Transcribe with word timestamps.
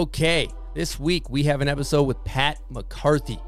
Okay, 0.00 0.48
this 0.74 0.98
week 0.98 1.28
we 1.28 1.42
have 1.42 1.60
an 1.60 1.68
episode 1.68 2.04
with 2.04 2.24
Pat 2.24 2.56
McCarthy. 2.70 3.38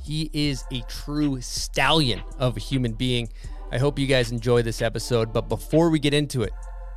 He 0.00 0.30
is 0.32 0.62
a 0.70 0.82
true 0.82 1.40
stallion 1.40 2.22
of 2.38 2.56
a 2.56 2.60
human 2.60 2.92
being. 2.92 3.28
I 3.72 3.78
hope 3.78 3.98
you 3.98 4.06
guys 4.06 4.30
enjoy 4.30 4.62
this 4.62 4.80
episode, 4.80 5.32
but 5.32 5.48
before 5.48 5.90
we 5.90 5.98
get 5.98 6.14
into 6.14 6.42
it, 6.42 6.52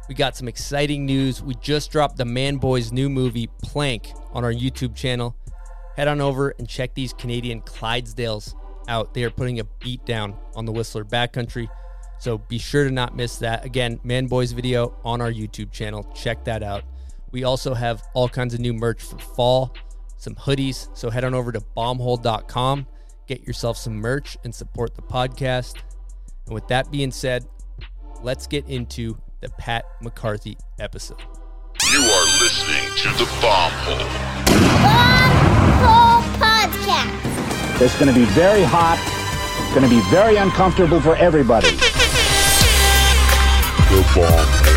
we 0.07 0.13
got 0.13 0.37
some 0.37 0.47
exciting 0.47 1.03
news. 1.03 1.41
We 1.41 1.55
just 1.55 1.91
dropped 1.91 2.17
the 2.17 2.25
Man 2.25 2.57
Boys 2.57 2.91
new 2.91 3.09
movie 3.09 3.49
Plank 3.63 4.13
on 4.33 4.43
our 4.43 4.53
YouTube 4.53 4.93
channel. 4.93 5.35
Head 5.97 6.07
on 6.07 6.21
over 6.21 6.53
and 6.59 6.69
check 6.69 6.93
these 6.93 7.11
Canadian 7.11 7.61
Clydesdales 7.61 8.53
out. 8.87 9.15
They 9.15 9.23
are 9.23 9.31
putting 9.31 9.59
a 9.59 9.63
beat 9.63 10.05
down 10.05 10.37
on 10.55 10.65
the 10.65 10.71
Whistler 10.71 11.05
backcountry. 11.05 11.69
So 12.19 12.37
be 12.37 12.59
sure 12.59 12.83
to 12.83 12.91
not 12.91 13.15
miss 13.15 13.37
that. 13.37 13.65
Again, 13.65 13.99
Man 14.03 14.27
Boys 14.27 14.51
video 14.51 14.95
on 15.03 15.21
our 15.21 15.31
YouTube 15.31 15.71
channel. 15.71 16.03
Check 16.13 16.43
that 16.43 16.61
out. 16.61 16.83
We 17.35 17.43
also 17.43 17.73
have 17.73 18.01
all 18.13 18.29
kinds 18.29 18.53
of 18.53 18.61
new 18.61 18.71
merch 18.71 19.03
for 19.03 19.17
fall, 19.17 19.75
some 20.15 20.35
hoodies. 20.35 20.87
So 20.97 21.09
head 21.09 21.25
on 21.25 21.33
over 21.33 21.51
to 21.51 21.59
bombhole.com, 21.75 22.87
get 23.27 23.45
yourself 23.45 23.75
some 23.77 23.95
merch, 23.95 24.37
and 24.45 24.55
support 24.55 24.95
the 24.95 25.01
podcast. 25.01 25.73
And 26.45 26.55
with 26.55 26.65
that 26.69 26.89
being 26.91 27.11
said, 27.11 27.45
let's 28.23 28.47
get 28.47 28.65
into 28.69 29.17
the 29.41 29.49
Pat 29.57 29.83
McCarthy 30.01 30.55
episode. 30.79 31.19
You 31.91 31.99
are 31.99 32.25
listening 32.41 32.89
to 32.99 33.09
the 33.17 33.25
Bomb 33.41 33.73
Hole. 33.83 34.07
Bomb 34.85 35.35
Hole 35.83 36.23
Podcast. 36.39 37.81
It's 37.81 37.99
going 37.99 38.13
to 38.13 38.17
be 38.17 38.23
very 38.27 38.63
hot. 38.63 38.97
It's 39.59 39.75
going 39.75 39.83
to 39.83 39.93
be 39.93 39.99
very 40.09 40.37
uncomfortable 40.37 41.01
for 41.01 41.17
everybody. 41.17 41.69
The 43.91 44.05
Bomb 44.15 44.47
Hole. 44.63 44.74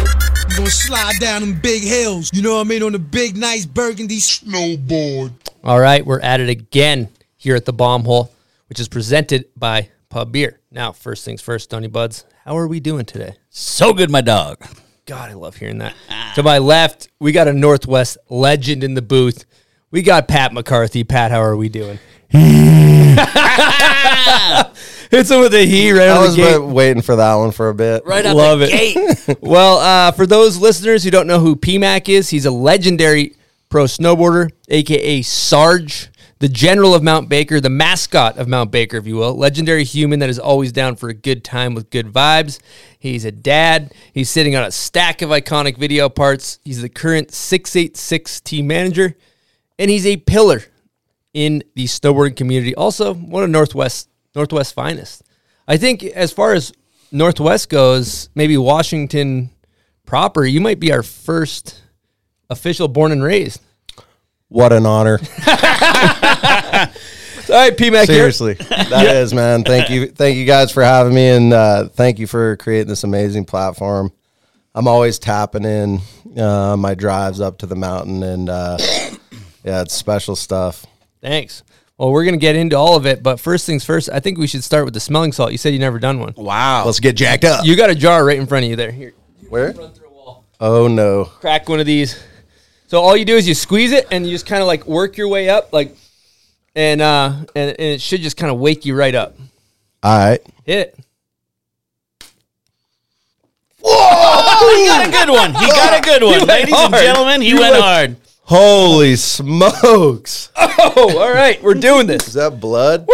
Gonna 0.58 0.70
slide 0.70 1.20
down 1.20 1.42
them 1.42 1.54
big 1.54 1.84
hills, 1.84 2.32
you 2.34 2.42
know 2.42 2.56
what 2.56 2.62
I 2.62 2.64
mean, 2.64 2.82
on 2.82 2.90
the 2.90 2.98
big, 2.98 3.36
nice 3.36 3.64
burgundy 3.64 4.16
Snowboard. 4.16 5.30
All 5.62 5.78
right, 5.78 6.04
we're 6.04 6.18
at 6.18 6.40
it 6.40 6.48
again 6.48 7.10
here 7.36 7.54
at 7.54 7.64
the 7.64 7.72
Bomb 7.72 8.02
Hole, 8.02 8.32
which 8.68 8.80
is 8.80 8.88
presented 8.88 9.44
by 9.56 9.90
Pub 10.08 10.32
Beer. 10.32 10.58
Now, 10.72 10.90
first 10.90 11.24
things 11.24 11.40
first, 11.40 11.66
Stony 11.66 11.86
Buds, 11.86 12.24
how 12.44 12.58
are 12.58 12.66
we 12.66 12.80
doing 12.80 13.04
today? 13.04 13.36
So 13.50 13.92
good, 13.92 14.10
my 14.10 14.20
dog. 14.20 14.58
God, 15.06 15.30
I 15.30 15.34
love 15.34 15.54
hearing 15.54 15.78
that. 15.78 15.94
to 16.34 16.42
my 16.42 16.58
left, 16.58 17.08
we 17.20 17.30
got 17.30 17.46
a 17.46 17.52
Northwest 17.52 18.18
legend 18.28 18.82
in 18.82 18.94
the 18.94 19.02
booth. 19.02 19.44
We 19.92 20.02
got 20.02 20.26
Pat 20.26 20.52
McCarthy. 20.52 21.04
Pat, 21.04 21.30
how 21.30 21.40
are 21.40 21.56
we 21.56 21.68
doing? 21.68 22.00
Hits 25.10 25.30
him 25.30 25.40
with 25.40 25.54
a 25.54 25.64
he 25.66 25.92
right 25.92 26.08
I 26.08 26.08
out 26.08 26.16
of 26.18 26.22
was 26.24 26.36
the 26.36 26.42
gate. 26.42 26.58
wa- 26.58 26.66
waiting 26.72 27.02
for 27.02 27.16
that 27.16 27.34
one 27.36 27.50
for 27.50 27.68
a 27.70 27.74
bit. 27.74 28.04
Right 28.04 28.24
out 28.26 28.36
Love 28.36 28.58
the 28.60 28.66
it. 28.70 29.26
gate. 29.26 29.38
well, 29.42 29.78
uh, 29.78 30.12
for 30.12 30.26
those 30.26 30.58
listeners 30.58 31.02
who 31.04 31.10
don't 31.10 31.26
know 31.26 31.40
who 31.40 31.56
PMAC 31.56 32.08
is, 32.08 32.30
he's 32.30 32.44
a 32.46 32.50
legendary 32.50 33.34
pro 33.68 33.84
snowboarder, 33.84 34.50
aka 34.68 35.22
Sarge, 35.22 36.08
the 36.40 36.48
general 36.48 36.94
of 36.94 37.02
Mount 37.02 37.28
Baker, 37.28 37.60
the 37.60 37.70
mascot 37.70 38.36
of 38.38 38.48
Mount 38.48 38.70
Baker, 38.70 38.96
if 38.98 39.06
you 39.06 39.16
will. 39.16 39.34
Legendary 39.34 39.84
human 39.84 40.20
that 40.20 40.28
is 40.30 40.38
always 40.38 40.72
down 40.72 40.94
for 40.96 41.08
a 41.08 41.14
good 41.14 41.42
time 41.42 41.74
with 41.74 41.90
good 41.90 42.06
vibes. 42.06 42.58
He's 42.98 43.24
a 43.24 43.32
dad. 43.32 43.92
He's 44.12 44.28
sitting 44.30 44.56
on 44.56 44.64
a 44.64 44.70
stack 44.70 45.22
of 45.22 45.30
iconic 45.30 45.76
video 45.78 46.08
parts. 46.08 46.58
He's 46.64 46.80
the 46.82 46.88
current 46.88 47.32
686 47.32 48.40
team 48.40 48.66
manager, 48.66 49.16
and 49.78 49.90
he's 49.90 50.06
a 50.06 50.16
pillar 50.18 50.62
in 51.34 51.62
the 51.74 51.84
snowboarding 51.84 52.36
community. 52.36 52.74
Also, 52.74 53.14
one 53.14 53.42
of 53.44 53.50
Northwest 53.50 54.08
Northwest 54.38 54.72
finest. 54.72 55.24
I 55.66 55.78
think 55.78 56.04
as 56.04 56.30
far 56.30 56.52
as 56.54 56.72
Northwest 57.10 57.68
goes, 57.68 58.28
maybe 58.36 58.56
Washington 58.56 59.50
proper, 60.06 60.44
you 60.44 60.60
might 60.60 60.78
be 60.78 60.92
our 60.92 61.02
first 61.02 61.82
official 62.48 62.86
born 62.86 63.10
and 63.10 63.20
raised. 63.20 63.60
What 64.46 64.72
an 64.72 64.86
honor. 64.86 65.18
All 67.48 67.54
right, 67.54 67.76
PMAC. 67.76 68.06
here. 68.06 68.30
Seriously. 68.30 68.54
that 68.54 69.16
is, 69.16 69.34
man. 69.34 69.64
Thank 69.64 69.90
you. 69.90 70.06
Thank 70.06 70.36
you 70.36 70.44
guys 70.44 70.70
for 70.70 70.84
having 70.84 71.14
me 71.14 71.30
and 71.30 71.52
uh, 71.52 71.88
thank 71.88 72.20
you 72.20 72.28
for 72.28 72.56
creating 72.58 72.86
this 72.86 73.02
amazing 73.02 73.44
platform. 73.44 74.12
I'm 74.72 74.86
always 74.86 75.18
tapping 75.18 75.64
in 75.64 76.00
uh, 76.38 76.76
my 76.76 76.94
drives 76.94 77.40
up 77.40 77.58
to 77.58 77.66
the 77.66 77.74
mountain 77.74 78.22
and 78.22 78.48
uh, 78.48 78.78
yeah, 79.64 79.82
it's 79.82 79.94
special 79.94 80.36
stuff. 80.36 80.86
Thanks. 81.20 81.64
Well, 81.98 82.12
we're 82.12 82.24
gonna 82.24 82.36
get 82.36 82.54
into 82.56 82.76
all 82.76 82.94
of 82.96 83.06
it, 83.06 83.22
but 83.24 83.40
first 83.40 83.66
things 83.66 83.84
first, 83.84 84.08
I 84.12 84.20
think 84.20 84.38
we 84.38 84.46
should 84.46 84.62
start 84.62 84.84
with 84.84 84.94
the 84.94 85.00
smelling 85.00 85.32
salt. 85.32 85.50
You 85.52 85.58
said 85.58 85.72
you 85.72 85.80
never 85.80 85.98
done 85.98 86.20
one. 86.20 86.32
Wow. 86.36 86.84
Let's 86.86 87.00
get 87.00 87.16
jacked 87.16 87.44
up. 87.44 87.64
You 87.66 87.74
got 87.76 87.90
a 87.90 87.94
jar 87.94 88.24
right 88.24 88.38
in 88.38 88.46
front 88.46 88.64
of 88.64 88.70
you 88.70 88.76
there. 88.76 88.92
Here, 88.92 89.14
Where? 89.48 89.72
run 89.72 89.92
through 89.92 90.06
a 90.08 90.12
wall. 90.12 90.44
Oh 90.60 90.86
no. 90.86 91.24
Crack 91.24 91.68
one 91.68 91.80
of 91.80 91.86
these. 91.86 92.22
So 92.86 93.00
all 93.02 93.16
you 93.16 93.24
do 93.24 93.36
is 93.36 93.48
you 93.48 93.54
squeeze 93.54 93.90
it 93.92 94.06
and 94.12 94.24
you 94.24 94.30
just 94.30 94.46
kind 94.46 94.62
of 94.62 94.68
like 94.68 94.86
work 94.86 95.16
your 95.16 95.28
way 95.28 95.50
up, 95.50 95.72
like, 95.72 95.94
and 96.76 97.00
uh, 97.02 97.32
and, 97.56 97.70
and 97.70 97.80
it 97.80 98.00
should 98.00 98.20
just 98.20 98.36
kind 98.36 98.52
of 98.52 98.58
wake 98.60 98.84
you 98.86 98.94
right 98.94 99.14
up. 99.14 99.36
All 100.02 100.16
right. 100.16 100.40
Hit 100.64 100.78
it. 100.88 100.98
Oh, 103.84 104.76
he 104.78 104.86
got 104.86 105.08
a 105.08 105.10
good 105.10 105.30
one. 105.32 105.54
He 105.54 105.66
got 105.66 105.98
a 105.98 106.02
good 106.02 106.22
one. 106.22 106.32
went 106.32 106.46
Ladies 106.48 106.74
and 106.78 106.94
gentlemen, 106.94 107.40
he 107.42 107.48
You 107.50 107.58
went 107.58 107.72
went- 107.72 107.82
hard. 107.84 108.16
Holy 108.48 109.14
smokes. 109.16 110.50
Oh, 110.80 111.18
all 111.18 111.32
right, 111.32 111.60
we're 111.60 111.74
doing 111.74 112.06
this. 112.06 112.28
Is 112.28 112.34
that 112.34 112.60
blood? 112.60 113.04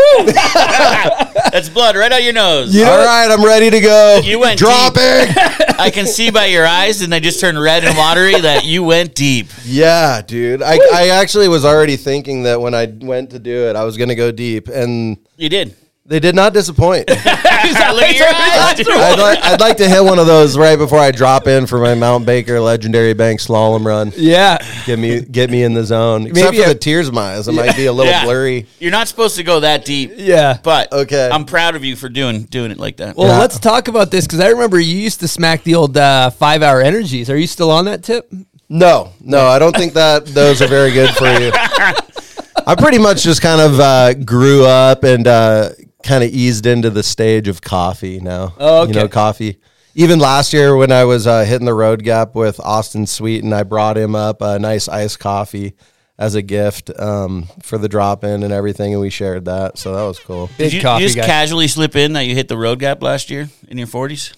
That's 1.51 1.71
blood 1.71 1.97
right 1.97 2.13
out 2.13 2.23
your 2.23 2.35
nose. 2.35 2.77
All 2.79 2.85
right, 2.99 3.27
I'm 3.31 3.43
ready 3.43 3.71
to 3.71 3.81
go. 3.81 4.21
You 4.23 4.39
went 4.39 4.59
deep. 4.59 4.69
dropping. 4.69 5.01
I 5.79 5.91
can 5.93 6.07
see 6.07 6.31
by 6.31 6.47
your 6.47 6.67
eyes, 6.67 7.01
and 7.01 7.11
they 7.11 7.21
just 7.21 7.41
turned 7.41 7.59
red 7.59 7.83
and 7.85 7.97
watery, 7.97 8.39
that 8.39 8.67
you 8.67 8.83
went 8.85 9.15
deep. 9.15 9.47
Yeah, 9.65 10.21
dude. 10.21 10.63
I, 10.63 10.79
I 10.93 11.09
actually 11.09 11.49
was 11.49 11.65
already 11.65 11.97
thinking 11.97 12.43
that 12.43 12.61
when 12.61 12.75
I 12.75 12.87
went 12.87 13.31
to 13.31 13.39
do 13.39 13.67
it, 13.69 13.77
I 13.77 13.85
was 13.85 13.97
going 13.97 14.11
to 14.11 14.15
go 14.15 14.31
deep, 14.31 14.69
and 14.69 15.17
You 15.39 15.49
did. 15.49 15.75
They 16.07 16.21
did 16.21 16.35
not 16.35 16.53
disappoint. 16.53 17.09
Look 17.09 17.17
at 17.19 18.17
your 18.17 18.27
eyes. 18.29 18.77
dude. 18.77 18.89
I'd, 18.89 19.19
like, 19.19 19.39
I'd 19.43 19.61
like 19.61 19.77
to 19.79 19.89
hit 19.89 20.05
one 20.05 20.19
of 20.19 20.27
those 20.27 20.57
right 20.59 20.77
before 20.77 20.99
I 20.99 21.11
drop 21.11 21.47
in 21.47 21.67
for 21.67 21.79
my 21.79 21.95
Mount 21.95 22.27
Baker 22.27 22.61
Legendary 22.61 23.15
Bank 23.15 23.41
slalom 23.41 23.85
run. 23.87 24.13
Yeah. 24.17 24.59
Get 24.85 24.99
me 24.99 25.21
get 25.23 25.49
me 25.51 25.63
in 25.63 25.73
the 25.73 25.83
zone. 25.85 26.27
Except 26.27 26.53
Maybe 26.53 26.63
for 26.63 26.71
a- 26.71 26.75
the 26.75 26.79
tears 26.79 27.09
of 27.09 27.15
my 27.15 27.35
eyes. 27.37 27.49
It 27.49 27.53
might 27.53 27.75
be 27.77 27.87
a 27.87 27.93
little 27.93 28.13
Yeah. 28.13 28.25
blurry. 28.25 28.67
You're 28.81 28.91
not 28.91 29.09
supposed 29.09 29.37
to 29.37 29.43
go 29.43 29.61
that 29.61 29.85
deep. 29.87 30.13
Yeah. 30.17 30.59
But 30.63 30.93
Okay. 30.93 31.31
I'm 31.33 31.47
proud 31.47 31.75
of 31.75 31.85
you 31.85 31.97
for 31.97 32.09
doing 32.11 32.43
doing 32.45 32.71
it 32.71 32.79
like 32.79 32.99
that. 32.99 33.17
Well, 33.17 33.29
Yeah. 33.29 33.39
let's 33.39 33.59
talk 33.59 33.89
about 33.89 34.11
this 34.11 34.27
because 34.27 34.41
I 34.41 34.49
remember 34.49 34.79
you 34.79 34.97
used 34.97 35.21
to 35.21 35.29
smack 35.29 35.65
the 35.65 35.75
old 35.75 35.97
uh, 35.97 36.29
five 36.31 36.63
hour 36.63 36.83
energies. 36.83 37.31
Are 37.31 37.37
you 37.39 37.47
still 37.47 37.71
on 37.71 37.87
that 37.87 38.03
tip? 38.03 38.31
No, 38.69 39.11
no, 39.23 39.47
I 39.47 39.59
don't 39.59 39.77
think 39.77 39.93
that 39.95 40.27
those 40.27 40.61
are 40.61 40.67
very 40.67 40.91
good 40.91 41.11
for 41.15 41.27
you. 41.29 41.51
I 42.67 42.75
pretty 42.75 42.99
much 42.99 43.23
just 43.23 43.43
kind 43.43 43.61
of 43.61 43.79
uh, 43.79 44.15
grew 44.15 44.65
up 44.65 45.05
and 45.05 45.27
uh, 45.27 45.71
kind 46.05 46.23
of 46.23 46.31
eased 46.31 46.67
into 46.67 46.91
the 46.91 47.03
stage 47.03 47.49
of 47.49 47.61
coffee 47.63 48.21
now. 48.21 48.55
Oh, 48.59 48.87
You 48.87 48.93
know, 48.95 49.09
coffee. 49.09 49.59
Even 49.97 50.19
last 50.19 50.53
year 50.53 50.77
when 50.77 50.93
I 50.93 51.05
was 51.05 51.27
uh, 51.27 51.45
hitting 51.45 51.67
the 51.67 51.75
road 51.75 52.03
gap 52.03 52.35
with 52.35 52.61
Austin 52.61 53.07
Sweet 53.07 53.43
and 53.45 53.55
I 53.55 53.63
brought 53.63 53.97
him 53.97 54.15
up 54.15 54.43
a 54.43 54.59
nice 54.59 54.89
iced 54.89 55.19
coffee 55.21 55.75
as 56.19 56.35
a 56.35 56.43
gift 56.43 56.91
um, 56.99 57.49
for 57.63 57.79
the 57.79 57.89
drop 57.89 58.23
in 58.23 58.43
and 58.43 58.53
everything, 58.53 58.93
and 58.93 59.01
we 59.01 59.11
shared 59.11 59.47
that. 59.47 59.79
So 59.79 59.95
that 59.95 60.03
was 60.03 60.19
cool. 60.21 60.49
Big 60.59 60.71
Did 60.71 60.73
you, 60.75 60.83
coffee 60.83 61.03
you 61.03 61.09
just 61.09 61.17
guy. 61.19 61.27
casually 61.27 61.69
slip 61.69 61.97
in 61.97 62.13
that 62.15 62.23
you 62.23 62.35
hit 62.35 62.49
the 62.49 62.59
road 62.59 62.79
gap 62.81 63.03
last 63.03 63.31
year 63.31 63.49
in 63.69 63.79
your 63.79 63.87
40s? 63.89 64.35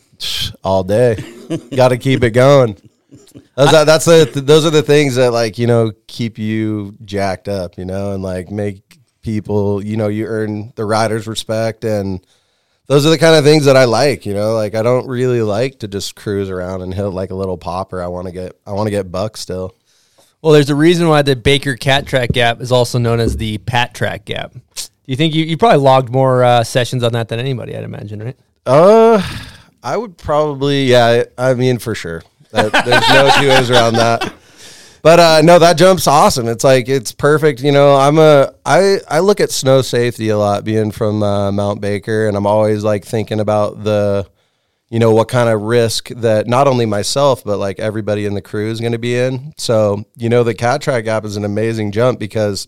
all 0.65 0.83
day. 0.83 1.17
Got 1.77 1.89
to 1.89 1.99
keep 1.99 2.23
it 2.23 2.31
going. 2.31 2.79
Those 3.55 3.73
are, 3.75 3.85
that's 3.85 4.05
the 4.05 4.31
those 4.35 4.65
are 4.67 4.71
the 4.71 4.83
things 4.83 5.15
that 5.17 5.31
like 5.33 5.59
you 5.59 5.67
know 5.67 5.93
keep 6.07 6.39
you 6.39 6.97
jacked 7.05 7.49
up, 7.49 7.77
you 7.79 7.85
know, 7.85 8.13
and 8.13 8.23
like 8.23 8.51
make 8.51 8.99
people 9.27 9.85
you 9.85 9.97
know 9.97 10.07
you 10.07 10.25
earn 10.25 10.73
the 10.77 10.85
riders' 10.85 11.27
respect, 11.27 11.85
and 11.85 12.25
those 12.87 13.05
are 13.05 13.11
the 13.11 13.19
kind 13.19 13.35
of 13.35 13.45
things 13.45 13.65
that 13.65 13.77
I 13.77 13.85
like, 13.85 14.25
you 14.25 14.33
know. 14.33 14.55
Like 14.55 14.75
I 14.77 14.83
don't 14.83 15.09
really 15.09 15.43
like 15.43 15.81
to 15.81 15.89
just 15.89 16.15
cruise 16.15 16.49
around 16.49 16.83
and 16.83 16.95
hit 16.95 17.03
like 17.03 17.31
a 17.31 17.35
little 17.35 17.59
popper. 17.59 18.01
I 18.01 18.07
want 18.07 18.29
to 18.29 18.33
get 18.33 18.59
I 18.65 18.73
want 18.73 18.87
to 18.87 18.93
get 18.93 19.11
buck 19.11 19.37
still. 19.37 19.75
Well, 20.41 20.53
there's 20.53 20.71
a 20.71 20.77
reason 20.77 21.09
why 21.09 21.23
the 21.23 21.35
Baker 21.35 21.75
Cat 21.75 22.07
Track 22.07 22.31
Gap 22.31 22.61
is 22.61 22.71
also 22.71 22.99
known 22.99 23.19
as 23.19 23.37
the 23.37 23.59
Pat 23.59 23.95
Track 23.95 24.27
Gap. 24.27 24.53
Do 24.53 24.61
you 25.13 25.17
think 25.17 25.35
you, 25.35 25.45
you 25.45 25.57
probably 25.57 25.79
logged 25.79 26.13
more 26.13 26.45
uh, 26.45 26.63
sessions 26.63 27.03
on 27.03 27.13
that 27.15 27.29
than 27.29 27.41
anybody, 27.41 27.77
I'd 27.77 27.83
imagine, 27.83 28.23
right? 28.23 28.37
Uh, 28.65 29.21
I 29.83 29.97
would 29.97 30.17
probably, 30.19 30.85
yeah. 30.85 31.25
I 31.37 31.55
mean, 31.55 31.79
for 31.79 31.95
sure. 31.95 32.23
That, 32.53 32.73
there's 32.73 33.09
no 33.09 33.41
two 33.41 33.49
ways 33.49 33.71
around 33.71 33.95
that. 33.95 34.33
But 35.07 35.21
uh, 35.21 35.41
no, 35.43 35.61
that 35.61 35.79
jump's 35.79 36.09
awesome. 36.09 36.49
It's 36.49 36.65
like 36.65 36.89
it's 36.89 37.13
perfect. 37.13 37.61
You 37.61 37.71
know, 37.71 37.95
I'm 37.95 38.19
a 38.19 38.53
I 38.67 38.99
I 39.09 39.21
look 39.21 39.39
at 39.39 39.53
snow 39.53 39.81
safety 39.81 40.31
a 40.31 40.37
lot, 40.37 40.65
being 40.65 40.91
from 40.91 41.23
uh, 41.23 41.53
Mount 41.53 41.81
Baker, 41.81 42.27
and 42.27 42.37
I'm 42.37 42.45
always 42.45 42.83
like 42.83 43.05
thinking 43.05 43.39
about 43.39 43.85
the, 43.85 44.29
you 44.89 44.99
know, 44.99 45.15
what 45.15 45.29
kind 45.29 45.49
of 45.49 45.63
risk 45.63 46.09
that 46.09 46.49
not 46.49 46.67
only 46.67 46.87
myself 46.87 47.45
but 47.45 47.59
like 47.59 47.79
everybody 47.79 48.27
in 48.27 48.35
the 48.35 48.43
crew 48.43 48.69
is 48.69 48.81
going 48.81 48.95
to 48.95 48.99
be 48.99 49.17
in. 49.17 49.53
So 49.59 50.03
you 50.17 50.29
know, 50.29 50.43
the 50.43 50.55
cat 50.55 50.83
track 50.83 51.05
gap 51.05 51.25
is 51.25 51.37
an 51.37 51.45
amazing 51.45 51.93
jump 51.93 52.19
because 52.19 52.67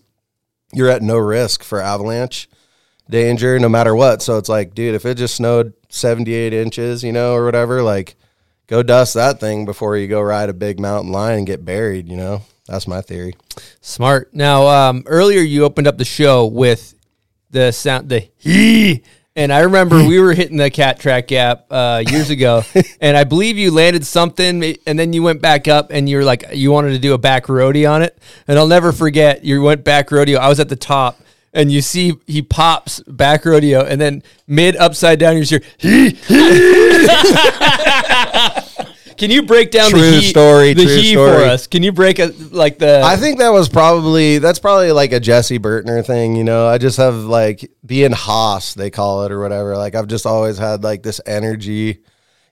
you're 0.71 0.87
at 0.87 1.01
no 1.01 1.17
risk 1.17 1.61
for 1.61 1.81
avalanche 1.81 2.47
danger 3.09 3.59
no 3.59 3.67
matter 3.67 3.93
what. 3.93 4.21
So 4.21 4.37
it's 4.37 4.47
like, 4.47 4.73
dude, 4.73 4.95
if 4.95 5.05
it 5.05 5.15
just 5.15 5.35
snowed 5.35 5.73
78 5.89 6.53
inches, 6.53 7.03
you 7.03 7.11
know, 7.11 7.33
or 7.33 7.43
whatever, 7.43 7.83
like 7.83 8.15
go 8.69 8.83
dust 8.83 9.15
that 9.15 9.39
thing 9.39 9.65
before 9.65 9.97
you 9.97 10.07
go 10.07 10.21
ride 10.21 10.47
a 10.47 10.53
big 10.53 10.79
mountain 10.79 11.11
line 11.11 11.39
and 11.39 11.47
get 11.47 11.65
buried, 11.65 12.07
you 12.07 12.15
know? 12.15 12.43
That's 12.67 12.87
my 12.87 13.01
theory. 13.01 13.35
Smart. 13.81 14.33
Now, 14.33 14.67
um, 14.67 15.03
earlier 15.07 15.41
you 15.41 15.65
opened 15.65 15.87
up 15.87 15.97
the 15.97 16.05
show 16.05 16.45
with 16.45 16.93
the 17.49 17.71
sound, 17.71 18.09
the 18.09 18.29
he, 18.37 19.01
and 19.35 19.51
I 19.51 19.61
remember 19.61 20.05
we 20.05 20.19
were 20.19 20.33
hitting 20.33 20.57
the 20.57 20.69
cat 20.69 20.99
track 20.99 21.27
gap 21.27 21.65
uh, 21.71 22.03
years 22.07 22.29
ago, 22.29 22.61
and 23.01 23.17
I 23.17 23.23
believe 23.23 23.57
you 23.57 23.71
landed 23.71 24.05
something, 24.05 24.75
and 24.85 24.99
then 24.99 25.13
you 25.13 25.23
went 25.23 25.41
back 25.41 25.67
up, 25.67 25.87
and 25.89 26.07
you 26.07 26.17
were 26.17 26.23
like, 26.23 26.45
you 26.53 26.71
wanted 26.71 26.91
to 26.91 26.99
do 26.99 27.15
a 27.15 27.17
back 27.17 27.45
roadie 27.47 27.89
on 27.89 28.03
it, 28.03 28.15
and 28.47 28.59
I'll 28.59 28.67
never 28.67 28.91
forget. 28.91 29.43
You 29.43 29.63
went 29.63 29.83
back 29.83 30.11
rodeo. 30.11 30.39
I 30.39 30.47
was 30.47 30.59
at 30.59 30.69
the 30.69 30.75
top. 30.75 31.19
And 31.53 31.71
you 31.71 31.81
see 31.81 32.13
he 32.27 32.41
pops 32.41 33.01
back 33.01 33.43
rodeo, 33.45 33.83
and 33.83 33.99
then 33.99 34.21
mid 34.47 34.75
upside 34.75 35.19
down, 35.19 35.37
you 35.37 35.43
hear 35.43 35.61
he, 35.77 36.11
he. 36.11 37.07
Can 39.19 39.31
you 39.31 39.43
break 39.43 39.69
down 39.71 39.89
True 39.89 39.99
the 39.99 40.11
he, 40.11 40.21
story, 40.21 40.73
the 40.73 40.85
true 40.85 40.95
he 40.95 41.13
for 41.13 41.27
story. 41.27 41.43
us? 41.49 41.67
Can 41.67 41.83
you 41.83 41.91
break 41.91 42.19
a 42.19 42.31
like 42.51 42.79
the? 42.79 43.01
I 43.03 43.17
think 43.17 43.39
that 43.39 43.49
was 43.49 43.67
probably 43.67 44.37
that's 44.37 44.59
probably 44.59 44.93
like 44.93 45.11
a 45.11 45.19
Jesse 45.19 45.59
Burtner 45.59 46.05
thing, 46.05 46.37
you 46.37 46.45
know. 46.45 46.65
I 46.65 46.77
just 46.77 46.95
have 46.95 47.15
like 47.15 47.69
being 47.85 48.13
Haas, 48.13 48.75
they 48.75 48.89
call 48.89 49.25
it 49.25 49.33
or 49.33 49.41
whatever. 49.41 49.75
Like 49.75 49.93
I've 49.93 50.07
just 50.07 50.25
always 50.25 50.57
had 50.57 50.85
like 50.85 51.03
this 51.03 51.19
energy. 51.25 51.99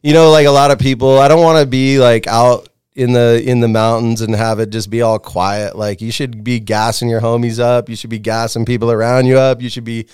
You 0.01 0.13
know, 0.13 0.29
like 0.29 0.45
a 0.45 0.51
lot 0.51 0.71
of 0.71 0.77
people, 0.77 1.17
I 1.17 1.29
don't 1.29 1.41
want 1.41 1.59
to 1.59 1.65
be 1.65 1.99
like 1.99 2.27
out 2.27 2.67
in 2.97 3.13
the 3.13 3.41
in 3.45 3.59
the 3.59 3.67
mountains 3.67 4.21
and 4.21 4.35
have 4.35 4.59
it 4.59 4.71
just 4.71 4.89
be 4.89 5.03
all 5.03 5.19
quiet. 5.19 5.77
Like 5.77 6.01
you 6.01 6.11
should 6.11 6.43
be 6.43 6.59
gassing 6.59 7.07
your 7.07 7.21
homies 7.21 7.59
up. 7.59 7.89
You 7.89 7.95
should 7.95 8.09
be 8.09 8.17
gassing 8.17 8.65
people 8.65 8.91
around 8.91 9.27
you 9.27 9.37
up. 9.37 9.61
You 9.61 9.69
should 9.69 9.83
be 9.83 10.07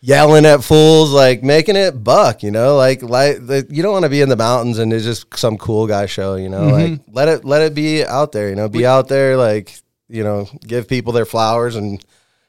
yelling 0.00 0.44
at 0.44 0.64
fools, 0.64 1.12
like 1.12 1.44
making 1.44 1.76
it 1.76 2.02
buck, 2.02 2.42
you 2.42 2.50
know, 2.50 2.76
like 2.76 3.00
like 3.00 3.46
the, 3.46 3.64
you 3.70 3.80
don't 3.80 3.92
want 3.92 4.04
to 4.04 4.08
be 4.08 4.20
in 4.20 4.28
the 4.28 4.36
mountains 4.36 4.78
and 4.78 4.92
it's 4.92 5.04
just 5.04 5.38
some 5.38 5.56
cool 5.56 5.86
guy 5.86 6.06
show, 6.06 6.34
you 6.34 6.48
know, 6.48 6.62
mm-hmm. 6.62 6.92
like 6.92 7.00
let 7.12 7.28
it 7.28 7.44
let 7.44 7.62
it 7.62 7.76
be 7.76 8.04
out 8.04 8.32
there, 8.32 8.50
you 8.50 8.56
know, 8.56 8.68
be 8.68 8.84
out 8.84 9.06
there, 9.06 9.36
like 9.36 9.78
you 10.08 10.24
know, 10.24 10.48
give 10.66 10.88
people 10.88 11.12
their 11.12 11.26
flowers 11.26 11.76
and 11.76 12.04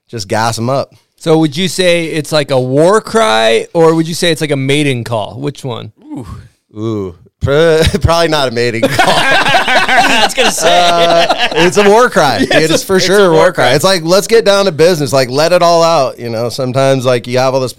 just 0.07 0.27
gas 0.27 0.55
them 0.55 0.71
up. 0.71 0.95
So 1.17 1.37
would 1.37 1.55
you 1.55 1.67
say 1.67 2.07
it's 2.07 2.31
like 2.31 2.49
a 2.49 2.59
war 2.59 2.99
cry, 2.99 3.67
or 3.73 3.93
would 3.93 4.07
you 4.07 4.13
say 4.15 4.31
it's 4.31 4.41
like 4.41 4.51
a 4.51 4.55
mating 4.55 5.03
call? 5.03 5.39
Which 5.39 5.63
one? 5.63 5.93
Ooh, 6.75 7.15
pr- 7.41 7.81
probably 8.01 8.27
not 8.27 8.47
a 8.49 8.51
mating 8.51 8.83
call. 8.83 9.53
Gonna 9.67 10.51
say. 10.51 10.89
Uh, 10.89 11.47
it's 11.55 11.77
a 11.77 11.89
war 11.89 12.09
cry. 12.09 12.37
it 12.41 12.71
is 12.71 12.83
for 12.83 12.99
sure 12.99 13.25
a 13.25 13.31
war 13.31 13.51
cry. 13.51 13.73
It's 13.73 13.83
like 13.83 14.03
let's 14.03 14.27
get 14.27 14.45
down 14.45 14.65
to 14.65 14.71
business. 14.71 15.11
Like 15.11 15.29
let 15.29 15.51
it 15.51 15.61
all 15.61 15.83
out. 15.83 16.19
You 16.19 16.29
know, 16.29 16.49
sometimes 16.49 17.05
like 17.05 17.27
you 17.27 17.37
have 17.39 17.53
all 17.53 17.59
this. 17.59 17.75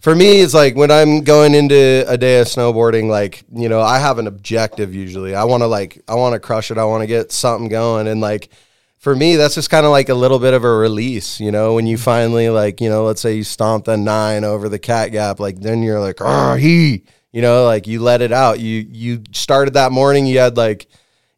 For 0.00 0.14
me, 0.14 0.40
it's 0.40 0.54
like 0.54 0.76
when 0.76 0.90
I'm 0.90 1.24
going 1.24 1.54
into 1.54 2.04
a 2.06 2.18
day 2.18 2.40
of 2.40 2.46
snowboarding. 2.46 3.08
Like 3.08 3.44
you 3.54 3.68
know, 3.68 3.80
I 3.80 3.98
have 3.98 4.18
an 4.18 4.26
objective 4.26 4.94
usually. 4.94 5.34
I 5.34 5.44
want 5.44 5.62
to 5.62 5.66
like 5.66 6.02
I 6.08 6.14
want 6.14 6.34
to 6.34 6.40
crush 6.40 6.70
it. 6.70 6.78
I 6.78 6.84
want 6.84 7.02
to 7.02 7.06
get 7.06 7.32
something 7.32 7.68
going, 7.68 8.06
and 8.06 8.20
like 8.20 8.50
for 8.98 9.16
me, 9.16 9.36
that's 9.36 9.54
just 9.54 9.70
kind 9.70 9.86
of 9.86 9.92
like 9.92 10.10
a 10.10 10.14
little 10.14 10.38
bit 10.38 10.52
of 10.52 10.64
a 10.64 10.70
release. 10.70 11.40
You 11.40 11.52
know, 11.52 11.74
when 11.74 11.86
you 11.86 11.96
finally 11.96 12.50
like 12.50 12.80
you 12.80 12.90
know, 12.90 13.04
let's 13.04 13.22
say 13.22 13.34
you 13.34 13.44
stomped 13.44 13.88
a 13.88 13.96
nine 13.96 14.44
over 14.44 14.68
the 14.68 14.78
cat 14.78 15.12
gap, 15.12 15.40
like 15.40 15.60
then 15.60 15.82
you're 15.82 16.00
like, 16.00 16.18
oh 16.20 16.54
he. 16.54 17.04
You 17.32 17.42
know, 17.42 17.64
like 17.64 17.86
you 17.86 18.00
let 18.02 18.22
it 18.22 18.32
out. 18.32 18.58
You 18.58 18.84
you 18.90 19.22
started 19.32 19.74
that 19.74 19.92
morning. 19.92 20.26
You 20.26 20.40
had 20.40 20.56
like 20.56 20.88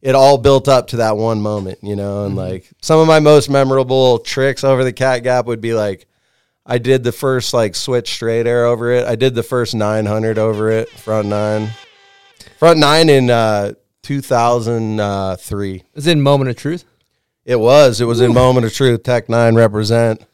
it 0.03 0.15
all 0.15 0.37
built 0.37 0.69
up 0.69 0.89
to 0.89 0.97
that 0.97 1.17
one 1.17 1.41
moment, 1.41 1.79
you 1.83 1.97
know, 1.97 2.27
and 2.27 2.37
like 2.37 2.69
some 2.83 3.01
of 3.01 3.07
my 3.07 3.21
most 3.21 3.49
memorable 3.49 4.19
tricks 4.19 4.65
over 4.65 4.85
the 4.85 4.93
cat 4.93 5.23
gap 5.23 5.47
would 5.47 5.61
be 5.61 5.73
like 5.73 6.07
I 6.67 6.79
did 6.79 7.05
the 7.05 7.13
first 7.13 7.55
like 7.55 7.75
switch 7.75 8.13
straight 8.13 8.47
air 8.47 8.67
over 8.67 8.93
it. 8.93 9.07
I 9.07 9.17
did 9.17 9.35
the 9.35 9.43
first 9.43 9.75
900 9.75 10.39
over 10.39 10.71
it, 10.71 10.89
front 10.91 11.29
nine. 11.29 11.71
Front 12.59 12.79
nine 12.79 13.09
in 13.09 13.31
uh 13.31 13.73
2003. 14.03 15.83
Is 15.95 16.07
it 16.07 16.13
in 16.13 16.21
moment 16.21 16.51
of 16.51 16.57
truth? 16.57 16.85
It 17.45 17.59
was. 17.59 18.01
It 18.01 18.05
was 18.05 18.21
in 18.21 18.33
Moment 18.33 18.67
of 18.67 18.73
Truth. 18.73 19.03
Tech 19.03 19.29
9 19.29 19.57
represent. 19.57 20.25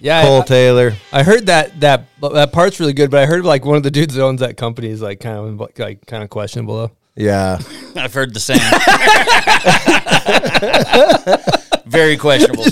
Yeah, 0.00 0.22
Cole 0.22 0.42
I, 0.42 0.44
Taylor. 0.44 0.92
I 1.12 1.22
heard 1.22 1.46
that 1.46 1.80
that 1.80 2.06
that 2.20 2.52
part's 2.52 2.80
really 2.80 2.92
good, 2.92 3.10
but 3.10 3.20
I 3.22 3.26
heard 3.26 3.44
like 3.44 3.64
one 3.64 3.76
of 3.76 3.82
the 3.82 3.90
dudes 3.90 4.14
that 4.14 4.22
owns 4.22 4.40
that 4.40 4.56
company 4.56 4.88
is 4.88 5.02
like 5.02 5.20
kind 5.20 5.36
of 5.38 5.78
like 5.78 6.06
kind 6.06 6.22
of 6.22 6.30
questionable. 6.30 6.76
Though. 6.76 6.90
Yeah. 7.14 7.60
I've 7.96 8.14
heard 8.14 8.34
the 8.34 8.40
same. 8.40 8.58
Very 11.86 12.16
questionable. 12.16 12.64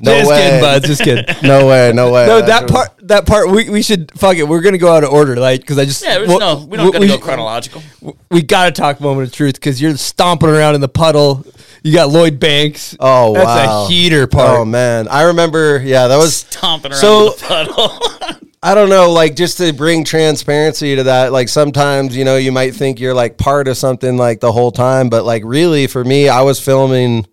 No 0.00 0.16
just 0.18 0.30
way. 0.30 0.42
kidding, 0.42 0.60
bud. 0.60 0.84
Just 0.84 1.02
kidding. 1.02 1.24
No 1.42 1.66
way. 1.66 1.92
No 1.92 2.12
way. 2.12 2.26
No, 2.26 2.40
that 2.40 2.68
part. 2.68 2.88
That 3.02 3.26
part. 3.26 3.50
We, 3.50 3.68
we 3.70 3.82
should 3.82 4.10
fuck 4.18 4.36
it. 4.36 4.44
We're 4.48 4.60
gonna 4.60 4.78
go 4.78 4.92
out 4.92 5.04
of 5.04 5.10
order, 5.10 5.36
like 5.36 5.60
because 5.60 5.78
I 5.78 5.84
just 5.84 6.02
Yeah, 6.04 6.18
well, 6.26 6.38
no, 6.40 6.64
we 6.66 6.76
don't 6.76 6.86
gotta 6.92 7.00
we- 7.00 7.08
go 7.08 7.18
chronological. 7.18 7.82
We 8.30 8.42
gotta 8.42 8.72
talk 8.72 9.00
moment 9.00 9.28
of 9.28 9.34
truth 9.34 9.54
because 9.54 9.80
you're 9.80 9.96
stomping 9.96 10.48
around 10.48 10.74
in 10.74 10.80
the 10.80 10.88
puddle. 10.88 11.44
You 11.84 11.92
got 11.92 12.08
Lloyd 12.10 12.40
Banks. 12.40 12.96
Oh, 12.98 13.34
that's 13.34 13.46
wow. 13.46 13.84
a 13.84 13.88
heater 13.88 14.26
part. 14.26 14.58
Oh, 14.58 14.64
man. 14.64 15.06
I 15.08 15.22
remember. 15.24 15.80
Yeah, 15.80 16.08
that 16.08 16.16
was. 16.16 16.36
Stomping 16.36 16.90
around 16.92 17.00
So- 17.00 17.32
in 17.32 17.38
the 17.38 17.44
puddle. 17.46 18.38
I 18.62 18.74
don't 18.74 18.88
know, 18.88 19.10
like 19.12 19.36
just 19.36 19.58
to 19.58 19.72
bring 19.72 20.04
transparency 20.04 20.96
to 20.96 21.04
that. 21.04 21.32
Like 21.32 21.48
sometimes, 21.48 22.16
you 22.16 22.24
know, 22.24 22.36
you 22.36 22.50
might 22.50 22.74
think 22.74 22.98
you're 22.98 23.14
like 23.14 23.38
part 23.38 23.68
of 23.68 23.76
something 23.76 24.16
like 24.16 24.40
the 24.40 24.50
whole 24.50 24.72
time, 24.72 25.08
but 25.08 25.24
like 25.24 25.42
really 25.44 25.86
for 25.86 26.04
me, 26.04 26.28
I 26.28 26.42
was 26.42 26.58
filming 26.58 27.26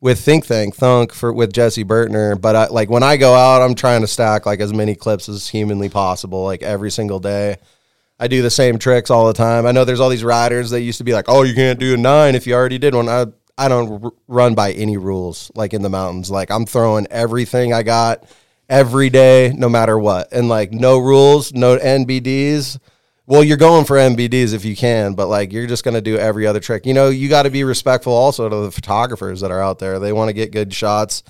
with 0.00 0.20
Think 0.20 0.44
Thank 0.44 0.74
Thunk 0.74 1.14
for 1.14 1.32
with 1.32 1.52
Jesse 1.52 1.84
Burtner. 1.84 2.38
But 2.38 2.56
I, 2.56 2.66
like 2.66 2.90
when 2.90 3.02
I 3.02 3.16
go 3.16 3.34
out, 3.34 3.62
I'm 3.62 3.74
trying 3.74 4.02
to 4.02 4.06
stack 4.06 4.44
like 4.44 4.60
as 4.60 4.74
many 4.74 4.94
clips 4.94 5.30
as 5.30 5.48
humanly 5.48 5.88
possible, 5.88 6.44
like 6.44 6.62
every 6.62 6.90
single 6.90 7.20
day. 7.20 7.56
I 8.18 8.28
do 8.28 8.42
the 8.42 8.50
same 8.50 8.78
tricks 8.78 9.10
all 9.10 9.26
the 9.26 9.34
time. 9.34 9.66
I 9.66 9.72
know 9.72 9.84
there's 9.84 10.00
all 10.00 10.08
these 10.08 10.24
riders 10.24 10.70
that 10.70 10.80
used 10.80 10.98
to 10.98 11.04
be 11.04 11.12
like, 11.12 11.26
"Oh, 11.28 11.42
you 11.42 11.54
can't 11.54 11.78
do 11.78 11.94
a 11.94 11.96
nine 11.98 12.34
if 12.34 12.46
you 12.46 12.54
already 12.54 12.78
did 12.78 12.94
one." 12.94 13.08
I 13.08 13.26
I 13.58 13.68
don't 13.68 14.04
r- 14.04 14.12
run 14.28 14.54
by 14.54 14.72
any 14.72 14.98
rules 14.98 15.50
like 15.54 15.72
in 15.72 15.82
the 15.82 15.88
mountains. 15.90 16.30
Like 16.30 16.50
I'm 16.50 16.66
throwing 16.66 17.06
everything 17.10 17.72
I 17.72 17.82
got 17.82 18.24
every 18.68 19.10
day, 19.10 19.52
no 19.56 19.68
matter 19.68 19.98
what, 19.98 20.32
and 20.32 20.48
like 20.48 20.72
no 20.72 20.98
rules, 20.98 21.52
no 21.52 21.76
NBDs. 21.76 22.78
Well, 23.26 23.42
you're 23.42 23.56
going 23.56 23.84
for 23.84 23.96
NBDs 23.96 24.54
if 24.54 24.64
you 24.64 24.76
can, 24.76 25.14
but 25.14 25.26
like 25.26 25.52
you're 25.52 25.66
just 25.66 25.84
going 25.84 25.94
to 25.94 26.00
do 26.00 26.16
every 26.16 26.46
other 26.46 26.60
trick. 26.60 26.86
You 26.86 26.94
know, 26.94 27.08
you 27.08 27.28
got 27.28 27.42
to 27.42 27.50
be 27.50 27.64
respectful 27.64 28.12
also 28.12 28.48
to 28.48 28.56
the 28.56 28.70
photographers 28.70 29.40
that 29.40 29.50
are 29.50 29.60
out 29.60 29.78
there. 29.80 29.98
They 29.98 30.12
want 30.12 30.28
to 30.28 30.32
get 30.32 30.52
good 30.52 30.72
shots. 30.72 31.24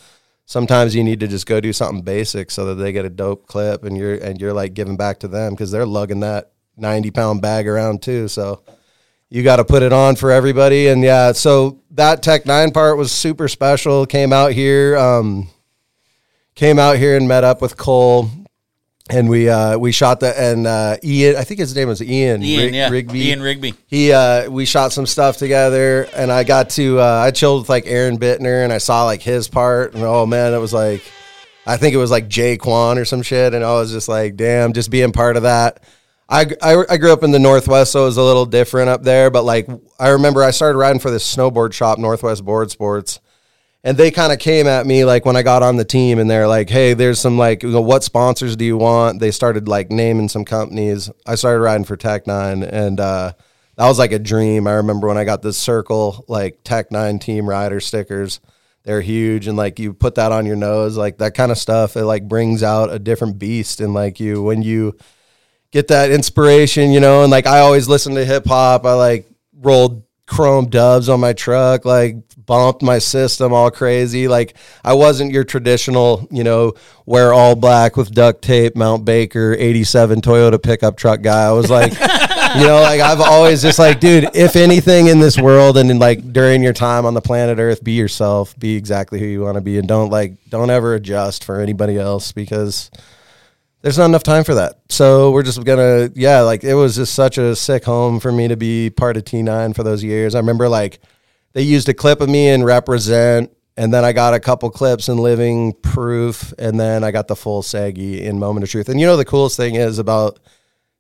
Sometimes 0.44 0.94
you 0.94 1.03
need 1.03 1.21
to 1.21 1.29
just 1.29 1.47
go 1.47 1.61
do 1.61 1.73
something 1.73 2.03
basic 2.03 2.50
so 2.50 2.67
that 2.67 2.75
they 2.75 2.93
get 2.93 3.05
a 3.05 3.11
dope 3.11 3.47
clip 3.47 3.83
and 3.83 3.97
you're 3.97 4.15
and 4.15 4.41
you're 4.41 4.53
like 4.53 4.75
giving 4.75 4.97
back 4.97 5.21
to 5.21 5.29
them 5.29 5.55
because 5.55 5.71
they're 5.71 5.87
lugging 5.87 6.21
that 6.21 6.53
90 6.77 7.11
pound 7.11 7.43
bag 7.43 7.67
around 7.67 8.03
too. 8.03 8.29
So 8.29 8.62
you 9.29 9.43
got 9.43 9.56
to 9.56 9.65
put 9.65 9.83
it 9.83 9.93
on 9.93 10.16
for 10.16 10.31
everybody. 10.31 10.88
And 10.88 11.02
yeah, 11.02 11.33
so 11.33 11.83
that 11.93 12.23
Tech 12.23 12.47
Nine 12.47 12.71
part 12.71 12.97
was 12.97 13.11
super 13.11 13.49
special. 13.49 14.07
Came 14.07 14.33
out 14.33 14.52
here, 14.52 14.97
um, 14.97 15.49
came 16.57 16.81
out 16.81 16.97
here 16.97 17.17
and 17.17 17.29
met 17.29 17.45
up 17.45 17.63
with 17.63 17.77
Cole, 17.77 18.29
and 19.09 19.29
we 19.29 19.49
uh, 19.49 19.79
we 19.79 19.93
shot 19.93 20.19
the 20.19 20.39
and 20.39 20.67
uh, 20.67 20.97
Ian. 21.05 21.37
I 21.37 21.45
think 21.45 21.61
his 21.61 21.77
name 21.77 21.87
was 21.87 22.03
Ian. 22.03 22.43
Ian, 22.43 22.65
Rig- 22.65 22.75
yeah. 22.75 22.89
Rigby. 22.91 23.21
Ian 23.29 23.41
Rigby. 23.41 23.75
He 23.87 24.13
uh, 24.13 24.51
we 24.51 24.65
shot 24.65 24.93
some 24.93 25.07
stuff 25.07 25.37
together, 25.37 26.09
and 26.17 26.33
I 26.33 26.43
got 26.43 26.71
to 26.71 26.99
uh, 26.99 27.05
I 27.25 27.31
chilled 27.31 27.63
with 27.63 27.69
like 27.69 27.85
Aaron 27.87 28.19
Bittner, 28.19 28.65
and 28.65 28.73
I 28.73 28.79
saw 28.79 29.05
like 29.05 29.23
his 29.23 29.47
part, 29.47 29.95
and 29.95 30.03
oh 30.03 30.27
man, 30.27 30.53
it 30.53 30.59
was 30.59 30.73
like. 30.73 31.03
I 31.69 31.77
think 31.79 31.95
it 31.95 31.99
was 31.99 32.13
like 32.13 32.29
Jay 32.29 32.57
Quan 32.57 32.97
or 32.97 33.05
some 33.05 33.23
shit, 33.23 33.53
and 33.53 33.65
I 33.65 33.73
was 33.73 33.91
just 33.91 34.09
like, 34.09 34.37
damn, 34.37 34.73
just 34.73 34.89
being 34.89 35.11
part 35.11 35.37
of 35.37 35.43
that. 35.43 35.83
I, 36.29 36.47
I, 36.63 36.85
I 36.89 36.97
grew 36.97 37.13
up 37.13 37.25
in 37.25 37.33
the 37.33 37.41
Northwest, 37.41 37.91
so 37.91 38.03
it 38.03 38.05
was 38.05 38.19
a 38.19 38.23
little 38.23 38.47
different 38.47 38.89
up 38.89 39.03
there. 39.03 39.33
But 39.33 39.45
like, 39.45 39.69
I 39.99 40.11
remember 40.11 40.45
I 40.45 40.53
started 40.53 40.79
riding 40.79 41.01
for 41.01 41.11
this 41.11 41.27
snowboard 41.27 41.73
shop, 41.73 41.99
Northwest 41.99 42.45
Board 42.45 42.71
Sports, 42.71 43.19
and 43.87 43.97
they 43.97 44.11
kind 44.11 44.33
of 44.33 44.40
came 44.40 44.66
at 44.66 44.85
me 44.85 45.05
like 45.05 45.25
when 45.25 45.37
I 45.37 45.45
got 45.45 45.62
on 45.62 45.76
the 45.76 45.85
team, 45.85 46.19
and 46.19 46.28
they're 46.28 46.49
like, 46.49 46.69
"Hey, 46.69 46.93
there's 46.93 47.21
some 47.21 47.38
like, 47.38 47.62
you 47.62 47.71
know, 47.71 47.81
what 47.81 48.02
sponsors 48.02 48.57
do 48.57 48.64
you 48.64 48.76
want?" 48.76 49.21
They 49.21 49.31
started 49.31 49.69
like 49.69 49.93
naming 49.93 50.28
some 50.28 50.45
companies. 50.45 51.09
I 51.25 51.37
started 51.37 51.61
riding 51.61 51.85
for 51.85 51.97
Tech 51.97 52.26
Nine, 52.26 52.64
and 52.64 52.99
uh, 52.99 53.35
that 53.76 53.87
was 53.87 53.97
like 53.97 54.11
a 54.11 54.19
dream. 54.19 54.66
I 54.66 54.73
remember 54.73 55.07
when 55.07 55.16
I 55.16 55.23
got 55.23 55.40
this 55.40 55.57
Circle 55.57 56.25
like 56.26 56.64
Tech 56.64 56.90
Nine 56.90 57.21
Team 57.21 57.49
Rider 57.49 57.78
stickers. 57.78 58.40
They're 58.83 59.02
huge, 59.02 59.47
and 59.47 59.57
like 59.57 59.78
you 59.78 59.95
put 59.95 60.16
that 60.16 60.33
on 60.33 60.47
your 60.47 60.57
nose, 60.57 60.97
like 60.97 61.19
that 61.19 61.35
kind 61.35 61.52
of 61.52 61.59
stuff. 61.59 61.97
It 61.97 62.07
like 62.07 62.26
brings 62.26 62.64
out 62.64 62.93
a 62.93 62.99
different 62.99 63.38
beast, 63.38 63.81
and 63.81 63.95
like 63.95 64.19
you 64.19 64.43
when 64.43 64.62
you 64.62 64.97
get 65.71 65.87
that 65.88 66.11
inspiration, 66.11 66.90
you 66.90 66.99
know, 66.99 67.23
and 67.23 67.31
like 67.31 67.47
I 67.47 67.61
always 67.61 67.87
listen 67.87 68.16
to 68.16 68.25
hip 68.25 68.47
hop. 68.47 68.85
I 68.85 68.95
like 68.95 69.28
rolled 69.55 70.02
chrome 70.26 70.66
dubs 70.68 71.09
on 71.09 71.21
my 71.21 71.33
truck, 71.33 71.85
like 71.85 72.16
bumped 72.47 72.83
my 72.83 72.99
system 72.99 73.52
all 73.52 73.71
crazy. 73.71 74.28
Like 74.28 74.56
I 74.85 74.95
wasn't 74.95 75.33
your 75.33 75.45
traditional, 75.45 76.26
you 76.30 76.45
know, 76.45 76.75
wear 77.04 77.33
all 77.33 77.54
black 77.54 77.97
with 77.97 78.12
duct 78.12 78.42
tape, 78.42 78.76
Mount 78.76 79.04
Baker 79.04 79.54
87 79.59 80.21
Toyota 80.21 80.62
pickup 80.62 80.97
truck 80.97 81.23
guy. 81.23 81.45
I 81.45 81.52
was 81.52 81.71
like, 81.71 81.92
you 82.56 82.66
know, 82.66 82.80
like 82.83 83.00
I've 83.00 83.21
always 83.21 83.62
just 83.62 83.78
like, 83.78 84.00
dude, 84.00 84.28
if 84.35 84.56
anything 84.56 85.09
in 85.09 85.21
this 85.21 85.38
world 85.38 85.76
and 85.76 85.90
in 85.90 85.99
like 85.99 86.33
during 86.33 86.62
your 86.62 86.73
time 86.73 87.04
on 87.04 87.14
the 87.14 87.21
planet 87.21 87.59
Earth, 87.59 87.83
be 87.83 87.92
yourself, 87.92 88.59
be 88.59 88.76
exactly 88.76 89.21
who 89.21 89.26
you 89.26 89.42
want 89.42 89.56
to 89.56 89.61
be, 89.61 89.78
and 89.78 89.87
don't 89.87 90.11
like, 90.11 90.35
don't 90.49 90.71
ever 90.71 90.95
adjust 90.95 91.45
for 91.45 91.61
anybody 91.61 91.99
else 91.99 92.33
because 92.33 92.90
there's 93.87 93.99
not 93.99 94.07
enough 94.07 94.25
time 94.25 94.43
for 94.43 94.57
that. 94.57 94.81
So 94.88 95.31
we're 95.31 95.45
just 95.45 95.62
gonna, 95.62 96.11
yeah, 96.16 96.40
like 96.40 96.64
it 96.64 96.75
was 96.75 96.97
just 96.97 97.14
such 97.14 97.38
a 97.38 97.55
sick 97.55 97.85
home 97.85 98.19
for 98.19 98.33
me 98.33 98.49
to 98.49 98.57
be 98.57 98.90
part 98.90 99.16
of 99.16 99.23
T9 99.23 99.76
for 99.76 99.85
those 99.85 100.02
years. 100.02 100.35
I 100.35 100.40
remember 100.40 100.69
like 100.69 100.99
they 101.52 101.62
used 101.62 101.88
a 101.88 101.95
clip 101.95 102.21
of 102.21 102.28
me 102.28 102.49
in 102.49 102.64
Represent 102.64 103.52
and 103.76 103.95
then 103.95 104.05
I 104.05 104.12
got 104.12 104.35
a 104.35 104.40
couple 104.40 104.69
clips 104.71 105.09
in 105.09 105.19
Living 105.19 105.73
Proof, 105.73 106.52
and 106.59 106.81
then 106.81 107.05
I 107.05 107.12
got 107.12 107.28
the 107.28 107.37
full 107.37 107.62
Saggy 107.62 108.25
in 108.25 108.40
Moment 108.40 108.64
of 108.64 108.71
Truth. 108.71 108.88
And 108.88 108.99
you 108.99 109.07
know 109.07 109.16
the 109.16 109.25
coolest 109.25 109.57
thing 109.57 109.76
is 109.76 110.00
about 110.00 110.40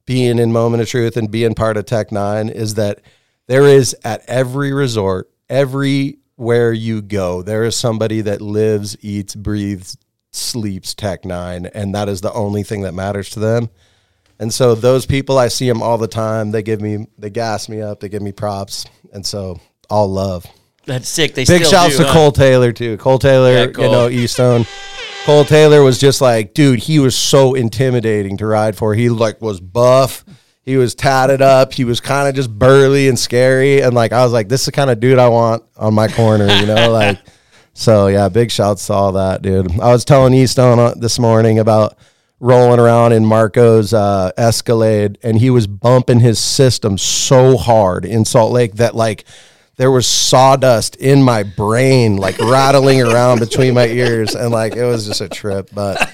being 0.04 0.38
in 0.38 0.52
Moment 0.52 0.80
of 0.80 0.88
Truth 0.88 1.16
and 1.16 1.28
being 1.28 1.54
part 1.54 1.76
of 1.76 1.86
Tech 1.86 2.12
Nine 2.12 2.48
is 2.50 2.74
that 2.74 3.00
there 3.48 3.66
is 3.66 3.96
at 4.04 4.22
every 4.28 4.72
resort, 4.72 5.28
everywhere 5.48 6.72
you 6.72 7.02
go, 7.02 7.42
there 7.42 7.64
is 7.64 7.74
somebody 7.74 8.20
that 8.20 8.40
lives, 8.40 8.96
eats, 9.00 9.34
breathes, 9.34 9.96
sleeps 10.36 10.94
Tech 10.94 11.24
Nine, 11.24 11.66
and 11.66 11.94
that 11.94 12.08
is 12.08 12.20
the 12.20 12.32
only 12.32 12.62
thing 12.62 12.82
that 12.82 12.92
matters 12.94 13.30
to 13.30 13.40
them. 13.40 13.70
And 14.38 14.52
so 14.52 14.74
those 14.74 15.06
people, 15.06 15.38
I 15.38 15.48
see 15.48 15.66
them 15.68 15.82
all 15.82 15.96
the 15.98 16.08
time. 16.08 16.50
They 16.50 16.62
give 16.62 16.80
me, 16.80 17.06
they 17.18 17.30
gas 17.30 17.68
me 17.68 17.80
up, 17.80 18.00
they 18.00 18.08
give 18.08 18.22
me 18.22 18.32
props, 18.32 18.84
and 19.12 19.24
so 19.24 19.60
all 19.88 20.08
love. 20.08 20.46
That's 20.84 21.08
sick. 21.08 21.34
They 21.34 21.44
Big 21.44 21.64
shouts 21.64 21.96
do, 21.96 22.02
to 22.02 22.08
huh? 22.08 22.12
Cole 22.12 22.32
Taylor 22.32 22.72
too. 22.72 22.96
Cole 22.98 23.18
Taylor, 23.18 23.52
Yeah, 23.52 23.66
Cole. 23.68 23.84
you 23.84 23.90
know, 23.90 24.08
Eastone. 24.08 24.68
Cole 25.24 25.44
Taylor 25.44 25.82
was 25.82 25.98
just 25.98 26.20
like, 26.20 26.54
dude, 26.54 26.78
he 26.78 27.00
was 27.00 27.16
so 27.16 27.54
intimidating 27.54 28.36
to 28.36 28.46
ride 28.46 28.76
for. 28.76 28.94
He 28.94 29.08
like 29.08 29.40
was 29.40 29.58
buff. 29.58 30.24
He 30.62 30.76
was 30.76 30.94
tatted 30.94 31.42
up. 31.42 31.72
He 31.72 31.84
was 31.84 32.00
kind 32.00 32.28
of 32.28 32.34
just 32.36 32.50
burly 32.56 33.08
and 33.08 33.18
scary. 33.18 33.80
And 33.80 33.94
like 33.94 34.12
I 34.12 34.22
was 34.22 34.32
like, 34.32 34.48
this 34.48 34.60
is 34.60 34.66
the 34.66 34.72
kind 34.72 34.90
of 34.90 35.00
dude 35.00 35.18
I 35.18 35.28
want 35.28 35.64
on 35.76 35.94
my 35.94 36.06
corner, 36.08 36.46
you 36.46 36.66
know? 36.66 36.90
like 36.92 37.18
so 37.76 38.06
yeah, 38.06 38.28
big 38.30 38.50
shouts 38.50 38.86
to 38.86 38.94
all 38.94 39.12
that, 39.12 39.42
dude. 39.42 39.78
I 39.80 39.92
was 39.92 40.04
telling 40.04 40.32
Eastone 40.32 40.78
uh, 40.78 40.94
this 40.96 41.18
morning 41.18 41.58
about 41.58 41.96
rolling 42.40 42.80
around 42.80 43.12
in 43.12 43.24
Marco's 43.24 43.92
uh, 43.92 44.32
Escalade, 44.36 45.18
and 45.22 45.38
he 45.38 45.50
was 45.50 45.66
bumping 45.66 46.20
his 46.20 46.38
system 46.38 46.96
so 46.96 47.58
hard 47.58 48.06
in 48.06 48.24
Salt 48.24 48.52
Lake 48.52 48.76
that 48.76 48.94
like 48.94 49.24
there 49.76 49.90
was 49.90 50.06
sawdust 50.06 50.96
in 50.96 51.22
my 51.22 51.42
brain, 51.42 52.16
like 52.16 52.38
rattling 52.38 53.02
around 53.02 53.40
between 53.40 53.74
my 53.74 53.86
ears, 53.86 54.34
and 54.34 54.50
like 54.50 54.74
it 54.74 54.84
was 54.84 55.06
just 55.06 55.20
a 55.20 55.28
trip. 55.28 55.68
But 55.74 56.10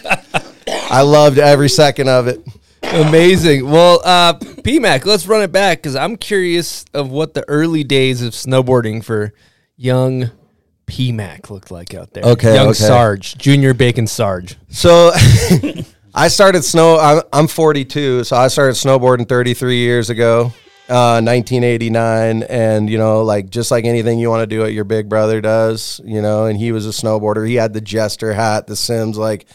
I 0.91 1.03
loved 1.03 1.39
every 1.39 1.69
second 1.69 2.09
of 2.09 2.27
it. 2.27 2.45
Amazing. 2.83 3.71
Well, 3.71 4.01
uh, 4.05 4.35
PMAC, 4.35 5.05
let's 5.05 5.29
run 5.29 5.43
it 5.43 5.53
back 5.53 5.79
because 5.79 5.95
I'm 5.95 6.17
curious 6.17 6.85
of 6.93 7.09
what 7.09 7.35
the 7.35 7.49
early 7.49 7.85
days 7.85 8.21
of 8.21 8.33
snowboarding 8.33 9.05
for 9.05 9.33
young 9.77 10.33
PMAC 10.93 11.49
looked 11.49 11.71
like 11.71 11.95
out 11.95 12.13
there. 12.13 12.23
Okay, 12.23 12.55
young 12.55 12.69
okay. 12.69 12.75
Sarge, 12.75 13.39
Junior 13.39 13.73
Bacon 13.73 14.07
Sarge. 14.07 14.57
So 14.69 15.11
I 16.15 16.29
started 16.29 16.65
snow. 16.65 16.99
I'm, 16.99 17.23
I'm 17.33 17.47
42, 17.47 18.25
so 18.25 18.37
I 18.37 18.49
started 18.49 18.75
snowboarding 18.75 19.27
33 19.27 19.79
years 19.79 20.11
ago, 20.11 20.53
uh, 20.91 21.25
1989, 21.25 22.43
and 22.43 22.91
you 22.91 22.99
know, 22.99 23.23
like 23.23 23.49
just 23.49 23.71
like 23.71 23.87
anything 23.87 24.19
you 24.19 24.29
want 24.29 24.43
to 24.43 24.47
do, 24.47 24.61
what 24.61 24.75
your 24.75 24.85
big 24.85 25.09
brother 25.09 25.41
does, 25.41 25.99
you 26.05 26.21
know. 26.21 26.45
And 26.45 26.59
he 26.59 26.73
was 26.73 26.87
a 26.87 26.91
snowboarder. 26.91 27.49
He 27.49 27.55
had 27.55 27.73
the 27.73 27.81
Jester 27.81 28.35
hat, 28.35 28.67
the 28.67 28.77
Sims 28.77 29.17
like 29.17 29.47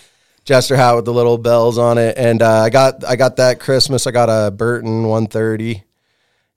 Jester 0.44 0.76
hat 0.76 0.96
with 0.96 1.06
the 1.06 1.14
little 1.14 1.38
bells 1.38 1.78
on 1.78 2.00
it. 2.00 2.18
And 2.18 2.42
uh, 2.42 2.62
I 2.62 2.72
got 2.72 3.06
I 3.06 3.16
got 3.16 3.36
that 3.36 3.60
Christmas. 3.60 4.08
I 4.08 4.12
got 4.12 4.30
a 4.30 4.50
Burton 4.50 5.04
130 5.04 5.84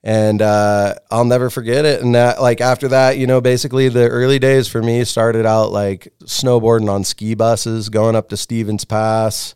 and 0.03 0.41
uh, 0.41 0.95
I'll 1.11 1.25
never 1.25 1.49
forget 1.49 1.85
it. 1.85 2.01
And 2.01 2.15
that, 2.15 2.41
like 2.41 2.59
after 2.59 2.87
that, 2.89 3.17
you 3.17 3.27
know, 3.27 3.39
basically 3.39 3.87
the 3.89 4.07
early 4.07 4.39
days 4.39 4.67
for 4.67 4.81
me 4.81 5.03
started 5.03 5.45
out 5.45 5.71
like 5.71 6.11
snowboarding 6.23 6.89
on 6.89 7.03
ski 7.03 7.35
buses, 7.35 7.89
going 7.89 8.15
up 8.15 8.29
to 8.29 8.37
Stevens 8.37 8.83
Pass, 8.83 9.53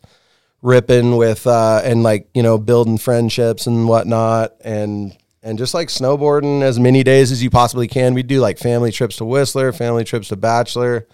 ripping 0.62 1.16
with 1.16 1.46
uh, 1.46 1.80
and 1.84 2.02
like 2.02 2.28
you 2.34 2.42
know 2.42 2.58
building 2.58 2.98
friendships 2.98 3.66
and 3.66 3.88
whatnot, 3.88 4.54
and 4.60 5.16
and 5.42 5.58
just 5.58 5.74
like 5.74 5.88
snowboarding 5.88 6.62
as 6.62 6.78
many 6.78 7.02
days 7.02 7.32
as 7.32 7.42
you 7.42 7.50
possibly 7.50 7.88
can. 7.88 8.14
We 8.14 8.22
do 8.22 8.40
like 8.40 8.58
family 8.58 8.92
trips 8.92 9.16
to 9.16 9.24
Whistler, 9.24 9.72
family 9.72 10.04
trips 10.04 10.28
to 10.28 10.36
Bachelor. 10.36 11.06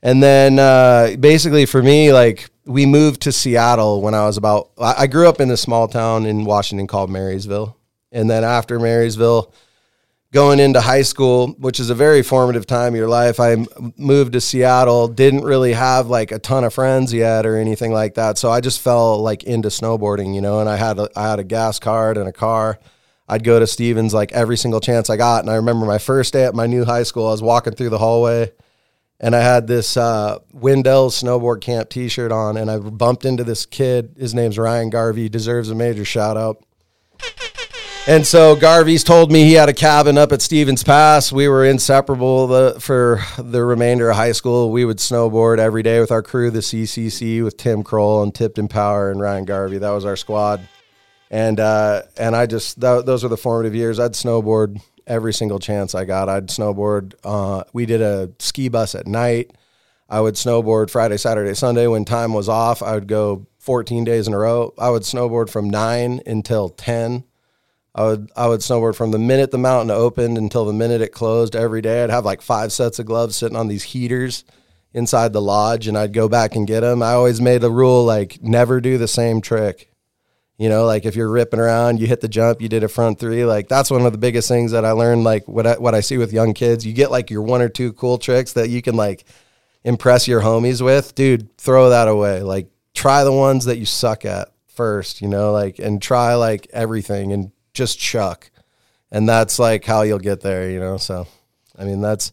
And 0.00 0.22
then 0.22 0.60
uh, 0.60 1.16
basically 1.18 1.66
for 1.66 1.82
me, 1.82 2.12
like 2.12 2.50
we 2.64 2.86
moved 2.86 3.22
to 3.22 3.32
Seattle 3.32 4.00
when 4.00 4.14
I 4.14 4.26
was 4.26 4.36
about, 4.36 4.70
I 4.78 4.94
I 4.98 5.06
grew 5.08 5.28
up 5.28 5.40
in 5.40 5.50
a 5.50 5.56
small 5.56 5.88
town 5.88 6.24
in 6.24 6.44
Washington 6.44 6.86
called 6.86 7.10
Marysville. 7.10 7.77
And 8.12 8.28
then 8.28 8.44
after 8.44 8.78
Marysville, 8.78 9.52
going 10.32 10.60
into 10.60 10.80
high 10.80 11.02
school, 11.02 11.48
which 11.58 11.80
is 11.80 11.90
a 11.90 11.94
very 11.94 12.22
formative 12.22 12.66
time 12.66 12.94
of 12.94 12.98
your 12.98 13.08
life, 13.08 13.40
I 13.40 13.64
moved 13.96 14.34
to 14.34 14.40
Seattle, 14.40 15.08
didn't 15.08 15.42
really 15.42 15.72
have 15.72 16.08
like 16.08 16.32
a 16.32 16.38
ton 16.38 16.64
of 16.64 16.74
friends 16.74 17.12
yet 17.12 17.46
or 17.46 17.56
anything 17.56 17.92
like 17.92 18.14
that. 18.14 18.38
So 18.38 18.50
I 18.50 18.60
just 18.60 18.80
fell 18.80 19.20
like 19.20 19.44
into 19.44 19.68
snowboarding, 19.68 20.34
you 20.34 20.40
know, 20.40 20.60
and 20.60 20.68
I 20.68 20.76
had 20.76 20.98
a, 20.98 21.08
I 21.16 21.30
had 21.30 21.38
a 21.38 21.44
gas 21.44 21.78
card 21.78 22.16
and 22.16 22.28
a 22.28 22.32
car. 22.32 22.78
I'd 23.28 23.44
go 23.44 23.58
to 23.58 23.66
Stevens 23.66 24.14
like 24.14 24.32
every 24.32 24.56
single 24.56 24.80
chance 24.80 25.10
I 25.10 25.16
got. 25.16 25.44
And 25.44 25.50
I 25.50 25.56
remember 25.56 25.84
my 25.84 25.98
first 25.98 26.32
day 26.32 26.44
at 26.44 26.54
my 26.54 26.66
new 26.66 26.84
high 26.84 27.02
school, 27.02 27.26
I 27.26 27.32
was 27.32 27.42
walking 27.42 27.74
through 27.74 27.90
the 27.90 27.98
hallway 27.98 28.52
and 29.20 29.34
I 29.34 29.40
had 29.40 29.66
this 29.66 29.96
uh, 29.96 30.38
Windell 30.54 31.10
snowboard 31.10 31.60
camp 31.60 31.90
T-shirt 31.90 32.30
on, 32.30 32.56
and 32.56 32.70
I 32.70 32.78
bumped 32.78 33.24
into 33.24 33.42
this 33.42 33.66
kid. 33.66 34.14
His 34.16 34.32
name's 34.32 34.58
Ryan 34.58 34.90
Garvey. 34.90 35.28
Deserves 35.28 35.70
a 35.70 35.74
major 35.74 36.04
shout 36.04 36.36
out. 36.36 36.64
And 38.08 38.26
so 38.26 38.56
Garvey's 38.56 39.04
told 39.04 39.30
me 39.30 39.44
he 39.44 39.52
had 39.52 39.68
a 39.68 39.74
cabin 39.74 40.16
up 40.16 40.32
at 40.32 40.40
Stevens 40.40 40.82
Pass. 40.82 41.30
We 41.30 41.46
were 41.46 41.66
inseparable 41.66 42.46
the, 42.46 42.80
for 42.80 43.20
the 43.36 43.62
remainder 43.62 44.08
of 44.08 44.16
high 44.16 44.32
school. 44.32 44.72
We 44.72 44.86
would 44.86 44.96
snowboard 44.96 45.58
every 45.58 45.82
day 45.82 46.00
with 46.00 46.10
our 46.10 46.22
crew, 46.22 46.50
the 46.50 46.60
CCC, 46.60 47.44
with 47.44 47.58
Tim 47.58 47.82
Kroll 47.82 48.22
and 48.22 48.34
Tipton 48.34 48.66
Power 48.66 49.10
and 49.10 49.20
Ryan 49.20 49.44
Garvey. 49.44 49.76
That 49.76 49.90
was 49.90 50.06
our 50.06 50.16
squad. 50.16 50.66
And 51.30 51.60
uh, 51.60 52.04
and 52.16 52.34
I 52.34 52.46
just 52.46 52.80
tho- 52.80 53.02
those 53.02 53.24
were 53.24 53.28
the 53.28 53.36
formative 53.36 53.74
years. 53.74 54.00
I'd 54.00 54.12
snowboard 54.12 54.80
every 55.06 55.34
single 55.34 55.58
chance 55.58 55.94
I 55.94 56.06
got. 56.06 56.30
I'd 56.30 56.46
snowboard. 56.46 57.12
Uh, 57.22 57.64
we 57.74 57.84
did 57.84 58.00
a 58.00 58.30
ski 58.38 58.70
bus 58.70 58.94
at 58.94 59.06
night. 59.06 59.50
I 60.08 60.22
would 60.22 60.36
snowboard 60.36 60.88
Friday, 60.88 61.18
Saturday, 61.18 61.52
Sunday 61.52 61.86
when 61.86 62.06
time 62.06 62.32
was 62.32 62.48
off. 62.48 62.82
I 62.82 62.94
would 62.94 63.06
go 63.06 63.46
14 63.58 64.04
days 64.04 64.26
in 64.26 64.32
a 64.32 64.38
row. 64.38 64.72
I 64.78 64.88
would 64.88 65.02
snowboard 65.02 65.50
from 65.50 65.68
nine 65.68 66.22
until 66.24 66.70
10. 66.70 67.24
I 67.98 68.02
would 68.04 68.30
I 68.36 68.46
would 68.46 68.60
snowboard 68.60 68.94
from 68.94 69.10
the 69.10 69.18
minute 69.18 69.50
the 69.50 69.58
mountain 69.58 69.90
opened 69.90 70.38
until 70.38 70.64
the 70.64 70.72
minute 70.72 71.00
it 71.00 71.08
closed 71.08 71.56
every 71.56 71.82
day. 71.82 72.04
I'd 72.04 72.10
have 72.10 72.24
like 72.24 72.40
five 72.40 72.72
sets 72.72 73.00
of 73.00 73.06
gloves 73.06 73.34
sitting 73.34 73.56
on 73.56 73.66
these 73.66 73.82
heaters 73.82 74.44
inside 74.94 75.32
the 75.32 75.42
lodge, 75.42 75.88
and 75.88 75.98
I'd 75.98 76.12
go 76.12 76.28
back 76.28 76.54
and 76.54 76.64
get 76.64 76.80
them. 76.80 77.02
I 77.02 77.14
always 77.14 77.40
made 77.40 77.64
a 77.64 77.70
rule 77.70 78.04
like 78.04 78.40
never 78.40 78.80
do 78.80 78.98
the 78.98 79.08
same 79.08 79.40
trick. 79.40 79.90
You 80.58 80.68
know, 80.68 80.84
like 80.84 81.06
if 81.06 81.16
you're 81.16 81.28
ripping 81.28 81.58
around, 81.58 81.98
you 81.98 82.06
hit 82.06 82.20
the 82.20 82.28
jump, 82.28 82.62
you 82.62 82.68
did 82.68 82.84
a 82.84 82.88
front 82.88 83.18
three. 83.18 83.44
Like 83.44 83.66
that's 83.66 83.90
one 83.90 84.06
of 84.06 84.12
the 84.12 84.18
biggest 84.18 84.46
things 84.46 84.70
that 84.70 84.84
I 84.84 84.92
learned. 84.92 85.24
Like 85.24 85.48
what 85.48 85.66
I, 85.66 85.74
what 85.74 85.96
I 85.96 86.00
see 86.00 86.18
with 86.18 86.32
young 86.32 86.54
kids, 86.54 86.86
you 86.86 86.92
get 86.92 87.10
like 87.10 87.30
your 87.30 87.42
one 87.42 87.62
or 87.62 87.68
two 87.68 87.92
cool 87.94 88.18
tricks 88.18 88.52
that 88.52 88.70
you 88.70 88.80
can 88.80 88.94
like 88.94 89.24
impress 89.82 90.28
your 90.28 90.40
homies 90.40 90.80
with. 90.80 91.16
Dude, 91.16 91.56
throw 91.58 91.90
that 91.90 92.06
away. 92.06 92.42
Like 92.42 92.68
try 92.94 93.24
the 93.24 93.32
ones 93.32 93.64
that 93.64 93.78
you 93.78 93.86
suck 93.86 94.24
at 94.24 94.52
first. 94.68 95.20
You 95.20 95.26
know, 95.26 95.50
like 95.50 95.80
and 95.80 96.00
try 96.00 96.34
like 96.34 96.68
everything 96.72 97.32
and 97.32 97.50
just 97.78 97.98
chuck, 97.98 98.50
and 99.10 99.28
that's 99.28 99.58
like 99.58 99.84
how 99.84 100.02
you'll 100.02 100.18
get 100.18 100.40
there. 100.40 100.70
You 100.70 100.80
know, 100.80 100.98
so 100.98 101.26
I 101.78 101.84
mean 101.84 102.00
that's 102.00 102.32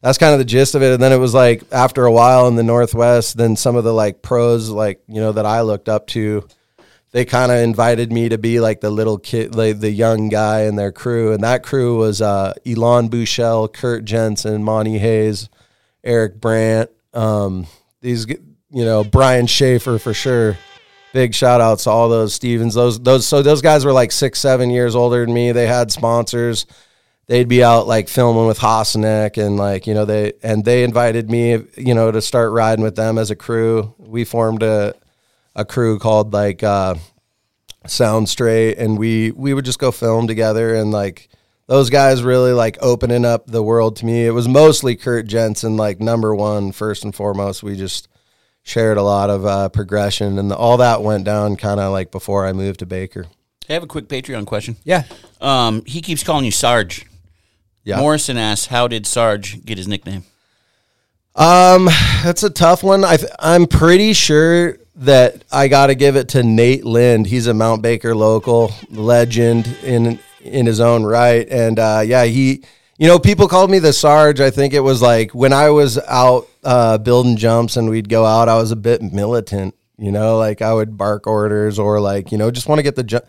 that's 0.00 0.18
kind 0.18 0.32
of 0.32 0.38
the 0.38 0.44
gist 0.44 0.74
of 0.74 0.82
it. 0.82 0.94
And 0.94 1.02
then 1.02 1.12
it 1.12 1.18
was 1.18 1.34
like 1.34 1.62
after 1.70 2.04
a 2.04 2.12
while 2.12 2.48
in 2.48 2.56
the 2.56 2.62
Northwest, 2.62 3.36
then 3.36 3.54
some 3.54 3.76
of 3.76 3.84
the 3.84 3.92
like 3.92 4.22
pros, 4.22 4.68
like 4.70 5.02
you 5.06 5.20
know 5.20 5.32
that 5.32 5.46
I 5.46 5.60
looked 5.60 5.88
up 5.88 6.08
to 6.08 6.48
they 7.12 7.24
kind 7.24 7.50
of 7.50 7.58
invited 7.58 8.12
me 8.12 8.28
to 8.28 8.36
be 8.36 8.60
like 8.60 8.80
the 8.80 8.90
little 8.90 9.16
kid, 9.16 9.54
like 9.54 9.80
the 9.80 9.90
young 9.90 10.28
guy 10.28 10.64
in 10.64 10.76
their 10.76 10.92
crew, 10.92 11.32
and 11.32 11.44
that 11.44 11.62
crew 11.62 11.96
was 11.96 12.20
uh, 12.20 12.52
Elon 12.66 13.08
Bouchel, 13.08 13.72
Kurt 13.72 14.04
Jensen, 14.04 14.62
Monty 14.62 14.98
Hayes, 14.98 15.48
Eric 16.04 16.40
Brandt, 16.40 16.90
um, 17.14 17.66
these 18.02 18.26
you 18.28 18.84
know 18.84 19.02
Brian 19.02 19.46
Schaefer 19.46 19.98
for 19.98 20.12
sure. 20.12 20.58
Big 21.16 21.34
shout 21.34 21.62
outs 21.62 21.84
to 21.84 21.90
all 21.90 22.10
those 22.10 22.34
Stevens. 22.34 22.74
Those 22.74 23.00
those 23.00 23.26
so 23.26 23.40
those 23.40 23.62
guys 23.62 23.86
were 23.86 23.92
like 23.94 24.12
six 24.12 24.38
seven 24.38 24.68
years 24.68 24.94
older 24.94 25.24
than 25.24 25.32
me. 25.32 25.50
They 25.50 25.66
had 25.66 25.90
sponsors. 25.90 26.66
They'd 27.26 27.48
be 27.48 27.64
out 27.64 27.86
like 27.86 28.10
filming 28.10 28.46
with 28.46 28.58
Hassanek 28.58 29.42
and 29.42 29.56
like 29.56 29.86
you 29.86 29.94
know 29.94 30.04
they 30.04 30.34
and 30.42 30.62
they 30.62 30.84
invited 30.84 31.30
me 31.30 31.52
you 31.78 31.94
know 31.94 32.10
to 32.10 32.20
start 32.20 32.52
riding 32.52 32.84
with 32.84 32.96
them 32.96 33.16
as 33.16 33.30
a 33.30 33.34
crew. 33.34 33.94
We 33.96 34.26
formed 34.26 34.62
a 34.62 34.94
a 35.54 35.64
crew 35.64 35.98
called 35.98 36.34
like 36.34 36.62
uh, 36.62 36.96
Sound 37.86 38.28
Straight, 38.28 38.76
and 38.76 38.98
we 38.98 39.30
we 39.30 39.54
would 39.54 39.64
just 39.64 39.78
go 39.78 39.92
film 39.92 40.26
together 40.26 40.74
and 40.74 40.90
like 40.90 41.30
those 41.66 41.88
guys 41.88 42.22
really 42.22 42.52
like 42.52 42.76
opening 42.82 43.24
up 43.24 43.46
the 43.46 43.62
world 43.62 43.96
to 43.96 44.04
me. 44.04 44.26
It 44.26 44.32
was 44.32 44.48
mostly 44.48 44.96
Kurt 44.96 45.26
Jensen, 45.26 45.78
like 45.78 45.98
number 45.98 46.34
one 46.34 46.72
first 46.72 47.04
and 47.04 47.14
foremost. 47.14 47.62
We 47.62 47.74
just 47.74 48.06
shared 48.66 48.98
a 48.98 49.02
lot 49.02 49.30
of 49.30 49.46
uh, 49.46 49.68
progression, 49.68 50.38
and 50.38 50.52
all 50.52 50.76
that 50.78 51.00
went 51.00 51.24
down 51.24 51.56
kind 51.56 51.78
of 51.78 51.92
like 51.92 52.10
before 52.10 52.44
I 52.44 52.52
moved 52.52 52.80
to 52.80 52.86
Baker. 52.86 53.26
I 53.70 53.72
have 53.72 53.84
a 53.84 53.86
quick 53.86 54.08
Patreon 54.08 54.44
question. 54.44 54.76
Yeah. 54.84 55.04
Um, 55.40 55.84
he 55.86 56.02
keeps 56.02 56.22
calling 56.22 56.44
you 56.44 56.50
Sarge. 56.50 57.06
Yeah. 57.84 57.98
Morrison 58.00 58.36
asks, 58.36 58.66
"How 58.66 58.88
did 58.88 59.06
Sarge 59.06 59.64
get 59.64 59.78
his 59.78 59.86
nickname?" 59.86 60.24
Um, 61.36 61.86
that's 62.24 62.42
a 62.42 62.50
tough 62.50 62.82
one. 62.82 63.04
I 63.04 63.16
th- 63.16 63.30
I'm 63.38 63.66
pretty 63.66 64.12
sure 64.12 64.78
that 64.96 65.44
I 65.52 65.68
got 65.68 65.86
to 65.86 65.94
give 65.94 66.16
it 66.16 66.30
to 66.30 66.42
Nate 66.42 66.84
Lind. 66.84 67.26
He's 67.26 67.46
a 67.46 67.54
Mount 67.54 67.82
Baker 67.82 68.16
local 68.16 68.72
legend 68.90 69.68
in 69.84 70.18
in 70.42 70.66
his 70.66 70.80
own 70.80 71.04
right, 71.04 71.48
and 71.48 71.78
uh, 71.78 72.02
yeah, 72.04 72.24
he 72.24 72.64
you 72.98 73.06
know, 73.06 73.18
people 73.18 73.46
called 73.46 73.70
me 73.70 73.78
the 73.78 73.92
Sarge. 73.92 74.40
I 74.40 74.50
think 74.50 74.72
it 74.72 74.80
was 74.80 75.02
like 75.02 75.34
when 75.34 75.52
I 75.52 75.70
was 75.70 75.98
out 75.98 76.48
uh, 76.66 76.98
building 76.98 77.36
jumps 77.36 77.76
and 77.76 77.88
we'd 77.88 78.08
go 78.08 78.26
out, 78.26 78.48
I 78.48 78.56
was 78.56 78.72
a 78.72 78.76
bit 78.76 79.00
militant. 79.00 79.74
You 79.98 80.12
know, 80.12 80.36
like 80.36 80.60
I 80.60 80.74
would 80.74 80.98
bark 80.98 81.26
orders 81.26 81.78
or 81.78 82.00
like 82.00 82.30
you 82.30 82.36
know 82.36 82.50
just 82.50 82.68
want 82.68 82.80
to 82.80 82.82
get 82.82 82.96
the 82.96 83.04
jump. 83.04 83.24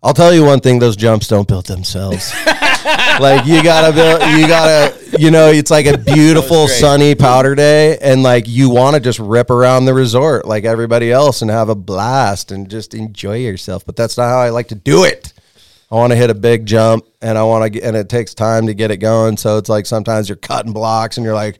I'll 0.00 0.14
tell 0.14 0.32
you 0.32 0.44
one 0.44 0.60
thing: 0.60 0.78
those 0.78 0.96
jumps 0.96 1.26
don't 1.26 1.48
build 1.48 1.66
themselves. 1.66 2.32
like 2.44 3.46
you 3.46 3.62
gotta 3.62 3.92
build, 3.92 4.20
you 4.38 4.46
gotta, 4.46 4.96
you 5.18 5.30
know, 5.30 5.50
it's 5.50 5.70
like 5.70 5.86
a 5.86 5.96
beautiful 5.96 6.68
sunny 6.68 7.14
powder 7.14 7.54
day, 7.54 7.98
and 7.98 8.22
like 8.22 8.46
you 8.46 8.68
want 8.68 8.94
to 8.94 9.00
just 9.00 9.18
rip 9.18 9.50
around 9.50 9.86
the 9.86 9.94
resort 9.94 10.46
like 10.46 10.64
everybody 10.64 11.10
else 11.10 11.42
and 11.42 11.50
have 11.50 11.68
a 11.68 11.74
blast 11.74 12.52
and 12.52 12.70
just 12.70 12.94
enjoy 12.94 13.38
yourself. 13.38 13.84
But 13.86 13.96
that's 13.96 14.16
not 14.18 14.28
how 14.28 14.38
I 14.38 14.50
like 14.50 14.68
to 14.68 14.74
do 14.74 15.04
it. 15.04 15.32
I 15.90 15.96
want 15.96 16.12
to 16.12 16.16
hit 16.16 16.30
a 16.30 16.34
big 16.34 16.66
jump, 16.66 17.06
and 17.22 17.38
I 17.38 17.42
want 17.44 17.64
to, 17.64 17.70
get, 17.70 17.84
and 17.84 17.96
it 17.96 18.08
takes 18.08 18.34
time 18.34 18.66
to 18.66 18.74
get 18.74 18.90
it 18.90 18.98
going. 18.98 19.36
So 19.36 19.58
it's 19.58 19.68
like 19.68 19.86
sometimes 19.86 20.28
you're 20.28 20.36
cutting 20.36 20.72
blocks, 20.72 21.16
and 21.16 21.24
you're 21.24 21.34
like. 21.34 21.58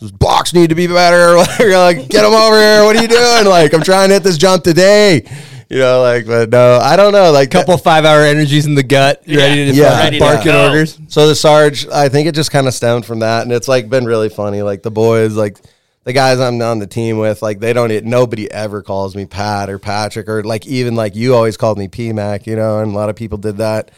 Those 0.00 0.12
blocks 0.12 0.54
need 0.54 0.70
to 0.70 0.74
be 0.74 0.86
better. 0.86 1.36
You're 1.62 1.76
like, 1.78 2.08
get 2.08 2.22
them 2.22 2.32
over 2.32 2.56
here. 2.58 2.84
What 2.84 2.96
are 2.96 3.02
you 3.02 3.08
doing? 3.08 3.44
Like, 3.46 3.74
I'm 3.74 3.82
trying 3.82 4.08
to 4.08 4.14
hit 4.14 4.22
this 4.22 4.38
jump 4.38 4.64
today. 4.64 5.24
You 5.68 5.78
know, 5.78 6.00
like, 6.02 6.26
but 6.26 6.48
no, 6.50 6.78
I 6.78 6.96
don't 6.96 7.12
know. 7.12 7.30
Like, 7.30 7.50
Couple 7.50 7.76
five 7.76 8.04
hour 8.04 8.22
energies 8.22 8.66
in 8.66 8.74
the 8.74 8.82
gut. 8.82 9.22
You 9.26 9.38
ready 9.38 9.70
to 9.70 9.72
Yeah. 9.76 9.90
fucking 9.90 10.04
Ready 10.04 10.18
to 10.18 10.24
bark 10.24 10.40
in 10.40 10.52
go. 10.52 10.66
orders? 10.68 10.98
So 11.08 11.28
the 11.28 11.34
Sarge, 11.34 11.86
I 11.88 12.08
think 12.08 12.26
it 12.28 12.34
just 12.34 12.50
kind 12.50 12.66
of 12.66 12.74
stemmed 12.74 13.04
from 13.06 13.20
that, 13.20 13.42
and 13.42 13.52
it's 13.52 13.68
like 13.68 13.88
been 13.88 14.04
really 14.04 14.30
funny. 14.30 14.62
Like 14.62 14.82
the 14.82 14.90
boys, 14.90 15.34
like 15.36 15.58
the 16.04 16.12
guys 16.12 16.40
I'm 16.40 16.60
on 16.62 16.78
the 16.80 16.86
team 16.88 17.18
with, 17.18 17.40
like 17.42 17.60
they 17.60 17.72
don't. 17.72 18.04
Nobody 18.04 18.50
ever 18.50 18.82
calls 18.82 19.14
me 19.14 19.26
Pat 19.26 19.68
or 19.70 19.78
Patrick 19.78 20.28
or 20.28 20.42
like 20.42 20.66
even 20.66 20.96
like 20.96 21.14
you 21.14 21.36
always 21.36 21.56
called 21.56 21.78
me 21.78 21.86
P 21.86 22.12
Mac, 22.12 22.46
you 22.48 22.56
know, 22.56 22.80
and 22.80 22.92
a 22.92 22.94
lot 22.96 23.08
of 23.10 23.14
people 23.16 23.38
did 23.38 23.58
that. 23.58 23.92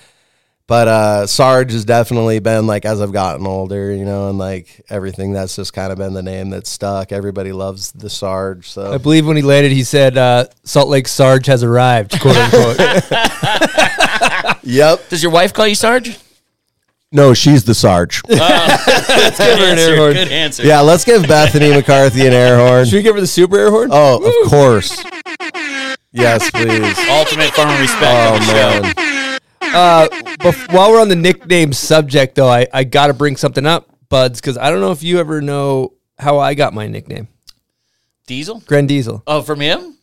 But 0.73 0.89
uh 0.89 1.27
Sarge 1.27 1.73
has 1.73 1.85
definitely 1.85 2.39
been 2.39 2.67
like 2.67 2.87
as 2.87 3.03
I've 3.03 3.13
gotten 3.13 3.47
older, 3.47 3.93
you 3.93 4.07
know, 4.07 4.31
and 4.31 4.39
like 4.39 4.83
everything 4.89 5.35
that's 5.35 5.55
just 5.55 5.75
kind 5.75 5.93
of 5.93 5.99
been 5.99 6.15
the 6.15 6.23
name 6.23 6.49
that's 6.49 6.71
stuck. 6.71 7.13
Everybody 7.13 7.53
loves 7.53 7.93
the 7.93 8.09
Sarge, 8.09 8.71
so 8.71 8.91
I 8.91 8.97
believe 8.97 9.27
when 9.27 9.37
he 9.37 9.43
landed, 9.43 9.71
he 9.71 9.85
said, 9.85 10.17
uh, 10.17 10.47
"Salt 10.65 10.89
Lake 10.89 11.09
Sarge 11.09 11.45
has 11.45 11.63
arrived." 11.63 12.19
"Quote 12.23 12.39
unquote." 12.39 12.79
yep. 14.63 15.07
Does 15.11 15.23
your 15.23 15.31
wife 15.31 15.53
call 15.53 15.67
you 15.67 15.75
Sarge? 15.75 16.17
No, 17.13 17.35
she's 17.35 17.65
the 17.65 17.75
Sarge. 17.75 18.23
Good 18.27 18.41
answer. 18.41 19.97
horn. 19.99 20.15
Good 20.15 20.33
answer. 20.33 20.63
yeah, 20.65 20.81
let's 20.81 21.05
give 21.05 21.29
Bethany 21.29 21.69
McCarthy 21.69 22.27
an 22.27 22.33
air 22.33 22.57
horn. 22.57 22.87
Should 22.87 22.95
we 22.95 23.03
give 23.03 23.15
her 23.15 23.21
the 23.21 23.27
super 23.27 23.59
air 23.59 23.71
horn? 23.71 23.91
Oh, 23.93 24.25
of 24.25 24.49
course. 24.51 25.05
Yes, 26.13 26.51
please. 26.51 26.99
Ultimate 27.11 27.53
form 27.53 27.69
of 27.69 27.79
respect 27.79 28.03
Oh 28.03 28.35
on 28.37 28.41
the 28.41 28.95
show. 28.95 29.22
Uh, 29.63 30.09
bef- 30.41 30.73
while 30.73 30.91
we're 30.91 31.01
on 31.01 31.09
the 31.09 31.17
nickname 31.17 31.73
subject, 31.73 32.35
though, 32.35 32.49
I, 32.49 32.67
I 32.73 32.85
got 32.85 33.07
to 33.07 33.15
bring 33.15 33.37
something 33.37 33.67
up, 33.67 33.89
Buds, 34.09 34.41
because 34.41 34.59
I 34.59 34.71
don't 34.71 34.81
know 34.81 34.93
if 34.93 35.03
you 35.03 35.19
ever 35.19 35.41
know 35.41 35.95
how 36.19 36.39
I 36.39 36.55
got 36.55 36.75
my 36.75 36.87
nickname, 36.87 37.29
Diesel? 38.27 38.63
Gren 38.67 38.87
Diesel. 38.87 39.23
Oh, 39.27 39.43
from 39.43 39.61
him? 39.61 39.97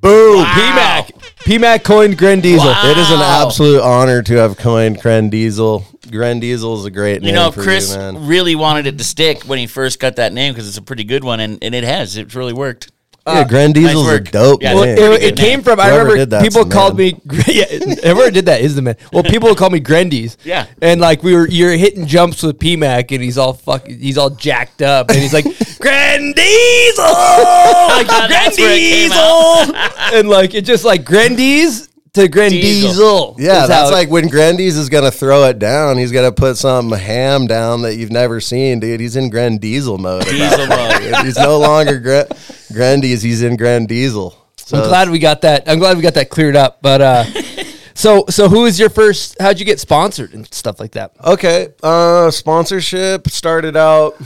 Boom. 0.00 0.44
PMAC. 0.44 1.10
PMAC 1.44 1.82
coined 1.84 2.18
Gren 2.18 2.40
Diesel. 2.40 2.66
Wow. 2.68 2.90
It 2.90 2.98
is 2.98 3.10
an 3.10 3.20
absolute 3.20 3.80
honor 3.80 4.22
to 4.22 4.34
have 4.34 4.58
coined 4.58 5.00
Gren 5.00 5.30
Diesel. 5.30 5.86
Gren 6.10 6.40
Diesel 6.40 6.78
is 6.78 6.84
a 6.84 6.90
great 6.90 7.22
name 7.22 7.28
You 7.28 7.34
know, 7.34 7.50
Chris 7.50 7.92
you, 7.92 7.98
man. 7.98 8.26
really 8.26 8.54
wanted 8.54 8.86
it 8.86 8.98
to 8.98 9.04
stick 9.04 9.44
when 9.44 9.58
he 9.58 9.66
first 9.66 10.00
got 10.00 10.16
that 10.16 10.34
name 10.34 10.52
because 10.52 10.68
it's 10.68 10.76
a 10.76 10.82
pretty 10.82 11.04
good 11.04 11.24
one, 11.24 11.40
and, 11.40 11.58
and 11.62 11.74
it 11.74 11.84
has. 11.84 12.18
It's 12.18 12.34
really 12.34 12.52
worked. 12.52 12.92
Yeah, 13.26 13.32
ah, 13.40 13.44
Gren 13.44 13.72
Diesel's 13.72 14.06
a 14.06 14.20
dope 14.20 14.62
Yeah, 14.62 14.74
Well, 14.74 14.84
it, 14.84 14.98
it 15.22 15.36
came 15.36 15.58
name. 15.58 15.62
from. 15.62 15.80
I 15.80 15.88
remember 15.90 16.16
did 16.16 16.30
that's 16.30 16.44
people 16.44 16.66
called 16.66 16.98
man. 16.98 17.20
me. 17.24 17.42
Yeah, 17.54 17.64
whoever 17.64 18.30
did 18.30 18.46
that 18.46 18.60
is 18.60 18.74
the 18.74 18.82
man. 18.82 18.96
Well, 19.12 19.22
people 19.22 19.48
would 19.48 19.56
call 19.58 19.70
me 19.70 19.80
Grendies. 19.80 20.36
Yeah. 20.44 20.66
and 20.82 21.00
like 21.00 21.22
we 21.22 21.34
were, 21.34 21.48
you're 21.48 21.72
hitting 21.72 22.06
jumps 22.06 22.42
with 22.42 22.58
PMAC, 22.58 23.12
and 23.12 23.22
he's 23.22 23.38
all 23.38 23.54
fuck, 23.54 23.86
he's 23.86 24.18
all 24.18 24.30
jacked 24.30 24.82
up, 24.82 25.08
and 25.10 25.18
he's 25.18 25.32
like 25.32 25.44
Gren 25.78 26.32
Diesel, 26.32 27.04
like 27.04 28.06
Gren 28.06 28.28
That's 28.30 28.58
where 28.58 28.72
it 28.76 28.78
came 28.80 29.10
Diesel, 29.10 29.74
and 30.18 30.28
like 30.28 30.54
it 30.54 30.64
just 30.66 30.84
like 30.84 31.04
Grendies 31.04 31.88
to 32.14 32.28
Gren 32.28 32.50
Diesel. 32.50 33.34
Diesel. 33.34 33.36
yeah, 33.38 33.60
how 33.60 33.66
that's 33.66 33.90
like 33.90 34.08
when 34.08 34.28
Grendies 34.28 34.76
is 34.76 34.88
gonna 34.88 35.10
throw 35.10 35.44
it 35.44 35.58
down. 35.58 35.98
He's 35.98 36.12
gonna 36.12 36.32
put 36.32 36.56
some 36.56 36.90
ham 36.92 37.46
down 37.46 37.82
that 37.82 37.96
you've 37.96 38.12
never 38.12 38.40
seen, 38.40 38.80
dude. 38.80 39.00
He's 39.00 39.16
in 39.16 39.30
Gren 39.30 39.58
Diesel 39.58 39.98
mode. 39.98 40.24
Diesel 40.24 40.66
mode. 40.66 41.02
He's 41.24 41.36
no 41.36 41.58
longer 41.58 41.98
Grand 41.98 42.28
Grendies. 42.72 43.22
He's 43.22 43.42
in 43.42 43.56
Gren 43.56 43.86
Diesel. 43.86 44.36
So 44.56 44.78
I'm 44.80 44.88
glad 44.88 45.10
we 45.10 45.18
got 45.18 45.42
that. 45.42 45.64
I'm 45.68 45.78
glad 45.78 45.96
we 45.96 46.02
got 46.02 46.14
that 46.14 46.30
cleared 46.30 46.56
up. 46.56 46.80
But 46.80 47.00
uh, 47.00 47.24
so 47.94 48.24
so 48.30 48.48
who 48.48 48.62
was 48.62 48.78
your 48.78 48.90
first? 48.90 49.36
How'd 49.40 49.58
you 49.58 49.66
get 49.66 49.80
sponsored 49.80 50.34
and 50.34 50.52
stuff 50.54 50.78
like 50.80 50.92
that? 50.92 51.12
Okay. 51.22 51.68
Uh 51.82 52.30
sponsorship 52.30 53.28
started 53.28 53.76
out, 53.76 54.16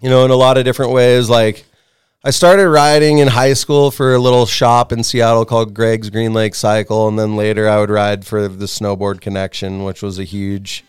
you 0.00 0.08
know, 0.08 0.24
in 0.24 0.30
a 0.30 0.36
lot 0.36 0.56
of 0.56 0.64
different 0.64 0.92
ways. 0.92 1.28
Like 1.28 1.64
I 2.24 2.30
started 2.30 2.68
riding 2.68 3.18
in 3.18 3.26
high 3.26 3.54
school 3.54 3.90
for 3.90 4.14
a 4.14 4.18
little 4.20 4.46
shop 4.46 4.92
in 4.92 5.02
Seattle 5.02 5.44
called 5.44 5.74
Greg's 5.74 6.08
Green 6.08 6.32
Lake 6.32 6.54
Cycle, 6.54 7.08
and 7.08 7.18
then 7.18 7.34
later 7.34 7.68
I 7.68 7.80
would 7.80 7.90
ride 7.90 8.24
for 8.24 8.46
the 8.46 8.66
Snowboard 8.66 9.20
Connection, 9.20 9.82
which 9.82 10.02
was 10.02 10.20
a 10.20 10.24
huge 10.24 10.84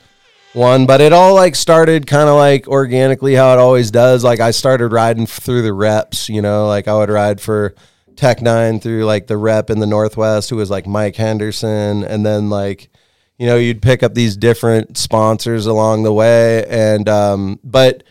one. 0.53 0.85
But 0.85 1.01
it 1.01 1.11
all 1.11 1.33
like 1.33 1.55
started 1.55 2.05
kind 2.05 2.29
of 2.29 2.35
like 2.35 2.67
organically 2.67 3.33
how 3.33 3.51
it 3.51 3.57
always 3.57 3.89
does. 3.89 4.23
Like 4.23 4.41
I 4.41 4.51
started 4.51 4.89
riding 4.89 5.25
through 5.25 5.63
the 5.63 5.73
reps, 5.73 6.29
you 6.29 6.43
know, 6.43 6.67
like 6.67 6.87
I 6.87 6.93
would 6.93 7.09
ride 7.09 7.41
for 7.41 7.73
Tech 8.15 8.39
Nine 8.43 8.79
through 8.79 9.05
like 9.05 9.25
the 9.25 9.37
rep 9.37 9.71
in 9.71 9.79
the 9.79 9.87
Northwest, 9.87 10.51
who 10.51 10.57
was 10.57 10.69
like 10.69 10.85
Mike 10.85 11.15
Henderson, 11.15 12.03
and 12.03 12.23
then 12.23 12.51
like 12.51 12.89
you 13.39 13.47
know 13.47 13.57
you'd 13.57 13.81
pick 13.81 14.03
up 14.03 14.13
these 14.13 14.37
different 14.37 14.99
sponsors 14.99 15.65
along 15.65 16.03
the 16.03 16.13
way 16.13 16.63
and 16.67 17.09
um 17.09 17.59
but 17.63 18.03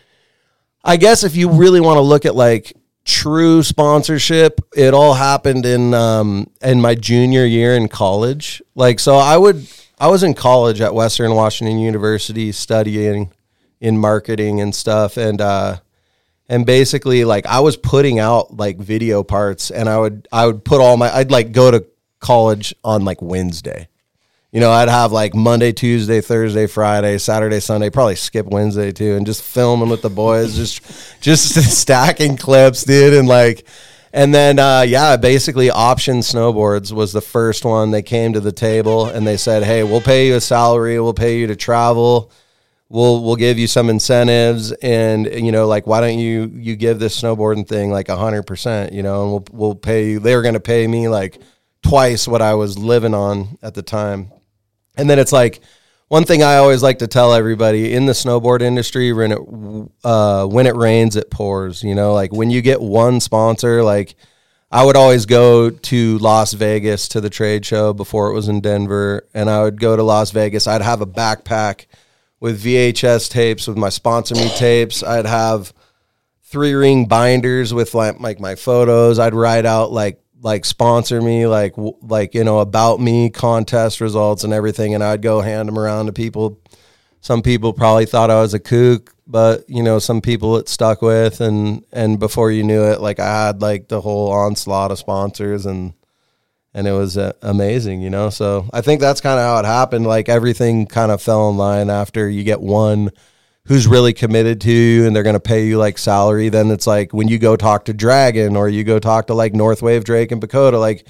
i 0.83 0.97
guess 0.97 1.23
if 1.23 1.37
you 1.37 1.49
really 1.49 1.79
want 1.79 1.95
to 1.95 2.01
look 2.01 2.25
at 2.25 2.35
like 2.35 2.73
true 3.05 3.63
sponsorship. 3.63 4.61
It 4.75 4.93
all 4.93 5.13
happened 5.13 5.65
in 5.65 5.93
um 5.93 6.49
in 6.61 6.81
my 6.81 6.95
junior 6.95 7.45
year 7.45 7.75
in 7.75 7.87
college. 7.87 8.61
Like 8.75 8.99
so 8.99 9.15
i 9.15 9.37
would 9.37 9.67
i 9.99 10.07
was 10.07 10.23
in 10.23 10.33
college 10.33 10.81
at 10.81 10.93
western 10.93 11.35
washington 11.35 11.79
university 11.79 12.51
studying 12.51 13.31
in 13.79 13.97
marketing 13.97 14.61
and 14.61 14.73
stuff. 14.73 15.17
And 15.17 15.41
uh 15.41 15.77
and 16.49 16.65
basically 16.65 17.25
like 17.25 17.45
I 17.45 17.59
was 17.61 17.77
putting 17.77 18.19
out 18.19 18.55
like 18.55 18.77
video 18.77 19.23
parts 19.23 19.71
and 19.71 19.89
I 19.89 19.97
would 19.97 20.27
I 20.31 20.45
would 20.45 20.63
put 20.63 20.81
all 20.81 20.97
my 20.97 21.09
I'd 21.13 21.31
like 21.31 21.51
go 21.51 21.71
to 21.71 21.85
college 22.19 22.73
on 22.83 23.05
like 23.05 23.21
Wednesday. 23.21 23.87
You 24.53 24.59
know, 24.59 24.69
I'd 24.69 24.87
have 24.87 25.11
like 25.11 25.33
Monday, 25.33 25.71
Tuesday, 25.71 26.21
Thursday, 26.21 26.67
Friday, 26.67 27.17
Saturday, 27.17 27.59
Sunday, 27.59 27.89
probably 27.89 28.15
skip 28.15 28.45
Wednesday 28.45 28.91
too, 28.91 29.15
and 29.15 29.25
just 29.25 29.41
filming 29.41 29.89
with 29.89 30.03
the 30.03 30.11
boys, 30.11 30.55
just 30.55 31.19
just 31.21 31.55
stacking 31.79 32.37
clips, 32.37 32.83
dude, 32.83 33.15
and 33.15 33.27
like 33.27 33.65
and 34.13 34.31
then 34.31 34.59
uh 34.59 34.81
yeah, 34.81 35.17
basically 35.17 35.71
option 35.71 36.17
snowboards 36.17 36.91
was 36.91 37.13
the 37.13 37.19
first 37.19 37.65
one. 37.65 37.89
They 37.89 38.03
came 38.03 38.33
to 38.33 38.39
the 38.39 38.51
table 38.51 39.07
and 39.07 39.25
they 39.25 39.37
said, 39.37 39.63
Hey, 39.63 39.83
we'll 39.83 40.01
pay 40.01 40.27
you 40.27 40.35
a 40.35 40.41
salary, 40.41 40.99
we'll 40.99 41.15
pay 41.15 41.39
you 41.39 41.47
to 41.47 41.55
travel. 41.55 42.31
We'll 42.89 43.23
we'll 43.23 43.37
give 43.37 43.57
you 43.57 43.65
some 43.65 43.89
incentives 43.89 44.71
and 44.71 45.25
you 45.25 45.51
know 45.51 45.65
like 45.65 45.87
why 45.87 45.99
don't 45.99 46.19
you 46.19 46.51
you 46.53 46.75
give 46.75 46.99
this 46.99 47.19
snowboarding 47.19 47.67
thing 47.67 47.89
like 47.89 48.07
hundred 48.07 48.43
percent 48.43 48.93
you 48.93 49.01
know 49.01 49.23
and 49.23 49.31
we'll 49.31 49.45
we'll 49.51 49.75
pay 49.75 50.11
you. 50.11 50.19
They 50.19 50.35
were 50.35 50.43
going 50.43 50.53
to 50.53 50.59
pay 50.59 50.85
me 50.85 51.07
like 51.07 51.41
twice 51.81 52.27
what 52.27 52.43
I 52.43 52.53
was 52.53 52.77
living 52.77 53.15
on 53.15 53.57
at 53.63 53.73
the 53.73 53.81
time 53.81 54.31
and 54.95 55.09
then 55.09 55.19
it's 55.19 55.31
like 55.31 55.61
one 56.07 56.25
thing 56.25 56.43
I 56.43 56.57
always 56.57 56.83
like 56.83 56.99
to 56.99 57.07
tell 57.07 57.33
everybody 57.33 57.93
in 57.93 58.05
the 58.05 58.13
snowboard 58.13 58.61
industry 58.61 59.13
when 59.13 59.31
it 59.31 59.39
uh, 60.03 60.45
when 60.45 60.67
it 60.67 60.75
rains 60.75 61.15
it 61.15 61.31
pours 61.31 61.83
you 61.83 61.95
know 61.95 62.13
like 62.13 62.31
when 62.31 62.49
you 62.49 62.61
get 62.61 62.81
one 62.81 63.19
sponsor 63.19 63.83
like 63.83 64.15
I 64.71 64.83
would 64.83 64.95
always 64.95 65.27
go 65.27 65.69
to 65.69 66.17
Las 66.17 66.53
Vegas 66.53 67.07
to 67.09 67.21
the 67.21 67.29
trade 67.29 67.63
show 67.65 67.93
before 67.93 68.29
it 68.29 68.33
was 68.33 68.47
in 68.47 68.61
Denver 68.61 69.27
and 69.33 69.49
I 69.49 69.63
would 69.63 69.79
go 69.79 69.95
to 69.95 70.03
Las 70.03 70.31
Vegas 70.31 70.67
I'd 70.67 70.81
have 70.81 71.01
a 71.01 71.07
backpack 71.07 71.85
with 72.43 72.61
VHS 72.61 73.29
tapes 73.29 73.67
with 73.67 73.77
my 73.77 73.87
sponsor 73.87 74.35
me 74.35 74.49
tapes. 74.57 75.01
I'd 75.01 75.25
have 75.25 75.73
three 76.41 76.73
ring 76.73 77.05
binders 77.05 77.73
with 77.73 77.95
like, 77.95 78.19
like 78.19 78.37
my 78.41 78.55
photos. 78.55 79.17
I'd 79.17 79.33
write 79.33 79.65
out 79.65 79.93
like 79.93 80.21
like 80.43 80.65
sponsor 80.65 81.21
me, 81.21 81.47
like 81.47 81.73
like 82.01 82.35
you 82.35 82.43
know 82.43 82.59
about 82.59 82.99
me 82.99 83.29
contest 83.29 84.01
results 84.01 84.43
and 84.43 84.53
everything, 84.53 84.93
and 84.93 85.03
I'd 85.03 85.21
go 85.21 85.41
hand 85.41 85.67
them 85.67 85.79
around 85.79 86.07
to 86.07 86.13
people. 86.13 86.59
Some 87.21 87.41
people 87.41 87.71
probably 87.71 88.05
thought 88.05 88.29
I 88.29 88.41
was 88.41 88.53
a 88.53 88.59
kook, 88.59 89.15
but 89.25 89.67
you 89.69 89.81
know 89.81 89.99
some 89.99 90.21
people 90.21 90.57
it 90.57 90.67
stuck 90.67 91.01
with, 91.01 91.39
and 91.39 91.83
and 91.93 92.19
before 92.19 92.51
you 92.51 92.63
knew 92.63 92.83
it, 92.83 92.99
like 92.99 93.19
I 93.19 93.47
had 93.47 93.61
like 93.61 93.87
the 93.87 94.01
whole 94.01 94.31
onslaught 94.31 94.91
of 94.91 94.99
sponsors 94.99 95.65
and 95.65 95.93
and 96.73 96.87
it 96.87 96.91
was 96.91 97.17
uh, 97.17 97.33
amazing, 97.41 98.01
you 98.01 98.09
know. 98.09 98.29
So 98.29 98.69
I 98.73 98.81
think 98.81 98.99
that's 98.99 99.21
kind 99.21 99.39
of 99.39 99.45
how 99.45 99.59
it 99.59 99.65
happened. 99.65 100.05
Like 100.07 100.27
everything 100.27 100.87
kind 100.87 101.11
of 101.11 101.21
fell 101.21 101.49
in 101.49 101.57
line 101.57 101.89
after 101.89 102.29
you 102.29 102.43
get 102.43 102.61
one 102.61 103.11
who's 103.65 103.87
really 103.87 104.13
committed 104.13 104.59
to 104.61 104.71
you 104.71 105.07
and 105.07 105.15
they're 105.15 105.23
going 105.23 105.33
to 105.33 105.39
pay 105.39 105.65
you 105.65 105.77
like 105.77 105.97
salary. 105.97 106.49
Then 106.49 106.69
it's 106.71 106.87
like 106.87 107.13
when 107.13 107.27
you 107.27 107.39
go 107.39 107.55
talk 107.55 107.85
to 107.85 107.93
Dragon 107.93 108.55
or 108.55 108.67
you 108.67 108.83
go 108.83 108.99
talk 108.99 109.27
to 109.27 109.33
like 109.33 109.53
Northwave 109.53 110.03
Drake 110.03 110.31
and 110.31 110.41
Pacoda, 110.41 110.79
like 110.79 111.07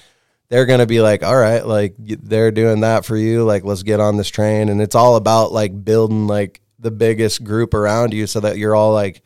they're 0.54 0.68
gonna 0.68 0.86
be 0.86 1.02
like, 1.02 1.24
all 1.24 1.36
right, 1.36 1.66
like 1.66 1.96
they're 1.98 2.52
doing 2.52 2.82
that 2.82 3.06
for 3.06 3.18
you, 3.18 3.44
like 3.44 3.64
let's 3.64 3.82
get 3.82 4.00
on 4.00 4.18
this 4.18 4.30
train, 4.30 4.70
and 4.70 4.82
it's 4.82 4.94
all 4.94 5.16
about 5.16 5.52
like 5.52 5.84
building 5.84 6.28
like 6.28 6.62
the 6.78 6.92
biggest 6.92 7.44
group 7.44 7.74
around 7.74 8.14
you 8.14 8.28
so 8.28 8.40
that 8.40 8.60
you're 8.60 8.76
all 8.76 8.94
like 8.94 9.24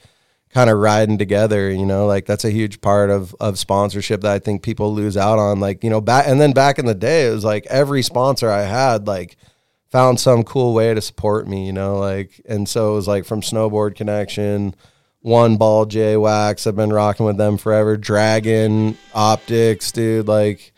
kind 0.52 0.70
of 0.70 0.78
riding 0.78 1.18
together 1.18 1.70
you 1.70 1.86
know 1.86 2.08
like 2.08 2.26
that's 2.26 2.46
a 2.46 2.50
huge 2.50 2.80
part 2.80 3.10
of 3.10 3.36
of 3.40 3.60
sponsorship 3.60 4.22
that 4.22 4.32
i 4.32 4.40
think 4.40 4.64
people 4.64 4.94
lose 4.94 5.18
out 5.18 5.38
on 5.38 5.60
like 5.60 5.84
you 5.84 5.90
know 5.90 6.00
back 6.00 6.26
and 6.26 6.40
then 6.40 6.54
back 6.54 6.80
in 6.80 6.86
the 6.86 6.96
day 6.96 7.28
it 7.28 7.32
was 7.32 7.44
like 7.44 7.66
every 7.66 8.02
sponsor 8.02 8.50
i 8.50 8.62
had 8.62 9.08
like 9.08 9.36
found 9.90 10.20
some 10.20 10.44
cool 10.44 10.74
way 10.74 10.94
to 10.94 11.02
support 11.02 11.48
me 11.48 11.66
you 11.66 11.74
know 11.74 11.98
like 11.98 12.42
and 12.48 12.68
so 12.68 12.92
it 12.92 12.96
was 12.96 13.08
like 13.08 13.26
from 13.26 13.42
snowboard 13.42 13.96
connection 13.96 14.76
One 15.22 15.58
Ball 15.58 15.86
Jay 15.86 16.18
wax 16.18 16.68
i've 16.68 16.76
been 16.76 16.94
rocking 16.94 17.26
with 17.26 17.38
them 17.38 17.58
forever 17.58 17.98
dragon 17.98 18.98
optics 19.14 19.92
dude 19.92 20.28
like 20.28 20.74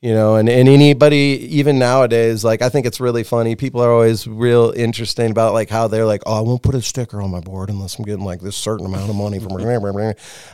you 0.00 0.12
know 0.12 0.36
and, 0.36 0.48
and 0.50 0.68
anybody 0.68 1.48
even 1.50 1.78
nowadays 1.78 2.44
like 2.44 2.60
i 2.60 2.68
think 2.68 2.84
it's 2.86 3.00
really 3.00 3.24
funny 3.24 3.56
people 3.56 3.80
are 3.80 3.90
always 3.90 4.26
real 4.26 4.72
interesting 4.76 5.30
about 5.30 5.54
like 5.54 5.70
how 5.70 5.88
they're 5.88 6.04
like 6.04 6.22
oh 6.26 6.34
i 6.34 6.40
won't 6.40 6.62
put 6.62 6.74
a 6.74 6.82
sticker 6.82 7.22
on 7.22 7.30
my 7.30 7.40
board 7.40 7.70
unless 7.70 7.98
i'm 7.98 8.04
getting 8.04 8.24
like 8.24 8.40
this 8.40 8.56
certain 8.56 8.84
amount 8.84 9.08
of 9.08 9.16
money 9.16 9.38
from 9.38 9.56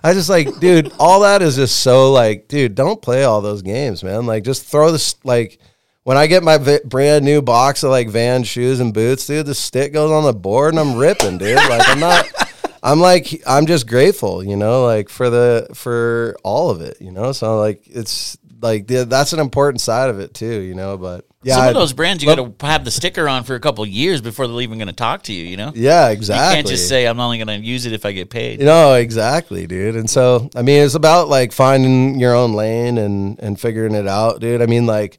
i 0.05 0.13
just 0.15 0.31
like 0.31 0.61
dude 0.61 0.93
all 1.01 1.21
that 1.21 1.43
is 1.43 1.57
just 1.57 1.81
so 1.81 2.13
like 2.13 2.47
dude 2.47 2.77
don't 2.77 3.03
play 3.03 3.25
all 3.25 3.41
those 3.41 3.63
games 3.63 4.05
man. 4.05 4.27
Like 4.27 4.45
just 4.45 4.65
throw 4.65 4.93
this 4.93 5.17
like 5.25 5.59
when 6.05 6.17
I 6.17 6.27
get 6.27 6.43
my 6.43 6.59
v- 6.59 6.81
brand 6.85 7.25
new 7.25 7.43
box 7.43 7.83
of 7.83 7.91
like 7.91 8.09
Van 8.09 8.43
shoes 8.43 8.81
and 8.81 8.95
boots, 8.95 9.27
dude, 9.27 9.47
the 9.47 9.55
stick 9.55 9.93
goes 9.93 10.11
on 10.11 10.25
the 10.25 10.33
board 10.33 10.75
and 10.75 10.81
I'm 10.81 10.97
ripping, 10.97 11.39
dude. 11.39 11.57
Like 11.57 11.89
I'm 11.89 12.01
not, 12.01 12.27
I'm 12.83 13.01
like, 13.01 13.43
I'm 13.47 13.67
just 13.67 13.87
grateful, 13.87 14.43
you 14.43 14.57
know, 14.57 14.85
like 14.85 15.09
for 15.09 15.29
the, 15.29 15.69
for 15.75 16.37
all 16.43 16.71
of 16.71 16.81
it, 16.81 17.01
you 17.01 17.13
know? 17.13 17.33
So 17.33 17.59
like, 17.59 17.83
it's 17.87 18.39
like, 18.63 18.87
the, 18.87 19.05
that's 19.05 19.33
an 19.33 19.41
important 19.41 19.81
side 19.83 20.09
of 20.09 20.19
it 20.21 20.33
too, 20.33 20.61
you 20.61 20.75
know, 20.75 20.97
but 20.97 21.27
yeah. 21.43 21.55
Some 21.55 21.69
of 21.69 21.75
those 21.75 21.95
brands 21.95 22.23
you 22.23 22.35
got 22.35 22.59
to 22.59 22.67
have 22.67 22.85
the 22.85 22.91
sticker 22.91 23.27
on 23.27 23.45
for 23.45 23.55
a 23.55 23.61
couple 23.61 23.83
of 23.83 23.89
years 23.89 24.21
before 24.21 24.47
they're 24.47 24.61
even 24.61 24.77
going 24.77 24.89
to 24.89 24.95
talk 24.95 25.23
to 25.23 25.33
you. 25.33 25.45
You 25.45 25.57
know, 25.57 25.73
yeah, 25.75 26.11
exactly. 26.11 26.47
you 26.47 26.55
can't 26.57 26.67
just 26.67 26.87
say 26.87 27.07
I'm 27.07 27.19
only 27.19 27.39
going 27.39 27.63
to 27.63 27.67
use 27.67 27.87
it 27.87 27.95
if 27.95 28.05
I 28.05 28.13
get 28.13 28.29
paid. 28.29 28.61
You 28.61 28.67
know, 28.67 28.93
exactly, 28.93 29.67
dude. 29.67 29.97
And 29.97 30.11
so, 30.11 30.51
I 30.55 30.61
mean, 30.61 30.85
it's 30.85 30.95
about 30.95 31.29
like 31.29 31.53
finding 31.53 32.21
your 32.21 32.35
own 32.35 32.53
lane 32.53 32.99
and 32.99 33.39
and 33.39 33.59
figuring 33.59 33.95
it 33.95 34.07
out, 34.07 34.41
dude. 34.41 34.61
I 34.61 34.67
mean, 34.67 34.85
like 34.85 35.19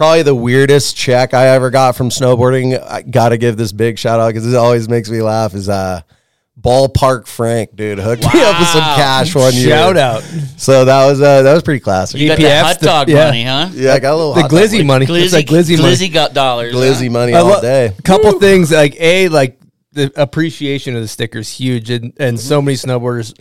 probably 0.00 0.22
the 0.22 0.34
weirdest 0.34 0.96
check 0.96 1.34
I 1.34 1.48
ever 1.48 1.68
got 1.68 1.94
from 1.94 2.08
snowboarding. 2.08 2.82
I 2.82 3.02
got 3.02 3.28
to 3.28 3.36
give 3.36 3.58
this 3.58 3.70
big 3.70 3.98
shout 3.98 4.18
out 4.18 4.28
because 4.28 4.50
it 4.50 4.56
always 4.56 4.88
makes 4.88 5.10
me 5.10 5.20
laugh. 5.20 5.52
Is 5.54 5.68
uh, 5.68 6.00
Ballpark 6.58 7.26
Frank, 7.26 7.76
dude, 7.76 7.98
hooked 7.98 8.22
me 8.22 8.40
up 8.42 8.58
with 8.58 8.68
some 8.68 8.80
cash 8.80 9.34
one 9.34 9.52
year. 9.52 9.68
Shout 9.68 9.98
out. 9.98 10.22
So 10.56 10.86
that 10.86 11.04
was 11.06 11.20
uh, 11.20 11.42
that 11.42 11.52
was 11.52 11.62
pretty 11.62 11.80
classic. 11.80 12.18
you 12.18 12.28
got 12.28 12.38
EPFs, 12.38 12.42
that 12.44 12.64
hot 12.64 12.80
the- 12.80 12.86
dog 12.86 13.08
yeah. 13.10 13.24
money, 13.26 13.44
huh? 13.44 13.68
yeah, 13.74 13.92
I 13.92 13.98
got 13.98 14.14
a 14.14 14.16
little 14.16 14.32
The 14.32 14.40
hot 14.40 14.50
dog 14.50 14.58
glizzy 14.60 14.72
money. 14.86 14.86
money. 14.86 15.06
Glizzy, 15.06 15.24
It's 15.24 15.32
like 15.34 15.46
glizzy, 15.46 15.78
money. 15.78 15.92
Glizzy 15.94 16.10
got 16.12 16.32
dollars. 16.32 16.74
glizzy 16.74 17.06
huh? 17.08 17.12
money 17.12 17.34
all 17.34 17.44
lo- 17.48 17.60
day. 17.60 17.92
A 17.98 18.02
couple 18.02 18.32
things 18.40 18.72
like 18.72 18.98
a 18.98 19.28
like 19.28 19.60
the 19.92 20.10
appreciation 20.16 20.96
of 20.96 21.02
the 21.02 21.08
stickers 21.08 21.50
huge, 21.50 21.90
and 21.90 22.14
and 22.18 22.40
so 22.40 22.62
many 22.62 22.76
snowboarders, 22.78 23.38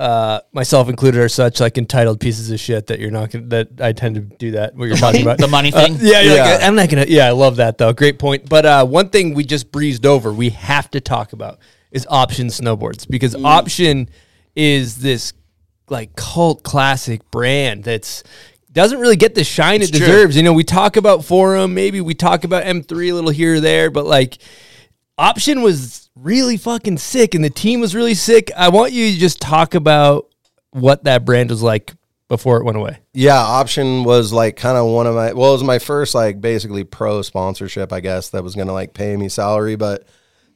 uh, 0.00 0.40
myself 0.52 0.88
included, 0.88 1.20
are 1.20 1.28
such 1.28 1.60
like 1.60 1.76
entitled 1.76 2.20
pieces 2.20 2.50
of 2.50 2.58
shit 2.58 2.86
that 2.86 2.98
you're 3.00 3.10
not 3.10 3.30
gonna, 3.30 3.44
that 3.48 3.68
I 3.80 3.92
tend 3.92 4.14
to 4.14 4.20
do 4.22 4.52
that. 4.52 4.74
What 4.74 4.88
you're 4.88 4.96
talking 4.96 5.20
about 5.22 5.36
The 5.38 5.46
money 5.46 5.70
Uh, 5.72 5.82
thing. 5.86 5.98
yeah, 6.00 6.20
you're 6.22 6.36
Yeah. 6.36 6.44
like, 6.54 6.62
I'm 6.62 6.74
not 6.74 6.88
gonna. 6.88 7.04
Yeah, 7.06 7.26
I 7.26 7.32
love 7.32 7.56
that 7.56 7.76
though. 7.76 7.92
Great 7.92 8.18
point. 8.18 8.48
But 8.48 8.64
uh, 8.64 8.86
one 8.86 9.10
thing 9.10 9.34
we 9.34 9.44
just 9.44 9.70
breezed 9.70 10.06
over, 10.06 10.32
we 10.32 10.50
have 10.50 10.90
to 10.92 11.00
talk 11.00 11.32
about 11.34 11.58
is 11.92 12.06
Option 12.08 12.46
snowboards 12.46 13.06
because 13.08 13.34
Option 13.34 14.08
is 14.56 14.96
this 14.98 15.34
like 15.90 16.16
cult 16.16 16.62
classic 16.62 17.30
brand 17.30 17.84
that's 17.84 18.22
doesn't 18.72 19.00
really 19.00 19.16
get 19.16 19.34
the 19.34 19.42
shine 19.44 19.82
it 19.82 19.90
true. 19.90 19.98
deserves. 19.98 20.36
You 20.36 20.44
know, 20.44 20.52
we 20.54 20.64
talk 20.64 20.96
about 20.96 21.24
Forum, 21.26 21.74
maybe 21.74 22.00
we 22.00 22.14
talk 22.14 22.44
about 22.44 22.62
M3 22.64 23.10
a 23.10 23.12
little 23.12 23.30
here 23.30 23.56
or 23.56 23.60
there, 23.60 23.90
but 23.90 24.06
like 24.06 24.38
Option 25.18 25.60
was 25.62 25.99
really 26.14 26.56
fucking 26.56 26.98
sick 26.98 27.34
and 27.34 27.44
the 27.44 27.50
team 27.50 27.80
was 27.80 27.94
really 27.94 28.14
sick. 28.14 28.50
I 28.56 28.68
want 28.68 28.92
you 28.92 29.12
to 29.12 29.18
just 29.18 29.40
talk 29.40 29.74
about 29.74 30.28
what 30.70 31.04
that 31.04 31.24
brand 31.24 31.50
was 31.50 31.62
like 31.62 31.92
before 32.28 32.58
it 32.60 32.64
went 32.64 32.78
away. 32.78 32.98
Yeah, 33.12 33.38
option 33.38 34.04
was 34.04 34.32
like 34.32 34.56
kind 34.56 34.78
of 34.78 34.86
one 34.86 35.06
of 35.06 35.14
my 35.14 35.32
well, 35.32 35.50
it 35.50 35.54
was 35.54 35.64
my 35.64 35.78
first 35.78 36.14
like 36.14 36.40
basically 36.40 36.84
pro 36.84 37.22
sponsorship, 37.22 37.92
I 37.92 38.00
guess, 38.00 38.30
that 38.30 38.44
was 38.44 38.54
gonna 38.54 38.72
like 38.72 38.94
pay 38.94 39.16
me 39.16 39.28
salary. 39.28 39.76
But 39.76 40.06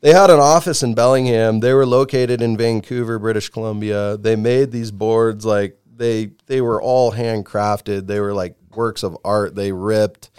they 0.01 0.13
had 0.13 0.31
an 0.31 0.39
office 0.39 0.83
in 0.83 0.95
Bellingham. 0.95 1.61
They 1.61 1.75
were 1.75 1.87
located 1.87 2.43
in 2.43 2.57
Vancouver, 2.57 3.19
British 3.19 3.49
Columbia. 3.49 4.17
They 4.17 4.37
made 4.37 4.71
these 4.71 4.91
boards 4.91 5.45
like 5.45 5.79
they 5.97 6.33
they 6.47 6.61
were 6.61 6.81
all 6.81 7.13
handcrafted. 7.13 8.07
They 8.07 8.21
were 8.21 8.35
like 8.35 8.57
works 8.77 9.03
of 9.03 9.17
art. 9.25 9.55
They 9.55 9.73
ripped. 9.73 10.31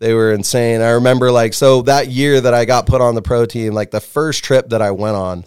They 0.00 0.14
were 0.14 0.32
insane. 0.32 0.80
I 0.80 0.90
remember 0.90 1.30
like 1.30 1.54
so 1.54 1.82
that 1.82 2.08
year 2.08 2.40
that 2.40 2.54
I 2.54 2.64
got 2.64 2.86
put 2.86 3.00
on 3.00 3.14
the 3.14 3.22
pro 3.22 3.46
team, 3.46 3.72
like 3.74 3.90
the 3.92 4.00
first 4.00 4.42
trip 4.42 4.70
that 4.70 4.82
I 4.82 4.90
went 4.90 5.16
on, 5.16 5.44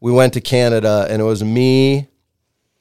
we 0.00 0.12
went 0.12 0.34
to 0.34 0.40
Canada 0.40 1.06
and 1.08 1.22
it 1.22 1.24
was 1.24 1.42
me 1.42 2.08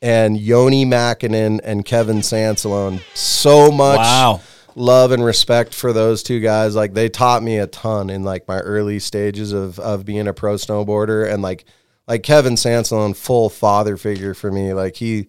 and 0.02 0.38
Yoni 0.38 0.86
Makinen 0.86 1.60
and 1.64 1.86
Kevin 1.86 2.18
Sansalone. 2.18 3.02
So 3.14 3.72
much 3.72 4.00
Wow. 4.00 4.42
love 4.76 5.12
and 5.12 5.24
respect 5.24 5.74
for 5.74 5.94
those 5.94 6.24
two 6.24 6.40
guys. 6.40 6.76
Like 6.76 6.94
they 6.94 7.10
taught 7.10 7.44
me 7.44 7.60
a 7.60 7.68
ton 7.68 8.10
in 8.10 8.24
like 8.24 8.48
my 8.48 8.58
early 8.60 9.00
stages 9.00 9.54
of 9.54 9.80
of 9.80 10.04
being 10.06 10.28
a 10.28 10.34
pro 10.34 10.56
snowboarder 10.56 11.32
and 11.32 11.42
like 11.44 11.66
like 12.08 12.24
Kevin 12.24 12.56
Sansalone, 12.56 13.16
full 13.16 13.50
father 13.50 13.96
figure 13.98 14.34
for 14.34 14.52
me. 14.52 14.74
Like 14.74 14.96
he 14.98 15.28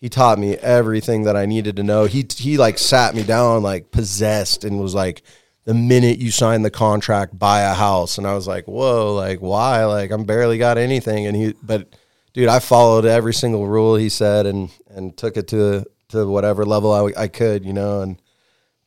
he 0.00 0.08
taught 0.08 0.38
me 0.38 0.54
everything 0.56 1.24
that 1.24 1.36
I 1.36 1.46
needed 1.46 1.76
to 1.76 1.82
know. 1.82 2.04
He 2.04 2.26
he 2.36 2.58
like 2.58 2.78
sat 2.78 3.14
me 3.14 3.22
down 3.22 3.62
like 3.62 3.90
possessed 3.90 4.64
and 4.64 4.80
was 4.80 4.94
like 4.94 5.22
the 5.64 5.74
minute 5.74 6.18
you 6.18 6.30
sign 6.30 6.62
the 6.62 6.70
contract 6.70 7.38
buy 7.38 7.62
a 7.62 7.74
house 7.74 8.18
and 8.18 8.26
I 8.26 8.34
was 8.34 8.46
like, 8.46 8.66
"Whoa, 8.66 9.14
like 9.14 9.40
why? 9.40 9.84
Like 9.84 10.10
I'm 10.10 10.24
barely 10.24 10.58
got 10.58 10.78
anything." 10.78 11.26
And 11.26 11.36
he 11.36 11.54
but 11.62 11.88
dude, 12.32 12.48
I 12.48 12.58
followed 12.58 13.04
every 13.04 13.34
single 13.34 13.66
rule 13.66 13.96
he 13.96 14.08
said 14.08 14.46
and 14.46 14.70
and 14.88 15.16
took 15.16 15.36
it 15.36 15.48
to 15.48 15.84
to 16.10 16.26
whatever 16.26 16.64
level 16.64 16.92
I, 16.92 17.22
I 17.22 17.28
could, 17.28 17.64
you 17.64 17.72
know, 17.72 18.02
and 18.02 18.20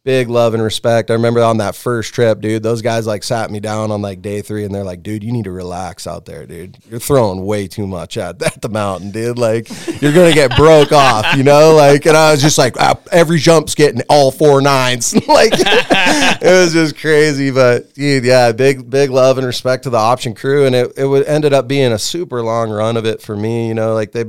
big 0.06 0.30
love 0.30 0.54
and 0.54 0.64
respect. 0.64 1.12
I 1.12 1.14
remember 1.14 1.44
on 1.44 1.58
that 1.58 1.76
first 1.76 2.14
trip, 2.14 2.40
dude, 2.40 2.64
those 2.64 2.82
guys 2.82 3.06
like 3.06 3.24
sat 3.24 3.52
me 3.52 3.60
down 3.60 3.92
on 3.92 4.02
like 4.02 4.22
day 4.22 4.42
three 4.42 4.64
and 4.64 4.74
they're 4.74 4.84
like, 4.84 5.04
dude, 5.04 5.24
you 5.24 5.32
need 5.32 5.44
to 5.44 5.52
relax 5.52 6.08
out 6.08 6.26
there, 6.26 6.46
dude. 6.46 6.78
You're 6.90 7.00
throwing 7.00 7.46
way 7.46 7.68
too 7.68 7.86
much 7.86 8.18
at, 8.18 8.42
at 8.42 8.62
the 8.62 8.70
mountain, 8.70 9.12
dude. 9.12 9.38
Like 9.38 9.68
you're 10.02 10.14
going 10.14 10.30
to 10.30 10.36
get 10.36 10.56
broke 10.56 10.92
off, 10.92 11.36
you 11.36 11.44
know? 11.44 11.76
Like, 11.76 12.06
and 12.06 12.16
I 12.16 12.32
was 12.32 12.42
just 12.42 12.58
like, 12.58 12.76
ah, 12.80 12.98
every 13.12 13.40
jump's 13.40 13.76
getting 13.76 14.02
all 14.10 14.32
four 14.32 14.62
nines. 14.62 15.14
like 15.28 15.52
it 15.56 16.42
was 16.44 16.74
just 16.74 16.98
crazy, 16.98 17.52
but 17.52 17.94
dude, 17.94 18.24
yeah, 18.24 18.52
big, 18.54 18.90
big 18.90 19.10
love 19.10 19.38
and 19.38 19.46
respect 19.46 19.84
to 19.84 19.90
the 19.90 19.98
option 19.98 20.34
crew. 20.34 20.66
And 20.66 20.76
it, 20.76 20.94
it 20.98 21.06
would 21.06 21.26
ended 21.26 21.52
up 21.52 21.68
being 21.68 21.92
a 21.92 22.00
super 22.00 22.42
long 22.42 22.70
run 22.70 22.96
of 22.96 23.06
it 23.06 23.22
for 23.22 23.36
me, 23.36 23.68
you 23.68 23.74
know, 23.74 23.94
like 23.94 24.14
they, 24.14 24.26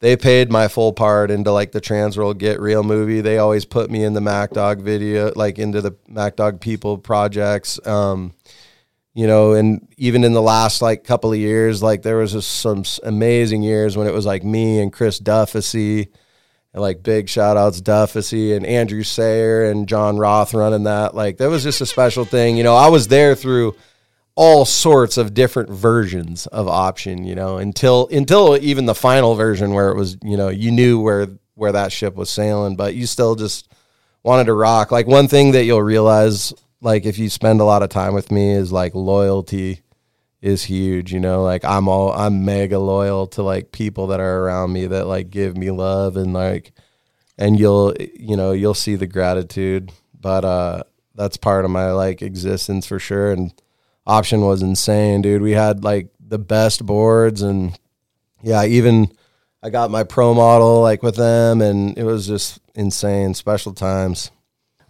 they 0.00 0.16
paid 0.16 0.50
my 0.50 0.68
full 0.68 0.92
part 0.92 1.30
into 1.30 1.50
like 1.52 1.72
the 1.72 1.80
Transworld 1.80 2.38
Get 2.38 2.60
Real 2.60 2.82
movie. 2.82 3.20
They 3.20 3.38
always 3.38 3.64
put 3.64 3.90
me 3.90 4.04
in 4.04 4.12
the 4.12 4.20
Mack 4.20 4.50
Dawg 4.50 4.82
video, 4.82 5.32
like 5.34 5.58
into 5.58 5.80
the 5.80 5.96
Mack 6.08 6.36
Dawg 6.36 6.60
People 6.60 6.98
projects. 6.98 7.84
Um, 7.86 8.34
you 9.14 9.26
know, 9.26 9.54
and 9.54 9.88
even 9.96 10.24
in 10.24 10.34
the 10.34 10.42
last 10.42 10.82
like 10.82 11.04
couple 11.04 11.32
of 11.32 11.38
years, 11.38 11.82
like 11.82 12.02
there 12.02 12.18
was 12.18 12.32
just 12.32 12.60
some 12.60 12.84
amazing 13.02 13.62
years 13.62 13.96
when 13.96 14.06
it 14.06 14.12
was 14.12 14.26
like 14.26 14.44
me 14.44 14.78
and 14.80 14.92
Chris 14.92 15.18
Dufficy, 15.18 16.08
and 16.74 16.82
like 16.82 17.02
big 17.02 17.26
shout 17.26 17.56
outs 17.56 17.80
Dufficy 17.80 18.52
and 18.52 18.66
Andrew 18.66 19.02
Sayer 19.02 19.64
and 19.64 19.88
John 19.88 20.18
Roth 20.18 20.52
running 20.52 20.84
that. 20.84 21.14
Like 21.14 21.38
that 21.38 21.48
was 21.48 21.62
just 21.62 21.80
a 21.80 21.86
special 21.86 22.26
thing. 22.26 22.58
You 22.58 22.64
know, 22.64 22.76
I 22.76 22.88
was 22.88 23.08
there 23.08 23.34
through 23.34 23.74
all 24.36 24.66
sorts 24.66 25.16
of 25.16 25.32
different 25.32 25.70
versions 25.70 26.46
of 26.48 26.68
option, 26.68 27.24
you 27.24 27.34
know, 27.34 27.56
until 27.56 28.06
until 28.08 28.56
even 28.58 28.84
the 28.84 28.94
final 28.94 29.34
version 29.34 29.72
where 29.72 29.90
it 29.90 29.96
was, 29.96 30.18
you 30.22 30.36
know, 30.36 30.50
you 30.50 30.70
knew 30.70 31.00
where 31.00 31.26
where 31.54 31.72
that 31.72 31.90
ship 31.90 32.14
was 32.14 32.30
sailing, 32.30 32.76
but 32.76 32.94
you 32.94 33.06
still 33.06 33.34
just 33.34 33.72
wanted 34.22 34.44
to 34.44 34.52
rock. 34.52 34.92
Like 34.92 35.06
one 35.06 35.26
thing 35.26 35.52
that 35.52 35.64
you'll 35.64 35.82
realize 35.82 36.52
like 36.82 37.06
if 37.06 37.18
you 37.18 37.30
spend 37.30 37.60
a 37.62 37.64
lot 37.64 37.82
of 37.82 37.88
time 37.88 38.12
with 38.12 38.30
me 38.30 38.52
is 38.52 38.70
like 38.70 38.94
loyalty 38.94 39.80
is 40.42 40.64
huge, 40.64 41.14
you 41.14 41.18
know, 41.18 41.42
like 41.42 41.64
I'm 41.64 41.88
all 41.88 42.12
I'm 42.12 42.44
mega 42.44 42.78
loyal 42.78 43.26
to 43.28 43.42
like 43.42 43.72
people 43.72 44.08
that 44.08 44.20
are 44.20 44.44
around 44.44 44.70
me 44.70 44.86
that 44.86 45.06
like 45.06 45.30
give 45.30 45.56
me 45.56 45.70
love 45.70 46.18
and 46.18 46.34
like 46.34 46.72
and 47.38 47.58
you'll 47.58 47.94
you 47.98 48.36
know, 48.36 48.52
you'll 48.52 48.74
see 48.74 48.96
the 48.96 49.06
gratitude, 49.06 49.92
but 50.20 50.44
uh 50.44 50.82
that's 51.14 51.38
part 51.38 51.64
of 51.64 51.70
my 51.70 51.92
like 51.92 52.20
existence 52.20 52.86
for 52.86 52.98
sure 52.98 53.32
and 53.32 53.54
option 54.06 54.40
was 54.40 54.62
insane, 54.62 55.22
dude. 55.22 55.42
We 55.42 55.52
had 55.52 55.84
like 55.84 56.08
the 56.20 56.38
best 56.38 56.84
boards 56.84 57.42
and 57.42 57.78
yeah, 58.42 58.64
even 58.64 59.10
I 59.62 59.70
got 59.70 59.90
my 59.90 60.04
pro 60.04 60.34
model 60.34 60.80
like 60.82 61.02
with 61.02 61.16
them 61.16 61.60
and 61.60 61.96
it 61.98 62.04
was 62.04 62.26
just 62.26 62.60
insane. 62.74 63.34
Special 63.34 63.72
times. 63.72 64.30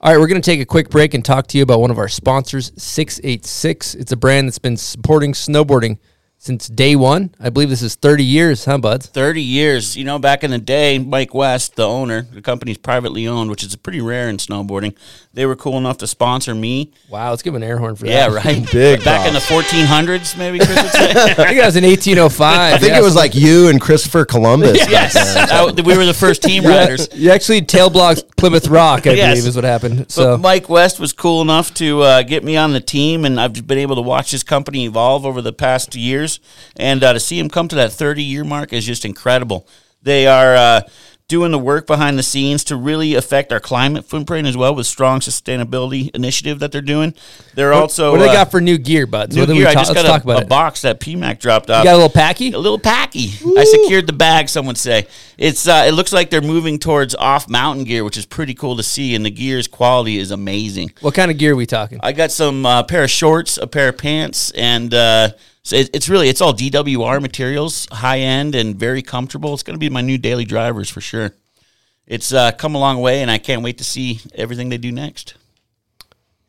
All 0.00 0.12
right, 0.12 0.20
we're 0.20 0.28
going 0.28 0.40
to 0.40 0.50
take 0.50 0.60
a 0.60 0.66
quick 0.66 0.90
break 0.90 1.14
and 1.14 1.24
talk 1.24 1.46
to 1.48 1.56
you 1.56 1.62
about 1.62 1.80
one 1.80 1.90
of 1.90 1.98
our 1.98 2.08
sponsors, 2.08 2.70
686. 2.76 3.94
It's 3.94 4.12
a 4.12 4.16
brand 4.16 4.46
that's 4.46 4.58
been 4.58 4.76
supporting 4.76 5.32
snowboarding 5.32 5.98
since 6.38 6.68
day 6.68 6.94
one. 6.94 7.34
I 7.40 7.50
believe 7.50 7.70
this 7.70 7.82
is 7.82 7.94
30 7.96 8.24
years, 8.24 8.64
huh, 8.66 8.78
buds? 8.78 9.06
30 9.06 9.42
years. 9.42 9.96
You 9.96 10.04
know, 10.04 10.18
back 10.18 10.44
in 10.44 10.50
the 10.50 10.58
day, 10.58 10.98
Mike 10.98 11.34
West, 11.34 11.74
the 11.76 11.86
owner, 11.86 12.22
the 12.22 12.40
company's 12.42 12.78
privately 12.78 13.26
owned, 13.26 13.50
which 13.50 13.64
is 13.64 13.74
pretty 13.76 14.00
rare 14.00 14.28
in 14.28 14.36
snowboarding. 14.36 14.94
They 15.34 15.44
were 15.44 15.56
cool 15.56 15.76
enough 15.76 15.98
to 15.98 16.06
sponsor 16.06 16.54
me. 16.54 16.92
Wow, 17.10 17.30
let's 17.30 17.42
give 17.42 17.54
an 17.54 17.62
air 17.62 17.78
horn 17.78 17.96
for 17.96 18.06
Yeah, 18.06 18.28
that. 18.30 18.44
Yeah, 18.44 18.52
right. 18.60 18.72
Big 18.72 19.04
back 19.04 19.26
in 19.26 19.34
the 19.34 19.40
1400s, 19.40 20.38
maybe 20.38 20.58
Chris 20.58 20.82
would 20.82 20.92
say. 20.92 21.10
I 21.10 21.34
think 21.34 21.58
that 21.58 21.66
was 21.66 21.76
in 21.76 21.84
1805. 21.84 22.74
I 22.74 22.78
think 22.78 22.94
it 22.94 23.02
was 23.02 23.14
like 23.16 23.34
you 23.34 23.68
and 23.68 23.80
Christopher 23.80 24.24
Columbus. 24.24 24.78
back 24.78 24.90
yes, 24.90 25.12
then. 25.14 25.48
That- 25.76 25.84
we 25.84 25.96
were 25.96 26.06
the 26.06 26.14
first 26.14 26.42
team 26.42 26.64
riders. 26.64 27.08
You 27.12 27.30
actually 27.32 27.62
tail 27.62 27.90
blocked 27.90 28.36
Plymouth 28.36 28.68
Rock, 28.68 29.06
I 29.06 29.12
Yes. 29.12 29.32
believe, 29.34 29.48
is 29.48 29.56
what 29.56 29.64
happened. 29.64 29.98
But 29.98 30.12
So 30.12 30.38
Mike 30.38 30.68
West 30.68 30.98
was 31.00 31.12
cool 31.12 31.42
enough 31.42 31.72
to 31.74 32.02
uh, 32.02 32.22
get 32.22 32.42
me 32.44 32.56
on 32.56 32.72
the 32.72 32.80
team, 32.80 33.24
and 33.24 33.38
I've 33.40 33.66
been 33.66 33.78
able 33.78 33.96
to 33.96 34.02
watch 34.02 34.30
this 34.30 34.42
company 34.42 34.86
evolve 34.86 35.26
over 35.26 35.42
the 35.42 35.52
past 35.52 35.94
years. 35.94 36.25
And 36.76 37.02
uh, 37.02 37.12
to 37.14 37.20
see 37.20 37.38
them 37.38 37.48
come 37.48 37.68
to 37.68 37.76
that 37.76 37.92
30 37.92 38.22
year 38.22 38.44
mark 38.44 38.72
is 38.72 38.84
just 38.84 39.04
incredible. 39.04 39.66
They 40.02 40.26
are 40.26 40.54
uh, 40.54 40.80
doing 41.28 41.50
the 41.50 41.58
work 41.58 41.88
behind 41.88 42.16
the 42.16 42.22
scenes 42.22 42.62
to 42.62 42.76
really 42.76 43.14
affect 43.14 43.52
our 43.52 43.58
climate 43.58 44.04
footprint 44.04 44.46
as 44.46 44.56
well 44.56 44.74
with 44.74 44.86
strong 44.86 45.18
sustainability 45.18 46.14
initiative 46.14 46.60
that 46.60 46.70
they're 46.70 46.80
doing. 46.80 47.12
They're 47.54 47.72
also 47.72 48.12
what 48.12 48.18
do 48.18 48.24
they 48.24 48.30
uh, 48.30 48.34
got 48.34 48.50
for 48.52 48.60
new 48.60 48.78
gear, 48.78 49.08
buds? 49.08 49.34
new 49.34 49.42
What 49.42 49.52
gear. 49.52 49.66
I 49.66 49.74
just 49.74 49.92
got 49.92 50.24
a, 50.24 50.36
a 50.36 50.44
box 50.44 50.82
that 50.82 51.00
PMAC 51.00 51.40
dropped 51.40 51.68
off. 51.68 51.82
You 51.82 51.90
got 51.90 51.94
a 51.94 51.96
little 51.96 52.08
packy? 52.08 52.52
A 52.52 52.58
little 52.58 52.78
packy. 52.78 53.30
I 53.58 53.64
secured 53.64 54.06
the 54.06 54.12
bag. 54.12 54.48
Some 54.48 54.66
would 54.66 54.78
say 54.78 55.08
it's. 55.36 55.66
Uh, 55.66 55.84
it 55.88 55.92
looks 55.92 56.12
like 56.12 56.30
they're 56.30 56.40
moving 56.40 56.78
towards 56.78 57.16
off 57.16 57.48
mountain 57.48 57.84
gear, 57.84 58.04
which 58.04 58.16
is 58.16 58.26
pretty 58.26 58.54
cool 58.54 58.76
to 58.76 58.84
see. 58.84 59.16
And 59.16 59.26
the 59.26 59.30
gear's 59.30 59.66
quality 59.66 60.18
is 60.18 60.30
amazing. 60.30 60.92
What 61.00 61.14
kind 61.14 61.32
of 61.32 61.38
gear 61.38 61.54
are 61.54 61.56
we 61.56 61.66
talking? 61.66 61.98
I 62.04 62.12
got 62.12 62.30
some 62.30 62.64
uh, 62.64 62.84
pair 62.84 63.02
of 63.02 63.10
shorts, 63.10 63.58
a 63.58 63.66
pair 63.66 63.88
of 63.88 63.98
pants, 63.98 64.52
and 64.52 64.94
uh, 64.94 65.30
so 65.66 65.74
it, 65.74 65.90
it's 65.92 66.08
really 66.08 66.28
it's 66.28 66.40
all 66.40 66.54
DWR 66.54 67.20
materials, 67.20 67.88
high 67.90 68.20
end 68.20 68.54
and 68.54 68.76
very 68.76 69.02
comfortable. 69.02 69.52
It's 69.52 69.64
going 69.64 69.74
to 69.74 69.80
be 69.80 69.90
my 69.90 70.00
new 70.00 70.16
daily 70.16 70.44
drivers 70.44 70.88
for 70.88 71.00
sure. 71.00 71.32
It's 72.06 72.32
uh, 72.32 72.52
come 72.52 72.76
a 72.76 72.78
long 72.78 73.00
way, 73.00 73.20
and 73.20 73.28
I 73.28 73.38
can't 73.38 73.62
wait 73.62 73.78
to 73.78 73.84
see 73.84 74.20
everything 74.36 74.68
they 74.68 74.78
do 74.78 74.92
next. 74.92 75.34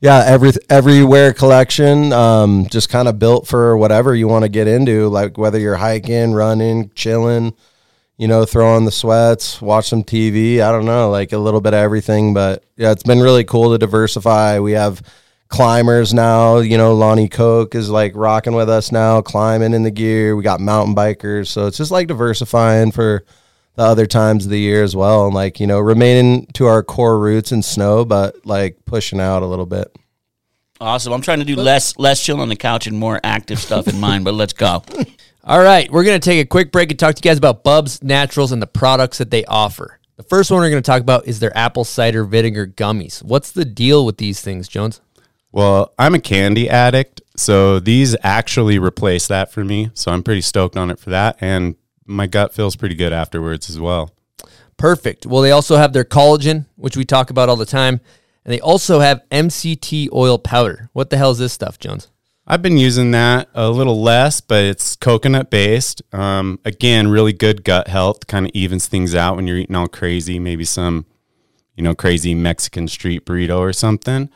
Yeah, 0.01 0.23
every 0.23 0.51
everywhere 0.69 1.33
collection, 1.33 2.13
um, 2.13 2.67
just 2.69 2.89
kind 2.89 3.07
of 3.07 3.17
built 3.17 3.47
for 3.47 3.75
whatever 3.75 4.13
you 4.13 4.27
want 4.27 4.43
to 4.43 4.49
get 4.49 4.67
into, 4.67 5.07
like 5.07 5.35
whether 5.35 5.57
you're 5.57 5.77
hiking, 5.77 6.33
running, 6.33 6.91
chilling, 6.93 7.55
you 8.17 8.27
know, 8.27 8.45
throw 8.45 8.75
on 8.75 8.85
the 8.85 8.91
sweats, 8.91 9.59
watch 9.59 9.87
some 9.87 10.03
TV. 10.03 10.61
I 10.61 10.71
don't 10.71 10.85
know, 10.85 11.09
like 11.09 11.33
a 11.33 11.39
little 11.39 11.59
bit 11.59 11.73
of 11.73 11.79
everything. 11.79 12.35
But 12.35 12.63
yeah, 12.75 12.91
it's 12.91 13.01
been 13.01 13.21
really 13.21 13.45
cool 13.45 13.71
to 13.71 13.79
diversify. 13.79 14.59
We 14.59 14.73
have 14.73 15.01
climbers 15.47 16.13
now. 16.13 16.57
You 16.57 16.77
know, 16.77 16.93
Lonnie 16.93 17.29
Kauk 17.29 17.75
is 17.75 17.89
like 17.89 18.13
rocking 18.15 18.53
with 18.53 18.69
us 18.69 18.91
now, 18.91 19.21
climbing 19.21 19.73
in 19.73 19.83
the 19.83 19.91
gear. 19.91 20.35
We 20.35 20.43
got 20.43 20.59
mountain 20.59 20.95
bikers, 20.95 21.47
so 21.47 21.67
it's 21.67 21.77
just 21.77 21.91
like 21.91 22.07
diversifying 22.07 22.91
for 22.91 23.23
the 23.75 23.83
other 23.83 24.05
times 24.05 24.45
of 24.45 24.51
the 24.51 24.59
year 24.59 24.83
as 24.83 24.95
well, 24.95 25.25
and 25.25 25.35
like 25.35 25.59
you 25.59 25.67
know, 25.67 25.79
remaining 25.79 26.47
to 26.53 26.65
our 26.65 26.83
core 26.83 27.19
roots 27.19 27.51
in 27.51 27.61
snow, 27.61 28.05
but 28.05 28.45
like 28.45 28.77
pushing 28.85 29.19
out 29.19 29.43
a 29.43 29.47
little 29.47 29.65
bit. 29.65 29.95
Awesome. 30.79 31.11
I'm 31.11 31.21
trying 31.21 31.39
to 31.39 31.45
do 31.45 31.55
less 31.55 31.97
less 31.97 32.23
chill 32.23 32.39
on 32.39 32.49
the 32.49 32.55
couch 32.55 32.87
and 32.87 32.97
more 32.97 33.19
active 33.23 33.59
stuff 33.59 33.87
in 33.87 33.99
mind. 33.99 34.25
But 34.25 34.35
let's 34.35 34.53
go. 34.53 34.83
All 35.43 35.61
right, 35.61 35.89
we're 35.89 36.03
going 36.03 36.19
to 36.19 36.29
take 36.29 36.43
a 36.43 36.47
quick 36.47 36.73
break 36.73 36.91
and 36.91 36.99
talk 36.99 37.15
to 37.15 37.19
you 37.19 37.29
guys 37.29 37.37
about 37.37 37.63
Bubs 37.63 38.03
Naturals 38.03 38.51
and 38.51 38.61
the 38.61 38.67
products 38.67 39.17
that 39.19 39.31
they 39.31 39.45
offer. 39.45 39.97
The 40.17 40.23
first 40.23 40.51
one 40.51 40.59
we're 40.59 40.69
going 40.69 40.83
to 40.83 40.85
talk 40.85 40.99
about 40.99 41.25
is 41.25 41.39
their 41.39 41.55
apple 41.57 41.85
cider 41.85 42.25
vinegar 42.25 42.67
gummies. 42.67 43.23
What's 43.23 43.51
the 43.51 43.63
deal 43.63 44.05
with 44.05 44.17
these 44.17 44.41
things, 44.41 44.67
Jones? 44.67 44.99
Well, 45.57 45.91
I'm 45.97 46.13
a 46.13 46.19
candy 46.19 46.69
addict, 46.69 47.23
so 47.35 47.79
these 47.79 48.15
actually 48.21 48.77
replace 48.77 49.25
that 49.25 49.51
for 49.51 49.63
me. 49.63 49.89
So 49.95 50.11
I'm 50.11 50.21
pretty 50.21 50.41
stoked 50.41 50.77
on 50.77 50.91
it 50.91 50.99
for 50.99 51.09
that. 51.09 51.35
And 51.41 51.73
my 52.05 52.27
gut 52.27 52.53
feels 52.53 52.75
pretty 52.75 52.93
good 52.93 53.11
afterwards 53.11 53.67
as 53.67 53.79
well. 53.79 54.11
Perfect. 54.77 55.25
Well, 55.25 55.41
they 55.41 55.49
also 55.49 55.77
have 55.77 55.93
their 55.93 56.03
collagen, 56.03 56.67
which 56.75 56.95
we 56.95 57.05
talk 57.05 57.31
about 57.31 57.49
all 57.49 57.55
the 57.55 57.65
time, 57.65 58.01
and 58.45 58.53
they 58.53 58.59
also 58.59 58.99
have 58.99 59.23
MCT 59.31 60.09
oil 60.13 60.37
powder. 60.37 60.91
What 60.93 61.09
the 61.09 61.17
hell 61.17 61.31
is 61.31 61.39
this 61.39 61.53
stuff, 61.53 61.79
Jones? 61.79 62.07
I've 62.45 62.61
been 62.61 62.77
using 62.77 63.09
that 63.13 63.49
a 63.55 63.71
little 63.71 63.99
less, 63.99 64.41
but 64.41 64.63
it's 64.63 64.95
coconut 64.95 65.49
based. 65.49 66.03
Um, 66.13 66.59
again, 66.65 67.07
really 67.07 67.33
good 67.33 67.63
gut 67.63 67.87
health, 67.87 68.27
kind 68.27 68.45
of 68.45 68.51
evens 68.53 68.85
things 68.85 69.15
out 69.15 69.35
when 69.35 69.47
you're 69.47 69.57
eating 69.57 69.75
all 69.75 69.87
crazy, 69.87 70.37
maybe 70.37 70.65
some, 70.65 71.07
you 71.75 71.83
know, 71.83 71.95
crazy 71.95 72.35
Mexican 72.35 72.87
street 72.87 73.25
burrito 73.25 73.57
or 73.57 73.73
something. 73.73 74.29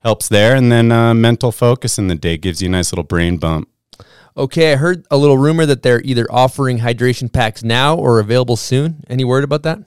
Helps 0.00 0.28
there. 0.28 0.54
And 0.54 0.70
then 0.70 0.92
uh, 0.92 1.14
mental 1.14 1.52
focus 1.52 1.98
in 1.98 2.08
the 2.08 2.14
day 2.14 2.36
gives 2.36 2.62
you 2.62 2.68
a 2.68 2.72
nice 2.72 2.92
little 2.92 3.04
brain 3.04 3.36
bump. 3.38 3.68
Okay, 4.36 4.72
I 4.72 4.76
heard 4.76 5.04
a 5.10 5.16
little 5.16 5.36
rumor 5.36 5.66
that 5.66 5.82
they're 5.82 6.00
either 6.02 6.26
offering 6.30 6.78
hydration 6.78 7.32
packs 7.32 7.64
now 7.64 7.96
or 7.96 8.20
available 8.20 8.56
soon. 8.56 9.04
Any 9.08 9.24
word 9.24 9.42
about 9.42 9.64
that? 9.64 9.80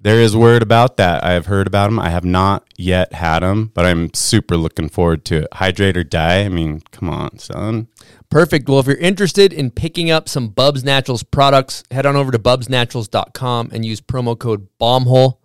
There 0.00 0.20
is 0.20 0.36
word 0.36 0.62
about 0.62 0.96
that. 0.96 1.24
I 1.24 1.32
have 1.32 1.46
heard 1.46 1.66
about 1.66 1.88
them. 1.88 1.98
I 1.98 2.10
have 2.10 2.24
not 2.24 2.64
yet 2.76 3.12
had 3.12 3.40
them, 3.40 3.72
but 3.74 3.84
I'm 3.84 4.14
super 4.14 4.56
looking 4.56 4.88
forward 4.88 5.24
to 5.26 5.42
it. 5.42 5.48
Hydrate 5.52 5.96
or 5.96 6.04
die. 6.04 6.44
I 6.44 6.48
mean, 6.48 6.82
come 6.92 7.10
on, 7.10 7.38
son. 7.38 7.88
Perfect. 8.30 8.68
Well, 8.68 8.78
if 8.78 8.86
you're 8.86 8.96
interested 8.96 9.52
in 9.52 9.72
picking 9.72 10.10
up 10.10 10.28
some 10.28 10.48
Bubs 10.48 10.84
Naturals 10.84 11.24
products, 11.24 11.82
head 11.90 12.06
on 12.06 12.14
over 12.14 12.30
to 12.30 12.38
bubsnaturals.com 12.38 13.70
and 13.72 13.84
use 13.84 14.00
promo 14.00 14.38
code 14.38 14.68
BOMBHOLE, 14.80 15.38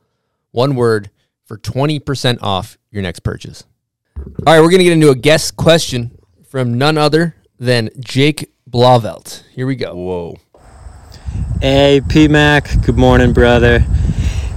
one 0.51 0.75
word, 0.75 1.09
for 1.45 1.57
20% 1.57 2.37
off 2.41 2.77
your 2.91 3.01
next 3.01 3.21
purchase. 3.21 3.65
All 4.15 4.53
right, 4.53 4.59
we're 4.59 4.69
going 4.69 4.79
to 4.79 4.83
get 4.83 4.93
into 4.93 5.09
a 5.09 5.15
guest 5.15 5.57
question 5.57 6.17
from 6.47 6.77
none 6.77 6.97
other 6.97 7.35
than 7.59 7.89
Jake 7.99 8.53
Blauvelt. 8.69 9.43
Here 9.51 9.65
we 9.65 9.75
go. 9.75 9.95
Whoa. 9.95 10.35
Hey, 11.61 12.01
P 12.07 12.27
Mac. 12.27 12.69
Good 12.85 12.97
morning, 12.97 13.33
brother. 13.33 13.79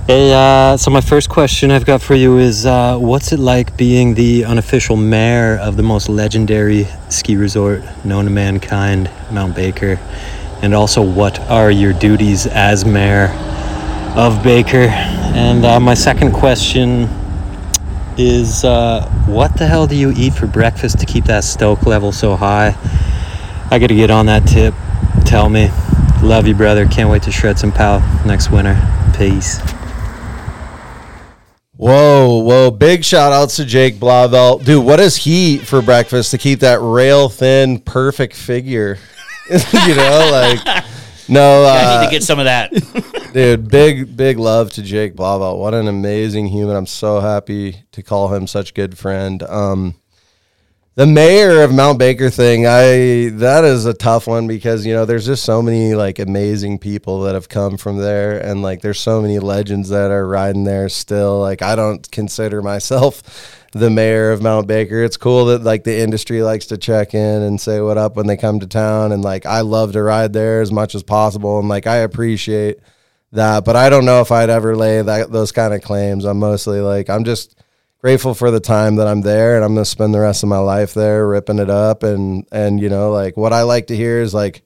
Hey, 0.07 0.33
uh, 0.33 0.77
so 0.77 0.91
my 0.91 1.01
first 1.01 1.29
question 1.29 1.71
I've 1.71 1.87
got 1.87 2.03
for 2.03 2.15
you 2.15 2.39
is 2.39 2.67
uh, 2.67 2.99
what's 2.99 3.33
it 3.33 3.41
like 3.41 3.77
being 3.77 4.15
the 4.15 4.45
unofficial 4.45 4.97
mayor 4.97 5.57
of 5.57 5.77
the 5.77 5.83
most 5.83 6.09
legendary 6.09 6.87
ski 7.09 7.37
resort 7.37 7.83
known 8.05 8.25
to 8.27 8.31
mankind, 8.31 9.11
Mount 9.31 9.57
Baker? 9.57 9.99
And 10.63 10.75
also, 10.75 11.03
what 11.03 11.41
are 11.51 11.71
your 11.71 11.93
duties 11.93 12.47
as 12.47 12.85
mayor 12.85 13.29
of 14.17 14.43
Baker? 14.43 14.89
And 15.35 15.65
uh, 15.65 15.81
my 15.81 15.95
second 15.95 16.33
question 16.33 17.09
is 18.19 18.65
uh, 18.65 19.09
what 19.27 19.57
the 19.57 19.67
hell 19.67 19.87
do 19.87 19.97
you 19.97 20.13
eat 20.17 20.35
for 20.35 20.47
breakfast 20.47 20.99
to 21.01 21.07
keep 21.07 21.25
that 21.25 21.45
stoke 21.45 21.85
level 21.87 22.13
so 22.13 22.37
high? 22.37 22.75
I 23.71 23.79
gotta 23.79 23.95
get 23.95 24.11
on 24.11 24.27
that 24.27 24.47
tip. 24.47 24.75
Tell 25.25 25.49
me. 25.49 25.71
Love 26.23 26.47
you, 26.47 26.55
brother. 26.55 26.87
Can't 26.87 27.11
wait 27.11 27.23
to 27.25 27.33
shred 27.33 27.59
some 27.59 27.73
pow 27.73 27.99
next 28.25 28.51
winter. 28.51 28.81
Peace. 29.17 29.61
Whoa, 31.77 32.39
whoa. 32.39 32.71
Big 32.71 33.05
shout 33.05 33.33
outs 33.33 33.57
to 33.57 33.65
Jake 33.65 33.97
Blauvelt. 33.97 34.65
Dude, 34.65 34.85
what 34.85 34.97
does 34.97 35.17
he 35.17 35.55
eat 35.55 35.67
for 35.67 35.83
breakfast 35.83 36.31
to 36.31 36.39
keep 36.39 36.61
that 36.61 36.81
rail 36.81 37.29
thin, 37.29 37.79
perfect 37.81 38.35
figure? 38.35 38.99
you 39.51 39.95
know, 39.95 40.29
like, 40.33 40.85
no, 41.29 41.65
I 41.69 41.97
uh, 41.97 42.01
need 42.01 42.07
to 42.07 42.11
get 42.11 42.23
some 42.23 42.39
of 42.39 42.47
that. 42.47 42.73
Dude, 43.37 43.69
big, 43.69 44.17
big 44.17 44.39
love 44.39 44.71
to 44.71 44.83
Jake 44.83 45.15
Blauvelt. 45.15 45.59
What 45.59 45.75
an 45.75 45.89
amazing 45.89 46.47
human. 46.47 46.75
I'm 46.75 46.87
so 46.87 47.21
happy 47.21 47.85
to 47.93 48.03
call 48.03 48.33
him 48.33 48.47
such 48.47 48.71
a 48.71 48.73
good 48.73 48.97
friend. 48.97 49.43
Um, 49.43 49.97
the 50.95 51.05
mayor 51.05 51.61
of 51.61 51.71
Mount 51.71 51.99
Baker 51.99 52.31
thing, 52.31 52.67
I 52.67 53.29
that 53.37 53.63
is 53.65 53.85
a 53.85 53.93
tough 53.93 54.27
one 54.27 54.47
because 54.47 54.87
you 54.87 54.95
know 54.95 55.05
there's 55.05 55.27
just 55.27 55.45
so 55.45 55.61
many 55.61 55.95
like 55.95 56.19
amazing 56.19 56.79
people 56.79 57.25
that 57.25 57.35
have 57.35 57.51
come 57.51 57.77
from 57.77 57.99
there, 57.99 58.39
and 58.39 58.63
like 58.63 58.81
there's 58.81 59.01
so 59.01 59.21
many 59.21 59.39
legends 59.39 59.91
that 59.91 60.11
are 60.11 60.27
riding 60.27 60.65
there 60.65 60.89
still. 60.89 61.39
Like 61.39 61.61
I 61.61 61.77
don't 61.77 62.11
consider 62.11 62.63
myself 62.63 63.61
the 63.73 63.91
mayor 63.91 64.33
of 64.33 64.41
Mount 64.41 64.67
Baker. 64.67 65.05
It's 65.05 65.19
cool 65.19 65.45
that 65.45 65.63
like 65.63 65.85
the 65.85 66.01
industry 66.01 66.43
likes 66.43 66.65
to 66.69 66.79
check 66.79 67.13
in 67.13 67.43
and 67.43 67.61
say 67.61 67.83
what 67.83 67.99
up 67.99 68.17
when 68.17 68.29
they 68.29 68.39
come 68.39 68.61
to 68.61 68.67
town, 68.67 69.13
and 69.13 69.23
like 69.23 69.45
I 69.45 69.61
love 69.61 69.93
to 69.93 70.03
ride 70.03 70.33
there 70.33 70.63
as 70.63 70.73
much 70.73 70.95
as 70.95 71.03
possible, 71.03 71.59
and 71.59 71.69
like 71.69 71.87
I 71.87 71.97
appreciate 71.97 72.79
that, 73.33 73.65
but 73.65 73.77
I 73.77 73.91
don't 73.91 74.05
know 74.05 74.21
if 74.21 74.33
I'd 74.33 74.51
ever 74.51 74.77
lay 74.77 75.03
that 75.03 75.31
those 75.31 75.53
kind 75.53 75.75
of 75.75 75.83
claims. 75.83 76.25
I'm 76.25 76.39
mostly 76.39 76.81
like 76.81 77.11
I'm 77.11 77.25
just 77.25 77.57
grateful 78.01 78.35
for 78.35 78.51
the 78.51 78.61
time 78.61 78.97
that 78.97 79.09
I'm 79.09 79.23
there 79.23 79.57
and 79.57 79.65
I'm 79.65 79.75
going 79.75 79.85
to 79.85 79.91
spend 79.91 80.15
the 80.15 80.21
rest 80.21 80.43
of 80.43 80.49
my 80.49 80.59
life 80.59 80.95
there 80.95 81.27
ripping 81.27 81.59
it 81.59 81.71
up 81.71 82.03
and 82.03 82.47
and 82.53 82.81
you 82.81 82.89
know 82.89 83.11
like 83.11 83.37
what 83.37 83.53
I 83.53 83.63
like 83.63 83.89
to 83.89 83.97
hear 83.97 84.21
is 84.21 84.33
like 84.35 84.63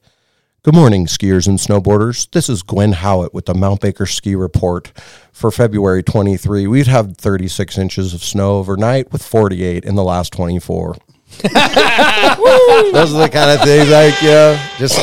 Good 0.63 0.75
morning 0.75 1.07
skiers 1.07 1.47
and 1.47 1.57
snowboarders. 1.57 2.29
This 2.29 2.47
is 2.47 2.61
Gwyn 2.61 2.91
Howat 2.91 3.33
with 3.33 3.47
the 3.47 3.55
Mount 3.55 3.81
Baker 3.81 4.05
Ski 4.05 4.35
Report 4.35 4.91
for 5.31 5.49
February 5.49 6.03
23. 6.03 6.67
We've 6.67 6.85
had 6.85 7.17
36 7.17 7.79
inches 7.79 8.13
of 8.13 8.23
snow 8.23 8.59
overnight 8.59 9.11
with 9.11 9.25
48 9.25 9.83
in 9.83 9.95
the 9.95 10.03
last 10.03 10.31
24. 10.33 10.97
Those 11.41 13.13
are 13.13 13.21
the 13.21 13.29
kind 13.31 13.51
of 13.51 13.65
things 13.65 13.89
like, 13.89 14.21
yeah, 14.21 14.59
just 14.77 14.99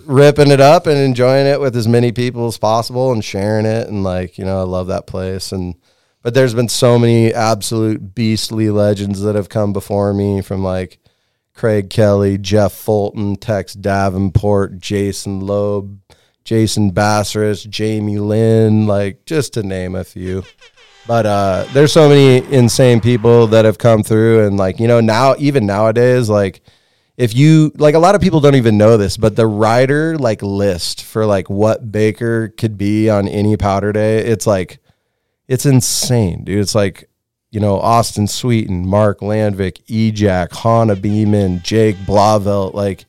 ripping 0.06 0.50
it 0.50 0.60
up 0.60 0.86
and 0.86 0.98
enjoying 0.98 1.46
it 1.46 1.60
with 1.60 1.76
as 1.76 1.86
many 1.86 2.12
people 2.12 2.46
as 2.46 2.58
possible 2.58 3.12
and 3.12 3.24
sharing 3.24 3.66
it. 3.66 3.88
And 3.88 4.02
like, 4.02 4.38
you 4.38 4.44
know, 4.44 4.60
I 4.60 4.64
love 4.64 4.88
that 4.88 5.06
place. 5.06 5.52
And, 5.52 5.74
but 6.22 6.34
there's 6.34 6.54
been 6.54 6.68
so 6.68 6.98
many 6.98 7.32
absolute 7.32 8.14
beastly 8.14 8.70
legends 8.70 9.20
that 9.20 9.34
have 9.34 9.48
come 9.48 9.72
before 9.72 10.12
me 10.12 10.42
from 10.42 10.62
like 10.62 10.98
Craig 11.54 11.88
Kelly, 11.88 12.36
Jeff 12.38 12.72
Fulton, 12.72 13.36
Tex 13.36 13.74
Davenport, 13.74 14.78
Jason 14.78 15.40
Loeb, 15.40 16.00
Jason 16.44 16.92
Bassaris, 16.92 17.68
Jamie 17.68 18.18
Lynn, 18.18 18.86
like 18.86 19.24
just 19.24 19.54
to 19.54 19.62
name 19.62 19.94
a 19.94 20.04
few. 20.04 20.44
But 21.06 21.26
uh, 21.26 21.66
there's 21.72 21.92
so 21.92 22.08
many 22.08 22.44
insane 22.52 23.00
people 23.00 23.46
that 23.48 23.64
have 23.64 23.78
come 23.78 24.02
through, 24.02 24.46
and 24.46 24.56
like 24.56 24.80
you 24.80 24.88
know 24.88 25.00
now, 25.00 25.36
even 25.38 25.66
nowadays, 25.66 26.28
like 26.28 26.62
if 27.16 27.34
you 27.34 27.72
like 27.76 27.94
a 27.94 27.98
lot 27.98 28.14
of 28.14 28.20
people 28.20 28.40
don't 28.40 28.56
even 28.56 28.76
know 28.76 28.96
this, 28.96 29.16
but 29.16 29.36
the 29.36 29.46
rider 29.46 30.18
like 30.18 30.42
list 30.42 31.04
for 31.04 31.24
like 31.24 31.48
what 31.48 31.90
Baker 31.90 32.48
could 32.48 32.76
be 32.76 33.08
on 33.08 33.28
any 33.28 33.56
powder 33.56 33.92
day, 33.92 34.18
it's 34.18 34.46
like 34.46 34.80
it's 35.48 35.64
insane, 35.64 36.44
dude. 36.44 36.60
It's 36.60 36.74
like 36.74 37.08
you 37.50 37.60
know 37.60 37.78
Austin 37.78 38.26
Sweetin, 38.26 38.84
Mark 38.84 39.20
Landvik, 39.20 39.84
Ejac, 39.86 40.54
Hana 40.56 40.96
Beaman, 40.96 41.62
Jake 41.62 41.96
Blauvelt, 41.98 42.74
like 42.74 43.06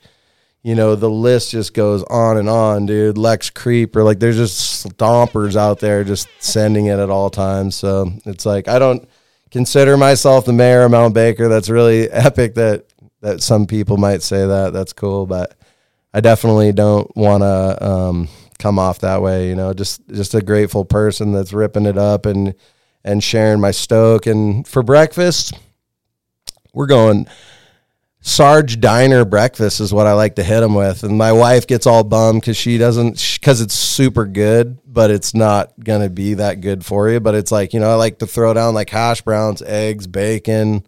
you 0.67 0.75
know 0.75 0.95
the 0.95 1.09
list 1.09 1.51
just 1.51 1.73
goes 1.73 2.03
on 2.03 2.35
and 2.35 2.49
on, 2.49 2.87
dude. 2.87 3.17
Lex 3.17 3.49
Creeper, 3.49 4.03
like 4.03 4.19
there's 4.19 4.35
just 4.35 4.85
stompers 4.85 5.55
out 5.55 5.79
there 5.79 6.03
just 6.03 6.27
sending 6.39 6.87
it 6.87 6.99
at 6.99 7.09
all 7.09 7.29
times. 7.29 7.73
So 7.77 8.11
it's 8.25 8.45
like 8.45 8.67
I 8.67 8.77
don't 8.77 9.07
consider 9.49 9.95
myself 9.95 10.43
the 10.43 10.51
mayor 10.51 10.81
of 10.81 10.91
Mount 10.91 11.13
Baker. 11.13 11.47
That's 11.47 11.69
really 11.69 12.11
epic 12.11 12.55
that 12.55 12.83
that 13.21 13.41
some 13.41 13.65
people 13.65 13.95
might 13.95 14.21
say 14.21 14.45
that. 14.45 14.73
That's 14.73 14.91
cool, 14.91 15.25
but 15.25 15.55
I 16.13 16.19
definitely 16.19 16.73
don't 16.73 17.15
want 17.15 17.43
to 17.43 17.87
um, 17.89 18.27
come 18.59 18.77
off 18.77 18.99
that 18.99 19.21
way. 19.21 19.47
You 19.47 19.55
know, 19.55 19.73
just 19.73 20.05
just 20.09 20.35
a 20.35 20.41
grateful 20.41 20.83
person 20.83 21.31
that's 21.31 21.53
ripping 21.53 21.85
it 21.85 21.97
up 21.97 22.25
and 22.25 22.53
and 23.05 23.23
sharing 23.23 23.61
my 23.61 23.71
stoke. 23.71 24.25
And 24.25 24.67
for 24.67 24.83
breakfast, 24.83 25.53
we're 26.73 26.87
going 26.87 27.25
Sarge 28.27 28.81
Diner 28.81 29.23
breakfast 29.23 29.79
is 29.79 29.93
what 29.93 30.05
I 30.05 30.11
like 30.11 30.35
to 30.35 30.43
hit 30.43 30.59
them 30.59 30.75
with. 30.75 31.03
And 31.03 31.17
my 31.17 31.31
wife 31.31 31.65
gets 31.65 31.87
all 31.87 32.03
bummed 32.03 32.41
because 32.41 32.57
she 32.57 32.77
doesn't 32.77 33.37
because 33.39 33.61
it's 33.61 33.73
super 33.73 34.25
good, 34.25 34.79
but 34.85 35.09
it's 35.09 35.33
not 35.33 35.71
gonna 35.81 36.09
be 36.09 36.33
that 36.33 36.59
good 36.59 36.85
for 36.85 37.09
you. 37.09 37.21
But 37.21 37.35
it's 37.35 37.53
like 37.53 37.73
you 37.73 37.79
know 37.79 37.89
I 37.89 37.95
like 37.95 38.19
to 38.19 38.27
throw 38.27 38.53
down 38.53 38.73
like 38.73 38.89
hash 38.89 39.21
browns, 39.21 39.61
eggs, 39.61 40.07
bacon, 40.07 40.85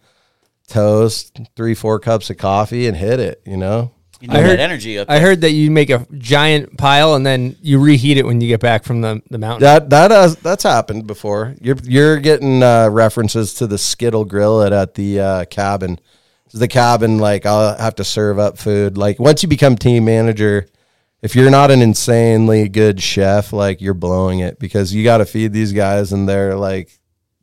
toast, 0.68 1.40
three 1.56 1.76
four 1.76 1.98
cups 2.00 2.30
of 2.30 2.36
coffee, 2.38 2.88
and 2.88 2.98
hit 2.98 3.22
it. 3.22 3.42
You 3.46 3.56
know. 3.56 3.94
You 4.20 4.28
need 4.28 4.44
that 4.44 4.60
energy 4.60 5.00
up 5.00 5.10
I 5.10 5.20
heard 5.20 5.40
that 5.42 5.52
you 5.52 5.72
make 5.72 5.90
a 5.90 6.06
giant 6.18 6.78
pile 6.78 7.16
and 7.16 7.26
then 7.26 7.56
you 7.62 7.80
reheat 7.80 8.18
it 8.18 8.26
when 8.26 8.42
you 8.42 8.50
get 8.50 8.60
back 8.60 8.84
from 8.84 9.00
the, 9.00 9.22
the 9.30 9.38
mountain. 9.38 9.62
That 9.62 9.90
that 9.92 10.12
has 10.12 10.36
that's 10.36 10.64
happened 10.64 11.08
before. 11.08 11.56
You're 11.62 11.78
you're 11.84 12.18
getting 12.20 12.62
uh, 12.62 12.90
references 12.90 13.54
to 13.56 13.68
the 13.68 13.78
Skittle 13.78 14.26
Grill 14.26 14.62
at, 14.62 14.74
at 14.74 14.96
the 14.96 15.22
uh, 15.22 15.46
cabin. 15.46 16.02
The 16.52 16.68
cabin, 16.68 17.20
like 17.20 17.46
I'll 17.46 17.78
have 17.78 17.96
to 17.96 18.04
serve 18.04 18.40
up 18.40 18.58
food. 18.58 18.98
Like 18.98 19.20
once 19.20 19.44
you 19.44 19.50
become 19.50 19.76
team 19.76 20.06
manager, 20.06 20.68
if 21.22 21.36
you're 21.36 21.52
not 21.52 21.72
an 21.72 21.82
insanely 21.82 22.70
good 22.70 23.02
chef, 23.02 23.54
like 23.54 23.82
you're 23.82 23.94
blowing 23.94 24.40
it 24.40 24.60
because 24.60 24.94
you 24.94 25.04
got 25.04 25.18
to 25.20 25.26
feed 25.26 25.54
these 25.54 25.74
guys, 25.74 26.12
and 26.12 26.28
they're 26.28 26.56
like, 26.56 26.98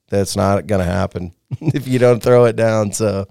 that's 0.09 0.37
not 0.37 0.66
gonna 0.66 0.85
happen 0.85 1.35
if 1.61 1.87
you 1.87 1.99
don't 1.99 2.23
throw 2.23 2.45
it 2.47 2.57
down. 2.57 2.92
So. 2.92 3.29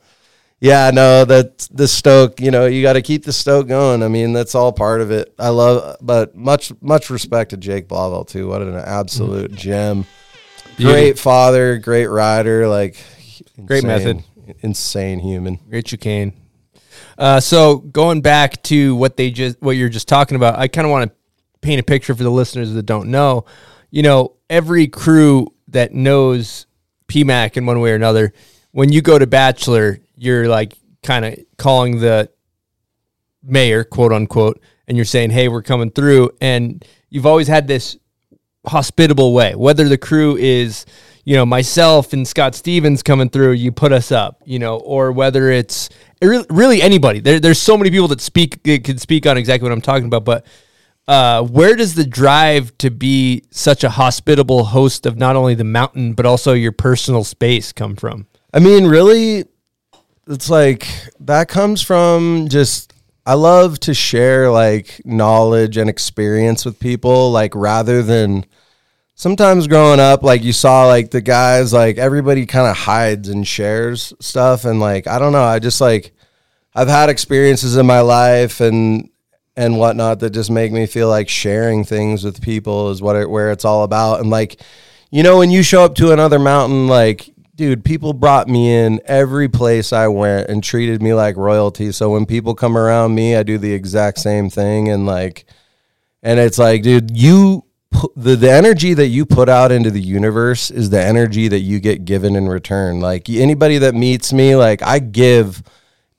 Yeah, 0.61 0.89
no, 0.91 1.25
that 1.25 1.67
the 1.69 1.87
stoke, 1.87 2.39
you 2.39 2.49
know, 2.49 2.65
you 2.65 2.81
got 2.81 2.93
to 2.93 3.01
keep 3.01 3.25
the 3.25 3.33
stoke 3.33 3.67
going. 3.67 4.01
I 4.01 4.07
mean, 4.07 4.31
that's 4.31 4.55
all 4.55 4.71
part 4.71 5.01
of 5.01 5.11
it. 5.11 5.35
I 5.37 5.49
love, 5.49 5.97
but 6.01 6.33
much, 6.33 6.71
much 6.81 7.09
respect 7.09 7.49
to 7.49 7.57
Jake 7.57 7.89
Blauvelt 7.89 8.29
too. 8.29 8.47
What 8.47 8.61
an 8.61 8.73
absolute 8.73 9.51
gem! 9.51 10.05
Beauty. 10.77 10.91
Great 10.91 11.19
father, 11.19 11.77
great 11.77 12.07
rider, 12.07 12.69
like 12.69 12.97
Great 13.65 13.83
method. 13.83 14.23
Insane 14.59 15.19
human. 15.19 15.59
Great 15.69 15.85
chicane. 15.85 16.33
Uh, 17.17 17.39
so 17.39 17.77
going 17.77 18.21
back 18.21 18.61
to 18.63 18.95
what 18.95 19.17
they 19.17 19.31
just 19.31 19.61
what 19.61 19.71
you're 19.71 19.89
just 19.89 20.07
talking 20.07 20.35
about, 20.35 20.57
I 20.57 20.67
kind 20.67 20.85
of 20.85 20.91
want 20.91 21.09
to 21.09 21.15
paint 21.61 21.79
a 21.79 21.83
picture 21.83 22.15
for 22.15 22.23
the 22.23 22.29
listeners 22.29 22.73
that 22.73 22.83
don't 22.83 23.09
know. 23.09 23.45
You 23.91 24.03
know, 24.03 24.33
every 24.49 24.87
crew 24.87 25.53
that 25.69 25.93
knows 25.93 26.67
PMAC 27.07 27.57
in 27.57 27.65
one 27.65 27.79
way 27.79 27.91
or 27.91 27.95
another, 27.95 28.33
when 28.71 28.91
you 28.91 29.01
go 29.01 29.17
to 29.17 29.27
Bachelor, 29.27 29.99
you're 30.15 30.47
like 30.47 30.77
kind 31.03 31.25
of 31.25 31.39
calling 31.57 31.99
the 31.99 32.29
mayor, 33.43 33.83
quote 33.83 34.11
unquote, 34.11 34.61
and 34.87 34.97
you're 34.97 35.05
saying, 35.05 35.31
"Hey, 35.31 35.47
we're 35.47 35.61
coming 35.61 35.91
through," 35.91 36.31
and 36.41 36.83
you've 37.09 37.25
always 37.25 37.47
had 37.47 37.67
this 37.67 37.97
hospitable 38.67 39.33
way. 39.33 39.55
Whether 39.55 39.87
the 39.87 39.97
crew 39.97 40.35
is, 40.37 40.85
you 41.25 41.35
know, 41.35 41.45
myself 41.45 42.13
and 42.13 42.27
Scott 42.27 42.55
Stevens 42.55 43.03
coming 43.03 43.29
through, 43.29 43.53
you 43.53 43.71
put 43.71 43.91
us 43.91 44.11
up, 44.11 44.41
you 44.45 44.59
know, 44.59 44.77
or 44.77 45.11
whether 45.11 45.49
it's 45.49 45.89
really, 46.21 46.81
anybody. 46.81 47.19
There, 47.19 47.39
there's 47.39 47.59
so 47.59 47.75
many 47.75 47.89
people 47.89 48.07
that 48.09 48.21
speak 48.21 48.63
that 48.63 48.83
can 48.83 48.99
speak 48.99 49.25
on 49.25 49.35
exactly 49.35 49.67
what 49.67 49.73
I'm 49.73 49.81
talking 49.81 50.05
about, 50.05 50.23
but. 50.23 50.45
Uh, 51.07 51.43
where 51.43 51.75
does 51.75 51.93
the 51.93 52.03
drive 52.03 52.75
to 52.79 52.89
be 52.89 53.43
such 53.51 53.83
a 53.83 53.89
hospitable 53.91 54.63
host 54.63 55.05
of 55.05 55.15
not 55.15 55.35
only 55.35 55.53
the 55.53 55.63
mountain 55.63 56.13
but 56.13 56.25
also 56.25 56.53
your 56.53 56.71
personal 56.71 57.23
space 57.23 57.71
come 57.71 57.95
from? 57.95 58.25
I 58.51 58.57
mean, 58.57 58.87
really, 58.87 59.45
it's 60.25 60.49
like 60.49 60.87
that 61.19 61.47
comes 61.47 61.83
from 61.83 62.47
just 62.49 62.91
I 63.23 63.35
love 63.35 63.79
to 63.81 63.93
share 63.93 64.49
like 64.49 65.01
knowledge 65.05 65.77
and 65.77 65.89
experience 65.89 66.65
with 66.65 66.79
people, 66.79 67.31
like 67.31 67.53
rather 67.53 68.01
than 68.01 68.45
sometimes 69.15 69.67
growing 69.67 69.99
up, 69.99 70.21
like 70.21 70.43
you 70.43 70.53
saw 70.53 70.85
like 70.85 71.09
the 71.09 71.21
guys, 71.21 71.73
like 71.73 71.97
everybody 71.97 72.45
kind 72.45 72.67
of 72.67 72.77
hides 72.77 73.29
and 73.29 73.47
shares 73.47 74.13
stuff, 74.19 74.65
and 74.65 74.79
like 74.79 75.07
I 75.07 75.17
don't 75.17 75.31
know, 75.31 75.43
I 75.43 75.59
just 75.59 75.81
like 75.81 76.13
I've 76.75 76.89
had 76.89 77.09
experiences 77.09 77.77
in 77.77 77.85
my 77.85 78.01
life 78.01 78.59
and 78.61 79.09
and 79.57 79.77
whatnot 79.77 80.19
that 80.19 80.31
just 80.31 80.51
make 80.51 80.71
me 80.71 80.85
feel 80.85 81.07
like 81.07 81.29
sharing 81.29 81.85
things 81.85 82.23
with 82.23 82.41
people 82.41 82.91
is 82.91 83.01
what 83.01 83.15
it, 83.15 83.29
where 83.29 83.51
it's 83.51 83.63
all 83.63 83.83
about. 83.83 84.19
And 84.19 84.29
like, 84.29 84.61
you 85.11 85.23
know, 85.23 85.37
when 85.37 85.49
you 85.49 85.63
show 85.63 85.85
up 85.85 85.95
to 85.95 86.11
another 86.11 86.39
mountain, 86.39 86.89
like, 86.89 87.29
dude, 87.55 87.85
people 87.85 88.11
brought 88.11 88.49
me 88.49 88.75
in 88.75 88.99
every 89.05 89.47
place 89.47 89.93
I 89.93 90.09
went 90.09 90.49
and 90.49 90.61
treated 90.61 91.01
me 91.01 91.13
like 91.13 91.37
royalty. 91.37 91.93
So 91.93 92.09
when 92.09 92.25
people 92.25 92.53
come 92.53 92.77
around 92.77 93.15
me, 93.15 93.37
I 93.37 93.43
do 93.43 93.57
the 93.57 93.71
exact 93.71 94.19
same 94.19 94.49
thing. 94.49 94.89
And 94.89 95.05
like, 95.05 95.45
and 96.21 96.37
it's 96.37 96.57
like, 96.57 96.81
dude, 96.81 97.15
you 97.15 97.63
the 98.15 98.35
the 98.35 98.51
energy 98.51 98.93
that 98.93 99.07
you 99.07 99.25
put 99.25 99.49
out 99.49 99.71
into 99.71 99.91
the 99.91 100.01
universe 100.01 100.71
is 100.71 100.89
the 100.89 101.01
energy 101.01 101.47
that 101.47 101.59
you 101.59 101.79
get 101.79 102.05
given 102.05 102.35
in 102.35 102.47
return. 102.47 102.99
Like 102.99 103.29
anybody 103.29 103.77
that 103.79 103.95
meets 103.95 104.33
me, 104.33 104.55
like 104.55 104.81
I 104.81 104.99
give 104.99 105.63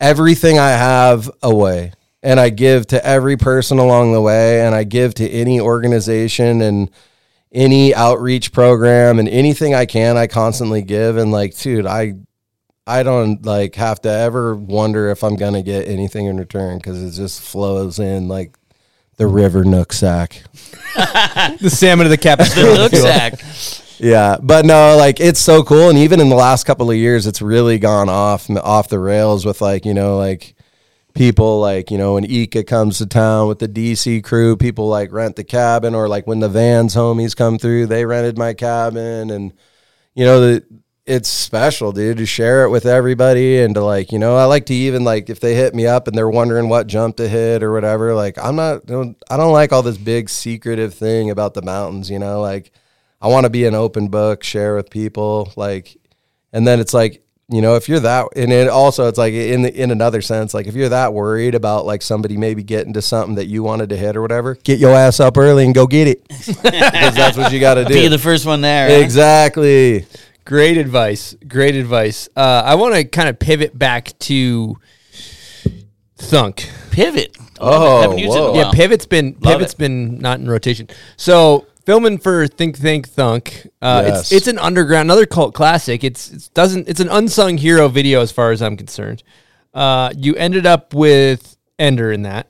everything 0.01 0.59
I 0.59 0.71
have 0.71 1.31
away. 1.43 1.93
And 2.23 2.41
I 2.41 2.49
give 2.49 2.89
to 2.89 3.07
every 3.07 3.37
person 3.37 3.79
along 3.79 4.13
the 4.13 4.21
way, 4.21 4.67
and 4.67 4.75
I 4.75 4.83
give 4.83 5.15
to 5.15 5.31
any 5.31 5.61
organization 5.61 6.61
and 6.61 6.91
any 7.53 7.95
outreach 7.95 8.53
program 8.53 9.21
and 9.21 9.29
anything 9.29 9.75
I 9.75 9.87
can, 9.87 10.17
I 10.17 10.27
constantly 10.27 10.83
give. 10.83 11.19
And 11.19 11.31
like, 11.31 11.57
dude, 11.57 11.87
I 11.87 12.15
I 12.87 13.03
don't 13.03 13.45
like 13.45 13.75
have 13.77 14.01
to 14.03 14.11
ever 14.11 14.55
wonder 14.55 15.09
if 15.11 15.25
I'm 15.25 15.37
gonna 15.37 15.63
get 15.63 15.89
anything 15.89 16.27
in 16.27 16.37
return 16.37 16.79
because 16.79 17.03
it 17.03 17.21
just 17.21 17.41
flows 17.41 17.99
in 17.99 18.29
like 18.29 18.57
the 19.17 19.27
river 19.27 19.65
Nooksack. 19.65 20.43
The 21.61 21.69
salmon 21.71 22.07
of 22.07 22.11
the 22.11 22.17
capital. 22.17 22.55
The 22.55 22.63
Capistrano. 22.63 22.83
look 22.83 22.95
sack. 22.95 23.99
Yeah, 23.99 24.37
but 24.43 24.65
no, 24.65 24.97
like 24.97 25.21
it's 25.21 25.41
so 25.41 25.63
cool, 25.63 25.89
and 25.89 25.99
even 25.99 26.21
in 26.21 26.29
the 26.29 26.37
last 26.37 26.65
couple 26.65 26.91
of 26.91 26.97
years, 26.97 27.27
it's 27.27 27.41
really 27.41 27.79
gone 27.79 28.09
off 28.09 28.49
off 28.51 28.89
the 28.89 28.99
rails 28.99 29.45
with 29.45 29.61
like 29.61 29.85
you 29.85 29.95
know 29.95 30.17
like 30.19 30.55
people 31.15 31.61
like 31.61 31.91
you 31.91 31.99
know 31.99 32.15
when 32.15 32.25
Iikka 32.25 32.67
comes 32.67 32.99
to 32.99 33.07
town 33.07 33.49
with 33.49 33.59
the 33.59 33.69
DC 33.69 34.23
crew, 34.23 34.57
people 34.57 34.89
like 34.89 35.13
rent 35.13 35.37
the 35.37 35.45
cabin, 35.45 35.95
or 35.95 36.09
like 36.09 36.27
when 36.27 36.41
the 36.41 36.49
Vans 36.49 36.95
homies 36.95 37.35
come 37.37 37.59
through, 37.59 37.87
they 37.87 38.05
rented 38.05 38.37
my 38.37 38.53
cabin, 38.55 39.31
and 39.31 39.53
you 40.15 40.25
know 40.25 40.41
the 40.41 40.65
it's 41.07 41.29
special, 41.29 41.93
dude, 41.93 42.17
to 42.19 42.27
share 42.27 42.65
it 42.65 42.71
with 42.71 42.85
everybody 42.85 43.61
and 43.61 43.75
to 43.77 43.85
like, 43.85 44.11
you 44.11 44.19
know, 44.19 44.37
I 44.37 44.45
like 44.45 44.67
to 44.67 44.75
even 44.75 45.05
like 45.05 45.31
if 45.31 45.39
they 45.39 45.55
hit 45.55 45.73
me 45.75 45.87
up 45.87 46.09
and 46.09 46.19
they're 46.19 46.29
wondering 46.29 46.69
what 46.69 46.89
jump 46.89 47.17
to 47.19 47.29
hit 47.29 47.63
or 47.63 47.73
whatever, 47.73 48.13
like 48.15 48.37
I'm 48.39 48.57
not 48.57 48.87
don't 48.87 49.17
I 49.31 49.37
don't 49.37 49.53
like 49.53 49.73
all 49.73 49.83
this 49.83 49.99
big 49.99 50.29
secretive 50.29 50.95
thing 50.95 51.31
about 51.31 51.55
the 51.55 51.63
mountains, 51.63 52.11
you 52.11 52.19
know, 52.19 52.41
like 52.41 52.73
I 53.23 53.29
want 53.29 53.45
to 53.45 53.51
be 53.51 53.67
an 53.67 53.75
open 53.75 54.09
book, 54.09 54.43
share 54.43 54.75
with 54.75 54.91
people, 54.91 55.53
like 55.57 55.97
and 56.53 56.67
then 56.67 56.81
it's 56.81 56.93
like, 56.93 57.23
you 57.49 57.63
know, 57.63 57.77
if 57.77 57.89
you're 57.89 58.01
that 58.01 58.27
and 58.35 58.53
it 58.53 58.69
also 58.69 59.07
it's 59.07 59.19
like 59.19 59.33
in 59.33 59.63
the, 59.63 59.73
in 59.81 59.93
another 59.93 60.21
sense, 60.21 60.55
like 60.55 60.67
if 60.67 60.75
you're 60.75 60.89
that 60.89 61.15
worried 61.15 61.55
about 61.55 61.87
like 61.87 62.03
somebody 62.03 62.37
maybe 62.37 62.65
getting 62.65 62.95
to 62.95 63.03
something 63.03 63.37
that 63.37 63.47
you 63.47 63.63
wanted 63.63 63.91
to 63.91 63.97
hit 63.97 64.17
or 64.17 64.23
whatever, 64.23 64.57
get 64.57 64.81
your 64.81 64.91
ass 64.91 65.21
up 65.21 65.37
early 65.37 65.65
and 65.65 65.73
go 65.73 65.87
get 65.87 66.09
it. 66.09 66.27
Because 66.67 67.15
that's 67.15 67.37
what 67.37 67.53
you 67.53 67.61
got 67.61 67.75
to 67.75 67.85
do. 67.85 67.95
Be 67.95 68.09
the 68.09 68.19
first 68.19 68.45
one 68.45 68.61
there. 68.61 68.89
huh? 68.89 69.05
Exactly. 70.47 70.57
Great 70.57 70.77
advice. 70.79 71.37
Great 71.49 71.75
advice. 71.77 72.29
Uh, 72.37 72.63
I 72.65 72.75
want 72.77 72.95
to 72.95 73.05
kind 73.05 73.29
of 73.29 73.39
pivot 73.39 73.77
back 73.79 74.17
to 74.21 74.77
Thunk. 76.19 76.69
Pivot. 76.91 77.37
Oh, 77.61 78.01
haven't 78.03 78.19
used 78.19 78.35
it 78.35 78.39
in 78.39 78.43
a 78.45 78.47
whoa. 78.49 78.55
Yeah, 78.55 78.63
while. 78.65 78.73
pivot's 78.73 79.07
been 79.07 79.37
Love 79.41 79.55
pivot's 79.59 79.75
it. 79.75 79.79
been 79.79 80.19
not 80.19 80.41
in 80.41 80.49
rotation. 80.49 80.89
So 81.17 81.67
filming 81.85 82.19
for 82.19 82.47
Think 82.47 82.77
Thank 82.79 83.09
Thunk. 83.09 83.67
Uh, 83.83 84.05
Yes. 84.07 84.19
It's 84.21 84.33
it's 84.33 84.47
an 84.47 84.59
underground, 84.59 85.07
another 85.07 85.27
cult 85.27 85.55
classic. 85.55 86.05
It's 86.05 86.31
it 86.31 86.51
doesn't 86.55 86.89
it's 86.89 87.01
an 87.01 87.09
unsung 87.09 87.59
hero 87.59 87.89
video 87.89 88.21
as 88.21 88.31
far 88.33 88.51
as 88.53 88.63
I'm 88.63 88.77
concerned. 88.77 89.23
Uh, 89.75 90.11
you 90.17 90.35
ended 90.37 90.65
up 90.67 90.95
with 90.95 91.57
Ender 91.79 92.11
in 92.13 92.23
that, 92.23 92.49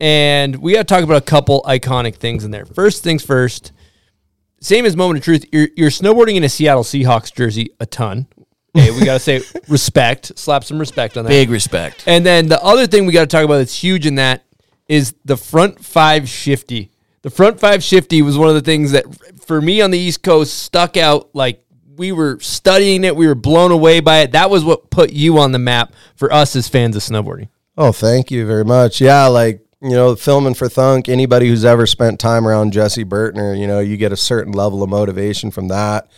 and 0.00 0.56
we 0.56 0.72
got 0.72 0.78
to 0.88 0.94
talk 0.94 1.04
about 1.04 1.18
a 1.22 1.24
couple 1.24 1.62
iconic 1.62 2.16
things 2.16 2.44
in 2.44 2.50
there. 2.50 2.64
First 2.66 3.02
things 3.04 3.24
first. 3.24 3.72
Same 4.60 4.84
as 4.84 4.96
moment 4.96 5.18
of 5.18 5.24
truth. 5.24 5.46
You're, 5.52 5.68
you're 5.76 5.90
snowboarding 5.90 6.36
in 6.36 6.44
a 6.44 6.48
Seattle 6.48 6.82
Seahawks 6.82 7.32
jersey 7.32 7.70
a 7.78 7.86
ton. 7.86 8.26
Hey, 8.74 8.90
we 8.90 9.04
got 9.04 9.14
to 9.14 9.20
say 9.20 9.42
respect. 9.68 10.38
Slap 10.38 10.64
some 10.64 10.78
respect 10.78 11.16
on 11.16 11.24
that. 11.24 11.30
Big 11.30 11.50
respect. 11.50 12.04
And 12.06 12.24
then 12.24 12.48
the 12.48 12.62
other 12.62 12.86
thing 12.86 13.06
we 13.06 13.12
got 13.12 13.22
to 13.22 13.26
talk 13.26 13.44
about 13.44 13.58
that's 13.58 13.82
huge 13.82 14.06
in 14.06 14.16
that 14.16 14.44
is 14.88 15.14
the 15.24 15.36
front 15.36 15.84
five 15.84 16.28
shifty. 16.28 16.90
The 17.22 17.30
front 17.30 17.58
five 17.58 17.82
shifty 17.82 18.22
was 18.22 18.38
one 18.38 18.48
of 18.48 18.54
the 18.54 18.60
things 18.60 18.92
that, 18.92 19.04
for 19.44 19.60
me 19.60 19.80
on 19.80 19.90
the 19.90 19.98
East 19.98 20.22
Coast, 20.22 20.58
stuck 20.58 20.96
out. 20.96 21.34
Like 21.34 21.64
we 21.96 22.12
were 22.12 22.38
studying 22.40 23.04
it, 23.04 23.16
we 23.16 23.26
were 23.26 23.34
blown 23.34 23.72
away 23.72 24.00
by 24.00 24.18
it. 24.18 24.32
That 24.32 24.50
was 24.50 24.64
what 24.64 24.90
put 24.90 25.10
you 25.10 25.38
on 25.38 25.52
the 25.52 25.58
map 25.58 25.92
for 26.14 26.32
us 26.32 26.54
as 26.54 26.68
fans 26.68 26.96
of 26.96 27.02
snowboarding. 27.02 27.48
Oh, 27.76 27.92
thank 27.92 28.30
you 28.30 28.46
very 28.46 28.64
much. 28.64 29.00
Yeah, 29.00 29.26
like 29.26 29.65
you 29.86 29.94
know, 29.94 30.16
filming 30.16 30.54
for 30.54 30.68
Thunk. 30.68 31.08
Anybody 31.08 31.48
who's 31.48 31.64
ever 31.64 31.86
spent 31.86 32.18
time 32.18 32.46
around 32.46 32.72
Jesse 32.72 33.04
Burtner, 33.04 33.58
you 33.58 33.66
know, 33.66 33.78
you 33.80 33.96
get 33.96 34.12
a 34.12 34.16
certain 34.16 34.52
level 34.52 34.82
of 34.82 34.90
motivation 34.90 35.50
from 35.50 35.68
that. 35.68 36.08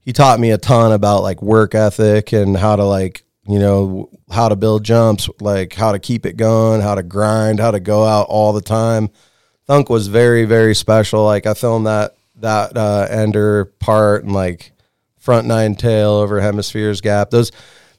He 0.00 0.12
taught 0.12 0.38
me 0.38 0.50
a 0.50 0.58
ton 0.58 0.92
about 0.92 1.22
like 1.22 1.42
work 1.42 1.74
ethic 1.74 2.32
and 2.32 2.56
how 2.56 2.76
to 2.76 2.84
like 2.84 3.24
you 3.48 3.58
know 3.58 4.10
how 4.30 4.48
to 4.48 4.56
build 4.56 4.84
jumps, 4.84 5.30
like 5.40 5.72
how 5.72 5.92
to 5.92 5.98
keep 5.98 6.26
it 6.26 6.36
going, 6.36 6.80
how 6.80 6.94
to 6.94 7.02
grind, 7.02 7.58
how 7.58 7.70
to 7.70 7.80
go 7.80 8.04
out 8.04 8.26
all 8.28 8.52
the 8.52 8.60
time. 8.60 9.08
Thunk 9.66 9.88
was 9.88 10.08
very 10.08 10.44
very 10.44 10.74
special. 10.74 11.24
Like 11.24 11.46
I 11.46 11.54
filmed 11.54 11.86
that 11.86 12.16
that 12.36 12.76
uh, 12.76 13.06
ender 13.10 13.64
part 13.64 14.24
and 14.24 14.32
like 14.32 14.72
front 15.18 15.46
nine 15.46 15.74
tail 15.74 16.10
over 16.10 16.40
hemispheres 16.40 17.00
gap. 17.00 17.30
Those 17.30 17.50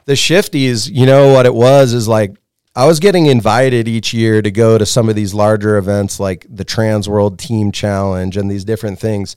the 0.05 0.13
shifties, 0.13 0.89
you 0.89 1.05
know 1.05 1.33
what 1.33 1.45
it 1.45 1.53
was 1.53 1.93
is 1.93 2.07
like 2.07 2.35
I 2.77 2.85
was 2.85 2.99
getting 2.99 3.25
invited 3.25 3.87
each 3.87 4.13
year 4.13 4.39
to 4.39 4.51
go 4.51 4.77
to 4.77 4.85
some 4.85 5.09
of 5.09 5.15
these 5.15 5.33
larger 5.33 5.77
events 5.77 6.19
like 6.19 6.45
the 6.47 6.63
Trans 6.63 7.09
World 7.09 7.39
Team 7.39 7.71
Challenge 7.71 8.37
and 8.37 8.51
these 8.51 8.63
different 8.63 8.99
things. 8.99 9.35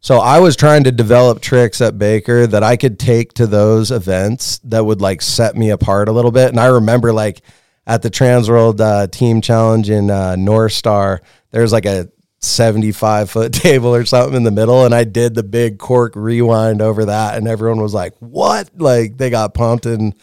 So 0.00 0.18
I 0.18 0.40
was 0.40 0.56
trying 0.56 0.84
to 0.84 0.92
develop 0.92 1.40
tricks 1.40 1.80
at 1.80 1.98
Baker 1.98 2.46
that 2.46 2.62
I 2.62 2.76
could 2.76 2.98
take 2.98 3.32
to 3.34 3.46
those 3.46 3.90
events 3.90 4.58
that 4.64 4.84
would 4.84 5.00
like 5.00 5.22
set 5.22 5.56
me 5.56 5.70
apart 5.70 6.10
a 6.10 6.12
little 6.12 6.30
bit. 6.30 6.50
And 6.50 6.60
I 6.60 6.66
remember 6.66 7.14
like 7.14 7.40
at 7.86 8.02
the 8.02 8.10
Trans 8.10 8.50
World 8.50 8.78
uh, 8.78 9.06
Team 9.06 9.40
Challenge 9.40 9.88
in 9.88 10.10
uh, 10.10 10.36
North 10.36 10.72
Star, 10.72 11.22
there's 11.50 11.72
like 11.72 11.86
a 11.86 12.10
75 12.40 13.30
foot 13.30 13.52
table 13.54 13.94
or 13.94 14.04
something 14.04 14.36
in 14.36 14.42
the 14.42 14.50
middle. 14.50 14.84
And 14.84 14.94
I 14.94 15.04
did 15.04 15.34
the 15.34 15.42
big 15.42 15.78
cork 15.78 16.12
rewind 16.14 16.82
over 16.82 17.06
that. 17.06 17.38
And 17.38 17.48
everyone 17.48 17.80
was 17.80 17.94
like, 17.94 18.12
what? 18.18 18.68
Like 18.76 19.16
they 19.16 19.30
got 19.30 19.54
pumped. 19.54 19.86
And, 19.86 20.14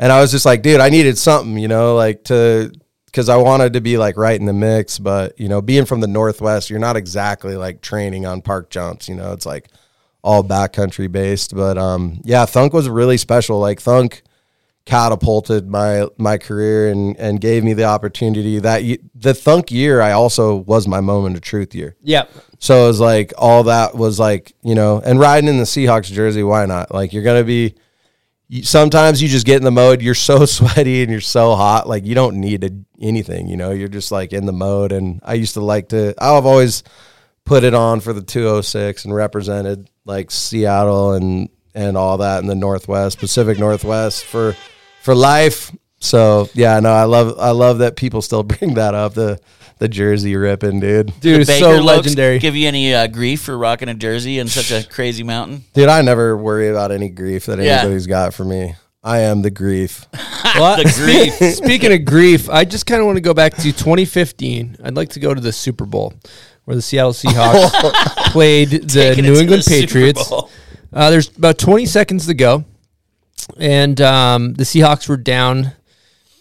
and 0.00 0.10
I 0.10 0.20
was 0.20 0.30
just 0.32 0.46
like, 0.46 0.62
dude, 0.62 0.80
I 0.80 0.88
needed 0.88 1.18
something, 1.18 1.58
you 1.58 1.68
know, 1.68 1.94
like 1.94 2.24
to, 2.24 2.72
because 3.04 3.28
I 3.28 3.36
wanted 3.36 3.74
to 3.74 3.80
be 3.80 3.98
like 3.98 4.16
right 4.16 4.38
in 4.38 4.46
the 4.46 4.52
mix. 4.52 4.98
But, 4.98 5.38
you 5.38 5.48
know, 5.48 5.60
being 5.60 5.84
from 5.84 6.00
the 6.00 6.08
Northwest, 6.08 6.70
you're 6.70 6.80
not 6.80 6.96
exactly 6.96 7.54
like 7.54 7.82
training 7.82 8.24
on 8.24 8.40
park 8.40 8.70
jumps, 8.70 9.08
you 9.08 9.14
know, 9.14 9.32
it's 9.32 9.46
like 9.46 9.68
all 10.22 10.42
backcountry 10.42 11.12
based. 11.12 11.54
But 11.54 11.76
um, 11.76 12.20
yeah, 12.24 12.46
Thunk 12.46 12.72
was 12.72 12.88
really 12.88 13.18
special. 13.18 13.60
Like 13.60 13.80
Thunk, 13.80 14.22
catapulted 14.86 15.68
my 15.68 16.06
my 16.16 16.38
career 16.38 16.90
and 16.90 17.16
and 17.18 17.40
gave 17.40 17.62
me 17.62 17.74
the 17.74 17.84
opportunity 17.84 18.58
that 18.58 18.82
the 19.14 19.34
thunk 19.34 19.70
year 19.70 20.00
I 20.00 20.12
also 20.12 20.56
was 20.56 20.88
my 20.88 21.00
moment 21.00 21.36
of 21.36 21.42
truth 21.42 21.74
year. 21.74 21.96
Yep. 22.02 22.30
So 22.58 22.84
it 22.84 22.86
was 22.88 23.00
like 23.00 23.32
all 23.38 23.64
that 23.64 23.94
was 23.94 24.18
like, 24.18 24.54
you 24.62 24.74
know, 24.74 25.00
and 25.04 25.20
riding 25.20 25.48
in 25.48 25.58
the 25.58 25.64
Seahawks 25.64 26.10
jersey, 26.10 26.42
why 26.42 26.66
not? 26.66 26.92
Like 26.92 27.12
you're 27.12 27.22
going 27.22 27.40
to 27.40 27.46
be 27.46 27.74
sometimes 28.62 29.22
you 29.22 29.28
just 29.28 29.46
get 29.46 29.56
in 29.56 29.64
the 29.64 29.70
mode, 29.70 30.02
you're 30.02 30.14
so 30.14 30.44
sweaty 30.46 31.02
and 31.02 31.10
you're 31.10 31.20
so 31.20 31.54
hot, 31.54 31.88
like 31.88 32.04
you 32.04 32.14
don't 32.14 32.36
need 32.36 32.64
a, 32.64 32.70
anything, 33.00 33.48
you 33.48 33.56
know, 33.56 33.70
you're 33.70 33.88
just 33.88 34.12
like 34.12 34.32
in 34.32 34.46
the 34.46 34.52
mode 34.52 34.92
and 34.92 35.20
I 35.24 35.34
used 35.34 35.54
to 35.54 35.60
like 35.60 35.88
to 35.90 36.14
I've 36.18 36.46
always 36.46 36.82
put 37.44 37.64
it 37.64 37.74
on 37.74 38.00
for 38.00 38.12
the 38.12 38.22
206 38.22 39.04
and 39.04 39.14
represented 39.14 39.88
like 40.04 40.30
Seattle 40.30 41.12
and 41.14 41.48
and 41.74 41.96
all 41.96 42.18
that 42.18 42.42
in 42.42 42.48
the 42.48 42.54
Northwest, 42.54 43.18
Pacific 43.18 43.58
Northwest 43.58 44.24
for 44.24 44.56
for 45.02 45.14
life. 45.14 45.72
So 46.00 46.48
yeah, 46.54 46.80
no, 46.80 46.92
I 46.92 47.04
love 47.04 47.38
I 47.38 47.50
love 47.50 47.78
that 47.78 47.96
people 47.96 48.22
still 48.22 48.42
bring 48.44 48.74
that 48.74 48.94
up 48.94 49.14
the 49.14 49.38
the 49.78 49.88
jersey 49.88 50.36
ripping, 50.36 50.80
dude. 50.80 51.06
Dude, 51.20 51.36
The 51.36 51.40
it's 51.40 51.50
Baker 51.50 51.76
so 51.76 51.82
legendary. 51.82 52.38
Give 52.38 52.54
you 52.54 52.68
any 52.68 52.92
uh, 52.94 53.06
grief 53.06 53.42
for 53.42 53.56
rocking 53.56 53.88
a 53.88 53.94
jersey 53.94 54.38
in 54.38 54.48
such 54.48 54.70
a 54.70 54.86
crazy 54.90 55.22
mountain? 55.22 55.64
Dude, 55.72 55.88
I 55.88 56.02
never 56.02 56.36
worry 56.36 56.68
about 56.68 56.92
any 56.92 57.08
grief 57.08 57.46
that 57.46 57.58
Yeah. 57.58 57.80
anybody's 57.80 58.06
got 58.06 58.34
for 58.34 58.44
me. 58.44 58.74
I 59.02 59.20
am 59.20 59.40
the 59.40 59.50
grief. 59.50 60.06
Well, 60.54 60.76
The 60.82 60.92
grief. 61.38 61.54
Speaking 61.54 61.92
of 61.94 62.04
grief, 62.04 62.50
I 62.50 62.66
just 62.66 62.84
kind 62.84 63.00
of 63.00 63.06
want 63.06 63.16
to 63.16 63.22
go 63.22 63.32
back 63.32 63.54
to 63.56 63.62
2015. 63.72 64.76
I'd 64.84 64.94
like 64.96 65.08
to 65.10 65.20
go 65.20 65.32
to 65.32 65.40
the 65.40 65.52
Super 65.52 65.86
Bowl 65.86 66.12
where 66.66 66.76
the 66.76 66.82
Seattle 66.82 67.12
Seahawks 67.14 67.70
played 68.32 68.68
the 68.68 68.78
Taking 68.80 69.24
New 69.24 69.36
England 69.40 69.62
the 69.62 69.70
Patriots. 69.70 70.30
Uh, 70.92 71.08
there's 71.10 71.34
about 71.34 71.56
20 71.56 71.86
seconds 71.86 72.26
to 72.26 72.34
go, 72.34 72.64
and 73.56 73.98
um, 74.02 74.52
the 74.54 74.64
Seahawks 74.64 75.08
were 75.08 75.16
down 75.16 75.72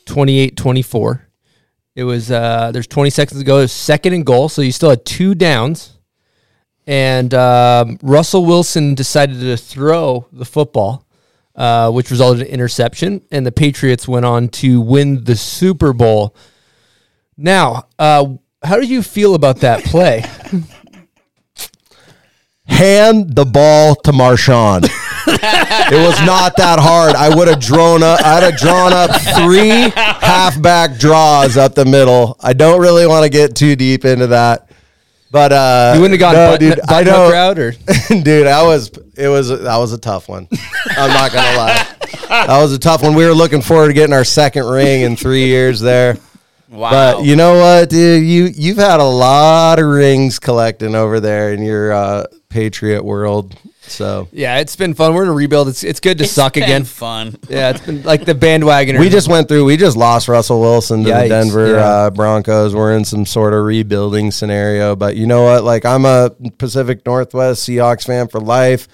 28 0.09 0.57
24. 0.57 1.27
It 1.95 2.03
was, 2.03 2.31
uh, 2.31 2.71
there's 2.71 2.87
20 2.87 3.09
seconds 3.09 3.39
to 3.39 3.45
go. 3.45 3.59
It 3.59 3.61
was 3.61 3.71
second 3.71 4.13
and 4.13 4.25
goal, 4.25 4.49
so 4.49 4.61
you 4.61 4.71
still 4.71 4.89
had 4.89 5.05
two 5.05 5.35
downs. 5.35 5.97
And 6.87 7.33
um, 7.33 7.99
Russell 8.01 8.45
Wilson 8.45 8.95
decided 8.95 9.39
to 9.41 9.57
throw 9.57 10.27
the 10.31 10.45
football, 10.45 11.05
uh, 11.55 11.91
which 11.91 12.09
resulted 12.09 12.47
in 12.47 12.53
interception, 12.53 13.21
and 13.31 13.45
the 13.45 13.51
Patriots 13.51 14.07
went 14.07 14.25
on 14.25 14.49
to 14.49 14.81
win 14.81 15.23
the 15.23 15.35
Super 15.35 15.93
Bowl. 15.93 16.35
Now, 17.37 17.87
uh, 17.99 18.33
how 18.63 18.77
do 18.77 18.87
you 18.87 19.03
feel 19.03 19.35
about 19.35 19.57
that 19.57 19.83
play? 19.83 20.23
Hand 22.65 23.35
the 23.35 23.45
ball 23.45 23.95
to 23.95 24.11
Marshawn. 24.11 24.89
it 25.91 26.07
was 26.07 26.19
not 26.25 26.55
that 26.57 26.79
hard. 26.79 27.15
I 27.15 27.33
would 27.33 27.47
have 27.47 27.59
drawn 27.59 28.03
up. 28.03 28.19
I'd 28.23 28.43
have 28.43 28.57
drawn 28.57 28.93
up 28.93 29.11
three 29.37 29.89
halfback 29.95 30.97
draws 30.97 31.57
up 31.57 31.75
the 31.75 31.85
middle. 31.85 32.35
I 32.39 32.53
don't 32.53 32.79
really 32.81 33.07
want 33.07 33.23
to 33.23 33.29
get 33.29 33.55
too 33.55 33.75
deep 33.75 34.05
into 34.05 34.27
that, 34.27 34.69
but 35.31 35.51
uh, 35.51 35.91
You 35.95 36.01
wouldn't 36.01 36.19
have 36.19 36.33
gotten 36.33 36.41
no, 36.41 36.51
butt, 36.51 36.59
dude. 36.59 36.79
I 36.89 37.03
know, 37.03 37.31
route, 37.31 37.59
or 37.59 37.71
dude. 38.21 38.47
I 38.47 38.63
was. 38.63 38.89
It 39.15 39.27
was. 39.27 39.49
That 39.49 39.77
was 39.77 39.93
a 39.93 39.97
tough 39.97 40.29
one. 40.29 40.47
I'm 40.91 41.11
not 41.13 41.31
gonna 41.31 41.57
lie. 41.57 41.85
That 42.29 42.61
was 42.61 42.73
a 42.73 42.79
tough 42.79 43.03
one. 43.03 43.15
We 43.15 43.25
were 43.25 43.33
looking 43.33 43.61
forward 43.61 43.87
to 43.87 43.93
getting 43.93 44.13
our 44.13 44.23
second 44.23 44.65
ring 44.65 45.01
in 45.01 45.15
three 45.15 45.45
years 45.45 45.79
there. 45.79 46.17
Wow. 46.69 46.91
But 46.91 47.25
you 47.25 47.35
know 47.35 47.57
what, 47.57 47.89
dude? 47.89 48.23
You 48.23 48.45
you've 48.45 48.77
had 48.77 48.99
a 48.99 49.03
lot 49.03 49.79
of 49.79 49.87
rings 49.87 50.37
collecting 50.37 50.93
over 50.93 51.19
there 51.19 51.51
in 51.51 51.63
your 51.63 51.91
uh, 51.91 52.25
Patriot 52.49 53.03
world. 53.03 53.55
So 53.81 54.27
yeah, 54.31 54.59
it's 54.59 54.75
been 54.75 54.93
fun. 54.93 55.15
We're 55.15 55.23
in 55.23 55.29
a 55.29 55.33
rebuild. 55.33 55.67
It's 55.67 55.83
it's 55.83 55.99
good 55.99 56.19
to 56.19 56.25
It's 56.25 56.33
suck 56.33 56.53
been 56.53 56.63
again. 56.63 56.83
Fun. 56.83 57.35
Yeah, 57.49 57.71
it's 57.71 57.83
been 57.83 58.03
like 58.03 58.25
the 58.25 58.35
bandwagon. 58.35 58.99
we 58.99 59.09
just 59.09 59.27
went 59.27 59.47
through. 59.47 59.65
We 59.65 59.77
just 59.77 59.97
lost 59.97 60.27
Russell 60.27 60.61
Wilson 60.61 61.03
to 61.05 61.09
Yikes, 61.09 61.23
the 61.23 61.29
Denver 61.29 61.67
yeah. 61.71 61.85
uh, 61.85 62.09
Broncos. 62.11 62.75
We're 62.75 62.95
in 62.95 63.03
some 63.03 63.25
sort 63.25 63.53
of 63.53 63.65
rebuilding 63.65 64.29
scenario. 64.29 64.95
But 64.95 65.15
you 65.15 65.25
know 65.25 65.43
what? 65.43 65.63
Like 65.63 65.85
I'm 65.85 66.05
a 66.05 66.29
Pacific 66.59 67.03
Northwest 67.03 67.67
Seahawks 67.67 68.05
fan 68.05 68.27
for 68.27 68.39
life. 68.39 68.87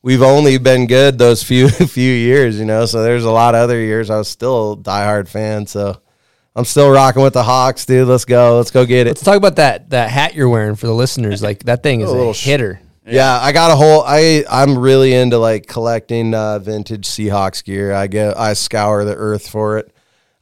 We've 0.00 0.22
only 0.22 0.58
been 0.58 0.86
good 0.86 1.18
those 1.18 1.42
few 1.44 1.68
few 1.68 2.12
years, 2.12 2.56
you 2.56 2.66
know. 2.66 2.86
So 2.86 3.02
there's 3.02 3.24
a 3.24 3.32
lot 3.32 3.56
of 3.56 3.62
other 3.62 3.80
years 3.80 4.10
I 4.10 4.18
was 4.18 4.28
still 4.28 4.74
a 4.74 4.76
diehard 4.76 5.26
fan. 5.26 5.66
So 5.66 6.00
I'm 6.56 6.64
still 6.64 6.90
rocking 6.90 7.22
with 7.22 7.34
the 7.34 7.42
Hawks, 7.44 7.84
dude. 7.84 8.08
Let's 8.08 8.24
go. 8.24 8.56
Let's 8.56 8.70
go 8.70 8.84
get 8.86 9.06
it. 9.06 9.10
Let's 9.10 9.22
talk 9.22 9.36
about 9.36 9.56
that 9.56 9.90
that 9.90 10.10
hat 10.10 10.34
you're 10.34 10.48
wearing 10.48 10.74
for 10.74 10.86
the 10.86 10.94
listeners. 10.94 11.42
Like 11.42 11.64
that 11.64 11.82
thing 11.82 12.00
is 12.00 12.10
A 12.10 12.14
a, 12.14 12.16
little 12.16 12.32
sh- 12.32 12.44
hitter. 12.46 12.80
Yeah. 13.06 13.38
I 13.40 13.52
got 13.52 13.70
a 13.70 13.76
whole. 13.76 14.02
I 14.04 14.42
I'm 14.50 14.78
really 14.78 15.12
into 15.14 15.38
like 15.38 15.66
collecting 15.66 16.34
uh, 16.34 16.58
vintage 16.58 17.06
Seahawks 17.06 17.62
gear. 17.62 17.92
I 17.92 18.06
get 18.06 18.36
I 18.38 18.54
scour 18.54 19.04
the 19.04 19.14
earth 19.14 19.48
for 19.48 19.78
it. 19.78 19.92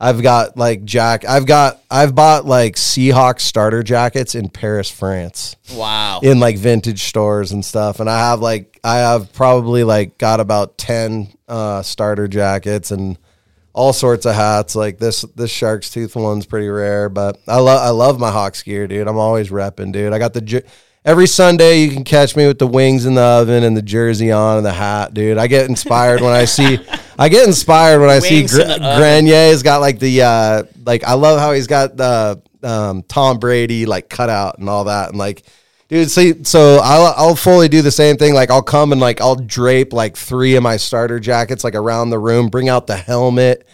I've 0.01 0.23
got 0.23 0.57
like 0.57 0.85
jack. 0.85 1.25
I've 1.25 1.47
got 1.47 1.83
I've 1.91 2.15
bought 2.15 2.45
like 2.47 2.77
Seahawks 2.77 3.41
starter 3.41 3.83
jackets 3.83 4.35
in 4.35 4.51
Paris, 4.51 4.91
France, 4.91 5.57
Wow. 5.75 6.21
in 6.23 6.39
like 6.41 6.59
vintage 6.59 7.03
stores 7.05 7.53
and 7.53 7.65
stuff. 7.65 8.01
And 8.01 8.09
I 8.09 8.19
have 8.31 8.41
like 8.41 8.79
I 8.85 8.99
have 8.99 9.33
probably 9.33 9.83
like 9.83 10.17
got 10.19 10.41
about 10.41 10.79
ten 10.79 11.33
uh, 11.49 11.83
starter 11.83 12.29
jackets 12.29 12.91
and 12.91 13.19
all 13.75 13.93
sorts 13.93 14.25
of 14.25 14.35
hats. 14.35 14.75
Like 14.75 14.99
this 14.99 15.23
this 15.35 15.51
shark's 15.51 15.91
tooth 15.91 16.17
one's 16.17 16.47
pretty 16.47 16.69
rare, 16.69 17.09
but 17.09 17.39
I 17.47 17.59
love 17.59 17.81
I 17.83 17.91
love 17.91 18.19
my 18.19 18.31
Hawks 18.31 18.63
gear, 18.63 18.87
dude. 18.87 19.07
I'm 19.07 19.19
always 19.19 19.51
repping, 19.51 19.93
dude. 19.93 20.13
I 20.13 20.19
got 20.19 20.33
the 20.33 20.41
jer- 20.41 20.63
every 21.05 21.27
Sunday 21.27 21.83
you 21.83 21.91
can 21.91 22.05
catch 22.05 22.37
me 22.37 22.47
with 22.47 22.59
the 22.59 22.67
wings 22.67 23.05
in 23.05 23.15
the 23.15 23.21
oven 23.23 23.65
and 23.65 23.77
the 23.77 23.83
jersey 23.83 24.33
on 24.33 24.57
and 24.57 24.65
the 24.65 24.73
hat, 24.73 25.13
dude. 25.13 25.37
I 25.37 25.49
get 25.49 25.69
inspired 25.69 26.23
when 26.23 26.33
I 26.33 26.47
see 26.47 26.79
I 27.19 27.29
get 27.29 27.47
inspired 27.47 28.01
when 28.01 28.11
I 28.11 28.21
see 28.21 28.41
Wings 28.41 28.55
Gr- 28.55 28.63
in 28.63 28.69
the 28.69 28.75
oven. 28.75 28.99
Granier's 29.01 29.63
got 29.63 29.81
like 29.81 29.99
the 29.99 30.23
uh 30.23 30.63
like 30.87 31.05
I 31.05 31.15
love 31.15 31.39
how 31.39 31.53
he's 31.53 31.67
got 31.67 31.97
the 31.97 32.41
um 32.63 33.03
Tom 33.03 33.39
Brady 33.39 33.87
like 33.87 34.09
cutout 34.09 34.59
and 34.59 34.69
all 34.71 34.85
that 34.85 35.11
and 35.11 35.19
like 35.19 35.43
Dude, 35.89 36.11
see, 36.11 36.45
so 36.45 36.81
I'll 36.83 37.15
I'll 37.17 37.37
fully 37.37 37.69
do 37.69 37.83
the 37.83 37.91
same 37.91 38.17
thing. 38.17 38.33
Like 38.35 38.51
I'll 38.51 38.63
come 38.63 38.93
and 38.93 39.01
like 39.01 39.21
I'll 39.21 39.37
drape 39.37 39.93
like 39.93 40.17
three 40.17 40.57
of 40.57 40.63
my 40.63 40.77
starter 40.77 41.21
jackets 41.21 41.63
like 41.63 41.75
around 41.75 42.11
the 42.11 42.19
room, 42.19 42.49
bring 42.49 42.69
out 42.69 42.87
the 42.87 42.97
helmet, 42.97 43.67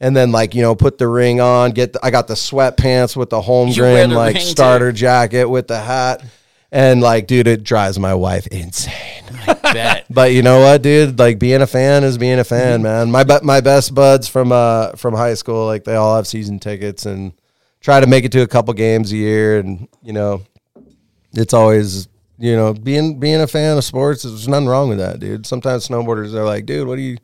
and 0.00 0.16
then 0.16 0.30
like 0.30 0.54
you 0.54 0.62
know 0.62 0.76
put 0.76 0.98
the 0.98 1.08
ring 1.08 1.40
on. 1.40 1.72
Get 1.72 1.92
the, 1.92 2.00
I 2.04 2.10
got 2.10 2.28
the 2.28 2.34
sweatpants 2.34 3.16
with 3.16 3.30
the 3.30 3.40
Holmgren 3.40 4.10
the 4.10 4.14
like 4.14 4.34
ring, 4.36 4.44
too? 4.44 4.48
starter 4.48 4.92
jacket 4.92 5.46
with 5.46 5.66
the 5.66 5.80
hat, 5.80 6.24
and 6.70 7.00
like 7.00 7.26
dude, 7.26 7.48
it 7.48 7.64
drives 7.64 7.98
my 7.98 8.14
wife 8.14 8.46
insane. 8.46 9.24
Bet. 9.62 10.06
But 10.10 10.32
you 10.32 10.42
know 10.42 10.60
what, 10.60 10.82
dude? 10.82 11.18
Like 11.18 11.40
being 11.40 11.62
a 11.62 11.66
fan 11.66 12.04
is 12.04 12.16
being 12.16 12.38
a 12.38 12.44
fan, 12.44 12.82
man. 12.82 13.10
My 13.10 13.24
my 13.42 13.60
best 13.60 13.92
buds 13.92 14.28
from 14.28 14.52
uh 14.52 14.92
from 14.92 15.14
high 15.14 15.34
school, 15.34 15.66
like 15.66 15.82
they 15.82 15.96
all 15.96 16.14
have 16.14 16.28
season 16.28 16.60
tickets 16.60 17.06
and 17.06 17.32
try 17.80 17.98
to 17.98 18.06
make 18.06 18.24
it 18.24 18.30
to 18.32 18.42
a 18.42 18.46
couple 18.46 18.72
games 18.74 19.10
a 19.10 19.16
year, 19.16 19.58
and 19.58 19.88
you 20.02 20.12
know, 20.12 20.42
it's 21.32 21.54
always 21.54 22.08
you 22.38 22.54
know 22.54 22.74
being 22.74 23.18
being 23.18 23.40
a 23.40 23.46
fan 23.46 23.76
of 23.76 23.84
sports. 23.84 24.22
There's 24.22 24.48
nothing 24.48 24.66
wrong 24.66 24.88
with 24.88 24.98
that, 24.98 25.20
dude. 25.20 25.46
Sometimes 25.46 25.88
snowboarders 25.88 26.34
are 26.34 26.44
like, 26.44 26.66
dude, 26.66 26.86
what 26.88 26.96
do 26.96 27.02
you, 27.02 27.16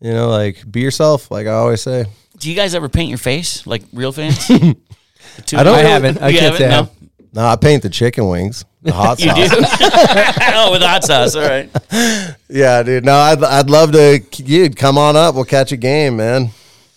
you 0.00 0.12
know, 0.12 0.28
like 0.28 0.70
be 0.70 0.80
yourself. 0.80 1.30
Like 1.30 1.46
I 1.46 1.52
always 1.52 1.82
say. 1.82 2.06
Do 2.38 2.50
you 2.50 2.56
guys 2.56 2.74
ever 2.74 2.88
paint 2.88 3.08
your 3.08 3.18
face 3.18 3.66
like 3.66 3.82
real 3.92 4.12
fans? 4.12 4.50
I 4.50 5.62
don't. 5.62 5.74
I 5.74 5.82
haven't. 5.82 6.20
I 6.20 6.32
can't 6.32 6.56
say 6.56 6.72
I. 6.74 6.88
No, 7.32 7.46
I 7.46 7.56
paint 7.56 7.82
the 7.82 7.90
chicken 7.90 8.28
wings, 8.28 8.64
the 8.82 8.92
hot 8.92 9.18
You 9.18 9.30
sauce. 9.30 9.50
do? 9.50 9.56
oh, 10.54 10.70
with 10.70 10.82
hot 10.82 11.02
sauce. 11.02 11.34
All 11.34 11.42
right. 11.42 11.68
Yeah, 12.48 12.82
dude. 12.84 13.04
No, 13.04 13.14
I'd 13.14 13.42
I'd 13.42 13.68
love 13.70 13.90
to. 13.92 14.20
Dude, 14.20 14.76
come 14.76 14.98
on 14.98 15.16
up. 15.16 15.34
We'll 15.34 15.44
catch 15.44 15.72
a 15.72 15.76
game, 15.76 16.16
man. 16.16 16.50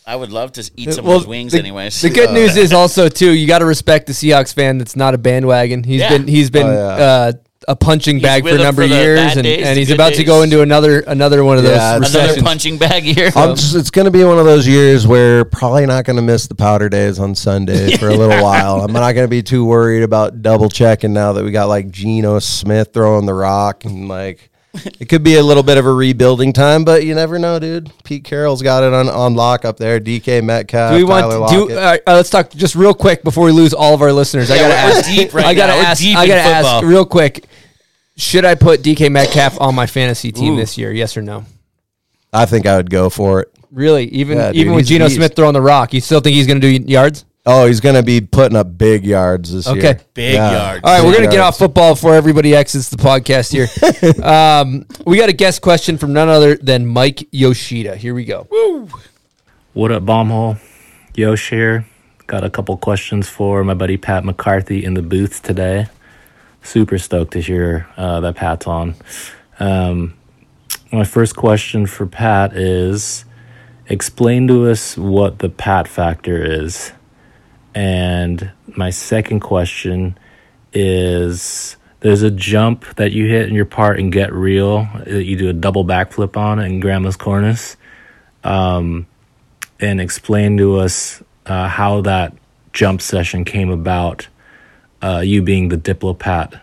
I 0.07 0.15
would 0.15 0.31
love 0.31 0.53
to 0.53 0.71
eat 0.77 0.93
some 0.93 1.03
Well, 1.05 1.17
of 1.17 1.21
those 1.23 1.27
wings, 1.27 1.51
the, 1.51 1.59
anyways. 1.59 2.01
The 2.01 2.09
good 2.09 2.31
news 2.33 2.55
is 2.55 2.71
also 2.71 3.09
too, 3.09 3.31
you 3.33 3.45
got 3.45 3.59
to 3.59 3.65
respect 3.65 4.07
the 4.07 4.13
Seahawks 4.13 4.53
fan. 4.53 4.77
That's 4.77 4.95
not 4.95 5.13
a 5.13 5.17
bandwagon. 5.17 5.83
He's 5.83 5.99
Yeah. 5.99 6.09
been 6.09 6.27
he's 6.27 6.49
been 6.49 6.65
Oh, 6.67 6.71
yeah. 6.71 7.03
uh, 7.05 7.31
a 7.67 7.75
punching 7.75 8.21
bag 8.21 8.43
for 8.43 8.55
a 8.55 8.57
number 8.57 8.83
for 8.83 8.85
of 8.85 8.91
years, 8.91 9.33
and, 9.35 9.43
days, 9.43 9.65
and 9.67 9.77
he's 9.77 9.89
good 9.89 9.95
about 9.95 10.13
to 10.13 10.23
go 10.23 10.43
into 10.43 10.61
another 10.61 11.01
another 11.01 11.43
one 11.43 11.57
of 11.57 11.63
those 11.63 11.75
Yeah, 11.75 11.97
it's- 11.97 12.11
Another 12.11 12.27
recessions. 12.27 12.47
punching 12.47 12.77
bag 12.77 13.03
here. 13.03 13.29
I'm 13.35 13.55
just, 13.57 13.75
it's 13.75 13.89
going 13.89 14.05
to 14.05 14.11
be 14.11 14.23
one 14.23 14.39
of 14.39 14.45
those 14.45 14.65
years 14.65 15.05
where 15.05 15.43
probably 15.43 15.85
not 15.85 16.05
going 16.05 16.15
to 16.15 16.21
miss 16.21 16.47
the 16.47 16.55
powder 16.55 16.87
days 16.87 17.19
on 17.19 17.35
Sunday 17.35 17.97
for 17.97 18.07
a 18.07 18.15
little 18.15 18.41
while. 18.41 18.79
I'm 18.81 18.93
not 18.93 19.11
going 19.11 19.25
to 19.25 19.29
be 19.29 19.43
too 19.43 19.65
worried 19.65 20.03
about 20.03 20.41
double 20.41 20.69
checking 20.69 21.11
now 21.11 21.33
that 21.33 21.43
we 21.43 21.51
got 21.51 21.67
like 21.67 21.89
Geno 21.91 22.39
Smith 22.39 22.91
throwing 22.93 23.25
the 23.25 23.33
rock 23.33 23.83
and 23.83 24.07
like 24.07 24.49
it 24.99 25.09
could 25.09 25.23
be 25.23 25.35
a 25.35 25.43
little 25.43 25.63
bit 25.63 25.77
of 25.77 25.85
a 25.85 25.91
rebuilding 25.91 26.53
time, 26.53 26.83
but 26.83 27.03
you 27.05 27.15
never 27.15 27.37
know, 27.39 27.59
dude. 27.59 27.91
Pete 28.03 28.23
Carroll's 28.23 28.61
got 28.61 28.83
it 28.83 28.93
on, 28.93 29.09
on 29.09 29.35
lock 29.35 29.65
up 29.65 29.77
there. 29.77 29.99
DK 29.99 30.43
Metcalf, 30.43 30.91
Do 30.93 30.97
we 31.05 31.11
Tyler 31.11 31.39
want? 31.39 31.51
Do 31.51 31.59
Lockett. 31.61 31.77
uh, 31.77 31.97
uh, 32.11 32.15
let's 32.15 32.29
talk 32.29 32.51
just 32.51 32.75
real 32.75 32.93
quick 32.93 33.23
before 33.23 33.45
we 33.45 33.51
lose 33.51 33.73
all 33.73 33.93
of 33.93 34.01
our 34.01 34.11
listeners. 34.13 34.49
I 34.51 34.57
gotta 34.57 34.73
we're- 34.73 34.91
we're 34.93 34.97
ask. 34.99 35.09
deep 35.09 35.33
right 35.33 35.45
I 35.45 35.53
gotta 35.53 35.73
now. 35.81 35.87
Ask. 35.89 36.03
I 36.05 36.27
gotta 36.27 36.41
ask 36.41 36.85
real 36.85 37.05
quick. 37.05 37.45
Should 38.15 38.45
I 38.45 38.55
put 38.55 38.81
DK 38.81 39.11
Metcalf 39.11 39.61
on 39.61 39.75
my 39.75 39.85
fantasy 39.85 40.31
team 40.31 40.53
Ooh. 40.53 40.57
this 40.57 40.77
year? 40.77 40.91
Yes 40.91 41.15
or 41.17 41.21
no? 41.21 41.45
I 42.33 42.45
think 42.45 42.65
I 42.65 42.77
would 42.77 42.89
go 42.89 43.09
for 43.09 43.41
it. 43.41 43.51
Really? 43.71 44.05
Even 44.05 44.37
Yeah, 44.37 44.47
dude, 44.51 44.55
even 44.61 44.73
with 44.73 44.83
he's 44.87 44.89
Geno. 44.89 45.07
Smith 45.07 45.35
throwing 45.35 45.53
the 45.53 45.61
rock, 45.61 45.93
you 45.93 46.01
still 46.01 46.19
think 46.19 46.35
he's 46.35 46.47
going 46.47 46.59
to 46.61 46.79
do 46.79 46.91
yards? 46.91 47.25
Oh, 47.49 47.65
he's 47.65 47.79
going 47.79 47.95
to 47.95 48.03
be 48.03 48.19
putting 48.19 48.57
up 48.57 48.77
big 48.77 49.05
yards 49.05 49.53
this 49.53 49.67
year. 49.67 49.77
Okay. 49.77 49.87
year. 49.87 50.01
Big 50.13 50.35
yards. 50.35 50.81
All 50.83 50.93
right, 50.93 51.03
we're 51.03 51.13
gonna 51.13 51.31
get 51.31 51.39
off 51.39 51.57
football 51.57 51.93
before 51.93 52.13
everybody 52.13 52.53
exits 52.53 52.89
the 52.89 52.97
podcast 52.97 53.53
here. 53.53 53.67
um, 54.23 54.85
we 55.05 55.17
got 55.17 55.29
a 55.29 55.33
guest 55.33 55.61
question 55.61 55.97
from 55.97 56.11
none 56.11 56.27
other 56.27 56.57
than 56.57 56.85
Mike 56.85 57.25
Yoshida. 57.31 57.95
Here 57.95 58.13
we 58.13 58.25
go. 58.25 58.43
What 59.73 59.93
up, 59.93 60.03
Bombhole? 60.03 60.59
Yosh 61.15 61.49
here. 61.49 61.85
Got 62.27 62.43
a 62.43 62.49
couple 62.49 62.75
questions 62.75 63.29
for 63.29 63.63
my 63.63 63.73
buddy 63.73 63.95
Pat 63.95 64.25
McCarthy 64.25 64.83
in 64.83 64.93
the 64.93 65.01
booth 65.01 65.41
today. 65.41 65.87
Super 66.61 66.97
stoked 66.97 67.31
to 67.31 67.39
hear 67.39 67.87
uh, 67.95 68.19
that 68.19 68.35
Pat's 68.35 68.67
on. 68.67 68.95
Um, 69.57 70.15
my 70.91 71.05
first 71.05 71.37
question 71.37 71.85
for 71.85 72.05
Pat 72.05 72.57
is 72.57 73.23
explain 73.87 74.47
to 74.49 74.69
us 74.69 74.97
what 74.97 75.39
the 75.39 75.47
Pat 75.47 75.87
factor 75.87 76.43
is. 76.43 76.91
And 77.77 78.49
my 78.75 78.89
second 78.89 79.41
question 79.41 80.17
is 80.73 81.77
there's 81.99 82.23
a 82.23 82.31
jump 82.31 82.85
that 82.95 83.11
you 83.11 83.27
hit 83.27 83.47
in 83.47 83.53
your 83.53 83.65
part 83.65 83.99
and 83.99 84.11
get 84.11 84.33
real 84.33 84.87
that 85.05 85.25
you 85.25 85.37
do 85.37 85.49
a 85.49 85.53
double 85.53 85.85
backflip 85.85 86.35
on 86.37 86.57
in 86.57 86.79
Grandma's 86.79 87.17
Cornice 87.17 87.75
Um, 88.43 89.05
and 89.79 90.01
explain 90.01 90.57
to 90.57 90.77
us 90.77 91.21
uh, 91.45 91.67
how 91.67 92.01
that 92.01 92.33
jump 92.73 92.99
session 92.99 93.45
came 93.45 93.69
about. 93.69 94.27
Uh, 94.99 95.21
you 95.23 95.43
being 95.43 95.69
the 95.69 95.77
diplopat, 95.77 96.59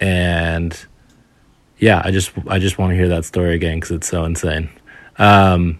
and 0.00 0.86
yeah, 1.78 2.00
I 2.02 2.10
just 2.10 2.32
I 2.48 2.58
just 2.58 2.78
want 2.78 2.92
to 2.92 2.96
hear 2.96 3.08
that 3.08 3.26
story 3.26 3.54
again 3.54 3.76
because 3.76 3.90
it's 3.90 4.08
so 4.08 4.24
insane. 4.24 4.70
Um, 5.18 5.78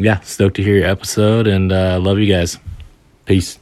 yeah, 0.00 0.18
stoked 0.22 0.56
to 0.56 0.64
hear 0.64 0.74
your 0.74 0.88
episode 0.88 1.46
and 1.46 1.70
uh, 1.70 2.00
love 2.00 2.18
you 2.18 2.26
guys. 2.26 2.58
Peace. 3.24 3.60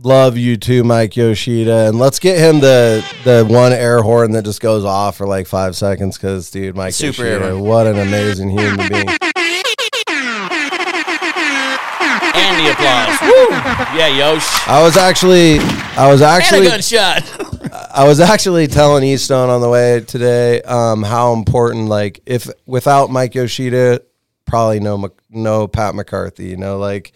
Love 0.00 0.36
you 0.38 0.56
too, 0.56 0.84
Mike 0.84 1.16
Yoshida, 1.16 1.88
and 1.88 1.98
let's 1.98 2.20
get 2.20 2.38
him 2.38 2.60
the 2.60 3.04
the 3.24 3.44
one 3.44 3.72
air 3.72 4.00
horn 4.00 4.30
that 4.32 4.44
just 4.44 4.60
goes 4.60 4.84
off 4.84 5.16
for 5.16 5.26
like 5.26 5.48
five 5.48 5.74
seconds. 5.74 6.16
Because, 6.16 6.50
dude, 6.50 6.76
Mike 6.76 6.92
Super 6.94 7.22
air 7.24 7.32
Yoshida, 7.40 7.50
horn. 7.56 7.64
what 7.64 7.86
an 7.88 7.98
amazing 7.98 8.50
human 8.50 8.76
being. 8.76 9.08
and 12.38 12.58
the 12.60 12.70
applause. 12.70 13.20
Woo! 13.22 13.48
Yeah, 13.98 14.06
Yosh. 14.16 14.68
I 14.68 14.80
was 14.82 14.96
actually, 14.96 15.58
I 15.96 16.08
was 16.08 16.20
And 16.22 16.30
a 16.30 16.32
actually, 16.32 16.66
gunshot. 16.68 17.90
I 17.92 18.04
was 18.06 18.20
actually 18.20 18.68
telling 18.68 19.02
Easton 19.02 19.50
on 19.50 19.60
the 19.60 19.68
way 19.68 19.98
today 20.00 20.62
um, 20.62 21.02
how 21.02 21.32
important, 21.32 21.88
like, 21.88 22.20
if 22.24 22.48
without 22.66 23.10
Mike 23.10 23.34
Yoshida, 23.34 24.02
probably 24.44 24.78
no 24.78 25.10
no 25.28 25.66
Pat 25.66 25.96
McCarthy. 25.96 26.46
You 26.46 26.56
know, 26.56 26.78
like 26.78 27.12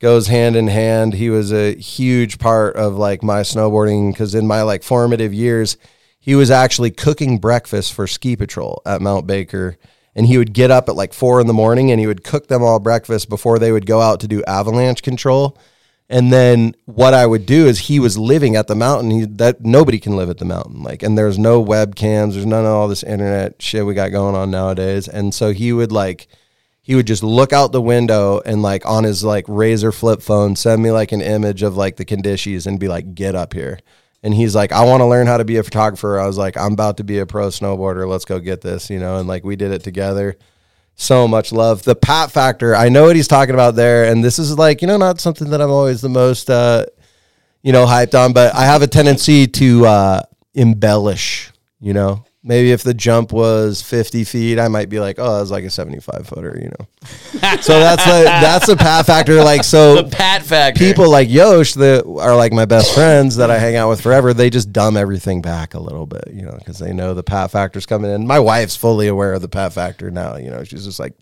goes 0.00 0.26
hand 0.26 0.56
in 0.56 0.68
hand. 0.68 1.14
He 1.14 1.30
was 1.30 1.52
a 1.52 1.74
huge 1.74 2.38
part 2.38 2.76
of 2.76 2.96
like 2.96 3.22
my 3.22 3.40
snowboarding 3.40 4.12
because 4.12 4.34
in 4.34 4.46
my 4.46 4.62
like 4.62 4.82
formative 4.82 5.32
years, 5.32 5.76
he 6.18 6.34
was 6.34 6.50
actually 6.50 6.90
cooking 6.90 7.38
breakfast 7.38 7.92
for 7.92 8.06
ski 8.06 8.36
patrol 8.36 8.82
at 8.86 9.02
Mount 9.02 9.26
Baker. 9.26 9.76
And 10.16 10.26
he 10.26 10.38
would 10.38 10.52
get 10.52 10.70
up 10.70 10.88
at 10.88 10.94
like 10.94 11.12
four 11.12 11.40
in 11.40 11.46
the 11.46 11.52
morning 11.52 11.90
and 11.90 11.98
he 11.98 12.06
would 12.06 12.22
cook 12.22 12.46
them 12.46 12.62
all 12.62 12.78
breakfast 12.78 13.28
before 13.28 13.58
they 13.58 13.72
would 13.72 13.86
go 13.86 14.00
out 14.00 14.20
to 14.20 14.28
do 14.28 14.44
avalanche 14.44 15.02
control. 15.02 15.58
And 16.08 16.32
then 16.32 16.76
what 16.84 17.14
I 17.14 17.26
would 17.26 17.46
do 17.46 17.66
is 17.66 17.80
he 17.80 17.98
was 17.98 18.18
living 18.18 18.56
at 18.56 18.66
the 18.66 18.74
mountain. 18.74 19.10
He 19.10 19.24
that 19.24 19.64
nobody 19.64 19.98
can 19.98 20.16
live 20.16 20.28
at 20.28 20.38
the 20.38 20.44
mountain. 20.44 20.82
Like, 20.82 21.02
and 21.02 21.16
there's 21.16 21.38
no 21.38 21.64
webcams. 21.64 22.34
There's 22.34 22.46
none 22.46 22.64
of 22.64 22.70
all 22.70 22.88
this 22.88 23.02
internet 23.02 23.60
shit 23.60 23.86
we 23.86 23.94
got 23.94 24.12
going 24.12 24.34
on 24.34 24.50
nowadays. 24.50 25.08
And 25.08 25.34
so 25.34 25.52
he 25.52 25.72
would 25.72 25.92
like, 25.92 26.28
he 26.84 26.94
would 26.94 27.06
just 27.06 27.22
look 27.22 27.54
out 27.54 27.72
the 27.72 27.80
window 27.80 28.42
and 28.44 28.60
like 28.60 28.84
on 28.84 29.04
his 29.04 29.24
like 29.24 29.46
razor 29.48 29.90
flip 29.90 30.20
phone 30.20 30.54
send 30.54 30.82
me 30.82 30.90
like 30.90 31.12
an 31.12 31.22
image 31.22 31.62
of 31.62 31.78
like 31.78 31.96
the 31.96 32.04
conditions 32.04 32.66
and 32.66 32.78
be 32.78 32.88
like, 32.88 33.14
get 33.14 33.34
up 33.34 33.54
here. 33.54 33.80
And 34.22 34.34
he's 34.34 34.54
like, 34.54 34.70
I 34.70 34.84
want 34.84 35.00
to 35.00 35.06
learn 35.06 35.26
how 35.26 35.38
to 35.38 35.46
be 35.46 35.56
a 35.56 35.62
photographer. 35.62 36.20
I 36.20 36.26
was 36.26 36.36
like, 36.36 36.58
I'm 36.58 36.74
about 36.74 36.98
to 36.98 37.04
be 37.04 37.18
a 37.18 37.26
pro 37.26 37.48
snowboarder. 37.48 38.06
Let's 38.06 38.26
go 38.26 38.38
get 38.38 38.60
this, 38.60 38.90
you 38.90 38.98
know. 38.98 39.16
And 39.16 39.26
like 39.26 39.44
we 39.44 39.56
did 39.56 39.72
it 39.72 39.82
together 39.82 40.36
so 40.96 41.26
much 41.26 41.52
love. 41.52 41.82
The 41.82 41.96
Pat 41.96 42.30
factor, 42.30 42.74
I 42.74 42.88
know 42.88 43.04
what 43.04 43.16
he's 43.16 43.28
talking 43.28 43.54
about 43.54 43.74
there, 43.74 44.04
and 44.04 44.22
this 44.22 44.38
is 44.38 44.56
like 44.56 44.82
you 44.82 44.88
know 44.88 44.96
not 44.96 45.20
something 45.20 45.50
that 45.50 45.60
I'm 45.60 45.70
always 45.70 46.00
the 46.00 46.08
most 46.08 46.50
uh, 46.50 46.86
you 47.62 47.72
know 47.72 47.86
hyped 47.86 48.14
on, 48.14 48.32
but 48.32 48.54
I 48.54 48.64
have 48.64 48.82
a 48.82 48.86
tendency 48.86 49.46
to 49.46 49.86
uh, 49.86 50.22
embellish. 50.54 51.50
You 51.80 51.92
know, 51.92 52.24
maybe 52.44 52.70
if 52.70 52.82
the 52.82 52.94
jump 52.94 53.32
was 53.32 53.82
50 53.82 54.22
feet, 54.24 54.58
I 54.60 54.68
might 54.68 54.88
be 54.90 55.00
like, 55.00 55.18
oh, 55.18 55.34
that 55.34 55.40
was 55.40 55.50
like 55.50 55.64
a 55.64 55.70
75 55.70 56.26
footer. 56.28 56.56
You 56.60 56.68
know, 56.68 56.86
so 57.60 57.80
that's 57.80 58.04
the 58.04 58.24
that's 58.24 58.66
the 58.66 58.76
Pat 58.76 59.06
factor. 59.06 59.42
Like 59.42 59.64
so, 59.64 60.02
The 60.02 60.10
Pat 60.16 60.42
factor. 60.42 60.78
people 60.78 61.10
like 61.10 61.28
Yosh 61.28 61.72
that 61.74 62.04
are 62.06 62.36
like 62.36 62.52
my 62.52 62.66
best 62.66 62.94
friends 62.94 63.36
that 63.36 63.50
I 63.50 63.58
hang 63.58 63.76
out 63.76 63.88
with 63.88 64.00
forever, 64.00 64.32
they 64.34 64.50
just 64.50 64.72
dumb 64.72 64.96
everything 64.96 65.42
back 65.42 65.74
a 65.74 65.80
little 65.80 66.06
bit, 66.06 66.24
you 66.32 66.42
know, 66.42 66.54
because 66.58 66.78
they 66.78 66.92
know 66.92 67.14
the 67.14 67.22
pat 67.24 67.50
factor's 67.50 67.86
coming 67.86 68.10
in. 68.10 68.26
My 68.26 68.38
wife's 68.38 68.76
fully 68.76 69.08
aware 69.08 69.32
of 69.32 69.42
the 69.42 69.48
pat 69.48 69.72
factor 69.72 70.10
now, 70.10 70.36
you 70.36 70.50
know, 70.50 70.62
she's 70.64 70.84
just 70.84 71.00
like, 71.00 71.14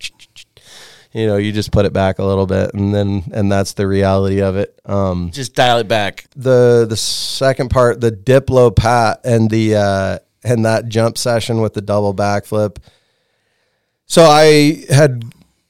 you 1.13 1.27
know, 1.27 1.37
you 1.37 1.53
just 1.53 1.71
put 1.73 1.85
it 1.85 1.93
back 1.93 2.19
a 2.19 2.25
little 2.25 2.47
bit 2.47 2.73
and 2.75 2.95
then, 2.95 3.25
and 3.33 3.53
that's 3.53 3.75
the 3.75 3.87
reality 3.87 4.41
of 4.41 4.57
it. 4.57 4.79
Um, 4.87 5.31
Just 5.31 5.55
dial 5.55 5.79
it 5.79 5.87
back. 5.89 6.25
the, 6.35 6.87
the 6.89 6.97
second 6.97 7.69
part, 7.71 8.01
the 8.01 8.11
Diplo 8.11 8.75
pat 8.75 9.21
and 9.25 9.51
the, 9.51 9.77
uh, 9.77 10.19
and 10.45 10.65
that 10.65 10.89
jump 10.89 11.19
session 11.19 11.61
with 11.61 11.75
the 11.75 11.81
double 11.81 12.15
backflip. 12.15 12.79
So 14.07 14.25
I 14.25 14.85
had 14.91 15.25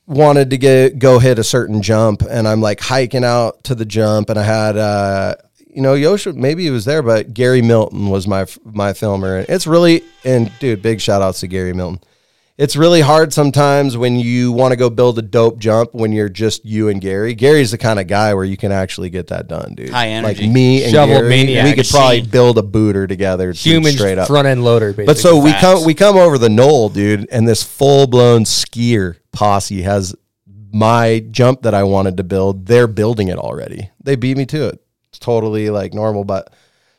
wanted 0.07 0.51
to 0.51 0.59
get 0.59 0.99
go 0.99 1.19
hit 1.19 1.39
a 1.39 1.45
certain 1.45 1.83
jump, 1.83 2.23
and 2.23 2.47
I'm 2.49 2.61
like 2.61 2.81
hiking 2.81 3.25
out 3.25 3.65
to 3.65 3.75
the 3.75 3.85
jump, 3.85 4.31
and 4.31 4.39
I 4.39 4.43
had 4.43 4.77
uh, 4.77 5.35
you 5.69 5.83
know 5.83 5.95
Yosha 5.95 6.35
maybe 6.35 6.65
he 6.65 6.71
was 6.71 6.85
there, 6.85 7.03
but 7.03 7.35
Gary 7.35 7.63
Milton 7.63 8.09
was 8.09 8.27
my 8.27 8.47
my 8.65 8.93
filmer, 8.93 9.45
it's 9.49 9.67
really 9.67 10.03
and 10.25 10.51
dude, 10.59 10.83
big 10.83 11.01
shout 11.01 11.23
outs 11.23 11.41
to 11.41 11.47
Gary 11.47 11.73
Milton. 11.73 12.01
It's 12.63 12.77
really 12.77 13.01
hard 13.01 13.33
sometimes 13.33 13.97
when 13.97 14.21
you 14.21 14.53
want 14.53 14.71
to 14.71 14.77
go 14.77 14.89
build 14.89 15.19
a 15.19 15.23
dope 15.23 15.59
jump 15.59 15.95
when 15.95 16.13
you're 16.13 16.29
just 16.29 16.65
you 16.65 16.91
and 16.91 17.01
Gary. 17.01 17.35
Gary's 17.35 17.73
the 17.73 17.79
kind 17.79 17.99
of 17.99 18.07
guy 18.07 18.35
where 18.35 18.45
you 18.45 18.57
can 18.57 18.71
actually 18.71 19.11
get 19.11 19.27
that 19.27 19.49
done, 19.49 19.75
dude. 19.75 19.91
High 19.91 20.11
energy. 20.11 20.45
Like 20.45 20.53
me 20.53 20.85
and 20.85 20.93
Shovel 20.93 21.17
Gary, 21.17 21.29
maniac 21.29 21.65
we 21.65 21.73
could 21.75 21.89
probably 21.91 22.23
build 22.23 22.59
a 22.59 22.63
booter 22.63 23.09
together, 23.09 23.51
Human 23.51 23.91
straight 23.91 24.17
up. 24.17 24.29
front 24.29 24.47
end 24.47 24.63
loader, 24.63 24.93
basically. 24.93 25.07
But 25.07 25.19
so 25.19 25.41
we 25.41 25.51
Facts. 25.51 25.61
come 25.61 25.85
we 25.85 25.93
come 25.93 26.17
over 26.17 26.39
the 26.39 26.49
knoll, 26.49 26.89
dude, 26.89 27.27
and 27.33 27.49
this 27.49 27.65
full 27.65 28.07
blown 28.07 28.45
skier 28.45 29.17
posse 29.33 29.83
has 29.83 30.15
my 30.73 31.27
jump 31.33 31.63
that 31.63 31.75
I 31.75 31.83
wanted 31.83 32.17
to 32.19 32.23
build, 32.23 32.67
they're 32.67 32.87
building 32.87 33.27
it 33.27 33.39
already. 33.39 33.91
They 34.05 34.15
beat 34.15 34.37
me 34.37 34.47
to 34.47 34.69
it. 34.69 34.81
It's 35.09 35.19
totally 35.19 35.69
like 35.71 35.95
normal, 35.95 36.23
but 36.23 36.53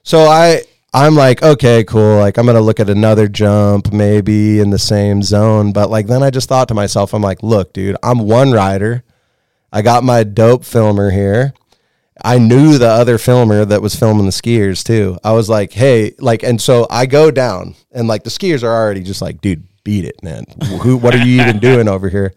so 0.04 0.26
I 0.26 0.64
I'm 0.94 1.16
like, 1.16 1.42
okay, 1.42 1.84
cool. 1.84 2.18
Like 2.18 2.38
I'm 2.38 2.46
gonna 2.46 2.62
look 2.62 2.80
at 2.80 2.90
another 2.90 3.28
jump 3.28 3.92
maybe 3.92 4.60
in 4.60 4.70
the 4.70 4.80
same 4.80 5.24
zone. 5.24 5.72
But 5.74 5.90
like 5.90 6.08
then 6.08 6.22
I 6.22 6.30
just 6.30 6.48
thought 6.48 6.68
to 6.68 6.74
myself, 6.74 7.14
I'm 7.14 7.22
like, 7.22 7.42
look, 7.42 7.74
dude, 7.74 7.98
I'm 8.04 8.20
one 8.20 8.52
rider. 8.52 9.04
I 9.72 9.82
got 9.82 10.04
my 10.04 10.24
dope 10.24 10.64
filmer 10.64 11.10
here. 11.10 11.54
I 12.24 12.38
knew 12.38 12.78
the 12.78 12.90
other 12.90 13.18
filmer 13.18 13.66
that 13.66 13.82
was 13.82 13.96
filming 13.96 14.26
the 14.26 14.32
skiers 14.32 14.84
too. 14.84 15.18
I 15.24 15.32
was 15.32 15.50
like, 15.50 15.74
hey, 15.74 16.14
like, 16.20 16.44
and 16.44 16.62
so 16.62 16.86
I 16.92 17.08
go 17.08 17.32
down 17.32 17.74
and 17.92 18.08
like 18.08 18.24
the 18.24 18.30
skiers 18.30 18.62
are 18.62 18.72
already 18.72 19.02
just 19.02 19.22
like, 19.22 19.42
dude, 19.42 19.68
beat 19.84 20.06
it, 20.06 20.22
man. 20.22 20.46
Who, 20.84 20.98
what 20.98 21.16
are 21.16 21.26
you 21.26 21.42
even 21.42 21.58
doing 21.60 21.88
over 21.88 22.08
here? 22.08 22.34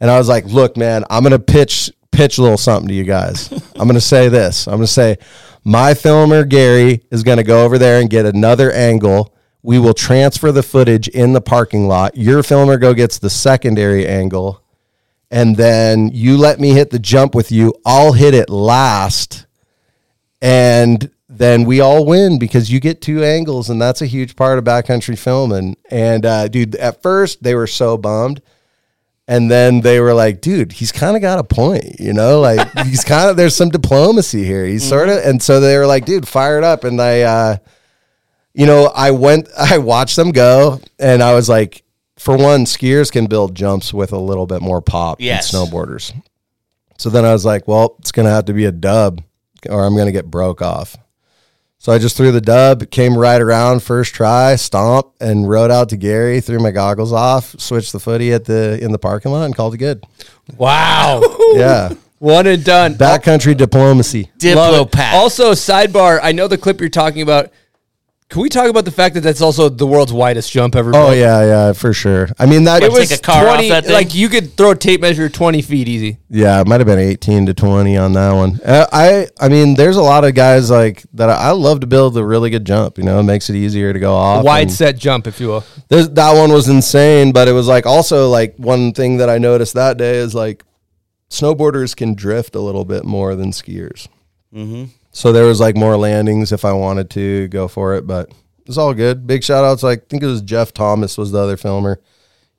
And 0.00 0.10
I 0.10 0.16
was 0.16 0.28
like, 0.28 0.46
look, 0.46 0.78
man, 0.78 1.04
I'm 1.10 1.22
gonna 1.22 1.38
pitch 1.38 1.90
pitch 2.12 2.38
a 2.38 2.42
little 2.42 2.58
something 2.58 2.88
to 2.88 2.94
you 2.94 3.04
guys. 3.04 3.52
I'm 3.76 3.86
gonna 3.86 4.00
say 4.00 4.28
this. 4.28 4.66
I'm 4.66 4.74
gonna 4.74 4.86
say, 4.86 5.18
my 5.64 5.94
filmer 5.94 6.44
Gary 6.44 7.02
is 7.10 7.22
gonna 7.22 7.44
go 7.44 7.64
over 7.64 7.78
there 7.78 8.00
and 8.00 8.10
get 8.10 8.26
another 8.26 8.70
angle. 8.72 9.34
We 9.62 9.78
will 9.78 9.94
transfer 9.94 10.52
the 10.52 10.62
footage 10.62 11.08
in 11.08 11.32
the 11.32 11.40
parking 11.40 11.86
lot. 11.86 12.16
Your 12.16 12.42
filmer 12.42 12.78
go 12.78 12.94
gets 12.94 13.18
the 13.18 13.30
secondary 13.30 14.06
angle 14.06 14.62
and 15.30 15.56
then 15.56 16.10
you 16.12 16.36
let 16.36 16.58
me 16.58 16.70
hit 16.70 16.90
the 16.90 16.98
jump 16.98 17.34
with 17.34 17.52
you. 17.52 17.74
I'll 17.86 18.12
hit 18.12 18.34
it 18.34 18.50
last, 18.50 19.46
and 20.42 21.10
then 21.28 21.64
we 21.64 21.80
all 21.80 22.04
win 22.04 22.38
because 22.38 22.70
you 22.70 22.80
get 22.80 23.00
two 23.00 23.22
angles, 23.22 23.70
and 23.70 23.80
that's 23.80 24.02
a 24.02 24.06
huge 24.06 24.34
part 24.34 24.58
of 24.58 24.64
backcountry 24.64 25.18
filming. 25.18 25.76
And 25.90 26.26
uh, 26.26 26.48
dude, 26.48 26.74
at 26.76 27.02
first 27.02 27.42
they 27.42 27.54
were 27.54 27.68
so 27.68 27.96
bummed, 27.96 28.42
and 29.30 29.50
then 29.50 29.80
they 29.80 30.00
were 30.00 30.12
like, 30.12 30.40
"Dude, 30.40 30.72
he's 30.72 30.90
kind 30.92 31.14
of 31.16 31.22
got 31.22 31.38
a 31.38 31.44
point, 31.44 32.00
you 32.00 32.12
know? 32.12 32.40
Like 32.40 32.68
he's 32.86 33.04
kind 33.04 33.30
of 33.30 33.36
there's 33.36 33.54
some 33.56 33.70
diplomacy 33.70 34.44
here. 34.44 34.66
He's 34.66 34.86
sort 34.86 35.08
of." 35.08 35.18
And 35.24 35.40
so 35.42 35.60
they 35.60 35.78
were 35.78 35.86
like, 35.86 36.04
"Dude, 36.04 36.26
fire 36.28 36.58
it 36.58 36.64
up!" 36.64 36.84
And 36.84 37.00
I, 37.00 37.20
uh, 37.22 37.56
you 38.52 38.66
know, 38.66 38.90
I 38.94 39.12
went, 39.12 39.48
I 39.58 39.78
watched 39.78 40.16
them 40.16 40.32
go, 40.32 40.80
and 40.98 41.22
I 41.22 41.32
was 41.34 41.48
like 41.48 41.84
for 42.18 42.36
one, 42.36 42.64
skiers 42.66 43.10
can 43.10 43.26
build 43.26 43.54
jumps 43.54 43.94
with 43.94 44.12
a 44.12 44.18
little 44.18 44.46
bit 44.46 44.60
more 44.60 44.82
pop 44.82 45.20
Yes. 45.22 45.50
than 45.52 45.62
snowboarders. 45.64 46.12
So 46.98 47.08
then 47.08 47.24
I 47.24 47.32
was 47.32 47.46
like, 47.46 47.66
well, 47.66 47.96
it's 48.00 48.12
going 48.12 48.26
to 48.26 48.32
have 48.32 48.44
to 48.46 48.52
be 48.52 48.66
a 48.66 48.72
dub 48.72 49.22
or 49.70 49.86
I'm 49.86 49.94
going 49.94 50.04
to 50.06 50.12
get 50.12 50.26
broke 50.30 50.60
off. 50.60 50.98
So 51.82 51.92
I 51.92 51.98
just 51.98 52.14
threw 52.14 52.30
the 52.30 52.42
dub, 52.42 52.90
came 52.90 53.16
right 53.16 53.40
around 53.40 53.82
first 53.82 54.14
try, 54.14 54.54
stomp, 54.56 55.14
and 55.18 55.48
rode 55.48 55.70
out 55.70 55.88
to 55.88 55.96
Gary, 55.96 56.42
threw 56.42 56.58
my 56.58 56.72
goggles 56.72 57.10
off, 57.10 57.58
switched 57.58 57.92
the 57.92 57.98
footy 57.98 58.34
at 58.34 58.44
the 58.44 58.78
in 58.84 58.92
the 58.92 58.98
parking 58.98 59.32
lot, 59.32 59.46
and 59.46 59.56
called 59.56 59.72
it 59.74 59.78
good. 59.78 60.04
Wow. 60.58 61.22
Yeah, 61.54 61.94
One 62.18 62.46
and 62.46 62.62
done. 62.62 62.94
backcountry 62.94 63.56
diplomacy. 63.56 64.30
Love. 64.44 64.90
Diplopat. 64.90 65.14
Also, 65.14 65.52
sidebar. 65.52 66.20
I 66.22 66.30
know 66.32 66.46
the 66.48 66.58
clip 66.58 66.78
you're 66.80 66.88
talking 66.90 67.22
about. 67.22 67.50
Can 68.30 68.42
we 68.42 68.48
talk 68.48 68.70
about 68.70 68.84
the 68.84 68.92
fact 68.92 69.16
that 69.16 69.22
that's 69.22 69.40
also 69.40 69.68
the 69.68 69.86
world's 69.86 70.12
widest 70.12 70.52
jump 70.52 70.76
ever? 70.76 70.90
Oh 70.90 71.08
built? 71.08 71.16
yeah, 71.16 71.44
yeah, 71.44 71.72
for 71.72 71.92
sure. 71.92 72.28
I 72.38 72.46
mean 72.46 72.62
that 72.64 72.80
It 72.80 72.92
was 72.92 73.08
take 73.08 73.18
a 73.18 73.20
car 73.20 73.44
off 73.48 73.54
20, 73.56 73.68
that 73.70 73.84
thing? 73.86 73.92
like 73.92 74.14
you 74.14 74.28
could 74.28 74.56
throw 74.56 74.70
a 74.70 74.76
tape 74.76 75.00
measure 75.00 75.28
20 75.28 75.60
feet 75.62 75.88
easy. 75.88 76.18
Yeah, 76.28 76.60
it 76.60 76.68
might 76.68 76.78
have 76.78 76.86
been 76.86 77.00
eighteen 77.00 77.44
to 77.46 77.54
twenty 77.54 77.96
on 77.96 78.12
that 78.12 78.32
one. 78.32 78.60
Uh, 78.64 78.86
I, 78.92 79.26
I 79.40 79.48
mean, 79.48 79.74
there's 79.74 79.96
a 79.96 80.02
lot 80.02 80.24
of 80.24 80.34
guys 80.36 80.70
like 80.70 81.02
that. 81.14 81.28
I, 81.28 81.48
I 81.48 81.50
love 81.50 81.80
to 81.80 81.88
build 81.88 82.16
a 82.16 82.24
really 82.24 82.50
good 82.50 82.64
jump. 82.64 82.98
You 82.98 83.04
know, 83.04 83.18
it 83.18 83.24
makes 83.24 83.50
it 83.50 83.56
easier 83.56 83.92
to 83.92 83.98
go 83.98 84.14
off. 84.14 84.44
Wide 84.44 84.70
set 84.70 84.96
jump, 84.96 85.26
if 85.26 85.40
you 85.40 85.48
will. 85.48 85.64
there's- 85.88 86.08
that 86.10 86.32
one 86.38 86.52
was 86.52 86.68
insane, 86.68 87.32
but 87.32 87.48
it 87.48 87.52
was 87.52 87.66
like 87.66 87.84
also 87.84 88.28
like 88.30 88.54
one 88.58 88.92
thing 88.92 89.16
that 89.16 89.28
I 89.28 89.38
noticed 89.38 89.74
that 89.74 89.96
day 89.96 90.18
is 90.18 90.36
like 90.36 90.64
snowboarders 91.30 91.96
can 91.96 92.14
drift 92.14 92.54
a 92.54 92.60
little 92.60 92.84
bit 92.84 93.04
more 93.04 93.34
than 93.34 93.50
skiers. 93.50 94.06
Mm-hmm. 94.54 94.84
So 95.12 95.32
there 95.32 95.44
was 95.44 95.60
like 95.60 95.76
more 95.76 95.96
landings 95.96 96.52
if 96.52 96.64
I 96.64 96.72
wanted 96.72 97.10
to 97.10 97.48
go 97.48 97.66
for 97.68 97.94
it, 97.96 98.06
but 98.06 98.30
it's 98.66 98.76
all 98.78 98.94
good. 98.94 99.26
Big 99.26 99.42
shout 99.42 99.64
outs. 99.64 99.82
I 99.84 99.96
think 99.96 100.22
it 100.22 100.26
was 100.26 100.42
Jeff 100.42 100.72
Thomas 100.72 101.18
was 101.18 101.32
the 101.32 101.38
other 101.38 101.56
filmer. 101.56 102.00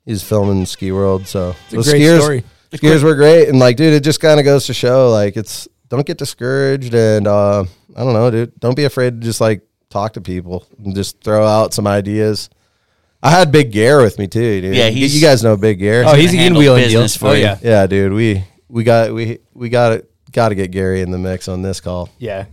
He's 0.04 0.22
filming 0.22 0.66
Ski 0.66 0.92
World, 0.92 1.26
so 1.26 1.54
It's 1.64 1.72
a 1.72 1.76
those 1.76 1.88
great 1.90 2.02
skiers, 2.02 2.18
story. 2.20 2.44
skiers 2.72 3.02
were 3.02 3.14
great. 3.14 3.48
And 3.48 3.58
like, 3.58 3.76
dude, 3.76 3.94
it 3.94 4.00
just 4.04 4.20
kind 4.20 4.38
of 4.40 4.44
goes 4.44 4.66
to 4.66 4.74
show 4.74 5.10
like 5.10 5.36
it's 5.36 5.66
don't 5.88 6.06
get 6.06 6.18
discouraged 6.18 6.92
and 6.94 7.26
uh, 7.26 7.64
I 7.96 8.04
don't 8.04 8.12
know, 8.12 8.30
dude. 8.30 8.58
Don't 8.60 8.76
be 8.76 8.84
afraid 8.84 9.20
to 9.20 9.24
just 9.26 9.40
like 9.40 9.62
talk 9.90 10.14
to 10.14 10.20
people 10.20 10.66
and 10.84 10.94
just 10.94 11.22
throw 11.22 11.46
out 11.46 11.72
some 11.72 11.86
ideas. 11.86 12.50
I 13.22 13.30
had 13.30 13.52
Big 13.52 13.70
Gear 13.70 14.02
with 14.02 14.18
me 14.18 14.26
too, 14.26 14.60
dude. 14.60 14.74
Yeah, 14.74 14.88
You- 14.88 14.96
he's- 14.96 15.14
you 15.14 15.20
guys 15.20 15.42
know 15.44 15.56
Big 15.56 15.78
Gear. 15.78 16.02
Oh, 16.06 16.14
he's 16.14 16.30
a 16.30 16.36
gonna 16.36 16.46
in 16.48 16.54
handle 16.54 16.58
wheeling 16.60 16.88
deal. 16.88 17.08
for 17.08 17.28
Oh 17.28 17.32
you. 17.32 17.42
yeah, 17.42 17.58
yeah, 17.62 17.86
dude. 17.86 18.12
We 18.12 18.44
we 18.68 18.82
got 18.84 19.14
we 19.14 19.38
we 19.54 19.68
got 19.70 19.92
it. 19.92 20.10
Got 20.32 20.48
to 20.48 20.54
get 20.54 20.70
Gary 20.70 21.02
in 21.02 21.10
the 21.10 21.18
mix 21.18 21.46
on 21.46 21.62
this 21.62 21.80
call. 21.80 22.08
yeah. 22.18 22.46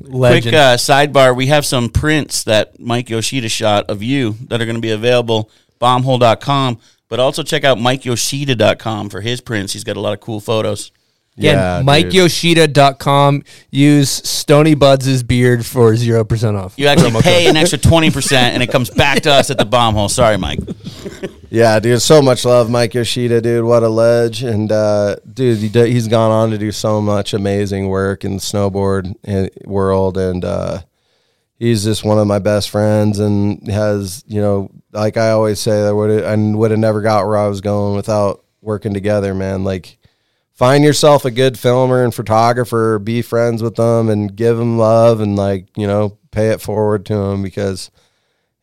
Quick 0.44 0.46
uh, 0.48 0.76
sidebar: 0.78 1.36
We 1.36 1.48
have 1.48 1.66
some 1.66 1.90
prints 1.90 2.44
that 2.44 2.80
Mike 2.80 3.10
Yoshida 3.10 3.50
shot 3.50 3.90
of 3.90 4.04
you 4.04 4.36
that 4.48 4.62
are 4.62 4.66
going 4.66 4.76
to 4.76 4.82
be 4.82 4.92
available 4.92 5.50
bombhole.com, 5.80 6.78
but 7.08 7.20
also 7.20 7.44
check 7.44 7.64
out 7.64 7.78
MikeYoshida.com 7.78 9.10
for 9.10 9.22
his 9.22 9.42
prints. 9.42 9.74
He's 9.74 9.84
got 9.84 9.98
a 9.98 10.02
lot 10.02 10.14
of 10.14 10.20
cool 10.20 10.40
photos. 10.40 10.92
Again, 11.40 11.56
Yeah, 11.58 11.82
MikeYoshida.com. 11.84 13.44
Use 13.72 14.10
Stony 14.10 14.76
Buds' 14.76 15.24
beard 15.24 15.66
for 15.66 15.94
0% 15.94 16.56
off. 16.62 16.74
You 16.78 16.88
actually 16.88 17.12
Promo 17.12 17.22
pay 17.24 17.46
code. 17.46 17.50
an 17.52 17.58
extra 17.58 17.80
twenty 17.80 18.12
percent, 18.12 18.54
and 18.54 18.62
it 18.64 18.68
comes 18.72 18.90
back 18.90 19.22
to 19.22 19.32
us 19.32 19.50
at 19.50 19.58
the 19.58 19.66
bomb 19.66 19.96
hole. 19.96 20.10
Sorry, 20.10 20.38
Mike. 20.38 20.60
Yeah, 21.50 21.80
dude, 21.80 22.02
so 22.02 22.22
much 22.22 22.46
love, 22.46 22.70
Mike 22.70 22.94
Yoshida, 22.94 23.42
dude. 23.42 23.66
What 23.66 23.82
a 23.84 23.90
ledge, 23.90 24.44
and 24.44 24.72
uh, 24.72 25.16
dude, 25.34 25.58
he 25.60 25.70
do, 25.70 25.84
he's 25.84 26.08
gone 26.08 26.30
on 26.30 26.52
to 26.52 26.58
do 26.60 26.72
so 26.72 27.02
much 27.02 27.34
amazing 27.34 27.88
work 27.88 28.24
in 28.24 28.34
the 28.34 28.40
snowboard 28.40 29.16
and- 29.24 29.50
world, 29.66 30.18
and 30.18 30.46
uh, 30.46 30.82
he's 31.58 31.84
just 31.86 32.04
one 32.04 32.20
of 32.20 32.28
my 32.28 32.38
best 32.40 32.70
friends, 32.70 33.18
and 33.20 33.66
has 33.68 34.24
you 34.28 34.42
know, 34.42 34.70
like 34.92 35.18
I 35.18 35.32
always 35.32 35.60
say, 35.60 35.88
I 35.88 35.92
would 35.92 36.24
I 36.24 36.36
would 36.36 36.72
have 36.72 36.80
never 36.80 37.02
got 37.02 37.26
where 37.26 37.38
I 37.38 37.48
was 37.48 37.62
going 37.62 37.96
without 37.96 38.44
working 38.62 38.94
together, 38.94 39.34
man. 39.34 39.64
Like, 39.64 39.98
find 40.60 40.84
yourself 40.84 41.24
a 41.24 41.32
good 41.32 41.58
filmer 41.58 42.04
and 42.04 42.14
photographer, 42.14 43.00
be 43.00 43.22
friends 43.22 43.64
with 43.64 43.76
them, 43.76 44.10
and 44.10 44.36
give 44.36 44.58
them 44.58 44.78
love, 44.78 45.22
and 45.22 45.38
like 45.38 45.68
you 45.78 45.88
know, 45.88 46.18
pay 46.32 46.50
it 46.50 46.60
forward 46.60 47.06
to 47.06 47.16
them 47.16 47.42
because 47.42 47.90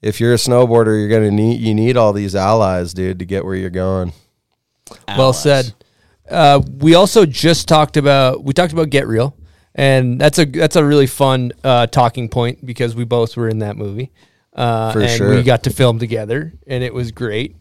if 0.02 0.20
you're 0.20 0.34
a 0.34 0.36
snowboarder, 0.36 0.98
you're 0.98 1.08
gonna 1.08 1.30
need 1.30 1.58
you 1.60 1.74
need 1.74 1.96
all 1.96 2.12
these 2.12 2.36
allies, 2.36 2.92
dude, 2.92 3.18
to 3.18 3.24
get 3.24 3.46
where 3.46 3.56
you're 3.56 3.70
going. 3.70 4.12
Well 5.08 5.32
said. 5.32 5.74
Uh, 6.30 6.60
we 6.78 6.94
also 6.94 7.24
just 7.24 7.66
talked 7.66 7.96
about 7.96 8.44
we 8.44 8.52
talked 8.52 8.74
about 8.74 8.90
Get 8.90 9.06
Real, 9.06 9.34
and 9.74 10.20
that's 10.20 10.38
a 10.38 10.44
that's 10.44 10.76
a 10.76 10.84
really 10.84 11.06
fun 11.06 11.52
uh, 11.64 11.86
talking 11.86 12.28
point 12.28 12.64
because 12.66 12.94
we 12.94 13.04
both 13.04 13.36
were 13.38 13.48
in 13.48 13.60
that 13.60 13.76
movie, 13.76 14.12
uh, 14.52 14.92
For 14.92 15.00
and 15.00 15.10
sure. 15.10 15.34
we 15.34 15.42
got 15.42 15.62
to 15.64 15.70
film 15.70 15.98
together, 15.98 16.52
and 16.66 16.84
it 16.84 16.92
was 16.92 17.10
great. 17.10 17.56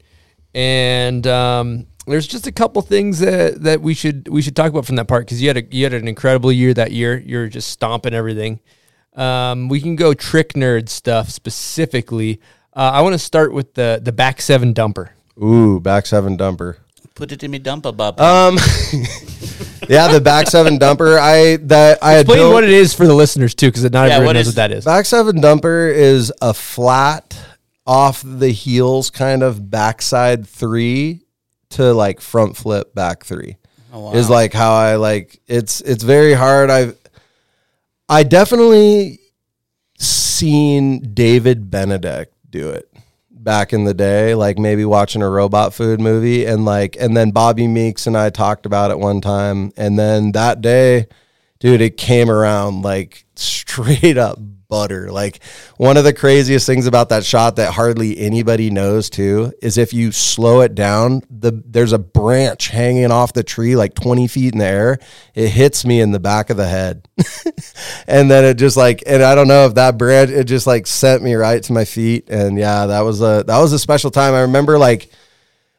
And 0.53 1.25
um, 1.27 1.87
there's 2.07 2.27
just 2.27 2.45
a 2.47 2.51
couple 2.51 2.81
things 2.81 3.19
that, 3.19 3.61
that 3.63 3.81
we 3.81 3.93
should 3.93 4.27
we 4.27 4.41
should 4.41 4.55
talk 4.55 4.69
about 4.71 4.85
from 4.85 4.95
that 4.97 5.07
part 5.07 5.25
because 5.25 5.41
you 5.41 5.47
had 5.49 5.57
a 5.57 5.63
you 5.75 5.83
had 5.83 5.93
an 5.93 6.07
incredible 6.07 6.51
year 6.51 6.73
that 6.73 6.91
year. 6.91 7.17
You're 7.17 7.47
just 7.47 7.69
stomping 7.69 8.13
everything. 8.13 8.59
Um, 9.15 9.69
we 9.69 9.79
can 9.81 9.95
go 9.95 10.13
trick 10.13 10.53
nerd 10.53 10.89
stuff 10.89 11.29
specifically. 11.29 12.39
Uh, 12.75 12.91
I 12.93 13.01
want 13.01 13.13
to 13.13 13.19
start 13.19 13.53
with 13.53 13.73
the 13.73 13.99
the 14.03 14.11
back 14.11 14.41
seven 14.41 14.73
dumper. 14.73 15.09
Ooh, 15.41 15.79
back 15.79 16.05
seven 16.05 16.37
dumper. 16.37 16.77
Put 17.15 17.31
it 17.31 17.43
in 17.43 17.51
me 17.51 17.59
dumper, 17.59 17.95
bub. 17.95 18.19
Um, 18.19 18.55
yeah, 19.89 20.09
the 20.11 20.19
back 20.21 20.47
seven 20.47 20.77
dumper. 20.77 21.17
I 21.17 21.57
that 21.67 21.99
I 22.03 22.19
Explain 22.19 22.39
built- 22.39 22.53
what 22.53 22.63
it 22.63 22.71
is 22.71 22.93
for 22.93 23.07
the 23.07 23.13
listeners 23.13 23.55
too, 23.55 23.67
because 23.67 23.83
not 23.89 24.07
Yeah, 24.09 24.15
everyone 24.15 24.25
what 24.25 24.33
knows 24.33 24.41
is- 24.47 24.53
what 24.53 24.55
that 24.57 24.71
is. 24.71 24.85
Back 24.85 25.05
seven 25.05 25.37
dumper 25.37 25.93
is 25.93 26.31
a 26.41 26.53
flat 26.53 27.39
off 27.87 28.21
the 28.25 28.49
heels 28.49 29.09
kind 29.11 29.43
of 29.43 29.69
backside 29.69 30.45
three 30.47 31.21
to 31.75 31.93
like 31.93 32.21
front 32.21 32.57
flip 32.57 32.93
back 32.93 33.23
three. 33.23 33.57
Oh, 33.93 34.13
is 34.13 34.29
like 34.29 34.51
how 34.51 34.73
I 34.73 34.95
like 34.95 35.39
it's 35.47 35.81
it's 35.81 36.03
very 36.03 36.33
hard. 36.33 36.69
I've 36.69 36.97
I 38.09 38.23
definitely 38.23 39.19
seen 39.97 41.13
David 41.13 41.71
Benedek 41.71 42.27
do 42.49 42.69
it 42.69 42.91
back 43.31 43.73
in 43.73 43.85
the 43.85 43.93
day, 43.93 44.35
like 44.35 44.57
maybe 44.57 44.83
watching 44.83 45.21
a 45.21 45.29
robot 45.29 45.73
food 45.73 46.01
movie 46.01 46.45
and 46.45 46.65
like 46.65 46.97
and 46.99 47.15
then 47.15 47.31
Bobby 47.31 47.67
Meeks 47.67 48.07
and 48.07 48.17
I 48.17 48.29
talked 48.29 48.65
about 48.65 48.91
it 48.91 48.99
one 48.99 49.21
time 49.21 49.71
and 49.77 49.97
then 49.97 50.31
that 50.33 50.61
day 50.61 51.07
dude 51.59 51.81
it 51.81 51.97
came 51.97 52.29
around 52.29 52.81
like 52.81 53.24
straight 53.39 54.17
up 54.17 54.39
butter. 54.67 55.11
Like 55.11 55.43
one 55.77 55.97
of 55.97 56.03
the 56.03 56.13
craziest 56.13 56.65
things 56.65 56.87
about 56.87 57.09
that 57.09 57.23
shot 57.23 57.57
that 57.57 57.73
hardly 57.73 58.17
anybody 58.17 58.69
knows 58.69 59.09
too 59.09 59.53
is 59.61 59.77
if 59.77 59.93
you 59.93 60.11
slow 60.11 60.61
it 60.61 60.75
down 60.75 61.21
the 61.29 61.63
there's 61.65 61.93
a 61.93 61.99
branch 61.99 62.69
hanging 62.69 63.11
off 63.11 63.33
the 63.33 63.43
tree 63.43 63.75
like 63.75 63.93
20 63.93 64.27
feet 64.27 64.53
in 64.53 64.59
the 64.59 64.65
air. 64.65 64.99
It 65.33 65.49
hits 65.49 65.85
me 65.85 66.01
in 66.01 66.11
the 66.11 66.19
back 66.19 66.49
of 66.49 66.57
the 66.57 66.67
head. 66.67 67.07
And 68.07 68.29
then 68.29 68.45
it 68.45 68.55
just 68.55 68.77
like 68.77 69.03
and 69.07 69.23
i 69.23 69.33
don't 69.33 69.47
know 69.47 69.65
if 69.65 69.75
that 69.75 69.97
branch 69.97 70.29
it 70.29 70.43
just 70.43 70.67
like 70.67 70.85
sent 70.85 71.23
me 71.23 71.33
right 71.33 71.61
to 71.63 71.73
my 71.73 71.85
feet. 71.85 72.29
And 72.29 72.57
yeah 72.57 72.85
that 72.85 73.01
was 73.01 73.21
a 73.21 73.43
that 73.47 73.59
was 73.59 73.73
a 73.73 73.79
special 73.79 74.11
time. 74.11 74.33
I 74.33 74.41
remember 74.41 74.77
like 74.77 75.09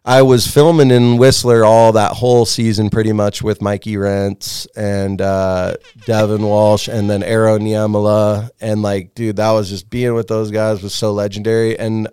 I 0.09 0.23
was 0.23 0.47
filming 0.47 0.93
in 0.93 1.17
Whistler 1.17 1.65
all 1.65 1.91
that 1.95 2.13
whole 2.13 2.47
season, 2.47 2.91
pretty 2.91 3.13
much 3.13 3.43
with 3.43 3.61
Mikey 3.61 3.97
Rencz 3.97 4.69
and 4.77 5.21
uh, 5.21 5.75
Devin 6.05 6.45
Walsh, 6.45 6.87
and 6.87 7.11
then 7.11 7.23
Eero 7.23 7.59
Niemela, 7.59 8.51
and 8.61 8.83
like, 8.83 9.17
dude, 9.17 9.35
that 9.37 9.51
was 9.51 9.69
just 9.69 9.91
being 9.91 10.15
with 10.15 10.29
those 10.29 10.53
guys 10.53 10.81
was 10.81 10.95
so 10.95 11.13
legendary. 11.13 11.77
And 11.77 12.07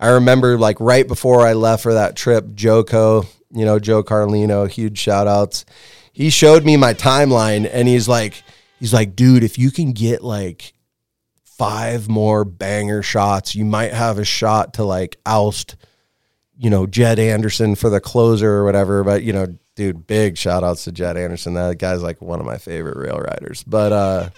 I 0.00 0.08
remember 0.08 0.58
like 0.58 0.80
right 0.80 1.06
before 1.06 1.46
I 1.46 1.52
left 1.52 1.84
for 1.84 1.94
that 1.94 2.16
trip, 2.16 2.52
Joko, 2.54 3.22
you 3.52 3.64
know, 3.64 3.78
Joe 3.78 4.02
Carlino, 4.02 4.68
huge 4.68 4.98
shout 4.98 5.28
outs. 5.28 5.64
He 6.12 6.30
showed 6.30 6.64
me 6.64 6.76
my 6.76 6.94
timeline, 6.94 7.70
and 7.72 7.86
he's 7.86 8.08
like, 8.08 8.42
he's 8.80 8.92
like, 8.92 9.14
dude, 9.14 9.44
if 9.44 9.56
you 9.56 9.70
can 9.70 9.92
get 9.92 10.24
like 10.24 10.74
five 11.44 12.08
more 12.08 12.44
banger 12.44 13.04
shots, 13.04 13.54
you 13.54 13.64
might 13.64 13.92
have 13.92 14.18
a 14.18 14.24
shot 14.24 14.74
to 14.74 14.84
like 14.84 15.16
oust 15.24 15.76
you 16.60 16.68
know, 16.68 16.86
Jed 16.86 17.18
Anderson 17.18 17.74
for 17.74 17.88
the 17.88 18.00
closer 18.00 18.50
or 18.52 18.64
whatever. 18.64 19.02
But, 19.02 19.22
you 19.22 19.32
know, 19.32 19.46
dude, 19.76 20.06
big 20.06 20.36
shout 20.36 20.62
outs 20.62 20.84
to 20.84 20.92
Jed 20.92 21.16
Anderson. 21.16 21.54
That 21.54 21.78
guy's 21.78 22.02
like 22.02 22.20
one 22.20 22.38
of 22.38 22.44
my 22.44 22.58
favorite 22.58 22.98
rail 22.98 23.16
riders. 23.16 23.64
But, 23.64 23.92
uh, 23.92 24.30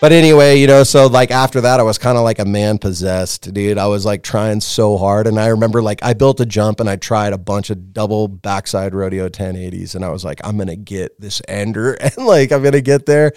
but 0.00 0.10
anyway, 0.10 0.58
you 0.58 0.66
know, 0.66 0.82
so 0.82 1.06
like 1.06 1.30
after 1.30 1.60
that, 1.60 1.78
I 1.78 1.84
was 1.84 1.96
kind 1.96 2.18
of 2.18 2.24
like 2.24 2.40
a 2.40 2.44
man 2.44 2.78
possessed, 2.78 3.54
dude. 3.54 3.78
I 3.78 3.86
was 3.86 4.04
like 4.04 4.24
trying 4.24 4.60
so 4.60 4.98
hard. 4.98 5.28
And 5.28 5.38
I 5.38 5.46
remember 5.46 5.80
like 5.80 6.02
I 6.02 6.12
built 6.12 6.40
a 6.40 6.46
jump 6.46 6.80
and 6.80 6.90
I 6.90 6.96
tried 6.96 7.32
a 7.32 7.38
bunch 7.38 7.70
of 7.70 7.92
double 7.92 8.26
backside 8.26 8.92
rodeo 8.92 9.28
1080s. 9.28 9.94
And 9.94 10.04
I 10.04 10.08
was 10.08 10.24
like, 10.24 10.40
I'm 10.42 10.56
going 10.56 10.66
to 10.66 10.76
get 10.76 11.20
this 11.20 11.40
ender 11.46 11.92
and 12.00 12.16
like 12.26 12.50
I'm 12.50 12.62
going 12.62 12.72
to 12.72 12.82
get 12.82 13.06
there. 13.06 13.32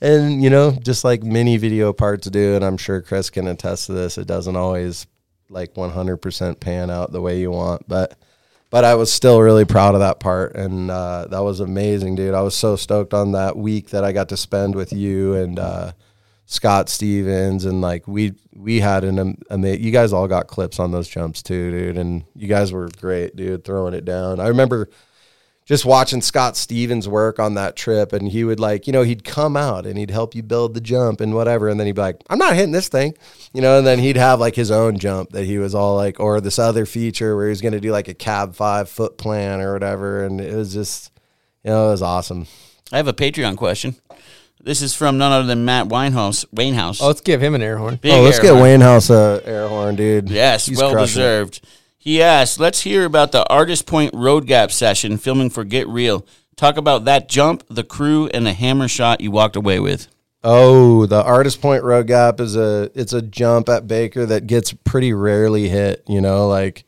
And, 0.00 0.42
you 0.42 0.48
know, 0.48 0.70
just 0.70 1.04
like 1.04 1.22
many 1.22 1.58
video 1.58 1.92
parts 1.92 2.30
do. 2.30 2.54
And 2.54 2.64
I'm 2.64 2.78
sure 2.78 3.02
Chris 3.02 3.28
can 3.28 3.46
attest 3.46 3.86
to 3.86 3.92
this. 3.92 4.16
It 4.16 4.26
doesn't 4.26 4.56
always 4.56 5.06
like 5.48 5.74
100% 5.74 6.60
pan 6.60 6.90
out 6.90 7.12
the 7.12 7.20
way 7.20 7.40
you 7.40 7.50
want 7.50 7.86
but 7.88 8.16
but 8.70 8.84
I 8.84 8.96
was 8.96 9.10
still 9.10 9.40
really 9.40 9.64
proud 9.64 9.94
of 9.94 10.00
that 10.00 10.20
part 10.20 10.54
and 10.54 10.90
uh, 10.90 11.26
that 11.30 11.40
was 11.40 11.60
amazing 11.60 12.16
dude. 12.16 12.34
I 12.34 12.42
was 12.42 12.54
so 12.54 12.76
stoked 12.76 13.14
on 13.14 13.32
that 13.32 13.56
week 13.56 13.90
that 13.90 14.04
I 14.04 14.12
got 14.12 14.28
to 14.28 14.36
spend 14.36 14.74
with 14.74 14.92
you 14.92 15.34
and 15.34 15.58
uh, 15.58 15.92
Scott 16.44 16.88
Stevens 16.88 17.64
and 17.64 17.80
like 17.80 18.06
we 18.06 18.34
we 18.54 18.80
had 18.80 19.04
an 19.04 19.38
amazing 19.48 19.82
you 19.82 19.90
guys 19.90 20.12
all 20.12 20.28
got 20.28 20.48
clips 20.48 20.78
on 20.78 20.90
those 20.90 21.08
jumps 21.08 21.42
too 21.42 21.70
dude 21.70 21.96
and 21.96 22.24
you 22.34 22.48
guys 22.48 22.72
were 22.72 22.88
great 23.00 23.36
dude 23.36 23.64
throwing 23.64 23.94
it 23.94 24.04
down. 24.04 24.40
I 24.40 24.48
remember 24.48 24.88
just 25.68 25.84
watching 25.84 26.22
Scott 26.22 26.56
Stevens 26.56 27.06
work 27.06 27.38
on 27.38 27.52
that 27.54 27.76
trip, 27.76 28.14
and 28.14 28.26
he 28.28 28.42
would 28.42 28.58
like, 28.58 28.86
you 28.86 28.92
know, 28.92 29.02
he'd 29.02 29.22
come 29.22 29.54
out 29.54 29.84
and 29.84 29.98
he'd 29.98 30.10
help 30.10 30.34
you 30.34 30.42
build 30.42 30.72
the 30.72 30.80
jump 30.80 31.20
and 31.20 31.34
whatever, 31.34 31.68
and 31.68 31.78
then 31.78 31.86
he'd 31.86 31.94
be 31.94 32.00
like, 32.00 32.22
"I'm 32.30 32.38
not 32.38 32.56
hitting 32.56 32.72
this 32.72 32.88
thing," 32.88 33.12
you 33.52 33.60
know, 33.60 33.76
and 33.76 33.86
then 33.86 33.98
he'd 33.98 34.16
have 34.16 34.40
like 34.40 34.56
his 34.56 34.70
own 34.70 34.98
jump 34.98 35.30
that 35.32 35.44
he 35.44 35.58
was 35.58 35.74
all 35.74 35.94
like, 35.94 36.18
or 36.18 36.40
this 36.40 36.58
other 36.58 36.86
feature 36.86 37.36
where 37.36 37.46
he 37.46 37.50
was 37.50 37.60
going 37.60 37.74
to 37.74 37.80
do 37.80 37.92
like 37.92 38.08
a 38.08 38.14
cab 38.14 38.54
five 38.54 38.88
foot 38.88 39.18
plan 39.18 39.60
or 39.60 39.74
whatever, 39.74 40.24
and 40.24 40.40
it 40.40 40.54
was 40.56 40.72
just, 40.72 41.12
you 41.62 41.70
know, 41.70 41.88
it 41.88 41.90
was 41.90 42.02
awesome. 42.02 42.46
I 42.90 42.96
have 42.96 43.08
a 43.08 43.12
Patreon 43.12 43.58
question. 43.58 43.96
This 44.60 44.80
is 44.80 44.94
from 44.94 45.18
none 45.18 45.32
other 45.32 45.46
than 45.46 45.64
Matt 45.64 45.88
Winehouse. 45.88 46.44
Waynehouse. 46.46 47.00
Oh, 47.02 47.08
let's 47.08 47.20
give 47.20 47.42
him 47.42 47.54
an 47.54 47.62
air 47.62 47.76
horn. 47.76 47.96
Big 47.96 48.12
oh, 48.12 48.22
let's 48.22 48.38
get 48.40 48.50
horn. 48.50 48.62
Wayne 48.62 48.80
House 48.80 49.08
a 49.10 49.40
air 49.44 49.68
horn, 49.68 49.96
dude. 49.96 50.30
Yes, 50.30 50.66
He's 50.66 50.78
well 50.78 50.92
crushing 50.92 51.20
it. 51.20 51.24
deserved. 51.24 51.60
He 52.00 52.22
asked, 52.22 52.60
let's 52.60 52.82
hear 52.82 53.04
about 53.04 53.32
the 53.32 53.44
Artist 53.48 53.84
Point 53.84 54.14
Road 54.14 54.46
Gap 54.46 54.70
session 54.70 55.18
filming 55.18 55.50
for 55.50 55.64
Get 55.64 55.88
Real. 55.88 56.24
Talk 56.54 56.76
about 56.76 57.04
that 57.06 57.28
jump, 57.28 57.64
the 57.68 57.82
crew, 57.82 58.28
and 58.28 58.46
the 58.46 58.52
hammer 58.52 58.86
shot 58.86 59.20
you 59.20 59.32
walked 59.32 59.56
away 59.56 59.80
with. 59.80 60.06
Oh, 60.44 61.06
the 61.06 61.22
Artist 61.22 61.60
Point 61.60 61.82
Road 61.82 62.06
Gap 62.06 62.38
is 62.38 62.54
a 62.54 62.88
it's 62.94 63.12
a 63.12 63.20
jump 63.20 63.68
at 63.68 63.88
Baker 63.88 64.24
that 64.26 64.46
gets 64.46 64.72
pretty 64.72 65.12
rarely 65.12 65.68
hit, 65.68 66.04
you 66.06 66.20
know, 66.20 66.46
like 66.46 66.84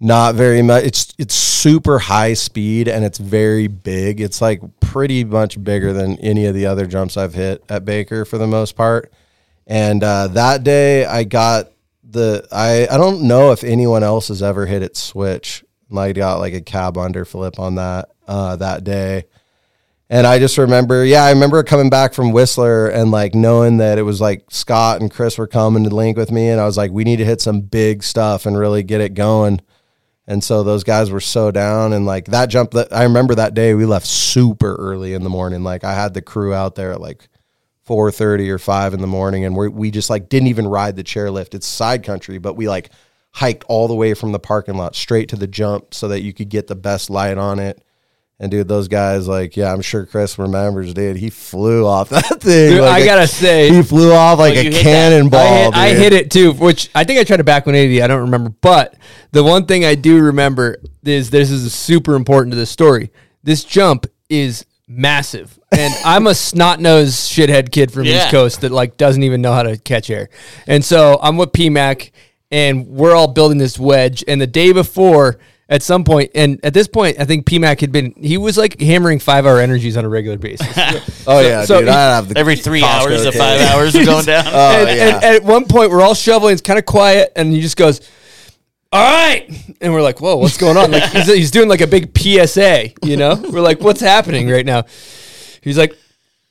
not 0.00 0.34
very 0.34 0.62
much 0.62 0.84
it's 0.84 1.14
it's 1.18 1.34
super 1.34 1.98
high 1.98 2.32
speed 2.32 2.88
and 2.88 3.04
it's 3.04 3.18
very 3.18 3.66
big. 3.68 4.22
It's 4.22 4.40
like 4.40 4.62
pretty 4.80 5.24
much 5.24 5.62
bigger 5.62 5.92
than 5.92 6.18
any 6.18 6.46
of 6.46 6.54
the 6.54 6.64
other 6.64 6.86
jumps 6.86 7.18
I've 7.18 7.34
hit 7.34 7.62
at 7.68 7.84
Baker 7.84 8.24
for 8.24 8.38
the 8.38 8.46
most 8.46 8.76
part. 8.76 9.12
And 9.66 10.02
uh, 10.02 10.28
that 10.28 10.64
day 10.64 11.04
I 11.04 11.24
got 11.24 11.70
the 12.12 12.46
I 12.50 12.86
I 12.90 12.96
don't 12.96 13.22
know 13.22 13.52
if 13.52 13.64
anyone 13.64 14.02
else 14.02 14.28
has 14.28 14.42
ever 14.42 14.66
hit 14.66 14.82
it 14.82 14.96
switch. 14.96 15.64
I 15.96 16.12
got 16.12 16.38
like 16.38 16.54
a 16.54 16.60
cab 16.60 16.96
under 16.96 17.24
flip 17.24 17.58
on 17.58 17.76
that 17.76 18.10
uh, 18.28 18.56
that 18.56 18.84
day. 18.84 19.24
And 20.12 20.26
I 20.26 20.40
just 20.40 20.58
remember, 20.58 21.04
yeah, 21.04 21.22
I 21.22 21.30
remember 21.30 21.62
coming 21.62 21.88
back 21.88 22.14
from 22.14 22.32
Whistler 22.32 22.88
and 22.88 23.12
like 23.12 23.32
knowing 23.32 23.76
that 23.76 23.96
it 23.96 24.02
was 24.02 24.20
like 24.20 24.44
Scott 24.50 25.00
and 25.00 25.08
Chris 25.08 25.38
were 25.38 25.46
coming 25.46 25.84
to 25.84 25.94
link 25.94 26.16
with 26.16 26.32
me. 26.32 26.48
And 26.48 26.60
I 26.60 26.64
was 26.64 26.76
like, 26.76 26.90
we 26.90 27.04
need 27.04 27.18
to 27.18 27.24
hit 27.24 27.40
some 27.40 27.60
big 27.60 28.02
stuff 28.02 28.44
and 28.44 28.58
really 28.58 28.82
get 28.82 29.00
it 29.00 29.14
going. 29.14 29.60
And 30.26 30.42
so 30.42 30.64
those 30.64 30.82
guys 30.82 31.12
were 31.12 31.20
so 31.20 31.52
down. 31.52 31.92
And 31.92 32.06
like 32.06 32.26
that 32.26 32.46
jump 32.46 32.72
that 32.72 32.92
I 32.92 33.04
remember 33.04 33.36
that 33.36 33.54
day, 33.54 33.74
we 33.74 33.84
left 33.84 34.06
super 34.06 34.74
early 34.74 35.14
in 35.14 35.22
the 35.22 35.30
morning. 35.30 35.62
Like 35.62 35.84
I 35.84 35.94
had 35.94 36.12
the 36.14 36.22
crew 36.22 36.52
out 36.54 36.74
there 36.74 36.96
like 36.96 37.28
4.30 37.88 38.48
or 38.50 38.58
5 38.58 38.94
in 38.94 39.00
the 39.00 39.06
morning. 39.06 39.44
And 39.44 39.56
we 39.56 39.68
we 39.68 39.90
just 39.90 40.10
like 40.10 40.28
didn't 40.28 40.48
even 40.48 40.66
ride 40.68 40.96
the 40.96 41.04
chairlift. 41.04 41.54
It's 41.54 41.66
side 41.66 42.04
country, 42.04 42.38
but 42.38 42.54
we 42.54 42.68
like 42.68 42.90
hiked 43.32 43.64
all 43.68 43.88
the 43.88 43.94
way 43.94 44.14
from 44.14 44.32
the 44.32 44.38
parking 44.38 44.76
lot 44.76 44.94
straight 44.96 45.28
to 45.30 45.36
the 45.36 45.46
jump 45.46 45.94
so 45.94 46.08
that 46.08 46.22
you 46.22 46.32
could 46.32 46.48
get 46.48 46.66
the 46.66 46.74
best 46.76 47.10
light 47.10 47.38
on 47.38 47.58
it. 47.58 47.82
And 48.42 48.50
dude, 48.50 48.68
those 48.68 48.88
guys, 48.88 49.28
like, 49.28 49.54
yeah, 49.54 49.70
I'm 49.70 49.82
sure 49.82 50.06
Chris 50.06 50.38
remembers, 50.38 50.94
dude. 50.94 51.18
He 51.18 51.28
flew 51.28 51.86
off 51.86 52.08
that 52.10 52.40
thing. 52.40 52.70
Dude, 52.70 52.80
like 52.80 52.90
I 52.90 52.98
a- 53.00 53.04
gotta 53.04 53.26
say, 53.26 53.70
he 53.70 53.82
flew 53.82 54.12
off 54.12 54.38
like 54.38 54.56
Oh, 54.56 54.60
a 54.60 54.64
you 54.64 54.70
hit 54.70 54.76
that. 54.76 54.82
cannonball. 54.82 55.38
I 55.40 55.58
hit, 55.64 55.74
I 55.74 55.88
hit 55.90 56.12
it 56.14 56.30
too, 56.30 56.52
which 56.54 56.88
I 56.94 57.04
think 57.04 57.20
I 57.20 57.24
tried 57.24 57.36
to 57.38 57.44
back 57.44 57.66
180. 57.66 58.00
I 58.02 58.06
don't 58.06 58.22
remember, 58.22 58.48
but 58.62 58.94
the 59.32 59.44
one 59.44 59.66
thing 59.66 59.84
I 59.84 59.94
do 59.94 60.18
remember 60.22 60.78
is 61.04 61.28
this 61.30 61.50
is 61.50 61.72
super 61.74 62.14
important 62.14 62.52
to 62.52 62.56
the 62.58 62.64
story. 62.66 63.10
This 63.42 63.62
jump 63.62 64.06
is 64.30 64.64
massive, 64.90 65.58
and 65.70 65.94
I'm 66.04 66.26
a 66.26 66.34
snot 66.34 66.80
nosed 66.80 67.30
shithead 67.30 67.70
kid 67.70 67.92
from 67.92 68.04
Yeah. 68.04 68.18
East 68.24 68.30
Coast 68.30 68.60
that 68.62 68.72
like 68.72 68.96
doesn't 68.96 69.22
even 69.22 69.40
know 69.40 69.52
how 69.52 69.62
to 69.62 69.78
catch 69.78 70.10
air, 70.10 70.28
and 70.66 70.84
so 70.84 71.18
I'm 71.22 71.36
with 71.36 71.52
PMAC, 71.52 72.10
and 72.50 72.86
we're 72.88 73.14
all 73.14 73.28
building 73.28 73.58
this 73.58 73.78
wedge. 73.78 74.24
And 74.26 74.40
the 74.40 74.46
day 74.48 74.72
before, 74.72 75.38
at 75.68 75.84
some 75.84 76.02
point, 76.02 76.32
and 76.34 76.58
at 76.64 76.74
this 76.74 76.88
point, 76.88 77.20
I 77.20 77.24
think 77.24 77.46
PMAC 77.46 77.80
had 77.80 77.92
been 77.92 78.12
he 78.16 78.36
was 78.36 78.58
like 78.58 78.80
hammering 78.80 79.20
five 79.20 79.46
hour 79.46 79.60
energies 79.60 79.96
on 79.96 80.04
a 80.04 80.08
regular 80.08 80.36
basis. 80.38 80.66
Oh, 81.26 81.36
oh 81.36 81.40
yeah, 81.40 81.64
so 81.66 81.78
dude. 81.78 81.88
he- 81.88 81.94
I 81.94 82.16
have 82.16 82.28
the 82.30 82.38
Every 82.38 82.56
three 82.56 82.80
Costco 82.80 82.86
hours, 83.06 83.24
the 83.24 83.30
cake. 83.30 83.40
five 83.40 83.60
hours 83.60 83.94
are 83.94 84.04
going 84.04 84.24
down. 84.26 84.44
Oh 84.46 84.86
and, 84.86 84.96
yeah. 84.98 85.14
and 85.16 85.24
at 85.36 85.44
one 85.44 85.66
point, 85.66 85.90
we're 85.90 86.00
all 86.02 86.14
shoveling. 86.14 86.54
It's 86.54 86.62
kind 86.62 86.78
of 86.78 86.86
quiet, 86.86 87.30
and 87.36 87.52
he 87.52 87.60
just 87.60 87.76
goes, 87.76 88.00
"All 88.92 89.00
right," 89.00 89.48
and 89.80 89.92
we're 89.92 90.02
like, 90.02 90.20
"Whoa, 90.20 90.36
what's 90.36 90.56
going 90.56 90.76
on?" 90.76 90.90
Like 90.90 91.04
he's, 91.10 91.26
he's 91.26 91.50
doing 91.50 91.68
like 91.68 91.80
a 91.80 91.86
big 91.86 92.16
PSA, 92.16 92.90
you 93.04 93.16
know? 93.16 93.34
We're 93.50 93.60
like, 93.60 93.80
"What's 93.80 94.00
happening 94.00 94.48
right 94.48 94.66
now?" 94.66 94.84
He's 95.62 95.78
like, 95.78 95.96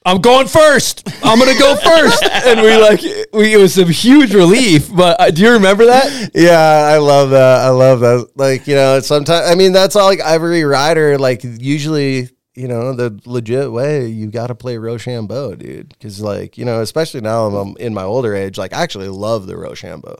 "I'm 0.05 0.21
going 0.21 0.47
first. 0.47 1.07
I'm 1.23 1.39
gonna 1.39 1.57
go 1.57 1.75
first. 1.75 2.23
and 2.23 2.61
we 2.61 2.75
like, 2.77 3.01
we 3.33 3.53
it 3.53 3.57
was 3.57 3.73
some 3.73 3.89
huge 3.89 4.33
relief. 4.33 4.93
But 4.93 5.19
uh, 5.19 5.31
do 5.31 5.41
you 5.41 5.51
remember 5.51 5.85
that? 5.85 6.31
Yeah, 6.33 6.59
I 6.59 6.97
love 6.97 7.31
that. 7.31 7.59
I 7.59 7.69
love 7.69 7.99
that. 8.01 8.31
Like, 8.35 8.67
you 8.67 8.75
know, 8.75 8.99
sometimes 8.99 9.49
I 9.49 9.55
mean 9.55 9.73
that's 9.73 9.95
all 9.95 10.05
like 10.05 10.19
every 10.19 10.63
rider, 10.63 11.17
like 11.17 11.43
usually, 11.43 12.29
you 12.55 12.67
know, 12.67 12.93
the 12.93 13.19
legit 13.25 13.71
way 13.71 14.07
you 14.07 14.27
gotta 14.27 14.55
play 14.55 14.77
Rochambeau, 14.77 15.55
dude. 15.55 15.97
Cause 15.99 16.21
like, 16.21 16.57
you 16.57 16.65
know, 16.65 16.81
especially 16.81 17.21
now 17.21 17.47
I'm 17.47 17.75
in 17.77 17.93
my 17.93 18.03
older 18.03 18.35
age, 18.35 18.57
like 18.57 18.73
I 18.73 18.83
actually 18.83 19.09
love 19.09 19.47
the 19.47 19.57
Rochambeau. 19.57 20.17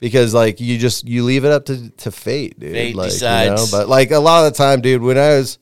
Because 0.00 0.34
like 0.34 0.60
you 0.60 0.78
just 0.78 1.06
you 1.06 1.24
leave 1.24 1.44
it 1.44 1.52
up 1.52 1.66
to, 1.66 1.90
to 1.90 2.10
fate, 2.10 2.58
dude. 2.58 2.72
Fate 2.72 2.96
like, 2.96 3.10
decides. 3.10 3.50
You 3.50 3.56
know? 3.56 3.66
But 3.70 3.88
like 3.88 4.10
a 4.10 4.18
lot 4.18 4.46
of 4.46 4.52
the 4.52 4.56
time, 4.56 4.80
dude, 4.80 5.02
when 5.02 5.18
I 5.18 5.36
was 5.36 5.58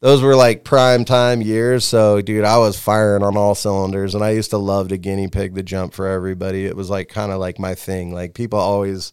those 0.00 0.22
were 0.22 0.36
like 0.36 0.64
prime 0.64 1.04
time 1.04 1.40
years. 1.40 1.84
So, 1.84 2.20
dude, 2.20 2.44
I 2.44 2.58
was 2.58 2.78
firing 2.78 3.22
on 3.22 3.36
all 3.36 3.54
cylinders, 3.54 4.14
and 4.14 4.22
I 4.22 4.30
used 4.30 4.50
to 4.50 4.58
love 4.58 4.88
to 4.88 4.98
guinea 4.98 5.28
pig 5.28 5.54
the 5.54 5.62
jump 5.62 5.94
for 5.94 6.06
everybody. 6.06 6.66
It 6.66 6.76
was 6.76 6.90
like 6.90 7.08
kind 7.08 7.32
of 7.32 7.38
like 7.38 7.58
my 7.58 7.74
thing. 7.74 8.12
Like 8.12 8.34
people 8.34 8.58
always 8.58 9.12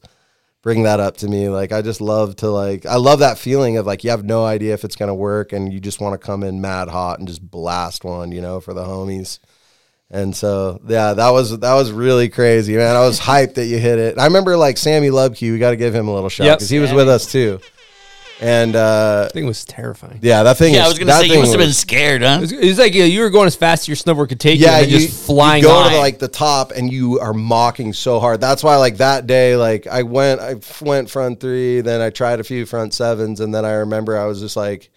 bring 0.61 0.84
that 0.84 0.99
up 0.99 1.17
to 1.17 1.28
me. 1.28 1.49
Like 1.49 1.71
I 1.71 1.82
just 1.82 2.01
love 2.01 2.36
to 2.38 2.49
like 2.49 2.86
I 2.86 2.97
love 2.97 3.19
that 3.19 3.38
feeling 3.38 3.78
of 3.78 3.86
like 3.86 4.03
you 4.03 4.09
have 4.09 4.24
no 4.24 4.45
idea 4.45 4.74
if 4.74 4.84
it's 4.84 4.95
gonna 4.95 5.15
work, 5.15 5.53
and 5.53 5.71
you 5.71 5.80
just 5.80 6.01
want 6.01 6.19
to 6.19 6.26
come 6.26 6.43
in 6.43 6.61
mad 6.61 6.89
hot 6.89 7.19
and 7.19 7.28
just 7.28 7.49
blast 7.49 8.03
one, 8.03 8.32
you 8.32 8.41
know, 8.41 8.59
for 8.59 8.74
the 8.74 8.84
homies. 8.84 9.39
And 10.11 10.35
so, 10.35 10.79
yeah, 10.87 11.13
that 11.13 11.29
was 11.31 11.57
that 11.59 11.73
was 11.73 11.91
really 11.91 12.29
crazy, 12.29 12.75
man. 12.75 12.95
I 12.95 12.99
was 13.01 13.19
hyped 13.31 13.55
that 13.55 13.65
you 13.65 13.79
hit 13.79 13.97
it. 13.99 14.19
I 14.19 14.25
remember 14.25 14.55
like 14.57 14.77
Sammy 14.77 15.09
Luebke. 15.09 15.41
We 15.51 15.57
got 15.57 15.71
to 15.71 15.75
give 15.75 15.93
him 15.95 16.07
a 16.07 16.13
little 16.13 16.29
shout 16.29 16.45
Yep. 16.45 16.57
because 16.59 16.69
he 16.69 16.79
was 16.79 16.93
with 16.93 17.09
us 17.09 17.31
too. 17.31 17.59
And 18.41 18.75
uh, 18.75 19.27
I 19.29 19.31
think 19.31 19.45
it 19.45 19.47
was 19.47 19.63
terrifying. 19.63 20.19
yeah, 20.21 20.43
that 20.43 20.57
thing. 20.57 20.73
yeah, 20.73 20.81
is, 20.81 20.85
I 20.85 20.87
was 20.89 20.97
going 20.99 21.07
to 21.07 21.13
that 21.13 21.19
say, 21.21 21.25
you 21.27 21.31
thing 21.33 21.39
must 21.41 21.51
have 21.53 21.61
been 21.61 21.71
scared, 21.71 22.21
huh? 22.23 22.35
It 22.39 22.41
was, 22.41 22.51
it 22.51 22.65
was 22.65 22.79
like 22.79 22.93
you, 22.93 23.03
you 23.05 23.21
were 23.21 23.29
going 23.29 23.47
as 23.47 23.55
fast 23.55 23.83
as 23.83 23.87
your 23.87 23.95
snowboard 23.95 24.27
could 24.29 24.39
take 24.39 24.59
yeah, 24.59 24.79
you, 24.79 24.83
and 24.83 24.91
you, 24.91 24.99
just 24.99 25.25
flying 25.25 25.61
you 25.61 25.69
go 25.69 25.75
on. 25.75 25.91
to 25.91 25.97
like 25.99 26.19
the 26.19 26.27
top 26.27 26.71
and 26.71 26.91
you 26.91 27.19
are 27.19 27.33
mocking 27.33 27.93
so 27.93 28.19
hard. 28.19 28.41
That's 28.41 28.61
why 28.63 28.75
like 28.77 28.97
that 28.97 29.27
day, 29.27 29.55
like 29.55 29.87
I 29.87 30.03
went, 30.03 30.41
I 30.41 30.55
went 30.81 31.09
front 31.09 31.39
three, 31.39 31.79
then 31.81 32.01
I 32.01 32.09
tried 32.09 32.39
a 32.41 32.43
few 32.43 32.65
front 32.65 32.93
sevens, 32.93 33.39
and 33.39 33.53
then 33.55 33.63
I 33.65 33.73
remember 33.73 34.17
I 34.17 34.25
was 34.25 34.41
just 34.41 34.57
like, 34.57 34.89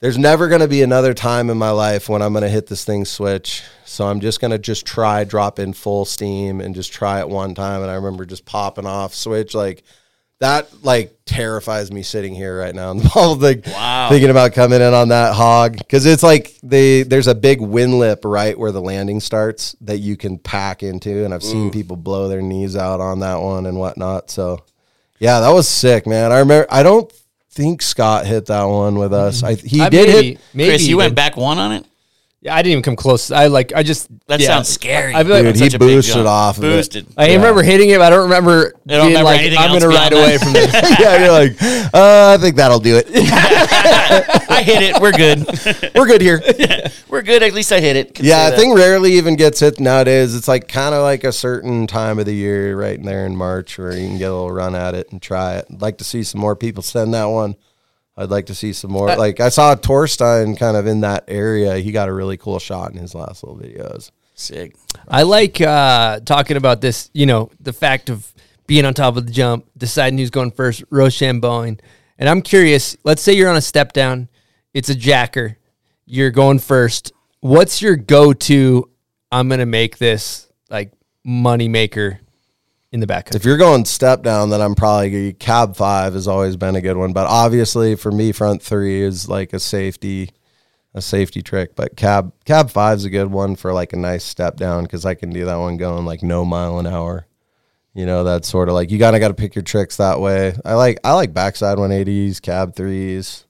"There's 0.00 0.18
never 0.18 0.48
going 0.48 0.60
to 0.60 0.68
be 0.68 0.82
another 0.82 1.14
time 1.14 1.50
in 1.50 1.58
my 1.58 1.70
life 1.70 2.08
when 2.08 2.22
I'm 2.22 2.32
going 2.32 2.42
to 2.42 2.48
hit 2.48 2.66
this 2.66 2.84
thing 2.84 3.04
switch." 3.04 3.62
So 3.84 4.06
I'm 4.06 4.20
just 4.20 4.40
going 4.40 4.50
to 4.50 4.58
just 4.58 4.84
try 4.84 5.24
drop 5.24 5.58
in 5.58 5.72
full 5.72 6.04
steam 6.04 6.60
and 6.60 6.74
just 6.74 6.92
try 6.92 7.20
it 7.20 7.28
one 7.28 7.54
time. 7.54 7.82
And 7.82 7.90
I 7.90 7.94
remember 7.94 8.26
just 8.26 8.44
popping 8.44 8.84
off 8.86 9.14
switch 9.14 9.54
like 9.54 9.84
that 10.38 10.84
like 10.84 11.18
terrifies 11.24 11.90
me 11.90 12.02
sitting 12.02 12.34
here 12.34 12.58
right 12.58 12.74
now 12.74 12.90
in 12.90 12.98
the 12.98 13.10
ball, 13.14 13.36
like 13.36 13.64
Wow. 13.66 14.08
thinking 14.10 14.28
about 14.28 14.52
coming 14.52 14.82
in 14.82 14.92
on 14.92 15.08
that 15.08 15.34
hog 15.34 15.78
because 15.78 16.04
it's 16.04 16.22
like 16.22 16.54
they 16.62 17.04
there's 17.04 17.26
a 17.26 17.34
big 17.34 17.62
wind 17.62 17.98
lip 17.98 18.20
right 18.24 18.58
where 18.58 18.70
the 18.72 18.82
landing 18.82 19.20
starts 19.20 19.74
that 19.80 19.98
you 19.98 20.16
can 20.16 20.36
pack 20.36 20.82
into, 20.82 21.24
and 21.24 21.32
I've 21.32 21.42
seen 21.42 21.70
people 21.70 21.96
blow 21.96 22.28
their 22.28 22.42
knees 22.42 22.76
out 22.76 23.00
on 23.00 23.20
that 23.20 23.36
one 23.40 23.64
and 23.64 23.78
whatnot. 23.78 24.30
So 24.30 24.62
yeah, 25.18 25.40
that 25.40 25.50
was 25.50 25.66
sick, 25.66 26.06
man. 26.06 26.32
I 26.32 26.40
remember. 26.40 26.66
I 26.70 26.82
don't 26.82 27.10
think 27.56 27.80
Scott 27.80 28.26
hit 28.26 28.46
that 28.46 28.64
one 28.64 28.98
with 28.98 29.14
us. 29.14 29.42
I, 29.42 29.54
he 29.54 29.80
I 29.80 29.88
did 29.88 30.08
maybe, 30.08 30.28
hit. 30.28 30.40
Maybe 30.52 30.70
Chris, 30.70 30.82
you 30.82 30.88
he 30.88 30.94
went 30.94 31.10
did. 31.12 31.16
back 31.16 31.36
one 31.36 31.58
on 31.58 31.72
it. 31.72 31.86
Yeah, 32.46 32.54
I 32.54 32.62
didn't 32.62 32.72
even 32.72 32.82
come 32.84 32.94
close. 32.94 33.32
I 33.32 33.48
like. 33.48 33.72
I 33.74 33.82
just. 33.82 34.08
That 34.28 34.38
yeah. 34.38 34.46
sounds 34.46 34.68
scary. 34.68 35.12
I, 35.14 35.24
feel 35.24 35.32
like, 35.32 35.42
Dude, 35.42 35.58
Such 35.58 35.72
he 35.72 35.76
a 35.76 35.78
big 35.80 35.88
boosted 35.88 36.14
jump. 36.14 36.28
off 36.28 36.58
of 36.58 36.64
it. 36.64 36.68
Boosted. 36.68 37.06
I 37.16 37.34
remember 37.34 37.62
hitting 37.64 37.90
it. 37.90 37.98
But 37.98 38.04
I 38.04 38.10
don't 38.10 38.22
remember 38.22 38.72
don't 38.86 38.86
being 38.86 39.00
remember 39.08 39.24
like, 39.24 39.40
anything 39.40 39.58
I'm 39.58 39.70
else 39.70 39.82
going 39.82 39.92
to 39.92 39.98
ride 39.98 40.10
beyond 40.10 40.24
away 40.24 40.36
that. 40.36 40.44
from 40.44 40.52
this. 40.52 40.72
yeah, 41.00 41.24
you're 41.24 41.32
like, 41.32 41.92
uh, 41.92 42.34
I 42.34 42.38
think 42.40 42.54
that'll 42.56 42.78
do 42.78 42.96
it. 42.96 43.08
I 44.48 44.62
hit 44.62 44.82
it. 44.82 45.00
We're 45.02 45.12
good. 45.12 45.44
We're 45.94 46.06
good 46.06 46.20
here. 46.20 46.40
We're 47.08 47.22
good. 47.22 47.42
At 47.42 47.52
least 47.52 47.72
I 47.72 47.80
hit 47.80 47.96
it. 47.96 48.14
Can 48.14 48.24
Yeah, 48.24 48.36
say 48.36 48.46
I 48.46 48.50
that. 48.50 48.58
think 48.58 48.76
rarely 48.78 49.12
even 49.14 49.34
gets 49.36 49.58
hit 49.60 49.80
nowadays. 49.80 50.34
It's 50.36 50.48
like 50.48 50.68
kind 50.68 50.94
of 50.94 51.02
like 51.02 51.24
a 51.24 51.32
certain 51.32 51.86
time 51.88 52.18
of 52.20 52.26
the 52.26 52.34
year, 52.34 52.76
right 52.78 52.96
in 52.96 53.04
there 53.04 53.26
in 53.26 53.36
March, 53.36 53.76
where 53.76 53.92
you 53.92 54.06
can 54.06 54.18
get 54.18 54.30
a 54.30 54.34
little 54.34 54.52
run 54.52 54.74
at 54.76 54.94
it 54.94 55.10
and 55.10 55.20
try 55.20 55.56
it. 55.56 55.66
I'd 55.70 55.82
like 55.82 55.98
to 55.98 56.04
see 56.04 56.22
some 56.22 56.40
more 56.40 56.54
people 56.54 56.82
send 56.82 57.12
that 57.14 57.24
one. 57.24 57.56
I'd 58.16 58.30
like 58.30 58.46
to 58.46 58.54
see 58.54 58.72
some 58.72 58.90
more. 58.90 59.10
Uh, 59.10 59.18
like 59.18 59.40
I 59.40 59.50
saw 59.50 59.74
Torstein 59.74 60.58
kind 60.58 60.76
of 60.76 60.86
in 60.86 61.00
that 61.00 61.24
area. 61.28 61.76
He 61.78 61.92
got 61.92 62.08
a 62.08 62.12
really 62.12 62.36
cool 62.36 62.58
shot 62.58 62.92
in 62.92 62.98
his 62.98 63.14
last 63.14 63.42
little 63.42 63.58
videos. 63.58 64.10
sick. 64.34 64.74
I 65.06 65.22
like 65.22 65.60
uh, 65.60 66.20
talking 66.20 66.56
about 66.56 66.80
this, 66.80 67.10
you 67.12 67.26
know, 67.26 67.50
the 67.60 67.72
fact 67.72 68.08
of 68.08 68.32
being 68.66 68.84
on 68.84 68.94
top 68.94 69.16
of 69.16 69.26
the 69.26 69.32
jump, 69.32 69.66
deciding 69.76 70.18
who's 70.18 70.30
going 70.30 70.50
first, 70.50 70.88
Rochambeauing. 70.90 71.78
And 72.18 72.28
I'm 72.28 72.42
curious, 72.42 72.96
let's 73.04 73.22
say 73.22 73.34
you're 73.34 73.50
on 73.50 73.56
a 73.56 73.62
step 73.62 73.92
down, 73.92 74.28
it's 74.72 74.88
a 74.88 74.94
jacker, 74.94 75.58
you're 76.06 76.30
going 76.30 76.58
first. 76.58 77.12
What's 77.40 77.82
your 77.82 77.96
go 77.96 78.32
to? 78.32 78.90
I'm 79.30 79.48
going 79.48 79.60
to 79.60 79.66
make 79.66 79.98
this 79.98 80.50
like 80.70 80.92
money 81.24 81.68
maker 81.68 82.20
in 82.92 83.00
the 83.00 83.06
back. 83.06 83.34
If 83.34 83.44
you're 83.44 83.56
going 83.56 83.84
step 83.84 84.22
down, 84.22 84.50
then 84.50 84.60
I'm 84.60 84.74
probably 84.74 85.32
cab 85.34 85.76
five 85.76 86.14
has 86.14 86.28
always 86.28 86.56
been 86.56 86.76
a 86.76 86.80
good 86.80 86.96
one. 86.96 87.12
But 87.12 87.26
obviously 87.26 87.96
for 87.96 88.12
me, 88.12 88.32
front 88.32 88.62
three 88.62 89.02
is 89.02 89.28
like 89.28 89.52
a 89.52 89.60
safety, 89.60 90.30
a 90.94 91.02
safety 91.02 91.42
trick. 91.42 91.74
But 91.74 91.96
cab 91.96 92.32
cab 92.44 92.70
five 92.70 92.98
is 92.98 93.04
a 93.04 93.10
good 93.10 93.30
one 93.30 93.56
for 93.56 93.72
like 93.72 93.92
a 93.92 93.96
nice 93.96 94.24
step 94.24 94.56
down 94.56 94.84
because 94.84 95.04
I 95.04 95.14
can 95.14 95.30
do 95.30 95.44
that 95.46 95.56
one 95.56 95.76
going 95.76 96.04
like 96.04 96.22
no 96.22 96.44
mile 96.44 96.78
an 96.78 96.86
hour. 96.86 97.26
You 97.94 98.04
know, 98.06 98.24
that's 98.24 98.48
sort 98.48 98.68
of 98.68 98.74
like 98.74 98.90
you 98.90 98.98
gotta 98.98 99.18
gotta 99.18 99.34
pick 99.34 99.54
your 99.54 99.62
tricks 99.62 99.96
that 99.96 100.20
way. 100.20 100.54
I 100.64 100.74
like 100.74 100.98
I 101.02 101.14
like 101.14 101.32
backside 101.32 101.78
180s, 101.78 102.40
cab 102.40 102.74
threes. 102.74 103.46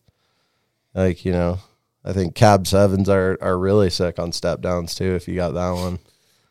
Like, 0.95 1.27
you 1.27 1.33
know, 1.33 1.59
I 2.05 2.13
think 2.15 2.35
cab 2.35 2.67
sevens 2.67 3.09
are 3.09 3.37
are 3.41 3.59
really 3.59 3.91
sick 3.91 4.19
on 4.19 4.33
step 4.33 4.61
downs 4.63 4.95
too, 4.95 5.15
if 5.15 5.29
you 5.29 5.35
got 5.35 5.53
that 5.55 5.73
one. 5.73 5.99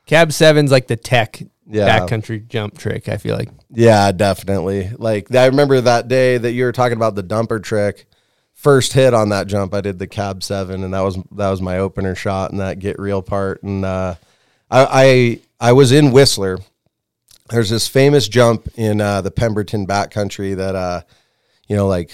Cab 0.05 0.31
seven's 0.31 0.71
like 0.71 0.87
the 0.87 0.97
tech 0.97 1.41
Yeah. 1.67 1.99
backcountry 1.99 2.47
jump 2.47 2.77
trick, 2.77 3.09
I 3.09 3.17
feel 3.17 3.35
like. 3.35 3.49
Yeah, 3.71 4.11
definitely. 4.11 4.91
Like 4.97 5.33
I 5.33 5.45
remember 5.47 5.81
that 5.81 6.07
day 6.07 6.37
that 6.37 6.51
you 6.51 6.63
were 6.65 6.71
talking 6.71 6.97
about 6.97 7.15
the 7.15 7.23
dumper 7.23 7.61
trick. 7.61 8.05
First 8.53 8.93
hit 8.93 9.13
on 9.13 9.29
that 9.29 9.47
jump, 9.47 9.73
I 9.73 9.81
did 9.81 9.99
the 9.99 10.07
cab 10.07 10.41
seven, 10.41 10.83
and 10.83 10.93
that 10.93 11.01
was 11.01 11.17
that 11.31 11.49
was 11.49 11.61
my 11.61 11.79
opener 11.79 12.15
shot 12.15 12.51
in 12.51 12.57
that 12.57 12.79
get 12.79 12.99
real 12.99 13.21
part. 13.21 13.61
And 13.63 13.83
uh, 13.83 14.15
I, 14.71 15.39
I 15.59 15.69
I 15.69 15.71
was 15.73 15.91
in 15.91 16.11
Whistler. 16.11 16.59
There's 17.49 17.69
this 17.69 17.87
famous 17.87 18.27
jump 18.27 18.67
in 18.75 19.01
uh, 19.01 19.21
the 19.21 19.29
Pemberton 19.31 19.85
backcountry 19.85 20.55
that 20.55 20.75
uh, 20.75 21.01
you 21.67 21.75
know, 21.75 21.87
like 21.87 22.11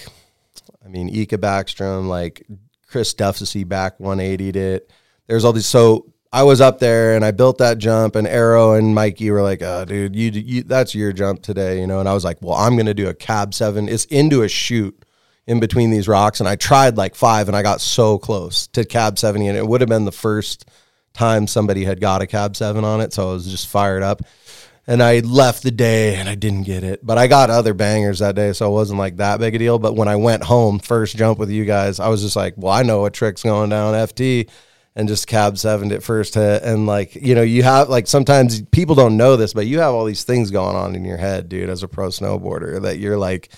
I 0.84 0.88
mean, 0.88 1.12
Iikka 1.12 1.38
Backstrom, 1.38 2.08
like 2.08 2.46
Chris 2.88 3.14
Dufficy 3.14 3.64
back 3.64 3.98
180'd 3.98 4.56
it. 4.56 4.90
There's 5.26 5.44
all 5.44 5.52
these. 5.52 5.66
So 5.66 6.11
I 6.32 6.44
was 6.44 6.62
up 6.62 6.78
there 6.78 7.14
and 7.14 7.24
I 7.24 7.30
built 7.30 7.58
that 7.58 7.76
jump, 7.76 8.16
and 8.16 8.26
Eero 8.26 8.78
and 8.78 8.94
Mikey 8.94 9.30
were 9.30 9.42
like, 9.42 9.60
"Oh, 9.60 9.84
dude, 9.84 10.16
you, 10.16 10.30
you 10.30 10.62
that's 10.62 10.94
your 10.94 11.12
jump 11.12 11.42
today," 11.42 11.80
you 11.80 11.86
know. 11.86 12.00
And 12.00 12.08
I 12.08 12.14
was 12.14 12.24
like, 12.24 12.38
"Well, 12.40 12.56
I'm 12.56 12.76
gonna 12.76 12.94
do 12.94 13.08
a 13.08 13.14
cab 13.14 13.52
seven. 13.52 13.88
It's 13.88 14.06
into 14.06 14.42
a 14.42 14.48
chute 14.48 15.04
in 15.46 15.60
between 15.60 15.90
these 15.90 16.08
rocks." 16.08 16.40
And 16.40 16.48
I 16.48 16.56
tried 16.56 16.96
like 16.96 17.14
five, 17.14 17.48
and 17.48 17.56
I 17.56 17.62
got 17.62 17.82
so 17.82 18.18
close 18.18 18.66
to 18.68 18.84
cab 18.84 19.18
seventy, 19.18 19.46
and 19.46 19.58
it 19.58 19.66
would 19.66 19.82
have 19.82 19.90
been 19.90 20.06
the 20.06 20.12
first 20.12 20.64
time 21.12 21.46
somebody 21.46 21.84
had 21.84 22.00
got 22.00 22.22
a 22.22 22.26
cab 22.26 22.56
seven 22.56 22.84
on 22.84 23.02
it. 23.02 23.12
So 23.12 23.30
I 23.30 23.32
was 23.34 23.50
just 23.50 23.68
fired 23.68 24.02
up 24.02 24.22
and 24.86 25.02
I 25.02 25.20
left 25.20 25.62
the 25.62 25.70
day 25.70 26.16
and 26.16 26.28
I 26.28 26.34
didn't 26.34 26.62
get 26.62 26.82
it. 26.82 27.04
But 27.04 27.18
I 27.18 27.26
got 27.26 27.50
other 27.50 27.74
bangers 27.74 28.20
that 28.20 28.34
day, 28.34 28.52
so 28.52 28.68
it 28.68 28.72
wasn't 28.72 28.98
like 28.98 29.18
that 29.18 29.38
big 29.38 29.54
a 29.54 29.58
deal. 29.58 29.78
But 29.78 29.94
when 29.94 30.08
I 30.08 30.16
went 30.16 30.42
home, 30.42 30.78
first 30.78 31.16
jump 31.16 31.38
with 31.38 31.50
you 31.50 31.64
guys, 31.64 32.00
I 32.00 32.08
was 32.08 32.22
just 32.22 32.34
like, 32.34 32.54
well, 32.56 32.72
I 32.72 32.82
know 32.82 33.02
what 33.02 33.12
trick's 33.12 33.42
going 33.42 33.70
down 33.70 33.94
FT 33.94 34.48
and 34.94 35.08
just 35.08 35.26
cab 35.26 35.56
sevened 35.56 35.92
it 35.92 36.02
first 36.02 36.34
hit. 36.34 36.62
And 36.62 36.86
like, 36.86 37.14
you 37.14 37.34
know, 37.34 37.42
you 37.42 37.62
have 37.62 37.88
like 37.88 38.06
sometimes 38.06 38.62
people 38.66 38.94
don't 38.94 39.16
know 39.16 39.36
this, 39.36 39.54
but 39.54 39.66
you 39.66 39.78
have 39.78 39.94
all 39.94 40.04
these 40.04 40.24
things 40.24 40.50
going 40.50 40.76
on 40.76 40.94
in 40.94 41.04
your 41.04 41.16
head, 41.16 41.48
dude, 41.48 41.70
as 41.70 41.82
a 41.82 41.88
pro 41.88 42.08
snowboarder 42.08 42.82
that 42.82 42.98
you're 42.98 43.18
like, 43.18 43.50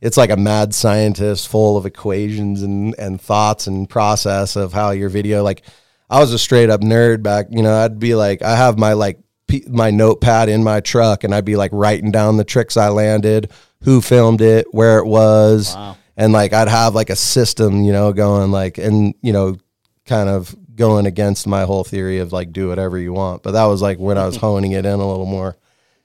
it's 0.00 0.16
like 0.16 0.30
a 0.30 0.36
mad 0.36 0.74
scientist 0.74 1.48
full 1.48 1.76
of 1.76 1.86
equations 1.86 2.62
and, 2.62 2.94
and 2.98 3.20
thoughts 3.20 3.66
and 3.66 3.88
process 3.88 4.56
of 4.56 4.72
how 4.72 4.90
your 4.90 5.08
video 5.08 5.42
like 5.42 5.62
I 6.10 6.20
was 6.20 6.32
a 6.34 6.38
straight 6.38 6.68
up 6.68 6.82
nerd 6.82 7.22
back, 7.22 7.46
you 7.50 7.62
know, 7.62 7.74
I'd 7.74 7.98
be 7.98 8.14
like 8.14 8.42
I 8.42 8.54
have 8.56 8.78
my 8.78 8.92
like 8.92 9.18
p- 9.46 9.64
my 9.68 9.90
notepad 9.90 10.50
in 10.50 10.62
my 10.62 10.80
truck 10.80 11.24
and 11.24 11.34
I'd 11.34 11.46
be 11.46 11.56
like 11.56 11.70
writing 11.72 12.10
down 12.10 12.36
the 12.36 12.44
tricks 12.44 12.76
I 12.76 12.88
landed, 12.88 13.50
who 13.84 14.02
filmed 14.02 14.42
it, 14.42 14.66
where 14.72 14.98
it 14.98 15.06
was. 15.06 15.74
And 16.18 16.34
like 16.34 16.52
I'd 16.52 16.68
have 16.68 16.94
like 16.94 17.08
a 17.08 17.16
system, 17.16 17.80
you 17.82 17.92
know, 17.92 18.12
going 18.12 18.50
like 18.50 18.76
and 18.76 19.14
you 19.22 19.32
know 19.32 19.56
kind 20.04 20.28
of 20.28 20.54
going 20.74 21.06
against 21.06 21.46
my 21.46 21.64
whole 21.64 21.84
theory 21.84 22.18
of 22.18 22.32
like 22.32 22.52
do 22.52 22.68
whatever 22.68 22.98
you 22.98 23.12
want. 23.12 23.42
But 23.42 23.52
that 23.52 23.64
was 23.64 23.82
like 23.82 23.98
when 23.98 24.18
I 24.18 24.26
was 24.26 24.36
honing 24.38 24.72
it 24.72 24.86
in 24.86 25.00
a 25.00 25.08
little 25.08 25.26
more. 25.26 25.56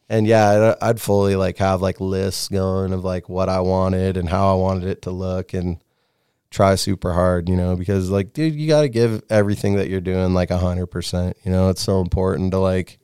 And 0.09 0.25
yeah, 0.25 0.75
I'd, 0.81 0.89
I'd 0.89 1.01
fully 1.01 1.35
like 1.35 1.57
have 1.57 1.81
like 1.81 1.99
lists 1.99 2.47
going 2.47 2.93
of 2.93 3.03
like 3.03 3.27
what 3.27 3.49
I 3.49 3.59
wanted 3.59 4.17
and 4.17 4.29
how 4.29 4.51
I 4.51 4.55
wanted 4.55 4.85
it 4.85 5.01
to 5.03 5.11
look 5.11 5.53
and 5.53 5.77
try 6.49 6.75
super 6.75 7.13
hard, 7.13 7.49
you 7.49 7.55
know, 7.55 7.75
because 7.75 8.09
like, 8.09 8.33
dude, 8.33 8.55
you 8.55 8.67
got 8.67 8.81
to 8.81 8.89
give 8.89 9.21
everything 9.29 9.75
that 9.75 9.89
you're 9.89 10.01
doing 10.01 10.33
like 10.33 10.49
a 10.49 10.57
hundred 10.57 10.87
percent, 10.87 11.35
you 11.43 11.51
know, 11.51 11.69
it's 11.69 11.81
so 11.81 11.99
important 11.99 12.51
to 12.51 12.59
like 12.59 12.99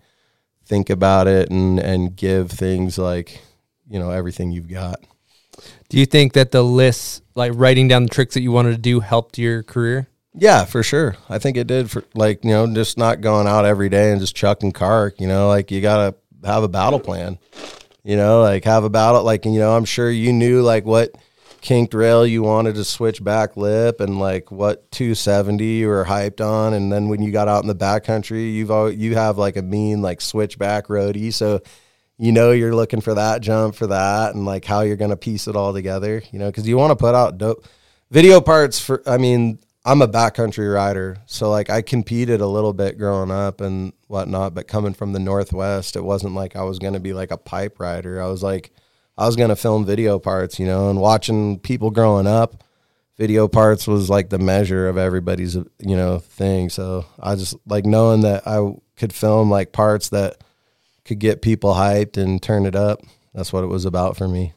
think 0.66 0.90
about 0.90 1.28
it 1.28 1.50
and, 1.52 1.80
and 1.80 2.16
give 2.16 2.52
things 2.52 2.98
like, 2.98 3.42
you 3.90 4.00
know, 4.00 4.12
everything 4.12 4.52
you've 4.52 4.70
got. 4.70 5.02
Do 5.90 6.00
you 6.00 6.06
think 6.06 6.34
that 6.34 6.52
the 6.52 6.64
lists, 6.64 7.22
like 7.36 7.52
writing 7.54 7.88
down 7.88 8.04
the 8.04 8.10
tricks 8.10 8.34
that 8.34 8.42
you 8.42 8.52
wanted 8.52 8.72
to 8.72 8.78
do, 8.78 9.02
helped 9.02 9.38
your 9.38 9.62
career? 9.62 10.08
Yeah, 10.36 10.66
for 10.66 10.82
sure. 10.82 11.16
I 11.30 11.38
think 11.38 11.58
it 11.58 11.68
did 11.68 11.92
for 11.92 12.04
like, 12.16 12.44
you 12.44 12.52
know, 12.52 12.74
just 12.74 12.98
not 12.98 13.22
going 13.22 13.48
out 13.48 13.66
every 13.66 13.90
day 13.90 14.12
and 14.12 14.20
just 14.20 14.36
chucking 14.36 14.72
cark, 14.72 15.22
you 15.22 15.28
know, 15.28 15.48
like 15.48 15.70
you 15.70 15.80
got 15.80 15.98
to 15.98 16.48
have 16.48 16.64
a 16.64 16.68
battle 16.68 17.00
plan, 17.00 17.38
you 18.04 18.18
know, 18.18 18.42
like 18.42 18.64
have 18.64 18.84
a 18.84 18.90
battle. 18.90 19.24
Like, 19.24 19.46
you 19.46 19.60
know, 19.60 19.76
I'm 19.76 19.86
sure 19.86 20.10
you 20.10 20.34
knew 20.34 20.62
like 20.62 20.86
what 20.86 21.16
kinked 21.62 21.94
rail 21.94 22.26
you 22.26 22.42
wanted 22.42 22.76
to 22.76 22.84
switch 22.84 23.24
back 23.24 23.56
lip 23.56 24.02
and 24.02 24.20
like 24.20 24.52
what 24.52 24.92
270 24.92 25.64
you 25.64 25.88
were 25.88 26.06
hyped 26.06 26.42
on. 26.42 26.74
And 26.74 26.92
then 26.92 27.10
when 27.10 27.22
you 27.22 27.32
got 27.32 27.48
out 27.48 27.62
in 27.62 27.68
the 27.68 27.76
backcountry, 27.76 28.54
you've 28.54 28.72
al 28.72 28.92
you 28.92 29.14
have 29.14 29.38
like 29.38 29.56
a 29.56 29.62
mean 29.62 30.02
like 30.02 30.20
switchback 30.20 30.88
roadie. 30.88 31.32
So, 31.32 31.62
you 32.18 32.32
know, 32.32 32.52
you're 32.52 32.76
looking 32.76 33.02
for 33.02 33.14
that 33.14 33.42
jump 33.42 33.76
for 33.76 33.88
that 33.88 34.34
and 34.34 34.46
like 34.46 34.66
how 34.66 34.82
you're 34.82 34.98
going 34.98 35.12
to 35.12 35.18
piece 35.18 35.48
it 35.48 35.56
all 35.56 35.74
together, 35.74 36.24
you 36.32 36.40
know, 36.40 36.52
cause 36.52 36.68
you 36.68 36.76
want 36.76 36.92
to 36.92 36.96
put 36.96 37.14
out 37.14 37.38
dope 37.38 37.66
video 38.10 38.42
parts 38.42 38.80
for, 38.80 39.02
I 39.08 39.18
mean, 39.18 39.60
I'm 39.86 40.02
a 40.02 40.08
backcountry 40.08 40.74
rider, 40.74 41.18
so 41.26 41.50
like 41.50 41.70
I 41.70 41.82
competed 41.82 42.40
a 42.40 42.48
little 42.48 42.72
bit 42.72 42.98
growing 42.98 43.32
up 43.32 43.60
and 43.60 43.92
whatnot. 44.08 44.54
But 44.54 44.68
coming 44.68 44.94
from 44.94 45.12
the 45.12 45.20
Northwest, 45.20 45.98
it 45.98 46.04
wasn't 46.04 46.36
like 46.36 46.56
I 46.56 46.64
was 46.64 46.80
going 46.80 46.94
to 46.94 47.02
be 47.02 47.14
like 47.14 47.32
a 47.32 47.38
pipe 47.38 47.80
rider. 47.80 48.22
I 48.22 48.28
was 48.28 48.42
like, 48.42 48.72
I 49.18 49.26
was 49.26 49.36
going 49.36 49.50
to 49.50 49.58
film 49.58 49.86
video 49.86 50.20
parts, 50.20 50.58
you 50.58 50.66
know, 50.66 50.90
and 50.90 51.02
watching 51.02 51.60
people 51.60 51.92
growing 51.92 52.28
up. 52.28 52.64
Video 53.18 53.48
parts 53.48 53.86
was 53.86 54.10
like 54.10 54.30
the 54.30 54.40
measure 54.40 54.88
of 54.88 54.98
everybody's, 54.98 55.56
you 55.56 55.98
know, 55.98 56.18
thing. 56.18 56.70
So 56.70 57.06
I 57.20 57.36
just 57.36 57.56
like 57.68 57.86
knowing 57.86 58.22
that 58.22 58.48
I 58.48 58.74
could 58.96 59.14
film 59.14 59.52
like 59.52 59.74
parts 59.74 60.10
that 60.10 60.38
could 61.04 61.20
get 61.20 61.42
people 61.42 61.74
hyped 61.74 62.16
and 62.16 62.42
turn 62.42 62.66
it 62.66 62.76
up. 62.76 63.02
That's 63.34 63.52
what 63.52 63.66
it 63.66 63.68
was 63.68 63.84
about 63.84 64.16
for 64.16 64.30
me. 64.30 64.54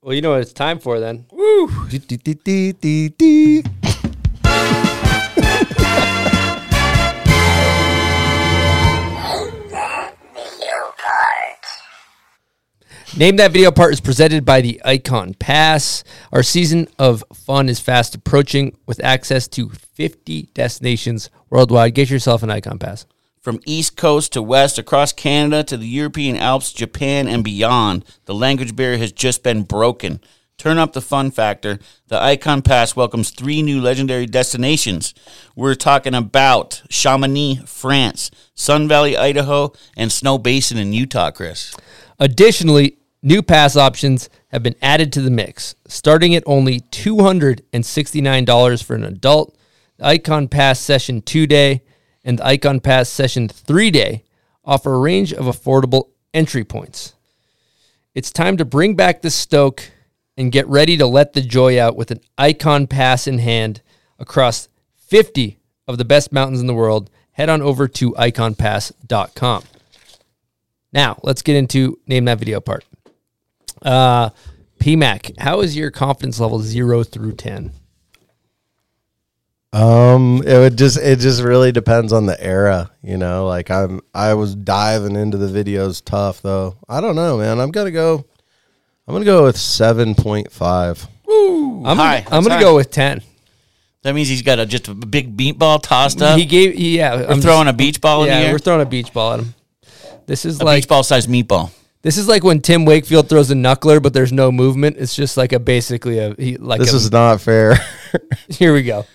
Well, 0.00 0.14
you 0.14 0.22
know 0.22 0.30
what 0.30 0.40
it's 0.40 0.52
time 0.52 0.78
for 0.78 1.00
then. 1.00 1.26
Name 13.16 13.36
That 13.36 13.52
Video 13.52 13.70
Part 13.70 13.92
is 13.92 14.00
presented 14.00 14.44
by 14.44 14.60
the 14.60 14.82
Ikon 14.84 15.38
Pass. 15.38 16.02
Our 16.32 16.42
season 16.42 16.88
of 16.98 17.22
fun 17.32 17.68
is 17.68 17.78
fast 17.78 18.16
approaching 18.16 18.76
with 18.86 19.02
access 19.04 19.46
to 19.48 19.68
50 19.68 20.48
destinations 20.52 21.30
worldwide. 21.48 21.94
Get 21.94 22.10
yourself 22.10 22.42
an 22.42 22.48
Ikon 22.48 22.80
Pass. 22.80 23.06
From 23.40 23.60
East 23.66 23.96
Coast 23.96 24.32
to 24.32 24.42
West, 24.42 24.78
across 24.78 25.12
Canada 25.12 25.62
to 25.62 25.76
the 25.76 25.86
European 25.86 26.36
Alps, 26.36 26.72
Japan, 26.72 27.28
and 27.28 27.44
beyond, 27.44 28.04
the 28.24 28.34
language 28.34 28.74
barrier 28.74 28.98
has 28.98 29.12
just 29.12 29.44
been 29.44 29.62
broken. 29.62 30.18
Turn 30.58 30.78
up 30.78 30.92
the 30.92 31.00
fun 31.00 31.30
factor. 31.30 31.78
The 32.08 32.18
Ikon 32.18 32.64
Pass 32.64 32.96
welcomes 32.96 33.30
three 33.30 33.62
new 33.62 33.80
legendary 33.80 34.26
destinations. 34.26 35.14
We're 35.54 35.76
talking 35.76 36.14
about 36.14 36.82
Chamonix, 36.90 37.60
France, 37.64 38.32
Sun 38.56 38.88
Valley, 38.88 39.16
Idaho, 39.16 39.72
and 39.96 40.10
Snow 40.10 40.36
Basin 40.36 40.78
in 40.78 40.92
Utah, 40.92 41.30
Chris. 41.30 41.76
Additionally, 42.18 42.98
new 43.24 43.42
pass 43.42 43.74
options 43.74 44.28
have 44.48 44.62
been 44.62 44.76
added 44.80 45.12
to 45.14 45.22
the 45.22 45.30
mix, 45.30 45.74
starting 45.88 46.36
at 46.36 46.44
only 46.46 46.80
$269 46.80 48.84
for 48.84 48.94
an 48.94 49.04
adult. 49.04 49.56
The 49.96 50.04
Ikon 50.04 50.50
Pass 50.50 50.78
Session 50.78 51.22
2 51.22 51.46
Day 51.46 51.82
and 52.22 52.38
the 52.38 52.44
Ikon 52.44 52.82
Pass 52.82 53.08
Session 53.08 53.48
3 53.48 53.90
Day 53.90 54.24
offer 54.64 54.94
a 54.94 54.98
range 54.98 55.32
of 55.32 55.46
affordable 55.46 56.10
entry 56.32 56.64
points. 56.64 57.14
It's 58.14 58.30
time 58.30 58.56
to 58.58 58.64
bring 58.64 58.94
back 58.94 59.22
the 59.22 59.30
stoke 59.30 59.90
and 60.36 60.52
get 60.52 60.68
ready 60.68 60.96
to 60.96 61.06
let 61.06 61.32
the 61.32 61.40
joy 61.40 61.80
out 61.80 61.96
with 61.96 62.10
an 62.10 62.20
Ikon 62.38 62.88
Pass 62.88 63.26
in 63.26 63.38
hand 63.38 63.80
across 64.18 64.68
50 64.96 65.58
of 65.88 65.98
the 65.98 66.04
best 66.04 66.32
mountains 66.32 66.60
in 66.60 66.66
the 66.66 66.74
world. 66.74 67.10
Head 67.32 67.48
on 67.48 67.62
over 67.62 67.88
to 67.88 68.12
ikonpass.com. 68.12 69.64
Now, 70.92 71.18
let's 71.22 71.42
get 71.42 71.56
into 71.56 71.98
name 72.06 72.26
that 72.26 72.38
video 72.38 72.60
part. 72.60 72.84
Uh, 73.84 74.30
PMAC, 74.80 75.38
how 75.38 75.60
is 75.60 75.76
your 75.76 75.90
confidence 75.90 76.40
level 76.40 76.58
zero 76.60 77.02
through 77.04 77.32
10? 77.32 77.72
Um, 79.72 80.40
it 80.46 80.56
would 80.56 80.78
just 80.78 80.98
it 80.98 81.18
just 81.18 81.42
really 81.42 81.72
depends 81.72 82.12
on 82.12 82.26
the 82.26 82.40
era, 82.40 82.92
you 83.02 83.16
know. 83.16 83.46
Like 83.48 83.72
I'm 83.72 84.00
I 84.14 84.34
was 84.34 84.54
diving 84.54 85.16
into 85.16 85.36
the 85.36 85.48
videos 85.48 86.00
tough 86.04 86.40
though. 86.42 86.76
I 86.88 87.00
don't 87.00 87.16
know, 87.16 87.38
man. 87.38 87.58
I'm 87.58 87.72
gonna 87.72 87.90
go. 87.90 88.24
I'm 89.08 89.14
gonna 89.14 89.24
go 89.24 89.42
with 89.44 89.56
seven 89.56 90.14
point 90.14 90.52
five. 90.52 91.04
Woo! 91.26 91.84
I'm 91.84 91.96
Hi, 91.96 92.20
gonna, 92.20 92.36
I'm 92.36 92.42
gonna 92.44 92.54
high. 92.54 92.60
go 92.60 92.76
with 92.76 92.90
10. 92.92 93.20
That 94.02 94.14
means 94.14 94.28
he's 94.28 94.42
got 94.42 94.58
a, 94.60 94.66
just 94.66 94.86
a 94.88 94.94
big 94.94 95.36
meatball 95.36 95.82
tossed 95.82 96.20
up. 96.22 96.38
He 96.38 96.44
gave, 96.44 96.74
yeah, 96.76 97.16
We're 97.16 97.26
I'm 97.26 97.40
throwing 97.40 97.66
a 97.68 97.72
beach 97.72 98.00
ball 98.02 98.22
in 98.22 98.28
yeah, 98.28 98.40
the 98.40 98.46
air. 98.46 98.52
we're 98.52 98.58
throwing 98.58 98.82
a 98.82 98.86
beach 98.86 99.12
ball 99.14 99.32
at 99.32 99.40
him. 99.40 99.54
This 100.26 100.44
is 100.44 100.60
a 100.60 100.64
like 100.64 100.82
beach 100.82 100.88
ball 100.88 101.02
sized 101.02 101.28
meatball. 101.28 101.70
This 102.04 102.18
is 102.18 102.28
like 102.28 102.44
when 102.44 102.60
Tim 102.60 102.84
Wakefield 102.84 103.30
throws 103.30 103.50
a 103.50 103.54
knuckler, 103.54 104.00
but 104.00 104.12
there's 104.12 104.30
no 104.30 104.52
movement. 104.52 104.98
It's 104.98 105.16
just 105.16 105.38
like 105.38 105.54
a 105.54 105.58
basically 105.58 106.18
a 106.18 106.34
he, 106.34 106.58
like 106.58 106.78
This 106.78 106.92
a, 106.92 106.96
is 106.96 107.10
not 107.10 107.40
fair. 107.40 107.76
Here 108.50 108.74
we 108.74 108.82
go. 108.82 109.06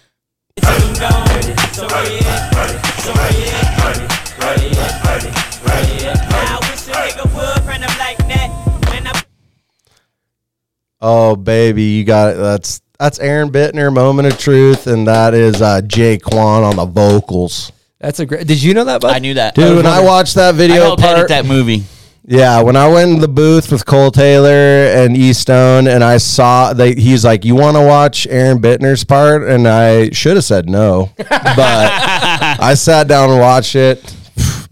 oh 10.99 11.35
baby, 11.35 11.83
you 11.83 12.03
got 12.03 12.31
it. 12.33 12.37
That's 12.37 12.81
that's 12.97 13.19
Aaron 13.19 13.51
Biittner, 13.51 13.93
moment 13.93 14.33
of 14.33 14.39
truth, 14.39 14.87
and 14.87 15.07
that 15.07 15.35
is 15.35 15.61
uh, 15.61 15.81
Jay 15.81 16.17
Quan 16.17 16.63
on 16.63 16.77
the 16.77 16.85
vocals. 16.85 17.71
That's 17.99 18.19
a 18.19 18.25
great. 18.25 18.47
Did 18.47 18.63
you 18.63 18.73
know 18.73 18.85
that? 18.85 19.01
Bud? 19.01 19.15
I 19.15 19.19
knew 19.19 19.35
that. 19.35 19.53
Dude, 19.53 19.77
when 19.77 19.85
I 19.85 20.03
watched 20.03 20.33
that 20.35 20.55
I 20.55 20.57
video 20.57 20.81
helped 20.85 21.03
edit 21.03 21.15
part, 21.17 21.27
that 21.29 21.45
movie. 21.45 21.83
Yeah, 22.25 22.61
when 22.61 22.75
I 22.75 22.87
went 22.87 23.11
in 23.11 23.19
the 23.19 23.27
booth 23.27 23.71
with 23.71 23.85
Cole 23.85 24.11
Taylor 24.11 24.49
and 24.49 25.17
E 25.17 25.33
Stone, 25.33 25.87
and 25.87 26.03
I 26.03 26.17
saw 26.17 26.73
they, 26.73 26.93
he's 26.93 27.25
like, 27.25 27.43
"You 27.43 27.55
want 27.55 27.75
to 27.75 27.81
watch 27.81 28.27
Aaron 28.29 28.59
Biittner's 28.59 29.03
part?" 29.03 29.43
And 29.43 29.67
I 29.67 30.11
should 30.11 30.35
have 30.35 30.45
said 30.45 30.69
no, 30.69 31.09
but 31.17 31.29
I 31.57 32.75
sat 32.75 33.07
down 33.07 33.31
and 33.31 33.39
watched 33.39 33.75
it. 33.75 34.15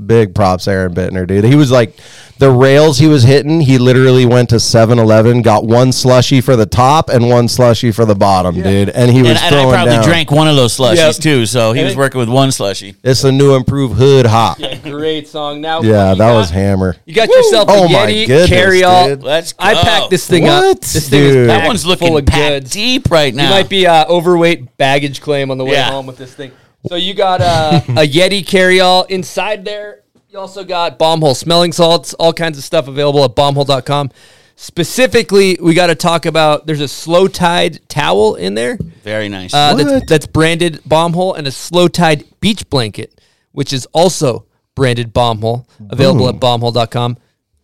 Big 0.05 0.35
props, 0.35 0.67
Aaron 0.67 0.93
Biittner, 0.93 1.25
dude. 1.25 1.43
He 1.43 1.55
was 1.55 1.71
like 1.71 1.97
the 2.37 2.51
rails 2.51 2.99
he 2.99 3.07
was 3.07 3.23
hitting. 3.23 3.61
He 3.61 3.79
literally 3.79 4.27
went 4.27 4.49
to 4.49 4.55
7-Eleven, 4.57 5.41
got 5.41 5.65
one 5.65 5.91
slushy 5.91 6.39
for 6.39 6.55
the 6.55 6.67
top 6.67 7.09
and 7.09 7.27
one 7.29 7.47
slushy 7.47 7.91
for 7.91 8.05
the 8.05 8.13
bottom, 8.13 8.53
dude. 8.61 8.89
And 8.89 9.09
he 9.09 9.23
was 9.23 9.31
And, 9.31 9.39
and 9.39 9.55
I 9.55 9.71
probably 9.73 9.93
down. 9.95 10.03
drank 10.03 10.29
one 10.29 10.47
of 10.47 10.55
those 10.55 10.77
slushies 10.77 10.97
Yep. 10.97 11.15
too, 11.15 11.45
so 11.47 11.73
he 11.73 11.79
And 11.79 11.85
was 11.87 11.93
it- 11.95 11.97
working 11.97 12.19
with 12.19 12.29
one 12.29 12.49
slushie. 12.49 12.93
It's 13.03 13.23
a 13.23 13.31
new 13.31 13.55
improved 13.55 13.95
hood 13.97 14.27
hop. 14.27 14.59
Yeah, 14.59 14.75
Great 14.83 15.27
song. 15.27 15.61
Now, 15.61 15.81
yeah, 15.81 16.09
that 16.13 16.17
got- 16.19 16.35
was 16.35 16.51
hammer. 16.51 16.95
You 17.05 17.15
got 17.15 17.27
yourself 17.29 17.67
a 17.67 17.71
Oh 17.71 17.87
my 17.87 18.05
Yeti 18.11 18.27
goodness, 18.27 18.49
carry 18.49 18.83
all. 18.83 19.07
dude. 19.07 19.23
Let's 19.23 19.53
go. 19.53 19.65
I 19.65 19.73
packed 19.73 20.11
this 20.11 20.27
thing 20.27 20.47
up. 20.47 20.63
What? 20.63 20.81
This 20.81 21.09
thing 21.09 21.19
Dude. 21.23 21.35
is 21.37 21.47
That 21.47 21.65
one's 21.65 21.87
looking 21.87 22.07
full 22.09 22.17
of 22.17 22.25
packed 22.27 22.53
goods. 22.65 22.69
deep 22.71 23.09
right 23.09 23.33
now. 23.33 23.45
You 23.45 23.49
might 23.49 23.69
be 23.69 23.87
uh, 23.87 24.05
overweight 24.07 24.77
baggage 24.77 25.21
claim 25.21 25.49
on 25.49 25.57
the 25.57 25.65
way 25.65 25.71
Yeah. 25.71 25.89
home 25.89 26.05
with 26.05 26.17
this 26.17 26.33
thing. 26.33 26.51
So 26.87 26.95
you 26.95 27.13
got 27.13 27.41
uh, 27.41 27.81
a 27.89 28.07
Yeti 28.07 28.45
carry 28.45 28.79
all 28.79 29.03
inside 29.03 29.65
there. 29.65 30.03
You 30.29 30.39
also 30.39 30.63
got 30.63 30.97
bomb 30.99 31.21
hole 31.21 31.35
smelling 31.35 31.71
salts, 31.71 32.13
all 32.13 32.33
kinds 32.33 32.57
of 32.57 32.63
stuff 32.63 32.87
available 32.87 33.23
at 33.23 33.35
bombhole.com. 33.35 34.11
Specifically, 34.55 35.57
we 35.61 35.73
got 35.73 35.87
to 35.87 35.95
talk 35.95 36.25
about 36.25 36.65
there's 36.67 36.81
a 36.81 36.87
Slowtide 36.87 37.87
towel 37.89 38.35
in 38.35 38.53
there 38.55 38.77
Very 39.03 39.29
nice. 39.29 39.53
uh, 39.53 39.73
that's, 39.75 39.89
What? 39.91 40.07
that's 40.07 40.25
branded 40.27 40.81
bomb 40.85 41.13
hole 41.13 41.33
and 41.33 41.47
a 41.47 41.51
Slowtide 41.51 42.25
beach 42.41 42.69
blanket, 42.69 43.21
which 43.53 43.71
is 43.71 43.85
also 43.93 44.45
branded 44.75 45.13
bomb 45.13 45.39
hole, 45.41 45.67
available 45.89 46.27
at 46.27 46.35
bombhole.com. 46.35 47.17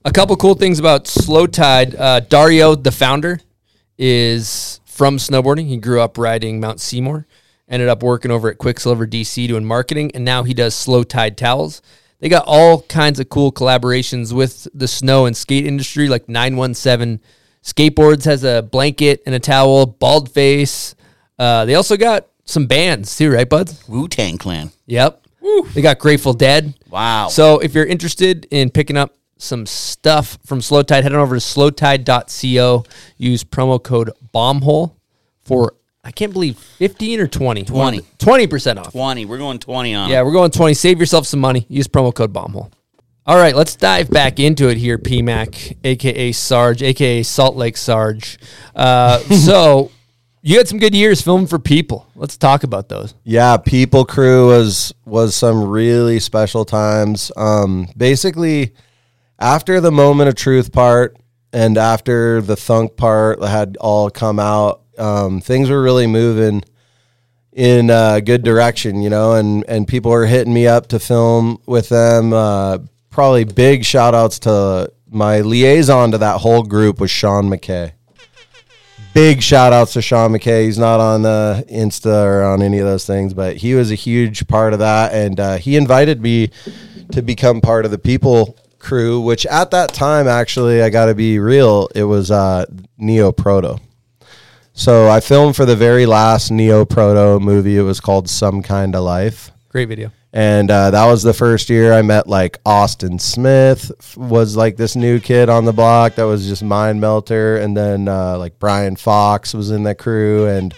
A 0.05 0.11
couple 0.11 0.35
cool 0.37 0.55
things 0.55 0.79
about 0.79 1.07
Slowtide. 1.07 1.95
Uh, 1.95 2.19
Dario, 2.21 2.75
the 2.75 2.91
founder, 2.91 3.39
is 3.97 4.79
from 4.85 5.17
snowboarding. 5.17 5.67
He 5.67 5.77
grew 5.77 5.99
up 6.01 6.17
riding 6.17 6.59
Mount 6.59 6.79
Seymour, 6.79 7.25
ended 7.67 7.89
up 7.89 8.03
working 8.03 8.31
over 8.31 8.49
at 8.49 8.57
Quiksilver 8.57 9.07
DC 9.07 9.47
doing 9.47 9.65
marketing, 9.65 10.11
and 10.13 10.23
now 10.25 10.43
he 10.43 10.53
does 10.53 10.75
Slowtide 10.75 11.37
towels. 11.37 11.81
They 12.19 12.29
got 12.29 12.45
all 12.47 12.83
kinds 12.83 13.19
of 13.19 13.29
cool 13.29 13.51
collaborations 13.51 14.31
with 14.31 14.67
the 14.73 14.87
snow 14.87 15.25
and 15.25 15.35
skate 15.35 15.65
industry, 15.65 16.07
like 16.07 16.29
917 16.29 17.19
Skateboards 17.63 18.25
has 18.25 18.43
a 18.43 18.61
blanket 18.61 19.23
and 19.25 19.33
a 19.33 19.39
towel, 19.39 19.87
Baldface. 19.87 20.95
Uh, 21.39 21.63
they 21.65 21.75
also 21.75 21.95
got 21.95 22.27
some 22.43 22.67
bands 22.67 23.15
too, 23.15 23.31
right, 23.31 23.49
buds? 23.49 23.87
Wu 23.87 24.07
Tang 24.07 24.37
Clan. 24.37 24.71
Yep. 24.85 25.25
They 25.73 25.81
got 25.81 25.99
Grateful 25.99 26.33
Dead. 26.33 26.73
Wow. 26.89 27.29
So 27.29 27.59
if 27.59 27.73
you're 27.73 27.85
interested 27.85 28.47
in 28.51 28.69
picking 28.69 28.97
up 28.97 29.15
some 29.37 29.65
stuff 29.65 30.37
from 30.45 30.61
Slowtide, 30.61 31.03
head 31.03 31.13
on 31.13 31.19
over 31.19 31.35
to 31.35 31.41
slowtide.co. 31.41 32.85
Use 33.17 33.43
promo 33.43 33.81
code 33.81 34.11
BOMBHOLE 34.33 34.95
for, 35.43 35.75
I 36.03 36.11
can't 36.11 36.33
believe, 36.33 36.57
15 36.57 37.21
or 37.21 37.27
20? 37.27 37.63
20. 37.63 37.99
20% 37.99 38.77
off. 38.77 38.91
20. 38.91 39.25
We're 39.25 39.37
going 39.37 39.59
20 39.59 39.95
on 39.95 40.09
Yeah, 40.09 40.21
we're 40.23 40.33
going 40.33 40.51
20. 40.51 40.73
Save 40.73 40.99
yourself 40.99 41.25
some 41.25 41.39
money. 41.39 41.65
Use 41.69 41.87
promo 41.87 42.13
code 42.13 42.33
BOMBHOLE. 42.33 42.71
All 43.25 43.37
right, 43.37 43.55
let's 43.55 43.77
dive 43.77 44.09
back 44.09 44.37
into 44.37 44.67
it 44.67 44.75
here, 44.75 44.97
PMAC, 44.97 45.77
aka 45.85 46.31
Sarge, 46.33 46.83
aka 46.83 47.23
Salt 47.23 47.55
Lake 47.55 47.77
Sarge. 47.77 48.37
Uh, 48.75 49.19
so 49.19 49.91
you 50.41 50.57
had 50.57 50.67
some 50.67 50.77
good 50.77 50.93
years 50.93 51.21
filming 51.21 51.47
for 51.47 51.57
people. 51.57 52.05
Let's 52.15 52.35
talk 52.35 52.63
about 52.63 52.89
those. 52.89 53.15
Yeah, 53.23 53.55
People 53.55 54.03
Crew 54.03 54.47
was 54.47 54.93
was 55.05 55.37
some 55.37 55.69
really 55.69 56.19
special 56.19 56.65
times. 56.65 57.31
Um, 57.37 57.87
basically, 57.95 58.73
after 59.39 59.79
the 59.79 59.91
moment 59.91 60.27
of 60.27 60.35
truth 60.35 60.73
part 60.73 61.15
and 61.53 61.77
after 61.77 62.41
the 62.41 62.57
thunk 62.57 62.97
part 62.97 63.41
had 63.41 63.77
all 63.79 64.09
come 64.09 64.37
out, 64.37 64.82
um, 64.97 65.41
things 65.41 65.69
were 65.69 65.81
really 65.81 66.07
moving 66.07 66.63
in 67.51 67.89
a 67.89 68.21
good 68.21 68.43
direction, 68.43 69.01
you 69.01 69.09
know, 69.09 69.33
and 69.33 69.63
and 69.67 69.87
people 69.87 70.11
were 70.11 70.25
hitting 70.25 70.53
me 70.53 70.67
up 70.67 70.87
to 70.87 70.99
film 70.99 71.59
with 71.65 71.89
them. 71.89 72.33
Uh, 72.33 72.79
probably 73.09 73.43
big 73.43 73.85
shout 73.85 74.15
outs 74.15 74.39
to 74.39 74.91
my 75.09 75.41
liaison 75.41 76.11
to 76.11 76.17
that 76.17 76.41
whole 76.41 76.63
group 76.63 76.99
was 76.99 77.11
Sean 77.11 77.49
McKay 77.49 77.93
big 79.13 79.41
shout 79.41 79.73
outs 79.73 79.93
to 79.93 80.01
Sean 80.01 80.31
McKay. 80.31 80.65
He's 80.65 80.79
not 80.79 80.99
on 80.99 81.21
the 81.21 81.65
Insta 81.69 82.25
or 82.25 82.43
on 82.43 82.61
any 82.61 82.79
of 82.79 82.85
those 82.85 83.05
things, 83.05 83.33
but 83.33 83.57
he 83.57 83.75
was 83.75 83.91
a 83.91 83.95
huge 83.95 84.47
part 84.47 84.73
of 84.73 84.79
that. 84.79 85.13
And 85.13 85.39
uh, 85.39 85.57
he 85.57 85.77
invited 85.77 86.21
me 86.21 86.49
to 87.11 87.21
become 87.21 87.61
part 87.61 87.85
of 87.85 87.91
the 87.91 87.99
people 87.99 88.57
crew, 88.79 89.21
which 89.21 89.45
at 89.45 89.71
that 89.71 89.93
time, 89.93 90.27
actually, 90.27 90.81
I 90.81 90.89
got 90.89 91.05
to 91.05 91.15
be 91.15 91.39
real, 91.39 91.87
it 91.95 92.03
was 92.03 92.31
uh, 92.31 92.65
Neoproto. 92.99 93.79
So 94.75 95.07
I 95.07 95.19
filmed 95.19 95.55
for 95.55 95.65
the 95.65 95.75
very 95.75 96.07
last 96.07 96.51
Neoproto 96.51 97.39
movie. 97.39 97.77
It 97.77 97.83
was 97.83 97.99
called 97.99 98.27
Some 98.27 98.63
Kind 98.63 98.95
of 98.95 99.03
Life. 99.03 99.51
Great 99.69 99.87
video. 99.87 100.11
And 100.33 100.71
uh, 100.71 100.89
that 100.89 101.05
was 101.05 101.21
the 101.21 101.33
first 101.33 101.69
year 101.69 101.93
I 101.93 102.01
met 102.01 102.27
like 102.27 102.57
Austin 102.65 103.19
Smith 103.19 103.91
was 104.17 104.55
like 104.57 104.75
this 104.75 104.95
new 104.95 105.19
kid 105.19 105.47
on 105.47 105.65
the 105.65 105.73
block 105.73 106.15
that 106.15 106.23
was 106.23 106.47
just 106.47 106.63
mind 106.63 106.99
melter, 106.99 107.57
and 107.57 107.77
then 107.77 108.07
uh, 108.07 108.39
like 108.39 108.57
Brian 108.57 108.95
Fox 108.95 109.53
was 109.53 109.69
in 109.69 109.83
the 109.83 109.93
crew, 109.93 110.47
and 110.47 110.73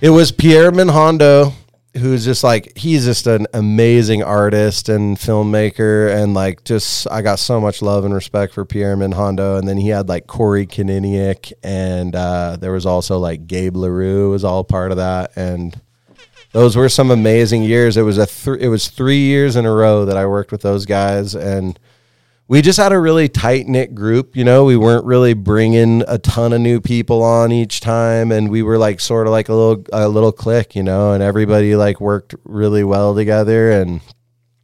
it 0.00 0.10
was 0.10 0.30
Pierre 0.30 0.70
Minhondo 0.70 1.52
who's 1.96 2.24
just 2.24 2.44
like 2.44 2.76
he's 2.76 3.04
just 3.04 3.26
an 3.26 3.46
amazing 3.52 4.22
artist 4.22 4.88
and 4.88 5.16
filmmaker, 5.16 6.14
and 6.14 6.34
like 6.34 6.64
just 6.64 7.10
I 7.10 7.22
got 7.22 7.38
so 7.38 7.60
much 7.60 7.82
love 7.82 8.04
and 8.04 8.14
respect 8.14 8.54
for 8.54 8.64
Pierre 8.64 8.96
Minhondo, 8.96 9.58
and 9.58 9.66
then 9.66 9.76
he 9.76 9.88
had 9.88 10.08
like 10.08 10.26
Corey 10.26 10.66
Kaniniak, 10.66 11.52
and 11.62 12.14
uh, 12.14 12.56
there 12.60 12.72
was 12.72 12.86
also 12.86 13.18
like 13.18 13.46
Gabe 13.46 13.76
Larue 13.76 14.30
was 14.30 14.44
all 14.44 14.64
part 14.64 14.90
of 14.90 14.98
that, 14.98 15.36
and 15.36 15.80
those 16.52 16.76
were 16.76 16.88
some 16.88 17.10
amazing 17.10 17.62
years. 17.62 17.96
It 17.96 18.02
was 18.02 18.18
a 18.18 18.26
th- 18.26 18.60
it 18.60 18.68
was 18.68 18.88
three 18.88 19.20
years 19.20 19.56
in 19.56 19.66
a 19.66 19.72
row 19.72 20.04
that 20.04 20.16
I 20.16 20.26
worked 20.26 20.52
with 20.52 20.62
those 20.62 20.86
guys, 20.86 21.34
and 21.34 21.78
we 22.50 22.62
just 22.62 22.80
had 22.80 22.90
a 22.90 22.98
really 22.98 23.28
tight 23.28 23.68
knit 23.68 23.94
group. 23.94 24.34
You 24.34 24.42
know, 24.42 24.64
we 24.64 24.76
weren't 24.76 25.04
really 25.04 25.34
bringing 25.34 26.02
a 26.08 26.18
ton 26.18 26.52
of 26.52 26.60
new 26.60 26.80
people 26.80 27.22
on 27.22 27.52
each 27.52 27.80
time, 27.80 28.32
and 28.32 28.50
we 28.50 28.64
were 28.64 28.76
like 28.76 28.98
sort 28.98 29.28
of 29.28 29.30
like 29.30 29.48
a 29.48 29.54
little 29.54 29.84
a 29.92 30.08
little 30.08 30.32
clique, 30.32 30.74
you 30.74 30.82
know, 30.82 31.12
and 31.12 31.22
everybody 31.22 31.76
like 31.76 32.00
worked 32.00 32.34
really 32.42 32.82
well 32.82 33.14
together. 33.14 33.70
And 33.70 34.00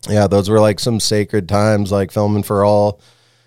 yeah, 0.09 0.27
those 0.27 0.51
were 0.51 0.59
like 0.59 0.81
some 0.81 0.99
sacred 0.99 1.49
times, 1.49 1.93
like 1.93 2.11
filming 2.11 2.43
for 2.43 2.65
all 2.65 3.01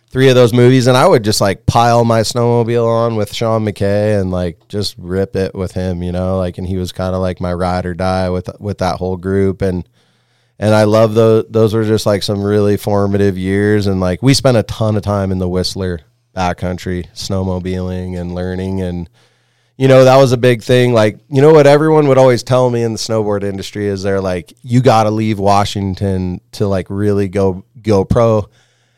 three 0.10 0.30
of 0.30 0.36
those 0.36 0.54
movies. 0.54 0.88
And 0.88 0.96
I 0.96 1.06
would 1.06 1.26
just 1.26 1.42
like 1.42 1.66
pile 1.66 2.06
my 2.06 2.22
snowmobile 2.22 2.88
on 2.88 3.18
with 3.18 3.34
Sean 3.34 3.66
McKay 3.66 4.22
and 4.22 4.32
like 4.32 4.70
just 4.70 4.96
rip 4.98 5.36
it 5.36 5.54
with 5.54 5.74
him, 5.74 6.02
you 6.02 6.14
know, 6.14 6.38
like, 6.38 6.58
and 6.58 6.66
he 6.66 6.78
was 6.78 6.94
kind 6.94 7.14
of 7.14 7.20
like 7.20 7.42
my 7.42 7.52
ride 7.52 7.86
or 7.86 7.94
die 7.94 8.30
with 8.30 8.50
with 8.62 8.78
that 8.78 9.00
whole 9.00 9.18
group 9.18 9.62
and 9.62 9.86
and 10.60 10.76
I 10.76 10.84
love 10.84 11.14
those. 11.14 11.46
Those 11.50 11.74
were 11.74 11.86
just 11.86 12.06
like 12.06 12.22
some 12.22 12.44
really 12.44 12.76
formative 12.76 13.38
years, 13.38 13.88
and 13.88 14.00
like 14.02 14.22
we 14.22 14.34
spent 14.34 14.58
a 14.58 14.64
ton 14.64 14.98
of 14.98 15.04
time 15.04 15.32
in 15.32 15.40
the 15.40 15.48
Whistler 15.48 16.02
backcountry, 16.36 17.10
snowmobiling 17.14 18.20
and 18.20 18.36
learning, 18.36 18.82
and 18.82 19.10
you 19.78 19.88
know 19.88 20.04
that 20.04 20.18
was 20.18 20.34
a 20.34 20.38
big 20.38 20.62
thing. 20.62 20.92
Like 20.94 21.20
you 21.30 21.42
know 21.42 21.54
what 21.54 21.66
everyone 21.66 22.08
would 22.10 22.18
always 22.18 22.44
tell 22.44 22.70
me 22.70 22.84
in 22.84 22.92
the 22.92 23.00
snowboard 23.00 23.44
industry 23.44 23.88
is 23.88 24.04
they're 24.04 24.22
like, 24.22 24.54
you 24.62 24.82
got 24.82 25.04
to 25.04 25.12
leave 25.12 25.40
Washington 25.40 26.42
to 26.52 26.68
like 26.68 26.88
really 26.90 27.30
go 27.30 27.64
go 27.82 28.04
pro, 28.04 28.50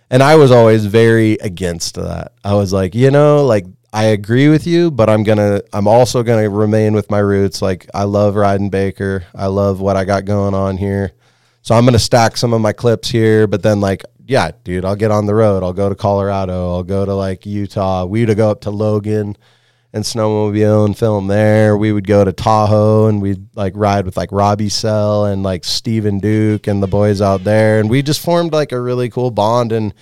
and 0.09 0.23
I 0.23 0.37
was 0.37 0.49
always 0.49 0.85
very 0.85 1.33
against 1.33 1.93
that. 1.95 2.33
I 2.43 2.55
was 2.55 2.73
like, 2.73 2.95
you 2.95 3.11
know, 3.11 3.45
like 3.45 3.65
I 3.93 4.05
agree 4.05 4.49
with 4.49 4.65
you, 4.65 4.89
but 4.89 5.11
I'm 5.11 5.21
gonna 5.21 5.61
I'm 5.73 5.87
also 5.87 6.23
gonna 6.23 6.49
remain 6.49 6.93
with 6.93 7.11
my 7.11 7.19
roots. 7.19 7.61
Like 7.61 7.87
I 7.93 8.05
love 8.05 8.35
riding 8.35 8.71
Baker. 8.71 9.25
I 9.35 9.45
love 9.45 9.79
what 9.79 9.95
I 9.95 10.05
got 10.05 10.25
going 10.25 10.55
on 10.55 10.77
here. 10.77 11.13
So 11.61 11.75
I'm 11.75 11.85
gonna 11.85 11.99
stack 11.99 12.37
some 12.37 12.53
of 12.53 12.61
my 12.61 12.73
clips 12.73 13.09
here, 13.09 13.47
but 13.47 13.61
then 13.61 13.81
like, 13.81 14.03
yeah, 14.25 14.51
dude, 14.63 14.85
I'll 14.85 14.95
get 14.95 15.11
on 15.11 15.25
the 15.25 15.35
road. 15.35 15.63
I'll 15.63 15.73
go 15.73 15.89
to 15.89 15.95
Colorado. 15.95 16.73
I'll 16.73 16.83
go 16.83 17.05
to 17.05 17.13
like 17.13 17.45
Utah. 17.45 18.05
We 18.05 18.25
would 18.25 18.37
go 18.37 18.49
up 18.49 18.61
to 18.61 18.71
Logan 18.71 19.37
and 19.93 20.03
snowmobile 20.03 20.85
and 20.85 20.97
film 20.97 21.27
there. 21.27 21.75
We 21.75 21.91
would 21.91 22.07
go 22.07 22.23
to 22.23 22.31
Tahoe 22.31 23.07
and 23.07 23.21
we'd 23.21 23.45
like 23.55 23.73
ride 23.75 24.05
with 24.05 24.15
like 24.15 24.31
Robbie 24.31 24.69
Sell 24.69 25.25
and 25.25 25.43
like 25.43 25.63
Steven 25.63 26.19
Duke 26.19 26.67
and 26.67 26.81
the 26.81 26.87
boys 26.87 27.21
out 27.21 27.43
there. 27.43 27.79
And 27.79 27.89
we 27.89 28.01
just 28.01 28.21
formed 28.21 28.53
like 28.53 28.71
a 28.71 28.79
really 28.79 29.09
cool 29.09 29.31
bond 29.31 29.71
and 29.71 29.93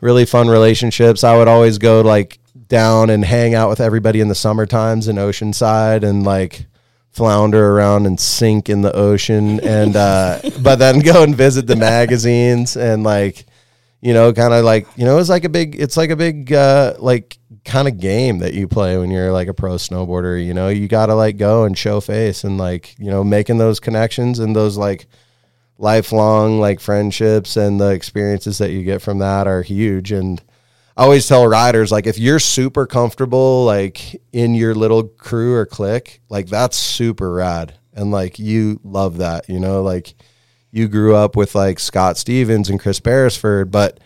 really 0.00 0.24
fun 0.24 0.48
relationships. 0.48 1.22
I 1.22 1.36
would 1.36 1.48
always 1.48 1.78
go 1.78 2.00
like 2.00 2.38
down 2.68 3.10
and 3.10 3.24
hang 3.24 3.54
out 3.54 3.68
with 3.68 3.80
everybody 3.80 4.20
in 4.20 4.28
the 4.28 4.34
summer 4.34 4.66
times 4.66 5.06
in 5.06 5.16
Oceanside 5.16 6.02
and 6.02 6.24
like 6.24 6.66
flounder 7.16 7.72
around 7.72 8.04
and 8.04 8.20
sink 8.20 8.68
in 8.68 8.82
the 8.82 8.94
ocean 8.94 9.58
and 9.60 9.96
uh 9.96 10.38
but 10.62 10.76
then 10.76 10.98
go 10.98 11.22
and 11.22 11.34
visit 11.34 11.66
the 11.66 11.74
magazines 11.74 12.76
and 12.76 13.04
like 13.04 13.46
you 14.02 14.12
know 14.12 14.34
kind 14.34 14.52
of 14.52 14.62
like 14.66 14.86
you 14.96 15.04
know 15.06 15.16
it's 15.18 15.30
like 15.30 15.44
a 15.44 15.48
big 15.48 15.80
it's 15.80 15.96
like 15.96 16.10
a 16.10 16.16
big 16.16 16.52
uh 16.52 16.94
like 16.98 17.38
kind 17.64 17.88
of 17.88 17.98
game 17.98 18.38
that 18.40 18.52
you 18.52 18.68
play 18.68 18.98
when 18.98 19.10
you're 19.10 19.32
like 19.32 19.48
a 19.48 19.54
pro 19.54 19.76
snowboarder 19.76 20.44
you 20.44 20.52
know? 20.52 20.68
You 20.68 20.88
got 20.88 21.06
to 21.06 21.14
like 21.14 21.38
go 21.38 21.64
and 21.64 21.76
show 21.76 22.00
face 22.00 22.44
and 22.44 22.58
like 22.58 22.94
you 22.98 23.10
know 23.10 23.24
making 23.24 23.56
those 23.56 23.80
connections 23.80 24.38
and 24.38 24.54
those 24.54 24.76
like 24.76 25.06
lifelong 25.78 26.60
like 26.60 26.80
friendships 26.80 27.56
and 27.56 27.80
the 27.80 27.92
experiences 27.92 28.58
that 28.58 28.72
you 28.72 28.82
get 28.82 29.00
from 29.00 29.18
that 29.18 29.46
are 29.46 29.62
huge 29.62 30.12
and 30.12 30.42
I 30.96 31.02
always 31.02 31.28
tell 31.28 31.46
riders 31.46 31.92
like 31.92 32.06
if 32.06 32.18
you're 32.18 32.38
super 32.38 32.86
comfortable 32.86 33.66
like 33.66 34.22
in 34.32 34.54
your 34.54 34.74
little 34.74 35.04
crew 35.04 35.54
or 35.54 35.66
clique, 35.66 36.22
like 36.30 36.46
that's 36.46 36.76
super 36.76 37.32
rad. 37.32 37.74
And 37.92 38.10
like 38.10 38.38
you 38.38 38.80
love 38.82 39.18
that, 39.18 39.48
you 39.48 39.60
know, 39.60 39.82
like 39.82 40.14
you 40.70 40.88
grew 40.88 41.14
up 41.14 41.36
with 41.36 41.54
like 41.54 41.78
Scott 41.78 42.16
Stevens 42.16 42.70
and 42.70 42.80
Chris 42.80 42.98
Beresford, 43.00 43.70
but 43.70 44.00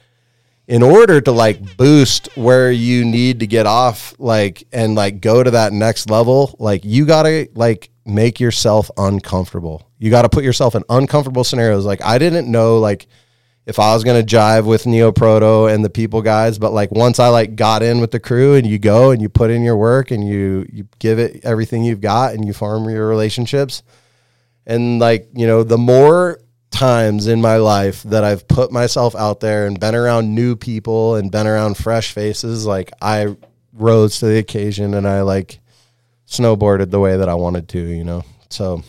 in 0.66 0.82
order 0.82 1.20
to 1.20 1.32
like 1.32 1.76
boost 1.76 2.28
where 2.36 2.72
you 2.72 3.04
need 3.04 3.40
to 3.40 3.46
get 3.46 3.66
off 3.66 4.14
like 4.18 4.64
and 4.72 4.94
like 4.96 5.20
go 5.20 5.42
to 5.42 5.50
that 5.52 5.72
next 5.72 6.10
level, 6.10 6.56
like 6.58 6.84
you 6.84 7.06
got 7.06 7.22
to 7.24 7.48
like 7.54 7.90
make 8.04 8.40
yourself 8.40 8.90
uncomfortable. 8.96 9.88
You 9.98 10.10
got 10.10 10.22
to 10.22 10.28
put 10.28 10.44
yourself 10.44 10.74
in 10.74 10.82
uncomfortable 10.88 11.44
scenarios. 11.44 11.84
Like 11.84 12.02
I 12.04 12.18
didn't 12.18 12.50
know 12.50 12.78
like 12.78 13.06
if 13.70 13.78
I 13.78 13.94
was 13.94 14.02
gonna 14.02 14.24
jive 14.24 14.64
with 14.64 14.82
Neoproto 14.82 15.72
and 15.72 15.84
the 15.84 15.90
people 15.90 16.22
guys, 16.22 16.58
but 16.58 16.72
like 16.72 16.90
once 16.90 17.20
I 17.20 17.28
like 17.28 17.54
got 17.54 17.84
in 17.84 18.00
with 18.00 18.10
the 18.10 18.18
crew 18.18 18.56
and 18.56 18.66
you 18.66 18.80
go 18.80 19.12
and 19.12 19.22
you 19.22 19.28
put 19.28 19.52
in 19.52 19.62
your 19.62 19.76
work 19.76 20.10
and 20.10 20.26
you 20.26 20.66
you 20.72 20.88
give 20.98 21.20
it 21.20 21.44
everything 21.44 21.84
you've 21.84 22.00
got 22.00 22.34
and 22.34 22.44
you 22.44 22.52
farm 22.52 22.90
your 22.90 23.06
relationships, 23.06 23.84
and 24.66 24.98
like 24.98 25.28
you 25.36 25.46
know 25.46 25.62
the 25.62 25.78
more 25.78 26.40
times 26.72 27.28
in 27.28 27.40
my 27.40 27.58
life 27.58 28.02
that 28.02 28.24
I've 28.24 28.48
put 28.48 28.72
myself 28.72 29.14
out 29.14 29.38
there 29.38 29.68
and 29.68 29.78
been 29.78 29.94
around 29.94 30.34
new 30.34 30.56
people 30.56 31.14
and 31.14 31.30
been 31.30 31.46
around 31.46 31.76
fresh 31.76 32.12
faces, 32.12 32.66
like 32.66 32.90
I 33.00 33.36
rose 33.72 34.18
to 34.18 34.26
the 34.26 34.38
occasion 34.38 34.94
and 34.94 35.06
I 35.06 35.22
like 35.22 35.60
snowboarded 36.26 36.90
the 36.90 37.00
way 37.00 37.16
that 37.16 37.28
I 37.28 37.34
wanted 37.34 37.68
to, 37.68 37.78
you 37.80 38.02
know. 38.02 38.24
So 38.48 38.82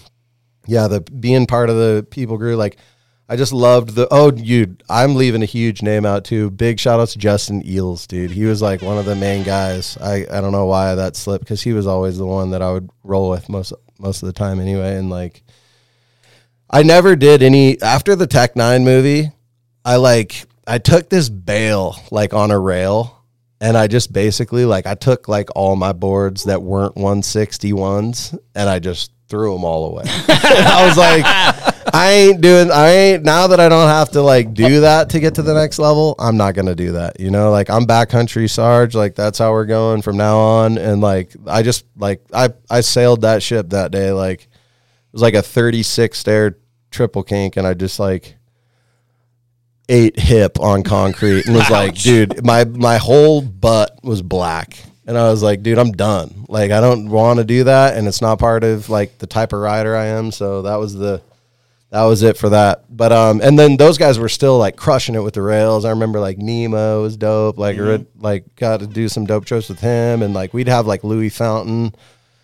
yeah, 0.66 0.88
the 0.88 1.02
being 1.02 1.46
part 1.46 1.70
of 1.70 1.76
the 1.76 2.06
people 2.10 2.38
grew 2.40 2.56
like 2.56 2.78
I 3.32 3.38
just 3.38 3.54
loved 3.54 3.96
the 3.96 4.10
oh 4.12 4.30
dude, 4.30 4.84
I'm 4.90 5.16
leaving 5.16 5.42
a 5.42 5.46
huge 5.46 5.82
name 5.82 6.06
out 6.06 6.26
too. 6.26 6.52
Big 6.52 6.82
shout 6.82 7.00
out 7.00 7.08
to 7.08 7.18
Justin 7.18 7.66
Eels, 7.66 8.06
dude. 8.06 8.30
He 8.30 8.44
was 8.44 8.62
like 8.62 8.82
one 8.82 8.98
of 8.98 9.06
the 9.06 9.16
main 9.16 9.44
guys. 9.44 9.98
I, 10.02 10.26
I 10.30 10.42
don't 10.42 10.52
know 10.52 10.66
why 10.66 10.96
that 10.96 11.16
slipped 11.16 11.46
because 11.46 11.62
he 11.62 11.72
was 11.72 11.88
always 11.88 12.18
the 12.18 12.26
one 12.26 12.52
that 12.52 12.62
I 12.62 12.74
would 12.74 12.90
roll 13.06 13.30
with 13.30 13.48
most 13.48 13.72
most 13.98 14.22
of 14.22 14.28
the 14.28 14.34
time 14.34 14.60
anyway. 14.60 14.98
And 14.98 15.10
like 15.10 15.44
I 16.70 16.84
never 16.84 17.16
did 17.16 17.42
any 17.42 17.82
after 17.82 18.18
the 18.18 18.28
Technine 18.28 18.84
movie, 18.84 19.32
I 19.86 19.96
like 19.96 20.44
I 20.68 20.80
took 20.80 21.10
this 21.10 21.30
bail 21.30 21.96
like 22.12 22.34
on 22.34 22.52
a 22.52 22.60
rail 22.60 23.24
and 23.62 23.78
I 23.78 23.88
just 23.88 24.12
basically 24.12 24.66
like 24.66 24.86
I 24.86 24.96
took 24.96 25.30
like 25.30 25.48
all 25.56 25.78
my 25.78 25.94
boards 25.94 26.44
that 26.44 26.62
weren't 26.62 26.96
161s 26.96 28.38
and 28.56 28.70
I 28.70 28.80
just 28.80 29.14
threw 29.30 29.54
them 29.54 29.64
all 29.64 29.86
away. 29.90 30.04
I 30.08 30.86
was 30.86 30.98
like, 30.98 31.71
I 31.94 32.12
ain't 32.12 32.42
doing, 32.42 32.72
I 32.72 32.90
ain't, 32.90 33.24
now 33.24 33.48
that 33.48 33.60
I 33.60 33.70
don't 33.70 33.88
have 33.88 34.12
to 34.12 34.22
like 34.22 34.54
do 34.54 34.82
that 34.82 35.10
to 35.12 35.20
get 35.20 35.36
to 35.36 35.42
the 35.42 35.54
next 35.54 35.80
level, 35.80 36.16
I'm 36.20 36.38
not 36.38 36.54
going 36.54 36.68
to 36.68 36.76
do 36.76 36.94
that. 36.94 37.20
You 37.20 37.32
know, 37.32 37.52
like 37.52 37.70
I'm 37.70 37.86
backcountry 37.86 38.50
Sarge, 38.50 38.96
like 38.96 39.16
that's 39.16 39.40
how 39.40 39.52
we're 39.52 39.66
going 39.66 40.02
from 40.02 40.18
now 40.18 40.38
on. 40.38 40.78
And 40.78 41.02
like, 41.02 41.34
I 41.48 41.64
just, 41.64 41.86
like, 41.98 42.24
I, 42.34 42.50
I 42.70 42.82
sailed 42.82 43.22
that 43.22 43.44
ship 43.44 43.70
that 43.70 43.92
day. 43.92 44.12
Like, 44.12 44.44
it 44.44 44.50
was 45.14 45.22
like 45.22 45.34
a 45.34 45.42
36 45.42 46.18
stair 46.18 46.58
triple 46.92 47.24
kink. 47.24 47.58
And 47.58 47.68
I 47.68 47.74
just 47.74 48.00
like, 48.00 48.36
ate 49.92 50.18
hip 50.18 50.60
on 50.60 50.84
concrete 50.84 51.46
and 51.46 51.56
was 51.56 51.70
like, 51.70 51.96
dude, 51.96 52.44
my 52.44 52.64
my 52.66 52.98
whole 52.98 53.42
butt 53.42 54.00
was 54.04 54.22
black. 54.22 54.78
And 55.06 55.18
I 55.18 55.30
was 55.30 55.44
like, 55.44 55.62
dude, 55.62 55.78
I'm 55.78 55.92
done. 55.92 56.46
Like 56.48 56.72
I 56.72 56.80
don't 56.80 57.10
want 57.10 57.40
to 57.40 57.44
do 57.44 57.66
that 57.66 57.98
and 57.98 58.08
it's 58.08 58.22
not 58.22 58.40
part 58.40 58.64
of 58.64 58.90
like 58.90 59.18
the 59.18 59.28
type 59.28 59.52
of 59.54 59.60
rider 59.60 59.96
I 59.96 60.08
am, 60.08 60.32
so 60.32 60.62
that 60.64 60.76
was 60.76 60.96
the 60.96 61.22
that 61.92 62.04
was 62.06 62.24
it 62.24 62.38
for 62.38 62.50
that. 62.50 62.86
But 62.90 63.12
um 63.12 63.42
and 63.42 63.60
then 63.60 63.78
those 63.78 63.98
guys 63.98 64.18
were 64.18 64.30
still 64.30 64.58
like 64.58 64.76
crushing 64.78 65.16
it 65.16 65.24
with 65.24 65.36
the 65.36 65.42
rails. 65.42 65.86
I 65.86 65.92
remember 65.92 66.20
like 66.20 66.38
Nemo 66.38 67.04
was 67.04 67.18
dope. 67.18 67.58
Like 67.58 67.78
mm 67.78 68.06
like 68.18 68.56
got 68.56 68.80
to 68.80 68.88
do 68.88 69.10
some 69.10 69.26
dope 69.26 69.46
trips 69.46 69.68
with 69.68 69.80
him 69.80 70.22
and 70.22 70.34
like 70.34 70.54
we'd 70.54 70.68
have 70.68 70.86
like 70.86 71.04
Louis 71.04 71.30
Fountain 71.30 71.94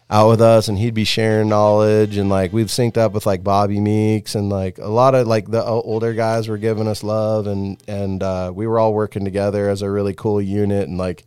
out 0.10 0.30
with 0.30 0.42
us 0.42 0.68
and 0.68 0.78
he'd 0.78 0.94
be 0.94 1.04
sharing 1.04 1.50
knowledge 1.50 2.18
and 2.18 2.30
like 2.30 2.54
we've 2.54 2.68
synced 2.68 2.98
up 2.98 3.12
with 3.14 3.26
like 3.26 3.44
Bobby 3.44 3.80
Meeks 3.80 4.36
and 4.36 4.50
like 4.50 4.78
a 4.78 4.88
lot 4.88 5.16
of 5.16 5.28
like 5.28 5.52
the 5.52 5.64
older 5.64 6.14
guys 6.14 6.48
were 6.48 6.58
giving 6.58 6.88
us 6.88 7.04
love 7.04 7.46
and 7.46 7.82
and 7.88 8.24
uh, 8.24 8.52
we 8.54 8.68
were 8.68 8.80
all 8.80 8.94
working 8.94 9.24
together 9.24 9.70
as 9.70 9.82
a 9.82 9.90
really 9.90 10.14
cool 10.14 10.42
unit 10.42 10.88
and 10.88 10.98
like 10.98 11.26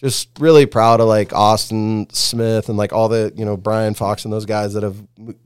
just 0.00 0.30
really 0.38 0.66
proud 0.66 1.00
of 1.00 1.08
like 1.08 1.32
Austin 1.32 2.08
Smith 2.10 2.68
and 2.68 2.78
like 2.78 2.92
all 2.92 3.08
the 3.08 3.32
you 3.36 3.44
know 3.44 3.56
Brian 3.56 3.94
Fox 3.94 4.24
and 4.24 4.32
those 4.32 4.46
guys 4.46 4.74
that 4.74 4.82
have 4.82 4.96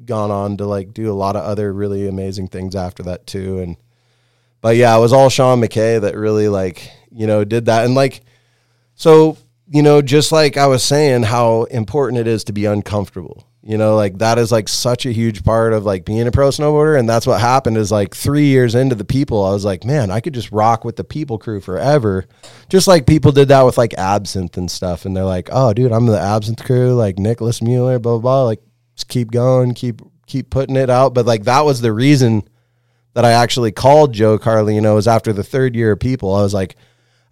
gone 0.04 0.30
on 0.30 0.56
to 0.58 0.66
like 0.66 0.94
do 0.94 1.10
a 1.10 1.12
lot 1.12 1.36
of 1.36 1.44
other 1.44 1.72
really 1.72 2.06
amazing 2.06 2.48
things 2.48 2.76
after 2.76 3.02
that 3.02 3.26
too 3.26 3.58
and 3.58 3.76
but 4.60 4.76
yeah 4.76 4.96
it 4.96 5.00
was 5.00 5.12
all 5.12 5.28
Sean 5.28 5.60
McKay 5.60 6.00
that 6.00 6.16
really 6.16 6.48
like 6.48 6.90
you 7.10 7.26
know 7.26 7.44
did 7.44 7.66
that 7.66 7.84
and 7.84 7.94
like 7.94 8.22
so 8.94 9.36
you 9.68 9.82
know, 9.82 10.02
just 10.02 10.32
like 10.32 10.56
I 10.56 10.66
was 10.66 10.82
saying, 10.82 11.24
how 11.24 11.64
important 11.64 12.20
it 12.20 12.26
is 12.26 12.44
to 12.44 12.52
be 12.52 12.64
uncomfortable. 12.66 13.46
You 13.66 13.78
know, 13.78 13.96
like 13.96 14.18
that 14.18 14.36
is 14.36 14.52
like 14.52 14.68
such 14.68 15.06
a 15.06 15.12
huge 15.12 15.42
part 15.42 15.72
of 15.72 15.86
like 15.86 16.04
being 16.04 16.26
a 16.26 16.30
pro 16.30 16.50
snowboarder. 16.50 16.98
And 16.98 17.08
that's 17.08 17.26
what 17.26 17.40
happened 17.40 17.78
is 17.78 17.90
like 17.90 18.14
three 18.14 18.44
years 18.44 18.74
into 18.74 18.94
the 18.94 19.06
people, 19.06 19.42
I 19.42 19.52
was 19.52 19.64
like, 19.64 19.84
man, 19.84 20.10
I 20.10 20.20
could 20.20 20.34
just 20.34 20.52
rock 20.52 20.84
with 20.84 20.96
the 20.96 21.04
people 21.04 21.38
crew 21.38 21.62
forever. 21.62 22.26
Just 22.68 22.86
like 22.86 23.06
people 23.06 23.32
did 23.32 23.48
that 23.48 23.62
with 23.62 23.78
like 23.78 23.94
absinthe 23.94 24.58
and 24.58 24.70
stuff. 24.70 25.06
And 25.06 25.16
they're 25.16 25.24
like, 25.24 25.48
oh, 25.50 25.72
dude, 25.72 25.92
I'm 25.92 26.04
the 26.04 26.20
absinthe 26.20 26.62
crew, 26.62 26.94
like 26.94 27.18
Nicolas 27.18 27.60
Müller, 27.60 28.02
blah, 28.02 28.18
blah, 28.18 28.20
blah. 28.20 28.44
Like, 28.44 28.60
just 28.96 29.08
keep 29.08 29.30
going, 29.30 29.72
keep, 29.72 30.02
keep 30.26 30.50
putting 30.50 30.76
it 30.76 30.90
out. 30.90 31.14
But 31.14 31.24
like 31.24 31.44
that 31.44 31.64
was 31.64 31.80
the 31.80 31.92
reason 31.92 32.46
that 33.14 33.24
I 33.24 33.32
actually 33.32 33.72
called 33.72 34.12
Joe 34.12 34.38
Carlino 34.38 34.94
was 34.94 35.08
after 35.08 35.32
the 35.32 35.42
third 35.42 35.74
year 35.74 35.92
of 35.92 36.00
people. 36.00 36.34
I 36.34 36.42
was 36.42 36.52
like, 36.52 36.76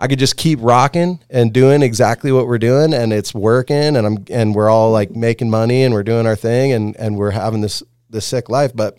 I 0.00 0.08
could 0.08 0.18
just 0.18 0.36
keep 0.36 0.58
rocking 0.62 1.20
and 1.30 1.52
doing 1.52 1.82
exactly 1.82 2.32
what 2.32 2.48
we're 2.48 2.58
doing 2.58 2.92
and 2.92 3.12
it's 3.12 3.32
working 3.32 3.96
and 3.96 4.06
I'm 4.06 4.24
and 4.30 4.54
we're 4.54 4.68
all 4.68 4.90
like 4.90 5.12
making 5.12 5.48
money 5.48 5.84
and 5.84 5.94
we're 5.94 6.02
doing 6.02 6.26
our 6.26 6.34
thing 6.34 6.72
and 6.72 6.96
and 6.96 7.16
we're 7.16 7.30
having 7.30 7.60
this 7.60 7.82
this 8.10 8.26
sick 8.26 8.48
life. 8.48 8.72
But 8.74 8.96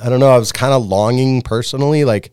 I 0.00 0.08
don't 0.08 0.20
know. 0.20 0.30
I 0.30 0.38
was 0.38 0.52
kind 0.52 0.72
of 0.72 0.86
longing 0.86 1.42
personally, 1.42 2.04
like 2.04 2.32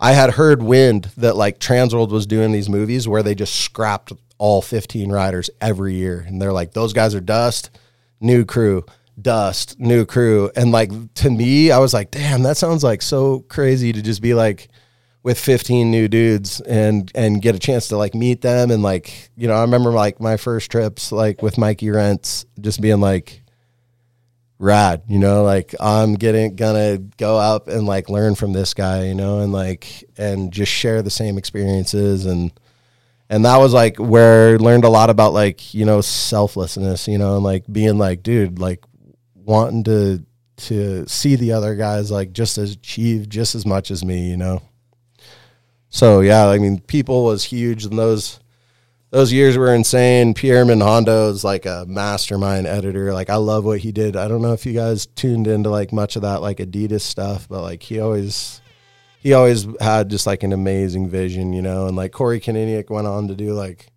I 0.00 0.12
had 0.12 0.30
heard 0.30 0.62
wind 0.62 1.10
that 1.18 1.36
like 1.36 1.58
Transworld 1.58 2.10
was 2.10 2.26
doing 2.26 2.52
these 2.52 2.70
movies 2.70 3.06
where 3.06 3.22
they 3.22 3.34
just 3.34 3.54
scrapped 3.54 4.12
all 4.38 4.62
15 4.62 5.12
riders 5.12 5.50
every 5.60 5.94
year, 5.94 6.24
and 6.26 6.40
they're 6.40 6.52
like, 6.52 6.72
those 6.72 6.94
guys 6.94 7.14
are 7.14 7.20
dust, 7.20 7.70
new 8.20 8.44
crew. 8.46 8.84
Dust, 9.20 9.78
new 9.78 10.06
crew. 10.06 10.50
And 10.56 10.72
like 10.72 10.90
to 11.16 11.30
me, 11.30 11.70
I 11.70 11.78
was 11.78 11.92
like, 11.92 12.10
damn, 12.10 12.42
that 12.44 12.56
sounds 12.56 12.82
like 12.82 13.02
so 13.02 13.40
crazy 13.40 13.92
to 13.92 14.00
just 14.00 14.22
be 14.22 14.32
like, 14.32 14.68
with 15.22 15.38
15 15.38 15.90
new 15.90 16.08
dudes 16.08 16.60
and 16.62 17.10
and 17.14 17.42
get 17.42 17.54
a 17.54 17.58
chance 17.58 17.88
to 17.88 17.96
like 17.96 18.14
meet 18.14 18.40
them 18.40 18.70
and 18.70 18.82
like 18.82 19.30
you 19.36 19.48
know 19.48 19.54
I 19.54 19.62
remember 19.62 19.90
like 19.90 20.20
my 20.20 20.36
first 20.36 20.70
trips 20.70 21.12
like 21.12 21.42
with 21.42 21.58
Mikey 21.58 21.86
Rencz 21.86 22.46
just 22.60 22.80
being 22.80 23.00
like 23.00 23.42
rad 24.58 25.02
you 25.08 25.18
know 25.18 25.42
like 25.42 25.74
I'm 25.80 26.14
getting 26.14 26.56
gonna 26.56 26.98
go 26.98 27.38
up 27.38 27.68
and 27.68 27.86
like 27.86 28.08
learn 28.08 28.34
from 28.34 28.52
this 28.52 28.74
guy 28.74 29.06
you 29.06 29.14
know 29.14 29.40
and 29.40 29.52
like 29.52 30.04
and 30.16 30.52
just 30.52 30.70
share 30.70 31.02
the 31.02 31.10
same 31.10 31.38
experiences. 31.38 32.26
And 32.26 32.52
and 33.30 33.44
that 33.44 33.58
was 33.58 33.72
like 33.72 33.96
where 33.96 34.54
I 34.54 34.56
learned 34.56 34.84
a 34.84 34.90
lot 34.90 35.08
about 35.08 35.32
like 35.32 35.72
you 35.72 35.86
know 35.86 36.00
selflessness 36.00 37.08
you 37.08 37.16
know 37.16 37.36
and 37.36 37.44
like 37.44 37.64
being 37.72 37.96
like 37.96 38.22
dude 38.22 38.58
like 38.58 38.84
wanting 39.34 39.84
to 39.84 40.24
to 40.56 41.08
see 41.08 41.36
the 41.36 41.52
other 41.52 41.74
guys 41.74 42.10
like 42.10 42.32
just 42.32 42.58
as 42.58 42.72
achieve 42.72 43.28
just 43.28 43.54
as 43.54 43.64
much 43.64 43.90
as 43.90 44.04
me 44.04 44.28
you 44.28 44.36
know 44.36 44.60
so 45.90 46.20
yeah, 46.20 46.48
I 46.48 46.58
mean, 46.58 46.80
people 46.80 47.24
was 47.24 47.44
huge, 47.44 47.84
and 47.84 47.98
those 47.98 48.40
those 49.10 49.32
years 49.32 49.58
were 49.58 49.74
insane. 49.74 50.34
Pierre 50.34 50.64
Hondo 50.64 51.30
is 51.30 51.42
like 51.42 51.66
a 51.66 51.84
mastermind 51.88 52.66
editor. 52.66 53.12
Like 53.12 53.28
I 53.28 53.36
love 53.36 53.64
what 53.64 53.80
he 53.80 53.90
did. 53.90 54.16
I 54.16 54.28
don't 54.28 54.40
know 54.40 54.52
if 54.52 54.64
you 54.64 54.72
guys 54.72 55.06
tuned 55.06 55.48
into 55.48 55.68
like 55.68 55.92
much 55.92 56.14
of 56.14 56.22
that 56.22 56.42
like 56.42 56.58
Adidas 56.58 57.00
stuff, 57.00 57.48
but 57.48 57.62
like 57.62 57.82
he 57.82 57.98
always 57.98 58.60
he 59.18 59.32
always 59.32 59.66
had 59.80 60.08
just 60.08 60.26
like 60.26 60.44
an 60.44 60.52
amazing 60.52 61.08
vision, 61.08 61.52
you 61.52 61.60
know. 61.60 61.88
And 61.88 61.96
like 61.96 62.12
Corey 62.12 62.40
Kaniniak 62.40 62.88
went 62.88 63.08
on 63.08 63.26
to 63.28 63.34
do 63.34 63.52
like 63.52 63.88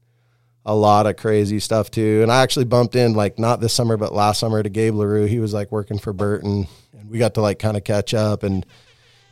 a 0.66 0.74
lot 0.74 1.06
of 1.06 1.18
crazy 1.18 1.60
stuff 1.60 1.92
too. 1.92 2.22
And 2.24 2.32
I 2.32 2.42
actually 2.42 2.66
bumped 2.66 2.96
in 2.96 3.14
like 3.14 3.38
not 3.38 3.60
this 3.60 3.74
summer, 3.74 3.98
but 3.98 4.14
last 4.14 4.40
summer 4.40 4.64
to 4.64 4.70
Gabe 4.70 4.96
Larue. 4.96 5.28
He 5.28 5.40
was 5.40 5.54
like 5.54 5.72
working 5.72 6.00
for 6.00 6.12
Burton, 6.12 6.68
and 6.92 7.10
we 7.10 7.20
got 7.20 7.36
to 7.36 7.42
like 7.42 7.60
kind 7.60 7.78
of 7.78 7.84
catch 7.84 8.16
up 8.16 8.42
and 8.42 8.66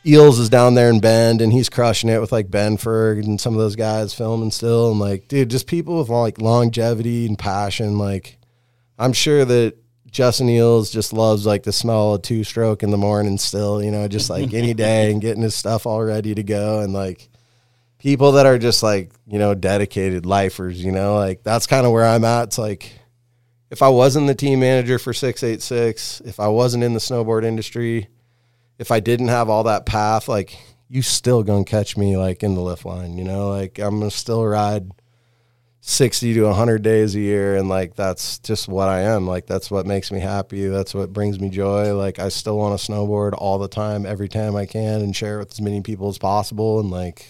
Eels 0.05 0.39
is 0.39 0.49
down 0.49 0.73
there 0.73 0.89
in 0.89 0.99
Bend 0.99 1.41
and 1.41 1.53
he's 1.53 1.69
crushing 1.69 2.09
it 2.09 2.19
with 2.19 2.31
like 2.31 2.49
Ben 2.49 2.77
Ferg 2.77 3.23
and 3.23 3.39
some 3.39 3.53
of 3.53 3.59
those 3.59 3.75
guys 3.75 4.13
filming 4.13 4.51
still. 4.51 4.91
And 4.91 4.99
like, 4.99 5.27
dude, 5.27 5.49
just 5.49 5.67
people 5.67 5.99
with 5.99 6.09
like 6.09 6.41
longevity 6.41 7.27
and 7.27 7.37
passion. 7.37 7.97
Like, 7.97 8.37
I'm 8.97 9.13
sure 9.13 9.45
that 9.45 9.77
Justin 10.09 10.49
Eels 10.49 10.91
just 10.91 11.13
loves 11.13 11.45
like 11.45 11.63
the 11.63 11.71
smell 11.71 12.15
of 12.15 12.23
two 12.23 12.43
stroke 12.43 12.83
in 12.83 12.89
the 12.89 12.97
morning 12.97 13.37
still, 13.37 13.81
you 13.81 13.91
know, 13.91 14.07
just 14.07 14.29
like 14.29 14.53
any 14.53 14.73
day 14.75 15.11
and 15.11 15.21
getting 15.21 15.43
his 15.43 15.55
stuff 15.55 15.85
all 15.85 16.03
ready 16.03 16.33
to 16.33 16.43
go. 16.43 16.79
And 16.79 16.93
like 16.93 17.29
people 17.99 18.33
that 18.33 18.47
are 18.47 18.57
just 18.57 18.81
like, 18.81 19.11
you 19.27 19.37
know, 19.37 19.53
dedicated 19.53 20.25
lifers, 20.25 20.83
you 20.83 20.91
know, 20.91 21.15
like 21.15 21.43
that's 21.43 21.67
kind 21.67 21.85
of 21.85 21.91
where 21.91 22.05
I'm 22.05 22.25
at. 22.25 22.45
It's 22.45 22.57
like, 22.57 22.91
if 23.69 23.81
I 23.81 23.87
wasn't 23.87 24.27
the 24.27 24.35
team 24.35 24.59
manager 24.59 24.99
for 24.99 25.13
686, 25.13 26.21
if 26.25 26.39
I 26.39 26.49
wasn't 26.49 26.83
in 26.83 26.93
the 26.93 26.99
snowboard 26.99 27.45
industry, 27.45 28.09
if 28.81 28.91
I 28.91 28.99
didn't 28.99 29.27
have 29.27 29.47
all 29.47 29.63
that 29.63 29.85
path, 29.85 30.27
like 30.27 30.57
you 30.89 31.01
still 31.01 31.43
gonna 31.43 31.63
catch 31.63 31.95
me 31.95 32.17
like 32.17 32.41
in 32.43 32.55
the 32.55 32.61
lift 32.61 32.83
line, 32.83 33.17
you 33.17 33.23
know, 33.23 33.49
like 33.49 33.79
I'm 33.79 33.99
gonna 33.99 34.11
still 34.11 34.45
ride 34.45 34.91
60 35.81 36.33
to 36.33 36.43
100 36.43 36.81
days 36.81 37.15
a 37.15 37.19
year 37.19 37.55
and 37.55 37.69
like 37.69 37.95
that's 37.95 38.39
just 38.39 38.67
what 38.67 38.89
I 38.89 39.01
am. 39.01 39.27
Like 39.27 39.45
that's 39.45 39.69
what 39.69 39.85
makes 39.85 40.11
me 40.11 40.19
happy. 40.19 40.67
That's 40.67 40.93
what 40.93 41.13
brings 41.13 41.39
me 41.39 41.49
joy. 41.49 41.95
Like 41.95 42.17
I 42.19 42.29
still 42.29 42.57
want 42.57 42.79
to 42.79 42.91
snowboard 42.91 43.33
all 43.37 43.59
the 43.59 43.67
time 43.67 44.05
every 44.05 44.27
time 44.27 44.55
I 44.55 44.65
can 44.65 45.01
and 45.01 45.15
share 45.15 45.35
it 45.35 45.39
with 45.39 45.51
as 45.51 45.61
many 45.61 45.81
people 45.81 46.09
as 46.09 46.17
possible 46.17 46.79
and 46.79 46.89
like 46.89 47.25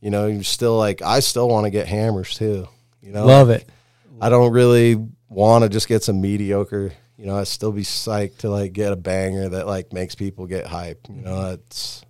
you 0.00 0.10
know 0.10 0.26
you 0.26 0.42
still 0.42 0.76
like 0.76 1.02
I 1.02 1.20
still 1.20 1.48
want 1.48 1.64
to 1.64 1.70
get 1.70 1.88
hammers 1.88 2.36
too 2.36 2.68
you 3.02 3.12
know? 3.12 3.26
Love 3.26 3.50
it. 3.50 3.68
I 4.20 4.28
don't 4.28 4.52
really 4.52 4.96
want 5.28 5.64
to 5.64 5.68
just 5.68 5.88
get 5.88 6.02
some 6.02 6.20
mediocre 6.20 6.92
you 7.20 7.26
know, 7.26 7.36
I'd 7.36 7.48
still 7.48 7.70
be 7.70 7.82
psyched 7.82 8.38
to 8.38 8.48
like 8.48 8.72
get 8.72 8.94
a 8.94 8.96
banger 8.96 9.50
that 9.50 9.66
like 9.66 9.92
makes 9.92 10.14
people 10.14 10.46
get 10.46 10.66
hype. 10.66 11.06
You 11.10 11.20
know, 11.20 11.34
mm-hmm. 11.34 11.54
it's 11.54 12.02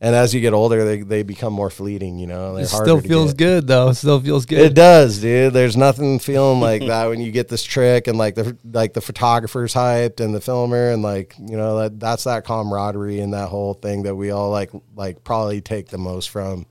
and 0.00 0.16
as 0.16 0.34
you 0.34 0.40
get 0.40 0.54
older, 0.54 0.84
they, 0.84 1.02
they 1.02 1.22
become 1.22 1.52
more 1.52 1.70
fleeting. 1.70 2.18
You 2.18 2.26
know, 2.26 2.54
They're 2.54 2.64
It 2.64 2.68
still 2.68 3.00
feels 3.00 3.32
good 3.32 3.68
though. 3.68 3.92
Still 3.92 4.18
feels 4.18 4.46
good. 4.46 4.58
It 4.58 4.74
does, 4.74 5.20
dude. 5.20 5.52
There's 5.52 5.76
nothing 5.76 6.18
feeling 6.18 6.60
like 6.68 6.80
that 6.84 7.06
when 7.06 7.20
you 7.20 7.30
get 7.30 7.46
this 7.46 7.62
trick 7.62 8.08
and 8.08 8.18
like 8.18 8.34
the 8.34 8.56
like 8.64 8.92
the 8.92 9.00
photographer's 9.00 9.72
hyped 9.72 10.18
and 10.18 10.34
the 10.34 10.40
filmer 10.40 10.90
and 10.90 11.00
like 11.00 11.36
you 11.38 11.56
know 11.56 11.78
that 11.78 12.00
that's 12.00 12.24
that 12.24 12.44
camaraderie 12.44 13.20
and 13.20 13.34
that 13.34 13.50
whole 13.50 13.74
thing 13.74 14.02
that 14.02 14.16
we 14.16 14.32
all 14.32 14.50
like 14.50 14.72
like 14.96 15.22
probably 15.22 15.60
take 15.60 15.90
the 15.90 15.98
most 15.98 16.28
from 16.28 16.66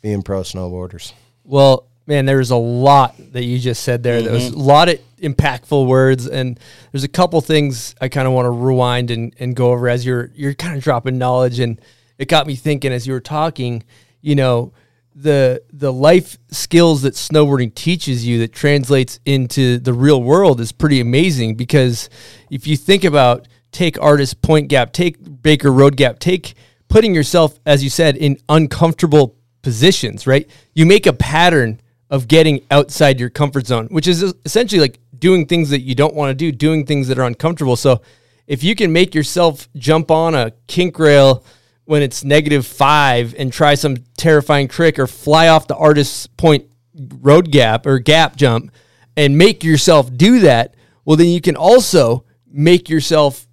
being 0.00 0.22
pro 0.22 0.40
snowboarders. 0.40 1.12
Well, 1.44 1.86
man, 2.06 2.26
there 2.26 2.38
was 2.38 2.50
a 2.50 2.56
lot 2.56 3.14
that 3.32 3.44
you 3.44 3.58
just 3.58 3.82
said 3.82 4.02
there. 4.02 4.22
There 4.22 4.32
was 4.32 4.48
a 4.48 4.58
lot 4.58 4.88
of 4.88 4.98
impactful 5.18 5.86
words, 5.86 6.26
and 6.26 6.58
there's 6.92 7.04
a 7.04 7.08
couple 7.08 7.40
things 7.40 7.94
I 8.00 8.08
kind 8.08 8.26
of 8.26 8.34
want 8.34 8.46
to 8.46 8.50
rewind 8.50 9.10
and, 9.10 9.34
and 9.38 9.56
go 9.56 9.72
over 9.72 9.88
as 9.88 10.04
you're 10.04 10.30
you're 10.34 10.54
kind 10.54 10.76
of 10.76 10.82
dropping 10.82 11.18
knowledge, 11.18 11.60
and 11.60 11.80
it 12.18 12.28
got 12.28 12.46
me 12.46 12.56
thinking 12.56 12.92
as 12.92 13.06
you 13.06 13.12
were 13.12 13.20
talking. 13.20 13.82
You 14.20 14.34
know, 14.34 14.72
the 15.14 15.62
the 15.72 15.92
life 15.92 16.38
skills 16.50 17.02
that 17.02 17.14
snowboarding 17.14 17.74
teaches 17.74 18.26
you 18.26 18.38
that 18.40 18.52
translates 18.52 19.20
into 19.24 19.78
the 19.78 19.92
real 19.92 20.22
world 20.22 20.60
is 20.60 20.72
pretty 20.72 21.00
amazing 21.00 21.54
because 21.54 22.10
if 22.50 22.66
you 22.66 22.76
think 22.76 23.04
about 23.04 23.48
take 23.72 24.00
artist 24.00 24.42
point 24.42 24.68
gap, 24.68 24.92
take 24.92 25.42
Baker 25.42 25.72
road 25.72 25.96
gap, 25.96 26.18
take 26.18 26.54
putting 26.88 27.14
yourself, 27.14 27.58
as 27.66 27.82
you 27.82 27.90
said, 27.90 28.16
in 28.16 28.38
uncomfortable 28.48 29.36
positions, 29.62 30.26
right? 30.26 30.48
You 30.74 30.86
make 30.86 31.06
a 31.06 31.12
pattern 31.12 31.80
of 32.14 32.28
getting 32.28 32.64
outside 32.70 33.18
your 33.18 33.28
comfort 33.28 33.66
zone, 33.66 33.88
which 33.88 34.06
is 34.06 34.22
essentially 34.44 34.80
like 34.80 35.00
doing 35.18 35.46
things 35.46 35.70
that 35.70 35.80
you 35.80 35.96
don't 35.96 36.14
want 36.14 36.30
to 36.30 36.34
do, 36.34 36.52
doing 36.52 36.86
things 36.86 37.08
that 37.08 37.18
are 37.18 37.24
uncomfortable. 37.24 37.74
So 37.74 38.02
if 38.46 38.62
you 38.62 38.76
can 38.76 38.92
make 38.92 39.16
yourself 39.16 39.68
jump 39.74 40.12
on 40.12 40.32
a 40.36 40.52
kink 40.68 40.96
rail 41.00 41.44
when 41.86 42.02
it's 42.02 42.22
negative 42.22 42.64
five 42.64 43.34
and 43.36 43.52
try 43.52 43.74
some 43.74 43.96
terrifying 44.16 44.68
trick 44.68 44.96
or 45.00 45.08
fly 45.08 45.48
off 45.48 45.66
the 45.66 45.74
artist's 45.74 46.28
point 46.28 46.70
road 47.20 47.50
gap 47.50 47.84
or 47.84 47.98
gap 47.98 48.36
jump 48.36 48.70
and 49.16 49.36
make 49.36 49.64
yourself 49.64 50.16
do 50.16 50.38
that, 50.38 50.76
well, 51.04 51.16
then 51.16 51.26
you 51.26 51.40
can 51.40 51.56
also 51.56 52.24
make 52.48 52.88
yourself 52.88 53.44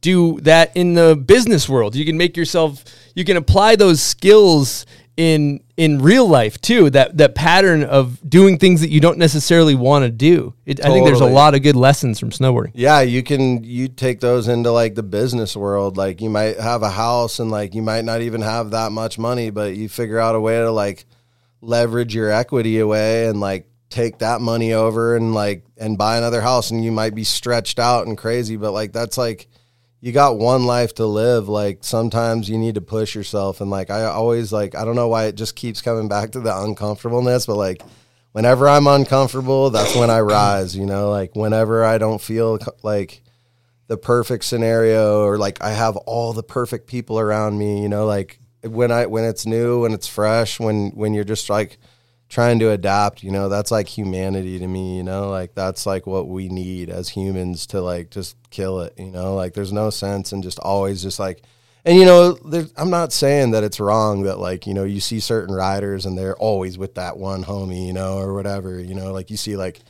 do 0.00 0.40
that 0.40 0.74
in 0.74 0.94
the 0.94 1.16
business 1.16 1.68
world. 1.68 1.94
You 1.94 2.06
can 2.06 2.16
make 2.16 2.34
yourself, 2.34 2.82
you 3.14 3.26
can 3.26 3.36
apply 3.36 3.76
those 3.76 4.00
skills 4.00 4.86
in 5.18 5.60
in 5.76 6.00
real 6.00 6.26
life 6.26 6.60
too. 6.60 6.90
That 6.90 7.16
that 7.18 7.34
pattern 7.34 7.84
of 7.84 8.18
doing 8.28 8.58
things 8.58 8.80
that 8.80 8.90
you 8.90 9.00
don't 9.00 9.18
necessarily 9.18 9.74
want 9.74 10.04
to 10.04 10.10
do. 10.10 10.54
It, 10.64 10.84
I 10.84 10.88
think 10.88 11.06
there's 11.06 11.20
a 11.20 11.26
lot 11.26 11.54
of 11.54 11.62
good 11.62 11.76
lessons 11.76 12.18
from 12.18 12.30
snowboarding. 12.30 12.72
Yeah, 12.74 13.00
you 13.00 13.22
can 13.22 13.62
you 13.64 13.88
take 13.88 14.20
those 14.20 14.48
into 14.48 14.70
like 14.70 14.94
the 14.94 15.02
business 15.02 15.56
world. 15.56 15.96
Like 15.96 16.20
you 16.20 16.30
might 16.30 16.58
have 16.58 16.82
a 16.82 16.90
house 16.90 17.38
and 17.38 17.50
like 17.50 17.74
you 17.74 17.82
might 17.82 18.04
not 18.04 18.22
even 18.22 18.40
have 18.42 18.70
that 18.70 18.92
much 18.92 19.18
money, 19.18 19.50
but 19.50 19.76
you 19.76 19.88
figure 19.88 20.18
out 20.18 20.34
a 20.34 20.40
way 20.40 20.58
to 20.58 20.70
like 20.70 21.04
leverage 21.60 22.14
your 22.14 22.30
equity 22.30 22.78
away 22.78 23.26
and 23.26 23.40
like 23.40 23.66
take 23.88 24.18
that 24.18 24.40
money 24.40 24.72
over 24.72 25.16
and 25.16 25.34
like 25.34 25.64
and 25.76 25.98
buy 25.98 26.16
another 26.16 26.40
house 26.40 26.70
and 26.70 26.84
you 26.84 26.92
might 26.92 27.14
be 27.14 27.24
stretched 27.24 27.78
out 27.78 28.06
and 28.06 28.16
crazy, 28.16 28.56
but 28.56 28.72
like 28.72 28.92
that's 28.92 29.18
like 29.18 29.48
you 30.00 30.12
got 30.12 30.38
one 30.38 30.66
life 30.66 30.94
to 30.94 31.06
live. 31.06 31.48
Like 31.48 31.78
sometimes 31.82 32.48
you 32.48 32.58
need 32.58 32.74
to 32.74 32.80
push 32.80 33.14
yourself 33.14 33.60
and 33.60 33.70
like 33.70 33.90
I 33.90 34.04
always 34.04 34.52
like 34.52 34.74
I 34.74 34.84
don't 34.84 34.96
know 34.96 35.08
why 35.08 35.24
it 35.24 35.34
just 35.34 35.56
keeps 35.56 35.82
coming 35.82 36.08
back 36.08 36.32
to 36.32 36.40
the 36.40 36.56
uncomfortableness, 36.56 37.46
but 37.46 37.56
like 37.56 37.82
whenever 38.32 38.68
I'm 38.68 38.86
uncomfortable, 38.86 39.70
that's 39.70 39.96
when 39.96 40.10
I 40.10 40.20
rise, 40.20 40.76
you 40.76 40.86
know, 40.86 41.10
like 41.10 41.34
whenever 41.34 41.84
I 41.84 41.98
don't 41.98 42.20
feel 42.20 42.58
like 42.82 43.22
the 43.86 43.96
perfect 43.96 44.44
scenario 44.44 45.22
or 45.22 45.38
like 45.38 45.62
I 45.62 45.70
have 45.70 45.96
all 45.96 46.32
the 46.32 46.42
perfect 46.42 46.86
people 46.86 47.18
around 47.18 47.58
me, 47.58 47.82
you 47.82 47.88
know, 47.88 48.04
like 48.06 48.38
when 48.62 48.90
I 48.90 49.06
when 49.06 49.24
it's 49.24 49.46
new, 49.46 49.82
when 49.82 49.92
it's 49.92 50.08
fresh, 50.08 50.60
when 50.60 50.90
when 50.90 51.14
you're 51.14 51.24
just 51.24 51.48
like 51.48 51.78
trying 52.28 52.58
to 52.58 52.70
adapt, 52.70 53.22
you 53.22 53.30
know, 53.30 53.48
that's 53.48 53.70
like 53.70 53.88
humanity 53.88 54.58
to 54.58 54.66
me, 54.66 54.96
you 54.96 55.02
know, 55.02 55.30
like 55.30 55.54
that's 55.54 55.86
like 55.86 56.06
what 56.06 56.28
we 56.28 56.48
need 56.48 56.90
as 56.90 57.08
humans 57.08 57.66
to 57.68 57.80
like 57.80 58.10
just 58.10 58.36
kill 58.50 58.80
it, 58.80 58.94
you 58.98 59.10
know, 59.10 59.34
like 59.34 59.54
there's 59.54 59.72
no 59.72 59.90
sense 59.90 60.32
in 60.32 60.42
just 60.42 60.58
always 60.58 61.02
just 61.02 61.18
like 61.18 61.42
and 61.86 61.96
you 61.96 62.04
know, 62.04 62.36
I'm 62.76 62.90
not 62.90 63.12
saying 63.12 63.52
that 63.52 63.62
it's 63.62 63.78
wrong 63.78 64.24
that 64.24 64.40
like 64.40 64.66
you 64.66 64.74
know 64.74 64.82
you 64.82 65.00
see 65.00 65.20
certain 65.20 65.54
riders 65.54 66.04
and 66.04 66.18
they're 66.18 66.36
always 66.36 66.76
with 66.76 66.96
that 66.96 67.16
one 67.16 67.44
homie, 67.44 67.86
you 67.86 67.92
know, 67.92 68.18
or 68.18 68.34
whatever. 68.34 68.80
You 68.80 68.96
know, 68.96 69.12
like 69.12 69.30
you 69.30 69.36
see 69.36 69.56
like 69.56 69.82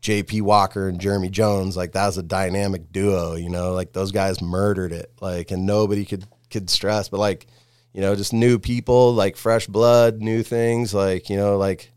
J.P. 0.00 0.40
Walker 0.40 0.88
and 0.88 1.00
Jeremy 1.00 1.30
Jones, 1.30 1.76
like 1.76 1.92
that 1.92 2.06
was 2.06 2.18
a 2.18 2.24
dynamic 2.24 2.90
duo. 2.90 3.36
You 3.36 3.50
know, 3.50 3.72
like 3.72 3.92
those 3.92 4.10
guys 4.10 4.42
murdered 4.42 4.90
it, 4.90 5.12
like, 5.20 5.52
and 5.52 5.64
nobody 5.64 6.04
could 6.04 6.26
could 6.50 6.68
stress. 6.68 7.08
But 7.08 7.20
like, 7.20 7.46
you 7.94 8.02
know, 8.02 8.14
just 8.14 8.32
new 8.34 8.58
people, 8.58 9.14
like 9.14 9.36
fresh 9.36 9.66
blood, 9.66 10.20
new 10.20 10.42
things, 10.42 10.92
like 10.92 11.30
you 11.30 11.36
know, 11.38 11.56
like 11.56 11.92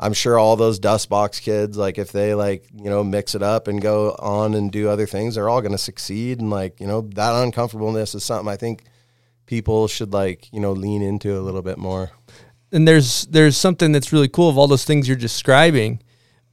I'm 0.00 0.14
sure 0.14 0.38
all 0.38 0.56
those 0.56 0.78
dust 0.78 1.08
box 1.08 1.38
kids, 1.40 1.76
like 1.76 1.98
if 1.98 2.10
they 2.10 2.34
like, 2.34 2.66
you 2.74 2.88
know, 2.90 3.04
mix 3.04 3.34
it 3.34 3.42
up 3.42 3.68
and 3.68 3.80
go 3.80 4.16
on 4.18 4.54
and 4.54 4.72
do 4.72 4.88
other 4.88 5.06
things, 5.06 5.34
they're 5.34 5.48
all 5.48 5.60
going 5.60 5.72
to 5.72 5.78
succeed. 5.78 6.40
And 6.40 6.50
like, 6.50 6.80
you 6.80 6.86
know, 6.88 7.02
that 7.14 7.34
uncomfortableness 7.34 8.14
is 8.14 8.24
something 8.24 8.48
I 8.50 8.56
think 8.56 8.84
people 9.46 9.86
should 9.88 10.12
like, 10.12 10.52
you 10.52 10.58
know, 10.60 10.72
lean 10.72 11.02
into 11.02 11.38
a 11.38 11.42
little 11.42 11.62
bit 11.62 11.78
more. 11.78 12.10
and 12.72 12.88
there's 12.88 13.26
there's 13.26 13.56
something 13.56 13.92
that's 13.92 14.12
really 14.12 14.28
cool 14.28 14.48
of 14.48 14.56
all 14.58 14.66
those 14.66 14.84
things 14.84 15.06
you're 15.06 15.16
describing 15.16 16.00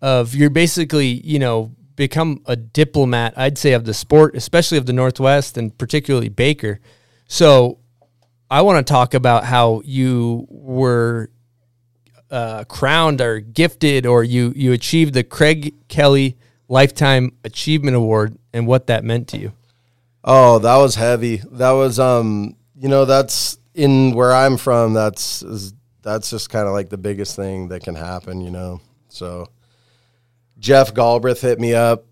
of 0.02 0.36
you're 0.36 0.50
basically 0.50 1.08
you 1.08 1.40
know 1.40 1.72
become 1.96 2.42
a 2.46 2.56
diplomat 2.56 3.34
i'd 3.38 3.58
say 3.58 3.72
of 3.74 3.86
the 3.86 3.94
sport 3.94 4.36
especially 4.36 4.78
of 4.78 4.86
the 4.86 4.94
northwest 4.94 5.58
and 5.58 5.78
particularly 5.78 6.30
baker 6.30 6.80
so 7.28 7.80
i 8.50 8.62
want 8.62 8.86
to 8.86 8.94
talk 8.94 9.14
about 9.14 9.46
how 9.46 9.82
you 9.86 10.46
were 10.50 11.30
uh, 12.32 12.64
crowned 12.66 13.22
or 13.22 13.40
gifted 13.40 14.06
or 14.06 14.24
you 14.24 14.54
you 14.56 14.72
achieved 14.72 15.14
the 15.14 15.24
craig 15.24 15.74
kelly 15.88 16.38
lifetime 16.68 17.32
achievement 17.44 17.96
award 17.96 18.38
and 18.54 18.68
what 18.68 18.86
that 18.88 19.04
meant 19.04 19.28
to 19.28 19.38
you 19.38 19.52
Oh, 20.24 20.60
that 20.60 20.78
was 20.78 20.96
heavy. 20.96 21.38
That 21.52 21.72
was 21.72 22.00
um, 22.00 22.56
you 22.78 22.90
know, 22.90 23.06
that's 23.06 23.58
in 23.74 24.14
where 24.14 24.34
I'm 24.34 24.58
from, 24.58 24.94
that's 24.94 25.74
that's 26.02 26.30
just 26.30 26.50
kind 26.50 26.68
of 26.68 26.74
like 26.74 26.90
the 26.90 26.98
biggest 26.98 27.36
thing 27.36 27.70
that 27.70 27.84
can 27.84 27.96
happen, 27.96 28.42
you 28.42 28.52
know. 28.52 28.82
So 29.08 29.48
Jeff 30.60 30.94
Galbraith 30.94 31.42
hit 31.42 31.60
me 31.60 31.74
up 31.74 32.06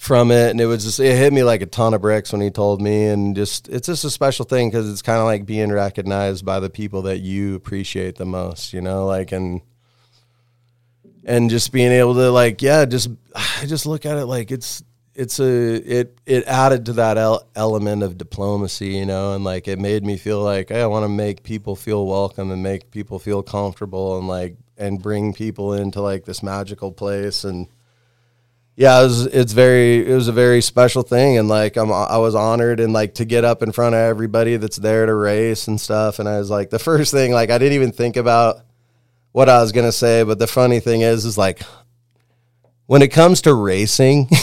from 0.00 0.30
it 0.30 0.48
and 0.48 0.62
it 0.62 0.64
was 0.64 0.82
just 0.82 0.98
it 0.98 1.14
hit 1.14 1.30
me 1.30 1.42
like 1.42 1.60
a 1.60 1.66
ton 1.66 1.92
of 1.92 2.00
bricks 2.00 2.32
when 2.32 2.40
he 2.40 2.50
told 2.50 2.80
me 2.80 3.04
and 3.08 3.36
just 3.36 3.68
it's 3.68 3.86
just 3.86 4.02
a 4.02 4.08
special 4.08 4.46
thing 4.46 4.70
cuz 4.70 4.88
it's 4.88 5.02
kind 5.02 5.18
of 5.18 5.26
like 5.26 5.44
being 5.44 5.70
recognized 5.70 6.42
by 6.42 6.58
the 6.58 6.70
people 6.70 7.02
that 7.02 7.18
you 7.18 7.54
appreciate 7.54 8.16
the 8.16 8.24
most, 8.24 8.72
you 8.72 8.80
know, 8.80 9.04
like 9.04 9.30
and 9.30 9.60
and 11.26 11.50
just 11.50 11.70
being 11.70 11.92
able 11.92 12.14
to 12.14 12.30
like 12.30 12.62
yeah 12.62 12.86
just 12.86 13.10
i 13.34 13.66
just 13.66 13.84
look 13.84 14.06
at 14.06 14.16
it 14.16 14.24
like 14.24 14.50
it's 14.50 14.82
it's 15.14 15.38
a 15.38 15.74
it 16.00 16.18
it 16.24 16.46
added 16.46 16.86
to 16.86 16.94
that 16.94 17.18
el- 17.18 17.46
element 17.54 18.02
of 18.02 18.16
diplomacy 18.16 18.86
you 18.86 19.04
know 19.04 19.34
and 19.34 19.44
like 19.44 19.68
it 19.68 19.78
made 19.78 20.02
me 20.02 20.16
feel 20.16 20.42
like 20.42 20.70
hey, 20.70 20.80
i 20.80 20.86
want 20.86 21.04
to 21.04 21.10
make 21.10 21.42
people 21.42 21.76
feel 21.76 22.06
welcome 22.06 22.50
and 22.50 22.62
make 22.62 22.90
people 22.90 23.18
feel 23.18 23.42
comfortable 23.42 24.16
and 24.16 24.26
like 24.26 24.56
and 24.78 25.02
bring 25.02 25.34
people 25.34 25.74
into 25.74 26.00
like 26.00 26.24
this 26.24 26.42
magical 26.42 26.90
place 26.90 27.44
and 27.44 27.68
yeah, 28.80 28.98
it 28.98 29.02
was, 29.02 29.26
it's 29.26 29.52
very 29.52 30.10
it 30.10 30.14
was 30.14 30.28
a 30.28 30.32
very 30.32 30.62
special 30.62 31.02
thing, 31.02 31.36
and 31.36 31.50
like 31.50 31.76
I'm 31.76 31.92
I 31.92 32.16
was 32.16 32.34
honored 32.34 32.80
and 32.80 32.94
like 32.94 33.16
to 33.16 33.26
get 33.26 33.44
up 33.44 33.62
in 33.62 33.72
front 33.72 33.94
of 33.94 34.00
everybody 34.00 34.56
that's 34.56 34.78
there 34.78 35.04
to 35.04 35.14
race 35.14 35.68
and 35.68 35.78
stuff, 35.78 36.18
and 36.18 36.26
I 36.26 36.38
was 36.38 36.48
like 36.48 36.70
the 36.70 36.78
first 36.78 37.12
thing 37.12 37.30
like 37.30 37.50
I 37.50 37.58
didn't 37.58 37.74
even 37.74 37.92
think 37.92 38.16
about 38.16 38.62
what 39.32 39.50
I 39.50 39.60
was 39.60 39.72
gonna 39.72 39.92
say, 39.92 40.22
but 40.22 40.38
the 40.38 40.46
funny 40.46 40.80
thing 40.80 41.02
is 41.02 41.26
is 41.26 41.36
like 41.36 41.60
when 42.86 43.02
it 43.02 43.08
comes 43.08 43.42
to 43.42 43.52
racing. 43.52 44.30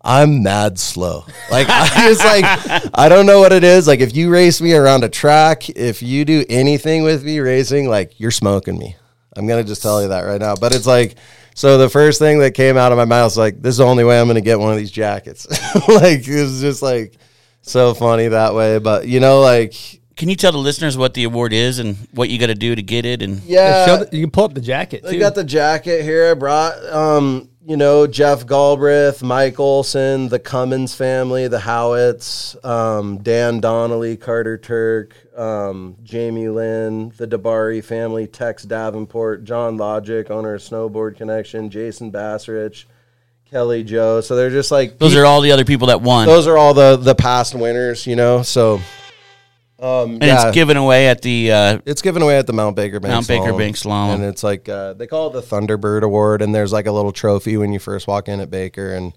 I'm 0.00 0.44
mad 0.44 0.78
slow. 0.78 1.24
Like 1.50 1.66
I 1.70 2.08
was 2.08 2.18
like, 2.20 2.44
I 2.94 3.08
don't 3.08 3.26
know 3.26 3.40
what 3.40 3.52
it 3.52 3.64
is. 3.64 3.88
Like 3.88 3.98
if 3.98 4.14
you 4.14 4.30
race 4.30 4.60
me 4.60 4.72
around 4.72 5.02
a 5.02 5.08
track, 5.08 5.68
if 5.70 6.00
you 6.00 6.24
do 6.24 6.44
anything 6.48 7.02
with 7.02 7.24
me 7.24 7.40
racing, 7.40 7.88
like 7.88 8.18
you're 8.20 8.30
smoking 8.30 8.78
me. 8.78 8.94
I'm 9.36 9.48
gonna 9.48 9.64
just 9.64 9.82
tell 9.82 10.00
you 10.00 10.08
that 10.08 10.22
right 10.22 10.40
now. 10.40 10.54
But 10.54 10.72
it's 10.72 10.86
like, 10.86 11.16
so 11.58 11.76
the 11.76 11.88
first 11.88 12.20
thing 12.20 12.38
that 12.38 12.52
came 12.52 12.76
out 12.76 12.92
of 12.92 12.98
my 12.98 13.04
mouth 13.04 13.26
was 13.26 13.36
like, 13.36 13.60
this 13.60 13.72
is 13.72 13.78
the 13.78 13.84
only 13.84 14.04
way 14.04 14.20
I'm 14.20 14.28
gonna 14.28 14.40
get 14.40 14.60
one 14.60 14.70
of 14.70 14.78
these 14.78 14.92
jackets. 14.92 15.44
like 15.88 16.26
it 16.28 16.42
was 16.42 16.60
just 16.60 16.82
like 16.82 17.14
so 17.62 17.94
funny 17.94 18.28
that 18.28 18.54
way. 18.54 18.78
But 18.78 19.08
you 19.08 19.18
know, 19.18 19.40
like 19.40 19.74
Can 20.14 20.28
you 20.28 20.36
tell 20.36 20.52
the 20.52 20.58
listeners 20.58 20.96
what 20.96 21.14
the 21.14 21.24
award 21.24 21.52
is 21.52 21.80
and 21.80 21.96
what 22.12 22.30
you 22.30 22.38
got 22.38 22.46
to 22.46 22.54
do 22.54 22.76
to 22.76 22.82
get 22.82 23.04
it? 23.04 23.22
And 23.22 23.42
yeah, 23.42 23.86
Show 23.86 24.04
the- 24.04 24.16
you 24.16 24.22
can 24.22 24.30
pull 24.30 24.44
up 24.44 24.54
the 24.54 24.60
jacket 24.60 25.04
I 25.04 25.16
got 25.16 25.34
the 25.34 25.42
jacket 25.42 26.04
here. 26.04 26.30
I 26.30 26.34
brought, 26.34 26.74
um, 26.92 27.48
you 27.68 27.76
know, 27.76 28.06
Jeff 28.06 28.46
Galbraith, 28.46 29.22
Mike 29.22 29.60
Olson, 29.60 30.28
the 30.28 30.38
Cummins 30.38 30.94
family, 30.94 31.48
the 31.48 31.58
Howats, 31.58 32.56
um, 32.64 33.18
Dan 33.18 33.60
Donnelly, 33.60 34.16
Carter 34.16 34.56
Turk, 34.56 35.14
um, 35.38 35.94
Jamie 36.02 36.48
Lynn, 36.48 37.12
the 37.18 37.28
Dabari 37.28 37.84
family, 37.84 38.26
Tex 38.26 38.62
Davenport, 38.62 39.44
John 39.44 39.76
Logic, 39.76 40.30
owner 40.30 40.54
of 40.54 40.62
Snowboard 40.62 41.18
Connection, 41.18 41.68
Jason 41.68 42.10
Bassrich, 42.10 42.86
Kelly 43.50 43.84
Joe. 43.84 44.22
So 44.22 44.34
they're 44.34 44.48
just 44.48 44.70
like 44.70 44.96
those 44.96 45.14
are 45.14 45.26
all 45.26 45.42
the 45.42 45.52
other 45.52 45.66
people 45.66 45.88
that 45.88 46.00
won. 46.00 46.26
those 46.26 46.46
are 46.46 46.56
all 46.56 46.72
the 46.72 46.96
the 46.96 47.14
past 47.14 47.54
winners, 47.54 48.06
you 48.06 48.16
know. 48.16 48.40
So, 48.40 48.80
um, 49.80 50.12
and 50.14 50.24
yeah. 50.24 50.46
it's 50.48 50.54
given 50.54 50.76
away 50.76 51.08
at 51.08 51.22
the 51.22 51.52
uh, 51.52 51.78
It's 51.86 52.02
given 52.02 52.20
away 52.20 52.36
at 52.36 52.46
the 52.46 52.52
Mount 52.52 52.74
Baker 52.74 52.98
Bank 52.98 53.12
Mount 53.12 53.28
Baker. 53.28 53.56
Bank 53.56 53.76
Slalom. 53.76 54.14
and 54.14 54.24
it's 54.24 54.42
like 54.42 54.68
uh, 54.68 54.94
they 54.94 55.06
call 55.06 55.28
it 55.28 55.34
the 55.34 55.42
Thunderbird 55.42 56.02
Award, 56.02 56.42
and 56.42 56.54
there's 56.54 56.72
like 56.72 56.86
a 56.86 56.92
little 56.92 57.12
trophy 57.12 57.56
when 57.56 57.72
you 57.72 57.78
first 57.78 58.08
walk 58.08 58.28
in 58.28 58.40
at 58.40 58.50
Baker, 58.50 58.92
and 58.92 59.16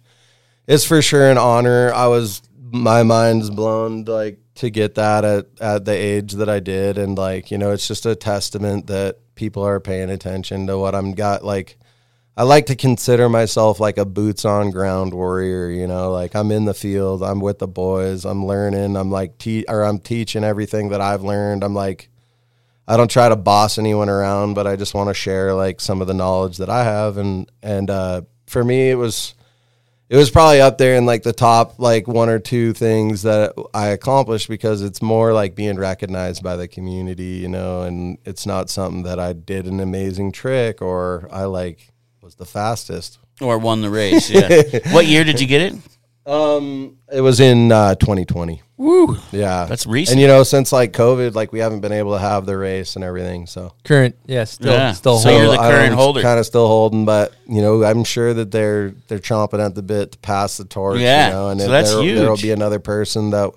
it's 0.67 0.85
for 0.85 1.01
sure 1.01 1.31
an 1.31 1.39
honor. 1.39 1.91
I 1.93 2.07
was 2.07 2.43
my 2.71 3.01
mind's 3.01 3.49
blown 3.49 4.05
like 4.05 4.39
to 4.55 4.69
get 4.69 4.95
that 4.95 5.25
at 5.25 5.47
at 5.59 5.85
the 5.85 5.93
age 5.93 6.33
that 6.33 6.49
I 6.49 6.59
did, 6.59 6.97
and 6.99 7.17
like 7.17 7.49
you 7.49 7.57
know, 7.57 7.71
it's 7.71 7.87
just 7.87 8.05
a 8.05 8.15
testament 8.15 8.87
that 8.87 9.17
people 9.33 9.63
are 9.63 9.79
paying 9.79 10.11
attention 10.11 10.67
to 10.67 10.77
what 10.77 10.93
I'm 10.93 11.13
got 11.13 11.43
like. 11.43 11.77
I 12.37 12.43
like 12.43 12.67
to 12.67 12.75
consider 12.75 13.27
myself 13.27 13.79
like 13.79 13.97
a 13.97 14.05
boots 14.05 14.45
on 14.45 14.71
ground 14.71 15.13
warrior, 15.13 15.69
you 15.69 15.85
know, 15.85 16.11
like 16.11 16.33
I'm 16.35 16.51
in 16.51 16.65
the 16.65 16.73
field, 16.73 17.23
I'm 17.23 17.41
with 17.41 17.59
the 17.59 17.67
boys, 17.67 18.25
I'm 18.25 18.45
learning, 18.45 18.95
I'm 18.95 19.11
like 19.11 19.37
te- 19.37 19.65
or 19.67 19.83
I'm 19.83 19.99
teaching 19.99 20.43
everything 20.43 20.89
that 20.89 21.01
I've 21.01 21.23
learned. 21.23 21.63
I'm 21.63 21.75
like 21.75 22.09
I 22.87 22.97
don't 22.97 23.11
try 23.11 23.29
to 23.29 23.35
boss 23.35 23.77
anyone 23.77 24.09
around, 24.09 24.53
but 24.53 24.67
I 24.67 24.75
just 24.75 24.93
want 24.93 25.09
to 25.09 25.13
share 25.13 25.53
like 25.53 25.79
some 25.79 26.01
of 26.01 26.07
the 26.07 26.13
knowledge 26.13 26.57
that 26.57 26.69
I 26.69 26.83
have 26.83 27.17
and 27.17 27.51
and 27.61 27.89
uh 27.89 28.21
for 28.47 28.63
me 28.63 28.89
it 28.89 28.95
was 28.95 29.33
it 30.09 30.17
was 30.17 30.29
probably 30.29 30.59
up 30.59 30.77
there 30.77 30.95
in 30.95 31.05
like 31.05 31.23
the 31.23 31.31
top 31.31 31.79
like 31.79 32.07
one 32.07 32.27
or 32.27 32.39
two 32.39 32.73
things 32.73 33.21
that 33.21 33.53
I 33.73 33.87
accomplished 33.87 34.49
because 34.49 34.81
it's 34.81 35.01
more 35.01 35.31
like 35.31 35.55
being 35.55 35.77
recognized 35.77 36.43
by 36.43 36.57
the 36.57 36.67
community, 36.67 37.37
you 37.37 37.47
know, 37.47 37.83
and 37.83 38.17
it's 38.25 38.45
not 38.45 38.69
something 38.69 39.03
that 39.03 39.19
I 39.19 39.31
did 39.31 39.67
an 39.67 39.79
amazing 39.79 40.33
trick 40.33 40.81
or 40.81 41.29
I 41.31 41.45
like 41.45 41.90
was 42.31 42.35
the 42.35 42.45
fastest. 42.45 43.19
or 43.41 43.57
won 43.57 43.81
the 43.81 43.89
race. 43.89 44.29
Yeah. 44.29 44.79
what 44.93 45.05
year 45.05 45.23
did 45.23 45.39
you 45.41 45.47
get 45.47 45.61
it? 45.73 45.73
Um, 46.25 46.97
it 47.11 47.21
was 47.21 47.39
in 47.39 47.71
uh, 47.71 47.95
2020. 47.95 48.61
Woo. 48.77 49.17
Yeah, 49.31 49.65
That's 49.65 49.85
recent. 49.85 50.13
And 50.15 50.21
you 50.21 50.27
know, 50.27 50.43
since 50.43 50.71
like 50.71 50.93
COVID, 50.93 51.33
like 51.35 51.51
we 51.51 51.59
haven't 51.59 51.81
been 51.81 51.91
able 51.91 52.13
to 52.13 52.19
have 52.19 52.45
the 52.45 52.57
race 52.57 52.95
and 52.95 53.03
everything. 53.03 53.45
So 53.47 53.73
current 53.83 54.15
yeah 54.25 54.43
still 54.45 54.71
Yeah. 54.73 54.93
still 54.93 55.17
So 55.19 55.29
hold- 55.29 55.41
you're 55.41 55.51
the 55.51 55.57
current 55.57 55.93
holder. 55.93 56.21
Kind 56.21 56.39
of 56.39 56.45
still 56.45 56.67
holding, 56.67 57.05
but 57.05 57.33
you 57.47 57.61
know, 57.61 57.83
I'm 57.83 58.03
sure 58.03 58.33
that 58.33 58.49
they're 58.51 58.91
they're 59.07 59.19
chomping 59.19 59.63
at 59.63 59.75
the 59.75 59.83
bit 59.83 60.13
to 60.13 60.17
pass 60.19 60.57
the 60.57 60.65
torch. 60.65 60.99
Yeah. 60.99 61.27
you 61.27 61.33
know, 61.33 61.49
and 61.49 61.59
So 61.59 61.65
if 61.65 61.71
that's 61.71 61.91
there, 61.93 62.01
huge. 62.03 62.17
There'll 62.19 62.37
be 62.37 62.51
another 62.51 62.79
person 62.79 63.31
that 63.31 63.51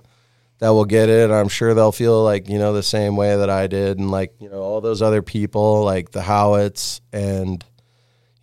that 0.59 0.71
will 0.71 0.85
get 0.87 1.09
it. 1.09 1.31
I'm 1.31 1.49
sure 1.49 1.75
they'll 1.75 1.93
feel 1.93 2.23
like 2.25 2.49
you 2.49 2.59
know 2.59 2.73
the 2.75 2.83
same 2.83 3.17
way 3.17 3.37
that 3.37 3.51
I 3.51 3.67
did, 3.67 3.99
and 3.99 4.11
like 4.11 4.35
you 4.41 4.49
know 4.51 4.61
all 4.63 4.81
those 4.81 5.01
other 5.03 5.23
people, 5.23 5.85
like 5.85 6.11
the 6.13 6.21
Howats 6.23 7.01
and 7.13 7.65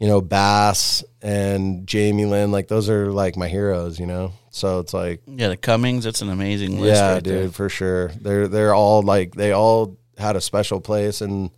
you 0.01 0.07
know 0.07 0.19
Bass 0.19 1.03
and 1.21 1.85
Jamie 1.85 2.25
Lynn. 2.25 2.51
Like 2.51 2.67
those 2.67 2.89
are 2.89 3.11
like 3.11 3.37
my 3.37 3.47
heroes. 3.47 3.99
You 3.99 4.07
know, 4.07 4.33
so 4.49 4.79
it's 4.79 4.95
like 4.95 5.21
Yeah, 5.27 5.49
the 5.49 5.57
Cummings. 5.57 6.03
That's 6.05 6.23
an 6.23 6.29
amazing 6.29 6.81
list. 6.81 6.95
yeah, 6.95 7.13
right 7.13 7.23
dude, 7.23 7.33
there. 7.33 7.49
for 7.49 7.69
sure. 7.69 8.07
They're 8.19 8.47
they're 8.47 8.73
all 8.73 9.03
like 9.03 9.35
they 9.35 9.51
all 9.51 9.99
had 10.17 10.35
a 10.35 10.41
special 10.41 10.81
place 10.81 11.21
in 11.21 11.51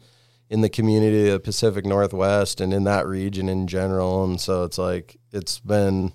in 0.49 0.59
the 0.59 0.67
community 0.67 1.29
of 1.29 1.41
Pacific 1.41 1.85
Northwest 1.85 2.59
and 2.59 2.73
in 2.73 2.83
that 2.83 3.07
region 3.07 3.47
in 3.47 3.65
general. 3.65 4.25
And 4.25 4.41
so 4.41 4.65
it's 4.65 4.77
like 4.77 5.15
it's 5.31 5.59
been 5.59 6.11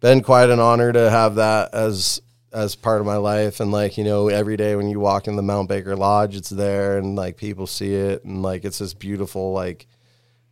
been 0.00 0.24
quite 0.24 0.50
an 0.50 0.58
honor 0.58 0.92
to 0.92 1.08
have 1.10 1.36
that 1.36 1.72
as 1.72 2.20
as 2.52 2.74
part 2.74 3.00
of 3.00 3.06
my 3.06 3.18
life 3.18 3.60
and 3.60 3.70
like 3.70 3.96
you 3.96 4.02
know 4.02 4.28
every 4.28 4.56
day 4.56 4.74
when 4.74 4.88
you 4.88 4.98
walk 4.98 5.28
in 5.28 5.36
the 5.36 5.42
Mount 5.42 5.68
Baker 5.68 5.94
Lodge 5.94 6.34
it's 6.34 6.50
there 6.50 6.98
and 6.98 7.14
like 7.14 7.36
people 7.36 7.66
see 7.68 7.94
it 7.94 8.24
and 8.24 8.42
like 8.42 8.64
it's 8.64 8.78
this 8.78 8.94
beautiful 8.94 9.52
like 9.52 9.86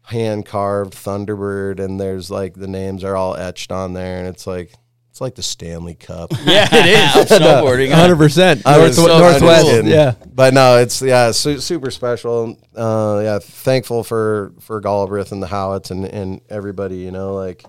hand 0.04 0.44
carved 0.46 0.92
Thunderbird 0.94 1.80
and 1.80 1.98
there's 1.98 2.30
like 2.30 2.54
the 2.54 2.66
names 2.68 3.02
are 3.04 3.16
all 3.16 3.34
etched 3.36 3.72
on 3.72 3.92
there 3.94 4.18
and 4.18 4.28
it's 4.28 4.46
like 4.46 4.72
it's 5.10 5.20
like 5.20 5.34
the 5.36 5.42
Stanley 5.42 5.94
Cup. 5.94 6.30
Yeah, 6.44 6.68
it 6.72 6.86
is. 6.86 7.28
Snowboarding. 7.38 7.90
100% 7.92 8.62
I 8.66 8.78
was 8.78 8.98
North- 8.98 9.10
so 9.10 9.18
northwest 9.18 9.66
kidding. 9.66 9.90
yeah 9.90 10.14
but 10.26 10.52
no, 10.52 10.78
it's 10.78 11.00
yeah, 11.00 11.30
su- 11.30 11.60
super 11.60 11.90
special. 11.90 12.58
Uh, 12.76 13.20
yeah, 13.22 13.38
thankful 13.38 14.02
for 14.04 14.52
for 14.60 14.80
Galbraith 14.80 15.30
and 15.32 15.42
the 15.42 15.46
Howats 15.46 15.90
and 15.90 16.04
and 16.04 16.40
everybody. 16.50 16.96
You 16.96 17.12
know, 17.12 17.34
like 17.34 17.64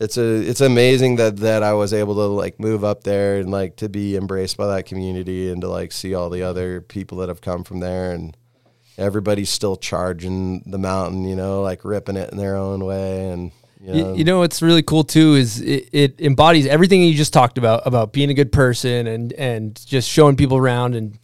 it's 0.00 0.18
a 0.18 0.22
it's 0.40 0.60
amazing 0.60 1.16
that 1.16 1.36
that 1.38 1.62
I 1.62 1.72
was 1.74 1.94
able 1.94 2.16
to 2.16 2.22
like 2.26 2.58
move 2.58 2.82
up 2.82 3.04
there 3.04 3.36
and 3.38 3.50
like 3.52 3.76
to 3.76 3.88
be 3.88 4.16
embraced 4.16 4.56
by 4.56 4.66
that 4.74 4.86
community 4.86 5.50
and 5.52 5.60
to 5.62 5.68
like 5.68 5.92
see 5.92 6.14
all 6.14 6.28
the 6.28 6.42
other 6.42 6.80
people 6.80 7.18
that 7.18 7.28
have 7.28 7.40
come 7.40 7.62
from 7.62 7.78
there 7.78 8.10
and 8.10 8.36
everybody's 8.98 9.50
still 9.50 9.76
charging 9.76 10.60
the 10.66 10.78
mountain. 10.78 11.24
You 11.24 11.36
know, 11.36 11.62
like 11.62 11.84
ripping 11.84 12.16
it 12.16 12.30
in 12.30 12.38
their 12.38 12.56
own 12.56 12.84
way 12.84 13.30
and. 13.30 13.52
You 13.80 13.92
know, 13.92 14.12
You, 14.12 14.16
you 14.16 14.24
know 14.24 14.38
what's 14.38 14.62
really 14.62 14.82
cool 14.82 15.04
too 15.04 15.34
is 15.34 15.60
it, 15.60 15.90
it 15.92 16.20
embodies 16.20 16.66
everything 16.66 17.02
you 17.02 17.12
just 17.12 17.34
talked 17.34 17.58
about 17.58 17.86
about 17.86 18.14
being 18.14 18.30
a 18.30 18.34
good 18.34 18.50
person 18.50 19.06
and 19.06 19.30
and 19.34 19.78
just 19.84 20.08
showing 20.08 20.36
people 20.36 20.56
around 20.56 20.94
and 20.94 21.18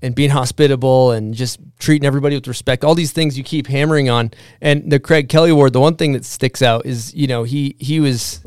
and 0.00 0.14
being 0.14 0.30
hospitable 0.30 1.10
and 1.10 1.34
just 1.34 1.60
treating 1.78 2.06
everybody 2.06 2.34
with 2.36 2.48
respect. 2.48 2.84
All 2.84 2.94
these 2.94 3.12
things 3.12 3.36
you 3.36 3.44
keep 3.44 3.66
hammering 3.66 4.08
on. 4.08 4.30
And 4.62 4.90
the 4.90 4.98
Craig 4.98 5.28
Kelly 5.28 5.50
Award, 5.50 5.74
the 5.74 5.80
one 5.80 5.96
thing 5.96 6.12
that 6.12 6.24
sticks 6.24 6.62
out 6.62 6.86
is 6.86 7.12
you 7.14 7.26
know 7.26 7.42
he 7.42 7.76
he 7.78 8.00
was 8.00 8.40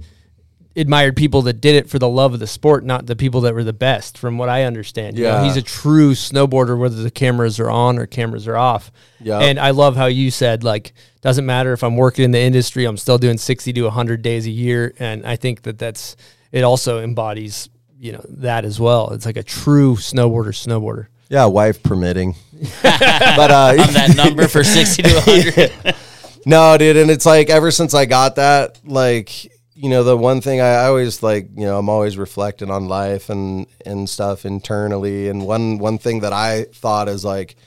admired 0.75 1.15
people 1.15 1.41
that 1.43 1.61
did 1.61 1.75
it 1.75 1.89
for 1.89 1.99
the 1.99 2.07
love 2.09 2.33
of 2.33 2.39
the 2.39 2.47
sport, 2.47 2.83
not 2.83 3.05
the 3.05 3.15
people 3.15 3.41
that 3.41 3.53
were 3.53 3.63
the 3.63 3.73
best, 3.73 4.17
from 4.17 4.37
what 4.37 4.49
I 4.49 4.63
understand. 4.63 5.17
You 5.17 5.25
know, 5.25 5.29
Yeah. 5.41 5.43
he's 5.45 5.57
a 5.57 5.61
true 5.61 6.13
snowboarder, 6.13 6.77
whether 6.77 7.01
the 7.03 7.11
cameras 7.11 7.59
are 7.59 7.69
on 7.69 7.99
or 7.99 8.05
cameras 8.07 8.47
are 8.47 8.57
off. 8.57 8.91
Yeah. 9.21 9.39
And 9.39 9.59
I 9.59 9.69
love 9.69 9.95
how 9.95 10.07
you 10.07 10.31
said, 10.31 10.63
like, 10.63 10.93
doesn't 11.21 11.45
matter 11.45 11.73
if 11.73 11.83
I'm 11.83 11.95
working 11.95 12.25
in 12.25 12.31
the 12.31 12.39
industry, 12.41 12.85
I'm 12.85 12.97
still 12.97 13.17
doing 13.19 13.37
60 13.37 13.71
to 13.73 13.83
100 13.83 14.21
days 14.23 14.47
a 14.47 14.51
year. 14.51 14.93
And 14.99 15.25
I 15.25 15.35
think 15.35 15.61
that 15.61 15.77
that's, 15.77 16.15
it 16.51 16.63
also 16.63 17.01
embodies, 17.03 17.69
you 17.99 18.11
know, 18.11 18.25
that 18.29 18.65
as 18.65 18.79
well. 18.79 19.11
It's 19.11 19.25
like 19.27 19.37
a 19.37 19.43
true 19.43 19.95
snowboarder, 19.97 20.49
snowboarder. 20.53 21.07
Yeah, 21.29 21.45
wife 21.45 21.81
permitting. 21.83 22.35
but 22.81 23.51
uh, 23.51 23.75
on 23.79 23.93
that 23.93 24.13
number 24.15 24.47
for 24.47 24.63
60 24.63 25.03
to 25.03 25.13
100. 25.13 25.95
No, 26.45 26.77
dude, 26.77 26.97
and 26.97 27.09
it's 27.09 27.25
like 27.25 27.49
ever 27.49 27.71
since 27.71 27.93
I 27.93 28.03
got 28.03 28.35
that, 28.35 28.77
like 28.83 29.49
you 29.84 29.89
know, 29.89 30.05
the 30.05 30.15
one 30.15 30.39
thing 30.39 30.61
I, 30.61 30.85
always 30.85 31.22
like, 31.22 31.49
you 31.57 31.65
know, 31.65 31.77
I'm 31.77 31.89
always 31.89 32.18
reflecting 32.18 32.72
on 32.72 32.88
life 32.88 33.30
and 33.30 33.68
and 33.85 34.10
stuff 34.10 34.45
internally. 34.45 35.27
And 35.27 35.45
one 35.45 35.77
one 35.77 35.97
thing 35.97 36.22
that 36.22 36.31
I 36.31 36.64
thought 36.72 37.10
is 37.10 37.26
like, 37.26 37.57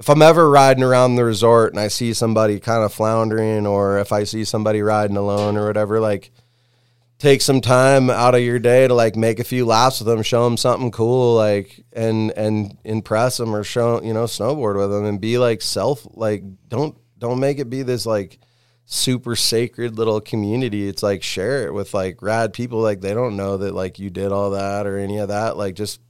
if 0.00 0.10
I'm 0.10 0.20
ever 0.20 0.50
riding 0.50 0.82
around 0.82 1.14
the 1.14 1.24
resort 1.24 1.72
and 1.72 1.78
I 1.78 1.86
see 1.86 2.12
somebody 2.12 2.58
kind 2.58 2.82
of 2.82 2.92
floundering, 2.92 3.68
or 3.68 4.00
if 4.00 4.10
I 4.10 4.24
see 4.24 4.42
somebody 4.42 4.82
riding 4.82 5.16
alone 5.16 5.56
or 5.56 5.68
whatever, 5.68 6.00
like 6.00 6.32
take 7.20 7.40
some 7.40 7.60
time 7.60 8.10
out 8.10 8.34
of 8.34 8.40
your 8.40 8.58
day 8.58 8.88
to 8.88 8.94
like 8.94 9.14
make 9.14 9.38
a 9.38 9.44
few 9.44 9.64
laughs 9.64 10.00
with 10.00 10.08
them, 10.08 10.24
show 10.24 10.42
them 10.42 10.56
something 10.56 10.90
cool, 10.90 11.36
like 11.36 11.84
and 11.92 12.32
and 12.32 12.78
impress 12.82 13.36
them 13.36 13.54
or 13.54 13.62
show 13.62 14.02
you 14.02 14.12
know 14.12 14.24
snowboard 14.24 14.76
with 14.76 14.90
them 14.90 15.04
and 15.04 15.20
be 15.20 15.38
like 15.38 15.62
self 15.62 16.04
like 16.14 16.42
don't 16.68 16.98
don't 17.16 17.38
make 17.38 17.60
it 17.60 17.70
be 17.70 17.84
this 17.84 18.06
like 18.06 18.40
super 18.90 19.36
sacred 19.36 19.96
little 19.96 20.20
community. 20.20 20.88
It's 20.88 21.02
like 21.02 21.22
share 21.22 21.66
it 21.66 21.72
with 21.72 21.94
like 21.94 22.20
rad 22.20 22.52
people. 22.52 22.80
Like 22.80 23.00
they 23.00 23.14
don't 23.14 23.36
know 23.36 23.56
that 23.56 23.72
like 23.72 23.98
you 23.98 24.10
did 24.10 24.32
all 24.32 24.50
that 24.50 24.86
or 24.86 24.98
any 24.98 25.18
of 25.18 25.28
that. 25.28 25.56
Like 25.56 25.74
just 25.74 26.00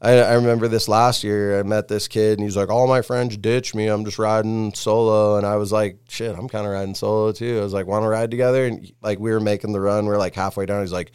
I, 0.00 0.18
I 0.18 0.34
remember 0.34 0.68
this 0.68 0.88
last 0.88 1.24
year. 1.24 1.58
I 1.58 1.62
met 1.62 1.88
this 1.88 2.06
kid, 2.06 2.38
and 2.38 2.46
he's 2.46 2.56
like, 2.56 2.70
"All 2.70 2.86
my 2.86 3.02
friends 3.02 3.36
ditch 3.36 3.74
me. 3.74 3.86
I'm 3.86 4.04
just 4.04 4.18
riding 4.18 4.74
solo." 4.74 5.36
And 5.36 5.46
I 5.46 5.56
was 5.56 5.72
like, 5.72 5.98
"Shit, 6.08 6.36
I'm 6.36 6.48
kind 6.48 6.66
of 6.66 6.72
riding 6.72 6.94
solo 6.94 7.32
too." 7.32 7.58
I 7.58 7.62
was 7.62 7.72
like, 7.72 7.86
"Want 7.86 8.04
to 8.04 8.08
ride 8.08 8.30
together?" 8.30 8.66
And 8.66 8.92
like 9.00 9.18
we 9.18 9.30
were 9.30 9.40
making 9.40 9.72
the 9.72 9.80
run. 9.80 10.06
We're 10.06 10.18
like 10.18 10.34
halfway 10.34 10.66
down. 10.66 10.82
He's 10.82 10.92
like, 10.92 11.12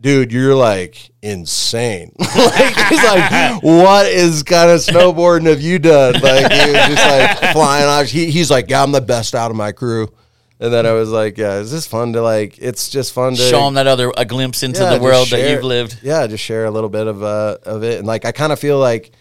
"Dude, 0.00 0.32
you're 0.32 0.54
like 0.54 1.10
insane." 1.22 2.12
like 2.18 2.76
he's 2.88 3.04
like, 3.04 3.62
"What 3.62 4.06
is 4.06 4.42
kind 4.42 4.70
of 4.70 4.80
snowboarding 4.80 5.46
have 5.46 5.62
you 5.62 5.78
done?" 5.78 6.14
Like 6.14 6.50
he 6.50 6.72
was 6.72 6.86
just 6.88 7.06
like 7.06 7.52
flying 7.52 7.86
off. 7.86 8.06
He, 8.06 8.30
he's 8.30 8.50
like, 8.50 8.68
"Yeah, 8.68 8.82
I'm 8.82 8.92
the 8.92 9.00
best 9.02 9.34
out 9.34 9.50
of 9.50 9.56
my 9.56 9.72
crew." 9.72 10.08
And 10.60 10.72
then 10.72 10.84
I 10.84 10.92
was 10.92 11.10
like, 11.10 11.38
"Yeah, 11.38 11.60
it's 11.60 11.70
just 11.70 11.88
fun 11.88 12.12
to 12.12 12.20
like. 12.22 12.58
It's 12.58 12.90
just 12.90 13.14
fun 13.14 13.34
to 13.34 13.40
Show 13.40 13.64
them 13.64 13.74
that 13.74 13.86
other 13.86 14.12
a 14.16 14.26
glimpse 14.26 14.62
into 14.62 14.82
yeah, 14.82 14.94
the 14.96 15.02
world 15.02 15.28
that 15.30 15.50
you've 15.50 15.64
lived. 15.64 15.98
Yeah, 16.02 16.26
just 16.26 16.44
share 16.44 16.66
a 16.66 16.70
little 16.70 16.90
bit 16.90 17.06
of 17.06 17.22
uh 17.22 17.56
of 17.64 17.82
it, 17.82 17.98
and 17.98 18.06
like 18.06 18.26
I 18.26 18.32
kind 18.32 18.52
of 18.52 18.58
feel 18.58 18.78
like 18.78 19.12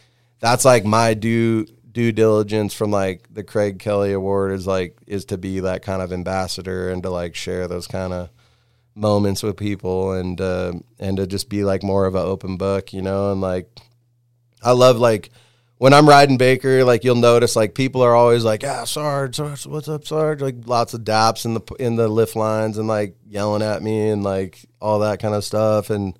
that's 0.42 0.66
like 0.66 0.84
my 0.84 1.14
due 1.14 1.66
due 1.92 2.12
diligence 2.12 2.74
from 2.74 2.92
like 2.92 3.34
the 3.34 3.44
Craig 3.44 3.80
Kelly 3.80 4.12
Award 4.12 4.52
is 4.52 4.68
like 4.68 4.98
is 5.08 5.26
to 5.26 5.38
be 5.38 5.62
that 5.62 5.82
kind 5.82 6.02
of 6.02 6.12
ambassador 6.12 6.90
and 6.90 7.02
to 7.04 7.10
like 7.10 7.36
share 7.36 7.68
those 7.68 7.88
kind 7.88 8.14
of 8.14 8.30
moments 8.96 9.42
with 9.42 9.58
people 9.58 10.12
and 10.12 10.40
uh, 10.42 10.74
and 11.00 11.18
to 11.18 11.26
just 11.26 11.50
be 11.50 11.64
like 11.64 11.84
more 11.84 12.06
of 12.06 12.16
an 12.16 12.26
open 12.26 12.58
book, 12.58 12.94
you 12.94 13.02
know, 13.02 13.32
and 13.32 13.42
like 13.42 13.70
I 14.62 14.72
love 14.72 14.98
like 14.98 15.30
when 15.80 15.94
I'm 15.94 16.10
riding 16.10 16.38
Baker, 16.38 16.84
like 16.84 17.06
you'll 17.06 17.16
notice 17.16 17.56
like 17.56 17.74
people 17.74 18.02
are 18.02 18.14
always 18.14 18.44
like, 18.44 18.66
"Ah, 18.66 18.84
Sarge, 18.84 19.38
Sarge, 19.38 19.66
what's 19.66 19.88
up, 19.88 20.06
Sarge?" 20.06 20.42
Like 20.42 20.56
lots 20.66 20.94
of 20.94 21.02
daps 21.02 21.46
in 21.46 21.54
the 21.54 21.62
in 21.80 21.96
the 21.96 22.10
lift 22.10 22.36
lines 22.36 22.78
and 22.78 22.88
like 22.88 23.16
yelling 23.26 23.62
at 23.64 23.82
me 23.82 24.10
and 24.10 24.22
like 24.22 24.66
all 24.82 25.00
that 25.00 25.22
kind 25.22 25.34
of 25.34 25.46
stuff. 25.46 25.90
And 25.90 26.20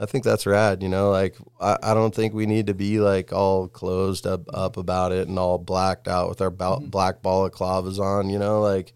I 0.00 0.06
think 0.06 0.24
that's 0.24 0.46
rad. 0.46 0.82
You 0.82 0.88
know, 0.88 1.10
like 1.10 1.36
I, 1.60 1.76
I 1.82 1.94
don't 1.94 2.14
think 2.14 2.32
we 2.32 2.46
need 2.46 2.68
to 2.68 2.74
be 2.74 3.00
like 3.00 3.34
all 3.34 3.68
closed 3.68 4.26
up 4.26 4.46
up 4.54 4.78
about 4.78 5.12
it 5.12 5.28
and 5.28 5.38
all 5.38 5.58
blacked 5.58 6.08
out 6.08 6.30
with 6.30 6.40
our 6.40 6.50
ba- 6.50 6.80
black 6.80 7.20
balaclavas 7.20 7.98
on. 7.98 8.30
You 8.30 8.38
know, 8.38 8.62
like 8.62 8.94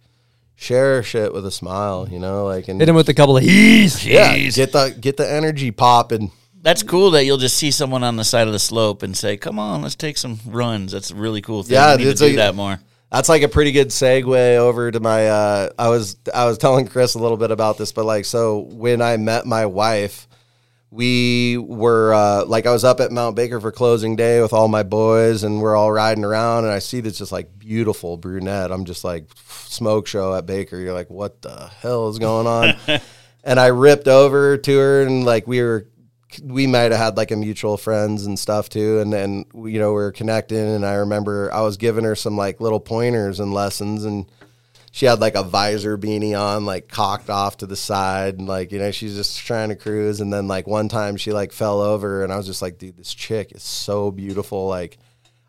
share 0.55 1.03
shit 1.03 1.35
with 1.35 1.45
a 1.45 1.51
smile. 1.51 2.09
You 2.11 2.21
know, 2.21 2.47
like 2.47 2.69
and 2.69 2.81
Hit 2.81 2.89
him 2.89 2.97
with 2.97 3.11
a 3.11 3.15
couple 3.15 3.37
of 3.37 3.43
he's. 3.43 4.07
yeah, 4.07 4.35
get 4.49 4.73
the 4.73 4.97
get 4.99 5.19
the 5.19 5.31
energy 5.31 5.73
popping. 5.73 6.33
That's 6.65 6.83
cool 6.83 7.11
that 7.11 7.27
you'll 7.27 7.37
just 7.37 7.57
see 7.59 7.71
someone 7.71 8.03
on 8.03 8.17
the 8.17 8.25
side 8.25 8.47
of 8.47 8.55
the 8.55 8.59
slope 8.59 9.03
and 9.03 9.15
say, 9.15 9.37
"Come 9.37 9.59
on, 9.59 9.83
let's 9.83 9.95
take 9.95 10.17
some 10.17 10.41
runs." 10.47 10.93
That's 10.93 11.11
a 11.11 11.15
really 11.15 11.43
cool 11.43 11.63
thing. 11.63 11.75
Yeah, 11.75 11.95
we 11.95 12.05
need 12.05 12.11
to 12.11 12.15
do 12.15 12.27
like- 12.29 12.37
that 12.37 12.55
more. 12.55 12.81
That's 13.13 13.29
like 13.29 13.43
a 13.43 13.49
pretty 13.49 13.71
good 13.71 13.89
segue 13.89 14.57
over 14.57 14.91
to 14.91 14.99
my. 14.99 15.29
Uh, 15.29 15.69
I 15.79 15.89
was 15.91 16.17
I 16.35 16.47
was 16.47 16.57
telling 16.57 16.89
Chris 16.89 17.15
a 17.15 17.19
little 17.19 17.37
bit 17.37 17.51
about 17.51 17.77
this, 17.77 17.93
but 17.93 18.07
like 18.07 18.25
so 18.25 18.61
when 18.61 19.03
I 19.03 19.19
met 19.19 19.45
my 19.45 19.67
wife, 19.67 20.27
we 20.91 21.59
were 21.59 22.15
uh, 22.15 22.45
like 22.47 22.65
I 22.65 22.73
was 22.73 22.83
up 22.83 22.99
at 23.01 23.13
Mount 23.13 23.37
Baker 23.37 23.61
for 23.61 23.71
closing 23.71 24.17
day 24.17 24.41
with 24.41 24.55
all 24.55 24.69
my 24.69 24.85
boys, 24.85 25.45
and 25.45 25.61
we're 25.61 25.77
all 25.77 25.93
riding 25.93 26.25
around, 26.25 26.65
and 26.65 26.73
I 26.73 26.79
see 26.79 27.01
this 27.01 27.19
just 27.19 27.31
like 27.31 27.59
beautiful 27.59 28.17
brunette. 28.17 28.73
I'm 28.73 28.87
just 28.87 29.05
like 29.05 29.27
smoke 29.67 30.07
show 30.07 30.35
at 30.35 30.47
Baker. 30.47 30.79
You're 30.79 30.95
like, 30.95 31.11
what 31.11 31.43
the 31.43 31.69
hell 31.83 32.09
is 32.09 32.19
going 32.19 32.47
on? 32.47 32.75
and 33.45 33.61
I 33.61 33.67
ripped 33.67 34.09
over 34.09 34.57
to 34.57 34.79
her, 34.79 35.03
and 35.03 35.25
like 35.25 35.47
we 35.47 35.61
were 35.61 35.87
we 36.43 36.67
might 36.67 36.93
have 36.93 37.01
had 37.01 37.17
like 37.17 37.31
a 37.31 37.37
mutual 37.37 37.77
friends 37.77 38.27
and 38.27 38.39
stuff 38.39 38.69
too 38.69 39.01
and 39.01 39.13
then 39.13 39.45
you 39.55 39.79
know 39.79 39.91
we 39.91 39.95
were 39.95 40.13
connecting 40.13 40.59
and 40.59 40.85
i 40.85 40.95
remember 40.95 41.53
i 41.53 41.61
was 41.61 41.77
giving 41.77 42.05
her 42.05 42.15
some 42.15 42.37
like 42.37 42.61
little 42.61 42.81
pointers 42.81 43.41
and 43.41 43.53
lessons 43.53 44.05
and 44.05 44.27
she 44.91 45.07
had 45.07 45.21
like 45.21 45.35
a 45.35 45.43
visor 45.43 45.99
beanie 45.99 46.39
on 46.39 46.65
like 46.65 46.89
cocked 46.89 47.29
off 47.29 47.57
to 47.57 47.67
the 47.67 47.77
side 47.77 48.39
and 48.39 48.47
like 48.47 48.73
you 48.73 48.79
know 48.79 48.91
she's 48.91 49.17
just 49.17 49.39
trying 49.39 49.69
to 49.69 49.77
cruise 49.77 50.21
and 50.21 50.33
then 50.33 50.47
like 50.47 50.67
one 50.67 50.89
time 50.89 51.17
she 51.17 51.33
like 51.33 51.53
fell 51.53 51.81
over 51.81 52.23
and 52.23 52.33
i 52.33 52.37
was 52.37 52.47
just 52.47 52.63
like 52.63 52.79
dude 52.79 52.97
this 52.97 53.13
chick 53.13 53.53
is 53.53 53.63
so 53.63 54.11
beautiful 54.11 54.69
like 54.69 54.99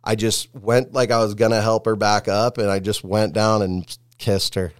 i 0.04 0.16
just 0.16 0.54
went 0.56 0.94
like 0.94 1.12
i 1.12 1.20
was 1.20 1.36
gonna 1.36 1.62
help 1.62 1.86
her 1.86 1.96
back 1.96 2.28
up 2.28 2.58
and 2.58 2.70
i 2.70 2.80
just 2.80 3.04
went 3.04 3.34
down 3.34 3.62
and 3.62 3.98
kissed 4.18 4.56
her 4.56 4.74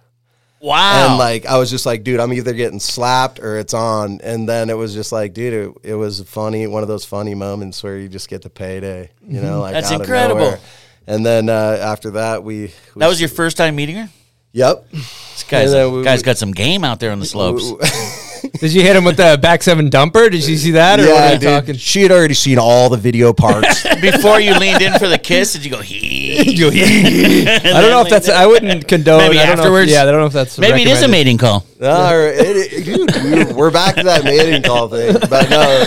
Wow. 0.60 1.10
and 1.10 1.18
like 1.18 1.46
I 1.46 1.58
was 1.58 1.70
just 1.70 1.86
like, 1.86 2.02
dude, 2.02 2.18
I'm 2.18 2.32
either 2.32 2.54
getting 2.54 2.80
slapped 2.80 3.40
or 3.40 3.58
it's 3.58 3.74
on. 3.74 4.20
And 4.22 4.48
then 4.48 4.70
it 4.70 4.74
was 4.74 4.94
just 4.94 5.12
like, 5.12 5.34
dude, 5.34 5.52
it, 5.52 5.90
it 5.90 5.94
was 5.94 6.20
funny, 6.22 6.66
one 6.66 6.82
of 6.82 6.88
those 6.88 7.04
funny 7.04 7.34
moments 7.34 7.82
where 7.82 7.98
you 7.98 8.08
just 8.08 8.28
get 8.28 8.42
the 8.42 8.50
payday, 8.50 9.10
you 9.26 9.40
know, 9.40 9.60
like 9.60 9.74
That's 9.74 9.92
out 9.92 10.00
incredible. 10.00 10.58
And 11.06 11.24
then 11.24 11.48
uh, 11.48 11.78
after 11.80 12.12
that, 12.12 12.42
we, 12.42 12.72
we 12.94 13.00
that 13.00 13.08
was 13.08 13.20
your 13.20 13.28
first 13.28 13.56
time 13.56 13.76
meeting 13.76 13.96
her. 13.96 14.08
Yep. 14.56 14.88
This 14.90 15.44
guy's, 15.48 15.72
And 15.72 15.74
then 15.74 15.92
we- 15.92 16.02
guy's 16.02 16.22
got 16.22 16.38
some 16.38 16.52
game 16.52 16.82
out 16.82 16.98
there 17.00 17.12
on 17.12 17.20
the 17.20 17.26
slopes. 17.26 17.72
Did 18.60 18.72
you 18.72 18.82
hit 18.82 18.94
him 18.94 19.02
with 19.04 19.16
the 19.16 19.36
back 19.42 19.62
seven 19.62 19.90
dumper? 19.90 20.30
Did 20.30 20.46
you 20.46 20.56
see 20.56 20.70
that? 20.72 21.00
Or 21.00 21.06
what 21.08 21.20
are 21.20 21.32
you 21.32 21.38
dude, 21.40 21.48
talking? 21.48 21.74
She 21.76 22.02
had 22.02 22.12
already 22.12 22.34
seen 22.34 22.58
all 22.58 22.88
the 22.88 22.96
video 22.96 23.32
parts. 23.32 23.82
Before 24.00 24.38
you 24.40 24.56
leaned 24.58 24.82
in 24.82 24.92
for 25.00 25.08
the 25.08 25.18
kiss, 25.18 25.52
did 25.54 25.64
you 25.64 25.70
go 25.70 25.80
he? 25.80 26.38
I 27.48 27.58
don't 27.80 27.90
know 27.90 28.02
if 28.02 28.08
that's. 28.08 28.28
I 28.28 28.46
wouldn't 28.46 28.86
condone. 28.86 29.18
Maybe 29.18 29.38
I 29.40 29.46
don't 29.46 29.56
know 29.56 29.62
if- 29.62 29.66
afterwards? 29.66 29.90
yeah, 29.90 30.02
I 30.02 30.04
don't 30.06 30.20
know 30.20 30.26
if 30.26 30.32
that's. 30.32 30.58
Maybe 30.58 30.82
it 30.82 30.86
is 30.88 30.98
a 30.98 31.08
recommended. 31.08 31.10
mating 31.10 31.38
call. 31.38 31.66
All 31.82 32.16
right, 32.16 32.34
it- 32.34 32.72
it- 32.72 32.84
dude, 32.84 33.48
we- 33.48 33.52
we're 33.54 33.70
back 33.72 33.96
to 33.96 34.04
that 34.04 34.22
mating 34.24 34.62
call 34.62 34.88
thing. 34.88 35.16
But 35.28 35.50
no, 35.50 35.84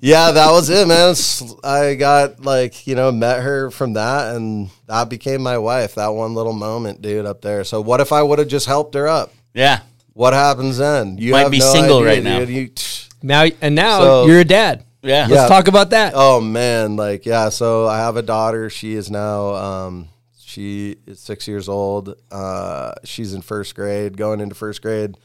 yeah, 0.00 0.30
that 0.32 0.50
was 0.50 0.70
it, 0.70 0.88
man. 0.88 1.14
I 1.64 1.94
got 1.94 2.40
like 2.40 2.86
you 2.86 2.94
know 2.94 3.12
met 3.12 3.42
her 3.42 3.70
from 3.70 3.94
that, 3.94 4.34
and 4.34 4.70
that 4.86 5.08
became 5.08 5.42
my 5.42 5.58
wife. 5.58 5.94
That 5.96 6.08
one 6.08 6.34
little 6.34 6.52
moment, 6.52 7.02
dude, 7.02 7.26
up 7.26 7.40
there. 7.42 7.64
So 7.64 7.80
what 7.80 8.00
if 8.00 8.12
I 8.12 8.22
would 8.22 8.38
have 8.38 8.48
just 8.48 8.66
helped 8.66 8.94
her 8.94 9.06
up? 9.08 9.32
Yeah. 9.54 9.80
What 10.14 10.32
happens 10.32 10.78
then? 10.78 11.18
You 11.18 11.32
Might 11.32 11.42
have 11.42 11.50
be 11.52 11.60
no 11.60 11.72
single 11.72 11.98
idea, 11.98 12.08
right 12.08 12.22
now. 12.22 12.38
dude. 12.40 12.48
You- 12.50 12.70
Now 13.22 13.46
and 13.60 13.74
now 13.74 14.00
So- 14.00 14.26
you're 14.26 14.40
a 14.40 14.44
dad. 14.44 14.84
Yeah. 15.02 15.26
Let's 15.30 15.48
talk 15.48 15.66
about 15.68 15.90
that. 15.90 16.12
Oh 16.14 16.40
man, 16.40 16.96
like 16.96 17.24
yeah. 17.24 17.48
So 17.48 17.86
I 17.86 17.98
have 17.98 18.16
a 18.16 18.22
daughter. 18.22 18.68
She 18.68 18.94
is 18.94 19.10
now 19.10 19.54
um, 19.54 20.08
she 20.38 20.96
is 21.06 21.20
six 21.20 21.48
years 21.48 21.68
old. 21.70 22.16
Uh, 22.30 22.92
she's 23.04 23.32
in 23.32 23.40
first 23.40 23.74
grade, 23.74 24.16
going 24.18 24.40
into 24.40 24.54
first 24.54 24.82
grade. 24.82 25.16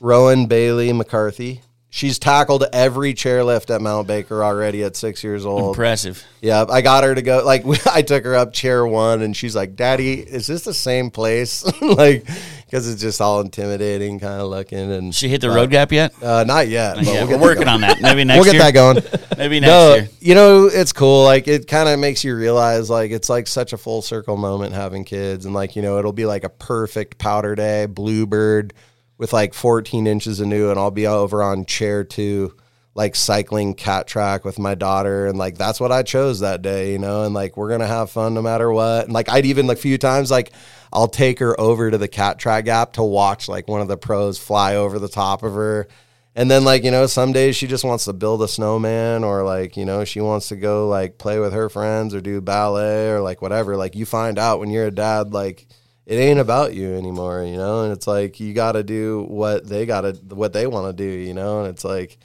Rowan 0.00 0.46
Bailey 0.46 0.92
McCarthy. 0.94 1.60
She's 1.90 2.18
tackled 2.18 2.64
every 2.70 3.14
chairlift 3.14 3.74
at 3.74 3.80
Mount 3.80 4.06
Baker 4.06 4.44
already 4.44 4.84
at 4.84 4.94
six 4.94 5.24
years 5.24 5.46
old. 5.46 5.70
Impressive. 5.70 6.22
Yeah, 6.42 6.66
I 6.68 6.82
got 6.82 7.02
her 7.02 7.14
to 7.14 7.22
go. 7.22 7.42
Like 7.44 7.64
I 7.86 8.02
took 8.02 8.24
her 8.24 8.34
up 8.36 8.52
chair 8.52 8.86
one, 8.86 9.22
and 9.22 9.34
she's 9.34 9.56
like, 9.56 9.74
"Daddy, 9.74 10.20
is 10.20 10.46
this 10.46 10.64
the 10.64 10.74
same 10.74 11.10
place?" 11.10 11.64
like 11.82 12.26
because 12.66 12.86
it's 12.92 13.00
just 13.00 13.22
all 13.22 13.40
intimidating, 13.40 14.20
kind 14.20 14.42
of 14.42 14.48
looking. 14.48 14.92
And 14.92 15.14
She 15.14 15.30
hit 15.30 15.40
the 15.40 15.48
road 15.48 15.70
gap 15.70 15.90
yet? 15.90 16.12
Uh, 16.22 16.44
not 16.44 16.68
yet. 16.68 16.96
but 16.96 17.06
Yeah, 17.06 17.24
we'll 17.24 17.38
that 17.38 17.40
working 17.40 17.64
going. 17.64 17.68
on 17.76 17.80
that. 17.80 18.02
Maybe 18.02 18.22
next 18.24 18.44
we'll 18.44 18.52
get 18.52 18.58
that 18.58 18.74
going. 18.74 18.98
Maybe 19.38 19.58
next 19.58 19.70
no, 19.70 19.94
year. 19.94 20.08
you 20.20 20.34
know, 20.34 20.66
it's 20.66 20.92
cool. 20.92 21.24
Like 21.24 21.48
it 21.48 21.66
kind 21.66 21.88
of 21.88 21.98
makes 21.98 22.22
you 22.22 22.36
realize 22.36 22.90
like 22.90 23.12
it's 23.12 23.30
like 23.30 23.46
such 23.46 23.72
a 23.72 23.78
full 23.78 24.02
circle 24.02 24.36
moment 24.36 24.74
having 24.74 25.04
kids, 25.04 25.46
and 25.46 25.54
like 25.54 25.74
you 25.74 25.80
know, 25.80 25.98
it'll 25.98 26.12
be 26.12 26.26
like 26.26 26.44
a 26.44 26.50
perfect 26.50 27.16
powder 27.16 27.54
day, 27.54 27.86
bluebird 27.86 28.74
with 29.18 29.32
like 29.32 29.52
14 29.52 30.06
inches 30.06 30.40
of 30.40 30.46
new, 30.46 30.70
and 30.70 30.78
I'll 30.78 30.90
be 30.90 31.06
over 31.06 31.42
on 31.42 31.66
chair 31.66 32.04
two, 32.04 32.54
like 32.98 33.14
cycling 33.14 33.74
cat 33.74 34.08
track 34.08 34.44
with 34.44 34.58
my 34.58 34.74
daughter 34.74 35.28
and 35.28 35.38
like 35.38 35.56
that's 35.56 35.78
what 35.78 35.92
I 35.92 36.02
chose 36.02 36.40
that 36.40 36.62
day, 36.62 36.90
you 36.90 36.98
know, 36.98 37.22
and 37.22 37.32
like 37.32 37.56
we're 37.56 37.68
gonna 37.68 37.86
have 37.86 38.10
fun 38.10 38.34
no 38.34 38.42
matter 38.42 38.72
what. 38.72 39.04
And 39.04 39.12
like 39.12 39.28
I'd 39.28 39.46
even 39.46 39.68
like 39.68 39.78
a 39.78 39.80
few 39.80 39.98
times 39.98 40.32
like 40.32 40.52
I'll 40.92 41.06
take 41.06 41.38
her 41.38 41.58
over 41.60 41.92
to 41.92 41.96
the 41.96 42.08
cat 42.08 42.40
track 42.40 42.64
gap 42.64 42.94
to 42.94 43.04
watch 43.04 43.48
like 43.48 43.68
one 43.68 43.80
of 43.80 43.86
the 43.86 43.96
pros 43.96 44.36
fly 44.36 44.74
over 44.74 44.98
the 44.98 45.08
top 45.08 45.44
of 45.44 45.52
her. 45.52 45.86
And 46.34 46.50
then 46.50 46.64
like, 46.64 46.82
you 46.82 46.90
know, 46.90 47.06
some 47.06 47.32
days 47.32 47.54
she 47.54 47.68
just 47.68 47.84
wants 47.84 48.06
to 48.06 48.12
build 48.12 48.42
a 48.42 48.48
snowman 48.48 49.22
or 49.22 49.44
like, 49.44 49.76
you 49.76 49.84
know, 49.84 50.04
she 50.04 50.20
wants 50.20 50.48
to 50.48 50.56
go 50.56 50.88
like 50.88 51.18
play 51.18 51.38
with 51.38 51.52
her 51.52 51.68
friends 51.68 52.16
or 52.16 52.20
do 52.20 52.40
ballet 52.40 53.10
or 53.10 53.20
like 53.20 53.40
whatever. 53.40 53.76
Like 53.76 53.94
you 53.94 54.06
find 54.06 54.40
out 54.40 54.58
when 54.58 54.70
you're 54.70 54.86
a 54.86 54.90
dad, 54.90 55.32
like 55.32 55.68
it 56.08 56.14
ain't 56.14 56.40
about 56.40 56.72
you 56.72 56.94
anymore, 56.94 57.44
you 57.44 57.58
know? 57.58 57.84
And 57.84 57.92
it's 57.92 58.06
like 58.06 58.40
you 58.40 58.54
gotta 58.54 58.82
do 58.82 59.26
what 59.28 59.68
they 59.68 59.84
gotta 59.84 60.12
what 60.30 60.54
they 60.54 60.66
wanna 60.66 60.94
do, 60.94 61.04
you 61.04 61.34
know? 61.34 61.60
And 61.60 61.68
it's 61.68 61.84
like 61.84 62.16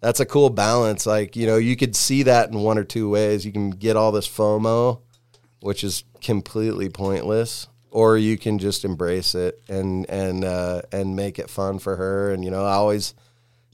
that's 0.00 0.20
a 0.20 0.26
cool 0.26 0.50
balance. 0.50 1.04
Like, 1.04 1.34
you 1.34 1.48
know, 1.48 1.56
you 1.56 1.74
could 1.76 1.96
see 1.96 2.22
that 2.22 2.48
in 2.50 2.60
one 2.60 2.78
or 2.78 2.84
two 2.84 3.10
ways. 3.10 3.44
You 3.44 3.50
can 3.50 3.70
get 3.70 3.96
all 3.96 4.12
this 4.12 4.28
FOMO, 4.28 5.00
which 5.60 5.82
is 5.82 6.04
completely 6.22 6.88
pointless, 6.88 7.66
or 7.90 8.16
you 8.16 8.38
can 8.38 8.60
just 8.60 8.84
embrace 8.84 9.34
it 9.34 9.60
and 9.68 10.08
and 10.08 10.44
uh, 10.44 10.82
and 10.92 11.16
make 11.16 11.40
it 11.40 11.50
fun 11.50 11.80
for 11.80 11.96
her. 11.96 12.32
And 12.32 12.44
you 12.44 12.52
know, 12.52 12.64
I 12.64 12.74
always 12.74 13.14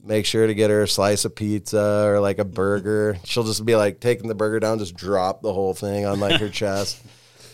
make 0.03 0.25
sure 0.25 0.47
to 0.47 0.55
get 0.55 0.71
her 0.71 0.85
a 0.85 0.89
slice 0.89 1.27
of 1.27 1.35
pizza 1.35 2.07
or 2.07 2.19
like 2.19 2.39
a 2.39 2.47
burger. 2.47 3.19
She'll 3.25 3.45
just 3.45 3.67
be 3.67 3.77
like 3.77 4.01
taking 4.01 4.29
the 4.29 4.35
burger 4.35 4.59
down, 4.59 4.79
just 4.79 4.97
drop 4.97 5.43
the 5.43 5.53
whole 5.53 5.75
thing 5.75 6.07
on 6.07 6.19
like 6.19 6.41
her 6.41 6.49
chest. 6.63 7.05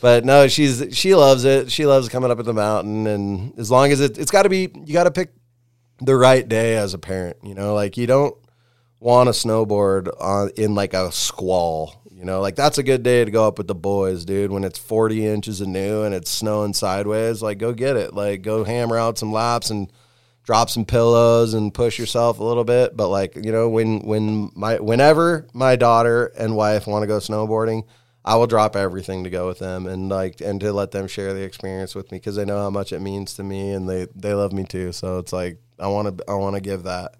But 0.00 0.24
no, 0.24 0.48
she's 0.48 0.84
she 0.92 1.14
loves 1.14 1.44
it. 1.44 1.70
She 1.70 1.86
loves 1.86 2.08
coming 2.08 2.30
up 2.30 2.38
at 2.38 2.44
the 2.44 2.52
mountain, 2.52 3.06
and 3.06 3.58
as 3.58 3.70
long 3.70 3.92
as 3.92 4.00
it, 4.00 4.18
it's 4.18 4.30
got 4.30 4.42
to 4.42 4.48
be, 4.48 4.70
you 4.84 4.92
got 4.92 5.04
to 5.04 5.10
pick 5.10 5.32
the 6.00 6.16
right 6.16 6.46
day 6.46 6.76
as 6.76 6.94
a 6.94 6.98
parent. 6.98 7.38
You 7.42 7.54
know, 7.54 7.74
like 7.74 7.96
you 7.96 8.06
don't 8.06 8.36
want 9.00 9.28
to 9.28 9.32
snowboard 9.32 10.08
on 10.20 10.50
in 10.56 10.74
like 10.74 10.94
a 10.94 11.10
squall. 11.12 12.02
You 12.10 12.24
know, 12.24 12.40
like 12.40 12.56
that's 12.56 12.78
a 12.78 12.82
good 12.82 13.02
day 13.02 13.24
to 13.24 13.30
go 13.30 13.46
up 13.46 13.58
with 13.58 13.66
the 13.66 13.74
boys, 13.74 14.24
dude. 14.24 14.50
When 14.50 14.64
it's 14.64 14.78
40 14.78 15.26
inches 15.26 15.60
of 15.60 15.68
new 15.68 16.02
and 16.02 16.14
it's 16.14 16.30
snowing 16.30 16.72
sideways, 16.72 17.42
like 17.42 17.58
go 17.58 17.72
get 17.72 17.96
it. 17.96 18.14
Like 18.14 18.42
go 18.42 18.64
hammer 18.64 18.96
out 18.96 19.18
some 19.18 19.32
laps 19.32 19.70
and 19.70 19.92
drop 20.42 20.70
some 20.70 20.84
pillows 20.84 21.52
and 21.52 21.74
push 21.74 21.98
yourself 21.98 22.38
a 22.38 22.44
little 22.44 22.64
bit. 22.64 22.96
But 22.96 23.08
like 23.08 23.36
you 23.36 23.52
know, 23.52 23.68
when 23.68 24.00
when 24.00 24.50
my 24.54 24.80
whenever 24.80 25.46
my 25.52 25.76
daughter 25.76 26.32
and 26.38 26.56
wife 26.56 26.86
want 26.86 27.02
to 27.02 27.06
go 27.06 27.18
snowboarding, 27.18 27.84
I 28.26 28.34
will 28.34 28.48
drop 28.48 28.74
everything 28.74 29.22
to 29.24 29.30
go 29.30 29.46
with 29.46 29.60
them 29.60 29.86
and 29.86 30.08
like 30.08 30.40
and 30.40 30.60
to 30.60 30.72
let 30.72 30.90
them 30.90 31.06
share 31.06 31.32
the 31.32 31.42
experience 31.42 31.94
with 31.94 32.10
me 32.10 32.18
because 32.18 32.34
they 32.34 32.44
know 32.44 32.58
how 32.58 32.70
much 32.70 32.92
it 32.92 33.00
means 33.00 33.34
to 33.34 33.44
me 33.44 33.70
and 33.70 33.88
they 33.88 34.08
they 34.16 34.34
love 34.34 34.52
me 34.52 34.64
too. 34.64 34.90
So 34.92 35.18
it's 35.18 35.32
like 35.32 35.58
I 35.78 35.86
want 35.86 36.18
to 36.18 36.24
I 36.28 36.34
want 36.34 36.56
to 36.56 36.60
give 36.60 36.82
that 36.82 37.14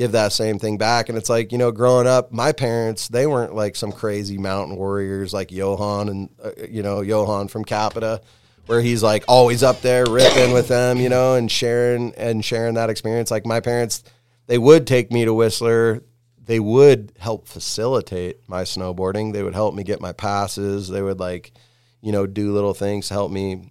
give 0.00 0.12
that 0.12 0.32
same 0.32 0.58
thing 0.58 0.78
back. 0.78 1.10
And 1.10 1.18
it's 1.18 1.28
like, 1.28 1.52
you 1.52 1.58
know, 1.58 1.70
growing 1.70 2.06
up, 2.06 2.32
my 2.32 2.52
parents, 2.52 3.06
they 3.08 3.26
weren't 3.26 3.54
like 3.54 3.76
some 3.76 3.92
crazy 3.92 4.38
mountain 4.38 4.76
warriors 4.76 5.34
like 5.34 5.52
Johan 5.52 6.08
and, 6.08 6.30
uh, 6.42 6.52
you 6.68 6.82
know, 6.82 7.02
Johan 7.02 7.48
from 7.48 7.66
Capita, 7.66 8.22
where 8.64 8.80
he's 8.80 9.02
like 9.02 9.24
always 9.28 9.62
up 9.62 9.82
there 9.82 10.06
ripping 10.06 10.52
with 10.52 10.68
them, 10.68 10.98
you 10.98 11.10
know, 11.10 11.34
and 11.34 11.52
sharing 11.52 12.14
and 12.14 12.42
sharing 12.42 12.74
that 12.74 12.88
experience. 12.88 13.30
Like 13.30 13.44
my 13.44 13.60
parents, 13.60 14.02
they 14.46 14.56
would 14.56 14.86
take 14.86 15.12
me 15.12 15.26
to 15.26 15.34
Whistler. 15.34 16.02
They 16.50 16.58
would 16.58 17.12
help 17.16 17.46
facilitate 17.46 18.40
my 18.48 18.64
snowboarding. 18.64 19.32
They 19.32 19.44
would 19.44 19.54
help 19.54 19.72
me 19.72 19.84
get 19.84 20.00
my 20.00 20.10
passes. 20.10 20.88
They 20.88 21.00
would 21.00 21.20
like, 21.20 21.52
you 22.00 22.10
know, 22.10 22.26
do 22.26 22.52
little 22.52 22.74
things 22.74 23.06
to 23.06 23.14
help 23.14 23.30
me 23.30 23.70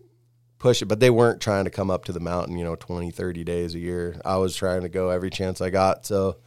push 0.60 0.82
it, 0.82 0.86
but 0.86 1.02
they 1.02 1.10
weren't 1.10 1.42
trying 1.42 1.66
to 1.66 1.72
come 1.72 1.92
up 1.92 2.06
to 2.06 2.14
the 2.14 2.22
mountain, 2.22 2.58
you 2.58 2.64
know, 2.64 2.78
20, 2.78 3.12
30 3.12 3.44
days 3.44 3.76
a 3.76 3.80
year. 3.80 4.22
I 4.24 4.38
was 4.38 4.56
trying 4.56 4.84
to 4.84 4.88
go 4.88 5.10
every 5.10 5.30
chance 5.30 5.60
I 5.60 5.72
got. 5.72 6.06
So, 6.06 6.38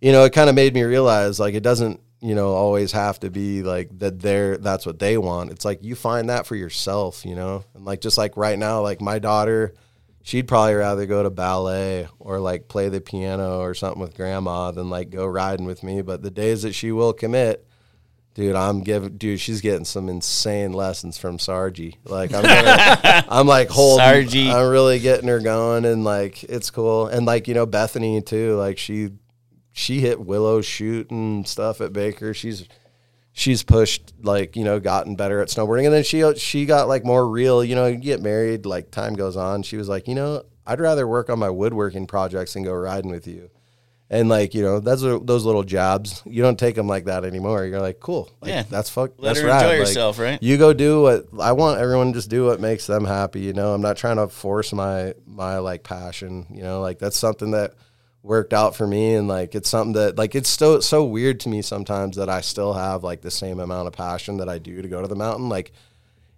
you 0.00 0.12
know, 0.12 0.24
it 0.24 0.32
kind 0.32 0.48
of 0.48 0.54
made 0.54 0.72
me 0.72 0.82
realize 0.82 1.38
like 1.38 1.54
it 1.54 1.62
doesn't, 1.62 2.00
you 2.22 2.34
know, 2.34 2.54
always 2.54 2.92
have 2.92 3.20
to 3.20 3.28
be 3.28 3.62
like 3.62 3.98
that 3.98 4.20
they're 4.20 4.56
that's 4.56 4.86
what 4.86 4.98
they 4.98 5.18
want. 5.18 5.50
It's 5.50 5.66
like 5.66 5.84
you 5.84 5.94
find 5.94 6.30
that 6.30 6.46
for 6.46 6.56
yourself, 6.56 7.22
you 7.26 7.34
know? 7.34 7.64
And 7.74 7.84
like 7.84 8.00
just 8.00 8.16
like 8.16 8.38
right 8.38 8.58
now, 8.58 8.80
like 8.80 9.02
my 9.02 9.18
daughter, 9.18 9.74
she'd 10.26 10.48
probably 10.48 10.74
rather 10.74 11.06
go 11.06 11.22
to 11.22 11.30
ballet 11.30 12.08
or 12.18 12.40
like 12.40 12.66
play 12.66 12.88
the 12.88 13.00
piano 13.00 13.60
or 13.60 13.74
something 13.74 14.00
with 14.00 14.16
grandma 14.16 14.72
than 14.72 14.90
like 14.90 15.08
go 15.08 15.24
riding 15.24 15.66
with 15.66 15.84
me. 15.84 16.02
But 16.02 16.22
the 16.22 16.32
days 16.32 16.62
that 16.62 16.74
she 16.74 16.90
will 16.90 17.12
commit, 17.12 17.64
Dude, 18.34 18.54
I'm 18.54 18.82
giving. 18.82 19.16
Dude, 19.16 19.40
she's 19.40 19.62
getting 19.62 19.86
some 19.86 20.10
insane 20.10 20.74
lessons 20.74 21.16
from 21.16 21.38
Sargi. 21.38 21.94
Like 22.04 22.34
I'm, 22.34 22.42
gonna, 22.42 23.24
I'm 23.30 23.46
like 23.46 23.70
holding. 23.70 24.04
Sargi. 24.04 24.52
I'm 24.52 24.68
really 24.68 24.98
getting 24.98 25.26
her 25.28 25.40
going, 25.40 25.86
and 25.86 26.04
like 26.04 26.44
it's 26.44 26.68
cool. 26.70 27.06
And 27.06 27.24
like 27.24 27.48
you 27.48 27.54
know 27.54 27.64
Bethany 27.64 28.20
too. 28.20 28.56
Like 28.56 28.76
she, 28.76 29.12
she 29.72 30.00
hit 30.00 30.20
willow 30.20 30.60
shoot 30.60 31.10
and 31.10 31.48
stuff 31.48 31.80
at 31.80 31.94
Baker. 31.94 32.34
She's, 32.34 32.68
she's 33.38 33.62
pushed 33.62 34.14
like 34.22 34.56
you 34.56 34.64
know 34.64 34.80
gotten 34.80 35.14
better 35.14 35.40
at 35.42 35.48
snowboarding, 35.48 35.84
and 35.84 35.94
then 35.94 36.02
she 36.02 36.24
she 36.36 36.64
got 36.66 36.88
like 36.88 37.04
more 37.04 37.28
real. 37.28 37.62
You 37.62 37.74
know, 37.76 37.86
you 37.86 37.96
get 37.98 38.22
married, 38.22 38.64
like 38.66 38.90
time 38.90 39.14
goes 39.14 39.36
on. 39.36 39.62
She 39.62 39.76
was 39.76 39.88
like, 39.88 40.08
you 40.08 40.14
know, 40.14 40.42
I'd 40.66 40.80
rather 40.80 41.06
work 41.06 41.30
on 41.30 41.38
my 41.38 41.50
woodworking 41.50 42.06
projects 42.06 42.56
and 42.56 42.64
go 42.64 42.72
riding 42.72 43.10
with 43.10 43.28
you. 43.28 43.50
And 44.08 44.28
like 44.28 44.54
you 44.54 44.62
know, 44.62 44.78
those 44.80 45.04
are 45.04 45.18
those 45.18 45.44
little 45.44 45.64
jobs. 45.64 46.22
You 46.24 46.40
don't 46.40 46.58
take 46.58 46.76
them 46.76 46.86
like 46.86 47.06
that 47.06 47.24
anymore. 47.24 47.64
You're 47.66 47.80
like, 47.80 47.98
cool, 48.00 48.30
like, 48.40 48.50
Yeah. 48.50 48.62
that's 48.62 48.88
fuck. 48.88 49.10
Let 49.18 49.34
that's 49.34 49.40
her 49.40 49.48
enjoy 49.48 49.66
Like, 49.66 49.78
herself, 49.78 50.18
right? 50.20 50.40
You 50.42 50.56
go 50.58 50.72
do 50.72 51.02
what 51.02 51.26
I 51.40 51.52
want. 51.52 51.80
Everyone 51.80 52.12
just 52.12 52.30
do 52.30 52.46
what 52.46 52.60
makes 52.60 52.86
them 52.86 53.04
happy. 53.04 53.40
You 53.40 53.52
know, 53.52 53.74
I'm 53.74 53.82
not 53.82 53.96
trying 53.96 54.16
to 54.16 54.28
force 54.28 54.72
my 54.72 55.14
my 55.26 55.58
like 55.58 55.82
passion. 55.82 56.46
You 56.50 56.62
know, 56.62 56.80
like 56.80 57.00
that's 57.00 57.16
something 57.16 57.50
that 57.50 57.74
worked 58.26 58.52
out 58.52 58.74
for 58.76 58.86
me, 58.86 59.14
and 59.14 59.28
like 59.28 59.54
it's 59.54 59.70
something 59.70 59.94
that 59.94 60.18
like 60.18 60.34
it's 60.34 60.48
still 60.50 60.82
so 60.82 61.04
weird 61.04 61.40
to 61.40 61.48
me 61.48 61.62
sometimes 61.62 62.16
that 62.16 62.28
I 62.28 62.40
still 62.40 62.74
have 62.74 63.04
like 63.04 63.22
the 63.22 63.30
same 63.30 63.60
amount 63.60 63.86
of 63.86 63.94
passion 63.94 64.38
that 64.38 64.48
I 64.48 64.58
do 64.58 64.82
to 64.82 64.88
go 64.88 65.00
to 65.00 65.08
the 65.08 65.14
mountain. 65.16 65.48
Like 65.48 65.72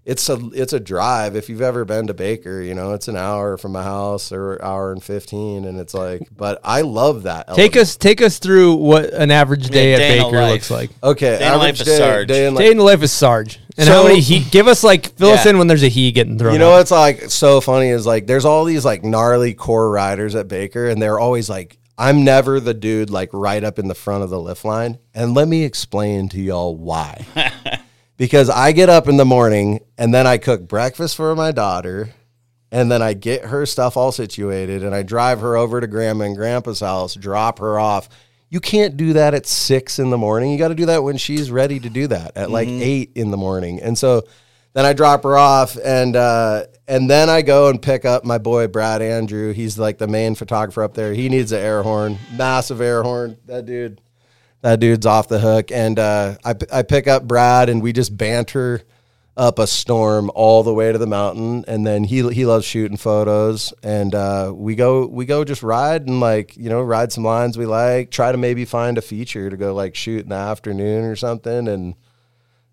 it's 0.04 0.28
a 0.28 0.38
it's 0.54 0.72
a 0.72 0.80
drive. 0.80 1.34
If 1.36 1.48
you've 1.48 1.60
ever 1.62 1.84
been 1.84 2.06
to 2.06 2.14
Baker, 2.14 2.60
you 2.62 2.74
know 2.74 2.92
it's 2.92 3.08
an 3.08 3.16
hour 3.16 3.58
from 3.58 3.72
my 3.72 3.82
house 3.82 4.32
or 4.32 4.62
hour 4.62 4.92
and 4.92 5.02
fifteen, 5.02 5.64
and 5.64 5.78
it's 5.80 5.94
like. 5.94 6.22
But 6.38 6.60
I 6.62 6.82
love 6.82 7.24
that. 7.24 7.48
Take 7.54 7.76
us 7.76 7.96
take 7.96 8.22
us 8.22 8.38
through 8.38 8.74
what 8.76 9.12
an 9.12 9.30
average 9.32 9.68
day 9.68 9.94
at 9.94 9.98
day 9.98 10.18
in 10.18 10.24
Baker 10.24 10.40
life. 10.40 10.52
looks 10.52 10.70
like. 10.70 10.90
Okay, 11.02 11.30
Day 11.30 11.34
in 11.34 11.40
the 11.40 11.44
average 11.46 11.60
life 11.60 11.80
of 11.80 11.86
day, 11.86 11.96
Sarge. 11.98 12.28
day 12.28 12.46
in 12.46 12.54
Day 12.54 12.70
in 12.70 12.76
the 12.78 12.84
life 12.84 13.02
of 13.02 13.10
Sarge. 13.10 13.58
And 13.78 13.88
how 13.88 14.02
So- 14.02 14.08
many 14.08 14.20
heat? 14.20 14.50
Give 14.50 14.66
us 14.68 14.82
like 14.84 15.16
fill 15.16 15.30
us 15.30 15.46
in 15.46 15.56
when 15.56 15.68
there's 15.68 15.82
a 15.84 15.88
he 15.88 16.10
getting 16.12 16.36
thrown. 16.38 16.52
You 16.52 16.58
know 16.58 16.72
out. 16.72 16.78
what's 16.78 16.90
like 16.90 17.30
so 17.30 17.60
funny 17.60 17.88
is 17.88 18.04
like 18.06 18.26
there's 18.26 18.44
all 18.44 18.64
these 18.64 18.84
like 18.84 19.04
gnarly 19.04 19.54
core 19.54 19.88
riders 19.90 20.34
at 20.34 20.48
Baker, 20.48 20.88
and 20.88 21.00
they're 21.00 21.18
always 21.20 21.48
like, 21.48 21.78
I'm 21.96 22.24
never 22.24 22.58
the 22.60 22.74
dude 22.74 23.08
like 23.10 23.30
right 23.32 23.62
up 23.62 23.78
in 23.78 23.86
the 23.88 23.94
front 23.94 24.24
of 24.24 24.30
the 24.30 24.40
lift 24.40 24.64
line. 24.64 24.98
And 25.14 25.34
let 25.34 25.46
me 25.48 25.62
explain 25.64 26.28
to 26.30 26.40
y'all 26.40 26.76
why. 26.76 27.24
because 28.16 28.50
I 28.50 28.72
get 28.72 28.88
up 28.88 29.06
in 29.08 29.16
the 29.16 29.24
morning 29.24 29.80
and 29.96 30.12
then 30.12 30.26
I 30.26 30.38
cook 30.38 30.66
breakfast 30.66 31.14
for 31.16 31.34
my 31.36 31.52
daughter, 31.52 32.10
and 32.72 32.90
then 32.90 33.00
I 33.00 33.14
get 33.14 33.44
her 33.46 33.64
stuff 33.64 33.96
all 33.96 34.10
situated, 34.12 34.82
and 34.82 34.94
I 34.94 35.02
drive 35.02 35.40
her 35.40 35.56
over 35.56 35.80
to 35.80 35.86
grandma 35.86 36.24
and 36.24 36.36
grandpa's 36.36 36.80
house, 36.80 37.14
drop 37.14 37.60
her 37.60 37.78
off. 37.78 38.08
You 38.50 38.60
can't 38.60 38.96
do 38.96 39.12
that 39.12 39.34
at 39.34 39.46
six 39.46 39.98
in 39.98 40.10
the 40.10 40.18
morning. 40.18 40.50
You 40.50 40.58
got 40.58 40.68
to 40.68 40.74
do 40.74 40.86
that 40.86 41.02
when 41.02 41.18
she's 41.18 41.50
ready 41.50 41.78
to 41.80 41.90
do 41.90 42.06
that 42.06 42.36
at 42.36 42.50
like 42.50 42.68
eight 42.68 43.12
in 43.14 43.30
the 43.30 43.36
morning. 43.36 43.80
And 43.80 43.96
so 43.98 44.22
then 44.72 44.86
I 44.86 44.92
drop 44.92 45.24
her 45.24 45.36
off, 45.36 45.76
and 45.82 46.14
uh, 46.14 46.64
and 46.86 47.10
then 47.10 47.28
I 47.28 47.42
go 47.42 47.68
and 47.68 47.80
pick 47.80 48.04
up 48.04 48.24
my 48.24 48.38
boy 48.38 48.68
Brad 48.68 49.02
Andrew. 49.02 49.52
He's 49.52 49.78
like 49.78 49.98
the 49.98 50.06
main 50.06 50.34
photographer 50.34 50.82
up 50.82 50.94
there. 50.94 51.12
He 51.14 51.28
needs 51.28 51.52
an 51.52 51.60
air 51.60 51.82
horn, 51.82 52.18
massive 52.34 52.80
air 52.80 53.02
horn. 53.02 53.38
That 53.46 53.66
dude, 53.66 54.00
that 54.60 54.78
dude's 54.78 55.04
off 55.04 55.28
the 55.28 55.40
hook. 55.40 55.72
And 55.72 55.98
uh, 55.98 56.36
I 56.44 56.54
I 56.72 56.82
pick 56.82 57.08
up 57.08 57.24
Brad, 57.26 57.68
and 57.68 57.82
we 57.82 57.92
just 57.92 58.16
banter 58.16 58.82
up 59.38 59.60
a 59.60 59.66
storm 59.68 60.30
all 60.34 60.64
the 60.64 60.74
way 60.74 60.90
to 60.90 60.98
the 60.98 61.06
mountain. 61.06 61.64
And 61.68 61.86
then 61.86 62.04
he 62.04 62.28
he 62.30 62.44
loves 62.44 62.66
shooting 62.66 62.96
photos, 62.98 63.72
and 63.82 64.14
uh, 64.14 64.52
we 64.54 64.74
go 64.74 65.06
we 65.06 65.24
go 65.24 65.44
just 65.44 65.62
ride 65.62 66.06
and 66.06 66.20
like 66.20 66.56
you 66.56 66.68
know 66.68 66.82
ride 66.82 67.12
some 67.12 67.24
lines 67.24 67.56
we 67.56 67.64
like. 67.64 68.10
Try 68.10 68.32
to 68.32 68.38
maybe 68.38 68.64
find 68.64 68.98
a 68.98 69.02
feature 69.02 69.48
to 69.48 69.56
go 69.56 69.74
like 69.74 69.94
shoot 69.94 70.24
in 70.24 70.28
the 70.30 70.34
afternoon 70.34 71.04
or 71.04 71.16
something, 71.16 71.68
and 71.68 71.94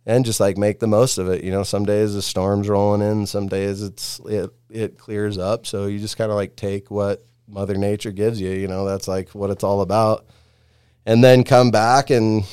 and 0.06 0.26
just 0.26 0.40
like 0.40 0.58
make 0.58 0.80
the 0.80 0.88
most 0.88 1.18
of 1.18 1.30
it. 1.30 1.44
You 1.44 1.52
know, 1.52 1.64
some 1.64 1.86
days 1.86 2.16
the 2.16 2.22
storm's 2.22 2.68
rolling 2.68 3.02
in, 3.02 3.28
some 3.28 3.48
days 3.48 3.82
it's 3.84 4.20
it 4.26 4.50
it 4.70 4.98
clears 4.98 5.38
up. 5.38 5.68
So 5.68 5.86
you 5.86 6.00
just 6.00 6.18
kind 6.18 6.32
of 6.32 6.36
like 6.36 6.56
take 6.56 6.90
what 6.90 7.24
Mother 7.48 7.76
Nature 7.76 8.12
gives 8.12 8.42
you. 8.42 8.50
You 8.50 8.68
know, 8.68 8.86
that's 8.86 9.08
like 9.08 9.30
what 9.30 9.52
it's 9.52 9.64
all 9.64 9.82
about. 9.82 10.26
And 11.06 11.24
then 11.24 11.44
come 11.44 11.70
back 11.70 12.10
and 12.10 12.44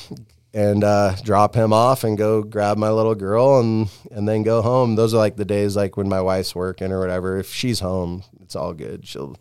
and 0.53 0.83
uh, 0.83 1.15
drop 1.23 1.55
him 1.55 1.73
off 1.73 2.03
and 2.03 2.17
go 2.17 2.43
grab 2.43 2.77
my 2.77 2.91
little 2.91 3.15
girl 3.15 3.59
and 3.59 3.89
and 4.11 4.27
then 4.27 4.43
go 4.43 4.61
home. 4.61 4.95
Those 4.95 5.13
are 5.13 5.17
like 5.17 5.35
the 5.35 5.45
days 5.45 5.75
like 5.75 5.97
when 5.97 6.07
my 6.07 6.21
wife's 6.21 6.53
working 6.53 6.91
or 6.91 6.99
whatever. 6.99 7.39
If 7.39 7.53
she's 7.53 7.79
home, 7.79 8.23
it's 8.41 8.55
all 8.55 8.73
good. 8.73 9.07
She'll 9.07 9.35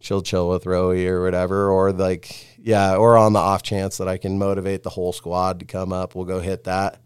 she'll 0.00 0.22
chill 0.22 0.48
with 0.48 0.64
Rowie 0.64 1.06
or 1.06 1.22
whatever, 1.22 1.70
or 1.70 1.92
like 1.92 2.58
yeah, 2.58 2.96
or 2.96 3.16
on 3.16 3.32
the 3.32 3.38
off 3.38 3.62
chance 3.62 3.96
that 3.98 4.08
I 4.08 4.18
can 4.18 4.38
motivate 4.38 4.82
the 4.82 4.90
whole 4.90 5.12
squad 5.12 5.60
to 5.60 5.64
come 5.64 5.92
up, 5.92 6.14
we'll 6.14 6.26
go 6.26 6.40
hit 6.40 6.64
that. 6.64 7.00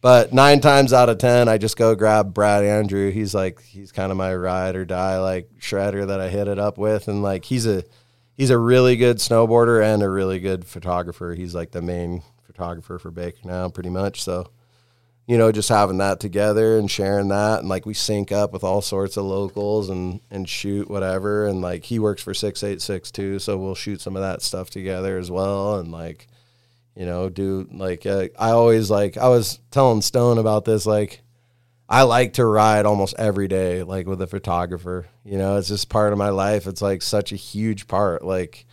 But 0.00 0.32
nine 0.34 0.60
times 0.60 0.92
out 0.92 1.08
of 1.08 1.18
ten, 1.18 1.48
I 1.48 1.58
just 1.58 1.76
go 1.76 1.94
grab 1.94 2.34
Brad 2.34 2.64
Andrew. 2.64 3.10
He's 3.10 3.34
like 3.34 3.62
he's 3.62 3.92
kind 3.92 4.10
of 4.10 4.18
my 4.18 4.34
ride 4.34 4.76
or 4.76 4.84
die 4.84 5.18
like 5.18 5.50
shredder 5.60 6.06
that 6.06 6.20
I 6.20 6.28
hit 6.28 6.48
it 6.48 6.58
up 6.58 6.78
with, 6.78 7.08
and 7.08 7.22
like 7.22 7.44
he's 7.44 7.66
a 7.66 7.84
he's 8.34 8.50
a 8.50 8.58
really 8.58 8.96
good 8.96 9.18
snowboarder 9.18 9.82
and 9.82 10.02
a 10.02 10.08
really 10.08 10.40
good 10.40 10.66
photographer. 10.66 11.34
He's 11.34 11.54
like 11.54 11.72
the 11.72 11.82
main 11.82 12.22
photographer 12.54 12.98
for 12.98 13.10
Baker 13.10 13.40
now, 13.44 13.68
pretty 13.68 13.90
much. 13.90 14.22
So, 14.22 14.50
you 15.26 15.36
know, 15.36 15.50
just 15.52 15.68
having 15.68 15.98
that 15.98 16.20
together 16.20 16.78
and 16.78 16.90
sharing 16.90 17.28
that, 17.28 17.60
and 17.60 17.68
like 17.68 17.86
we 17.86 17.94
sync 17.94 18.30
up 18.30 18.52
with 18.52 18.62
all 18.62 18.80
sorts 18.80 19.16
of 19.16 19.24
locals 19.24 19.90
and 19.90 20.20
and 20.30 20.48
shoot 20.48 20.88
whatever. 20.88 21.46
And 21.46 21.60
like 21.60 21.84
he 21.84 21.98
works 21.98 22.22
for 22.22 22.34
six 22.34 22.62
eight 22.62 22.80
six 22.80 23.10
too, 23.10 23.38
so 23.38 23.56
we'll 23.56 23.74
shoot 23.74 24.00
some 24.00 24.16
of 24.16 24.22
that 24.22 24.42
stuff 24.42 24.70
together 24.70 25.18
as 25.18 25.30
well. 25.30 25.78
And 25.78 25.90
like, 25.90 26.28
you 26.94 27.06
know, 27.06 27.28
do 27.28 27.66
like 27.72 28.06
uh, 28.06 28.28
I 28.38 28.50
always 28.50 28.90
like 28.90 29.16
I 29.16 29.28
was 29.28 29.58
telling 29.70 30.02
Stone 30.02 30.38
about 30.38 30.64
this 30.64 30.86
like. 30.86 31.20
I 31.86 32.04
like 32.04 32.32
to 32.34 32.46
ride 32.46 32.86
almost 32.86 33.14
every 33.18 33.46
day, 33.46 33.82
like 33.82 34.06
with 34.06 34.22
a 34.22 34.26
photographer. 34.26 35.06
You 35.22 35.36
know, 35.36 35.58
it's 35.58 35.68
just 35.68 35.90
part 35.90 36.12
of 36.12 36.18
my 36.18 36.30
life. 36.30 36.66
It's 36.66 36.80
like 36.80 37.02
such 37.02 37.30
a 37.30 37.36
huge 37.36 37.86
part. 37.86 38.24
Like, 38.24 38.64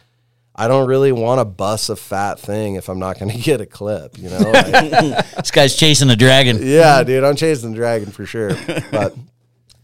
I 0.55 0.67
don't 0.67 0.87
really 0.87 1.11
want 1.11 1.39
to 1.39 1.45
bust 1.45 1.89
a 1.89 1.95
fat 1.95 2.39
thing 2.39 2.75
if 2.75 2.89
I'm 2.89 2.99
not 2.99 3.17
going 3.19 3.31
to 3.35 3.37
get 3.37 3.61
a 3.61 3.65
clip. 3.65 4.17
You 4.17 4.29
know, 4.29 4.39
Like, 4.51 5.35
This 5.35 5.51
guy's 5.51 5.75
chasing 5.75 6.09
a 6.09 6.15
dragon. 6.15 6.59
yeah, 6.61 7.03
dude, 7.03 7.23
I'm 7.23 7.35
chasing 7.35 7.71
the 7.71 7.75
dragon 7.77 8.11
for 8.11 8.25
sure. 8.25 8.51
But 8.91 9.15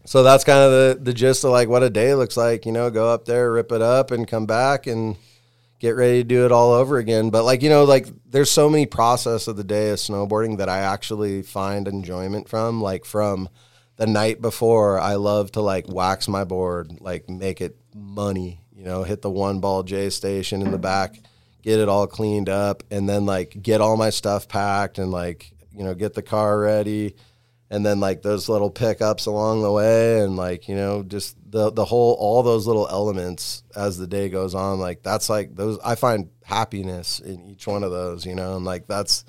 so 0.04 0.22
that's 0.22 0.44
kind 0.44 0.58
of 0.60 0.70
the 0.70 0.98
the 1.04 1.12
gist 1.14 1.44
of 1.44 1.50
like 1.50 1.68
what 1.68 1.82
a 1.82 1.90
day 1.90 2.14
looks 2.14 2.36
like. 2.36 2.66
You 2.66 2.72
know, 2.72 2.90
go 2.90 3.08
up 3.12 3.24
there, 3.24 3.50
rip 3.52 3.72
it 3.72 3.82
up, 3.82 4.10
and 4.10 4.26
come 4.28 4.46
back 4.46 4.86
and 4.86 5.16
get 5.80 5.90
ready 5.96 6.22
to 6.22 6.24
do 6.24 6.44
it 6.44 6.52
all 6.52 6.72
over 6.72 6.98
again. 6.98 7.30
But 7.30 7.44
like 7.44 7.62
you 7.62 7.68
know, 7.70 7.84
like 7.84 8.06
there's 8.26 8.50
so 8.50 8.68
many 8.68 8.86
process 8.86 9.48
of 9.48 9.56
the 9.56 9.64
day 9.64 9.90
of 9.90 9.98
snowboarding 9.98 10.58
that 10.58 10.68
I 10.68 10.78
actually 10.80 11.42
find 11.42 11.86
enjoyment 11.88 12.48
from. 12.48 12.80
Like 12.82 13.04
from 13.04 13.48
the 13.96 14.06
night 14.06 14.40
before, 14.40 14.98
I 15.00 15.14
love 15.14 15.52
to 15.52 15.60
like 15.60 15.88
wax 15.88 16.28
my 16.28 16.44
board, 16.44 17.00
like 17.00 17.28
make 17.28 17.60
it 17.60 17.76
money. 17.94 18.60
Know, 18.88 19.02
hit 19.02 19.22
the 19.22 19.30
One 19.30 19.60
Ball 19.60 19.82
Jay 19.82 20.10
station 20.10 20.62
in 20.62 20.70
the 20.70 20.78
back, 20.78 21.20
get 21.62 21.78
it 21.78 21.88
all 21.88 22.06
cleaned 22.06 22.48
up, 22.48 22.82
and 22.90 23.08
then 23.08 23.26
like 23.26 23.62
get 23.62 23.80
all 23.80 23.96
my 23.96 24.10
stuff 24.10 24.48
packed 24.48 24.98
and 24.98 25.10
like 25.10 25.52
you 25.72 25.84
know 25.84 25.94
get 25.94 26.14
the 26.14 26.22
car 26.22 26.58
ready 26.58 27.14
and 27.70 27.84
then 27.84 28.00
like 28.00 28.22
those 28.22 28.48
little 28.48 28.70
pickups 28.70 29.26
along 29.26 29.62
the 29.62 29.70
way 29.70 30.20
and 30.20 30.36
like 30.36 30.68
you 30.68 30.74
know 30.74 31.02
just 31.02 31.36
the 31.50 31.70
the 31.70 31.84
whole 31.84 32.14
all 32.14 32.42
those 32.42 32.66
little 32.66 32.88
elements 32.88 33.62
as 33.76 33.98
the 33.98 34.06
day 34.06 34.28
goes 34.28 34.54
on 34.54 34.78
like 34.78 35.02
that's 35.02 35.28
like 35.28 35.54
those 35.54 35.78
i 35.84 35.94
find 35.94 36.30
happiness 36.44 37.20
in 37.20 37.44
each 37.44 37.66
one 37.66 37.82
of 37.82 37.90
those 37.90 38.24
you 38.24 38.34
know 38.34 38.56
and 38.56 38.64
like 38.64 38.86
that's 38.86 39.24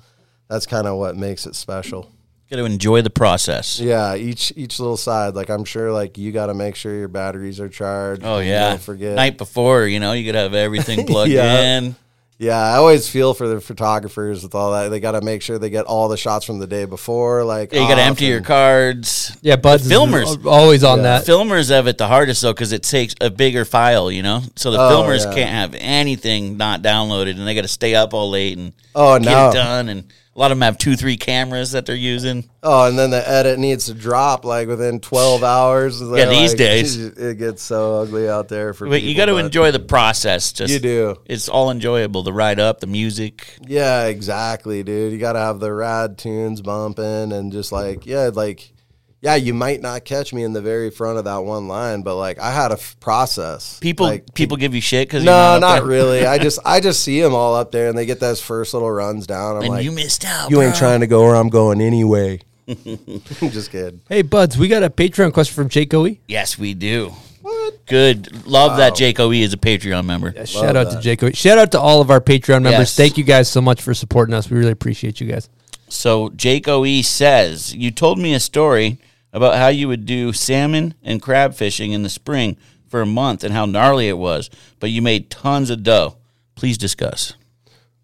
that's 0.48 0.66
kind 0.66 0.86
of 0.86 0.96
what 0.96 1.16
makes 1.16 1.46
it 1.46 1.54
special 1.54 2.10
Got 2.50 2.56
to 2.56 2.64
enjoy 2.64 3.00
the 3.02 3.10
process. 3.10 3.78
yeah 3.78 4.16
each 4.16 4.52
each 4.56 4.80
little 4.80 4.96
side 4.96 5.34
like 5.36 5.48
i'm 5.50 5.64
sure 5.64 5.92
like 5.92 6.18
you 6.18 6.32
got 6.32 6.46
to 6.46 6.54
make 6.54 6.74
sure 6.74 6.92
your 6.92 7.06
batteries 7.06 7.60
are 7.60 7.68
charged 7.68 8.22
Oh 8.24 8.38
and 8.38 8.48
yeah. 8.48 8.70
don't 8.70 8.82
forget 8.82 9.14
Night 9.14 9.38
before, 9.38 9.86
you 9.86 10.00
know, 10.00 10.12
you 10.14 10.26
gotta 10.30 10.42
have 10.42 10.54
everything 10.54 11.06
plugged 11.06 11.30
Yeah. 11.30 11.60
in. 11.78 11.94
yeah 12.38 12.58
i 12.58 12.74
always 12.76 13.08
feel 13.08 13.34
for 13.34 13.46
the 13.46 13.60
photographers 13.60 14.42
with 14.42 14.54
all 14.56 14.72
that 14.72 14.88
they 14.88 14.98
got 14.98 15.12
to 15.12 15.20
make 15.20 15.42
sure 15.42 15.58
they 15.60 15.70
get 15.70 15.84
all 15.84 16.08
the 16.08 16.16
shots 16.16 16.44
from 16.44 16.58
the 16.58 16.66
day 16.66 16.86
before 16.86 17.44
like 17.44 17.72
Yeah, 17.72 17.82
you 17.82 17.88
gotta 17.88 18.00
off 18.02 18.08
empty 18.08 18.24
your 18.26 18.40
cards. 18.40 19.36
Yeah, 19.42 19.54
but 19.56 19.80
filmers. 19.80 20.44
always 20.44 20.82
on 20.82 21.02
that. 21.02 21.24
Filmers 21.26 21.70
have 21.70 21.86
it 21.86 21.98
the 21.98 22.08
hardest 22.08 22.42
though 22.42 22.52
because 22.52 22.72
it 22.72 22.82
takes 22.82 23.14
a 23.20 23.30
bigger 23.30 23.64
file, 23.64 24.10
you 24.10 24.22
know. 24.24 24.42
So 24.56 24.72
the 24.72 24.78
Oh, 24.80 24.90
filmers 24.90 25.24
yeah. 25.24 25.34
can't 25.34 25.50
have 25.50 25.74
anything 25.78 26.56
not 26.56 26.82
downloaded, 26.82 27.38
and 27.38 27.46
they 27.46 27.54
got 27.54 27.62
to 27.62 27.68
stay 27.68 27.94
up 27.94 28.12
all 28.12 28.28
late 28.30 28.58
and 28.58 28.72
Oh, 28.94 29.18
get 29.20 29.24
no. 29.30 29.50
it 29.50 29.54
done. 29.54 29.88
And 29.88 30.12
a 30.34 30.38
lot 30.38 30.52
of 30.52 30.58
them 30.58 30.62
have 30.62 30.78
two, 30.78 30.94
three 30.94 31.16
cameras 31.16 31.72
that 31.72 31.86
they're 31.86 31.96
using. 31.96 32.48
Oh, 32.62 32.86
and 32.86 32.96
then 32.96 33.10
the 33.10 33.28
edit 33.28 33.58
needs 33.58 33.86
to 33.86 33.94
drop 33.94 34.44
like 34.44 34.68
within 34.68 35.00
12 35.00 35.42
hours. 35.42 36.00
Yeah, 36.00 36.26
these 36.26 36.54
days. 36.54 36.96
it 37.18 37.38
gets 37.38 37.62
so 37.62 38.00
ugly 38.00 38.28
out 38.28 38.48
there 38.48 38.72
for 38.72 38.88
But 38.88 39.02
you 39.02 39.16
got 39.16 39.26
to 39.26 39.38
enjoy 39.38 39.72
the 39.72 39.80
process. 39.80 40.52
Just 40.52 40.72
You 40.72 40.78
do. 40.78 41.16
It's 41.26 41.48
all 41.48 41.70
enjoyable. 41.70 42.22
The 42.22 42.32
ride 42.32 42.60
up, 42.60 42.78
the 42.78 42.86
music. 42.86 43.56
Yeah, 43.66 44.06
exactly, 44.06 44.84
dude. 44.84 45.12
You 45.12 45.18
got 45.18 45.32
to 45.32 45.40
have 45.40 45.58
the 45.58 45.72
rad 45.72 46.16
tunes 46.16 46.62
bumping 46.62 47.32
and 47.32 47.50
just 47.50 47.72
like, 47.72 48.06
yeah, 48.06 48.30
like, 48.32 48.72
yeah, 49.22 49.34
you 49.34 49.52
might 49.52 49.82
not 49.82 50.04
catch 50.04 50.32
me 50.32 50.44
in 50.44 50.52
the 50.54 50.62
very 50.62 50.90
front 50.90 51.18
of 51.18 51.24
that 51.24 51.38
one 51.38 51.68
line, 51.68 52.02
but 52.02 52.16
like 52.16 52.38
I 52.38 52.50
had 52.52 52.70
a 52.70 52.74
f- 52.74 52.96
process. 53.00 53.78
People, 53.78 54.06
like, 54.06 54.32
people 54.34 54.56
give 54.56 54.74
you 54.74 54.80
shit 54.80 55.08
because 55.08 55.24
no, 55.24 55.58
not, 55.58 55.60
not, 55.60 55.84
really. 55.84 56.26
I 56.26 56.38
just, 56.42 56.58
I 56.64 56.80
just 56.80 57.02
see 57.02 57.20
them 57.20 57.34
all 57.34 57.54
up 57.54 57.70
there, 57.70 57.88
and 57.88 57.98
they 57.98 58.06
get 58.06 58.18
those 58.20 58.40
first 58.40 58.72
little 58.72 58.90
runs 58.90 59.26
down. 59.26 59.56
I'm 59.56 59.62
And 59.62 59.70
like, 59.70 59.84
you 59.84 59.92
missed 59.92 60.24
out. 60.24 60.50
you 60.50 60.62
ain't 60.62 60.74
trying 60.74 61.00
to 61.00 61.06
go 61.06 61.22
where 61.24 61.36
I'm 61.36 61.48
going 61.50 61.80
anyway. 61.80 62.40
just 62.66 63.70
kidding. 63.70 64.00
Hey, 64.08 64.22
Buds, 64.22 64.56
we 64.56 64.68
got 64.68 64.82
a 64.82 64.90
Patreon 64.90 65.32
question 65.34 65.54
from 65.54 65.68
Jake 65.68 65.92
Oe. 65.92 66.16
Yes, 66.26 66.58
we 66.58 66.72
do. 66.72 67.12
What? 67.42 67.86
Good. 67.86 68.46
Love 68.46 68.76
that 68.76 68.94
Jake 68.94 69.18
OE 69.18 69.32
is 69.32 69.52
a 69.52 69.56
Patreon 69.56 70.04
member. 70.04 70.32
Yeah, 70.34 70.44
shout 70.44 70.76
out 70.76 70.92
to 70.92 71.00
Jake 71.00 71.22
Oe. 71.22 71.30
Shout 71.32 71.58
out 71.58 71.72
to 71.72 71.80
all 71.80 72.00
of 72.00 72.10
our 72.10 72.20
Patreon 72.20 72.62
members. 72.62 72.72
Yes. 72.80 72.96
Thank 72.96 73.18
you 73.18 73.24
guys 73.24 73.50
so 73.50 73.60
much 73.60 73.82
for 73.82 73.92
supporting 73.92 74.34
us. 74.34 74.48
We 74.48 74.58
really 74.58 74.72
appreciate 74.72 75.20
you 75.20 75.26
guys. 75.26 75.48
So 75.88 76.28
Jake 76.30 76.68
OE 76.68 77.02
says, 77.02 77.74
You 77.74 77.90
told 77.90 78.18
me 78.18 78.34
a 78.34 78.40
story 78.40 78.98
about 79.32 79.56
how 79.56 79.68
you 79.68 79.88
would 79.88 80.06
do 80.06 80.32
salmon 80.32 80.94
and 81.02 81.22
crab 81.22 81.54
fishing 81.54 81.92
in 81.92 82.02
the 82.02 82.08
spring 82.08 82.56
for 82.88 83.00
a 83.00 83.06
month 83.06 83.44
and 83.44 83.54
how 83.54 83.66
gnarly 83.66 84.08
it 84.08 84.18
was, 84.18 84.50
but 84.78 84.90
you 84.90 85.00
made 85.00 85.30
tons 85.30 85.70
of 85.70 85.82
dough. 85.82 86.16
Please 86.54 86.76
discuss. 86.76 87.34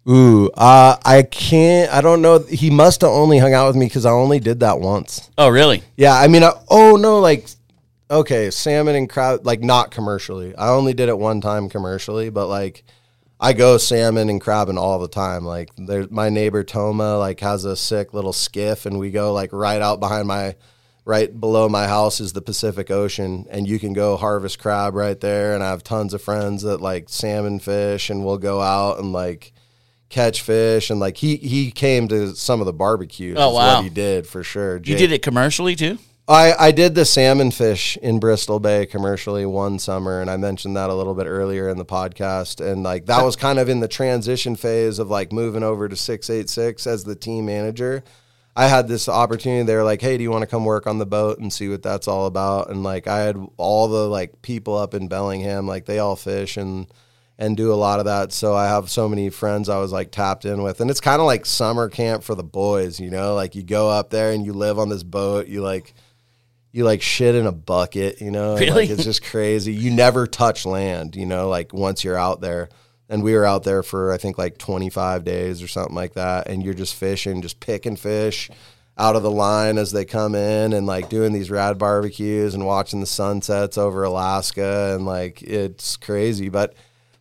Ooh, 0.09 0.49
uh, 0.51 0.95
I 1.03 1.23
can't. 1.23 1.91
I 1.91 1.99
don't 1.99 2.21
know. 2.21 2.39
He 2.39 2.69
must 2.69 3.01
have 3.01 3.11
only 3.11 3.39
hung 3.39 3.53
out 3.53 3.67
with 3.67 3.75
me 3.75 3.87
because 3.87 4.05
I 4.05 4.11
only 4.11 4.39
did 4.39 4.61
that 4.61 4.79
once. 4.79 5.29
Oh, 5.37 5.49
really? 5.49 5.83
Yeah, 5.97 6.13
I 6.13 6.29
mean, 6.29 6.43
I, 6.43 6.53
oh 6.69 6.95
no, 6.95 7.19
like 7.19 7.47
okay, 8.09 8.49
salmon 8.49 8.95
and 8.95 9.09
crab, 9.09 9.45
like 9.45 9.61
not 9.61 9.91
commercially. 9.91 10.55
I 10.55 10.69
only 10.69 10.93
did 10.93 11.09
it 11.09 11.17
one 11.17 11.41
time 11.41 11.69
commercially, 11.69 12.29
but 12.29 12.47
like 12.47 12.83
I 13.39 13.53
go 13.53 13.77
salmon 13.77 14.29
and 14.29 14.41
crabbing 14.41 14.77
all 14.77 14.99
the 14.99 15.07
time. 15.07 15.43
Like 15.45 15.69
there's 15.77 16.09
my 16.09 16.29
neighbor 16.29 16.63
Toma 16.63 17.17
like 17.17 17.39
has 17.41 17.65
a 17.65 17.75
sick 17.75 18.13
little 18.13 18.33
skiff, 18.33 18.85
and 18.85 18.99
we 18.99 19.11
go 19.11 19.33
like 19.33 19.51
right 19.53 19.81
out 19.81 19.99
behind 19.99 20.27
my. 20.27 20.55
Right 21.07 21.39
below 21.39 21.69
my 21.69 21.87
house 21.87 22.19
is 22.19 22.33
the 22.33 22.41
Pacific 22.41 22.91
Ocean, 22.91 23.45
and 23.49 23.65
you 23.65 23.79
can 23.79 23.93
go 23.93 24.17
harvest 24.17 24.59
crab 24.59 24.93
right 24.93 25.17
there. 25.17 25.55
And 25.55 25.63
I 25.63 25.69
have 25.69 25.81
tons 25.81 26.13
of 26.13 26.21
friends 26.21 26.63
that 26.63 26.81
like 26.81 27.07
salmon 27.07 27.59
fish, 27.59 28.09
and 28.09 28.25
we'll 28.25 28.37
go 28.37 28.59
out 28.59 28.99
and 28.99 29.13
like 29.13 29.53
catch 30.09 30.41
fish. 30.41 30.89
And 30.89 30.99
like 30.99 31.15
he 31.15 31.37
he 31.37 31.71
came 31.71 32.09
to 32.09 32.35
some 32.35 32.59
of 32.59 32.65
the 32.65 32.73
barbecues. 32.73 33.37
Oh, 33.39 33.53
wow. 33.53 33.75
What 33.75 33.85
he 33.85 33.89
did 33.89 34.27
for 34.27 34.43
sure. 34.43 34.81
You 34.83 34.97
did 34.97 35.13
it 35.13 35.21
commercially 35.21 35.77
too? 35.77 35.97
I, 36.27 36.53
I 36.59 36.71
did 36.71 36.93
the 36.93 37.05
salmon 37.05 37.51
fish 37.51 37.95
in 38.01 38.19
Bristol 38.19 38.59
Bay 38.59 38.85
commercially 38.85 39.45
one 39.45 39.79
summer, 39.79 40.19
and 40.19 40.29
I 40.29 40.35
mentioned 40.35 40.75
that 40.75 40.89
a 40.89 40.93
little 40.93 41.15
bit 41.15 41.25
earlier 41.25 41.69
in 41.69 41.77
the 41.77 41.85
podcast. 41.85 42.59
And 42.59 42.83
like 42.83 43.05
that 43.05 43.23
was 43.23 43.37
kind 43.37 43.59
of 43.59 43.69
in 43.69 43.79
the 43.79 43.87
transition 43.87 44.57
phase 44.57 44.99
of 44.99 45.09
like 45.09 45.31
moving 45.31 45.63
over 45.63 45.87
to 45.87 45.95
six 45.95 46.29
eight 46.29 46.49
six 46.49 46.85
as 46.85 47.05
the 47.05 47.15
team 47.15 47.45
manager. 47.45 48.03
I 48.57 48.65
had 48.65 48.87
this 48.87 49.07
opportunity. 49.07 49.63
They 49.63 49.75
were 49.75 49.83
like, 49.83 50.01
"Hey, 50.01 50.17
do 50.17 50.23
you 50.23 50.31
want 50.31 50.41
to 50.41 50.47
come 50.47 50.65
work 50.65 50.87
on 50.87 50.97
the 50.97 51.05
boat 51.05 51.37
and 51.37 51.53
see 51.53 51.69
what 51.69 51.83
that's 51.83 52.07
all 52.07 52.25
about?" 52.25 52.71
And 52.71 52.81
like 52.81 53.05
I 53.07 53.19
had 53.19 53.37
all 53.55 53.87
the 53.87 54.09
like 54.09 54.41
people 54.41 54.75
up 54.75 54.95
in 54.95 55.07
Bellingham, 55.07 55.67
like 55.67 55.85
they 55.85 55.99
all 55.99 56.15
fish 56.15 56.57
and 56.57 56.87
and 57.37 57.55
do 57.55 57.71
a 57.71 57.75
lot 57.75 57.99
of 57.99 58.05
that. 58.05 58.33
So 58.33 58.55
I 58.55 58.65
have 58.65 58.89
so 58.89 59.07
many 59.07 59.29
friends 59.29 59.69
I 59.69 59.77
was 59.77 59.91
like 59.91 60.09
tapped 60.09 60.43
in 60.43 60.63
with, 60.63 60.81
and 60.81 60.89
it's 60.89 60.99
kind 60.99 61.21
of 61.21 61.27
like 61.27 61.45
summer 61.45 61.87
camp 61.87 62.23
for 62.23 62.33
the 62.33 62.43
boys. 62.43 62.99
You 62.99 63.11
know, 63.11 63.35
like 63.35 63.53
you 63.53 63.61
go 63.61 63.91
up 63.91 64.09
there 64.09 64.31
and 64.31 64.43
you 64.43 64.53
live 64.53 64.79
on 64.79 64.89
this 64.89 65.03
boat. 65.03 65.45
You 65.45 65.61
like 65.61 65.93
you 66.71 66.83
like 66.83 67.03
shit 67.03 67.35
in 67.35 67.45
a 67.45 67.51
bucket, 67.51 68.21
you 68.21 68.31
know. 68.31 68.57
Really? 68.57 68.71
Like, 68.71 68.89
it's 68.89 69.03
just 69.03 69.23
crazy. 69.23 69.71
You 69.71 69.91
never 69.91 70.25
touch 70.25 70.65
land, 70.65 71.15
you 71.15 71.27
know, 71.27 71.47
like 71.47 71.73
once 71.73 72.03
you're 72.03 72.17
out 72.17 72.41
there. 72.41 72.69
And 73.09 73.23
we 73.23 73.33
were 73.35 73.45
out 73.45 73.63
there 73.63 73.83
for 73.83 74.11
I 74.11 74.17
think 74.17 74.37
like 74.37 74.57
25 74.57 75.23
days 75.23 75.63
or 75.63 75.67
something 75.67 75.95
like 75.95 76.13
that. 76.13 76.47
And 76.47 76.63
you're 76.63 76.73
just 76.73 76.95
fishing, 76.95 77.41
just 77.41 77.59
picking 77.59 77.95
fish 77.95 78.49
out 78.97 79.15
of 79.15 79.23
the 79.23 79.31
line 79.31 79.77
as 79.77 79.91
they 79.91 80.05
come 80.05 80.33
in 80.33 80.73
and 80.73 80.87
like 80.87 81.07
doing 81.09 81.31
these 81.31 81.51
rad 81.51 81.77
barbecues 81.77 82.53
and 82.53 82.65
watching 82.65 82.99
the 82.99 83.05
sunsets 83.05 83.77
over 83.77 84.03
Alaska. 84.03 84.93
And 84.95 85.05
like 85.05 85.41
it's 85.41 85.97
crazy, 85.97 86.49
but 86.49 86.73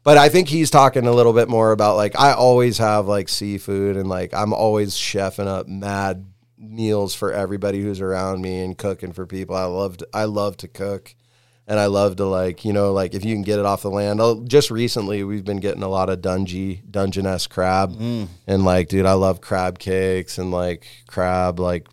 but 0.02 0.16
I 0.18 0.28
think 0.28 0.48
he's 0.48 0.70
talking 0.70 1.06
a 1.06 1.12
little 1.12 1.32
bit 1.32 1.48
more 1.48 1.72
about 1.72 1.96
like 1.96 2.18
I 2.18 2.32
always 2.32 2.78
have 2.78 3.06
like 3.06 3.28
seafood 3.28 3.96
and 3.96 4.08
like 4.08 4.32
I'm 4.32 4.52
always 4.52 4.94
chefing 4.94 5.48
up 5.48 5.66
mad 5.66 6.26
meals 6.56 7.14
for 7.14 7.32
everybody 7.32 7.82
who's 7.82 8.00
around 8.00 8.40
me 8.40 8.62
and 8.62 8.78
cooking 8.78 9.12
for 9.12 9.26
people. 9.26 9.56
I 9.56 9.64
love 9.64 9.98
to, 9.98 10.08
I 10.14 10.24
love 10.24 10.56
to 10.58 10.68
cook 10.68 11.14
and 11.68 11.80
I 11.80 11.86
love 11.86 12.16
to 12.16 12.24
like, 12.26 12.64
you 12.64 12.72
know, 12.72 12.92
like 12.92 13.14
if 13.14 13.24
you 13.24 13.34
can 13.34 13.42
get 13.42 13.58
it 13.58 13.64
off 13.66 13.82
the 13.82 13.90
land. 13.90 14.20
Oh, 14.20 14.42
just 14.46 14.70
recently 14.70 15.24
we've 15.24 15.44
been 15.44 15.58
getting 15.60 15.82
a 15.82 15.88
lot 15.88 16.08
of 16.10 16.20
dungy 16.20 16.80
dungeness 16.90 17.46
crab. 17.46 17.92
Mm. 17.96 18.28
And 18.46 18.64
like, 18.64 18.88
dude, 18.88 19.06
I 19.06 19.14
love 19.14 19.40
crab 19.40 19.78
cakes 19.78 20.38
and 20.38 20.50
like 20.52 20.86
crab 21.08 21.58
like 21.58 21.88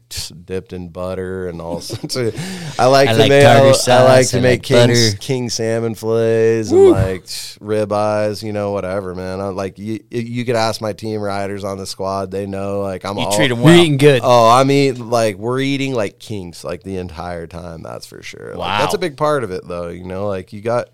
dipped 0.45 0.73
in 0.73 0.89
butter 0.89 1.47
and 1.47 1.59
all 1.59 1.81
sorts 1.81 2.15
of 2.15 2.35
I 2.79 2.85
like 2.85 3.09
I 3.09 3.13
to 3.13 3.19
like 3.19 3.29
make 3.29 3.43
tartar 3.43 3.91
I, 3.91 3.95
I 3.95 4.03
like 4.03 4.27
to 4.29 4.41
make 4.41 4.69
like 4.69 4.89
king, 4.93 5.17
king 5.19 5.49
salmon 5.49 5.95
fillets 5.95 6.69
and 6.71 6.91
like 6.91 7.25
rib 7.59 7.91
eyes, 7.91 8.43
you 8.43 8.53
know, 8.53 8.71
whatever, 8.71 9.15
man. 9.15 9.39
I 9.41 9.45
like 9.47 9.79
you 9.79 9.99
you 10.11 10.45
could 10.45 10.55
ask 10.55 10.81
my 10.81 10.93
team 10.93 11.19
riders 11.19 11.63
on 11.63 11.79
the 11.79 11.87
squad, 11.87 12.29
they 12.29 12.45
know 12.45 12.81
like 12.81 13.05
I'm 13.05 13.17
You 13.17 13.23
all 13.25 13.35
treat 13.35 13.49
'em 13.49 13.57
You're 13.57 13.65
well. 13.65 13.75
eating 13.79 13.97
good. 13.97 14.21
Oh, 14.23 14.47
I 14.49 14.63
mean, 14.65 15.09
like 15.09 15.37
we're 15.37 15.59
eating 15.61 15.95
like 15.95 16.19
kinks 16.19 16.63
like 16.63 16.83
the 16.83 16.97
entire 16.97 17.47
time. 17.47 17.81
That's 17.81 18.05
for 18.05 18.21
sure. 18.21 18.49
Like, 18.49 18.57
Wow. 18.59 18.79
that's 18.81 18.93
a 18.93 18.97
big 18.99 19.17
part 19.17 19.43
of 19.43 19.49
it, 19.51 19.62
though. 19.67 19.89
You 19.89 20.03
know, 20.03 20.27
like 20.27 20.53
you 20.53 20.61
got 20.61 20.89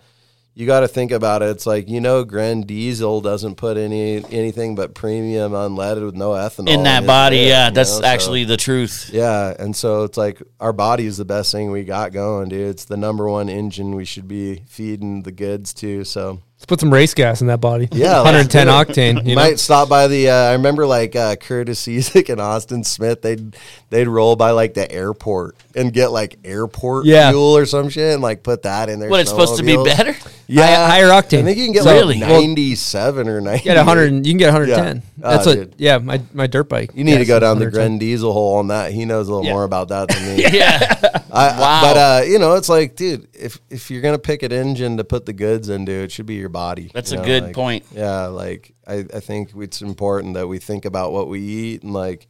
you 0.55 0.65
got 0.65 0.81
to 0.81 0.87
think 0.89 1.11
about 1.11 1.41
it. 1.41 1.49
It's 1.51 1.65
like 1.65 1.87
you 1.87 2.01
know, 2.01 2.23
Gren 2.25 2.61
Diesel 2.63 3.21
doesn't 3.21 3.55
put 3.55 3.77
any 3.77 4.17
anything 4.31 4.75
but 4.75 4.93
premium 4.93 5.53
unleaded 5.53 6.03
with 6.05 6.15
no 6.15 6.31
ethanol 6.31 6.69
In 6.69 6.83
that 6.83 7.03
his 7.03 7.07
body, 7.07 7.37
yeah, 7.37 7.69
that's 7.69 7.91
know, 7.95 8.01
so- 8.01 8.05
actually 8.05 8.43
the 8.43 8.57
truth. 8.57 9.09
yeah, 9.13 9.53
and 9.57 9.75
so 9.75 10.03
it's 10.03 10.17
like 10.17 10.41
our 10.59 10.73
body 10.73 11.05
is 11.05 11.17
the 11.17 11.25
best 11.25 11.51
thing 11.51 11.71
we 11.71 11.83
got 11.83 12.11
going, 12.11 12.49
dude. 12.49 12.69
It's 12.69 12.85
the 12.85 12.97
number 12.97 13.29
one 13.29 13.47
engine 13.47 13.95
we 13.95 14.05
should 14.05 14.27
be 14.27 14.63
feeding 14.67 15.23
the 15.23 15.31
goods 15.31 15.73
to. 15.75 16.03
So 16.03 16.41
Let's 16.59 16.65
put 16.65 16.79
some 16.81 16.93
race 16.93 17.13
gas 17.13 17.39
in 17.39 17.47
that 17.47 17.61
body. 17.61 17.87
yeah, 17.93 18.17
110 18.17 18.67
let's 18.67 18.93
do 18.93 19.01
it. 19.01 19.15
octane. 19.15 19.23
You 19.29 19.35
know? 19.35 19.41
Might 19.41 19.59
stop 19.59 19.87
by 19.87 20.07
the. 20.07 20.29
Uh, 20.29 20.33
I 20.35 20.51
remember 20.53 20.85
like 20.85 21.15
uh, 21.15 21.37
Curtis 21.37 21.87
Ciszek 21.87 22.27
and 22.29 22.41
Austin 22.41 22.83
Smith. 22.83 23.21
They'd 23.21 23.55
they'd 23.89 24.07
roll 24.09 24.35
by 24.35 24.51
like 24.51 24.73
the 24.73 24.91
airport 24.91 25.55
and 25.73 25.93
get 25.93 26.09
like 26.09 26.37
airport 26.43 27.05
Yeah. 27.05 27.29
fuel 27.31 27.55
or 27.55 27.65
some 27.65 27.87
shit 27.87 28.13
and 28.13 28.21
like 28.21 28.43
put 28.43 28.63
that 28.63 28.89
in 28.89 28.99
there. 28.99 29.09
What, 29.09 29.21
it's 29.21 29.29
supposed 29.29 29.55
to 29.57 29.63
be 29.63 29.77
better? 29.77 30.13
Yeah, 30.47 30.65
High- 30.65 30.89
higher 30.99 31.09
octane. 31.09 31.39
I 31.39 31.43
think 31.43 31.57
you 31.59 31.63
can 31.65 31.73
get 31.73 31.83
So- 31.83 31.91
like 31.91 31.99
Really? 32.01 32.19
ninety 32.19 32.75
seven 32.75 33.29
or 33.29 33.39
ninety. 33.39 33.59
You 33.69 33.75
get 33.75 33.77
100. 33.77 34.25
You 34.25 34.31
can 34.33 34.37
get 34.37 34.51
110. 34.53 34.95
Yeah. 34.97 35.01
That's 35.17 35.47
Ah, 35.47 35.49
what. 35.51 35.55
dude. 35.55 35.75
Yeah, 35.77 35.97
my 35.99 36.21
my 36.33 36.47
dirt 36.47 36.67
bike. 36.67 36.91
You 36.93 37.05
need 37.05 37.19
to 37.19 37.25
go 37.25 37.39
down 37.39 37.59
the 37.59 37.65
110. 37.65 37.71
Gren 37.71 37.99
Diesel 37.99 38.33
hole 38.33 38.57
on 38.57 38.67
that. 38.67 38.91
He 38.91 39.05
knows 39.05 39.29
a 39.29 39.31
little 39.33 39.45
Yeah. 39.45 39.53
more 39.53 39.63
about 39.63 39.87
that 39.89 40.09
than 40.09 40.25
me. 40.25 40.43
Yeah. 40.51 41.18
I, 41.31 41.59
Wow. 41.59 41.81
But 41.81 41.97
uh, 41.97 42.23
you 42.25 42.39
know, 42.39 42.55
it's 42.55 42.69
like, 42.69 42.95
dude, 42.95 43.27
if 43.33 43.59
if 43.69 43.91
you're 43.91 44.01
gonna 44.01 44.19
pick 44.19 44.43
an 44.43 44.51
engine 44.51 44.97
to 44.97 45.03
put 45.03 45.25
the 45.25 45.33
goods 45.33 45.69
into, 45.69 45.91
it 45.91 46.11
should 46.11 46.25
be 46.25 46.35
your 46.35 46.49
body. 46.49 46.91
That's 46.93 47.11
you 47.11 47.17
a 47.17 47.21
know, 47.21 47.25
good 47.25 47.43
like- 47.43 47.55
point. 47.55 47.85
Yeah, 47.93 48.27
like 48.27 48.73
I, 48.87 49.05
I 49.13 49.19
think 49.19 49.51
it's 49.55 49.81
important 49.81 50.35
that 50.35 50.47
we 50.47 50.59
think 50.59 50.85
about 50.85 51.11
what 51.11 51.27
we 51.27 51.39
eat 51.41 51.83
and 51.83 51.93
like 51.93 52.27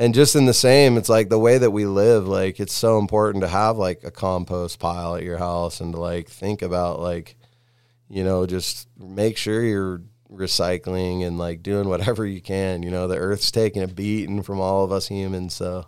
and 0.00 0.14
just 0.14 0.34
in 0.34 0.46
the 0.46 0.54
same, 0.54 0.96
it's 0.96 1.10
like 1.10 1.28
the 1.28 1.38
way 1.38 1.58
that 1.58 1.72
we 1.72 1.84
live, 1.84 2.26
like 2.26 2.58
it's 2.58 2.72
so 2.72 2.98
important 2.98 3.42
to 3.42 3.48
have 3.48 3.76
like 3.76 4.02
a 4.02 4.10
compost 4.10 4.78
pile 4.78 5.14
at 5.14 5.22
your 5.22 5.36
house 5.36 5.82
and 5.82 5.92
to 5.92 6.00
like 6.00 6.26
think 6.30 6.62
about 6.62 7.00
like, 7.00 7.36
you 8.08 8.24
know, 8.24 8.46
just 8.46 8.88
make 8.98 9.36
sure 9.36 9.62
you're 9.62 10.00
recycling 10.32 11.26
and 11.26 11.36
like 11.36 11.62
doing 11.62 11.86
whatever 11.86 12.24
you 12.24 12.40
can. 12.40 12.82
You 12.82 12.90
know, 12.90 13.08
the 13.08 13.18
earth's 13.18 13.50
taking 13.50 13.82
a 13.82 13.88
beating 13.88 14.42
from 14.42 14.58
all 14.58 14.84
of 14.84 14.90
us 14.90 15.08
humans, 15.08 15.52
so 15.54 15.84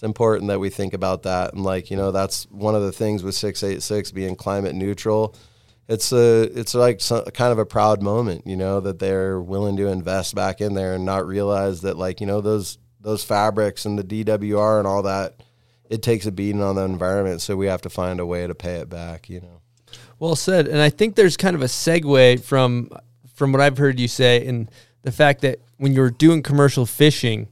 it's 0.00 0.06
important 0.06 0.48
that 0.48 0.58
we 0.58 0.70
think 0.70 0.94
about 0.94 1.24
that. 1.24 1.52
And 1.52 1.62
like, 1.62 1.90
you 1.90 1.96
know, 1.98 2.10
that's 2.10 2.44
one 2.44 2.74
of 2.74 2.80
the 2.80 2.90
things 2.90 3.22
with 3.22 3.34
686 3.34 4.12
being 4.12 4.34
climate 4.34 4.74
neutral. 4.74 5.36
It's 5.88 6.10
a, 6.10 6.44
it's 6.58 6.74
like 6.74 7.02
so, 7.02 7.22
kind 7.34 7.52
of 7.52 7.58
a 7.58 7.66
proud 7.66 8.00
moment, 8.00 8.46
you 8.46 8.56
know, 8.56 8.80
that 8.80 8.98
they're 8.98 9.38
willing 9.42 9.76
to 9.76 9.88
invest 9.88 10.34
back 10.34 10.62
in 10.62 10.72
there 10.72 10.94
and 10.94 11.04
not 11.04 11.26
realize 11.26 11.82
that 11.82 11.98
like, 11.98 12.22
you 12.22 12.26
know, 12.26 12.40
those, 12.40 12.78
those 12.98 13.22
fabrics 13.22 13.84
and 13.84 13.98
the 13.98 14.24
DWR 14.24 14.78
and 14.78 14.88
all 14.88 15.02
that, 15.02 15.42
it 15.90 16.02
takes 16.02 16.24
a 16.24 16.32
beating 16.32 16.62
on 16.62 16.76
the 16.76 16.84
environment. 16.84 17.42
So 17.42 17.54
we 17.54 17.66
have 17.66 17.82
to 17.82 17.90
find 17.90 18.20
a 18.20 18.26
way 18.26 18.46
to 18.46 18.54
pay 18.54 18.76
it 18.76 18.88
back, 18.88 19.28
you 19.28 19.42
know? 19.42 19.60
Well 20.18 20.34
said. 20.34 20.66
And 20.66 20.78
I 20.80 20.88
think 20.88 21.14
there's 21.14 21.36
kind 21.36 21.54
of 21.54 21.60
a 21.60 21.66
segue 21.66 22.42
from 22.42 22.88
from 23.34 23.52
what 23.52 23.60
I've 23.60 23.76
heard 23.76 24.00
you 24.00 24.08
say 24.08 24.46
and 24.46 24.70
the 25.02 25.12
fact 25.12 25.42
that 25.42 25.58
when 25.76 25.92
you're 25.92 26.10
doing 26.10 26.42
commercial 26.42 26.86
fishing, 26.86 27.48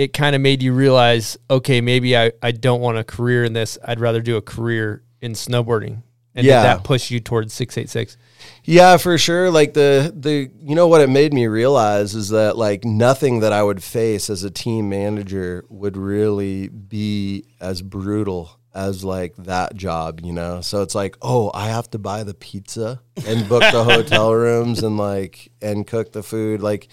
it 0.00 0.12
kind 0.14 0.34
of 0.34 0.40
made 0.40 0.62
you 0.62 0.72
realize, 0.72 1.36
okay, 1.50 1.80
maybe 1.82 2.16
I, 2.16 2.32
I 2.42 2.52
don't 2.52 2.80
want 2.80 2.96
a 2.98 3.04
career 3.04 3.44
in 3.44 3.52
this. 3.52 3.76
I'd 3.84 4.00
rather 4.00 4.22
do 4.22 4.36
a 4.36 4.42
career 4.42 5.02
in 5.20 5.32
snowboarding. 5.32 6.02
And 6.34 6.46
Yeah. 6.46 6.62
did 6.62 6.68
that 6.68 6.84
push 6.84 7.10
you 7.10 7.20
towards 7.20 7.52
686? 7.52 8.16
Yeah, 8.64 8.96
for 8.96 9.18
sure. 9.18 9.50
Like 9.50 9.74
the 9.74 10.12
the 10.16 10.50
you 10.62 10.74
know 10.74 10.86
what 10.88 11.00
it 11.02 11.10
made 11.10 11.34
me 11.34 11.46
realize 11.48 12.14
is 12.14 12.30
that 12.30 12.56
like 12.56 12.84
nothing 12.84 13.40
that 13.40 13.52
I 13.52 13.62
would 13.62 13.82
face 13.82 14.30
as 14.30 14.42
a 14.44 14.50
team 14.50 14.88
manager 14.88 15.64
would 15.68 15.96
really 15.96 16.68
be 16.68 17.44
as 17.60 17.82
brutal 17.82 18.58
as 18.72 19.04
like 19.04 19.34
that 19.36 19.74
job, 19.74 20.20
you 20.22 20.32
know. 20.32 20.60
So 20.62 20.80
it's 20.82 20.94
like, 20.94 21.16
oh, 21.20 21.50
I 21.52 21.66
have 21.68 21.90
to 21.90 21.98
buy 21.98 22.22
the 22.22 22.32
pizza 22.34 23.02
and 23.26 23.46
book 23.48 23.64
the 23.72 23.84
hotel 23.92 24.32
rooms 24.32 24.82
and 24.82 24.96
like 24.96 25.50
and 25.60 25.86
cook 25.86 26.12
the 26.12 26.22
food 26.22 26.62
like 26.62 26.88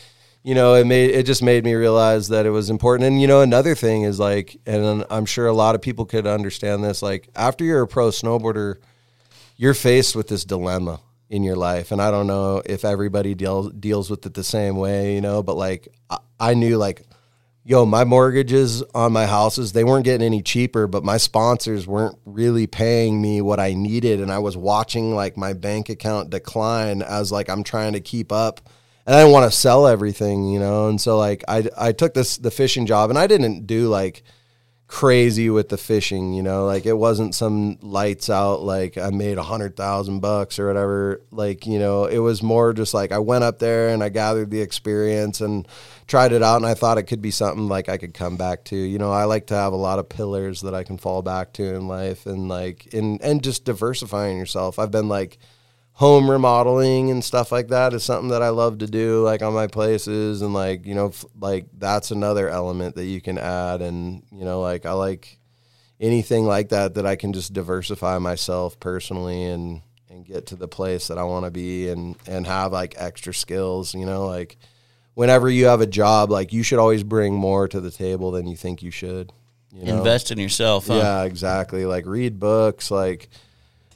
you 0.48 0.56
know, 0.56 0.76
it 0.76 0.88
made 0.88 1.12
it 1.12 1.26
just 1.26 1.44
made 1.44 1.66
me 1.66 1.74
realize 1.74 2.30
that 2.30 2.46
it 2.46 2.52
was 2.52 2.70
important. 2.70 3.06
And 3.06 3.20
you 3.20 3.28
know, 3.28 3.42
another 3.42 3.76
thing 3.76 4.04
is 4.04 4.18
like, 4.18 4.58
and 4.66 5.04
I'm 5.10 5.26
sure 5.26 5.46
a 5.46 5.52
lot 5.52 5.76
of 5.76 5.82
people 5.82 6.06
could 6.06 6.26
understand 6.26 6.86
this. 6.86 7.02
Like, 7.02 7.28
after 7.36 7.66
you're 7.66 7.82
a 7.82 7.88
pro 7.88 8.12
snowboarder, 8.12 8.78
you're 9.58 9.74
faced 9.74 10.16
with 10.16 10.30
this 10.30 10.46
dilemma 10.46 11.02
in 11.30 11.44
your 11.44 11.58
life 11.58 11.92
and 11.92 12.02
i 12.02 12.10
don't 12.10 12.26
know 12.26 12.62
if 12.66 12.86
everybody 12.86 13.36
deals 13.36 13.74
deals 13.74 14.10
with 14.10 14.26
it 14.26 14.34
the 14.34 14.46
same 14.46 14.78
way 14.78 15.14
you 15.14 15.20
know 15.20 15.44
but 15.44 15.58
like 15.58 15.90
I, 16.10 16.20
I 16.40 16.54
knew 16.54 16.78
like 16.78 17.02
yo 17.66 17.86
my 17.86 18.06
mortgages 18.06 18.82
on 18.96 19.12
my 19.12 19.26
houses 19.26 19.74
they 19.74 19.84
weren't 19.84 20.06
getting 20.06 20.26
any 20.26 20.42
cheaper 20.42 20.88
but 20.88 21.04
my 21.04 21.18
sponsors 21.18 21.86
weren't 21.86 22.18
really 22.24 22.66
paying 22.66 23.22
me 23.22 23.42
what 23.42 23.60
i 23.60 23.74
needed 23.74 24.22
and 24.22 24.32
i 24.32 24.40
was 24.40 24.56
watching 24.56 25.14
like 25.14 25.36
my 25.36 25.52
bank 25.52 25.90
account 25.90 26.30
decline 26.30 27.02
as 27.02 27.30
like 27.30 27.50
i'm 27.50 27.62
trying 27.62 27.92
to 27.92 28.00
keep 28.00 28.32
up 28.32 28.62
and 29.08 29.16
i 29.16 29.22
didn't 29.22 29.34
want 29.34 29.52
to 29.52 29.58
sell 29.58 29.88
everything 29.88 30.48
you 30.48 30.60
know 30.60 30.90
and 30.90 31.02
so 31.02 31.18
like 31.18 31.44
i 31.48 31.68
i 31.78 31.92
took 31.92 32.14
this 32.14 32.38
the 32.38 32.52
fishing 32.52 32.86
job 32.86 33.10
and 33.10 33.18
i 33.18 33.26
didn't 33.26 33.66
do 33.66 33.88
like 33.88 34.22
crazy 34.88 35.50
with 35.50 35.68
the 35.68 35.78
fishing, 35.78 36.34
you 36.34 36.42
know, 36.42 36.66
like 36.66 36.86
it 36.86 36.94
wasn't 36.94 37.36
some 37.36 37.78
lights 37.82 38.30
out 38.30 38.62
like 38.62 38.98
I 38.98 39.10
made 39.10 39.38
a 39.38 39.44
hundred 39.44 39.76
thousand 39.76 40.22
bucks 40.22 40.60
or 40.60 40.68
whatever. 40.68 41.22
Like, 41.30 41.68
you 41.68 41.78
know, 41.78 42.06
it 42.06 42.20
was 42.20 42.42
more 42.42 42.74
just 42.74 42.94
like 42.94 43.12
I 43.12 43.20
went 43.20 43.44
up 43.44 43.60
there 43.60 43.90
and 43.90 44.02
I 44.02 44.10
gathered 44.10 44.50
the 44.50 44.62
experience 44.62 45.42
and 45.42 45.68
tried 46.08 46.32
it 46.32 46.42
out 46.42 46.58
and 46.58 46.66
I 46.66 46.74
thought 46.74 46.98
it 46.98 47.04
could 47.04 47.22
be 47.22 47.32
something 47.32 47.68
like 47.68 47.90
I 47.90 47.98
could 47.98 48.14
come 48.14 48.38
back 48.38 48.64
to. 48.66 48.78
You 48.78 48.98
know, 48.98 49.12
I 49.12 49.26
like 49.26 49.48
to 49.48 49.56
have 49.56 49.74
a 49.74 49.78
lot 49.78 50.00
of 50.00 50.10
pillars 50.10 50.62
that 50.62 50.74
I 50.74 50.84
can 50.84 50.98
fall 50.98 51.22
back 51.22 51.54
to 51.54 51.76
in 51.76 51.88
life 51.88 52.26
and 52.26 52.48
like 52.48 52.88
in 52.88 53.20
and 53.22 53.44
just 53.44 53.66
diversifying 53.66 54.38
yourself. 54.38 54.80
I've 54.80 54.92
been 54.92 55.10
like 55.10 55.38
home 55.98 56.30
remodeling 56.30 57.10
and 57.10 57.24
stuff 57.24 57.52
like 57.52 57.70
that 57.70 57.92
is 57.92 58.04
something 58.04 58.30
that 58.30 58.44
I 58.44 58.50
love 58.50 58.78
to 58.80 58.88
do, 58.88 59.24
like 59.24 59.42
on 59.42 59.56
my 59.56 59.66
places, 59.66 60.44
and 60.44 60.54
like 60.54 60.86
you 60.86 60.94
know, 60.94 61.08
f- 61.08 61.26
like 61.40 61.66
that's 61.76 62.12
another 62.12 62.50
element 62.50 62.96
that 62.96 63.06
you 63.06 63.20
can 63.20 63.40
add, 63.40 63.82
and 63.82 64.22
you 64.32 64.46
know, 64.46 64.62
like 64.62 64.86
I 64.86 64.92
like 64.92 65.40
anything 66.00 66.46
like 66.46 66.70
that 66.70 66.94
that 66.94 67.08
I 67.08 67.16
can 67.16 67.34
just 67.34 67.52
diversify 67.52 68.20
myself 68.20 68.80
personally 68.80 69.46
and 69.46 69.82
and 70.12 70.24
get 70.24 70.46
to 70.48 70.56
the 70.56 70.68
place 70.68 71.08
that 71.08 71.18
I 71.18 71.24
want 71.24 71.46
to 71.46 71.52
be 71.52 71.90
and 71.90 72.16
and 72.28 72.46
have 72.46 72.72
like 72.72 72.94
extra 72.98 73.34
skills, 73.34 73.96
you 73.96 74.06
know, 74.06 74.28
like 74.28 74.58
whenever 75.16 75.50
you 75.50 75.66
have 75.66 75.82
a 75.82 75.88
job, 75.88 76.30
like 76.30 76.54
you 76.54 76.62
should 76.62 76.78
always 76.78 77.04
bring 77.04 77.34
more 77.34 77.68
to 77.68 77.82
the 77.82 77.92
table 77.92 78.30
than 78.30 78.46
you 78.46 78.56
think 78.56 78.84
you 78.84 78.92
should. 78.92 79.34
You 79.74 79.86
know? 79.86 79.98
Invest 79.98 80.32
in 80.32 80.38
yourself. 80.38 80.88
Huh? 80.88 80.98
Yeah, 80.98 81.24
exactly. 81.24 81.86
Like 81.86 82.06
read 82.06 82.40
books. 82.40 82.92
Like 82.92 83.30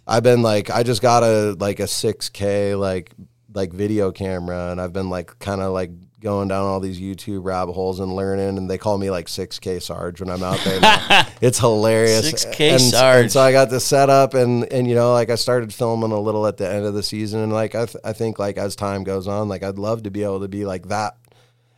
I've 0.08 0.24
been 0.24 0.42
like 0.42 0.70
I 0.70 0.84
just 0.84 1.02
got 1.02 1.24
a 1.24 1.56
like 1.60 1.80
a 1.80 1.88
six 1.88 2.30
K 2.30 2.76
like 2.76 3.12
like 3.54 3.74
video 3.74 4.12
camera 4.12 4.72
and 4.72 4.80
I've 4.80 4.94
been 4.94 5.10
like 5.10 5.38
kind 5.40 5.62
of 5.62 5.74
like 5.74 5.92
going 6.20 6.48
down 6.48 6.66
all 6.66 6.80
these 6.80 7.00
YouTube 7.00 7.44
rabbit 7.44 7.74
holes 7.74 8.00
and 8.00 8.16
learning 8.16 8.58
and 8.58 8.70
they 8.70 8.78
call 8.78 8.98
me 8.98 9.10
like 9.10 9.28
six 9.28 9.60
K 9.60 9.80
Sarge 9.80 10.22
when 10.22 10.30
I'm 10.30 10.44
out 10.44 10.60
there. 10.64 10.80
now. 10.80 11.28
it's 11.42 11.60
hilarious. 11.60 12.32
6K 12.32 12.72
and, 12.72 12.82
Sarge. 12.82 13.22
And 13.24 13.32
so 13.32 13.42
I 13.42 13.52
got 13.52 13.70
this 13.70 13.86
set 13.86 14.10
up 14.10 14.34
and 14.34 14.72
and 14.72 14.88
you 14.88 14.96
know 14.96 15.14
like 15.14 15.30
I 15.30 15.36
started 15.36 15.74
filming 15.74 16.12
a 16.12 16.20
little 16.20 16.46
at 16.48 16.58
the 16.58 16.70
end 16.70 16.86
of 16.86 16.94
the 16.94 17.04
season 17.04 17.42
and 17.42 17.52
like 17.52 17.76
I 17.76 17.86
th- 17.86 18.04
I 18.04 18.14
think 18.14 18.40
like 18.40 18.58
as 18.58 18.76
time 18.76 19.04
goes 19.04 19.28
on 19.28 19.50
like 19.50 19.64
I'd 19.64 19.80
love 19.80 20.04
to 20.04 20.12
be 20.12 20.24
able 20.24 20.42
to 20.42 20.48
be 20.48 20.66
like 20.66 20.88
that 20.88 21.18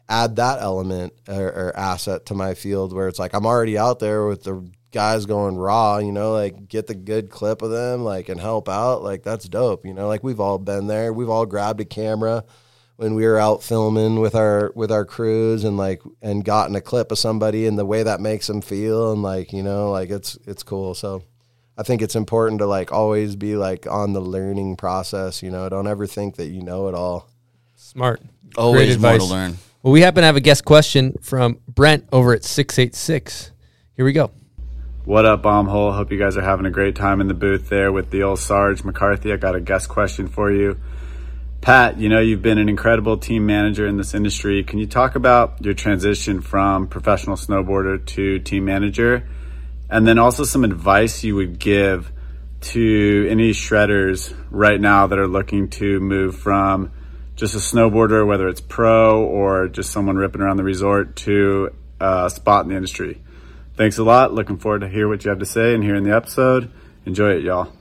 add 0.09 0.35
that 0.35 0.61
element 0.61 1.13
or, 1.29 1.47
or 1.47 1.77
asset 1.77 2.25
to 2.27 2.33
my 2.33 2.53
field 2.53 2.93
where 2.93 3.07
it's 3.07 3.19
like 3.19 3.33
I'm 3.33 3.45
already 3.45 3.77
out 3.77 3.99
there 3.99 4.25
with 4.27 4.43
the 4.43 4.69
guys 4.93 5.25
going 5.25 5.57
raw, 5.57 5.97
you 5.97 6.13
know, 6.13 6.31
like 6.31 6.69
get 6.69 6.87
the 6.87 6.95
good 6.95 7.29
clip 7.29 7.61
of 7.61 7.71
them, 7.71 8.05
like 8.05 8.29
and 8.29 8.39
help 8.39 8.69
out. 8.69 9.03
Like 9.03 9.23
that's 9.23 9.49
dope, 9.49 9.85
you 9.85 9.93
know. 9.93 10.07
Like 10.07 10.23
we've 10.23 10.39
all 10.39 10.57
been 10.57 10.87
there. 10.87 11.11
We've 11.11 11.29
all 11.29 11.45
grabbed 11.45 11.81
a 11.81 11.85
camera 11.85 12.45
when 12.95 13.15
we 13.15 13.25
were 13.25 13.39
out 13.39 13.63
filming 13.63 14.21
with 14.21 14.35
our 14.35 14.71
with 14.75 14.91
our 14.91 15.03
crews 15.03 15.65
and 15.65 15.75
like 15.75 16.01
and 16.21 16.45
gotten 16.45 16.75
a 16.75 16.81
clip 16.81 17.11
of 17.11 17.19
somebody 17.19 17.65
and 17.65 17.77
the 17.77 17.85
way 17.85 18.03
that 18.03 18.21
makes 18.21 18.47
them 18.47 18.61
feel 18.61 19.11
and 19.11 19.21
like 19.23 19.51
you 19.51 19.63
know 19.63 19.91
like 19.91 20.09
it's 20.09 20.37
it's 20.45 20.63
cool. 20.63 20.93
So 20.93 21.23
I 21.77 21.83
think 21.83 22.01
it's 22.01 22.15
important 22.15 22.59
to 22.59 22.67
like 22.67 22.91
always 22.91 23.35
be 23.35 23.55
like 23.55 23.87
on 23.87 24.13
the 24.13 24.21
learning 24.21 24.77
process. 24.77 25.43
You 25.43 25.51
know, 25.51 25.67
don't 25.67 25.87
ever 25.87 26.07
think 26.07 26.37
that 26.37 26.47
you 26.47 26.61
know 26.61 26.87
it 26.87 26.93
all. 26.93 27.29
Smart. 27.75 28.21
Always 28.55 28.97
Great 28.97 29.01
more 29.01 29.09
to 29.09 29.15
advice. 29.15 29.31
learn. 29.31 29.57
Well, 29.81 29.91
we 29.91 30.01
happen 30.01 30.21
to 30.21 30.25
have 30.27 30.37
a 30.37 30.41
guest 30.41 30.63
question 30.63 31.17
from 31.21 31.59
Brent 31.67 32.07
over 32.13 32.33
at 32.33 32.45
686. 32.45 33.51
Here 33.95 34.05
we 34.05 34.13
go. 34.13 34.31
What 35.05 35.25
up, 35.25 35.41
Bomb 35.41 35.67
Hole? 35.67 35.91
Hope 35.91 36.13
you 36.13 36.17
guys 36.17 36.37
are 36.37 36.41
having 36.41 36.65
a 36.65 36.71
great 36.71 36.95
time 36.95 37.19
in 37.19 37.27
the 37.27 37.33
booth 37.33 37.67
there 37.67 37.91
with 37.91 38.09
the 38.09 38.23
old 38.23 38.39
Sarge 38.39 38.85
McCarthy. 38.85 39.33
I 39.33 39.35
got 39.35 39.53
a 39.53 39.59
guest 39.59 39.89
question 39.89 40.29
for 40.29 40.49
you. 40.49 40.79
Pat, 41.59 41.97
you 41.99 42.07
know, 42.07 42.21
you've 42.21 42.41
been 42.41 42.57
an 42.57 42.69
incredible 42.69 43.17
team 43.17 43.45
manager 43.45 43.85
in 43.85 43.97
this 43.97 44.13
industry. 44.13 44.63
Can 44.63 44.79
you 44.79 44.87
talk 44.87 45.15
about 45.15 45.57
your 45.59 45.73
transition 45.73 46.39
from 46.39 46.87
professional 46.87 47.35
snowboarder 47.35 48.05
to 48.05 48.39
team 48.39 48.63
manager? 48.63 49.27
And 49.89 50.07
then 50.07 50.19
also 50.19 50.45
some 50.45 50.63
advice 50.63 51.21
you 51.21 51.35
would 51.35 51.59
give 51.59 52.09
to 52.61 53.27
any 53.29 53.51
shredders 53.51 54.33
right 54.51 54.79
now 54.79 55.07
that 55.07 55.19
are 55.19 55.27
looking 55.27 55.67
to 55.71 55.99
move 55.99 56.37
from 56.37 56.93
just 57.35 57.55
a 57.55 57.57
snowboarder, 57.57 58.25
whether 58.25 58.47
it's 58.47 58.61
pro 58.61 59.21
or 59.21 59.67
just 59.67 59.91
someone 59.91 60.15
ripping 60.15 60.39
around 60.39 60.55
the 60.55 60.63
resort, 60.63 61.17
to 61.17 61.75
a 61.99 62.29
spot 62.29 62.63
in 62.63 62.69
the 62.69 62.77
industry. 62.77 63.21
Thanks 63.75 63.97
a 63.97 64.03
lot. 64.03 64.33
Looking 64.33 64.57
forward 64.57 64.81
to 64.81 64.87
hear 64.87 65.07
what 65.07 65.25
you 65.25 65.29
have 65.29 65.39
to 65.39 65.45
say 65.45 65.73
and 65.73 65.83
hearing 65.83 66.03
the 66.03 66.15
episode. 66.15 66.71
Enjoy 67.05 67.31
it, 67.31 67.43
y'all. 67.43 67.73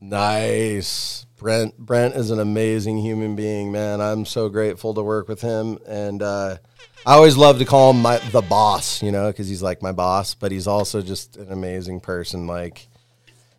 Nice. 0.00 1.26
Brent 1.36 1.76
Brent 1.76 2.14
is 2.14 2.30
an 2.30 2.40
amazing 2.40 2.98
human 2.98 3.36
being, 3.36 3.70
man. 3.70 4.00
I'm 4.00 4.24
so 4.24 4.48
grateful 4.48 4.94
to 4.94 5.02
work 5.02 5.28
with 5.28 5.42
him, 5.42 5.78
and 5.86 6.22
uh, 6.22 6.56
I 7.04 7.14
always 7.14 7.36
love 7.36 7.58
to 7.58 7.66
call 7.66 7.90
him 7.90 8.00
my 8.00 8.16
the 8.18 8.40
boss, 8.40 9.02
you 9.02 9.12
know, 9.12 9.30
because 9.30 9.48
he's 9.48 9.62
like 9.62 9.82
my 9.82 9.92
boss, 9.92 10.34
but 10.34 10.50
he's 10.52 10.66
also 10.66 11.02
just 11.02 11.36
an 11.36 11.52
amazing 11.52 12.00
person, 12.00 12.46
like 12.46 12.88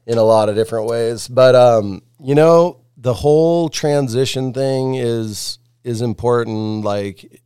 in 0.08 0.18
a 0.18 0.24
lot 0.24 0.50
of 0.50 0.56
different 0.56 0.88
ways. 0.88 1.28
But 1.28 1.54
um, 1.54 2.02
you 2.20 2.34
know, 2.34 2.82
the 2.98 3.14
whole 3.14 3.70
transition 3.70 4.54
thing 4.54 4.96
is 4.96 5.60
is 5.84 6.02
important. 6.02 6.84
Like, 6.84 7.42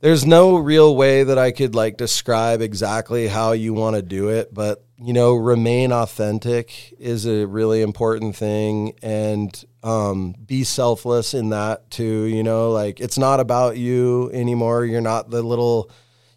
there's 0.00 0.24
no 0.24 0.56
real 0.56 0.96
way 0.96 1.24
that 1.24 1.38
I 1.38 1.50
could 1.52 1.74
like 1.74 1.96
describe 1.96 2.62
exactly 2.62 3.28
how 3.28 3.52
you 3.52 3.74
want 3.74 3.96
to 3.96 4.02
do 4.02 4.28
it, 4.28 4.52
but 4.52 4.84
you 5.02 5.12
know, 5.12 5.34
remain 5.34 5.92
authentic 5.92 6.94
is 6.98 7.26
a 7.26 7.46
really 7.46 7.80
important 7.80 8.36
thing, 8.36 8.94
and 9.02 9.64
um, 9.82 10.34
be 10.44 10.64
selfless 10.64 11.32
in 11.32 11.50
that 11.50 11.90
too. 11.90 12.24
You 12.24 12.42
know, 12.42 12.70
like 12.70 13.00
it's 13.00 13.18
not 13.18 13.40
about 13.40 13.76
you 13.76 14.30
anymore. 14.32 14.84
You're 14.84 15.00
not 15.00 15.30
the 15.30 15.42
little 15.42 15.90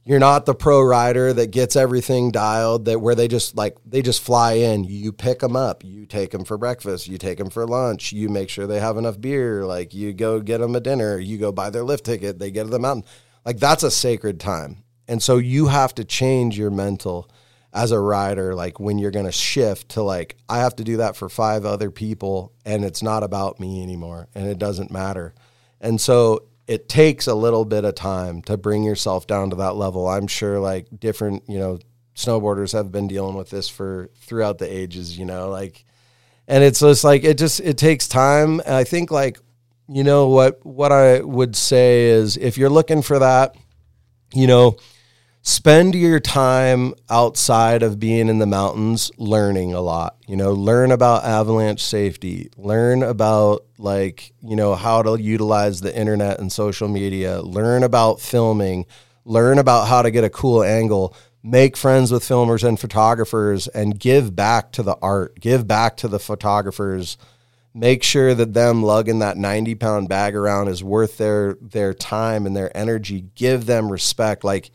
you're 0.06 0.20
not 0.20 0.46
the 0.46 0.56
pro 0.56 0.82
rider 0.82 1.32
that 1.32 1.52
gets 1.52 1.78
everything 1.78 2.32
dialed 2.32 2.86
that 2.86 3.00
where 3.00 3.16
they 3.16 3.30
just 3.30 3.56
like 3.56 3.78
they 3.86 4.02
just 4.02 4.22
fly 4.22 4.54
in. 4.54 4.84
You 4.84 5.14
pick 5.14 5.40
them 5.40 5.56
up. 5.56 5.84
You 5.86 6.06
take 6.06 6.32
them 6.32 6.44
for 6.44 6.58
breakfast. 6.58 7.08
You 7.08 7.18
take 7.18 7.38
them 7.38 7.50
for 7.50 7.66
lunch. 7.66 8.12
You 8.12 8.28
make 8.28 8.50
sure 8.50 8.68
they 8.68 8.82
have 8.82 8.98
enough 8.98 9.20
beer. 9.22 9.66
Like 9.66 9.94
you 9.94 10.14
go 10.14 10.42
get 10.42 10.60
them 10.60 10.76
a 10.76 10.82
dinner. 10.82 11.18
You 11.18 11.38
go 11.38 11.54
buy 11.54 11.70
their 11.70 11.84
lift 11.84 12.06
ticket. 12.06 12.40
They 12.40 12.52
get 12.52 12.64
to 12.64 12.70
the 12.70 12.80
mountain 12.80 13.06
like 13.46 13.60
that's 13.60 13.84
a 13.84 13.92
sacred 13.92 14.40
time 14.40 14.84
and 15.08 15.22
so 15.22 15.38
you 15.38 15.68
have 15.68 15.94
to 15.94 16.04
change 16.04 16.58
your 16.58 16.72
mental 16.72 17.30
as 17.74 17.92
a 17.92 18.00
rider 18.00 18.54
like 18.54 18.80
when 18.80 18.98
you're 18.98 19.12
going 19.12 19.26
to 19.26 19.32
shift 19.32 19.90
to 19.90 20.02
like 20.02 20.36
i 20.48 20.60
have 20.60 20.76
to 20.76 20.84
do 20.84 20.98
that 20.98 21.16
for 21.16 21.30
five 21.30 21.66
other 21.66 21.90
people 21.92 22.52
and 22.66 22.86
it's 22.86 23.04
not 23.04 23.24
about 23.24 23.60
me 23.60 23.82
anymore 23.82 24.28
and 24.36 24.48
it 24.48 24.60
doesn't 24.60 24.92
matter 24.92 25.34
and 25.82 26.00
so 26.00 26.48
it 26.68 26.88
takes 26.88 27.28
a 27.28 27.36
little 27.36 27.66
bit 27.66 27.84
of 27.84 27.96
time 27.96 28.42
to 28.44 28.58
bring 28.58 28.84
yourself 28.84 29.28
down 29.28 29.50
to 29.50 29.56
that 29.58 29.76
level. 29.76 30.08
I'm 30.08 30.28
sure 30.28 30.60
like 30.60 30.88
different, 30.98 31.44
you 31.48 31.60
know, 31.60 31.80
snowboarders 32.16 32.74
have 32.74 32.92
been 32.92 33.08
dealing 33.08 33.36
with 33.36 33.50
this 33.50 33.68
for 33.68 34.10
throughout 34.16 34.60
the 34.60 34.72
ages, 34.72 35.18
you 35.18 35.26
know, 35.26 35.50
like 35.50 35.86
and 36.48 36.64
it's 36.64 36.80
just 36.80 37.04
like 37.04 37.24
it 37.24 37.38
just 37.38 37.60
it 37.60 37.78
takes 37.78 38.08
time. 38.08 38.62
And 38.62 38.76
I 38.76 38.84
think 38.84 39.12
like 39.12 39.40
you 39.88 40.04
know 40.04 40.28
what 40.28 40.66
what 40.66 40.92
I 40.92 41.22
would 41.22 41.56
say 41.56 42.06
is 42.06 42.38
if 42.38 42.58
you're 42.58 42.70
looking 42.70 43.02
for 43.02 43.20
that, 43.20 43.56
you 44.34 44.48
know, 44.48 44.78
spend 45.42 45.94
your 45.94 46.20
time 46.20 46.94
outside 47.10 47.84
of 47.84 48.00
being 48.00 48.30
in 48.30 48.40
the 48.40 48.46
mountains 48.46 49.12
learning 49.18 49.74
a 49.74 49.82
lot. 49.82 50.16
You 50.28 50.38
know 50.38 50.54
learn 50.54 50.92
about 50.92 51.26
avalanche 51.26 51.84
safety. 51.84 52.50
Learn 52.58 53.04
about 53.04 53.66
like 53.78 54.34
you 54.42 54.56
know 54.56 54.76
how 54.76 55.04
to 55.04 55.22
utilize 55.22 55.82
the 55.82 55.96
internet 55.96 56.40
and 56.40 56.52
social 56.52 56.88
media. 56.88 57.42
Learn 57.42 57.84
about 57.84 58.22
filming. 58.22 58.86
Learn 59.26 59.58
about 59.58 59.88
how 59.88 60.02
to 60.02 60.12
get 60.12 60.24
a 60.24 60.30
cool 60.30 60.64
angle. 60.64 61.16
Make 61.46 61.76
friends 61.76 62.10
with 62.10 62.24
filmers 62.24 62.66
and 62.66 62.80
photographers 62.80 63.68
and 63.68 64.00
give 64.00 64.34
back 64.34 64.72
to 64.74 64.84
the 64.84 64.96
art. 65.02 65.42
Give 65.42 65.68
back 65.68 65.98
to 65.98 66.08
the 66.08 66.20
photographers 66.20 67.18
make 67.74 68.04
sure 68.04 68.34
that 68.36 68.54
them 68.54 68.84
lugging 68.84 69.20
that 69.20 69.38
90 69.38 69.76
pound 69.76 70.10
bag 70.10 70.36
around 70.36 70.68
is 70.68 70.84
worth 70.84 71.18
their 71.18 71.56
their 71.62 71.94
time 71.94 72.46
and 72.46 72.56
their 72.56 72.76
energy 72.78 73.26
give 73.36 73.66
them 73.66 73.92
respect 73.92 74.44
like 74.44 74.72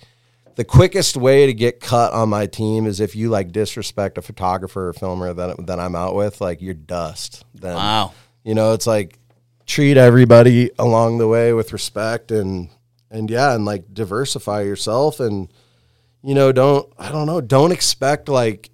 the 0.58 0.64
quickest 0.64 1.16
way 1.16 1.46
to 1.46 1.54
get 1.54 1.78
cut 1.78 2.12
on 2.12 2.30
my 2.30 2.46
team 2.46 2.86
is 2.86 2.98
if 2.98 3.14
you 3.14 3.30
like 3.30 3.52
disrespect 3.52 4.18
a 4.18 4.22
photographer 4.22 4.88
or 4.88 4.92
filmer 4.92 5.32
that 5.32 5.68
that 5.68 5.78
I'm 5.78 5.94
out 5.94 6.16
with, 6.16 6.40
like 6.40 6.60
you're 6.60 6.74
dust. 6.74 7.44
Then, 7.54 7.76
Wow. 7.76 8.12
You 8.42 8.56
know, 8.56 8.72
it's 8.72 8.86
like 8.86 9.20
treat 9.66 9.96
everybody 9.96 10.72
along 10.76 11.18
the 11.18 11.28
way 11.28 11.52
with 11.52 11.72
respect 11.72 12.32
and 12.32 12.70
and 13.08 13.30
yeah, 13.30 13.54
and 13.54 13.66
like 13.66 13.94
diversify 13.94 14.62
yourself 14.62 15.20
and 15.20 15.48
you 16.24 16.34
know, 16.34 16.50
don't 16.50 16.92
I 16.98 17.12
don't 17.12 17.26
know, 17.28 17.40
don't 17.40 17.70
expect 17.70 18.28
like 18.28 18.68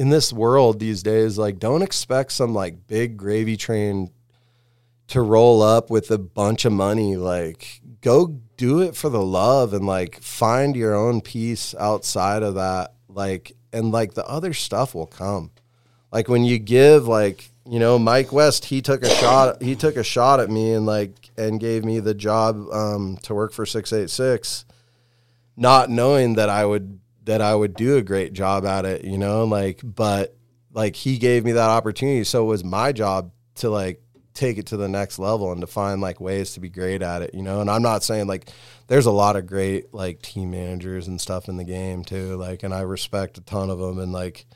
in 0.00 0.08
this 0.08 0.32
world 0.32 0.80
these 0.80 1.02
days, 1.02 1.36
like 1.36 1.58
don't 1.58 1.82
expect 1.82 2.32
some 2.32 2.54
like 2.54 2.86
big 2.86 3.18
gravy 3.18 3.54
train 3.54 4.10
to 5.08 5.20
roll 5.20 5.60
up 5.60 5.90
with 5.90 6.10
a 6.10 6.16
bunch 6.16 6.64
of 6.64 6.72
money. 6.72 7.18
Like 7.18 7.82
go 8.00 8.40
do 8.56 8.80
it 8.80 8.96
for 8.96 9.10
the 9.10 9.22
love 9.22 9.74
and 9.74 9.84
like 9.84 10.22
find 10.22 10.74
your 10.74 10.94
own 10.94 11.20
peace 11.20 11.74
outside 11.78 12.42
of 12.42 12.54
that. 12.54 12.94
Like 13.10 13.52
and 13.74 13.92
like 13.92 14.14
the 14.14 14.26
other 14.26 14.54
stuff 14.54 14.94
will 14.94 15.06
come. 15.06 15.50
Like 16.10 16.30
when 16.30 16.44
you 16.44 16.58
give 16.58 17.06
like 17.06 17.50
you 17.66 17.78
know 17.78 17.98
Mike 17.98 18.32
West, 18.32 18.64
he 18.64 18.80
took 18.80 19.02
a 19.02 19.10
shot. 19.10 19.62
He 19.62 19.76
took 19.76 19.96
a 19.96 20.02
shot 20.02 20.40
at 20.40 20.48
me 20.48 20.72
and 20.72 20.86
like 20.86 21.28
and 21.36 21.60
gave 21.60 21.84
me 21.84 22.00
the 22.00 22.14
job 22.14 22.56
um, 22.72 23.18
to 23.24 23.34
work 23.34 23.52
for 23.52 23.66
six 23.66 23.92
eight 23.92 24.08
six, 24.08 24.64
not 25.58 25.90
knowing 25.90 26.36
that 26.36 26.48
I 26.48 26.64
would 26.64 27.00
that 27.30 27.40
I 27.40 27.54
would 27.54 27.74
do 27.74 27.96
a 27.96 28.02
great 28.02 28.32
job 28.32 28.66
at 28.66 28.84
it. 28.84 29.04
You 29.04 29.16
know, 29.16 29.44
like 29.44 29.80
but 29.84 30.36
like 30.72 30.96
he 30.96 31.18
gave 31.18 31.44
me 31.44 31.52
that 31.52 31.70
opportunity, 31.70 32.24
so 32.24 32.42
it 32.42 32.46
was 32.46 32.64
my 32.64 32.92
job 32.92 33.30
to 33.56 33.70
like 33.70 34.02
take 34.34 34.58
it 34.58 34.66
to 34.66 34.76
the 34.76 34.88
next 34.88 35.18
level 35.18 35.52
and 35.52 35.60
to 35.60 35.66
find 35.66 36.00
like 36.00 36.20
ways 36.20 36.54
to 36.54 36.60
be 36.60 36.68
great 36.68 37.02
at 37.02 37.22
it, 37.22 37.34
you 37.34 37.42
know. 37.42 37.60
And 37.60 37.70
I'm 37.70 37.82
not 37.82 38.02
saying 38.02 38.26
like 38.26 38.48
there's 38.88 39.06
a 39.06 39.12
lot 39.12 39.36
of 39.36 39.46
great 39.46 39.94
like 39.94 40.22
team 40.22 40.50
managers 40.50 41.08
and 41.08 41.20
stuff 41.20 41.48
in 41.48 41.56
the 41.56 41.64
game 41.64 42.04
too, 42.04 42.36
like 42.36 42.62
and 42.62 42.74
I 42.74 42.80
respect 42.80 43.38
a 43.38 43.42
ton 43.42 43.70
of 43.70 43.78
them 43.78 43.98
and 43.98 44.12
like 44.12 44.46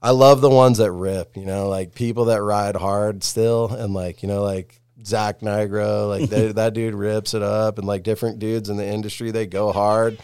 I 0.00 0.10
love 0.10 0.40
the 0.40 0.50
ones 0.50 0.78
that 0.78 0.92
rip, 0.92 1.36
you 1.36 1.46
know, 1.46 1.68
like 1.68 1.94
people 1.94 2.26
that 2.26 2.42
ride 2.42 2.76
hard 2.76 3.24
still 3.24 3.68
and 3.68 3.94
like, 3.94 4.22
you 4.22 4.28
know, 4.28 4.42
like 4.42 4.80
Zach 5.04 5.40
Nigro, 5.40 6.08
like 6.08 6.30
they, 6.30 6.52
that 6.52 6.74
dude 6.74 6.94
rips 6.94 7.34
it 7.34 7.42
up 7.42 7.78
and 7.78 7.86
like 7.86 8.02
different 8.02 8.38
dudes 8.38 8.68
in 8.68 8.76
the 8.76 8.86
industry, 8.86 9.30
they 9.30 9.46
go 9.46 9.72
hard. 9.72 10.18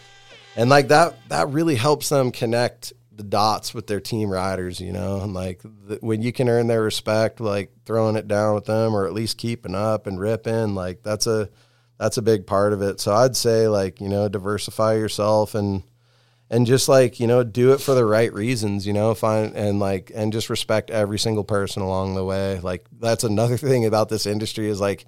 And 0.55 0.69
like 0.69 0.87
that 0.89 1.17
that 1.29 1.49
really 1.49 1.75
helps 1.75 2.09
them 2.09 2.31
connect 2.31 2.93
the 3.11 3.23
dots 3.23 3.73
with 3.73 3.87
their 3.87 3.99
team 3.99 4.29
riders, 4.29 4.79
you 4.79 4.91
know, 4.91 5.21
and 5.21 5.33
like 5.33 5.61
the, 5.63 5.97
when 6.01 6.21
you 6.21 6.33
can 6.33 6.49
earn 6.49 6.67
their 6.67 6.81
respect, 6.81 7.39
like 7.39 7.71
throwing 7.85 8.15
it 8.15 8.27
down 8.27 8.55
with 8.55 8.65
them 8.65 8.93
or 8.93 9.05
at 9.05 9.13
least 9.13 9.37
keeping 9.37 9.75
up 9.75 10.07
and 10.07 10.19
ripping, 10.19 10.75
like 10.75 11.03
that's 11.03 11.27
a 11.27 11.49
that's 11.97 12.17
a 12.17 12.21
big 12.21 12.45
part 12.45 12.73
of 12.73 12.81
it. 12.81 12.99
So 12.99 13.13
I'd 13.13 13.35
say 13.35 13.67
like 13.67 14.01
you 14.01 14.09
know 14.09 14.27
diversify 14.27 14.95
yourself 14.95 15.55
and 15.55 15.83
and 16.49 16.65
just 16.65 16.87
like 16.87 17.19
you 17.19 17.27
know 17.27 17.43
do 17.43 17.73
it 17.73 17.81
for 17.81 17.93
the 17.93 18.05
right 18.05 18.33
reasons, 18.33 18.85
you 18.85 18.93
know, 18.93 19.13
find 19.13 19.55
and 19.55 19.79
like 19.79 20.11
and 20.13 20.33
just 20.33 20.49
respect 20.49 20.89
every 20.89 21.19
single 21.19 21.43
person 21.43 21.81
along 21.81 22.15
the 22.15 22.25
way. 22.25 22.59
Like 22.59 22.85
that's 22.99 23.23
another 23.23 23.57
thing 23.57 23.85
about 23.85 24.09
this 24.09 24.25
industry 24.25 24.67
is 24.67 24.79
like 24.79 25.05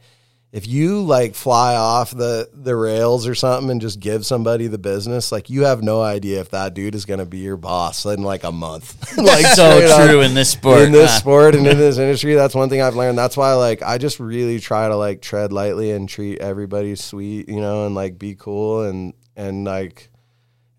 if 0.52 0.66
you 0.66 1.02
like 1.02 1.36
fly 1.36 1.76
off 1.76 2.12
the 2.12 2.50
the 2.54 2.76
rails 2.76 3.28
or 3.28 3.36
something 3.36 3.70
and 3.70 3.82
just 3.82 4.00
give 4.00 4.26
somebody 4.26 4.68
the 4.68 4.78
business, 4.78 5.32
like 5.32 5.50
you 5.50 5.66
have 5.66 5.84
no 5.84 6.02
idea 6.02 6.40
if 6.40 6.52
that 6.52 6.74
dude 6.74 6.96
is 6.96 7.06
going 7.06 7.20
to 7.20 7.26
be 7.26 7.40
your 7.40 7.58
boss 7.58 8.06
in 8.06 8.24
like 8.24 8.44
a 8.44 8.52
month. 8.52 9.18
like 9.18 9.46
So 9.48 10.08
true 10.08 10.22
in 10.22 10.34
this 10.34 10.52
sport, 10.52 10.82
In 10.82 10.92
this 10.92 11.16
sport 11.18 11.56
and 11.56 11.68
in 11.68 11.78
this 11.78 11.98
industry, 11.98 12.34
that's 12.36 12.56
one 12.56 12.70
thing 12.70 12.82
I've 12.82 12.96
learned. 12.96 13.18
That's 13.18 13.36
why 13.36 13.54
like 13.56 13.84
I 13.84 13.98
just 13.98 14.20
really 14.20 14.60
try 14.60 14.88
to 14.88 14.96
like 14.96 15.22
tread 15.22 15.52
lightly 15.52 15.92
and 15.92 16.08
treat 16.08 16.40
everybody 16.40 16.96
sweet, 16.96 17.50
you 17.50 17.60
know, 17.60 17.86
and 17.86 17.94
like 17.94 18.18
be 18.18 18.36
cool 18.36 18.84
and 18.84 19.14
and 19.36 19.66
like 19.66 20.10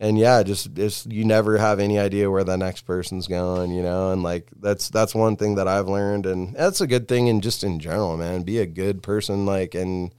and 0.01 0.19
yeah, 0.19 0.43
just 0.43 0.75
just 0.75 1.11
you 1.11 1.25
never 1.25 1.59
have 1.59 1.81
any 1.81 1.99
idea 1.99 2.31
where 2.31 2.45
the 2.45 2.57
next 2.57 2.83
person's 2.83 3.27
going, 3.27 3.71
you 3.73 3.83
know, 3.83 4.13
and 4.13 4.23
like 4.23 4.49
that's 4.61 4.89
that's 4.91 5.15
one 5.15 5.37
thing 5.37 5.57
that 5.57 5.67
I've 5.67 5.89
learned, 5.89 6.27
and 6.27 6.55
that's 6.55 6.81
a 6.81 6.87
good 6.87 7.09
thing, 7.09 7.29
and 7.29 7.43
just 7.43 7.65
in 7.65 7.81
general, 7.81 8.17
man, 8.17 8.43
be 8.43 8.59
a 8.59 8.67
good 8.67 9.03
person, 9.03 9.45
like 9.45 9.75
and 9.75 10.15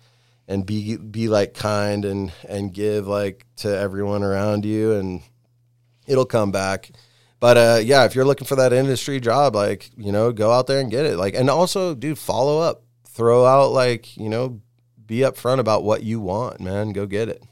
and 0.47 0.65
be 0.65 0.97
be 0.97 1.29
like 1.29 1.53
kind 1.53 2.03
and 2.03 2.33
and 2.47 2.73
give 2.73 3.07
like 3.07 3.45
to 3.57 3.69
everyone 3.69 4.23
around 4.23 4.65
you, 4.65 4.93
and 4.93 5.21
it'll 6.07 6.25
come 6.25 6.51
back. 6.51 6.91
But 7.39 7.57
uh, 7.57 7.79
yeah, 7.81 8.03
if 8.03 8.15
you're 8.15 8.25
looking 8.25 8.47
for 8.47 8.57
that 8.57 8.73
industry 8.73 9.21
job, 9.21 9.55
like 9.55 9.91
you 9.95 10.11
know, 10.11 10.33
go 10.33 10.51
out 10.51 10.67
there 10.67 10.81
and 10.81 10.91
get 10.91 11.05
it. 11.05 11.17
Like, 11.17 11.35
and 11.35 11.49
also, 11.49 11.95
dude, 11.95 12.17
follow 12.17 12.59
up, 12.59 12.83
throw 13.07 13.45
out 13.45 13.71
like 13.71 14.17
you 14.17 14.27
know, 14.27 14.59
be 15.05 15.19
upfront 15.19 15.59
about 15.59 15.85
what 15.85 16.03
you 16.03 16.19
want, 16.19 16.59
man. 16.59 16.91
Go 16.91 17.05
get 17.05 17.29
it. 17.29 17.43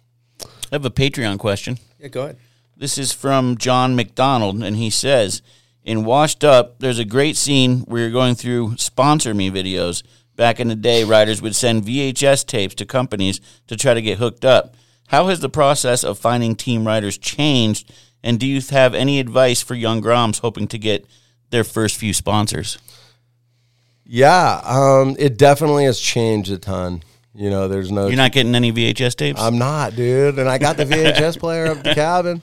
I 0.43 0.75
have 0.75 0.83
a 0.83 0.91
Patreon 0.91 1.39
question. 1.39 1.77
Yeah, 1.99 2.09
go 2.09 2.23
ahead. 2.23 2.37
This 2.75 2.97
is 2.97 3.11
from 3.11 3.57
John 3.57 3.95
McDonald, 3.95 4.63
and 4.63 4.75
he 4.75 4.89
says, 4.89 5.41
"In 5.83 6.05
Washed 6.05 6.43
Up, 6.43 6.79
there's 6.79 6.99
a 6.99 7.05
great 7.05 7.35
scene 7.35 7.79
where 7.81 8.01
you're 8.01 8.11
going 8.11 8.35
through 8.35 8.77
sponsor 8.77 9.33
me 9.33 9.49
videos. 9.49 10.03
Back 10.35 10.59
in 10.59 10.67
the 10.67 10.75
day, 10.75 11.03
riders 11.03 11.41
would 11.41 11.55
send 11.55 11.85
VHS 11.85 12.43
tapes 12.43 12.75
to 12.75 12.85
companies 12.85 13.41
to 13.65 13.75
try 13.75 13.95
to 13.95 14.01
get 14.01 14.19
hooked 14.19 14.45
up. 14.45 14.75
How 15.07 15.27
has 15.27 15.39
the 15.39 15.49
process 15.49 16.03
of 16.03 16.19
finding 16.19 16.55
team 16.55 16.85
riders 16.85 17.17
changed? 17.17 17.91
And 18.23 18.39
do 18.39 18.45
you 18.45 18.61
have 18.69 18.93
any 18.93 19.19
advice 19.19 19.63
for 19.63 19.73
young 19.73 20.01
Groms 20.01 20.41
hoping 20.41 20.67
to 20.67 20.77
get 20.77 21.07
their 21.49 21.63
first 21.63 21.97
few 21.97 22.13
sponsors?" 22.13 22.77
Yeah, 24.05 24.61
um, 24.63 25.15
it 25.19 25.37
definitely 25.37 25.85
has 25.85 25.99
changed 25.99 26.51
a 26.51 26.57
ton. 26.57 27.01
You 27.37 27.51
know, 27.51 27.67
there's 27.67 27.91
no. 27.91 28.07
You're 28.07 28.17
not 28.17 28.31
getting 28.31 28.55
any 28.55 28.71
VHS 28.71 29.15
tapes. 29.15 29.39
I'm 29.39 29.57
not, 29.57 29.95
dude. 29.95 30.39
And 30.39 30.49
I 30.49 30.57
got 30.57 30.75
the 30.75 30.85
VHS 30.85 31.39
player 31.39 31.67
up 31.67 31.83
the 31.83 31.93
cabin. 31.93 32.41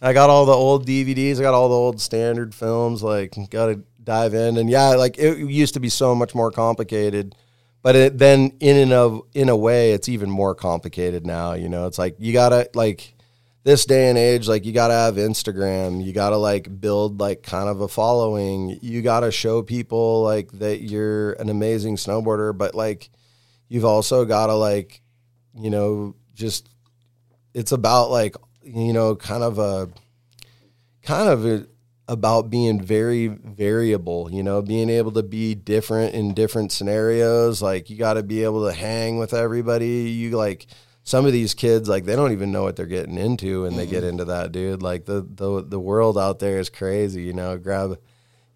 I 0.00 0.12
got 0.12 0.30
all 0.30 0.46
the 0.46 0.52
old 0.52 0.86
DVDs. 0.86 1.38
I 1.38 1.42
got 1.42 1.54
all 1.54 1.68
the 1.68 1.74
old 1.74 2.00
standard 2.00 2.54
films. 2.54 3.02
Like, 3.02 3.34
got 3.50 3.66
to 3.66 3.82
dive 4.06 4.32
in. 4.32 4.56
And 4.56 4.70
yeah, 4.70 4.90
like 4.90 5.18
it 5.18 5.36
used 5.36 5.74
to 5.74 5.80
be 5.80 5.90
so 5.90 6.14
much 6.14 6.34
more 6.34 6.50
complicated, 6.50 7.34
but 7.82 7.94
it, 7.94 8.18
then 8.18 8.52
in 8.60 8.76
and 8.78 8.92
of 8.92 9.22
in 9.34 9.50
a 9.50 9.56
way, 9.56 9.92
it's 9.92 10.08
even 10.08 10.30
more 10.30 10.54
complicated 10.54 11.26
now. 11.26 11.52
You 11.52 11.68
know, 11.68 11.86
it's 11.86 11.98
like 11.98 12.16
you 12.18 12.32
gotta 12.32 12.70
like 12.72 13.14
this 13.64 13.84
day 13.84 14.08
and 14.08 14.16
age, 14.16 14.48
like 14.48 14.64
you 14.64 14.72
gotta 14.72 14.94
have 14.94 15.16
Instagram, 15.16 16.02
you 16.02 16.14
gotta 16.14 16.38
like 16.38 16.80
build 16.80 17.20
like 17.20 17.42
kind 17.42 17.68
of 17.68 17.82
a 17.82 17.88
following, 17.88 18.78
you 18.80 19.02
gotta 19.02 19.30
show 19.30 19.62
people 19.62 20.22
like 20.22 20.52
that 20.52 20.80
you're 20.80 21.32
an 21.34 21.50
amazing 21.50 21.96
snowboarder, 21.96 22.56
but 22.56 22.74
like 22.74 23.10
you've 23.68 23.84
also 23.84 24.24
gotta 24.24 24.54
like, 24.54 25.02
you 25.54 25.70
know, 25.70 26.14
just 26.34 26.68
it's 27.54 27.72
about 27.72 28.10
like 28.10 28.36
you 28.62 28.92
know, 28.92 29.14
kind 29.14 29.42
of 29.42 29.58
a 29.58 29.88
kind 31.02 31.28
of 31.28 31.46
a, 31.46 31.66
about 32.08 32.50
being 32.50 32.80
very 32.80 33.28
variable, 33.28 34.30
you 34.30 34.42
know, 34.42 34.62
being 34.62 34.90
able 34.90 35.12
to 35.12 35.22
be 35.22 35.54
different 35.54 36.14
in 36.14 36.34
different 36.34 36.72
scenarios. 36.72 37.62
Like 37.62 37.90
you 37.90 37.96
got 37.96 38.14
to 38.14 38.22
be 38.22 38.44
able 38.44 38.66
to 38.66 38.72
hang 38.72 39.18
with 39.18 39.34
everybody. 39.34 40.10
You 40.10 40.36
like 40.36 40.66
some 41.02 41.26
of 41.26 41.32
these 41.32 41.54
kids, 41.54 41.88
like 41.88 42.04
they 42.04 42.16
don't 42.16 42.32
even 42.32 42.52
know 42.52 42.62
what 42.62 42.76
they're 42.76 42.86
getting 42.86 43.16
into 43.16 43.62
when 43.62 43.76
they 43.76 43.86
get 43.86 44.00
mm-hmm. 44.00 44.10
into 44.10 44.24
that, 44.26 44.52
dude. 44.52 44.82
Like 44.82 45.04
the 45.04 45.26
the 45.28 45.64
the 45.66 45.80
world 45.80 46.18
out 46.18 46.38
there 46.38 46.58
is 46.58 46.68
crazy, 46.68 47.22
you 47.22 47.32
know. 47.32 47.56
Grab, 47.58 47.98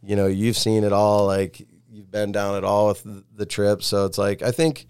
you 0.02 0.16
know, 0.16 0.26
you've 0.26 0.56
seen 0.56 0.84
it 0.84 0.92
all. 0.92 1.26
Like 1.26 1.60
you've 1.88 2.10
been 2.10 2.32
down 2.32 2.56
it 2.56 2.64
all 2.64 2.88
with 2.88 3.06
the 3.36 3.46
trip, 3.46 3.82
so 3.82 4.04
it's 4.06 4.18
like 4.18 4.42
I 4.42 4.50
think, 4.50 4.86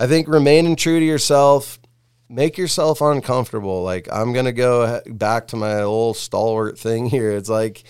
I 0.00 0.06
think 0.06 0.28
remaining 0.28 0.76
true 0.76 1.00
to 1.00 1.04
yourself 1.04 1.80
make 2.28 2.56
yourself 2.56 3.00
uncomfortable. 3.00 3.82
Like 3.82 4.08
I'm 4.12 4.32
gonna 4.32 4.52
go 4.52 5.00
back 5.06 5.48
to 5.48 5.56
my 5.56 5.82
old 5.82 6.16
stalwart 6.16 6.78
thing 6.78 7.06
here. 7.06 7.32
It's 7.32 7.48
like, 7.48 7.82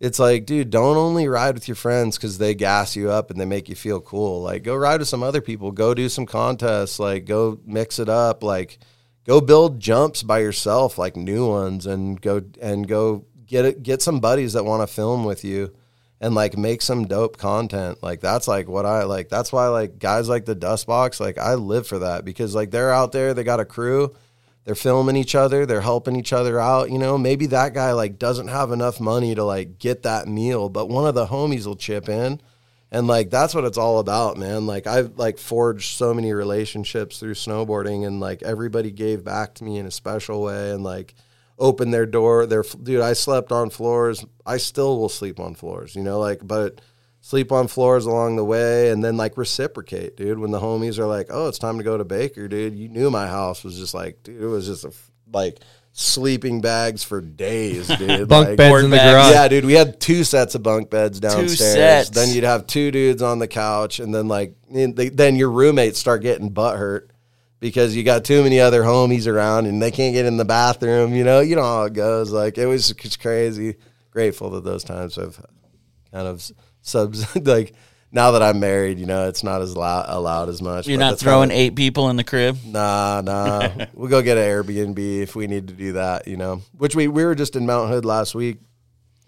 it's 0.00 0.18
like, 0.18 0.46
dude, 0.46 0.70
don't 0.70 0.96
only 0.96 1.28
ride 1.28 1.54
with 1.54 1.68
your 1.68 1.74
friends 1.74 2.16
because 2.16 2.38
they 2.38 2.54
gas 2.54 2.96
you 2.96 3.10
up 3.10 3.30
and 3.30 3.40
they 3.40 3.44
make 3.44 3.68
you 3.68 3.76
feel 3.76 4.00
cool. 4.00 4.42
Like, 4.42 4.62
go 4.64 4.74
ride 4.74 4.98
with 4.98 5.08
some 5.08 5.22
other 5.22 5.40
people. 5.40 5.70
Go 5.70 5.94
do 5.94 6.08
some 6.08 6.26
contests. 6.26 6.98
Like, 6.98 7.24
go 7.24 7.60
mix 7.64 8.00
it 8.00 8.08
up. 8.08 8.42
Like, 8.42 8.78
go 9.24 9.40
build 9.40 9.78
jumps 9.78 10.24
by 10.24 10.40
yourself, 10.40 10.98
like 10.98 11.16
new 11.16 11.46
ones, 11.48 11.86
and 11.86 12.20
go 12.20 12.42
and 12.60 12.88
go 12.88 13.26
get 13.46 13.64
it. 13.64 13.82
Get 13.82 14.02
some 14.02 14.20
buddies 14.20 14.54
that 14.54 14.64
want 14.64 14.88
to 14.88 14.92
film 14.92 15.24
with 15.24 15.44
you 15.44 15.72
and 16.22 16.36
like 16.36 16.56
make 16.56 16.80
some 16.80 17.04
dope 17.04 17.36
content. 17.36 18.00
Like 18.00 18.20
that's 18.20 18.46
like 18.46 18.68
what 18.68 18.86
I 18.86 19.02
like. 19.02 19.28
That's 19.28 19.52
why 19.52 19.66
like 19.66 19.98
guys 19.98 20.28
like 20.28 20.44
the 20.44 20.54
Dust 20.54 20.86
Box, 20.86 21.18
like 21.18 21.36
I 21.36 21.54
live 21.54 21.88
for 21.88 21.98
that 21.98 22.24
because 22.24 22.54
like 22.54 22.70
they're 22.70 22.92
out 22.92 23.10
there, 23.10 23.34
they 23.34 23.42
got 23.42 23.58
a 23.58 23.64
crew, 23.64 24.14
they're 24.64 24.76
filming 24.76 25.16
each 25.16 25.34
other, 25.34 25.66
they're 25.66 25.80
helping 25.80 26.14
each 26.14 26.32
other 26.32 26.60
out. 26.60 26.92
You 26.92 26.98
know, 26.98 27.18
maybe 27.18 27.46
that 27.46 27.74
guy 27.74 27.92
like 27.92 28.20
doesn't 28.20 28.46
have 28.48 28.70
enough 28.70 29.00
money 29.00 29.34
to 29.34 29.42
like 29.42 29.80
get 29.80 30.04
that 30.04 30.28
meal, 30.28 30.68
but 30.68 30.88
one 30.88 31.08
of 31.08 31.16
the 31.16 31.26
homies 31.26 31.66
will 31.66 31.76
chip 31.76 32.08
in. 32.08 32.40
And 32.92 33.08
like 33.08 33.30
that's 33.30 33.52
what 33.52 33.64
it's 33.64 33.78
all 33.78 33.98
about, 33.98 34.36
man. 34.36 34.64
Like 34.64 34.86
I've 34.86 35.18
like 35.18 35.38
forged 35.38 35.96
so 35.96 36.14
many 36.14 36.32
relationships 36.32 37.18
through 37.18 37.34
snowboarding 37.34 38.06
and 38.06 38.20
like 38.20 38.44
everybody 38.44 38.92
gave 38.92 39.24
back 39.24 39.54
to 39.54 39.64
me 39.64 39.76
in 39.76 39.86
a 39.86 39.90
special 39.90 40.40
way 40.40 40.70
and 40.70 40.84
like 40.84 41.16
open 41.58 41.90
their 41.90 42.06
door. 42.06 42.46
Their 42.46 42.62
dude, 42.62 43.00
I 43.00 43.12
slept 43.12 43.52
on 43.52 43.70
floors. 43.70 44.24
I 44.44 44.56
still 44.56 44.98
will 44.98 45.08
sleep 45.08 45.40
on 45.40 45.54
floors, 45.54 45.94
you 45.94 46.02
know, 46.02 46.18
like 46.18 46.40
but 46.42 46.80
sleep 47.20 47.52
on 47.52 47.68
floors 47.68 48.04
along 48.04 48.36
the 48.36 48.44
way 48.44 48.90
and 48.90 49.02
then 49.02 49.16
like 49.16 49.36
reciprocate, 49.36 50.16
dude. 50.16 50.38
When 50.38 50.50
the 50.50 50.60
homies 50.60 50.98
are 50.98 51.06
like, 51.06 51.28
"Oh, 51.30 51.48
it's 51.48 51.58
time 51.58 51.78
to 51.78 51.84
go 51.84 51.96
to 51.96 52.04
Baker, 52.04 52.48
dude." 52.48 52.74
You 52.74 52.88
knew 52.88 53.10
my 53.10 53.26
house 53.26 53.64
was 53.64 53.78
just 53.78 53.94
like, 53.94 54.22
dude, 54.22 54.42
it 54.42 54.46
was 54.46 54.66
just 54.66 54.84
a, 54.84 54.92
like 55.32 55.60
sleeping 55.92 56.60
bags 56.60 57.04
for 57.04 57.20
days, 57.20 57.86
dude. 57.88 58.28
Bunk 58.28 58.48
like, 58.48 58.56
beds 58.56 58.84
in 58.84 58.90
the 58.90 58.96
garage. 58.96 59.32
Yeah, 59.32 59.48
dude. 59.48 59.64
We 59.64 59.74
had 59.74 60.00
two 60.00 60.24
sets 60.24 60.54
of 60.54 60.62
bunk 60.62 60.90
beds 60.90 61.20
downstairs. 61.20 61.58
sets. 61.58 62.10
Then 62.10 62.30
you'd 62.30 62.44
have 62.44 62.66
two 62.66 62.90
dudes 62.90 63.22
on 63.22 63.38
the 63.38 63.48
couch, 63.48 64.00
and 64.00 64.14
then 64.14 64.28
like 64.28 64.54
then 64.68 65.36
your 65.36 65.50
roommates 65.50 65.98
start 65.98 66.22
getting 66.22 66.50
butt 66.50 66.78
hurt 66.78 67.11
because 67.62 67.94
you 67.94 68.02
got 68.02 68.24
too 68.24 68.42
many 68.42 68.58
other 68.58 68.82
homies 68.82 69.28
around 69.28 69.66
and 69.66 69.80
they 69.80 69.92
can't 69.92 70.12
get 70.12 70.26
in 70.26 70.36
the 70.36 70.44
bathroom. 70.44 71.14
You 71.14 71.22
know, 71.22 71.38
you 71.38 71.54
know 71.54 71.62
how 71.62 71.84
it 71.84 71.92
goes. 71.92 72.32
Like 72.32 72.58
it 72.58 72.66
was 72.66 72.90
just 72.90 73.20
crazy. 73.20 73.76
Grateful 74.10 74.50
that 74.50 74.64
those 74.64 74.82
times 74.82 75.14
have 75.14 75.36
kind 76.12 76.26
of 76.26 76.50
subs 76.82 77.34
like. 77.46 77.72
Now 78.14 78.32
that 78.32 78.42
I'm 78.42 78.60
married, 78.60 78.98
you 78.98 79.06
know, 79.06 79.26
it's 79.26 79.42
not 79.42 79.62
as 79.62 79.74
loud, 79.74 80.04
allowed 80.06 80.50
as 80.50 80.60
much. 80.60 80.86
You're 80.86 80.98
not 80.98 81.18
throwing 81.18 81.50
eight 81.50 81.74
people 81.74 82.10
in 82.10 82.16
the 82.16 82.24
crib. 82.24 82.58
Nah, 82.62 83.22
nah. 83.24 83.86
we'll 83.94 84.10
go 84.10 84.20
get 84.20 84.36
an 84.36 84.44
Airbnb 84.44 85.22
if 85.22 85.34
we 85.34 85.46
need 85.46 85.68
to 85.68 85.72
do 85.72 85.92
that, 85.92 86.28
you 86.28 86.36
know. 86.36 86.60
Which 86.76 86.94
we 86.94 87.08
we 87.08 87.24
were 87.24 87.34
just 87.34 87.56
in 87.56 87.64
Mount 87.64 87.88
Hood 87.88 88.04
last 88.04 88.34
week. 88.34 88.58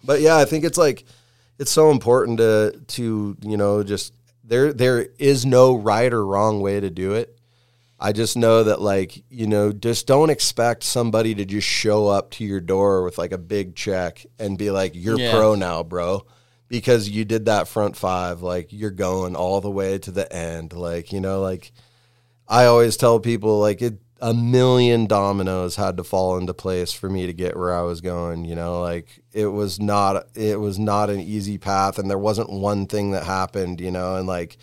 But 0.04 0.20
yeah, 0.20 0.36
I 0.36 0.44
think 0.44 0.64
it's 0.64 0.76
like 0.76 1.06
it's 1.58 1.70
so 1.70 1.90
important 1.90 2.36
to 2.40 2.78
to, 2.88 3.38
you 3.40 3.56
know, 3.56 3.82
just 3.84 4.12
there 4.44 4.70
there 4.74 5.06
is 5.18 5.46
no 5.46 5.74
right 5.76 6.12
or 6.12 6.26
wrong 6.26 6.60
way 6.60 6.78
to 6.78 6.90
do 6.90 7.14
it. 7.14 7.38
I 8.04 8.12
just 8.12 8.36
know 8.36 8.64
that 8.64 8.82
like, 8.82 9.24
you 9.30 9.46
know, 9.46 9.72
just 9.72 10.06
don't 10.06 10.28
expect 10.28 10.82
somebody 10.82 11.34
to 11.36 11.46
just 11.46 11.66
show 11.66 12.06
up 12.08 12.30
to 12.32 12.44
your 12.44 12.60
door 12.60 13.02
with 13.02 13.16
like 13.16 13.32
a 13.32 13.38
big 13.38 13.74
check 13.74 14.26
and 14.38 14.58
be 14.58 14.70
like, 14.70 14.92
You're 14.94 15.18
Yeah. 15.18 15.30
pro 15.32 15.54
now, 15.54 15.82
bro. 15.82 16.26
Because 16.68 17.08
you 17.08 17.24
did 17.24 17.46
that 17.46 17.66
front 17.66 17.96
five, 17.96 18.42
like 18.42 18.68
you're 18.72 18.90
going 18.90 19.34
all 19.34 19.62
the 19.62 19.70
way 19.70 19.96
to 19.98 20.10
the 20.10 20.30
end. 20.30 20.74
Like, 20.74 21.12
you 21.12 21.20
know, 21.20 21.40
like 21.40 21.72
I 22.46 22.66
always 22.66 22.98
tell 22.98 23.20
people 23.20 23.58
like 23.58 23.80
it 23.80 23.98
a 24.20 24.34
million 24.34 25.06
dominoes 25.06 25.76
had 25.76 25.96
to 25.96 26.04
fall 26.04 26.36
into 26.38 26.54
place 26.54 26.92
for 26.92 27.08
me 27.10 27.26
to 27.26 27.32
get 27.32 27.56
where 27.56 27.74
I 27.74 27.82
was 27.82 28.00
going, 28.02 28.44
you 28.44 28.54
know, 28.54 28.80
like 28.80 29.22
it 29.32 29.46
was 29.46 29.80
not 29.80 30.26
it 30.34 30.60
was 30.60 30.78
not 30.78 31.08
an 31.08 31.20
easy 31.20 31.56
path 31.56 31.98
and 31.98 32.10
there 32.10 32.18
wasn't 32.18 32.50
one 32.50 32.86
thing 32.86 33.12
that 33.12 33.24
happened, 33.24 33.80
you 33.80 33.90
know, 33.90 34.16
and 34.16 34.26
like 34.26 34.58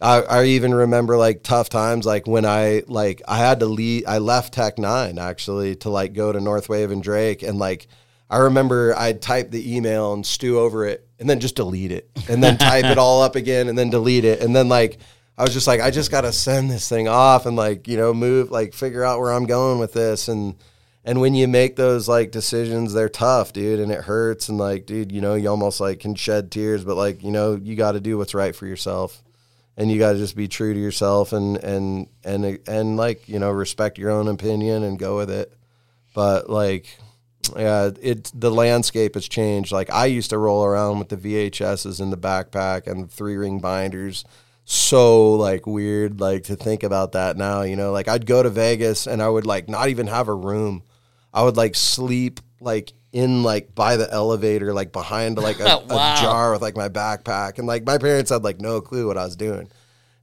I, 0.00 0.22
I 0.22 0.44
even 0.44 0.72
remember 0.72 1.16
like 1.16 1.42
tough 1.42 1.68
times 1.68 2.06
like 2.06 2.26
when 2.26 2.44
I 2.44 2.82
like 2.86 3.20
I 3.26 3.38
had 3.38 3.60
to 3.60 3.66
leave 3.66 4.04
I 4.06 4.18
left 4.18 4.54
Technine 4.54 5.18
actually 5.18 5.76
to 5.76 5.90
like 5.90 6.12
go 6.12 6.30
to 6.30 6.38
Northwave 6.38 6.92
and 6.92 7.02
Drake 7.02 7.42
and 7.42 7.58
like 7.58 7.88
I 8.30 8.38
remember 8.38 8.94
I'd 8.96 9.20
type 9.20 9.50
the 9.50 9.76
email 9.76 10.12
and 10.12 10.24
stew 10.24 10.58
over 10.58 10.86
it 10.86 11.08
and 11.18 11.28
then 11.28 11.40
just 11.40 11.56
delete 11.56 11.90
it 11.90 12.08
and 12.28 12.42
then 12.42 12.58
type 12.58 12.84
it 12.84 12.98
all 12.98 13.22
up 13.22 13.34
again 13.34 13.68
and 13.68 13.76
then 13.76 13.90
delete 13.90 14.24
it 14.24 14.40
and 14.40 14.54
then 14.54 14.68
like 14.68 14.98
I 15.36 15.42
was 15.42 15.52
just 15.52 15.66
like 15.66 15.80
I 15.80 15.90
just 15.90 16.12
got 16.12 16.20
to 16.20 16.32
send 16.32 16.70
this 16.70 16.88
thing 16.88 17.08
off 17.08 17.46
and 17.46 17.56
like 17.56 17.88
you 17.88 17.96
know 17.96 18.14
move 18.14 18.52
like 18.52 18.74
figure 18.74 19.04
out 19.04 19.18
where 19.18 19.32
I'm 19.32 19.46
going 19.46 19.80
with 19.80 19.94
this 19.94 20.28
and 20.28 20.54
and 21.04 21.20
when 21.20 21.34
you 21.34 21.48
make 21.48 21.74
those 21.74 22.06
like 22.06 22.30
decisions 22.30 22.92
they're 22.92 23.08
tough 23.08 23.52
dude 23.52 23.80
and 23.80 23.90
it 23.90 24.04
hurts 24.04 24.48
and 24.48 24.58
like 24.58 24.86
dude 24.86 25.10
you 25.10 25.20
know 25.20 25.34
you 25.34 25.48
almost 25.48 25.80
like 25.80 25.98
can 25.98 26.14
shed 26.14 26.52
tears 26.52 26.84
but 26.84 26.96
like 26.96 27.24
you 27.24 27.32
know 27.32 27.56
you 27.56 27.74
got 27.74 27.92
to 27.92 28.00
do 28.00 28.16
what's 28.16 28.34
right 28.34 28.54
for 28.54 28.66
yourself 28.66 29.24
and 29.78 29.92
you 29.92 29.98
got 29.98 30.12
to 30.12 30.18
just 30.18 30.34
be 30.34 30.48
true 30.48 30.74
to 30.74 30.80
yourself 30.80 31.32
and 31.32 31.56
and 31.58 32.08
and 32.24 32.58
and 32.66 32.96
like 32.96 33.28
you 33.28 33.38
know 33.38 33.50
respect 33.50 33.96
your 33.96 34.10
own 34.10 34.26
opinion 34.26 34.82
and 34.82 34.98
go 34.98 35.16
with 35.16 35.30
it. 35.30 35.54
But 36.14 36.50
like 36.50 36.98
yeah 37.56 37.90
it 38.02 38.30
the 38.34 38.50
landscape 38.50 39.14
has 39.14 39.28
changed. 39.28 39.70
Like 39.70 39.88
i 39.90 40.06
used 40.06 40.30
to 40.30 40.38
roll 40.38 40.64
around 40.64 40.98
with 40.98 41.08
the 41.08 41.16
vhs's 41.16 42.00
in 42.00 42.10
the 42.10 42.18
backpack 42.18 42.88
and 42.88 43.10
three 43.10 43.36
ring 43.36 43.60
binders. 43.60 44.24
So 44.64 45.34
like 45.34 45.64
weird 45.64 46.20
like 46.20 46.42
to 46.44 46.56
think 46.56 46.82
about 46.82 47.12
that 47.12 47.36
now 47.36 47.62
you 47.62 47.76
know? 47.76 47.92
Like 47.92 48.08
i'd 48.08 48.26
go 48.26 48.42
to 48.42 48.50
vegas 48.50 49.06
and 49.06 49.22
i 49.22 49.28
would 49.28 49.46
like 49.46 49.68
not 49.68 49.88
even 49.88 50.08
have 50.08 50.26
a 50.26 50.34
room. 50.34 50.82
I 51.32 51.44
would 51.44 51.56
like 51.56 51.76
sleep 51.76 52.40
like 52.60 52.92
in 53.12 53.42
like 53.42 53.74
by 53.74 53.96
the 53.96 54.10
elevator 54.12 54.72
like 54.74 54.92
behind 54.92 55.38
like 55.38 55.58
a, 55.60 55.64
Wow. 55.88 56.14
a 56.14 56.20
jar 56.20 56.52
with 56.52 56.60
like 56.62 56.76
my 56.76 56.88
backpack 56.88 57.58
and 57.58 57.66
like 57.66 57.84
my 57.86 57.96
parents 57.98 58.30
had 58.30 58.44
like 58.44 58.60
no 58.60 58.80
clue 58.80 59.06
what 59.06 59.16
i 59.16 59.24
was 59.24 59.34
doing 59.36 59.68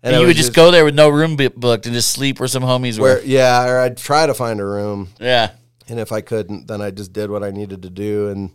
And 0.04 0.16
I 0.16 0.20
you 0.20 0.28
would 0.28 0.36
just, 0.36 0.54
go 0.54 0.70
there 0.70 0.86
with 0.86 0.94
no 0.94 1.10
room 1.10 1.36
booked 1.36 1.88
and 1.88 1.96
just 1.96 2.12
sleep 2.12 2.40
where 2.40 2.48
some 2.48 2.62
homies 2.64 3.00
where 3.00 3.16
were. 3.16 3.22
yeah 3.24 3.68
or 3.68 3.80
i'd 3.80 3.98
try 3.98 4.28
to 4.28 4.34
find 4.36 4.60
a 4.60 4.66
room 4.66 5.10
Yeah. 5.20 5.52
and 5.88 6.00
if 6.00 6.12
i 6.12 6.22
couldn't 6.22 6.68
then 6.68 6.80
i 6.82 6.92
just 6.92 7.12
did 7.12 7.32
what 7.32 7.44
i 7.44 7.50
needed 7.50 7.82
to 7.84 7.90
do 7.90 8.30
and 8.30 8.52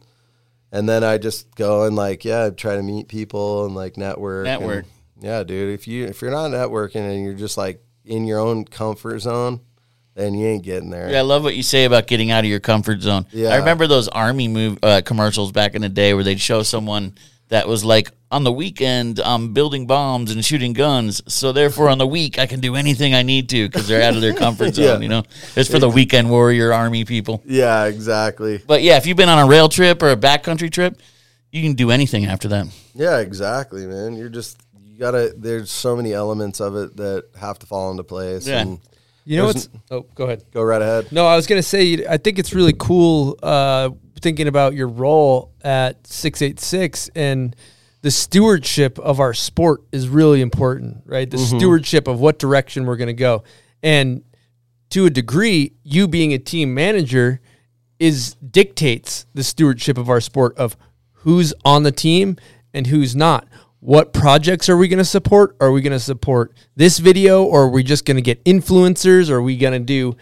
and 0.70 0.89
then 0.89 1.02
i 1.02 1.19
just 1.19 1.52
go 1.57 1.82
and 1.85 1.97
like 1.97 2.24
yeah 2.24 2.44
I'd 2.44 2.57
try 2.57 2.77
to 2.77 2.82
meet 2.85 3.09
people 3.09 3.66
and 3.66 3.74
like 3.74 3.97
network 3.97 4.47
and- 4.47 4.61
Network. 4.61 4.85
yeah 5.20 5.43
dude 5.43 5.74
if 5.74 5.89
you 5.89 6.07
if 6.07 6.23
you're 6.23 6.31
not 6.31 6.52
networking 6.52 7.11
and 7.11 7.24
you're 7.24 7.35
just 7.35 7.59
like 7.59 7.82
in 8.05 8.27
your 8.27 8.39
own 8.39 8.65
comfort 8.65 9.19
zone 9.19 9.61
then 10.15 10.35
you 10.35 10.47
ain't 10.47 10.65
getting 10.65 10.91
there 10.91 11.11
Yeah, 11.11 11.19
I 11.19 11.23
love 11.23 11.43
what 11.45 11.55
you 11.57 11.62
say 11.62 11.85
about 11.85 12.07
getting 12.07 12.31
out 12.31 12.45
of 12.45 12.51
your 12.51 12.61
comfort 12.61 13.01
zone. 13.03 13.27
Yeah. 13.32 13.51
I 13.51 13.57
remember 13.57 13.87
those 13.87 14.09
army 14.09 14.49
move 14.49 14.78
uh, 14.82 15.03
commercials 15.05 15.53
back 15.53 15.74
in 15.74 15.82
the 15.82 15.89
day 15.89 16.15
where 16.15 16.24
they'd 16.24 16.41
show 16.41 16.62
someone 16.62 17.15
that 17.49 17.66
was 17.66 17.85
like, 17.85 18.11
on 18.32 18.45
the 18.45 18.53
weekend, 18.53 19.19
I'm 19.19 19.53
building 19.55 19.89
bombs 19.89 20.31
and 20.31 20.45
shooting 20.45 20.73
guns. 20.73 21.20
So 21.32 21.51
therefore, 21.51 21.89
on 21.89 21.99
the 21.99 22.07
week, 22.07 22.39
I 22.39 22.47
can 22.47 22.61
do 22.61 22.77
anything 22.77 23.12
I 23.12 23.23
need 23.23 23.49
to 23.49 23.66
because 23.69 23.89
they're 23.89 24.03
out 24.03 24.15
of 24.15 24.20
their 24.20 24.35
comfort 24.35 24.73
zone. 24.77 24.85
Yeah. 24.85 24.99
You 25.01 25.09
know, 25.09 25.23
it's 25.57 25.69
for 25.69 25.81
the 25.81 25.89
weekend 25.89 26.31
warrior 26.31 26.73
army 26.73 27.05
people. 27.05 27.43
yeah 27.45 27.87
exactly 27.87 28.59
But 28.65 28.82
yeah, 28.82 28.97
if 28.99 29.07
you've 29.07 29.16
been 29.16 29.28
on 29.28 29.45
a 29.45 29.49
rail 29.49 29.69
trip 29.69 30.01
or 30.01 30.11
a 30.11 30.16
backcountry 30.16 30.70
trip, 30.70 31.01
you 31.51 31.61
can 31.62 31.73
do 31.74 31.91
anything 31.91 32.27
after 32.27 32.47
that. 32.49 32.66
yeah 32.95 33.19
exactly 33.19 33.85
man 33.85 34.15
you're 34.15 34.28
just 34.28 34.61
you 34.87 34.97
gotta 34.97 35.35
there's 35.37 35.69
so 35.73 35.97
many 35.97 36.12
elements 36.12 36.61
of 36.61 36.77
it 36.77 36.97
that 36.99 37.24
have 37.41 37.59
to 37.59 37.66
fall 37.66 37.91
into 37.91 38.05
place 38.05 38.47
Yeah. 38.47 38.61
and 38.61 38.78
You 39.31 39.36
know 39.36 39.44
there's 39.52 39.69
what's? 39.69 39.85
Oh, 39.90 40.07
go 40.15 40.24
ahead. 40.24 40.44
go 40.52 40.62
right 40.62 40.82
ahead 40.82 41.12
No, 41.12 41.24
I 41.27 41.36
was 41.36 41.47
gonna 41.47 41.62
say 41.62 42.05
I 42.09 42.16
think 42.16 42.39
it's 42.39 42.52
really 42.52 42.74
cool 42.77 43.39
uh, 43.43 43.90
thinking 44.20 44.48
about 44.48 44.74
your 44.74 44.89
role 44.89 45.52
at 45.62 46.05
six 46.07 46.43
eight 46.43 46.59
six 46.59 47.09
and 47.15 47.55
the 48.02 48.11
stewardship 48.11 48.98
of 48.98 49.20
our 49.20 49.32
sport 49.35 49.82
is 49.93 50.09
really 50.09 50.40
important, 50.40 51.02
right? 51.07 51.31
The 51.31 51.36
Mhm. 51.36 51.59
stewardship 51.59 52.09
of 52.09 52.19
what 52.19 52.39
direction 52.39 52.86
we're 52.86 52.97
going 52.97 53.09
to 53.09 53.12
go. 53.12 53.44
And 53.82 54.23
to 54.90 55.05
a 55.07 55.11
degree, 55.11 55.74
you 55.85 56.09
being 56.09 56.32
a 56.32 56.39
team 56.39 56.73
manager 56.74 57.40
is 57.98 58.35
dictates 58.36 59.27
the 59.35 59.44
stewardship 59.44 59.97
of 59.98 60.09
our 60.09 60.20
sport 60.20 60.57
of 60.59 60.77
who's 61.23 61.52
on 61.65 61.82
the 61.82 61.93
team 61.93 62.36
and 62.74 62.86
who's 62.89 63.15
not. 63.15 63.47
What 63.81 64.12
projects 64.12 64.69
are 64.69 64.77
we 64.77 64.89
going 64.89 64.98
to 64.98 65.05
support? 65.05 65.57
Are 65.61 65.73
we 65.73 65.81
going 65.81 65.93
to 65.93 66.01
support 66.01 66.52
this 66.77 66.98
video 66.98 67.44
or 67.44 67.65
are 67.65 67.70
we 67.70 67.82
just 67.82 68.05
going 68.05 68.16
to 68.16 68.23
get 68.23 68.44
influencers? 68.44 69.31
Or 69.31 69.36
are 69.36 69.43
we 69.43 69.57
going 69.57 69.73
to 69.73 69.78
do 69.78 70.16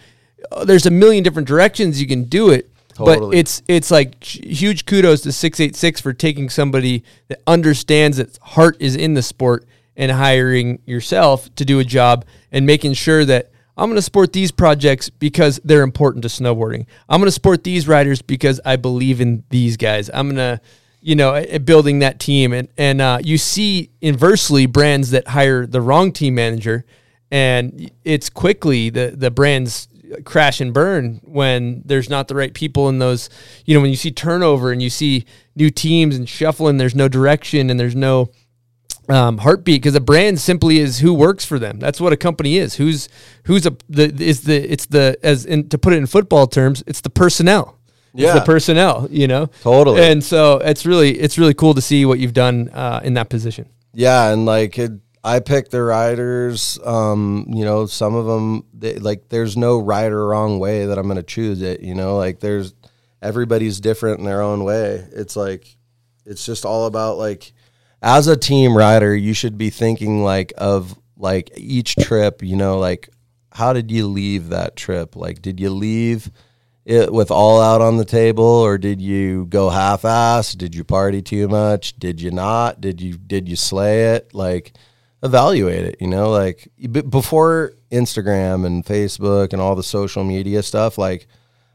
uh, 0.51 0.65
there's 0.65 0.85
a 0.85 0.91
million 0.91 1.23
different 1.23 1.47
directions 1.47 2.01
you 2.01 2.07
can 2.07 2.23
do 2.23 2.49
it. 2.49 2.69
But 2.97 3.33
it's 3.33 3.61
it's 3.69 3.91
like 3.91 4.21
huge 4.21 4.85
kudos 4.85 5.21
to 5.21 5.31
686 5.31 6.01
for 6.01 6.11
taking 6.11 6.49
somebody 6.49 7.05
that 7.29 7.41
understands 7.47 8.17
that 8.17 8.37
heart 8.41 8.75
is 8.81 8.97
in 8.97 9.13
the 9.13 9.21
sport 9.21 9.65
and 9.95 10.11
hiring 10.11 10.81
yourself 10.85 11.53
to 11.55 11.63
do 11.63 11.79
a 11.79 11.85
job 11.85 12.25
and 12.51 12.65
making 12.65 12.93
sure 12.95 13.23
that 13.23 13.51
I'm 13.77 13.87
going 13.87 13.95
to 13.95 14.01
support 14.01 14.33
these 14.33 14.51
projects 14.51 15.09
because 15.09 15.61
they're 15.63 15.83
important 15.83 16.23
to 16.23 16.27
snowboarding. 16.27 16.87
I'm 17.07 17.21
going 17.21 17.27
to 17.27 17.31
support 17.31 17.63
these 17.63 17.87
riders 17.87 18.21
because 18.21 18.59
I 18.65 18.75
believe 18.75 19.21
in 19.21 19.45
these 19.49 19.77
guys. 19.77 20.09
I'm 20.13 20.35
going 20.35 20.35
to, 20.35 20.61
you 21.01 21.15
know, 21.15 21.43
building 21.63 21.99
that 21.99 22.19
team. 22.19 22.53
And, 22.53 22.67
and 22.77 23.01
uh, 23.01 23.19
you 23.23 23.37
see 23.37 23.91
inversely 24.01 24.65
brands 24.65 25.11
that 25.11 25.27
hire 25.29 25.65
the 25.65 25.81
wrong 25.81 26.11
team 26.11 26.35
manager 26.35 26.85
and 27.31 27.91
it's 28.03 28.29
quickly 28.29 28.89
the, 28.89 29.13
the 29.15 29.31
brands 29.31 29.87
crash 30.25 30.59
and 30.59 30.73
burn 30.73 31.21
when 31.23 31.83
there's 31.85 32.09
not 32.09 32.27
the 32.27 32.35
right 32.35 32.53
people 32.53 32.89
in 32.89 32.99
those, 32.99 33.29
you 33.65 33.75
know, 33.75 33.81
when 33.81 33.91
you 33.91 33.95
see 33.95 34.11
turnover 34.11 34.71
and 34.71 34.81
you 34.81 34.89
see 34.89 35.25
new 35.55 35.69
teams 35.69 36.15
and 36.15 36.27
shuffling, 36.27 36.77
there's 36.77 36.95
no 36.95 37.07
direction 37.07 37.69
and 37.69 37.79
there's 37.79 37.95
no, 37.95 38.29
um, 39.09 39.39
heartbeat 39.39 39.81
because 39.81 39.95
a 39.95 40.01
brand 40.01 40.39
simply 40.39 40.77
is 40.77 40.99
who 40.99 41.13
works 41.13 41.43
for 41.43 41.57
them. 41.57 41.79
That's 41.79 41.99
what 41.99 42.13
a 42.13 42.17
company 42.17 42.57
is. 42.57 42.75
Who's 42.75 43.09
who's 43.45 43.65
a 43.65 43.75
the 43.89 44.13
is 44.23 44.43
the 44.43 44.71
it's 44.71 44.85
the 44.85 45.17
as 45.23 45.47
in 45.47 45.67
to 45.69 45.79
put 45.79 45.93
it 45.93 45.97
in 45.97 46.05
football 46.05 46.45
terms, 46.45 46.83
it's 46.85 47.01
the 47.01 47.09
personnel. 47.09 47.78
It's 48.13 48.23
Yeah. 48.23 48.33
the 48.33 48.41
personnel. 48.41 49.07
You 49.09 49.27
know, 49.27 49.47
Totally. 49.61 50.01
And 50.03 50.23
so 50.23 50.57
it's 50.57 50.85
really 50.85 51.17
it's 51.19 51.37
really 51.37 51.53
cool 51.53 51.73
to 51.73 51.81
see 51.81 52.05
what 52.05 52.19
you've 52.19 52.33
done 52.33 52.69
uh, 52.69 53.01
in 53.03 53.13
that 53.15 53.29
position. 53.29 53.67
Yeah, 53.93 54.31
and 54.31 54.45
like 54.45 54.77
it, 54.77 54.91
I 55.23 55.39
pick 55.39 55.69
the 55.69 55.81
riders. 55.83 56.79
Um, 56.85 57.45
you 57.49 57.65
know, 57.65 57.85
some 57.85 58.15
of 58.15 58.25
them 58.25 58.63
they, 58.73 58.95
like 58.95 59.29
there's 59.29 59.57
no 59.57 59.79
right 59.79 60.11
or 60.11 60.27
wrong 60.27 60.59
way 60.59 60.85
that 60.85 60.97
I'm 60.97 61.05
going 61.05 61.17
to 61.17 61.23
choose 61.23 61.61
it. 61.61 61.81
You 61.81 61.95
know, 61.95 62.17
like 62.17 62.39
there's 62.39 62.73
everybody's 63.21 63.79
different 63.79 64.19
in 64.19 64.25
their 64.25 64.41
own 64.41 64.63
way. 64.63 65.05
It's 65.11 65.35
like 65.35 65.75
it's 66.25 66.45
just 66.45 66.65
all 66.65 66.85
about 66.85 67.17
like 67.17 67.51
as 68.01 68.27
a 68.27 68.37
team 68.37 68.77
rider, 68.77 69.15
you 69.15 69.33
should 69.33 69.57
be 69.57 69.69
thinking 69.69 70.23
like 70.23 70.53
of 70.57 70.97
like 71.17 71.51
each 71.57 71.95
trip. 71.95 72.41
You 72.41 72.55
know, 72.55 72.77
like 72.79 73.09
how 73.51 73.73
did 73.73 73.91
you 73.91 74.07
leave 74.07 74.49
that 74.49 74.75
trip? 74.75 75.15
Like, 75.15 75.41
did 75.41 75.59
you 75.59 75.69
leave? 75.71 76.31
It 76.89 77.13
with 77.13 77.29
all 77.31 77.61
out 77.61 77.81
on 77.81 77.97
the 77.97 78.05
table 78.05 78.43
or 78.43 78.77
did 78.77 78.99
you 78.99 79.45
go 79.45 79.69
half 79.69 80.03
ass 80.05 80.53
did 80.53 80.73
you 80.73 80.83
party 80.83 81.21
too 81.21 81.47
much? 81.47 81.97
Did 81.99 82.19
you 82.19 82.31
not? 82.31 82.81
Did 82.81 82.99
you 82.99 83.17
did 83.17 83.47
you 83.47 83.55
slay 83.55 84.15
it? 84.15 84.33
Like 84.33 84.73
evaluate 85.21 85.83
it 85.83 85.97
you 85.99 86.07
know 86.07 86.29
like 86.29 86.69
before 87.09 87.73
instagram 87.91 88.65
and 88.65 88.85
facebook 88.85 89.51
and 89.51 89.61
all 89.61 89.75
the 89.75 89.83
social 89.83 90.23
media 90.23 90.63
stuff 90.63 90.97
like 90.97 91.27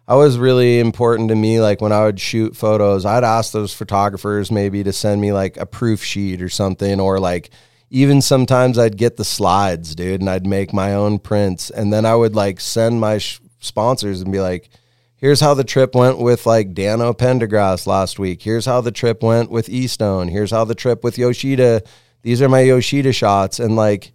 I 0.07 0.17
was 0.17 0.37
really 0.37 0.81
important 0.81 1.31
to 1.31 1.35
me. 1.35 1.61
Like 1.61 1.81
when 1.81 1.93
I 1.93 2.05
would 2.05 2.21
shoot 2.21 2.57
photos 2.57 3.07
I'd 3.07 3.25
ask 3.25 3.53
those 3.53 3.73
photographers 3.73 4.51
maybe 4.51 4.83
to 4.83 4.93
send 4.93 5.21
me 5.21 5.33
like 5.33 5.57
a 5.57 5.67
proof 5.67 6.03
sheet 6.03 6.43
or 6.43 6.49
something 6.49 7.01
or 7.01 7.19
like 7.19 7.51
even 7.91 8.21
sometimes 8.21 8.79
I'd 8.79 8.97
get 8.97 9.17
the 9.17 9.25
slides 9.25 9.95
dude 9.95 10.21
and 10.21 10.29
I'd 10.29 10.47
make 10.47 10.73
my 10.73 10.95
own 10.95 11.19
prints. 11.19 11.71
And 11.71 11.93
then 11.93 12.05
I 12.05 12.15
would 12.15 12.35
like 12.35 12.61
send 12.61 13.01
my 13.01 13.19
sh- 13.19 13.41
sponsors 13.61 14.21
and 14.21 14.33
be 14.33 14.41
like 14.41 14.69
here's 15.17 15.41
how 15.41 15.55
the 15.55 15.65
trip 15.65 15.95
went 15.95 16.19
with 16.19 16.47
like 16.47 16.75
Dano 16.75 17.13
Pendergrass 17.13 17.87
last 17.87 18.19
week. 18.19 18.43
Here's 18.43 18.67
how 18.67 18.81
the 18.81 18.93
trip 18.93 19.23
went 19.23 19.51
with 19.51 19.69
Eastone. 19.69 20.31
Here's 20.31 20.51
how 20.51 20.65
the 20.65 20.75
trip 20.75 21.05
with 21.05 21.19
Yoshida. 21.19 21.83
These 22.23 22.43
are 22.43 22.49
my 22.49 22.61
Yoshida 22.61 23.13
shots. 23.13 23.59
And 23.59 23.77
like, 23.77 24.13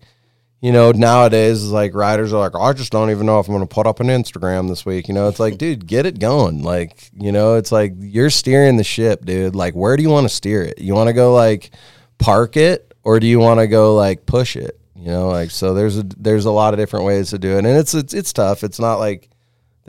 you 0.61 0.71
know, 0.71 0.91
nowadays 0.91 1.63
like 1.65 1.93
riders 1.93 2.33
are 2.33 2.39
like, 2.39 2.55
I 2.55 2.73
just 2.73 2.91
don't 2.91 3.11
even 3.11 3.25
know 3.25 3.39
if 3.39 3.47
I'm 3.47 3.53
going 3.53 3.67
to 3.67 3.73
put 3.73 3.87
up 3.87 3.99
an 3.99 4.07
Instagram 4.07 4.67
this 4.67 4.85
week. 4.85 5.07
You 5.07 5.13
know, 5.13 5.27
it's 5.29 5.39
like, 5.39 5.57
dude, 5.57 5.87
get 5.87 6.05
it 6.05 6.19
going. 6.19 6.63
Like, 6.63 7.09
you 7.13 7.31
know, 7.31 7.55
it's 7.55 7.71
like 7.71 7.93
you're 7.97 8.29
steering 8.29 8.77
the 8.77 8.83
ship, 8.83 9.25
dude. 9.25 9.55
Like, 9.55 9.73
where 9.73 9.95
do 9.95 10.03
you 10.03 10.09
want 10.09 10.25
to 10.25 10.33
steer 10.33 10.63
it? 10.63 10.79
You 10.79 10.95
want 10.95 11.07
to 11.07 11.13
go 11.13 11.33
like 11.33 11.71
park 12.17 12.57
it 12.57 12.93
or 13.03 13.19
do 13.19 13.27
you 13.27 13.39
want 13.39 13.59
to 13.61 13.67
go 13.67 13.95
like 13.95 14.25
push 14.25 14.55
it? 14.55 14.79
You 14.95 15.07
know, 15.07 15.29
like 15.29 15.49
so 15.51 15.73
there's 15.73 15.97
a 15.97 16.03
there's 16.17 16.45
a 16.45 16.51
lot 16.51 16.73
of 16.73 16.79
different 16.79 17.05
ways 17.05 17.29
to 17.29 17.39
do 17.39 17.55
it. 17.55 17.59
And 17.59 17.67
it's 17.67 17.93
it's 17.93 18.13
it's 18.13 18.33
tough. 18.33 18.63
It's 18.63 18.79
not 18.79 18.95
like 18.95 19.29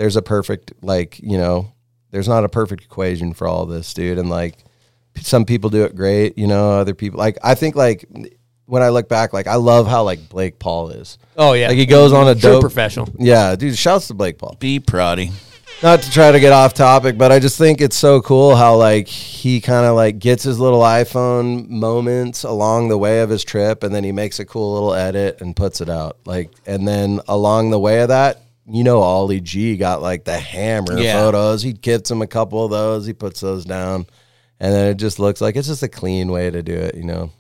there's 0.01 0.17
a 0.17 0.23
perfect 0.23 0.73
like 0.81 1.19
you 1.21 1.37
know 1.37 1.71
there's 2.11 2.27
not 2.27 2.43
a 2.43 2.49
perfect 2.49 2.83
equation 2.83 3.35
for 3.35 3.47
all 3.47 3.67
this 3.67 3.93
dude 3.93 4.17
and 4.17 4.31
like 4.31 4.57
some 5.21 5.45
people 5.45 5.69
do 5.69 5.85
it 5.85 5.95
great 5.95 6.39
you 6.39 6.47
know 6.47 6.71
other 6.73 6.95
people 6.95 7.19
like 7.19 7.37
i 7.45 7.55
think 7.55 7.77
like 7.77 8.07
when 8.65 8.83
i 8.83 8.89
look 8.89 9.11
back 9.11 9.35
like 9.35 9.47
i 9.47 9.57
love 9.57 9.87
how 9.87 10.03
like 10.03 10.27
blake 10.31 10.59
paul 10.59 10.89
is 10.89 11.19
Oh 11.37 11.53
yeah, 11.53 11.69
like 11.69 11.77
he 11.77 11.85
goes 11.85 12.15
on 12.15 12.29
a 12.29 12.35
True 12.35 12.53
dope 12.53 12.63
professional. 12.63 13.09
yeah 13.19 13.55
dude 13.57 13.77
shouts 13.77 14.07
to 14.09 14.15
blake 14.15 14.39
paul 14.39 14.57
Be 14.59 14.81
proudy. 14.81 15.33
not 15.83 16.01
to 16.01 16.11
try 16.11 16.33
to 16.33 16.41
get 16.41 16.53
off 16.53 16.73
topic, 16.75 17.17
but 17.19 17.31
I 17.33 17.39
just 17.39 17.57
think 17.59 17.81
it's 17.81 17.97
so 17.97 18.21
cool 18.23 18.55
how 18.57 18.77
like 18.77 19.07
he 19.09 19.61
kind 19.61 19.87
of 19.87 19.97
like 19.97 20.19
gets 20.19 20.43
his 20.43 20.59
little 20.59 20.81
iPhone 20.81 21.69
moments 21.69 22.43
along 22.45 22.89
the 22.89 22.99
way 22.99 23.21
of 23.21 23.31
his 23.31 23.43
trip, 23.45 23.83
and 23.83 23.95
then 23.95 24.05
he 24.05 24.13
makes 24.13 24.39
a 24.41 24.45
cool 24.45 24.75
little 24.75 24.93
edit 24.95 25.41
and 25.41 25.57
puts 25.57 25.81
it 25.81 25.89
out. 25.89 26.19
Like, 26.27 26.51
and 26.67 26.87
then 26.87 27.21
along 27.29 27.71
the 27.71 27.79
way 27.79 28.03
of 28.03 28.09
that, 28.09 28.43
you 28.71 28.85
know, 28.85 29.01
Ollie 29.01 29.41
G 29.41 29.77
got 29.77 30.03
like 30.03 30.25
the 30.25 30.39
hammer 30.39 30.99
Yeah. 30.99 31.21
photos. 31.21 31.63
He 31.63 31.73
gives 31.73 32.11
him 32.11 32.23
a 32.23 32.27
couple 32.27 32.65
of 32.65 32.71
those. 32.71 33.07
He 33.07 33.13
puts 33.13 33.41
those 33.41 33.65
down, 33.65 34.07
and 34.59 34.73
then 34.73 34.89
it 34.89 34.95
just 34.95 35.19
looks 35.19 35.41
like 35.41 35.57
it's 35.57 35.69
just 35.69 35.83
a 35.83 35.89
clean 35.89 36.31
way 36.31 36.51
to 36.51 36.63
do 36.63 36.75
it. 36.75 36.95
You 36.95 37.05
know. 37.05 37.31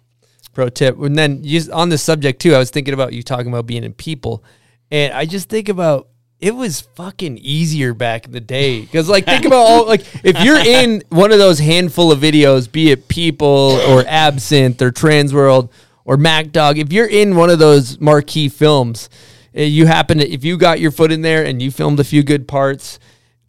pro 0.52 0.68
tip. 0.68 0.98
And 1.00 1.16
then 1.16 1.40
you, 1.44 1.60
on 1.72 1.90
the 1.90 1.98
subject 1.98 2.42
too, 2.42 2.54
I 2.54 2.58
was 2.58 2.70
thinking 2.70 2.92
about 2.92 3.12
you 3.12 3.22
talking 3.22 3.46
about 3.48 3.66
being 3.66 3.84
in 3.84 3.92
people, 3.92 4.42
and 4.90 5.12
I 5.12 5.24
just 5.24 5.48
think 5.48 5.68
about 5.68 6.08
it 6.40 6.54
was 6.54 6.80
fucking 6.96 7.38
easier 7.38 7.92
back 7.94 8.24
in 8.26 8.32
the 8.32 8.40
day 8.40 8.80
because 8.80 9.08
like 9.08 9.26
think 9.26 9.44
about 9.44 9.58
all 9.58 9.86
like 9.86 10.00
if 10.24 10.42
you're 10.42 10.58
in 10.58 11.02
one 11.10 11.32
of 11.32 11.38
those 11.38 11.58
handful 11.58 12.10
of 12.10 12.18
videos, 12.18 12.70
be 12.70 12.90
it 12.90 13.06
people 13.08 13.78
or 13.88 14.04
Absinthe 14.06 14.80
or 14.82 14.90
Trans 14.90 15.32
World 15.34 15.70
or 16.04 16.16
Mack 16.16 16.50
Dawg, 16.50 16.78
if 16.78 16.92
you're 16.92 17.06
in 17.06 17.36
one 17.36 17.50
of 17.50 17.58
those 17.58 18.00
marquee 18.00 18.48
films, 18.48 19.08
Eh, 19.54 19.64
you 19.64 19.86
happen 19.86 20.18
to 20.18 20.28
if 20.28 20.44
you 20.44 20.56
got 20.56 20.80
your 20.80 20.90
foot 20.90 21.12
in 21.12 21.22
there 21.22 21.44
and 21.44 21.60
you 21.60 21.70
filmed 21.70 22.00
a 22.00 22.04
few 22.04 22.22
good 22.22 22.46
parts. 22.46 22.98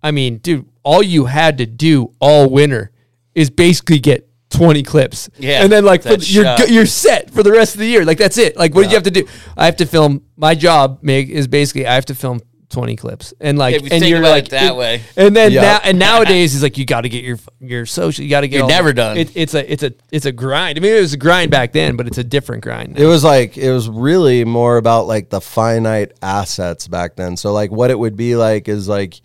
I 0.04 0.12
mean, 0.12 0.38
dude, 0.38 0.68
all 0.84 1.04
you 1.04 1.26
had 1.26 1.58
to 1.60 1.66
do 1.66 2.14
all 2.20 2.50
winter 2.50 2.92
is 3.36 3.50
basically 3.50 4.00
get 4.00 4.28
20 4.50 4.84
clips. 4.84 5.30
Yeah, 5.38 5.64
And 5.64 5.72
then 5.72 5.86
like 5.86 6.04
you're 6.06 6.46
you're 6.68 6.86
set 6.86 7.32
for 7.32 7.44
the 7.44 7.52
rest 7.52 7.76
of 7.76 7.80
the 7.80 7.88
year. 7.88 8.04
Like 8.04 8.18
that's 8.18 8.38
it. 8.38 8.58
Like 8.58 8.76
what 8.76 8.84
did 8.84 8.92
you 8.92 8.96
have 8.96 9.04
to 9.04 9.12
do? 9.12 9.28
I 9.56 9.66
have 9.66 9.78
to 9.78 9.86
film 9.86 10.24
my 10.36 10.56
job, 10.56 11.00
Meg, 11.02 11.30
is 11.30 11.48
basically 11.48 11.88
I 11.88 11.96
have 11.96 12.06
to 12.06 12.16
film 12.16 12.42
20 12.72 12.96
clips. 12.96 13.34
And 13.40 13.58
like 13.58 13.76
If 13.76 13.84
you 13.84 13.90
and 13.92 14.06
you're 14.06 14.20
about 14.20 14.32
like 14.32 14.46
it 14.46 14.52
that 14.52 14.76
way. 14.76 15.02
And 15.16 15.36
then 15.36 15.52
Yeah. 15.52 15.62
now 15.62 15.80
and 15.84 16.00
nowadays 16.00 16.56
is 16.56 16.64
like 16.64 16.78
you 16.78 16.86
got 16.86 17.02
to 17.02 17.10
get 17.10 17.24
your 17.24 17.38
your 17.60 17.86
social, 17.86 18.24
you 18.24 18.30
got 18.30 18.42
to 18.42 18.48
get 18.48 18.56
You're 18.58 18.64
all- 18.64 18.70
never 18.70 18.94
done. 18.94 19.18
It, 19.18 19.32
it's 19.36 19.54
a 19.54 19.72
it's 19.72 19.84
a 19.84 19.94
it's 20.12 20.26
a 20.26 20.32
grind. 20.32 20.78
I 20.78 20.82
mean 20.82 20.94
it 20.96 21.02
was 21.02 21.14
a 21.14 21.18
grind 21.18 21.52
back 21.52 21.74
then, 21.74 21.96
but 21.96 22.08
it's 22.08 22.18
a 22.18 22.24
different 22.24 22.64
grind. 22.64 22.98
It 22.98 23.06
was 23.06 23.24
like 23.24 23.58
it 23.58 23.72
was 23.72 23.88
really 23.90 24.46
more 24.46 24.78
about 24.78 25.06
like 25.08 25.30
the 25.30 25.42
finite 25.42 26.14
assets 26.22 26.88
back 26.88 27.16
then. 27.16 27.38
So 27.38 27.52
like 27.54 27.72
what 27.72 27.92
it 27.92 28.00
would 28.00 28.16
be 28.16 28.36
like 28.36 28.68
is 28.68 28.88
like 28.88 29.22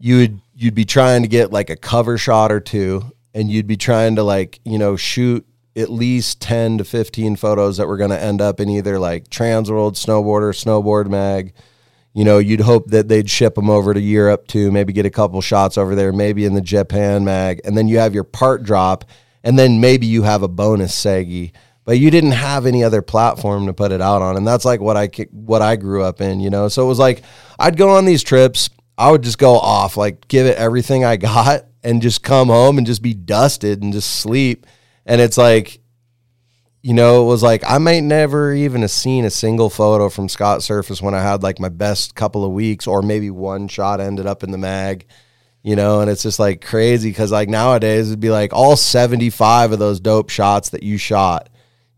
you 0.00 0.16
would 0.18 0.40
you'd 0.56 0.74
be 0.74 0.84
trying 0.84 1.22
to 1.22 1.28
get 1.28 1.52
like 1.52 1.70
a 1.70 1.76
cover 1.76 2.18
shot 2.18 2.50
or 2.52 2.60
two 2.60 3.02
and 3.34 3.50
you'd 3.50 3.66
be 3.66 3.76
trying 3.76 4.16
to 4.16 4.22
like, 4.22 4.60
you 4.64 4.78
know, 4.78 4.96
shoot 4.96 5.46
at 5.74 5.88
least 5.88 6.38
10 6.42 6.76
to 6.76 6.84
15 6.84 7.34
photos 7.36 7.78
that 7.78 7.88
were 7.88 7.96
going 7.96 8.10
to 8.10 8.22
end 8.22 8.42
up 8.42 8.60
in 8.60 8.68
either 8.68 8.98
like 8.98 9.28
Transworld, 9.30 9.92
Snowboarder, 9.94 10.52
Snowboard 10.52 11.08
Mag. 11.08 11.54
You 12.14 12.24
know, 12.24 12.38
you'd 12.38 12.60
hope 12.60 12.88
that 12.90 13.08
they'd 13.08 13.30
ship 13.30 13.54
them 13.54 13.70
over 13.70 13.94
to 13.94 14.00
Europe 14.00 14.46
too, 14.46 14.70
maybe 14.70 14.92
get 14.92 15.06
a 15.06 15.10
couple 15.10 15.40
shots 15.40 15.78
over 15.78 15.94
there, 15.94 16.12
maybe 16.12 16.44
in 16.44 16.54
the 16.54 16.60
Japan 16.60 17.24
mag, 17.24 17.60
and 17.64 17.76
then 17.76 17.88
you 17.88 17.98
have 17.98 18.14
your 18.14 18.24
part 18.24 18.62
drop, 18.62 19.04
and 19.42 19.58
then 19.58 19.80
maybe 19.80 20.06
you 20.06 20.22
have 20.22 20.42
a 20.42 20.48
bonus 20.48 20.94
Segi, 20.94 21.52
but 21.84 21.98
you 21.98 22.10
didn't 22.10 22.32
have 22.32 22.66
any 22.66 22.84
other 22.84 23.02
platform 23.02 23.66
to 23.66 23.72
put 23.72 23.92
it 23.92 24.02
out 24.02 24.20
on, 24.20 24.36
and 24.36 24.46
that's 24.46 24.64
like 24.64 24.80
what 24.80 24.96
I 24.96 25.08
what 25.30 25.62
I 25.62 25.76
grew 25.76 26.02
up 26.02 26.20
in, 26.20 26.40
you 26.40 26.50
know. 26.50 26.68
So 26.68 26.84
it 26.84 26.88
was 26.88 26.98
like 26.98 27.22
I'd 27.58 27.76
go 27.76 27.90
on 27.96 28.04
these 28.04 28.22
trips, 28.22 28.68
I 28.98 29.10
would 29.10 29.22
just 29.22 29.38
go 29.38 29.58
off, 29.58 29.96
like 29.96 30.28
give 30.28 30.46
it 30.46 30.58
everything 30.58 31.04
I 31.04 31.16
got, 31.16 31.64
and 31.82 32.02
just 32.02 32.22
come 32.22 32.48
home 32.48 32.76
and 32.76 32.86
just 32.86 33.02
be 33.02 33.14
dusted 33.14 33.82
and 33.82 33.92
just 33.92 34.20
sleep, 34.20 34.66
and 35.06 35.20
it's 35.20 35.38
like 35.38 35.81
you 36.82 36.94
know, 36.94 37.22
it 37.22 37.26
was 37.26 37.42
like 37.42 37.62
I 37.66 37.78
might 37.78 38.02
never 38.02 38.52
even 38.52 38.82
have 38.82 38.90
seen 38.90 39.24
a 39.24 39.30
single 39.30 39.70
photo 39.70 40.08
from 40.08 40.28
Scott 40.28 40.60
Serfas 40.60 41.00
when 41.00 41.14
I 41.14 41.22
had 41.22 41.42
like 41.42 41.60
my 41.60 41.68
best 41.68 42.14
couple 42.14 42.44
of 42.44 42.52
weeks, 42.52 42.86
or 42.86 43.02
maybe 43.02 43.30
one 43.30 43.68
shot 43.68 44.00
ended 44.00 44.26
up 44.26 44.42
in 44.42 44.50
the 44.50 44.58
mag. 44.58 45.06
you 45.62 45.76
know, 45.76 46.00
and 46.00 46.10
it's 46.10 46.22
just 46.22 46.38
like 46.38 46.64
crazy 46.64 47.10
because 47.10 47.30
like 47.30 47.48
nowadays 47.48 48.08
it'd 48.08 48.20
be 48.20 48.30
like 48.30 48.52
all 48.52 48.76
75 48.76 49.72
of 49.72 49.78
those 49.78 50.00
dope 50.00 50.28
shots 50.28 50.70
that 50.70 50.82
you 50.82 50.98
shot, 50.98 51.48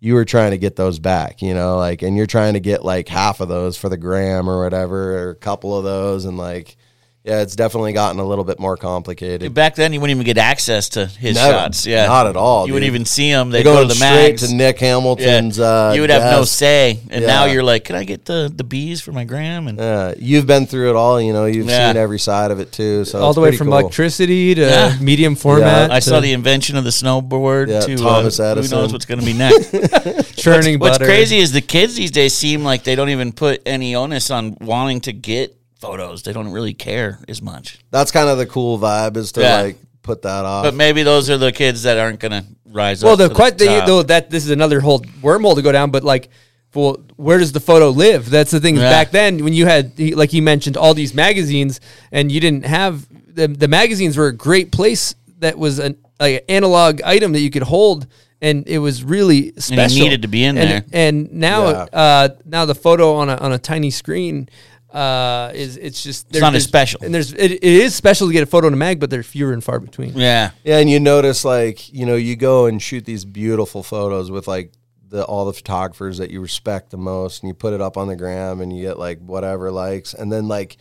you 0.00 0.14
were 0.14 0.26
trying 0.26 0.50
to 0.50 0.58
get 0.58 0.76
those 0.76 0.98
back, 0.98 1.40
you 1.40 1.54
know, 1.54 1.78
like, 1.78 2.02
and 2.02 2.16
you're 2.16 2.26
trying 2.26 2.54
to 2.54 2.60
get 2.60 2.84
like 2.84 3.08
half 3.08 3.40
of 3.40 3.48
those 3.48 3.76
for 3.78 3.88
the 3.88 3.96
gram 3.96 4.48
or 4.50 4.62
whatever, 4.62 5.18
or 5.18 5.30
a 5.30 5.36
couple 5.36 5.76
of 5.76 5.84
those. 5.84 6.26
And 6.26 6.36
like, 6.36 6.76
yeah, 7.24 7.40
it's 7.40 7.56
definitely 7.56 7.94
gotten 7.94 8.20
a 8.20 8.24
little 8.24 8.44
bit 8.44 8.60
more 8.60 8.76
complicated. 8.76 9.54
Back 9.54 9.76
then, 9.76 9.94
you 9.94 10.00
wouldn't 10.00 10.14
even 10.18 10.26
get 10.26 10.36
access 10.36 10.90
to 10.90 11.06
his 11.06 11.36
Never. 11.36 11.52
shots. 11.52 11.86
Yeah, 11.86 12.06
Not 12.06 12.26
at 12.26 12.36
all, 12.36 12.66
You 12.66 12.74
wouldn't 12.74 12.86
even 12.88 13.06
see 13.06 13.30
them. 13.32 13.48
They're 13.48 13.64
go 13.64 13.80
to 13.80 13.88
the 13.88 13.94
straight 13.94 14.32
mags. 14.32 14.46
to 14.48 14.54
Nick 14.54 14.78
Hamilton's, 14.78 15.58
uh, 15.58 15.92
you 15.94 16.02
would 16.02 16.10
have 16.10 16.30
no 16.30 16.44
say, 16.44 17.00
and 17.08 17.24
now 17.26 17.46
you're 17.46 17.62
like, 17.62 17.84
"Can 17.84 17.96
I 17.96 18.04
get 18.04 18.26
the 18.26 18.52
the 18.54 18.62
bees 18.64 19.00
for 19.00 19.12
my 19.12 19.24
gram?" 19.24 19.68
And 19.68 19.78
Yeah, 19.78 20.12
you've 20.18 20.46
been 20.46 20.66
through 20.66 20.90
it 20.90 20.96
all, 20.96 21.18
you 21.20 21.32
know, 21.32 21.46
you've 21.46 21.66
Yeah. 21.66 21.88
seen 21.92 21.96
every 21.96 22.18
side 22.18 22.50
of 22.50 22.60
it 22.60 22.72
too. 22.72 23.06
So 23.06 23.20
all 23.22 23.32
the 23.32 23.40
way 23.40 23.56
from 23.56 23.68
cool. 23.68 23.78
electricity 23.78 24.54
to 24.56 24.60
Yeah. 24.60 24.96
medium 25.00 25.34
format. 25.34 25.90
I 25.90 26.00
saw 26.00 26.20
the 26.20 26.32
invention 26.32 26.76
of 26.76 26.84
the 26.84 26.90
snowboard. 26.90 27.68
Yeah, 27.70 27.80
to 27.80 27.96
Thomas 27.96 28.38
uh, 28.38 28.44
Edison. 28.52 28.76
Who 28.76 28.82
knows 28.82 28.92
what's 28.92 29.06
going 29.06 29.20
to 29.20 29.26
be 29.26 29.32
next? 29.32 29.70
churning 30.36 30.78
What's 30.78 30.98
butter. 30.98 31.06
crazy 31.06 31.38
is 31.38 31.52
the 31.52 31.60
kids 31.62 31.94
these 31.94 32.10
days 32.10 32.34
seem 32.34 32.64
like 32.64 32.84
they 32.84 32.94
don't 32.94 33.08
even 33.08 33.32
put 33.32 33.62
any 33.64 33.94
onus 33.94 34.30
on 34.30 34.56
wanting 34.60 35.00
to 35.02 35.12
get 35.12 35.56
photos. 35.84 36.22
They 36.22 36.32
don't 36.32 36.50
really 36.52 36.74
care 36.74 37.18
as 37.28 37.40
much. 37.42 37.78
That's 37.90 38.10
kind 38.10 38.28
of 38.28 38.38
the 38.38 38.46
cool 38.46 38.78
vibe 38.78 39.16
is 39.16 39.32
to 39.32 39.40
Yeah. 39.42 39.60
like 39.62 39.76
put 40.02 40.22
that 40.22 40.44
off. 40.44 40.64
But 40.64 40.74
maybe 40.74 41.02
those 41.02 41.30
are 41.30 41.38
the 41.38 41.52
kids 41.52 41.82
that 41.84 41.98
aren't 41.98 42.20
going 42.20 42.32
to 42.32 42.44
rise 42.66 43.02
up. 43.02 43.06
Well, 43.06 43.12
up. 43.14 43.18
the 43.20 43.28
to 43.28 43.34
quite 43.34 43.58
the, 43.58 43.66
top. 43.66 43.86
though 43.86 44.02
that 44.02 44.30
this 44.30 44.44
is 44.44 44.50
another 44.50 44.80
whole 44.80 45.00
wormhole 45.22 45.54
to 45.56 45.62
go 45.62 45.72
down, 45.72 45.90
but 45.90 46.04
like, 46.04 46.28
well, 46.74 46.96
where 47.16 47.38
does 47.38 47.52
the 47.52 47.60
photo 47.60 47.90
live? 47.90 48.28
That's 48.28 48.50
the 48.50 48.58
thing. 48.60 48.76
Yeah. 48.76 48.90
Back 48.90 49.12
then, 49.12 49.44
when 49.44 49.52
you 49.52 49.64
had, 49.66 49.98
like 49.98 50.32
you 50.32 50.42
mentioned, 50.42 50.76
all 50.76 50.92
these 50.92 51.14
magazines, 51.14 51.80
and 52.10 52.32
you 52.32 52.40
didn't 52.40 52.64
have 52.66 53.06
the 53.32 53.46
the 53.48 53.68
magazines 53.68 54.16
were 54.16 54.26
a 54.26 54.32
great 54.36 54.72
place 54.72 55.14
that 55.38 55.56
was 55.56 55.78
an 55.78 55.96
like 56.18 56.34
an 56.36 56.40
analog 56.48 57.00
item 57.02 57.32
that 57.32 57.40
you 57.40 57.50
could 57.50 57.62
hold. 57.62 58.06
And 58.42 58.66
it 58.68 58.78
was 58.78 59.02
really 59.02 59.54
special. 59.56 60.02
needed 60.02 60.22
to 60.22 60.28
be 60.28 60.44
in 60.44 60.58
And- 60.58 60.70
there. 60.70 60.84
And 60.92 61.32
now, 61.32 61.70
Yeah. 61.70 61.86
uh, 61.92 62.28
now 62.44 62.66
the 62.66 62.74
photo 62.74 63.14
on 63.14 63.30
a 63.30 63.36
on 63.36 63.52
a 63.52 63.58
tiny 63.58 63.90
screen 63.90 64.48
uh, 64.94 65.50
is 65.54 65.76
it's 65.76 66.02
just 66.02 66.28
It's 66.30 66.40
not 66.40 66.54
as 66.54 66.64
special. 66.64 67.00
And 67.02 67.12
there's 67.12 67.32
it, 67.32 67.50
it 67.50 67.62
is 67.62 67.94
special 67.94 68.28
to 68.28 68.32
get 68.32 68.44
a 68.44 68.46
photo 68.46 68.68
in 68.68 68.74
a 68.74 68.76
mag, 68.76 69.00
but 69.00 69.10
they're 69.10 69.24
fewer 69.24 69.52
and 69.52 69.62
far 69.62 69.80
between. 69.80 70.12
yeah. 70.16 70.52
yeah, 70.62 70.78
and 70.78 70.88
you 70.88 71.00
notice 71.00 71.44
like 71.44 71.92
you 71.92 72.06
know 72.06 72.14
you 72.14 72.36
go 72.36 72.66
and 72.66 72.80
shoot 72.80 73.04
these 73.04 73.24
beautiful 73.24 73.82
photos 73.82 74.30
with 74.30 74.46
like 74.46 74.72
the 75.08 75.24
all 75.24 75.44
the 75.44 75.52
photographers 75.52 76.18
that 76.18 76.30
you 76.30 76.40
respect 76.40 76.90
the 76.90 76.96
most, 76.96 77.42
and 77.42 77.48
you 77.48 77.54
put 77.54 77.74
it 77.74 77.80
up 77.80 77.96
on 77.96 78.06
the 78.06 78.16
gram, 78.16 78.60
and 78.60 78.74
you 78.74 78.82
get 78.82 78.98
like 78.98 79.18
whatever 79.18 79.70
likes, 79.72 80.14
and 80.14 80.32
then 80.32 80.46
like 80.46 80.76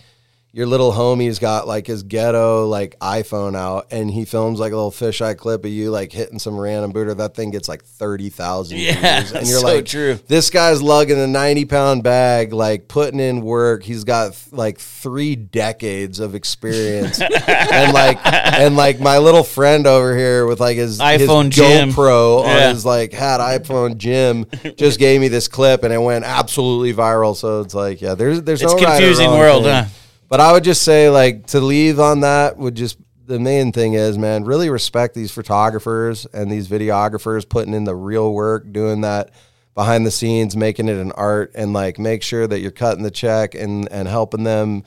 your 0.55 0.67
little 0.67 0.91
homie's 0.91 1.39
got 1.39 1.67
like 1.67 1.87
his 1.87 2.03
ghetto 2.03 2.67
like 2.67 2.95
iPhone 2.99 3.55
out, 3.57 3.87
and 3.89 4.11
he 4.11 4.23
films 4.23 4.59
like 4.59 4.71
a 4.71 4.75
little 4.75 4.91
fisheye 4.91 5.35
clip 5.35 5.65
of 5.65 5.71
you 5.71 5.89
like 5.89 6.11
hitting 6.11 6.37
some 6.37 6.59
random 6.59 6.91
booter. 6.91 7.15
That 7.15 7.33
thing 7.33 7.49
gets 7.49 7.67
like 7.67 7.83
thirty 7.83 8.29
thousand 8.29 8.77
Yeah, 8.77 9.21
views, 9.21 9.31
and 9.31 9.47
you're 9.47 9.59
so 9.61 9.65
like, 9.65 9.85
true. 9.85 10.19
this 10.27 10.51
guy's 10.51 10.79
lugging 10.81 11.19
a 11.19 11.25
90 11.25 11.65
pound 11.65 12.03
bag, 12.03 12.53
like 12.53 12.87
putting 12.87 13.19
in 13.19 13.41
work. 13.41 13.81
He's 13.81 14.03
got 14.03 14.37
like 14.51 14.77
three 14.77 15.35
decades 15.35 16.19
of 16.19 16.35
experience. 16.35 17.19
and 17.21 17.91
like, 17.91 18.19
and 18.23 18.75
like 18.75 18.99
my 18.99 19.17
little 19.17 19.43
friend 19.43 19.87
over 19.87 20.15
here 20.15 20.45
with 20.45 20.59
like 20.59 20.77
his, 20.77 20.99
iPhone 20.99 21.45
his 21.45 21.55
Jim. 21.55 21.89
GoPro 21.89 22.43
Yeah. 22.45 22.67
on 22.67 22.75
his 22.75 22.85
like 22.85 23.11
hat 23.11 23.39
iPhone 23.39 23.97
Jim 23.97 24.45
just 24.77 24.99
gave 24.99 25.19
me 25.19 25.29
this 25.29 25.47
clip 25.47 25.81
and 25.83 25.91
it 25.91 25.97
went 25.99 26.25
absolutely 26.25 26.93
viral. 26.93 27.35
So 27.35 27.61
it's 27.61 27.73
like, 27.73 28.01
yeah, 28.01 28.13
there's, 28.13 28.43
there's 28.43 28.61
It's 28.61 28.71
no 28.71 28.79
confusing 28.85 29.29
wrong 29.31 29.39
world, 29.39 29.63
thing. 29.63 29.73
huh? 29.85 29.89
But 30.33 30.41
I 30.41 30.51
would 30.51 30.63
just 30.63 30.81
say 30.81 31.11
like 31.11 31.45
to 31.49 31.61
leave 31.61 31.99
on 31.99 32.21
that 32.21 32.57
would 32.57 32.73
just 32.73 32.97
the 33.27 33.39
main 33.39 33.71
thing 33.71 33.93
is 33.93 34.17
man 34.17 34.45
really 34.45 34.67
respect 34.67 35.13
these 35.13 35.31
photographers 35.31 36.25
and 36.33 36.51
these 36.51 36.67
videographers 36.67 37.47
putting 37.47 37.75
in 37.75 37.83
the 37.83 37.93
real 37.93 38.33
work 38.33 38.73
doing 38.73 39.01
that 39.01 39.29
behind 39.75 40.07
the 40.07 40.09
scenes 40.09 40.55
making 40.55 40.87
it 40.87 40.97
an 40.97 41.11
art 41.11 41.51
and 41.53 41.71
like 41.71 41.99
make 41.99 42.23
sure 42.23 42.47
that 42.47 42.61
you're 42.61 42.71
cutting 42.71 43.03
the 43.03 43.11
check 43.11 43.53
and 43.53 43.87
and 43.91 44.07
helping 44.07 44.43
them 44.43 44.83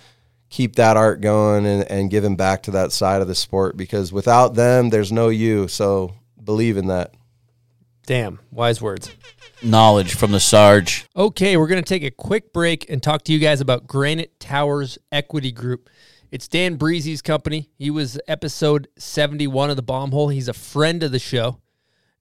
keep 0.51 0.75
that 0.75 0.97
art 0.97 1.21
going 1.21 1.65
and, 1.65 1.89
and 1.93 2.11
giving 2.11 2.35
back 2.35 2.65
to 2.65 2.73
that 2.73 2.91
side 2.91 3.23
of 3.23 3.29
the 3.29 3.35
sport 3.37 3.77
because 3.77 4.13
without 4.13 4.57
them 4.57 4.91
there's 4.91 5.13
no 5.13 5.29
you 5.29 5.69
so 5.69 6.13
believe 6.43 6.77
in 6.77 6.89
that 6.89 7.15
Damn, 8.07 8.39
wise 8.53 8.81
words. 8.81 9.11
Knowledge 9.63 10.15
from 10.15 10.33
the 10.33 10.41
Sarge. 10.41 11.07
Okay, 11.17 11.57
we're 11.57 11.67
going 11.67 11.83
to 11.83 11.89
take 11.89 12.05
a 12.05 12.11
quick 12.11 12.53
break 12.53 12.91
and 12.91 13.03
talk 13.03 13.23
to 13.25 13.33
you 13.33 13.39
guys 13.39 13.61
about 13.61 13.87
Granite 13.87 14.39
Towers 14.39 14.99
Equity 15.11 15.51
Group. 15.51 15.89
It's 16.31 16.47
Dan 16.47 16.75
Breezy's 16.77 17.23
company. 17.23 17.71
He 17.79 17.91
was 17.91 18.21
episode 18.29 18.89
71 18.99 19.71
of 19.71 19.77
the 19.77 19.83
Bomb 19.83 20.11
Hole. 20.11 20.29
He's 20.29 20.49
a 20.49 20.53
friend 20.53 21.03
of 21.03 21.11
the 21.11 21.19
show. 21.19 21.59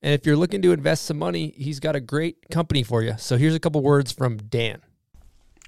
And 0.02 0.14
if 0.14 0.26
you're 0.26 0.38
looking 0.38 0.62
to 0.62 0.72
invest 0.72 1.04
some 1.04 1.18
money, 1.18 1.54
he's 1.58 1.82
got 1.82 1.96
a 1.96 2.00
great 2.00 2.50
company 2.50 2.84
for 2.84 3.02
you. 3.02 3.16
So 3.18 3.38
here's 3.38 3.56
a 3.56 3.60
couple 3.60 3.82
words 3.82 4.12
from 4.14 4.38
Dan. 4.38 4.82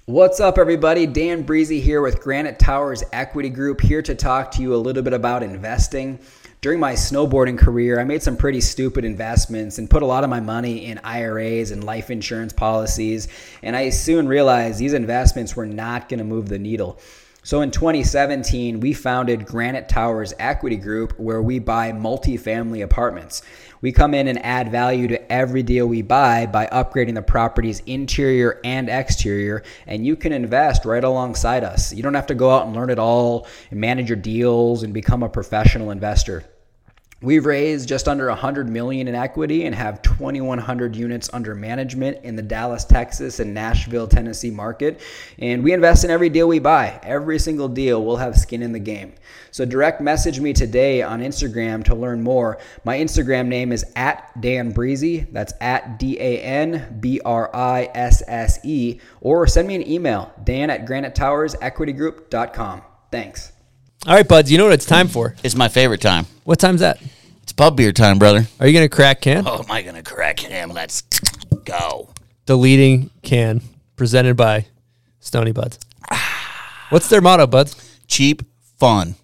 What's 0.06 0.40
up, 0.40 0.56
everybody? 0.56 1.06
Dan 1.06 1.42
Breezy 1.42 1.82
here 1.82 2.00
with 2.00 2.22
Granite 2.22 2.58
Towers 2.58 3.04
Equity 3.12 3.50
Group, 3.50 3.82
here 3.82 4.00
to 4.00 4.14
talk 4.14 4.50
to 4.52 4.62
you 4.62 4.74
a 4.74 4.78
little 4.78 5.02
bit 5.02 5.12
about 5.12 5.42
investing. 5.42 6.18
During 6.60 6.80
my 6.80 6.94
snowboarding 6.94 7.56
career, 7.56 8.00
I 8.00 8.04
made 8.04 8.20
some 8.20 8.36
pretty 8.36 8.60
stupid 8.60 9.04
investments 9.04 9.78
and 9.78 9.88
put 9.88 10.02
a 10.02 10.06
lot 10.06 10.24
of 10.24 10.30
my 10.30 10.40
money 10.40 10.86
in 10.86 10.98
IRAs 11.04 11.70
and 11.70 11.84
life 11.84 12.10
insurance 12.10 12.52
policies. 12.52 13.28
And 13.62 13.76
I 13.76 13.90
soon 13.90 14.26
realized 14.26 14.80
these 14.80 14.92
investments 14.92 15.54
were 15.54 15.66
not 15.66 16.08
going 16.08 16.18
to 16.18 16.24
move 16.24 16.48
the 16.48 16.58
needle. 16.58 16.98
So 17.44 17.60
in 17.60 17.70
2017, 17.70 18.80
we 18.80 18.92
founded 18.92 19.46
Granite 19.46 19.88
Towers 19.88 20.34
Equity 20.40 20.74
Group, 20.76 21.16
where 21.16 21.40
we 21.40 21.60
buy 21.60 21.92
multifamily 21.92 22.82
apartments. 22.82 23.42
We 23.80 23.92
come 23.92 24.12
in 24.14 24.26
and 24.26 24.44
add 24.44 24.72
value 24.72 25.06
to 25.08 25.32
every 25.32 25.62
deal 25.62 25.86
we 25.86 26.02
buy 26.02 26.46
by 26.46 26.66
upgrading 26.66 27.14
the 27.14 27.22
property's 27.22 27.80
interior 27.86 28.60
and 28.64 28.88
exterior, 28.88 29.62
and 29.86 30.04
you 30.04 30.16
can 30.16 30.32
invest 30.32 30.84
right 30.84 31.04
alongside 31.04 31.62
us. 31.62 31.92
You 31.92 32.02
don't 32.02 32.14
have 32.14 32.26
to 32.26 32.34
go 32.34 32.50
out 32.50 32.66
and 32.66 32.74
learn 32.74 32.90
it 32.90 32.98
all 32.98 33.46
and 33.70 33.80
manage 33.80 34.08
your 34.08 34.16
deals 34.16 34.82
and 34.82 34.92
become 34.92 35.22
a 35.22 35.28
professional 35.28 35.90
investor. 35.90 36.44
We've 37.20 37.44
raised 37.44 37.88
just 37.88 38.06
under 38.06 38.28
100 38.28 38.68
million 38.68 39.08
in 39.08 39.16
equity 39.16 39.66
and 39.66 39.74
have 39.74 40.02
2100 40.02 40.94
units 40.94 41.28
under 41.32 41.52
management 41.52 42.18
in 42.22 42.36
the 42.36 42.42
Dallas, 42.42 42.84
Texas 42.84 43.40
and 43.40 43.52
Nashville, 43.52 44.06
Tennessee 44.06 44.52
market. 44.52 45.00
And 45.36 45.64
we 45.64 45.72
invest 45.72 46.04
in 46.04 46.12
every 46.12 46.28
deal 46.28 46.46
we 46.46 46.60
buy. 46.60 47.00
Every 47.02 47.40
single 47.40 47.66
deal 47.66 48.04
we'll 48.04 48.18
have 48.18 48.36
skin 48.36 48.62
in 48.62 48.70
the 48.70 48.78
game. 48.78 49.14
So 49.50 49.64
direct 49.64 50.00
message 50.00 50.38
me 50.38 50.52
today 50.52 51.02
on 51.02 51.20
Instagram 51.20 51.82
to 51.86 51.96
learn 51.96 52.22
more. 52.22 52.58
My 52.84 52.96
Instagram 52.96 53.48
name 53.48 53.72
is 53.72 53.84
at 53.96 54.40
Dan 54.40 54.70
Breezy. 54.70 55.26
That's 55.32 55.54
at 55.60 55.98
D 55.98 56.20
A 56.20 56.40
N 56.40 56.98
B 57.00 57.20
R 57.24 57.50
I 57.52 57.90
S 57.96 58.22
S 58.28 58.60
E. 58.64 59.00
Or 59.20 59.44
send 59.48 59.66
me 59.66 59.74
an 59.74 59.88
email, 59.90 60.32
Dan 60.44 60.70
at 60.70 60.86
granitetowersequitygroup.com. 60.86 62.82
Thanks. 63.10 63.52
All 64.06 64.14
right, 64.14 64.26
buds, 64.26 64.50
you 64.50 64.58
know 64.58 64.64
what 64.64 64.74
it's 64.74 64.86
time 64.86 65.08
for. 65.08 65.34
It's 65.42 65.56
my 65.56 65.68
favorite 65.68 66.00
time. 66.00 66.26
What 66.44 66.60
time's 66.60 66.80
that? 66.80 67.02
It's 67.42 67.52
pub 67.52 67.76
beer 67.76 67.92
time, 67.92 68.18
brother. 68.18 68.46
Are 68.60 68.66
you 68.66 68.72
going 68.72 68.88
to 68.88 68.94
crack 68.94 69.20
can? 69.20 69.46
Oh, 69.46 69.58
am 69.58 69.70
I 69.70 69.82
going 69.82 69.96
to 69.96 70.02
crack 70.02 70.38
him? 70.38 70.70
Let's 70.70 71.02
go. 71.64 72.08
The 72.46 72.56
leading 72.56 73.10
can 73.22 73.60
presented 73.96 74.36
by 74.36 74.66
Stony 75.18 75.50
Buds. 75.50 75.80
What's 76.90 77.08
their 77.08 77.20
motto, 77.20 77.46
Buds? 77.48 77.98
Cheap, 78.06 78.42
fun 78.78 79.16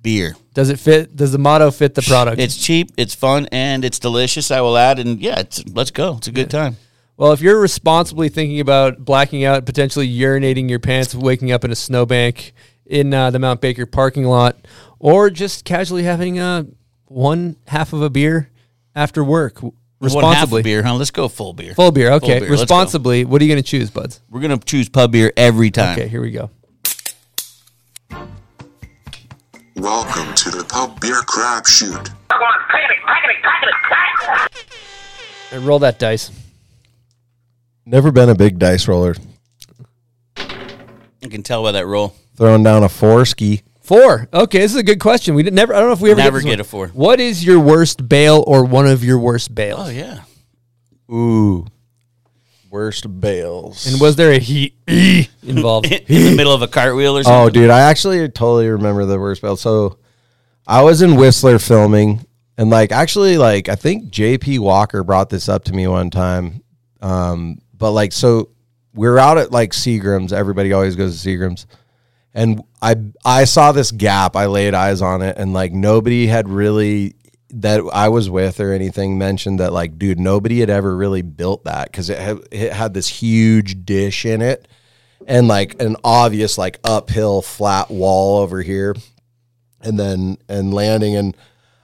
beer. 0.00 0.36
Does 0.54 0.70
it 0.70 0.78
fit? 0.78 1.14
Does 1.14 1.32
the 1.32 1.38
motto 1.38 1.70
fit 1.70 1.94
the 1.94 2.02
product? 2.02 2.40
It's 2.40 2.56
cheap, 2.56 2.92
it's 2.96 3.14
fun, 3.14 3.46
and 3.52 3.84
it's 3.84 3.98
delicious. 3.98 4.50
I 4.50 4.60
will 4.62 4.76
add, 4.76 4.98
and 4.98 5.20
yeah, 5.20 5.40
it's, 5.40 5.64
let's 5.68 5.90
go. 5.90 6.16
It's 6.16 6.28
a 6.28 6.32
good 6.32 6.50
time. 6.50 6.76
Well, 7.16 7.32
if 7.32 7.40
you're 7.40 7.60
responsibly 7.60 8.28
thinking 8.28 8.60
about 8.60 9.04
blacking 9.04 9.44
out, 9.44 9.66
potentially 9.66 10.08
urinating 10.08 10.68
your 10.70 10.78
pants, 10.78 11.14
waking 11.14 11.52
up 11.52 11.64
in 11.64 11.70
a 11.70 11.76
snowbank 11.76 12.52
in 12.86 13.12
uh, 13.14 13.30
the 13.30 13.38
Mount 13.38 13.60
Baker 13.60 13.86
parking 13.86 14.24
lot, 14.24 14.56
or 14.98 15.30
just 15.30 15.64
casually 15.64 16.02
having 16.02 16.38
uh, 16.38 16.64
one 17.06 17.56
half 17.66 17.92
of 17.92 18.02
a 18.02 18.10
beer 18.10 18.50
after 18.94 19.22
work 19.24 19.62
One 19.62 19.72
half 20.00 20.14
responsibly, 20.14 20.62
beer, 20.62 20.82
huh? 20.82 20.94
Let's 20.94 21.10
go 21.10 21.28
full 21.28 21.52
beer. 21.52 21.74
full 21.74 21.92
beer. 21.92 22.12
Okay, 22.12 22.38
Full 22.38 22.40
beer. 22.40 22.50
Responsibly. 22.50 23.24
What 23.24 23.40
are 23.40 23.44
you 23.44 23.52
going 23.52 23.62
to 23.62 23.68
choose, 23.68 23.90
buds? 23.90 24.20
We're 24.30 24.40
gonna 24.40 24.58
choose 24.58 24.88
pub 24.88 25.12
beer 25.12 25.32
every 25.36 25.70
time. 25.70 25.98
Okay, 25.98 26.08
here 26.08 26.20
we 26.20 26.30
go. 26.30 26.50
Welcome 29.76 30.34
to 30.36 30.50
the 30.50 30.64
Pub 30.64 31.00
Beer 31.00 31.20
Crapshoot. 31.22 32.10
And 35.50 35.66
roll 35.66 35.80
that 35.80 35.98
dice. 35.98 36.30
never 37.84 38.10
been 38.12 38.28
a 38.28 38.34
big 38.34 38.58
dice 38.58 38.88
roller 38.88 39.14
You 41.20 41.28
can 41.28 41.42
tell 41.42 41.62
by 41.62 41.72
that 41.72 41.86
roll. 41.86 42.14
Throwing 42.36 42.62
down 42.62 42.82
a 42.82 42.88
four 42.88 43.24
ski 43.24 43.62
Four. 43.80 44.28
Okay, 44.32 44.60
this 44.60 44.70
is 44.72 44.78
a 44.78 44.82
good 44.82 44.98
question. 44.98 45.34
We 45.34 45.42
did 45.42 45.52
never. 45.52 45.74
I 45.74 45.78
don't 45.78 45.88
know 45.88 45.92
if 45.92 46.00
we 46.00 46.10
ever 46.10 46.18
Never 46.18 46.38
this 46.38 46.46
get 46.46 46.58
a 46.58 46.64
four. 46.64 46.88
What 46.88 47.20
is 47.20 47.44
your 47.44 47.60
worst 47.60 48.08
bail 48.08 48.42
or 48.46 48.64
one 48.64 48.86
of 48.86 49.04
your 49.04 49.18
worst 49.18 49.54
bails? 49.54 49.88
Oh 49.88 49.90
yeah. 49.90 50.22
ooh 51.10 51.66
worst 52.74 53.20
bales 53.20 53.86
And 53.86 54.00
was 54.00 54.16
there 54.16 54.32
a 54.32 54.38
heat 54.38 54.74
involved? 55.44 55.86
In 55.92 56.04
the 56.24 56.34
middle 56.36 56.52
of 56.52 56.60
a 56.60 56.66
cartwheel 56.66 57.16
or 57.16 57.22
something. 57.22 57.40
Oh, 57.40 57.48
dude, 57.48 57.70
I 57.70 57.82
actually 57.82 58.28
totally 58.30 58.68
remember 58.68 59.04
the 59.04 59.20
worst 59.20 59.42
bail. 59.42 59.56
So 59.56 59.98
I 60.66 60.82
was 60.82 61.00
in 61.00 61.14
Whistler 61.14 61.60
filming, 61.60 62.26
and 62.58 62.70
like 62.70 62.90
actually, 62.90 63.38
like 63.38 63.68
I 63.68 63.76
think 63.76 64.10
JP 64.10 64.58
Walker 64.58 65.04
brought 65.04 65.30
this 65.30 65.48
up 65.48 65.64
to 65.64 65.72
me 65.72 65.86
one 65.86 66.10
time. 66.10 66.64
Um, 67.00 67.60
but 67.74 67.92
like, 67.92 68.12
so 68.12 68.48
we're 68.92 69.18
out 69.18 69.38
at 69.38 69.52
like 69.52 69.70
Seagram's. 69.70 70.32
Everybody 70.32 70.72
always 70.72 70.96
goes 70.96 71.22
to 71.22 71.28
Seagram's, 71.28 71.66
and 72.34 72.62
I 72.82 72.96
I 73.24 73.44
saw 73.44 73.72
this 73.72 73.90
gap. 73.90 74.36
I 74.36 74.46
laid 74.46 74.74
eyes 74.74 75.00
on 75.00 75.22
it, 75.22 75.36
and 75.38 75.52
like 75.52 75.72
nobody 75.72 76.26
had 76.26 76.48
really 76.48 77.14
that 77.50 77.80
I 77.92 78.08
was 78.08 78.28
with 78.28 78.58
or 78.58 78.72
anything 78.72 79.16
mentioned 79.16 79.60
that 79.60 79.72
like, 79.72 79.96
dude, 79.96 80.18
nobody 80.18 80.58
had 80.58 80.70
ever 80.70 80.96
really 80.96 81.22
built 81.22 81.64
that 81.64 81.90
because 81.90 82.10
it 82.10 82.18
had, 82.18 82.40
it 82.50 82.72
had 82.72 82.94
this 82.94 83.06
huge 83.06 83.84
dish 83.84 84.26
in 84.26 84.42
it 84.42 84.66
and 85.26 85.46
like 85.46 85.80
an 85.80 85.96
obvious 86.02 86.58
like 86.58 86.80
uphill 86.82 87.42
flat 87.42 87.90
wall 87.90 88.40
over 88.40 88.60
here 88.60 88.96
and 89.80 89.98
then 89.98 90.36
and 90.48 90.74
landing 90.74 91.14
and 91.14 91.36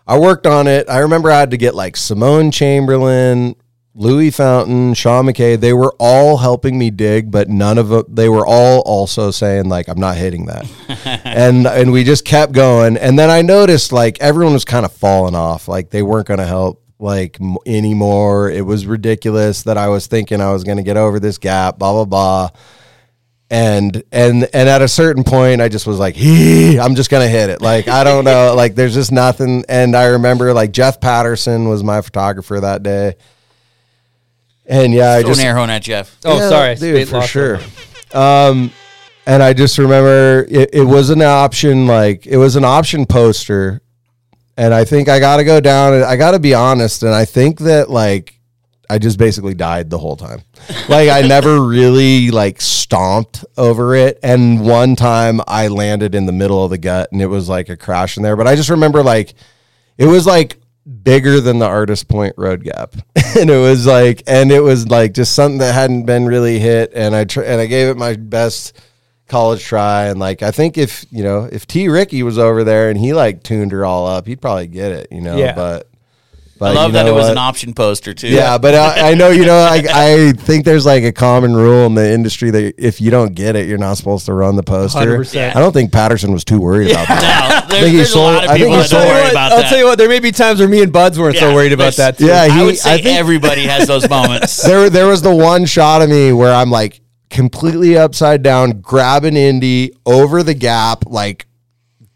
I 0.07 0.19
worked 0.19 0.47
on 0.47 0.67
it. 0.67 0.89
I 0.89 0.99
remember 0.99 1.31
I 1.31 1.39
had 1.39 1.53
to 1.53 1.57
get 1.57 1.77
like 1.77 1.97
Simon 1.97 2.51
Chamberlain, 2.51 3.55
Louis 3.95 4.31
Fountain, 4.31 4.95
Sean 4.95 5.27
McKay. 5.27 5.59
They 5.59 5.73
were 5.73 5.95
all 5.99 6.37
helping 6.37 6.79
me 6.79 6.91
dig, 6.91 7.31
but 7.31 7.49
none 7.49 7.77
of 7.77 7.89
them. 7.89 8.05
They 8.09 8.29
were 8.29 8.47
all 8.47 8.81
also 8.81 9.31
saying 9.33 9.69
like, 9.69 9.89
"I'm 9.89 9.99
not 9.99 10.17
hitting 10.17 10.47
that," 10.47 10.67
and 11.25 11.67
and 11.67 11.91
we 11.91 12.05
just 12.05 12.25
kept 12.25 12.53
going. 12.53 12.97
And 12.97 13.19
then 13.19 13.31
I 13.31 13.43
noticed 13.43 13.93
like 13.93 14.21
everyone 14.21 14.53
was 14.53 14.65
kind 14.65 14.85
of 14.85 14.93
falling 14.93 15.35
off. 15.35 15.67
Like 15.67 15.91
they 15.91 16.03
weren't 16.03 16.29
going 16.29 16.39
to 16.39 16.47
help 16.47 16.83
like 17.01 17.41
m- 17.41 17.57
anymore. 17.67 18.49
It 18.51 18.65
was 18.65 18.87
ridiculous 18.87 19.65
that 19.65 19.77
I 19.77 19.89
was 19.89 20.07
thinking 20.07 20.41
I 20.41 20.53
was 20.53 20.63
going 20.63 20.77
to 20.79 20.85
get 20.85 20.97
over 20.97 21.19
this 21.19 21.39
gap. 21.39 21.79
Blah 21.79 21.93
blah 21.93 22.05
blah 22.05 22.51
and 23.51 24.05
and 24.13 24.49
and 24.55 24.69
at 24.69 24.81
a 24.81 24.87
certain 24.87 25.25
point 25.25 25.61
i 25.61 25.69
just 25.69 25.85
was 25.85 25.99
like 25.99 26.15
"Hee, 26.15 26.79
i'm 26.79 26.95
just 26.95 27.11
gonna 27.11 27.27
hit 27.27 27.51
it 27.51 27.61
like 27.61 27.89
i 27.89 28.05
don't 28.05 28.25
know 28.25 28.55
like 28.57 28.77
there's 28.77 28.95
just 28.95 29.11
nothing 29.11 29.65
and 29.69 29.97
i 29.97 30.07
remember 30.07 30.55
like 30.55 30.71
jeff 30.71 31.01
patterson 31.01 31.69
was 31.69 31.83
my 31.83 32.01
photographer 32.01 32.61
that 32.61 32.85
day 32.85 33.17
and 34.71 34.93
yeah 34.95 35.13
i 35.15 35.21
Throw 35.21 35.31
just 35.31 35.41
an 35.41 35.47
air 35.49 35.57
horn 35.57 35.69
at 35.69 35.83
Jeff. 35.83 36.17
Oh, 36.25 36.39
Yeah, 36.39 36.49
sorry. 36.49 36.75
dude 36.77 37.07
Spade 37.07 37.09
for 37.09 37.27
sure 37.27 37.59
um 38.15 38.71
and 39.27 39.43
i 39.43 39.53
just 39.53 39.77
remember 39.79 40.47
it, 40.49 40.71
it 40.73 40.85
was 40.85 41.11
an 41.11 41.21
option 41.23 41.87
like 41.87 42.27
it 42.27 42.39
was 42.39 42.57
an 42.57 42.65
option 42.65 43.05
poster 43.05 43.83
and 44.57 44.73
i 44.73 44.85
think 44.85 45.09
i 45.09 45.21
gotta 45.21 45.45
go 45.45 45.61
down 45.61 45.93
and 45.95 46.05
i 46.05 46.17
gotta 46.17 46.39
be 46.39 46.55
honest 46.55 47.03
and 47.03 47.13
i 47.15 47.25
think 47.25 47.59
that 47.61 47.91
like 47.91 48.37
I 48.93 48.99
just 48.99 49.19
basically 49.21 49.55
died 49.55 49.89
the 49.89 49.99
whole 49.99 50.17
time. 50.17 50.43
Like 50.89 51.11
I 51.11 51.23
never 51.23 51.63
really 51.65 52.33
like 52.33 52.61
stomped 52.61 53.45
over 53.57 53.95
it. 53.95 54.19
And 54.25 54.67
one 54.67 54.97
time 54.97 55.41
I 55.47 55.69
landed 55.69 56.13
in 56.17 56.27
the 56.27 56.33
middle 56.33 56.65
of 56.65 56.71
the 56.71 56.79
gut 56.79 57.13
and 57.13 57.23
it 57.23 57.29
was 57.29 57.49
like 57.49 57.69
a 57.69 57.77
crash 57.77 58.17
in 58.17 58.25
there. 58.25 58.35
But 58.35 58.49
I 58.49 58.57
just 58.57 58.69
remember 58.69 59.05
like 59.05 59.35
it 59.97 60.07
was 60.07 60.27
like 60.27 60.57
bigger 61.03 61.41
than 61.41 61.59
the 61.59 61.67
artist 61.67 62.09
point 62.09 62.35
road 62.37 62.65
gap. 62.65 62.95
and 63.39 63.51
it 63.51 63.61
was 63.61 63.87
like 63.87 64.23
and 64.27 64.51
it 64.51 64.61
was 64.61 64.89
like 64.89 65.13
just 65.13 65.35
something 65.35 65.59
that 65.59 65.75
hadn't 65.75 66.07
been 66.07 66.27
really 66.27 66.59
hit. 66.59 66.93
And 66.95 67.15
I 67.15 67.25
tr- 67.25 67.43
and 67.43 67.61
I 67.61 67.67
gave 67.67 67.89
it 67.89 67.97
my 67.97 68.15
best 68.15 68.79
college 69.29 69.63
try. 69.63 70.07
And 70.07 70.19
like 70.19 70.43
I 70.43 70.51
think 70.51 70.79
if 70.79 71.05
you 71.11 71.23
know, 71.23 71.49
if 71.51 71.67
T 71.67 71.89
Ricky 71.89 72.23
was 72.23 72.39
over 72.39 72.65
there 72.65 72.91
and 72.91 72.99
he 72.99 73.13
like 73.13 73.43
tuned 73.43 73.73
her 73.73 73.85
all 73.85 74.07
up, 74.07 74.27
he'd 74.27 74.41
probably 74.41 74.67
get 74.67 74.93
it, 74.93 75.09
you 75.11 75.21
know. 75.21 75.37
Yeah. 75.37 75.55
But 75.55 75.90
I 76.63 76.73
love 76.73 76.89
you 76.91 76.93
that 76.95 77.07
it 77.07 77.13
was 77.13 77.25
what? 77.25 77.33
an 77.33 77.39
option 77.39 77.73
poster 77.75 78.13
too. 78.13 78.29
Yeah, 78.29 78.59
but 78.59 78.75
I, 78.75 79.11
I 79.13 79.15
know 79.15 79.29
you 79.31 79.45
know. 79.47 79.57
I, 79.57 79.83
I 79.91 80.33
think 80.33 80.65
there's 80.65 80.85
like 80.85 81.05
a 81.05 81.13
common 81.13 81.55
rule 81.55 81.87
in 81.87 81.95
the 81.95 82.13
industry 82.13 82.51
that 82.51 82.75
if 82.77 83.01
you 83.01 83.11
don't 83.11 83.35
get 83.35 83.57
it, 83.57 83.69
you're 83.69 83.79
not 83.79 83.97
supposed 83.97 84.27
to 84.27 84.35
run 84.35 84.57
the 84.57 84.63
poster. 84.63 84.99
100%. 85.19 85.57
I 85.57 85.59
don't 85.61 85.73
think 85.73 85.93
Patterson 85.93 86.33
was 86.33 86.45
too 86.45 86.61
worried 86.61 86.91
about 86.91 87.09
that. 87.09 87.67
No, 87.71 87.77
there- 87.77 87.79
I 87.79 87.83
think 87.83 87.91
he 87.93 87.97
there's 87.99 88.09
a 88.09 88.13
sold- 88.13 88.35
lot 88.35 88.45
of 88.45 88.51
I 88.51 88.55
think 88.55 88.59
people 88.67 88.73
he 88.77 88.83
that 88.83 88.89
sold- 88.89 89.03
don't 89.03 89.09
worry 89.15 89.23
What? 89.23 89.31
about 89.33 89.53
I'll 89.53 89.59
that. 89.63 89.69
tell 89.71 89.79
you 89.79 89.85
what. 89.87 89.99
There 89.99 90.09
may 90.09 90.19
be 90.21 90.33
times 90.33 90.59
where 90.59 90.69
me 90.69 90.83
and 90.83 90.93
Buds 90.93 91.19
weren't 91.19 91.37
so 91.37 91.49
Yeah, 91.49 91.55
worried 91.55 91.73
about 91.73 91.95
there's- 91.95 91.97
that. 91.97 92.19
Too. 92.19 92.27
Yeah, 92.27 92.49
I 92.51 92.63
would 92.65 92.77
say 92.79 92.95
I 92.95 93.01
think- 93.01 93.19
everybody 93.19 93.63
has 93.67 93.87
those 93.87 94.09
moments. 94.11 94.63
there 94.63 94.91
there 94.91 95.07
was 95.07 95.23
the 95.23 95.35
one 95.35 95.65
shot 95.67 96.03
of 96.03 96.11
me 96.11 96.33
where 96.33 96.53
I'm 96.53 96.71
like 96.71 97.01
completely 97.31 97.97
upside 97.97 98.43
down, 98.43 98.81
grabbing 98.81 99.37
Indy 99.37 99.93
over 100.05 100.43
the 100.43 100.55
gap, 100.55 101.05
like 101.07 101.47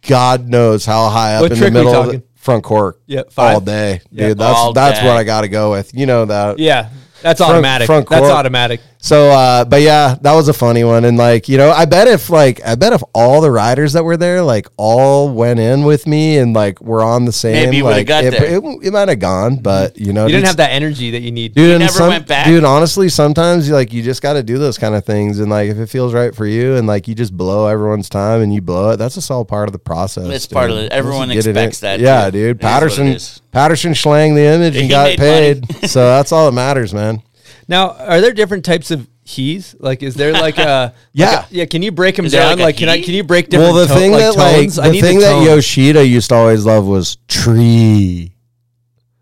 God 0.06 0.48
knows 0.48 0.84
how 0.84 1.08
high 1.08 1.36
up 1.36 1.42
What 1.42 1.52
in 1.52 1.58
the 1.58 1.64
trick 1.64 1.72
we 1.74 1.78
middle 1.80 1.94
of 1.94 2.06
the 2.06 2.12
talking? 2.14 2.28
Front 2.44 2.62
court. 2.62 3.00
Yeah, 3.06 3.22
all 3.38 3.60
day, 3.60 4.02
Yeah. 4.12 4.28
dude. 4.28 4.38
That's 4.38 4.58
All 4.58 4.72
that's 4.74 5.00
day. 5.00 5.06
what 5.06 5.16
I 5.16 5.24
got 5.24 5.40
to 5.40 5.48
go 5.48 5.70
with. 5.72 5.92
You 5.94 6.04
know 6.04 6.26
that. 6.26 6.58
Yeah, 6.58 6.90
that's 7.22 7.38
Front- 7.40 7.52
automatic. 7.54 7.86
front 7.86 8.08
that's 8.08 8.26
automatic. 8.26 8.80
So, 9.04 9.28
uh, 9.28 9.66
but 9.66 9.82
yeah, 9.82 10.16
that 10.22 10.32
was 10.32 10.48
a 10.48 10.54
funny 10.54 10.82
one. 10.82 11.04
And 11.04 11.18
like, 11.18 11.46
you 11.46 11.58
know, 11.58 11.70
I 11.70 11.84
bet 11.84 12.08
if 12.08 12.30
like, 12.30 12.64
I 12.64 12.74
bet 12.74 12.94
if 12.94 13.02
all 13.14 13.42
the 13.42 13.50
riders 13.50 13.92
that 13.92 14.02
were 14.02 14.16
there, 14.16 14.40
like 14.40 14.66
all 14.78 15.28
went 15.28 15.60
in 15.60 15.84
with 15.84 16.06
me 16.06 16.38
and 16.38 16.54
like 16.54 16.80
were 16.80 17.02
on 17.04 17.26
the 17.26 17.32
same, 17.32 17.52
Maybe 17.66 17.76
you 17.76 17.84
would've 17.84 17.98
like, 17.98 18.06
got 18.06 18.24
it, 18.24 18.30
there. 18.30 18.44
it, 18.46 18.64
it 18.82 18.92
might 18.94 19.10
have 19.10 19.18
gone, 19.18 19.56
but 19.56 19.98
you 19.98 20.14
know, 20.14 20.22
You 20.22 20.28
didn't 20.30 20.44
it's- 20.44 20.48
have 20.52 20.56
that 20.56 20.70
energy 20.72 21.10
that 21.10 21.20
you 21.20 21.32
need. 21.32 21.52
Dude, 21.54 21.72
and 21.72 21.80
never 21.80 21.92
some- 21.92 22.08
went 22.08 22.26
back? 22.26 22.46
Dude, 22.46 22.64
honestly, 22.64 23.10
sometimes 23.10 23.68
you 23.68 23.74
like 23.74 23.92
you 23.92 24.02
just 24.02 24.22
got 24.22 24.32
to 24.32 24.42
do 24.42 24.56
those 24.56 24.78
kind 24.78 24.94
of 24.94 25.04
things, 25.04 25.38
and 25.38 25.50
like 25.50 25.68
if 25.68 25.76
it 25.76 25.88
feels 25.90 26.14
right 26.14 26.34
for 26.34 26.46
you, 26.46 26.76
and 26.76 26.86
like 26.86 27.06
you 27.06 27.14
just 27.14 27.36
blow 27.36 27.66
everyone's 27.66 28.08
time 28.08 28.40
and 28.40 28.54
you 28.54 28.62
blow 28.62 28.92
it, 28.92 28.96
that's 28.96 29.16
just 29.16 29.30
all 29.30 29.44
part 29.44 29.68
of 29.68 29.74
the 29.74 29.78
process. 29.78 30.28
It's 30.28 30.46
part 30.46 30.70
of 30.70 30.76
dude. 30.78 30.86
it. 30.86 30.92
Everyone 30.92 31.28
Just 31.28 31.44
get 31.44 31.50
it 31.54 31.58
in. 31.60 31.64
expects 31.68 31.80
that, 31.80 32.00
Yeah, 32.00 32.30
too. 32.30 32.30
dude. 32.30 32.40
It 32.40 32.40
is 32.40 32.46
what 32.46 32.56
it 32.56 32.60
Patterson, 32.62 33.06
is. 33.08 33.42
Patterson 33.52 33.92
schlang 33.92 34.34
the 34.34 34.46
image 34.46 34.76
and 34.76 34.84
He 34.84 34.88
got 34.88 35.18
made 35.18 35.68
paid, 35.68 35.88
so 35.90 36.06
that's 36.06 36.32
all 36.32 36.46
that 36.46 36.52
matters, 36.52 36.94
man. 36.94 37.20
Now, 37.68 37.90
are 37.90 38.20
there 38.20 38.32
different 38.32 38.64
types 38.64 38.90
of 38.90 39.08
he's? 39.24 39.74
Like, 39.78 40.02
is 40.02 40.14
there 40.14 40.32
like 40.32 40.58
a 40.58 40.94
Yeah. 41.12 41.30
like 41.36 41.50
a- 41.50 41.54
yeah? 41.54 41.64
Can 41.66 41.82
you 41.82 41.92
break 41.92 42.16
them 42.16 42.26
Is 42.26 42.32
there 42.32 42.42
down? 42.42 42.58
like 42.58 42.60
a 42.60 42.62
Like, 42.64 42.76
can 42.76 42.88
I 42.88 42.96
he? 42.98 43.02
can 43.04 43.14
you 43.14 43.24
break 43.24 43.48
different? 43.48 43.74
Well, 43.74 43.86
different? 43.86 43.88
the 43.88 43.94
to- 43.94 44.00
thing 44.00 44.12
like 44.12 44.20
that 44.34 44.36
like 44.36 44.56
tones? 44.56 44.78
I 44.78 44.86
the 44.88 44.92
need 44.92 45.00
thing 45.00 45.18
that 45.20 45.30
tone. 45.32 45.44
Yoshida 45.44 46.06
used 46.06 46.28
to 46.28 46.34
always 46.34 46.64
love 46.64 46.86
was 46.86 47.16
tree. 47.28 48.32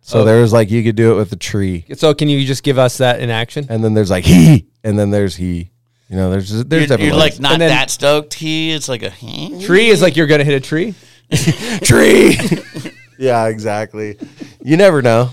So 0.04 0.20
Oh. 0.20 0.24
there 0.24 0.40
was 0.42 0.52
like 0.52 0.70
you 0.70 0.82
could 0.82 0.96
do 0.96 1.12
it 1.12 1.16
with 1.16 1.30
the 1.30 1.36
tree, 1.36 1.84
So 1.96 2.12
can 2.12 2.28
you 2.28 2.44
just 2.44 2.62
give 2.64 2.76
us 2.78 2.98
that 2.98 3.20
in 3.20 3.30
action? 3.30 3.66
and 3.70 3.82
then 3.84 3.94
there's 3.94 4.10
like 4.10 4.24
he, 4.24 4.66
and 4.84 4.98
then 4.98 5.10
there's 5.10 5.36
he. 5.36 5.70
You 6.08 6.16
know, 6.16 6.30
there's 6.30 6.50
there's 6.50 6.68
You're, 6.68 6.80
different 6.88 7.02
you're 7.04 7.14
like 7.14 7.40
not 7.40 7.52
And 7.52 7.62
then- 7.62 7.70
that 7.70 7.88
stoked. 7.90 8.34
He, 8.34 8.72
it's 8.72 8.88
like 8.88 9.02
a 9.02 9.10
hmm? 9.10 9.60
Tree 9.60 9.88
is 9.88 10.02
like 10.02 10.16
you're 10.16 10.26
gonna 10.26 10.44
hit 10.44 10.54
a 10.54 10.60
tree. 10.60 10.94
tree. 11.82 12.36
yeah, 13.18 13.46
exactly. 13.46 14.18
You 14.62 14.76
never 14.76 15.00
know. 15.00 15.30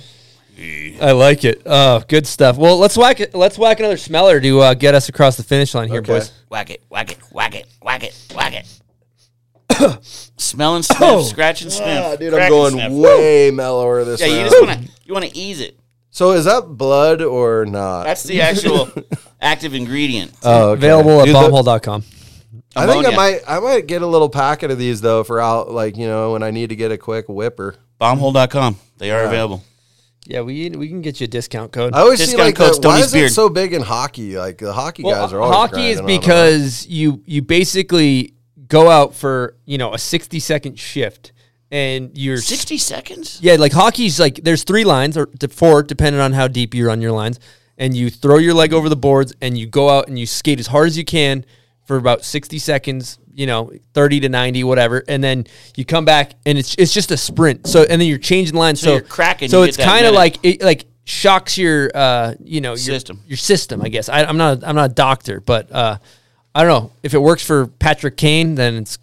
I 1.02 1.12
like 1.12 1.46
it. 1.46 1.62
Oh, 1.66 2.04
good 2.08 2.28
stuff. 2.28 2.58
Well, 2.58 2.78
let's 2.78 2.98
whack 2.98 3.20
it. 3.20 3.34
Let's 3.34 3.58
whack 3.58 3.80
another 3.80 3.98
smeller 3.98 4.42
to 4.42 4.60
uh, 4.60 4.74
get 4.74 4.94
us 4.96 5.08
across 5.10 5.38
the 5.38 5.44
finish 5.44 5.74
line 5.74 5.88
here, 5.88 6.00
Okay. 6.00 6.14
boys. 6.14 6.32
whack 6.50 6.70
it, 6.70 6.84
whack 6.90 7.12
it, 7.12 7.18
whack 7.32 7.56
it, 7.56 7.68
whack 7.82 8.04
it, 8.04 8.16
whack 8.36 8.54
it. 8.54 8.66
Smell 10.38 10.76
and 10.76 10.84
sniff, 10.84 11.00
Oh. 11.02 11.24
scratch 11.24 11.62
and 11.62 11.72
sniff. 11.72 12.04
Ah, 12.06 12.16
dude, 12.16 12.34
crack 12.34 12.44
I'm 12.46 12.50
going 12.50 12.74
sniff. 12.74 12.92
way 12.92 13.52
mellower 13.52 14.04
this 14.04 14.20
Yeah, 14.20 14.28
you 14.28 14.38
round. 14.40 14.50
just 14.50 14.66
want 14.66 14.82
to 14.86 14.90
you 15.06 15.14
want 15.14 15.26
to 15.26 15.38
ease 15.38 15.62
it. 15.62 15.78
So 16.12 16.32
is 16.32 16.46
that 16.46 16.62
blood 16.68 17.22
or 17.22 17.66
not? 17.66 18.04
That's 18.04 18.24
the 18.24 18.42
actual 18.42 18.90
active 19.42 19.74
ingredient. 19.74 20.34
oh, 20.44 20.70
okay. 20.72 20.80
Available 20.80 21.22
at 21.22 21.26
Dude, 21.26 21.36
the- 21.36 21.40
bombhole.com. 21.40 22.04
I 22.76 22.86
think 22.86 23.06
I 23.06 23.10
Ammonia. 23.10 23.16
might 23.18 23.40
I 23.48 23.60
might 23.60 23.88
get 23.88 24.02
a 24.02 24.08
little 24.08 24.30
packet 24.30 24.70
of 24.72 24.78
these 24.78 25.02
though 25.02 25.24
for 25.24 25.40
out 25.40 25.72
like 25.72 25.98
you 25.98 26.08
know 26.08 26.34
when 26.34 26.44
I 26.44 26.52
need 26.52 26.70
to 26.70 26.76
get 26.76 26.92
a 26.92 26.98
quick 26.98 27.28
whipper. 27.30 27.76
Bombhole.com. 28.02 28.78
They 28.98 29.12
are 29.12 29.22
Yeah. 29.24 29.28
available. 29.30 29.64
Yeah, 30.30 30.42
we 30.42 30.70
we 30.70 30.88
can 30.90 31.02
get 31.02 31.20
you 31.20 31.26
a 31.26 31.28
discount 31.28 31.72
code. 31.72 31.96
I 31.96 32.02
always 32.02 32.20
see 32.20 32.26
Discount 32.26 32.46
like 32.50 32.56
code 32.56 32.84
the, 32.84 32.88
why 32.88 33.00
is 33.00 33.12
beard. 33.12 33.32
it 33.32 33.34
so 33.34 33.50
big 33.50 33.74
in 33.74 33.82
hockey? 33.82 34.38
Like 34.38 34.60
the 34.60 34.72
hockey 34.72 35.02
guys 35.02 35.34
are 35.34 35.42
always 35.42 35.58
hockey 35.58 35.88
is 35.88 36.00
grinding 36.00 36.04
on 36.04 36.10
it. 36.12 36.22
because 36.22 36.86
you 36.88 37.24
you 37.26 37.42
basically 37.42 38.36
go 38.68 38.92
out 38.92 39.16
for 39.16 39.58
you 39.66 39.80
know 39.80 39.92
a 39.96 39.98
60 39.98 40.40
second 40.40 40.78
shift 40.78 41.32
and 41.72 42.16
you're 42.16 42.38
60 42.38 42.78
seconds? 42.78 43.40
yeah 43.42 43.56
like 43.56 43.72
hockey's 43.72 44.20
like 44.20 44.36
there's 44.44 44.64
three 44.64 44.84
lines 44.84 45.18
or 45.18 45.28
four 45.50 45.82
depending 45.82 46.22
on 46.22 46.34
how 46.34 46.48
deep 46.48 46.76
you 46.76 46.86
run 46.86 47.02
your 47.02 47.12
lines 47.12 47.40
and 47.80 47.98
you 47.98 48.12
throw 48.12 48.38
your 48.38 48.54
leg 48.54 48.72
over 48.72 48.88
the 48.88 48.96
boards 48.96 49.34
and 49.42 49.58
you 49.58 49.66
go 49.66 49.90
out 49.90 50.08
and 50.08 50.20
you 50.20 50.28
skate 50.28 50.60
as 50.60 50.68
hard 50.68 50.86
as 50.86 50.96
you 50.96 51.06
can 51.06 51.44
for 51.90 51.98
about 51.98 52.24
60 52.24 52.60
seconds 52.60 53.18
you 53.34 53.48
know 53.48 53.72
30 53.96 54.20
to 54.20 54.30
90 54.30 54.64
whatever 54.64 55.04
and 55.08 55.24
then 55.24 55.48
you 55.76 55.84
come 55.84 56.06
back 56.06 56.34
and 56.46 56.56
it's 56.56 56.76
it's 56.78 56.94
just 56.94 57.10
a 57.10 57.18
sprint 57.18 57.66
so 57.66 57.82
and 57.82 58.00
then 58.00 58.08
you're 58.08 58.20
changing 58.20 58.56
lines 58.56 58.80
So 58.80 58.86
so, 58.86 58.92
you're 58.94 59.02
cracking, 59.02 59.50
so 59.50 59.64
you 59.64 59.70
it's 59.70 59.76
kind 59.76 60.06
of 60.06 60.14
like 60.14 60.38
it 60.44 60.62
like 60.62 60.86
shocks 61.06 61.58
your 61.58 61.90
uh 61.96 62.36
you 62.44 62.62
know 62.62 62.74
your 62.74 62.78
System. 62.78 63.22
your 63.26 63.38
system 63.38 63.82
i 63.82 63.90
guess 63.90 64.08
I, 64.08 64.24
i'm 64.24 64.38
not 64.38 64.64
i'm 64.64 64.76
not 64.76 64.92
a 64.92 64.94
doctor 64.94 65.40
but 65.42 65.72
uh 65.72 65.98
i 66.54 66.64
don't 66.64 66.70
know 66.84 66.92
if 67.02 67.16
it 67.16 67.22
works 67.24 67.44
for 67.44 67.66
patrick 67.66 68.18
kane 68.18 68.54
then 68.54 68.76
it's 68.76 69.00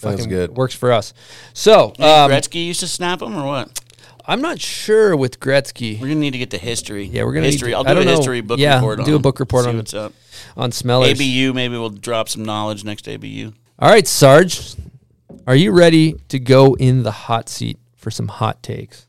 That's 0.00 0.16
fucking 0.16 0.28
good. 0.28 0.56
works 0.56 0.74
for 0.74 0.90
us 0.90 1.14
so 1.52 1.90
You 1.90 1.94
think 2.04 2.08
um, 2.08 2.30
Gretzky 2.32 2.66
used 2.66 2.80
to 2.80 2.88
snap 2.88 3.20
them 3.20 3.36
or 3.36 3.46
what? 3.46 3.80
I'm 4.26 4.40
not 4.40 4.60
sure 4.60 5.16
with 5.16 5.38
gretzky 5.40 6.00
We're 6.00 6.08
gonna 6.08 6.20
need 6.20 6.32
to 6.32 6.38
get 6.38 6.50
to 6.50 6.58
history. 6.58 7.04
Yeah, 7.06 7.24
we're 7.24 7.32
gonna 7.34 7.46
need 7.46 7.52
history. 7.52 7.70
to- 7.72 7.76
I'll 7.78 7.82
I 7.86 7.94
do 7.94 8.00
a 8.00 8.04
don't 8.04 8.26
know. 8.26 8.42
book 8.42 8.58
Yeah, 8.58 8.76
report. 8.76 9.04
do 9.04 9.12
a 9.12 9.16
on 9.16 9.22
book 9.22 9.40
report 9.40 9.66
on- 9.66 9.76
what's 9.76 9.94
up. 9.94 10.12
on 10.56 10.72
smellers 10.72 11.10
ABU. 11.10 11.52
Maybe 11.52 11.76
we'll 11.76 11.90
drop 11.90 12.28
some 12.28 12.44
knowledge 12.44 12.84
next 12.84 13.08
ABU. 13.08 13.52
all 13.78 13.90
right 13.90 14.06
sarge 14.06 14.74
are 15.46 15.56
you 15.56 15.72
ready 15.72 16.14
to 16.28 16.38
go 16.38 16.74
in 16.74 17.02
the 17.02 17.10
hot 17.10 17.48
seat 17.48 17.78
for 17.96 18.10
some 18.10 18.28
hot 18.28 18.62
takes 18.62 19.06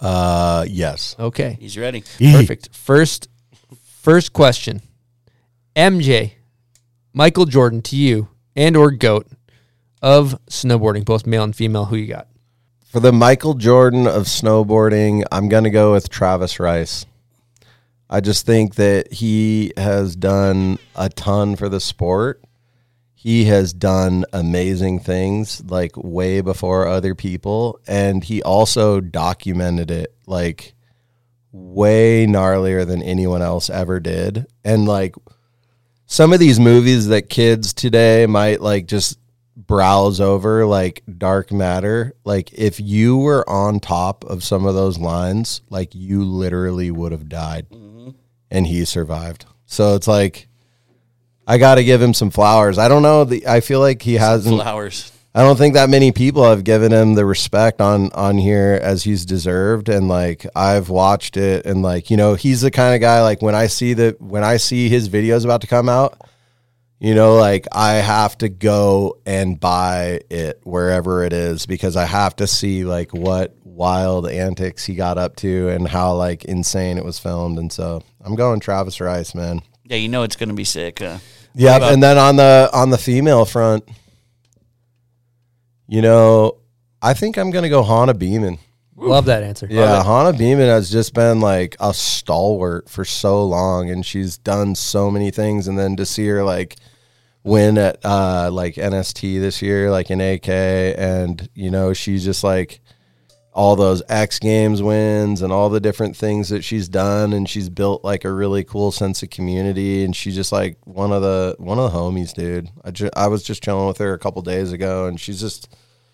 Uh, 0.00 0.64
yes. 0.68 1.14
okay 1.18 1.56
He's 1.60 1.78
ready. 1.78 2.02
Perfect. 2.18 2.68
First, 2.74 3.28
first 4.02 4.32
question. 4.32 4.82
MJ, 5.74 6.32
Michael 7.12 7.44
Jordan 7.46 7.82
to 7.82 7.96
you 7.96 8.28
and 8.54 8.76
or 8.76 8.90
goat 8.90 9.26
of 10.02 10.38
snowboarding, 10.50 11.04
both 11.04 11.26
male 11.26 11.42
and 11.44 11.54
female. 11.56 11.86
Who 11.86 11.96
you 11.96 12.06
got? 12.06 12.28
For 12.86 13.00
the 13.00 13.12
Michael 13.12 13.54
Jordan 13.54 14.06
of 14.06 14.24
snowboarding, 14.24 15.24
I'm 15.32 15.48
gonna 15.48 15.70
go 15.70 15.92
with 15.92 16.08
Travis 16.08 16.60
Rice. 16.60 17.04
I 18.08 18.20
just 18.20 18.46
think 18.46 18.76
that 18.76 19.12
he 19.12 19.72
has 19.76 20.14
done 20.14 20.78
a 20.94 21.08
ton 21.08 21.56
for 21.56 21.68
the 21.68 21.80
sport. 21.80 22.42
He 23.14 23.46
has 23.46 23.72
done 23.72 24.24
amazing 24.32 25.00
things 25.00 25.62
like 25.68 25.96
way 25.96 26.40
before 26.40 26.86
other 26.86 27.16
people, 27.16 27.80
and 27.88 28.22
he 28.22 28.40
also 28.42 29.00
documented 29.00 29.90
it 29.90 30.14
like 30.26 30.74
way 31.50 32.26
gnarlier 32.26 32.86
than 32.86 33.02
anyone 33.02 33.42
else 33.42 33.68
ever 33.68 33.98
did. 33.98 34.46
And 34.64 34.86
like 34.86 35.16
some 36.06 36.32
of 36.32 36.38
these 36.38 36.60
movies 36.60 37.08
that 37.08 37.28
kids 37.28 37.72
today 37.72 38.26
might 38.26 38.60
like 38.60 38.86
just 38.86 39.18
browse 39.56 40.20
over 40.20 40.66
like 40.66 41.02
dark 41.16 41.50
matter 41.50 42.12
like 42.24 42.52
if 42.52 42.78
you 42.78 43.16
were 43.16 43.48
on 43.48 43.80
top 43.80 44.22
of 44.24 44.44
some 44.44 44.66
of 44.66 44.74
those 44.74 44.98
lines 44.98 45.62
like 45.70 45.94
you 45.94 46.24
literally 46.24 46.90
would 46.90 47.10
have 47.12 47.28
died. 47.28 47.66
Mm-hmm. 47.70 48.10
And 48.50 48.66
he 48.66 48.84
survived. 48.84 49.46
So 49.64 49.94
it's 49.96 50.06
like 50.06 50.48
i 51.46 51.58
got 51.58 51.76
to 51.76 51.84
give 51.84 52.02
him 52.02 52.12
some 52.12 52.30
flowers. 52.30 52.76
I 52.78 52.88
don't 52.88 53.02
know 53.02 53.24
the 53.24 53.46
i 53.46 53.60
feel 53.60 53.80
like 53.80 54.02
he 54.02 54.14
hasn't 54.14 54.60
flowers. 54.60 55.10
i 55.34 55.42
don't 55.42 55.56
think 55.56 55.72
that 55.72 55.88
many 55.88 56.12
people 56.12 56.44
have 56.44 56.62
given 56.62 56.92
him 56.92 57.14
the 57.14 57.24
respect 57.24 57.80
on 57.80 58.12
on 58.12 58.36
here 58.36 58.78
as 58.82 59.04
he's 59.04 59.24
deserved. 59.24 59.88
And 59.88 60.06
like 60.06 60.46
i've 60.54 60.90
watched 60.90 61.38
it 61.38 61.64
and 61.64 61.80
like 61.82 62.10
you 62.10 62.18
know 62.18 62.34
he's 62.34 62.60
the 62.60 62.70
kind 62.70 62.94
of 62.94 63.00
guy 63.00 63.22
like 63.22 63.40
when 63.40 63.54
i 63.54 63.68
see 63.68 63.94
that 63.94 64.20
when 64.20 64.44
i 64.44 64.58
see 64.58 64.90
his 64.90 65.08
videos 65.08 65.44
about 65.44 65.62
to 65.62 65.66
come 65.66 65.88
out 65.88 66.20
you 66.98 67.14
know, 67.14 67.36
like 67.36 67.66
I 67.72 67.94
have 67.94 68.38
to 68.38 68.48
go 68.48 69.18
and 69.26 69.58
buy 69.58 70.20
it 70.30 70.60
wherever 70.64 71.24
it 71.24 71.32
is 71.32 71.66
because 71.66 71.96
I 71.96 72.04
have 72.04 72.36
to 72.36 72.46
see 72.46 72.84
like 72.84 73.12
what 73.12 73.54
wild 73.64 74.28
antics 74.28 74.84
he 74.84 74.94
got 74.94 75.18
up 75.18 75.36
to 75.36 75.68
and 75.68 75.86
how 75.86 76.14
like 76.14 76.44
insane 76.44 76.98
it 76.98 77.04
was 77.04 77.18
filmed. 77.18 77.58
And 77.58 77.72
so 77.72 78.02
I'm 78.20 78.34
going 78.34 78.60
Travis 78.60 79.00
Rice, 79.00 79.34
man. 79.34 79.60
Yeah, 79.84 79.98
you 79.98 80.08
know 80.08 80.22
it's 80.22 80.36
going 80.36 80.48
to 80.48 80.54
be 80.54 80.64
sick. 80.64 81.00
Uh, 81.00 81.18
Yep. 81.56 81.82
And 81.82 82.02
then 82.02 82.18
on 82.18 82.36
the 82.36 82.68
on 82.72 82.90
the 82.90 82.98
female 82.98 83.46
front, 83.46 83.88
you 85.88 86.02
know, 86.02 86.58
I 87.00 87.14
think 87.14 87.38
I'm 87.38 87.50
gonna 87.50 87.70
go 87.70 87.82
Hana 87.82 88.12
Beaman. 88.12 88.58
Love 88.96 89.26
that 89.26 89.42
answer. 89.42 89.66
Yeah, 89.70 90.02
Hana 90.02 90.36
Beaman 90.36 90.68
has 90.68 90.90
just 90.90 91.12
been 91.12 91.40
like 91.40 91.76
a 91.80 91.92
stalwart 91.92 92.88
for 92.88 93.04
so 93.04 93.44
long, 93.44 93.90
and 93.90 94.04
she's 94.04 94.38
done 94.38 94.74
so 94.74 95.10
many 95.10 95.30
things. 95.30 95.68
And 95.68 95.78
then 95.78 95.96
to 95.96 96.06
see 96.06 96.26
her 96.28 96.42
like 96.42 96.76
win 97.44 97.76
at 97.78 97.98
uh, 98.04 98.50
like 98.50 98.74
NST 98.76 99.40
this 99.40 99.60
year, 99.60 99.90
like 99.90 100.10
in 100.10 100.20
AK, 100.20 100.48
and 100.48 101.48
you 101.54 101.70
know 101.70 101.92
she's 101.92 102.24
just 102.24 102.42
like 102.42 102.80
all 103.52 103.76
those 103.76 104.02
X 104.08 104.38
Games 104.38 104.82
wins 104.82 105.40
and 105.40 105.50
all 105.52 105.70
the 105.70 105.80
different 105.80 106.16
things 106.16 106.48
that 106.48 106.64
she's 106.64 106.88
done, 106.88 107.32
and 107.34 107.48
she's 107.48 107.68
built 107.68 108.02
like 108.02 108.24
a 108.24 108.32
really 108.32 108.64
cool 108.64 108.92
sense 108.92 109.22
of 109.22 109.28
community. 109.30 110.04
And 110.04 110.16
she's 110.16 110.34
just 110.34 110.52
like 110.52 110.78
one 110.84 111.12
of 111.12 111.20
the 111.20 111.54
one 111.58 111.78
of 111.78 111.92
the 111.92 111.98
homies, 111.98 112.32
dude. 112.32 112.70
I 112.82 112.92
ju- 112.92 113.10
I 113.14 113.28
was 113.28 113.42
just 113.42 113.62
chilling 113.62 113.86
with 113.88 113.98
her 113.98 114.14
a 114.14 114.18
couple 114.18 114.40
days 114.40 114.72
ago, 114.72 115.06
and 115.06 115.20
she's 115.20 115.40
just 115.40 115.68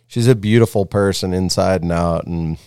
she's 0.09 0.27
a 0.27 0.35
beautiful 0.35 0.85
person 0.85 1.33
inside 1.33 1.83
and 1.83 1.93
out, 1.93 2.27
and 2.27 2.59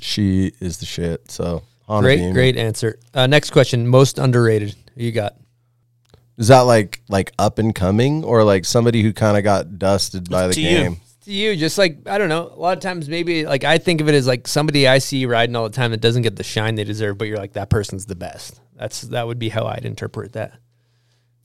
she 0.00 0.52
is 0.60 0.78
the 0.78 0.86
shit. 0.86 1.30
So 1.30 1.62
Hana 1.86 2.00
Great, 2.02 2.16
Beaman. 2.18 2.32
great 2.34 2.56
answer. 2.56 2.98
Uh, 3.14 3.26
next 3.26 3.50
question: 3.50 3.86
Most 3.86 4.18
underrated. 4.18 4.74
Who 4.96 5.04
you 5.04 5.12
got? 5.12 5.34
Is 6.36 6.48
that 6.48 6.60
like 6.60 7.02
like 7.08 7.32
up 7.38 7.58
and 7.58 7.74
coming 7.74 8.24
or 8.24 8.44
like 8.44 8.64
somebody 8.64 9.02
who 9.02 9.12
kind 9.12 9.36
of 9.36 9.44
got 9.44 9.78
dusted 9.78 10.30
by 10.30 10.46
the 10.46 10.54
To 10.54 10.60
you. 10.60 10.68
game? 10.68 10.96
To 11.24 11.32
you, 11.32 11.56
just 11.56 11.78
like 11.78 11.98
I 12.06 12.16
don't 12.18 12.28
know. 12.28 12.52
A 12.54 12.60
lot 12.60 12.76
of 12.76 12.82
times, 12.82 13.08
maybe 13.08 13.44
like 13.44 13.64
I 13.64 13.78
think 13.78 14.00
of 14.00 14.08
it 14.08 14.14
as 14.14 14.26
like 14.26 14.46
somebody 14.46 14.86
I 14.86 14.98
see 14.98 15.26
riding 15.26 15.56
all 15.56 15.64
the 15.64 15.74
time 15.74 15.90
that 15.90 16.00
doesn't 16.00 16.22
get 16.22 16.36
the 16.36 16.44
shine 16.44 16.74
they 16.76 16.84
deserve, 16.84 17.18
but 17.18 17.26
you're 17.28 17.38
like 17.38 17.54
that 17.54 17.70
person's 17.70 18.06
the 18.06 18.14
best. 18.16 18.60
That's 18.76 19.00
that 19.02 19.26
would 19.26 19.38
be 19.38 19.48
how 19.48 19.66
I'd 19.66 19.84
interpret 19.84 20.32
that. 20.34 20.52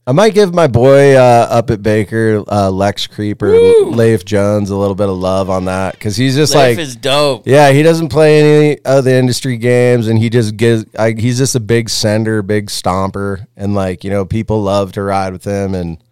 I 0.06 0.12
might 0.12 0.34
give 0.34 0.52
my 0.52 0.66
boy 0.66 1.16
uh, 1.16 1.46
up 1.48 1.70
at 1.70 1.82
Baker, 1.82 2.44
uh, 2.46 2.70
Lex 2.70 3.06
Creeper, 3.06 3.56
Leif 3.86 4.22
Jones, 4.22 4.68
a 4.68 4.76
little 4.76 4.94
bit 4.94 5.08
of 5.08 5.16
love 5.16 5.48
on 5.48 5.64
that 5.64 5.94
because 5.94 6.14
he's 6.14 6.36
just 6.36 6.54
Leif 6.54 6.76
like 6.76 6.78
is 6.78 6.94
dope. 6.94 7.46
Yeah, 7.46 7.72
he 7.72 7.82
doesn't 7.82 8.10
play 8.10 8.40
any 8.40 8.80
of 8.84 9.04
the 9.04 9.14
industry 9.14 9.56
games, 9.56 10.06
and 10.06 10.18
he 10.18 10.28
just 10.28 10.58
gives. 10.58 10.84
I, 10.98 11.12
he's 11.12 11.38
just 11.38 11.54
a 11.54 11.60
big 11.60 11.88
sender, 11.88 12.42
big 12.42 12.66
stomper, 12.66 13.46
and 13.56 13.74
like 13.74 14.04
you 14.04 14.10
know, 14.10 14.26
people 14.26 14.62
love 14.62 14.92
to 14.92 15.02
ride 15.02 15.32
with 15.32 15.44
him. 15.44 15.74
And 15.74 16.03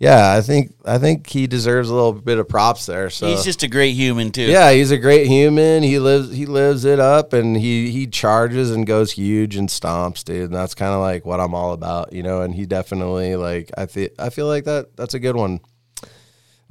yeah, 0.00 0.32
I 0.32 0.40
think 0.40 0.74
I 0.86 0.96
think 0.96 1.28
he 1.28 1.46
deserves 1.46 1.90
a 1.90 1.94
little 1.94 2.14
bit 2.14 2.38
of 2.38 2.48
props 2.48 2.86
there. 2.86 3.10
So 3.10 3.28
He's 3.28 3.44
just 3.44 3.62
a 3.62 3.68
great 3.68 3.92
human 3.92 4.32
too. 4.32 4.46
yeah, 4.46 4.72
he's 4.72 4.90
a 4.90 4.96
great 4.96 5.26
human. 5.26 5.82
He 5.82 5.98
lives 5.98 6.32
he 6.34 6.46
lives 6.46 6.86
it 6.86 6.98
up 6.98 7.34
and 7.34 7.54
he 7.54 7.90
he 7.90 8.06
charges 8.06 8.70
and 8.70 8.86
goes 8.86 9.12
huge 9.12 9.56
and 9.56 9.68
stomps, 9.68 10.24
dude. 10.24 10.46
And 10.46 10.54
that's 10.54 10.74
kind 10.74 10.94
of 10.94 11.00
like 11.00 11.26
what 11.26 11.38
I'm 11.38 11.54
all 11.54 11.74
about, 11.74 12.14
you 12.14 12.22
know. 12.22 12.40
And 12.40 12.54
he 12.54 12.64
definitely 12.64 13.36
like 13.36 13.70
I 13.76 13.84
feel 13.84 14.08
I 14.18 14.30
feel 14.30 14.46
like 14.46 14.64
that 14.64 14.96
that's 14.96 15.12
a 15.14 15.20
good 15.20 15.36
one. 15.36 15.60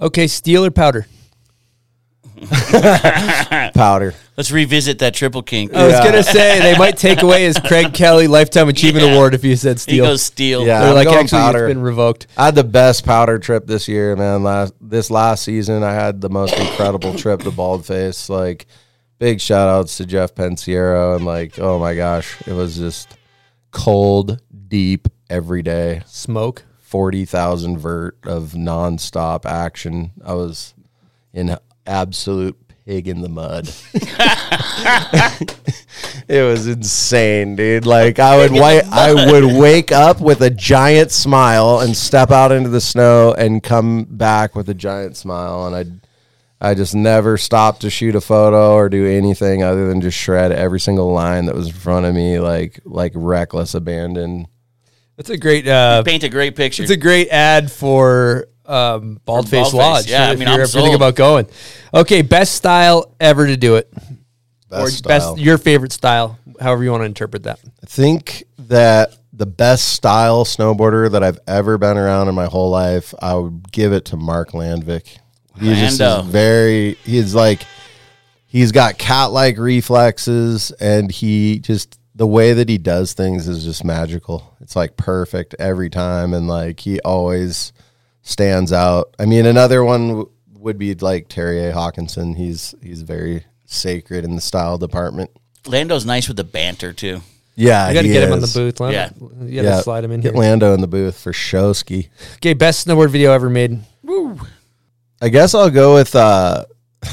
Okay, 0.02 0.26
steel 0.28 0.66
or 0.66 0.72
powder? 0.72 1.06
Powder. 3.74 4.14
Let's 4.38 4.52
revisit 4.52 5.00
that 5.00 5.14
triple 5.14 5.42
kink. 5.44 5.74
I 5.74 5.86
was 5.86 5.96
gonna 6.00 6.24
say 6.24 6.60
they 6.60 6.78
might 6.78 6.98
take 6.98 7.22
away 7.22 7.44
his 7.44 7.58
Craig 7.60 7.94
Kelly 7.94 8.28
Lifetime 8.28 8.70
Achievement 8.70 9.06
Yeah. 9.06 9.14
Award 9.14 9.34
if 9.34 9.44
he 9.44 9.56
said 9.56 9.80
steel. 9.80 10.06
goes 10.06 10.22
steel. 10.24 10.66
Yeah, 10.66 10.80
They're 10.80 10.90
I'm 10.90 10.96
like 10.96 11.06
going 11.08 11.20
actually 11.20 11.40
powder. 11.40 11.68
it's 11.68 11.74
been 11.74 11.82
revoked. 11.84 12.28
I 12.38 12.46
had 12.46 12.56
the 12.56 12.64
best 12.64 13.06
powder 13.06 13.38
trip 13.40 13.68
this 13.68 13.88
year, 13.88 14.16
man. 14.16 14.44
Last 14.44 14.74
this 14.80 15.12
last 15.12 15.44
season, 15.44 15.84
I 15.84 15.92
had 15.94 16.22
the 16.22 16.30
most 16.30 16.58
incredible 16.58 17.16
trip 17.18 17.42
to 17.42 17.52
Baldface. 17.52 18.30
Like, 18.30 18.66
big 19.18 19.42
shout 19.42 19.68
outs 19.68 19.98
to 19.98 20.06
Jeff 20.06 20.36
Pensiero 20.36 21.16
and 21.18 21.26
like, 21.26 21.60
oh 21.60 21.78
my 21.80 21.96
gosh, 21.96 22.42
it 22.48 22.54
was 22.54 22.78
just 22.78 23.18
cold, 23.72 24.42
deep 24.68 25.08
every 25.30 25.62
day. 25.62 26.02
Smoke. 26.06 26.64
Forty 26.80 27.24
thousand 27.26 27.78
vert 27.78 28.18
of 28.24 28.54
nonstop 28.54 29.46
action. 29.46 30.12
I 30.26 30.34
was 30.34 30.74
in 31.34 31.56
absolute 31.90 32.56
pig 32.86 33.08
in 33.08 33.22
the 33.22 33.30
mud. 33.30 33.70
it 36.28 36.44
was 36.44 36.68
insane, 36.68 37.56
dude. 37.56 37.86
Like 37.86 38.20
I 38.20 38.38
would 38.38 38.52
wait, 38.52 38.84
I 38.92 39.32
would 39.32 39.60
wake 39.60 39.92
up 39.92 40.22
with 40.22 40.42
a 40.42 40.50
giant 40.50 41.12
smile 41.12 41.80
and 41.80 41.96
step 41.96 42.32
out 42.32 42.52
into 42.52 42.70
the 42.70 42.82
snow 42.82 43.34
and 43.34 43.62
come 43.62 44.06
back 44.06 44.56
with 44.56 44.70
a 44.70 44.74
giant 44.74 45.18
smile, 45.18 45.68
and 45.68 45.76
I, 46.62 46.70
I 46.72 46.74
just 46.74 46.96
never 46.96 47.38
stopped 47.38 47.82
to 47.82 47.90
shoot 47.90 48.16
a 48.16 48.22
photo 48.22 48.74
or 48.74 48.90
do 48.90 49.06
anything 49.06 49.64
other 49.64 49.88
than 49.88 50.02
just 50.02 50.18
shred 50.18 50.52
every 50.52 50.80
single 50.80 51.12
line 51.12 51.46
that 51.46 51.56
was 51.56 51.68
in 51.68 51.74
front 51.74 52.06
of 52.06 52.16
me, 52.16 52.40
like 52.40 52.80
like 52.86 53.12
reckless 53.16 53.74
abandon. 53.74 54.48
That's 55.18 55.30
a 55.30 55.38
great 55.38 55.68
uh, 55.68 56.02
Paint 56.04 56.24
a 56.24 56.30
great 56.30 56.56
picture. 56.56 56.82
It's 56.84 56.92
a 56.92 56.98
great 56.98 57.30
ad 57.30 57.72
for 57.72 58.48
um, 58.70 59.20
Bald 59.26 59.50
Face 59.50 59.68
Baldface, 59.70 59.74
Lodge. 59.74 60.10
yeah, 60.10 60.30
I 60.30 60.34
if 60.34 60.40
mean, 60.40 60.48
you're 60.48 60.56
I'm 60.56 60.62
ever 60.62 60.68
thinking 60.68 60.92
sold. 60.92 60.96
about 60.96 61.16
going. 61.16 61.48
Okay, 61.94 62.22
best 62.22 62.56
style 62.56 63.16
ever 63.20 63.48
to 63.48 63.58
do 63.58 63.76
it. 63.76 63.92
Best 64.70 64.82
or 64.84 64.90
style. 64.90 65.34
best 65.34 65.44
your 65.44 65.58
favorite 65.58 65.92
style, 65.92 66.38
however 66.62 66.84
you 66.84 66.92
want 66.92 67.02
to 67.02 67.06
interpret 67.06 67.44
that. 67.44 67.60
I 67.84 67.86
think 67.88 68.44
that 68.60 69.18
the 69.34 69.48
best 69.48 69.90
style 69.90 70.46
snowboarder 70.46 71.12
that 71.12 71.24
I've 71.24 71.40
ever 71.48 71.78
been 71.78 71.98
around 71.98 72.28
in 72.28 72.36
my 72.36 72.46
whole 72.46 72.70
life, 72.70 73.14
I 73.22 73.34
would 73.34 73.72
give 73.72 73.94
it 73.94 74.06
to 74.06 74.18
Mark 74.18 74.52
Landvik. 74.52 75.18
He 75.60 75.74
just 75.74 76.00
Lando. 76.00 76.26
is 76.26 76.32
very. 76.32 76.94
He's 77.04 77.34
like, 77.34 77.64
he's 78.46 78.72
got 78.72 78.98
cat-like 78.98 79.58
reflexes, 79.58 80.72
and 80.80 81.12
he 81.12 81.60
just 81.60 81.98
the 82.16 82.28
way 82.28 82.54
that 82.54 82.70
he 82.70 82.78
does 82.78 83.14
things 83.14 83.48
is 83.48 83.64
just 83.64 83.84
magical. 83.84 84.56
It's 84.62 84.76
like 84.76 84.96
perfect 84.98 85.56
every 85.58 85.90
time, 85.90 86.34
and 86.34 86.48
like 86.48 86.82
he 86.82 87.00
always 87.02 87.74
stands 88.22 88.72
out. 88.74 89.16
I 89.20 89.26
mean, 89.26 89.46
another 89.46 89.84
one 89.84 90.08
w- 90.10 90.30
would 90.58 90.78
be 90.78 90.94
like 90.96 91.28
Terje 91.30 91.74
Haakonsen. 91.74 92.36
He's 92.36 92.76
he's 92.82 93.02
very 93.02 93.46
sacred 93.66 94.26
in 94.26 94.36
the 94.36 94.42
style 94.42 94.78
department. 94.78 95.32
Lando's 95.68 96.06
nice 96.06 96.28
with 96.28 96.38
the 96.38 96.44
banter 96.44 96.94
too. 96.94 97.22
Yeah, 97.56 97.90
You 97.90 97.94
got 97.94 98.02
to 98.04 98.08
he 98.08 98.14
get 98.14 98.24
him 98.24 98.32
on 98.32 98.40
the 98.40 98.52
booth. 98.54 98.80
Let 98.80 98.94
Yeah. 98.94 99.10
you 99.42 99.62
got 99.62 99.78
to 99.78 99.84
slide 99.84 100.04
him 100.06 100.12
in 100.12 100.22
Get 100.22 100.34
here. 100.34 100.42
Lando 100.42 100.74
in 100.74 100.80
the 100.80 100.88
booth 100.88 101.20
for 101.20 101.34
Showski. 101.34 102.08
Okay, 102.36 102.54
best 102.54 102.88
snowboard 102.88 103.10
video 103.10 103.34
ever 103.34 103.50
made. 103.50 103.82
I 105.22 105.28
guess 105.30 105.54
I'll 105.54 105.70
go 105.70 105.96
with. 105.96 106.16
uh 106.16 106.64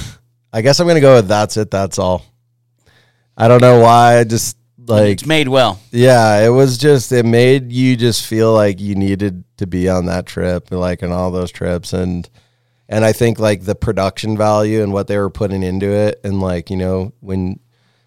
I 0.52 0.62
guess 0.62 0.78
I'm 0.80 0.86
gonna 0.86 1.00
go 1.00 1.16
with 1.16 1.28
that's 1.28 1.56
it. 1.56 1.70
That's 1.70 1.98
all. 1.98 2.24
I 3.36 3.48
don't 3.48 3.60
know 3.60 3.80
why. 3.80 4.18
I 4.18 4.24
just 4.24 4.56
like 4.86 5.12
It's 5.12 5.26
made 5.26 5.48
well. 5.48 5.80
yeah, 5.90 6.44
it 6.44 6.50
was 6.50 6.78
just 6.78 7.12
it 7.12 7.24
made 7.26 7.72
you 7.72 7.96
just 7.96 8.26
feel 8.26 8.52
like 8.52 8.80
you 8.80 8.94
needed 8.94 9.44
to 9.58 9.66
be 9.66 9.88
on 9.88 10.06
that 10.06 10.26
trip, 10.26 10.70
like 10.70 11.02
on 11.02 11.12
all 11.12 11.30
those 11.30 11.50
trips, 11.50 11.92
and 11.92 12.28
and 12.88 13.04
I 13.04 13.12
think 13.12 13.38
like 13.38 13.62
the 13.64 13.74
production 13.74 14.36
value 14.36 14.82
and 14.82 14.92
what 14.92 15.08
they 15.08 15.18
were 15.18 15.30
putting 15.30 15.62
into 15.62 15.90
it, 15.90 16.20
and 16.24 16.40
like 16.40 16.70
you 16.70 16.76
know 16.76 17.12
when 17.20 17.58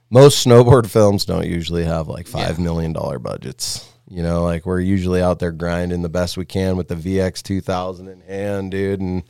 most 0.09 0.45
snowboard 0.45 0.87
films 0.89 1.25
don't 1.25 1.47
usually 1.47 1.83
have 1.83 2.07
like 2.07 2.27
five 2.27 2.59
million 2.59 2.93
dollar 2.93 3.19
budgets. 3.19 3.85
You 4.11 4.23
know, 4.23 4.43
like 4.43 4.65
we're 4.65 4.79
usually 4.79 5.21
out 5.21 5.37
there 5.37 5.51
grinding 5.51 6.01
the 6.01 6.09
best 6.09 6.35
we 6.35 6.45
can 6.45 6.77
with 6.77 6.87
the 6.87 6.95
VX 6.95 7.43
two 7.43 7.61
thousand 7.61 8.07
in 8.07 8.21
hand, 8.21 8.71
dude, 8.71 8.99
and 9.01 9.23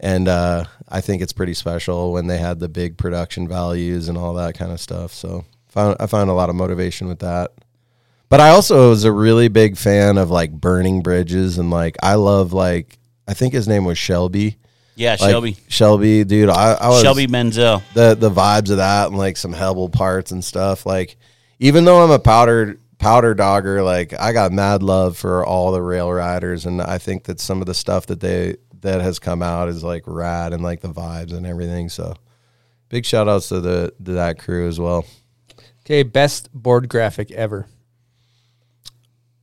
and 0.00 0.28
uh, 0.28 0.64
I 0.88 1.00
think 1.02 1.20
it's 1.22 1.32
pretty 1.34 1.54
special 1.54 2.12
when 2.12 2.26
they 2.26 2.38
had 2.38 2.58
the 2.60 2.68
big 2.68 2.96
production 2.96 3.48
values 3.48 4.08
and 4.08 4.16
all 4.16 4.34
that 4.34 4.56
kind 4.56 4.72
of 4.72 4.80
stuff. 4.80 5.12
So 5.12 5.44
found 5.68 5.96
I 6.00 6.06
found 6.06 6.30
a 6.30 6.34
lot 6.34 6.50
of 6.50 6.56
motivation 6.56 7.08
with 7.08 7.20
that. 7.20 7.52
But 8.28 8.40
I 8.40 8.50
also 8.50 8.90
was 8.90 9.04
a 9.04 9.12
really 9.12 9.48
big 9.48 9.76
fan 9.76 10.18
of 10.18 10.30
like 10.30 10.52
burning 10.52 11.02
bridges 11.02 11.58
and 11.58 11.70
like 11.70 11.96
I 12.02 12.14
love 12.14 12.52
like 12.52 12.98
I 13.26 13.34
think 13.34 13.52
his 13.54 13.68
name 13.68 13.84
was 13.84 13.98
Shelby. 13.98 14.58
Yeah, 14.96 15.16
Like, 15.20 15.30
Shelby. 15.30 15.56
Shelby, 15.68 16.24
dude. 16.24 16.50
I, 16.50 16.72
I 16.72 16.88
was 16.88 17.02
Shelby 17.02 17.26
Menzel. 17.26 17.82
The 17.94 18.14
the 18.14 18.30
vibes 18.30 18.70
of 18.70 18.78
that 18.78 19.08
and 19.08 19.16
like 19.16 19.36
some 19.36 19.52
Hebel 19.52 19.88
parts 19.88 20.32
and 20.32 20.44
stuff. 20.44 20.84
Like 20.84 21.16
even 21.58 21.84
though 21.84 22.02
I'm 22.02 22.10
a 22.10 22.18
powder 22.18 22.78
powder 22.98 23.34
dogger, 23.34 23.82
like 23.82 24.12
I 24.18 24.32
got 24.32 24.52
mad 24.52 24.82
love 24.82 25.16
for 25.16 25.46
all 25.46 25.72
the 25.72 25.82
rail 25.82 26.12
riders, 26.12 26.66
and 26.66 26.82
I 26.82 26.98
think 26.98 27.24
that 27.24 27.40
some 27.40 27.60
of 27.60 27.66
the 27.66 27.74
stuff 27.74 28.06
that 28.06 28.20
they 28.20 28.56
that 28.80 29.00
has 29.00 29.18
come 29.18 29.42
out 29.42 29.68
is 29.68 29.82
like 29.82 30.02
rad 30.06 30.52
and 30.52 30.62
like 30.62 30.80
the 30.80 30.92
vibes 30.92 31.32
and 31.32 31.46
everything. 31.46 31.88
So 31.88 32.14
big 32.88 33.04
shout 33.04 33.28
outs 33.28 33.48
to 33.48 33.60
the 33.60 33.92
to 34.04 34.12
that 34.12 34.38
crew 34.38 34.68
as 34.68 34.80
well. 34.80 35.06
Okay, 35.88 36.02
best 36.02 36.52
board 36.52 36.90
graphic 36.90 37.30
ever. 37.30 37.66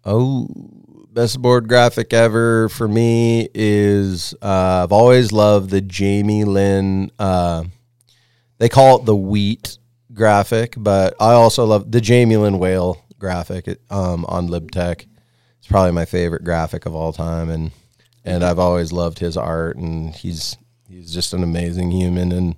Oh, 0.03 0.47
best 1.11 1.41
board 1.41 1.67
graphic 1.67 2.13
ever 2.13 2.69
for 2.69 2.88
me 2.88 3.49
is 3.55 4.35
uh, 4.43 4.84
I've 4.84 4.91
always 4.91 5.31
loved 5.31 5.72
the 5.72 5.81
Jamie 5.81 6.43
Lynn. 6.43 7.09
Uh, 7.17 7.63
they 8.59 8.69
call 8.69 8.99
it 8.99 9.05
the 9.05 9.15
wheat 9.15 9.80
graphic, 10.13 10.76
but 10.77 11.15
I 11.19 11.31
also 11.31 11.65
love 11.65 11.91
the 11.91 11.99
Jamie 11.99 12.38
Lynn 12.38 12.59
whale 12.59 13.03
graphic 13.17 13.80
um, 13.89 14.23
on 14.26 14.47
LibTech. 14.47 15.07
It's 15.57 15.67
probably 15.67 15.93
my 15.93 16.05
favorite 16.05 16.43
graphic 16.43 16.85
of 16.85 16.93
all 16.93 17.11
time, 17.11 17.49
and 17.49 17.72
and 18.23 18.43
I've 18.43 18.59
always 18.59 18.91
loved 18.91 19.17
his 19.17 19.35
art, 19.35 19.77
and 19.77 20.13
he's 20.13 20.59
he's 20.88 21.11
just 21.11 21.34
an 21.34 21.41
amazing 21.41 21.89
human 21.89 22.31
and 22.31 22.55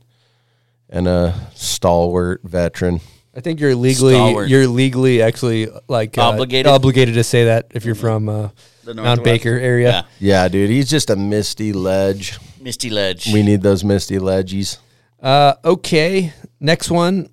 and 0.89 1.07
a 1.07 1.47
stalwart 1.55 2.41
veteran. 2.43 2.99
I 3.37 3.39
think 3.41 3.59
you're 3.59 3.75
legally 3.75 4.15
Stalwart. 4.15 4.49
you're 4.49 4.67
legally 4.67 5.21
actually 5.21 5.67
like 5.87 6.17
uh, 6.17 6.21
Obligated? 6.23 6.65
obligated 6.67 7.13
to 7.15 7.23
say 7.23 7.45
that 7.45 7.67
if 7.75 7.85
you're 7.85 7.93
from 7.95 8.27
uh, 8.27 8.49
The 8.83 8.95
Mount 8.95 9.05
Northwest? 9.05 9.23
Baker 9.23 9.51
area. 9.59 9.89
Yeah. 10.19 10.43
Yeah, 10.43 10.47
dude, 10.47 10.69
he's 10.71 10.89
just 10.89 11.11
a 11.11 11.15
misty 11.15 11.71
ledge. 11.71 12.37
Misty 12.59 12.89
ledge. 12.89 13.31
We 13.31 13.43
need 13.43 13.61
those 13.61 13.83
misty 13.83 14.17
ledges. 14.17 14.79
Uh, 15.21 15.53
okay, 15.63 16.33
next 16.59 16.89
one, 16.89 17.29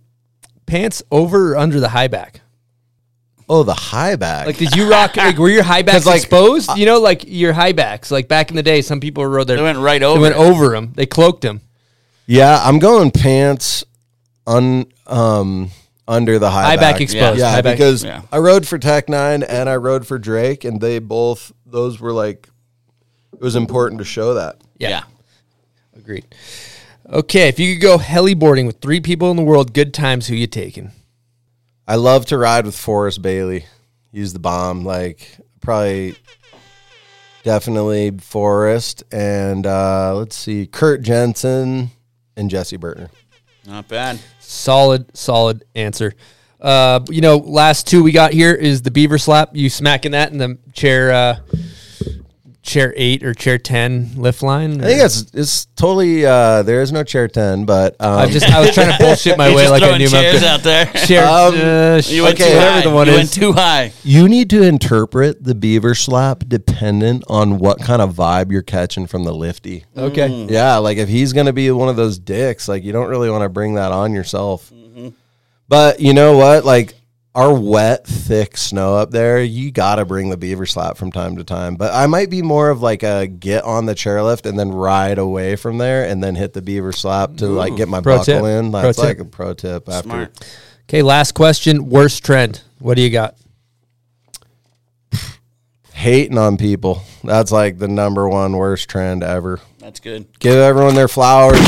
pants 0.67 1.03
over 1.11 1.53
or 1.55 1.57
under 1.57 1.81
the 1.81 1.89
high 1.89 2.09
back. 2.09 2.41
Oh, 3.49 3.63
the 3.63 3.75
high 3.75 4.17
back. 4.17 4.47
Like, 4.47 4.57
did 4.59 4.75
you 4.77 4.91
rock? 4.91 5.17
Like, 5.17 5.37
were 5.39 5.51
your 5.51 5.63
high 5.63 5.83
backs 5.83 5.99
'Cause, 5.99 6.07
like, 6.07 6.21
exposed? 6.23 6.71
you 6.79 6.87
know, 6.87 6.99
like 7.01 7.25
your 7.27 7.53
high 7.55 7.73
backs. 7.73 8.11
Like 8.11 8.27
back 8.29 8.51
in 8.51 8.57
the 8.57 8.63
day, 8.63 8.81
some 8.83 9.01
people 9.01 9.25
rode 9.27 9.47
their. 9.47 9.57
They 9.57 9.63
went 9.63 9.79
right 9.79 10.01
They 10.01 10.07
over 10.07 10.21
went 10.21 10.35
over 10.37 10.69
them. 10.71 10.93
They 10.95 11.07
cloaked 11.07 11.43
them. 11.43 11.61
Yeah, 12.27 12.59
I'm 12.63 12.79
going 12.79 13.11
pants 13.11 13.85
un 14.47 14.87
um 15.07 15.71
under 16.07 16.39
the 16.39 16.51
high, 16.51 16.65
High 16.65 16.77
back 16.77 17.01
exposed. 17.01 17.39
Yeah, 17.39 17.51
High 17.51 17.63
back- 17.63 17.77
because 17.77 18.05
yeah. 18.05 18.23
I 18.31 18.39
rode 18.39 18.67
for 18.67 18.79
Technine 18.79 19.45
and 19.49 19.69
I 19.69 19.77
rode 19.77 20.07
for 20.07 20.19
Drake, 20.19 20.65
and 20.65 20.81
they 20.81 20.99
both 20.99 21.53
those 21.67 22.01
were 22.01 22.13
like 22.13 22.49
it 23.33 23.41
was 23.41 23.57
important 23.57 23.99
to 23.99 24.05
show 24.05 24.35
that. 24.35 24.61
Yeah. 24.79 25.05
Agreed. 25.97 26.25
Okay, 27.09 27.49
if 27.49 27.59
you 27.59 27.75
could 27.75 27.83
go 27.83 27.99
heliboarding 27.99 28.67
with 28.67 28.81
three 28.81 29.01
people 29.01 29.31
in 29.31 29.37
the 29.37 29.43
world, 29.43 29.75
good 29.75 29.93
times. 29.93 30.27
Who 30.27 30.35
you 30.35 30.47
taking? 30.47 30.91
I 31.87 31.97
love 31.97 32.27
to 32.27 32.39
ride 32.39 32.65
with 32.65 32.77
Forrest 32.77 33.21
Bailey. 33.21 33.67
He's 34.13 34.33
the 34.33 34.39
bomb. 34.39 34.85
Like 34.85 35.37
probably 35.61 36.17
definitely 37.43 38.11
Forrest 38.19 39.05
and 39.13 39.67
uh 39.67 40.15
let's 40.15 40.37
see, 40.37 40.67
Kurt 40.67 41.03
Jensen 41.03 41.91
and 42.37 42.51
Jesse 42.51 42.79
Burtner. 42.79 43.11
Not 43.67 43.89
bad. 43.89 44.19
Solid, 44.45 45.17
solid 45.17 45.65
answer. 45.75 46.15
Uh, 46.61 47.01
you 47.11 47.21
know, 47.21 47.37
last 47.37 47.87
two 47.87 48.03
we 48.03 48.13
got 48.13 48.33
here 48.33 48.55
is 48.55 48.83
the 48.83 48.91
beaver 48.91 49.19
slap. 49.19 49.51
You 49.55 49.69
smacking 49.69 50.13
that 50.13 50.33
in 50.33 50.39
the 50.39 50.59
chair, 50.73 51.13
uh, 51.13 51.37
chair 52.65 52.93
eight 52.97 53.23
or 53.23 53.35
chair 53.35 53.59
ten 53.59 54.11
lift 54.17 54.43
line. 54.43 54.81
I 54.81 54.85
think 54.87 55.03
it's 55.03 55.27
it's 55.35 55.67
totally 55.77 56.25
uh 56.27 56.63
there 56.63 56.81
is 56.81 56.91
no 56.93 57.05
chair 57.05 57.29
ten, 57.29 57.67
but 57.67 57.95
um, 58.01 58.19
I 58.21 58.27
just- 58.31 58.51
I 58.51 58.61
was 58.61 58.75
trying 58.75 58.91
to 58.91 58.99
bullshit 59.05 59.37
my 59.39 59.49
way 59.55 59.63
just 59.63 59.71
like 59.71 59.83
I 59.83 59.87
throwing 59.87 59.99
knew 60.01 60.09
chairs 60.09 60.43
out 60.43 60.63
there. 60.63 60.87
Chair- 61.07 61.27
uh, 61.27 62.03
you 62.07 62.23
went 62.23 62.41
okay, 62.41 62.51
too 62.51 62.57
whatever 62.57 62.73
high. 62.77 62.81
the 62.83 62.91
one 62.91 63.07
you 63.07 63.13
is. 63.13 63.19
went 63.19 63.33
too 63.35 63.53
high. 63.53 63.93
You 64.03 64.29
need 64.29 64.51
to 64.51 64.63
interpret 64.63 65.45
the 65.45 65.55
beaver 65.55 65.95
slap 65.95 66.45
dependent 66.49 67.23
on 67.29 67.59
what 67.59 67.81
kind 67.81 68.01
of 68.01 68.15
vibe 68.15 68.51
you're 68.51 68.63
catching 68.63 69.07
from 69.07 69.25
the 69.25 69.35
lifty. 69.35 69.85
Okay. 69.97 70.29
Mm. 70.29 70.51
Yeah, 70.51 70.79
like 70.79 70.97
if 70.99 71.09
he's 71.09 71.33
going 71.35 71.47
to 71.47 71.53
be 71.53 71.71
one 71.71 71.89
of 71.91 71.97
those 71.97 72.19
dicks, 72.19 72.67
like 72.67 72.83
you 72.83 72.93
don't 72.93 73.09
really 73.09 73.29
want 73.31 73.43
to 73.43 73.49
bring 73.51 73.75
that 73.75 73.93
on 73.93 74.13
yourself. 74.15 74.71
Mm-hmm. 74.75 75.09
But 75.69 76.01
you 76.01 76.15
know 76.15 76.37
what? 76.37 76.65
Like 76.65 76.95
our 77.35 77.53
wet, 77.53 78.07
thick 78.07 78.57
snow 78.57 78.95
up 78.97 79.11
there, 79.11 79.43
you 79.43 79.73
got 79.73 79.97
to 79.97 80.05
bring 80.05 80.31
the 80.31 80.37
beaver 80.37 80.67
slap 80.67 80.97
from 80.97 81.11
time 81.11 81.37
to 81.37 81.45
time. 81.45 81.75
But 81.75 81.93
I 81.93 82.07
might 82.07 82.31
be 82.31 82.43
more 82.43 82.71
of 82.71 82.81
like 82.81 83.03
a 83.03 83.27
get 83.27 83.65
on 83.65 83.87
the 83.87 83.95
chairlift 83.95 84.47
and 84.47 84.57
then 84.59 84.71
ride 84.71 85.19
away 85.19 85.57
from 85.57 85.79
there 85.79 86.05
and 86.09 86.23
then 86.23 86.37
hit 86.37 86.53
the 86.53 86.63
beaver 86.63 86.93
slap 86.93 87.37
to 87.39 87.47
like 87.49 87.77
get 87.77 87.89
my 87.89 88.01
Pro 88.01 88.19
buckle 88.19 88.25
tip. 88.25 88.45
in. 88.45 88.71
Pro 88.71 88.83
That's 88.83 89.01
tip. 89.01 89.21
a 89.21 89.25
pro 89.25 89.55
tip 89.55 89.89
after. 89.89 90.09
Smart. 90.09 90.57
Okay, 90.89 91.03
last 91.03 91.33
question. 91.33 91.89
Worst 91.91 92.25
trend. 92.25 92.63
What 92.79 92.95
do 92.97 93.03
you 93.03 93.11
got? 93.11 93.37
Hating 95.93 96.39
on 96.39 96.57
people. 96.57 97.03
That's 97.23 97.51
like 97.51 97.79
the 97.79 97.89
number 97.89 98.29
one 98.29 98.57
worst 98.57 98.89
trend 98.91 99.23
ever. 99.23 99.61
That's 99.79 100.01
good. 100.01 100.27
Give 100.39 100.57
everyone 100.57 100.95
their 100.95 101.09
flowers. 101.09 101.61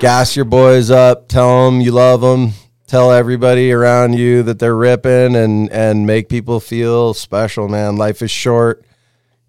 Gas 0.00 0.34
your 0.34 0.44
boys 0.46 0.90
up. 0.90 1.28
Tell 1.28 1.66
them 1.70 1.80
you 1.80 1.92
love 1.92 2.20
them. 2.22 2.52
Tell 2.92 3.10
everybody 3.10 3.72
around 3.72 4.12
you 4.12 4.42
that 4.42 4.58
they're 4.58 4.76
ripping 4.76 5.34
and 5.34 5.72
and 5.72 6.06
make 6.06 6.28
people 6.28 6.60
feel 6.60 7.14
special, 7.14 7.66
man. 7.66 7.96
Life 7.96 8.20
is 8.20 8.30
short. 8.30 8.84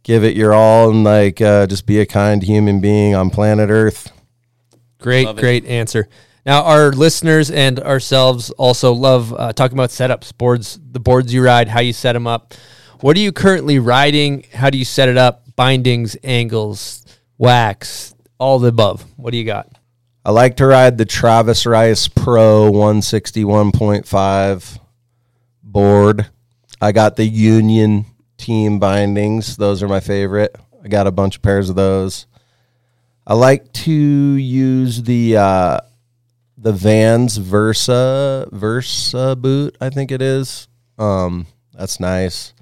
Give 0.03 0.23
it 0.23 0.37
your 0.37 0.53
all 0.53 0.89
and 0.89 1.03
like 1.03 1.41
uh, 1.41 1.67
just 1.67 1.85
be 1.85 1.99
a 1.99 2.05
kind 2.05 2.41
human 2.41 2.79
being 2.79 3.15
on 3.15 3.29
planet 3.29 3.69
Earth. 3.69 4.13
Great, 4.97 5.25
Love 5.25 5.39
it. 5.39 5.41
great 5.41 5.65
answer. 5.65 6.07
Now, 6.45 6.63
our 6.63 6.93
listeners 6.93 7.51
and 7.51 7.81
ourselves 7.81 8.49
also 8.51 8.93
love 8.93 9.33
uh, 9.33 9.51
talking 9.51 9.77
about 9.77 9.89
setups, 9.89 10.31
boards, 10.37 10.79
the 10.81 11.01
boards 11.01 11.33
you 11.33 11.43
ride, 11.43 11.67
how 11.67 11.81
you 11.81 11.91
set 11.91 12.13
them 12.13 12.27
up. 12.27 12.53
What 13.01 13.17
are 13.17 13.19
you 13.19 13.33
currently 13.33 13.77
riding? 13.77 14.45
How 14.53 14.69
do 14.69 14.77
you 14.77 14.85
set 14.85 15.09
it 15.09 15.17
up? 15.17 15.53
Bindings, 15.57 16.15
angles, 16.23 17.05
wax, 17.37 18.15
all 18.37 18.59
the 18.59 18.69
above. 18.69 19.03
What 19.17 19.31
do 19.31 19.37
you 19.37 19.43
got? 19.43 19.67
I 20.25 20.31
like 20.31 20.55
to 20.57 20.65
ride 20.65 20.97
the 20.97 21.03
Travis 21.03 21.65
Rice 21.65 22.07
Pro 22.07 22.71
161.5 22.71 24.79
board. 25.61 26.29
I 26.79 26.93
got 26.93 27.17
the 27.17 27.25
Union 27.25 28.05
team 28.37 28.79
bindings. 28.79 29.57
Those 29.57 29.83
are 29.83 29.89
my 29.89 29.99
favorite. 29.99 30.55
I 30.81 30.87
got 30.87 31.07
a 31.07 31.11
bunch 31.11 31.35
of 31.35 31.41
pairs 31.41 31.69
of 31.69 31.75
those. 31.75 32.25
I 33.27 33.33
like 33.33 33.73
to 33.73 33.91
use 33.91 35.03
the 35.03 35.35
uh, 35.35 35.79
the 36.57 36.71
Vans 36.71 37.35
Versa 37.35 38.47
Versa 38.53 39.35
boot. 39.35 39.75
I 39.81 39.89
think 39.89 40.09
it 40.09 40.21
is. 40.21 40.69
Um, 40.97 41.47
that's 41.73 41.99
nice. 41.99 42.53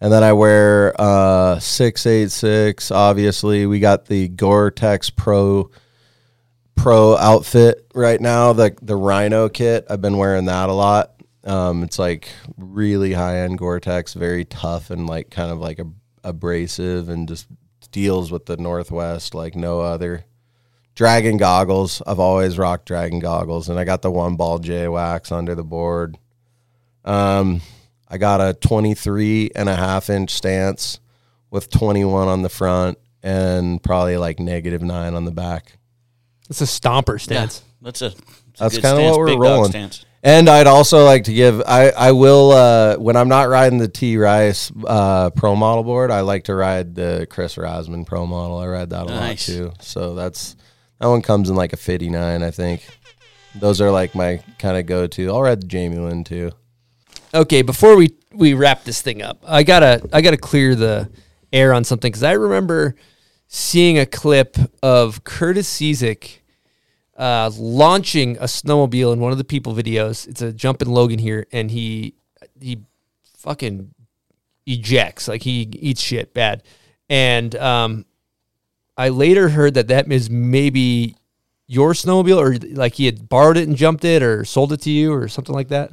And 0.00 0.12
then 0.12 0.24
I 0.24 0.32
wear 0.32 1.00
uh, 1.00 1.60
six 1.60 2.04
eight 2.04 2.32
six. 2.32 2.90
Obviously, 2.90 3.64
we 3.64 3.78
got 3.78 4.06
the 4.06 4.26
Gore-Tex 4.26 5.10
Pro 5.10 5.70
pro 6.76 7.16
outfit 7.16 7.86
right 7.94 8.20
now. 8.20 8.52
The 8.52 8.76
the 8.80 8.96
rhino 8.96 9.48
kit 9.48 9.86
i've 9.90 10.00
been 10.00 10.18
wearing 10.18 10.44
that 10.44 10.68
a 10.68 10.72
lot. 10.72 11.14
Um 11.44 11.82
it's 11.82 11.98
like 11.98 12.28
really 12.56 13.12
high 13.12 13.38
end 13.38 13.58
gore-tex 13.58 14.14
very 14.14 14.44
tough 14.44 14.90
and 14.90 15.06
like 15.06 15.30
kind 15.30 15.50
of 15.50 15.58
like 15.58 15.78
a, 15.78 15.86
abrasive 16.22 17.08
and 17.08 17.28
just 17.28 17.46
deals 17.90 18.30
with 18.30 18.46
the 18.46 18.56
northwest 18.56 19.34
like 19.34 19.54
no 19.56 19.80
other. 19.80 20.24
Dragon 20.94 21.36
goggles. 21.36 22.00
I've 22.06 22.20
always 22.20 22.56
rocked 22.56 22.86
dragon 22.86 23.18
goggles 23.20 23.68
and 23.68 23.78
i 23.78 23.84
got 23.84 24.02
the 24.02 24.10
One 24.10 24.36
Ball 24.36 24.58
Jay 24.58 24.86
wax 24.88 25.32
under 25.32 25.54
the 25.54 25.64
board. 25.64 26.18
Um 27.04 27.62
i 28.08 28.18
got 28.18 28.40
a 28.40 28.54
23 28.54 29.50
and 29.56 29.68
a 29.68 29.76
half 29.76 30.08
inch 30.10 30.30
stance 30.30 31.00
with 31.50 31.70
21 31.70 32.28
on 32.28 32.42
the 32.42 32.48
front 32.48 32.98
and 33.22 33.82
probably 33.82 34.16
like 34.16 34.38
negative 34.38 34.82
nine 34.82 35.14
on 35.14 35.24
the 35.24 35.32
back 35.32 35.78
It's 36.50 36.60
a 36.60 36.64
stomper 36.64 37.20
stance. 37.20 37.62
That's 37.82 38.02
a 38.02 38.10
that's, 38.10 38.20
that's 38.58 38.78
kind 38.78 38.98
of 38.98 39.04
what 39.10 39.18
we're 39.18 39.26
big 39.26 39.34
dog 39.38 39.42
rolling. 39.42 39.70
stance. 39.70 40.04
And 40.22 40.48
I'd 40.48 40.66
also 40.66 41.04
like 41.04 41.24
to 41.24 41.32
give 41.32 41.60
I 41.66 41.90
I 41.90 42.12
will 42.12 42.50
uh, 42.52 42.96
when 42.96 43.16
I'm 43.16 43.28
not 43.28 43.48
riding 43.48 43.78
the 43.78 43.88
T 43.88 44.16
Rice 44.16 44.72
uh, 44.86 45.30
Pro 45.30 45.54
Model 45.54 45.84
board, 45.84 46.10
I 46.10 46.20
like 46.22 46.44
to 46.44 46.54
ride 46.54 46.94
the 46.94 47.26
Chris 47.30 47.56
Rasman 47.56 48.06
Pro 48.06 48.26
Model. 48.26 48.58
I 48.58 48.66
ride 48.66 48.90
that 48.90 49.06
a 49.06 49.10
Nice. 49.10 49.48
lot 49.48 49.54
too. 49.56 49.72
So 49.80 50.14
that's 50.14 50.56
that 51.00 51.06
one 51.08 51.22
comes 51.22 51.50
in 51.50 51.56
like 51.56 51.72
a 51.74 51.76
59, 51.76 52.42
I 52.42 52.50
think. 52.50 52.86
Those 53.54 53.80
are 53.80 53.90
like 53.90 54.14
my 54.14 54.42
kind 54.58 54.76
of 54.76 54.86
go 54.86 55.06
to. 55.06 55.28
I'll 55.28 55.42
ride 55.42 55.60
the 55.62 55.66
Jamie 55.66 55.98
Lynn 55.98 56.24
too. 56.24 56.50
Okay, 57.34 57.62
before 57.62 57.96
we 57.96 58.14
we 58.32 58.54
wrap 58.54 58.84
this 58.84 59.02
thing 59.02 59.22
up, 59.22 59.38
I 59.46 59.62
gotta 59.62 60.02
I 60.12 60.22
gotta 60.22 60.36
clear 60.38 60.74
the 60.74 61.10
air 61.52 61.72
on 61.72 61.84
something 61.84 62.10
because 62.10 62.22
I 62.22 62.32
remember 62.32 62.96
seeing 63.48 63.98
a 63.98 64.06
clip 64.06 64.56
of 64.82 65.24
Curtis 65.24 65.68
Ciszek 65.78 66.38
uh, 67.16 67.50
launching 67.56 68.36
a 68.38 68.44
snowmobile 68.44 69.12
in 69.12 69.20
one 69.20 69.32
of 69.32 69.38
the 69.38 69.44
people 69.44 69.74
videos. 69.74 70.28
It's 70.28 70.42
a 70.42 70.52
jump 70.52 70.82
in 70.82 70.88
Logan 70.88 71.18
here, 71.18 71.46
and 71.52 71.70
he 71.70 72.14
he 72.60 72.78
fucking 73.38 73.94
ejects 74.66 75.28
like 75.28 75.42
he 75.42 75.62
eats 75.72 76.00
shit 76.00 76.34
bad. 76.34 76.62
And 77.08 77.54
um, 77.54 78.04
I 78.96 79.08
later 79.10 79.50
heard 79.50 79.74
that 79.74 79.88
that 79.88 80.10
is 80.10 80.28
maybe 80.28 81.16
your 81.66 81.92
snowmobile, 81.92 82.36
or 82.36 82.74
like 82.74 82.94
he 82.94 83.06
had 83.06 83.28
borrowed 83.28 83.56
it 83.56 83.68
and 83.68 83.76
jumped 83.76 84.04
it, 84.04 84.22
or 84.22 84.44
sold 84.44 84.72
it 84.72 84.80
to 84.82 84.90
you, 84.90 85.12
or 85.12 85.28
something 85.28 85.54
like 85.54 85.68
that. 85.68 85.92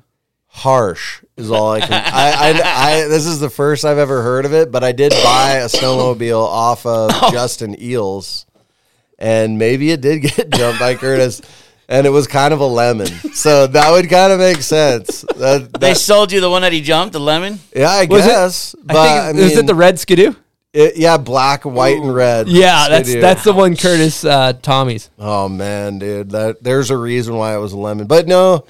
Harsh 0.55 1.23
is 1.35 1.49
all 1.49 1.71
I 1.71 1.79
can. 1.79 1.91
I, 1.93 2.31
I, 2.31 2.61
I, 3.01 3.07
this 3.07 3.25
is 3.25 3.39
the 3.39 3.49
first 3.49 3.85
I've 3.85 3.97
ever 3.97 4.21
heard 4.21 4.45
of 4.45 4.53
it, 4.53 4.71
but 4.71 4.83
I 4.83 4.91
did 4.91 5.11
buy 5.23 5.53
a 5.57 5.65
snowmobile 5.65 6.45
off 6.45 6.85
of 6.85 7.09
Justin 7.31 7.75
Eels, 7.81 8.45
and 9.17 9.57
maybe 9.57 9.89
it 9.89 10.01
did 10.01 10.19
get 10.21 10.49
jumped 10.53 10.79
by 10.79 10.93
Curtis, 10.93 11.41
and 11.89 12.05
it 12.05 12.11
was 12.11 12.27
kind 12.27 12.53
of 12.53 12.59
a 12.59 12.67
lemon. 12.67 13.07
So 13.33 13.65
that 13.65 13.91
would 13.91 14.07
kind 14.11 14.31
of 14.31 14.37
make 14.39 14.57
sense. 14.61 15.25
That, 15.37 15.73
They 15.79 15.95
sold 15.95 16.31
you 16.31 16.39
the 16.39 16.51
one 16.51 16.61
that 16.61 16.71
he 16.71 16.81
jumped, 16.81 17.13
the 17.13 17.19
lemon. 17.19 17.59
yeah, 17.75 17.89
I 17.89 18.05
Was 18.05 18.23
it- 18.23 18.29
guess. 18.29 18.75
I 18.75 18.93
but 18.93 18.93
think 18.93 19.09
I 19.09 19.29
it- 19.31 19.43
was 19.43 19.57
it 19.57 19.65
the 19.65 19.75
red 19.75 19.97
skidoo? 19.99 20.33
it- 20.71 20.97
yeah, 20.97 21.17
black, 21.17 21.63
white, 21.65 21.97
and 21.97 22.13
red. 22.13 22.47
Yeah, 22.47 22.89
that's 22.89 23.11
that's 23.15 23.43
the 23.43 23.53
one 23.53 23.75
Curtis 23.75 24.23
uh, 24.23 24.53
Tommy's. 24.53 25.09
Oh 25.17 25.49
man, 25.49 25.97
dude, 25.97 26.29
that 26.29 26.61
there's 26.63 26.91
a 26.91 26.97
reason 26.97 27.35
why 27.35 27.55
it 27.55 27.59
was 27.59 27.73
a 27.73 27.77
lemon. 27.77 28.05
But 28.05 28.27
no, 28.27 28.65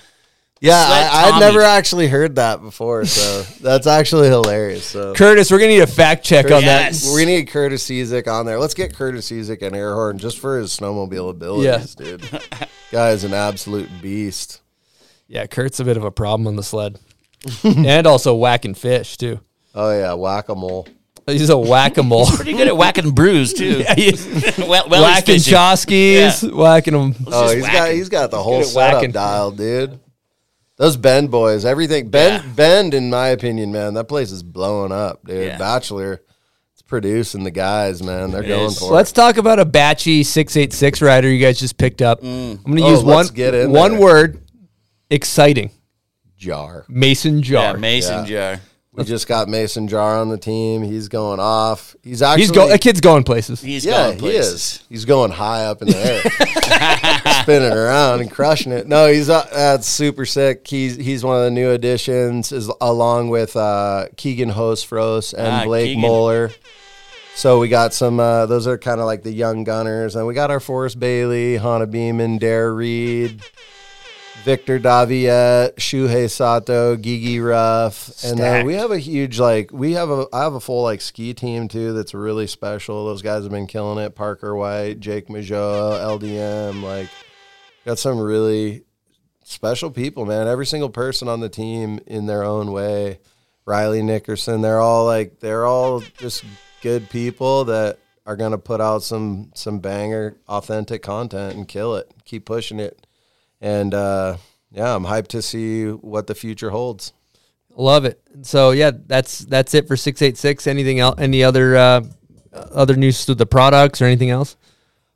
yeah, 0.64 1.10
I, 1.11 1.30
I'd 1.30 1.40
never 1.41 1.61
actually 1.61 2.07
heard 2.07 2.35
that 2.35 2.61
before, 2.61 3.03
so 3.03 3.41
that's 3.61 3.85
actually 3.85 4.30
hilarious. 4.30 4.85
So 4.85 5.14
Curtis, 5.14 5.52
we're 5.52 5.60
gonna 5.60 5.73
need 5.73 5.81
a 5.81 5.88
fact 5.88 6.23
check 6.23 6.45
on 6.45 6.64
that. 6.64 6.94
Yes. 6.94 7.14
we 7.14 7.26
need 7.26 7.49
Curtis 7.49 7.85
Ciszek 7.85 8.27
on 8.27 8.45
there. 8.45 8.57
Let's 8.57 8.73
get 8.73 8.95
Curtis 8.95 9.30
Ciszek 9.30 9.61
an 9.61 9.76
air 9.76 9.94
horn 9.94 10.19
just 10.19 10.40
for 10.40 10.57
his 10.57 10.76
snowmobile 10.76 11.31
abilities, 11.31 11.95
dude. 11.95 12.23
Guy 12.91 13.10
is 13.10 13.26
an 13.26 13.34
absolute 13.34 13.90
beast. 14.02 14.61
Yeah, 15.27 15.48
Kurt's 15.48 15.81
a 15.81 15.84
bit 15.84 15.98
of 15.98 16.06
a 16.06 16.11
problem 16.11 16.48
on 16.48 16.56
the 16.56 16.64
sled, 16.64 16.98
and 17.64 18.07
also 18.07 18.34
whacking 18.34 18.76
fish 18.76 19.18
too. 19.18 19.41
Oh 19.76 19.91
yeah, 19.91 20.14
whack 20.14 20.48
a 20.48 20.56
mole. 20.56 20.88
He's 21.27 21.49
a 21.49 21.57
whack 21.57 21.98
a 21.98 22.03
mole. 22.03 22.26
Pretty 22.27 22.53
good 22.53 22.68
at 22.68 22.77
whacking 22.77 23.11
brews 23.11 23.53
too. 23.53 23.80
yeah, 23.85 23.95
he's 23.95 24.26
well, 24.57 24.88
well, 24.88 25.03
whacking 25.03 25.35
choskies, 25.35 26.49
whacking 26.53 26.94
them. 26.94 27.15
Oh, 27.27 27.44
just 27.44 27.56
he's 27.56 27.64
whack 27.64 27.73
got 27.73 27.90
him. 27.90 27.95
he's 27.98 28.10
got 28.10 28.31
the 28.31 28.41
whole 28.41 28.60
Good 28.60 28.68
at 28.68 28.73
setup 28.73 28.94
whacking. 28.95 29.11
dialed, 29.11 29.57
dude. 29.57 29.99
Those 30.78 30.98
Bend 30.98 31.30
boys, 31.30 31.66
everything 31.66 32.10
Bend 32.10 32.44
Yeah. 32.44 32.52
Bend, 32.56 32.94
in 32.94 33.10
my 33.10 33.28
opinion, 33.28 33.72
man, 33.72 33.94
that 33.94 34.06
place 34.06 34.32
is 34.32 34.41
blowing 34.44 34.91
up, 34.91 35.24
dude. 35.26 35.45
Yeah. 35.48 35.58
Bachelor, 35.58 36.22
it's 36.74 36.82
producing 36.82 37.44
the 37.44 37.52
guys, 37.52 38.02
man. 38.02 38.32
They're 38.32 38.41
going 38.41 38.68
is. 38.68 38.80
for 38.80 38.86
So 38.86 38.91
let's 38.94 39.12
talk 39.12 39.38
about 39.38 39.60
a 39.60 39.66
batchy 39.66 40.26
six 40.26 40.58
eight 40.58 40.74
six 40.74 41.02
rider 41.02 41.30
you 41.30 41.40
guys 41.40 41.60
just 41.60 41.78
picked 41.78 42.02
up. 42.02 42.22
Mm. 42.22 42.60
I'm 42.66 42.72
gonna 42.76 42.86
Oh, 42.86 42.90
use 42.91 43.04
one 43.04 43.28
get 43.28 43.54
in 43.54 43.72
one 43.72 43.91
there. 43.94 44.02
word. 44.02 44.40
Exciting. 45.10 45.70
Jar. 46.38 46.86
Mason 46.90 47.41
jar. 47.44 47.74
Yeah, 47.76 47.80
mason 47.80 48.26
jar. 48.26 48.60
We 48.95 49.03
just 49.06 49.28
got 49.28 49.49
Mason 49.49 49.88
Jar 49.88 50.18
on 50.20 50.30
the 50.30 50.38
team. 50.38 50.84
He's 50.84 51.07
going 51.07 51.40
off. 51.40 51.95
He's 52.03 52.22
actually 52.22 52.41
He's 52.44 52.52
go. 52.52 52.68
That 52.68 52.80
kid's 52.80 53.02
going 53.02 53.24
places. 53.24 53.60
He's 53.60 53.84
yeah, 53.84 54.03
going 54.03 54.14
he 54.14 54.20
places. 54.20 54.53
is. 54.53 54.84
He's 54.88 55.06
going 55.06 55.32
high 55.32 55.65
up 55.65 55.82
in 55.82 55.88
the 55.88 55.98
air, 55.98 56.22
spinning 57.41 57.72
around 57.76 58.22
and 58.22 58.30
crushing 58.30 58.72
it. 58.72 58.86
No, 58.88 59.07
he's 59.11 59.30
uh, 59.30 59.48
that's 59.52 59.88
super 59.88 60.26
sick. 60.28 60.68
He's 60.68 60.95
he's 60.95 61.24
one 61.24 61.38
of 61.38 61.44
the 61.44 61.49
new 61.52 61.72
additions, 61.72 62.52
is 62.52 62.72
along 62.82 63.30
with 63.30 63.56
uh, 63.56 64.10
Keegan 64.15 64.52
Hostfros 64.52 65.34
and 65.34 65.48
Ah, 65.48 65.64
Blake 65.65 65.88
Keegan. 65.88 66.02
Moeller. 66.02 66.52
So 67.36 67.60
we 67.60 67.70
got 67.70 67.95
some. 67.95 68.20
Uh, 68.20 68.45
those 68.45 68.68
are 68.68 68.78
kind 68.78 68.99
of 68.99 69.07
like 69.07 69.24
the 69.24 69.32
young 69.32 69.64
gunners, 69.64 70.15
and 70.15 70.28
we 70.28 70.36
got 70.36 70.52
our 70.52 70.60
Forrest 70.60 70.99
Bailey, 70.99 71.57
Hana 71.57 71.88
Beaman, 71.88 72.38
Dare 72.38 72.72
Reed. 72.72 73.41
Victor 74.43 74.80
Daviet, 74.80 75.76
Shuhei 75.76 76.30
Sato, 76.30 76.97
Gigi 76.97 77.38
Rüf, 77.38 78.30
and 78.30 78.38
then 78.38 78.65
we 78.65 78.73
have 78.73 78.91
a 78.91 78.99
huge 78.99 79.39
like 79.39 79.72
we 79.72 79.93
have 79.93 80.10
a 80.10 80.26
I 80.34 80.43
have 80.43 80.55
a 80.55 80.60
full 80.60 80.84
like 80.84 81.01
ski 81.01 81.34
team 81.34 81.68
too 81.68 81.93
that's 81.93 82.14
really 82.14 82.47
special. 82.47 83.05
Those 83.05 83.22
guys 83.22 83.43
have 83.43 83.51
been 83.51 83.68
killing 83.68 84.03
it. 84.03 84.15
Parker 84.15 84.55
White, 84.55 84.99
Jake 84.99 85.27
Mageau, 85.27 85.97
LDM, 86.19 86.84
like 86.84 87.10
got 87.85 87.99
some 87.99 88.19
really 88.19 88.84
special 89.43 89.91
people, 89.91 90.26
man. 90.26 90.47
Every 90.47 90.65
single 90.65 90.89
person 90.89 91.27
on 91.27 91.39
the 91.39 91.49
team 91.49 91.99
in 92.05 92.26
their 92.26 92.43
own 92.43 92.72
way. 92.72 93.19
Riley 93.65 94.01
Nickerson, 94.01 94.61
they're 94.61 94.81
all 94.81 95.05
like 95.05 95.39
they're 95.39 95.65
all 95.65 96.01
just 96.18 96.43
good 96.81 97.10
people 97.10 97.65
that 97.65 97.99
are 98.26 98.35
gonna 98.35 98.57
put 98.57 98.81
out 98.81 99.03
some 99.03 99.51
some 99.53 99.80
banger 99.80 100.35
authentic 100.49 101.01
content 101.01 101.55
and 101.55 101.68
kill 101.68 101.95
it. 101.95 102.11
Keep 102.26 102.45
pushing 102.45 102.80
it. 102.80 103.05
And 103.64 103.94
uh 103.94 104.38
yeah, 104.72 104.95
I'm 104.95 105.06
hyped 105.06 105.27
to 105.30 105.41
see 105.41 105.85
what 105.85 106.27
the 106.27 106.35
future 106.35 106.72
holds. 106.72 107.14
Love 107.76 108.06
it. 108.06 108.22
So 108.41 108.72
yeah, 108.72 108.91
that's 109.07 109.40
that's 109.40 109.73
it 109.73 109.88
for 109.88 109.95
six 109.95 110.22
eight 110.22 110.38
six. 110.38 110.68
Anything 110.68 110.99
else? 110.99 111.15
Any 111.19 111.44
other 111.44 111.76
uh, 111.76 112.02
other 112.54 112.96
news 112.96 113.26
to 113.26 113.36
the 113.36 113.46
products 113.46 114.02
or 114.02 114.05
anything 114.05 114.29
else? 114.29 114.57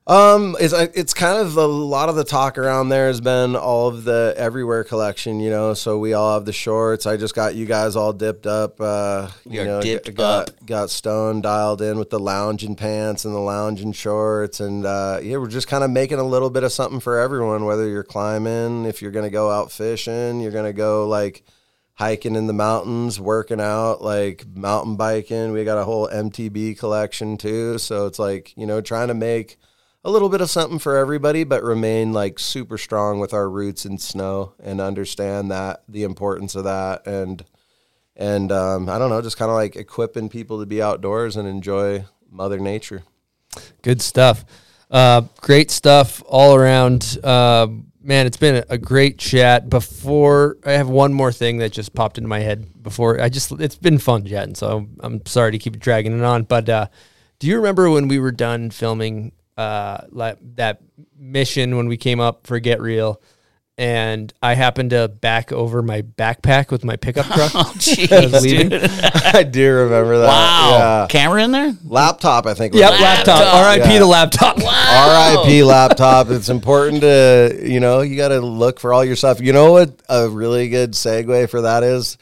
Um, 0.08 0.56
it's 0.58 0.74
it's 0.74 1.14
kind 1.14 1.38
of 1.38 1.58
a 1.58 1.68
lot 1.68 2.08
of 2.08 2.16
the 2.16 2.24
talk 2.24 2.58
around 2.58 2.88
there 2.88 3.08
has 3.08 3.20
been 3.20 3.58
all 3.58 3.90
of 3.90 4.06
the 4.06 4.34
everywhere 4.38 4.86
collection, 4.86 5.42
you 5.42 5.50
know. 5.50 5.74
So 5.74 6.00
we 6.00 6.14
all 6.14 6.36
have 6.36 6.46
the 6.46 6.54
shorts. 6.54 7.06
I 7.06 7.18
just 7.18 7.36
got 7.36 7.56
you 7.56 7.66
guys 7.66 7.98
all 7.98 8.14
dipped 8.14 8.48
up. 8.48 8.80
Uh, 8.80 9.28
you 9.46 9.66
know, 9.66 9.82
dipped 9.82 10.16
got 10.16 10.50
up. 10.50 10.66
got 10.66 10.90
Stone 10.92 11.42
dialed 11.42 11.82
in 11.82 12.00
with 12.00 12.10
the 12.10 12.20
lounging 12.20 12.78
pants 12.78 13.26
and 13.26 13.36
the 13.36 13.40
lounging 13.40 13.92
shorts, 13.92 14.62
and 14.62 14.86
uh, 14.86 15.20
yeah, 15.22 15.36
we're 15.36 15.50
just 15.50 15.68
kind 15.68 15.84
of 15.84 15.92
making 15.92 16.20
a 16.20 16.24
little 16.24 16.50
bit 16.50 16.64
of 16.64 16.72
something 16.72 17.02
for 17.02 17.20
everyone. 17.20 17.66
Whether 17.66 17.90
you're 17.90 18.04
climbing, 18.04 18.86
if 18.86 19.02
you're 19.02 19.12
gonna 19.12 19.30
go 19.30 19.52
out 19.52 19.74
fishing, 19.74 20.40
you're 20.40 20.54
gonna 20.54 20.72
go 20.72 21.06
like 21.06 21.44
hiking 21.96 22.38
in 22.38 22.48
the 22.48 22.54
mountains, 22.54 23.20
working 23.20 23.60
out, 23.60 24.02
like 24.02 24.46
mountain 24.56 24.96
biking. 24.96 25.52
We 25.52 25.66
got 25.66 25.80
a 25.80 25.84
whole 25.84 26.08
MTB 26.08 26.80
collection 26.80 27.36
too. 27.36 27.78
So 27.80 28.06
it's 28.06 28.20
like, 28.20 28.56
you 28.56 28.66
know, 28.66 28.80
trying 28.80 29.10
to 29.10 29.16
make 29.16 29.58
a 30.08 30.10
little 30.10 30.30
bit 30.30 30.40
of 30.40 30.50
something 30.50 30.80
for 30.80 30.96
everybody, 30.96 31.44
but 31.44 31.62
remain 31.62 32.14
like 32.14 32.40
super 32.40 32.78
strong 32.78 33.20
with 33.20 33.34
our 33.34 33.50
roots 33.50 33.86
in 33.86 33.98
snow 33.98 34.54
and 34.58 34.80
understand 34.80 35.52
that 35.52 35.84
the 35.90 36.04
importance 36.04 36.56
of 36.56 36.64
that 36.64 37.06
and 37.06 37.44
and 38.16 38.50
um, 38.50 38.88
I 38.88 38.98
don't 39.00 39.10
know, 39.10 39.22
just 39.22 39.38
kind 39.38 39.52
of 39.52 39.56
like 39.56 39.76
equipping 39.76 40.30
people 40.30 40.62
to 40.62 40.66
be 40.66 40.82
outdoors 40.82 41.36
and 41.36 41.46
enjoy 41.46 42.06
Mother 42.32 42.58
Nature. 42.58 43.04
Good 43.82 44.02
stuff. 44.02 44.46
Uh, 44.90 45.24
great 45.42 45.70
stuff 45.72 46.24
all 46.26 46.56
around. 46.56 47.20
Uh, 47.22 47.68
man, 48.02 48.26
it's 48.26 48.38
been 48.38 48.64
a, 48.70 48.78
great 48.78 49.20
chat. 49.20 49.70
Before 49.70 50.58
I 50.66 50.72
have 50.72 50.88
one 50.88 51.14
more 51.14 51.34
thing 51.34 51.58
that 51.58 51.74
just 51.74 51.94
popped 51.94 52.18
into 52.18 52.30
my 52.30 52.40
head. 52.40 52.82
Before 52.82 53.22
I 53.22 53.28
just, 53.28 53.52
it's 53.52 53.76
been 53.76 54.00
fun 54.00 54.26
chatting. 54.26 54.56
So 54.56 54.78
I'm, 54.78 54.98
I'm 55.02 55.26
sorry 55.26 55.52
to 55.52 55.60
keep 55.60 55.78
dragging 55.78 56.18
it 56.18 56.24
on. 56.24 56.44
But 56.44 56.70
uh, 56.70 56.88
do 57.40 57.48
you 57.48 57.58
remember 57.58 57.92
when 57.92 58.08
we 58.08 58.18
were 58.18 58.32
done 58.32 58.72
filming 58.72 59.34
uh, 59.58 60.00
like 60.10 60.38
that 60.56 60.82
mission 61.18 61.76
when 61.78 61.88
we 61.88 61.98
came 61.98 62.20
up 62.20 62.46
for 62.48 62.60
Get 62.60 62.80
Real? 62.82 63.22
And 63.80 64.34
I 64.42 64.56
happened 64.56 64.90
to 64.90 65.08
back 65.08 65.52
over 65.52 65.84
my 65.84 66.02
backpack 66.02 66.72
with 66.72 66.84
my 66.84 66.96
pickup 66.96 67.26
truck. 67.32 67.52
Oh, 67.54 67.74
as 67.78 67.88
I 68.12 68.22
was 68.26 68.34
jeez, 68.34 68.42
leaving. 68.42 68.70
dude. 68.70 68.90
I 69.36 69.44
do 69.44 69.72
remember 69.72 70.18
that. 70.18 70.28
Wow. 70.28 70.70
Yeah. 70.72 71.08
Camera 71.10 71.44
in 71.44 71.52
there? 71.52 71.76
Laptop, 71.86 72.48
I 72.48 72.56
think. 72.56 72.74
was 72.74 72.80
Yep, 72.82 72.94
it. 72.94 73.02
laptop. 73.02 73.54
R.I.P. 73.54 73.94
Yeah. 73.94 74.00
the 74.00 74.06
laptop. 74.08 74.58
R.I.P. 74.58 75.64
laptop. 75.64 76.32
It's 76.32 76.50
important 76.50 77.02
to 77.02 77.60
you 77.64 77.80
know 77.80 78.02
you 78.02 78.18
got 78.18 78.30
to 78.30 78.40
look 78.42 78.80
for 78.80 78.94
all 78.94 79.06
your 79.06 79.16
stuff. 79.16 79.42
You 79.42 79.54
know 79.54 79.72
what 79.74 80.02
a 80.10 80.28
really 80.28 80.70
good 80.70 80.94
segue 80.94 81.48
for 81.48 81.62
that 81.62 81.84
is 81.84 82.18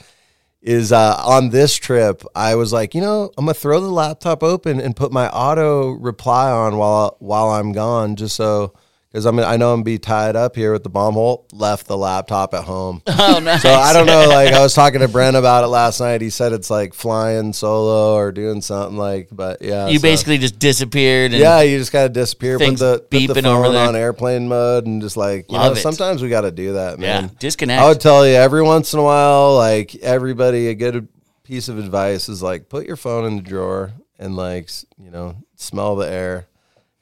is 0.65 0.91
uh, 0.91 1.21
on 1.23 1.49
this 1.49 1.75
trip. 1.75 2.23
I 2.35 2.55
was 2.55 2.73
like, 2.73 2.95
you 2.95 3.01
know, 3.01 3.31
I'm 3.37 3.45
gonna 3.45 3.53
throw 3.53 3.79
the 3.79 3.87
laptop 3.87 4.43
open 4.43 4.81
and 4.81 4.95
put 4.95 5.11
my 5.11 5.29
auto 5.29 5.91
reply 5.91 6.51
on 6.51 6.77
while 6.77 7.15
while 7.19 7.49
I'm 7.51 7.71
gone, 7.71 8.15
just 8.15 8.35
so. 8.35 8.73
Because 9.15 9.25
I'm, 9.27 9.39
I 9.39 9.55
know 9.55 9.71
I'm 9.73 9.81
be 9.81 9.97
tied 9.97 10.35
up 10.35 10.57
here 10.57 10.73
with 10.73 10.83
the 10.83 10.89
bomb 10.89 11.13
hole. 11.13 11.47
Left 11.53 11.87
the 11.87 11.95
laptop 11.95 12.53
at 12.53 12.65
home. 12.65 13.01
Oh, 13.17 13.39
nice. 13.39 13.61
So 13.61 13.69
I 13.73 13.93
don't 13.93 14.05
know. 14.07 14.27
Like 14.27 14.51
I 14.53 14.61
was 14.61 14.73
talking 14.73 14.99
to 14.99 15.07
Brent 15.07 15.37
about 15.37 15.63
it 15.63 15.67
last 15.67 16.01
night. 16.01 16.19
He 16.19 16.29
said 16.29 16.51
it's 16.51 16.69
like 16.69 16.93
flying 16.93 17.53
solo 17.53 18.13
or 18.15 18.33
doing 18.33 18.61
something 18.61 18.97
like. 18.97 19.29
But 19.31 19.61
yeah, 19.61 19.87
You 19.87 19.99
so- 19.99 20.01
basically 20.03 20.37
just 20.37 20.59
disappeared. 20.59 21.31
And 21.31 21.39
yeah, 21.41 21.61
you 21.61 21.77
just 21.77 21.93
gotta 21.93 22.09
disappear. 22.09 22.59
Put 22.59 22.77
the, 22.77 22.99
put 23.09 23.27
the 23.27 23.41
phone 23.41 23.73
on 23.73 23.95
airplane 23.95 24.49
mode 24.49 24.85
and 24.85 25.01
just 25.01 25.15
like 25.15 25.49
you 25.49 25.57
Love 25.57 25.73
know. 25.75 25.79
it. 25.79 25.81
Sometimes 25.81 26.21
we 26.21 26.27
got 26.27 26.41
to 26.41 26.51
do 26.51 26.73
that, 26.73 26.99
Yeah, 26.99 27.21
man. 27.21 27.31
disconnect. 27.39 27.81
I 27.81 27.87
would 27.87 28.01
tell 28.01 28.27
you 28.27 28.33
every 28.35 28.63
once 28.63 28.93
in 28.93 28.99
a 28.99 29.03
while, 29.03 29.55
like 29.55 29.95
everybody, 29.95 30.67
a 30.67 30.75
good 30.75 31.07
piece 31.43 31.69
of 31.69 31.79
advice 31.79 32.27
is 32.27 32.43
like 32.43 32.67
put 32.67 32.85
your 32.85 32.97
phone 32.97 33.23
in 33.25 33.37
the 33.37 33.41
drawer 33.43 33.93
and 34.19 34.35
like 34.35 34.69
you 35.01 35.09
know 35.09 35.37
smell 35.55 35.95
the 35.95 36.07
air, 36.11 36.47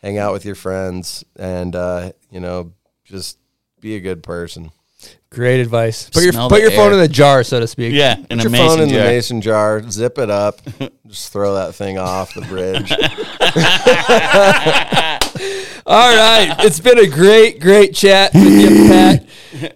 hang 0.04 0.20
out 0.20 0.34
with 0.34 0.46
your 0.46 0.56
friends, 0.56 1.24
and 1.36 1.76
uh, 1.76 2.12
you 2.30 2.40
know 2.40 2.74
just 3.06 3.40
be 3.80 3.96
a 3.96 4.00
good 4.00 4.22
person. 4.22 4.70
Great 5.32 5.60
advice. 5.60 6.10
Put 6.12 6.24
your 6.24 6.32
Smell 6.32 6.48
put 6.48 6.58
the 6.58 6.62
your 6.62 6.72
phone 6.72 6.90
air. 6.90 6.94
in 6.94 7.00
the 7.00 7.08
jar, 7.08 7.44
so 7.44 7.60
to 7.60 7.68
speak. 7.68 7.94
Yeah, 7.94 8.18
in 8.18 8.26
Put 8.26 8.40
a 8.40 8.42
your 8.44 8.52
phone 8.52 8.68
mason 8.68 8.80
in 8.82 8.90
the 8.90 8.96
jar. 8.96 9.06
mason 9.06 9.42
jar, 9.42 9.90
zip 9.90 10.20
it 10.20 10.30
up, 10.30 10.62
just 11.08 11.34
throw 11.34 11.56
that 11.56 11.74
thing 11.74 11.98
off 11.98 12.36
the 12.36 12.42
bridge. 12.42 12.92
All 15.86 16.16
right. 16.16 16.56
It's 16.60 16.80
been 16.80 17.00
a 17.00 17.08
great, 17.08 17.60
great 17.60 17.94
chat 17.94 18.34
with 18.34 18.44
you, 18.46 18.88
Pat. 18.88 19.28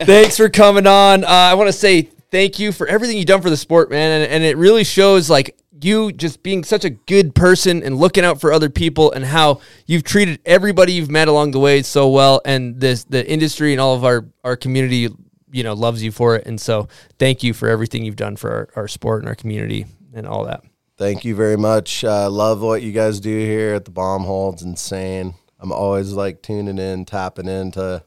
Thanks 0.06 0.38
for 0.38 0.47
coming 0.47 0.88
on. 0.88 1.23
Uh, 1.23 1.27
I 1.27 1.53
want 1.56 1.67
to 1.67 1.73
say 1.73 2.03
thank 2.31 2.59
you 2.59 2.72
for 2.72 2.88
everything 2.88 3.17
you've 3.17 3.25
done 3.25 3.41
for 3.41 3.49
the 3.49 3.57
sport, 3.57 3.89
man. 3.89 4.22
And, 4.22 4.31
and 4.31 4.43
it 4.43 4.57
really 4.57 4.83
shows 4.83 5.30
like 5.30 5.57
you 5.81 6.11
just 6.11 6.43
being 6.43 6.64
such 6.64 6.85
a 6.85 6.89
good 6.89 7.35
person 7.35 7.83
and 7.83 7.97
looking 7.97 8.23
out 8.23 8.39
for 8.39 8.51
other 8.51 8.69
people 8.69 9.11
and 9.11 9.25
how 9.25 9.61
you've 9.85 10.03
treated 10.03 10.39
everybody 10.45 10.93
you've 10.93 11.11
met 11.11 11.27
along 11.27 11.51
the 11.51 11.59
way 11.59 11.81
so 11.81 12.09
well. 12.09 12.41
And 12.45 12.80
this, 12.80 13.03
the 13.03 13.27
industry 13.30 13.72
and 13.72 13.81
all 13.81 13.95
of 13.95 14.03
our, 14.03 14.25
our 14.43 14.56
community, 14.56 15.09
you 15.51 15.64
know, 15.64 15.73
loves 15.73 16.03
you 16.03 16.11
for 16.11 16.35
it. 16.35 16.45
And 16.45 16.59
so 16.59 16.88
thank 17.19 17.43
you 17.43 17.53
for 17.53 17.69
everything 17.69 18.03
you've 18.03 18.15
done 18.15 18.35
for 18.35 18.51
our, 18.51 18.69
our 18.75 18.88
sport 18.88 19.22
and 19.22 19.30
our 19.30 19.35
community 19.35 19.85
and 20.14 20.27
all 20.27 20.45
that. 20.45 20.64
Thank 20.97 21.23
you 21.23 21.35
very 21.35 21.57
much. 21.57 22.03
Uh, 22.03 22.30
love 22.30 22.61
what 22.61 22.81
you 22.81 22.91
guys 22.91 23.19
do 23.19 23.38
here 23.38 23.75
at 23.75 23.85
the 23.85 23.91
Bomb 23.91 24.23
Hole. 24.23 24.53
It's 24.53 24.64
insane. 24.64 25.35
I'm 25.59 25.72
always 25.72 26.14
like 26.14 26.41
tuning 26.41 26.80
in, 26.80 27.06
tapping 27.06 27.47
in 27.47 27.72
to 27.72 28.03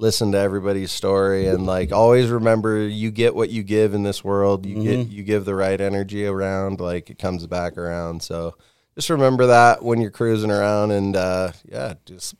listen 0.00 0.32
to 0.32 0.38
everybody's 0.38 0.90
story, 0.90 1.46
and 1.46 1.66
like 1.66 1.92
always 1.92 2.30
remember, 2.30 2.78
you 2.78 3.10
get 3.10 3.34
what 3.34 3.50
you 3.50 3.62
give 3.62 3.94
in 3.94 4.02
this 4.02 4.24
world. 4.24 4.66
You 4.66 4.82
get 4.82 5.08
you 5.08 5.22
give 5.22 5.44
the 5.44 5.54
right 5.54 5.80
energy 5.80 6.26
around, 6.26 6.80
like 6.80 7.10
it 7.10 7.18
comes 7.18 7.46
back 7.46 7.76
around. 7.76 8.22
So 8.22 8.56
just 8.94 9.10
remember 9.10 9.46
that 9.46 9.82
when 9.82 10.00
you're 10.00 10.10
cruising 10.10 10.50
around, 10.50 10.90
and 10.90 11.16
uh, 11.16 11.52
yeah, 11.64 11.94
just 12.06 12.34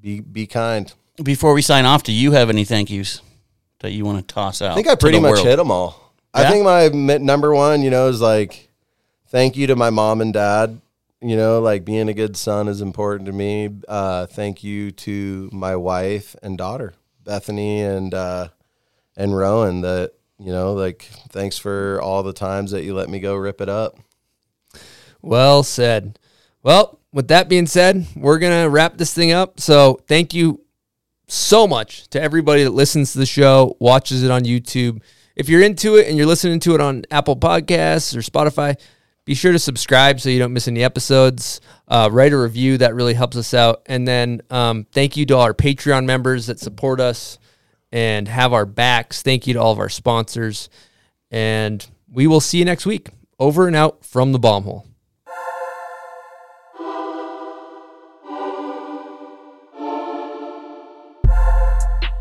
be 0.00 0.20
be 0.20 0.46
kind. 0.46 0.92
Before 1.22 1.54
we 1.54 1.62
sign 1.62 1.84
off, 1.84 2.02
do 2.02 2.12
you 2.12 2.32
have 2.32 2.50
any 2.50 2.64
thank 2.64 2.90
yous 2.90 3.22
that 3.80 3.92
you 3.92 4.04
want 4.04 4.26
to 4.26 4.34
toss 4.34 4.60
out? 4.60 4.72
I 4.72 4.74
think 4.74 4.88
I 4.88 4.96
pretty 4.96 5.20
much 5.20 5.34
world? 5.34 5.46
hit 5.46 5.56
them 5.56 5.70
all. 5.70 6.12
I 6.34 6.50
think 6.50 6.64
my 6.64 6.88
number 7.18 7.54
one, 7.54 7.82
you 7.82 7.90
know, 7.90 8.08
is 8.08 8.20
like 8.20 8.68
thank 9.28 9.56
you 9.56 9.68
to 9.68 9.76
my 9.76 9.90
mom 9.90 10.20
and 10.20 10.32
dad. 10.32 10.80
You 11.20 11.36
know, 11.36 11.60
like 11.60 11.84
being 11.84 12.08
a 12.08 12.14
good 12.14 12.36
son 12.36 12.68
is 12.68 12.82
important 12.82 13.26
to 13.26 13.32
me. 13.32 13.70
Uh, 13.88 14.26
thank 14.26 14.62
you 14.62 14.90
to 14.90 15.48
my 15.52 15.74
wife 15.74 16.36
and 16.42 16.58
daughter, 16.58 16.92
Bethany 17.24 17.82
and 17.82 18.12
uh, 18.14 18.48
and 19.16 19.36
Rowan. 19.36 19.80
That 19.80 20.12
you 20.38 20.52
know, 20.52 20.74
like 20.74 21.08
thanks 21.30 21.58
for 21.58 22.00
all 22.02 22.22
the 22.22 22.32
times 22.32 22.70
that 22.72 22.84
you 22.84 22.94
let 22.94 23.08
me 23.08 23.20
go 23.20 23.34
rip 23.34 23.60
it 23.60 23.68
up. 23.68 23.98
Well 25.22 25.62
said. 25.62 26.18
Well, 26.62 26.98
with 27.12 27.28
that 27.28 27.48
being 27.48 27.66
said, 27.66 28.06
we're 28.16 28.38
to 28.38 28.68
wrap 28.68 28.96
this 28.96 29.12
thing 29.14 29.32
up. 29.32 29.60
So, 29.60 30.00
thank 30.06 30.34
you 30.34 30.60
so 31.26 31.66
much 31.66 32.08
to 32.08 32.20
everybody 32.20 32.64
that 32.64 32.70
listens 32.70 33.12
to 33.12 33.18
the 33.18 33.26
show, 33.26 33.76
watches 33.80 34.22
it 34.22 34.30
on 34.30 34.44
YouTube. 34.44 35.02
If 35.36 35.48
you're 35.48 35.62
into 35.62 35.96
it 35.96 36.08
and 36.08 36.16
you're 36.16 36.26
listening 36.26 36.60
to 36.60 36.74
it 36.74 36.80
on 36.80 37.04
Apple 37.10 37.36
Podcasts 37.36 38.16
or 38.16 38.20
Spotify, 38.20 38.78
be 39.24 39.34
sure 39.34 39.52
to 39.52 39.58
subscribe 39.58 40.20
so 40.20 40.28
you 40.28 40.38
don't 40.38 40.52
miss 40.52 40.68
any 40.68 40.84
episodes. 40.84 41.60
Uh, 41.88 42.08
write 42.12 42.32
a 42.32 42.38
review, 42.38 42.78
that 42.78 42.94
really 42.94 43.14
helps 43.14 43.36
us 43.36 43.54
out. 43.54 43.82
And 43.86 44.06
then 44.06 44.42
um, 44.50 44.86
thank 44.92 45.16
you 45.16 45.24
to 45.26 45.36
all 45.36 45.42
our 45.42 45.54
Patreon 45.54 46.04
members 46.04 46.46
that 46.46 46.60
support 46.60 47.00
us 47.00 47.38
and 47.90 48.28
have 48.28 48.52
our 48.52 48.66
backs. 48.66 49.22
Thank 49.22 49.46
you 49.46 49.54
to 49.54 49.60
all 49.60 49.72
of 49.72 49.78
our 49.78 49.88
sponsors. 49.88 50.68
And 51.30 51.86
we 52.10 52.26
will 52.26 52.40
see 52.40 52.58
you 52.58 52.64
next 52.64 52.86
week. 52.86 53.08
Over 53.38 53.66
and 53.66 53.74
out 53.74 54.04
from 54.04 54.32
the 54.32 54.38
bomb 54.38 54.64
hole. 54.64 54.86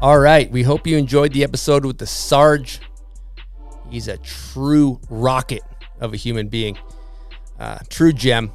All 0.01 0.19
right. 0.19 0.51
We 0.51 0.63
hope 0.63 0.85
you 0.85 0.97
enjoyed 0.97 1.33
the 1.33 1.43
episode 1.43 1.85
with 1.85 1.97
the 1.97 2.07
Sarge. 2.07 2.79
He's 3.89 4.07
a 4.07 4.17
true 4.17 4.99
rocket 5.09 5.61
of 6.01 6.13
a 6.13 6.17
human 6.17 6.49
being, 6.49 6.77
uh, 7.63 7.79
true 7.89 8.11
gem. 8.11 8.51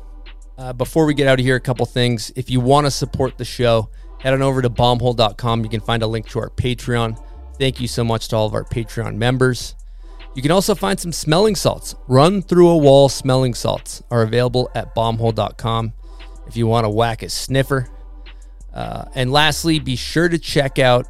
Uh, 0.59 0.73
before 0.73 1.07
we 1.07 1.15
get 1.15 1.27
out 1.27 1.39
of 1.39 1.45
here, 1.45 1.57
a 1.57 1.61
couple 1.61 1.87
things. 1.87 2.31
If 2.37 2.51
you 2.51 2.61
want 2.61 2.87
to 2.87 2.91
support 2.91 3.39
the 3.39 3.45
show, 3.45 3.89
head 4.21 4.35
on 4.35 4.43
over 4.43 4.61
to 4.61 4.69
bombhole.com. 4.69 5.65
You 5.65 5.71
can 5.71 5.81
find 5.81 6.03
a 6.03 6.07
link 6.07 6.29
to 6.31 6.41
our 6.41 6.51
Patreon. 6.51 7.19
Thank 7.59 7.81
you 7.81 7.89
so 7.89 8.05
much 8.05 8.29
to 8.29 8.37
all 8.37 8.47
of 8.47 8.55
our 8.55 8.65
Patreon 8.65 9.17
members. 9.17 9.75
You 10.35 10.43
can 10.43 10.51
also 10.51 10.75
find 10.75 11.01
some 11.01 11.13
smelling 11.13 11.55
salts. 11.55 11.95
Run 12.07 12.43
through 12.43 12.69
a 12.69 12.77
wall 12.77 13.09
smelling 13.09 13.55
salts 13.55 14.03
are 14.11 14.23
available 14.23 14.71
at 14.75 14.95
bombhole.com 14.95 15.95
if 16.47 16.57
you 16.57 16.67
want 16.67 16.85
to 16.85 16.91
whack 16.91 17.23
a 17.23 17.31
sniffer. 17.31 17.89
Uh, 18.75 19.07
and 19.15 19.33
lastly, 19.33 19.79
be 19.79 19.97
sure 19.97 20.29
to 20.29 20.39
check 20.39 20.79
out 20.79 21.07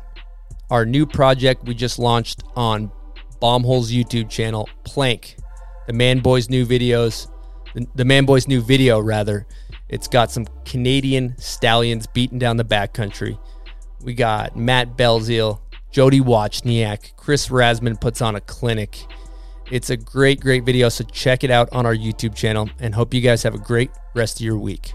our 0.70 0.86
new 0.86 1.04
project 1.04 1.64
we 1.64 1.74
just 1.74 1.98
launched 1.98 2.42
on 2.54 2.92
Bombhole's 3.40 3.90
YouTube 3.90 4.30
channel, 4.30 4.68
Plank. 4.84 5.36
The 5.86 5.92
Man 5.92 6.20
Boy's 6.20 6.50
new 6.50 6.66
videos, 6.66 7.28
the, 7.94 8.04
Man 8.04 8.24
Boy's 8.24 8.48
new 8.48 8.60
video, 8.60 9.00
rather. 9.00 9.46
It's 9.88 10.08
got 10.08 10.30
some 10.30 10.46
Canadian 10.64 11.36
stallions 11.38 12.06
beating 12.06 12.38
down 12.38 12.56
the 12.56 12.64
backcountry. 12.64 13.38
We 14.02 14.14
got 14.14 14.56
Matt 14.56 14.96
Belzile, 14.96 15.60
Jody 15.90 16.20
Wachniak, 16.20 17.16
Chris 17.16 17.48
Rasman 17.48 18.00
puts 18.00 18.20
on 18.20 18.36
a 18.36 18.40
clinic. 18.40 19.04
It's 19.70 19.90
a 19.90 19.96
great, 19.96 20.40
great 20.40 20.64
video. 20.64 20.88
So 20.88 21.04
check 21.04 21.44
it 21.44 21.50
out 21.50 21.68
on 21.72 21.84
our 21.86 21.94
YouTube 21.94 22.34
channel 22.34 22.70
and 22.78 22.94
hope 22.94 23.12
you 23.12 23.20
guys 23.20 23.42
have 23.42 23.54
a 23.54 23.58
great 23.58 23.90
rest 24.14 24.40
of 24.40 24.44
your 24.44 24.58
week. 24.58 24.92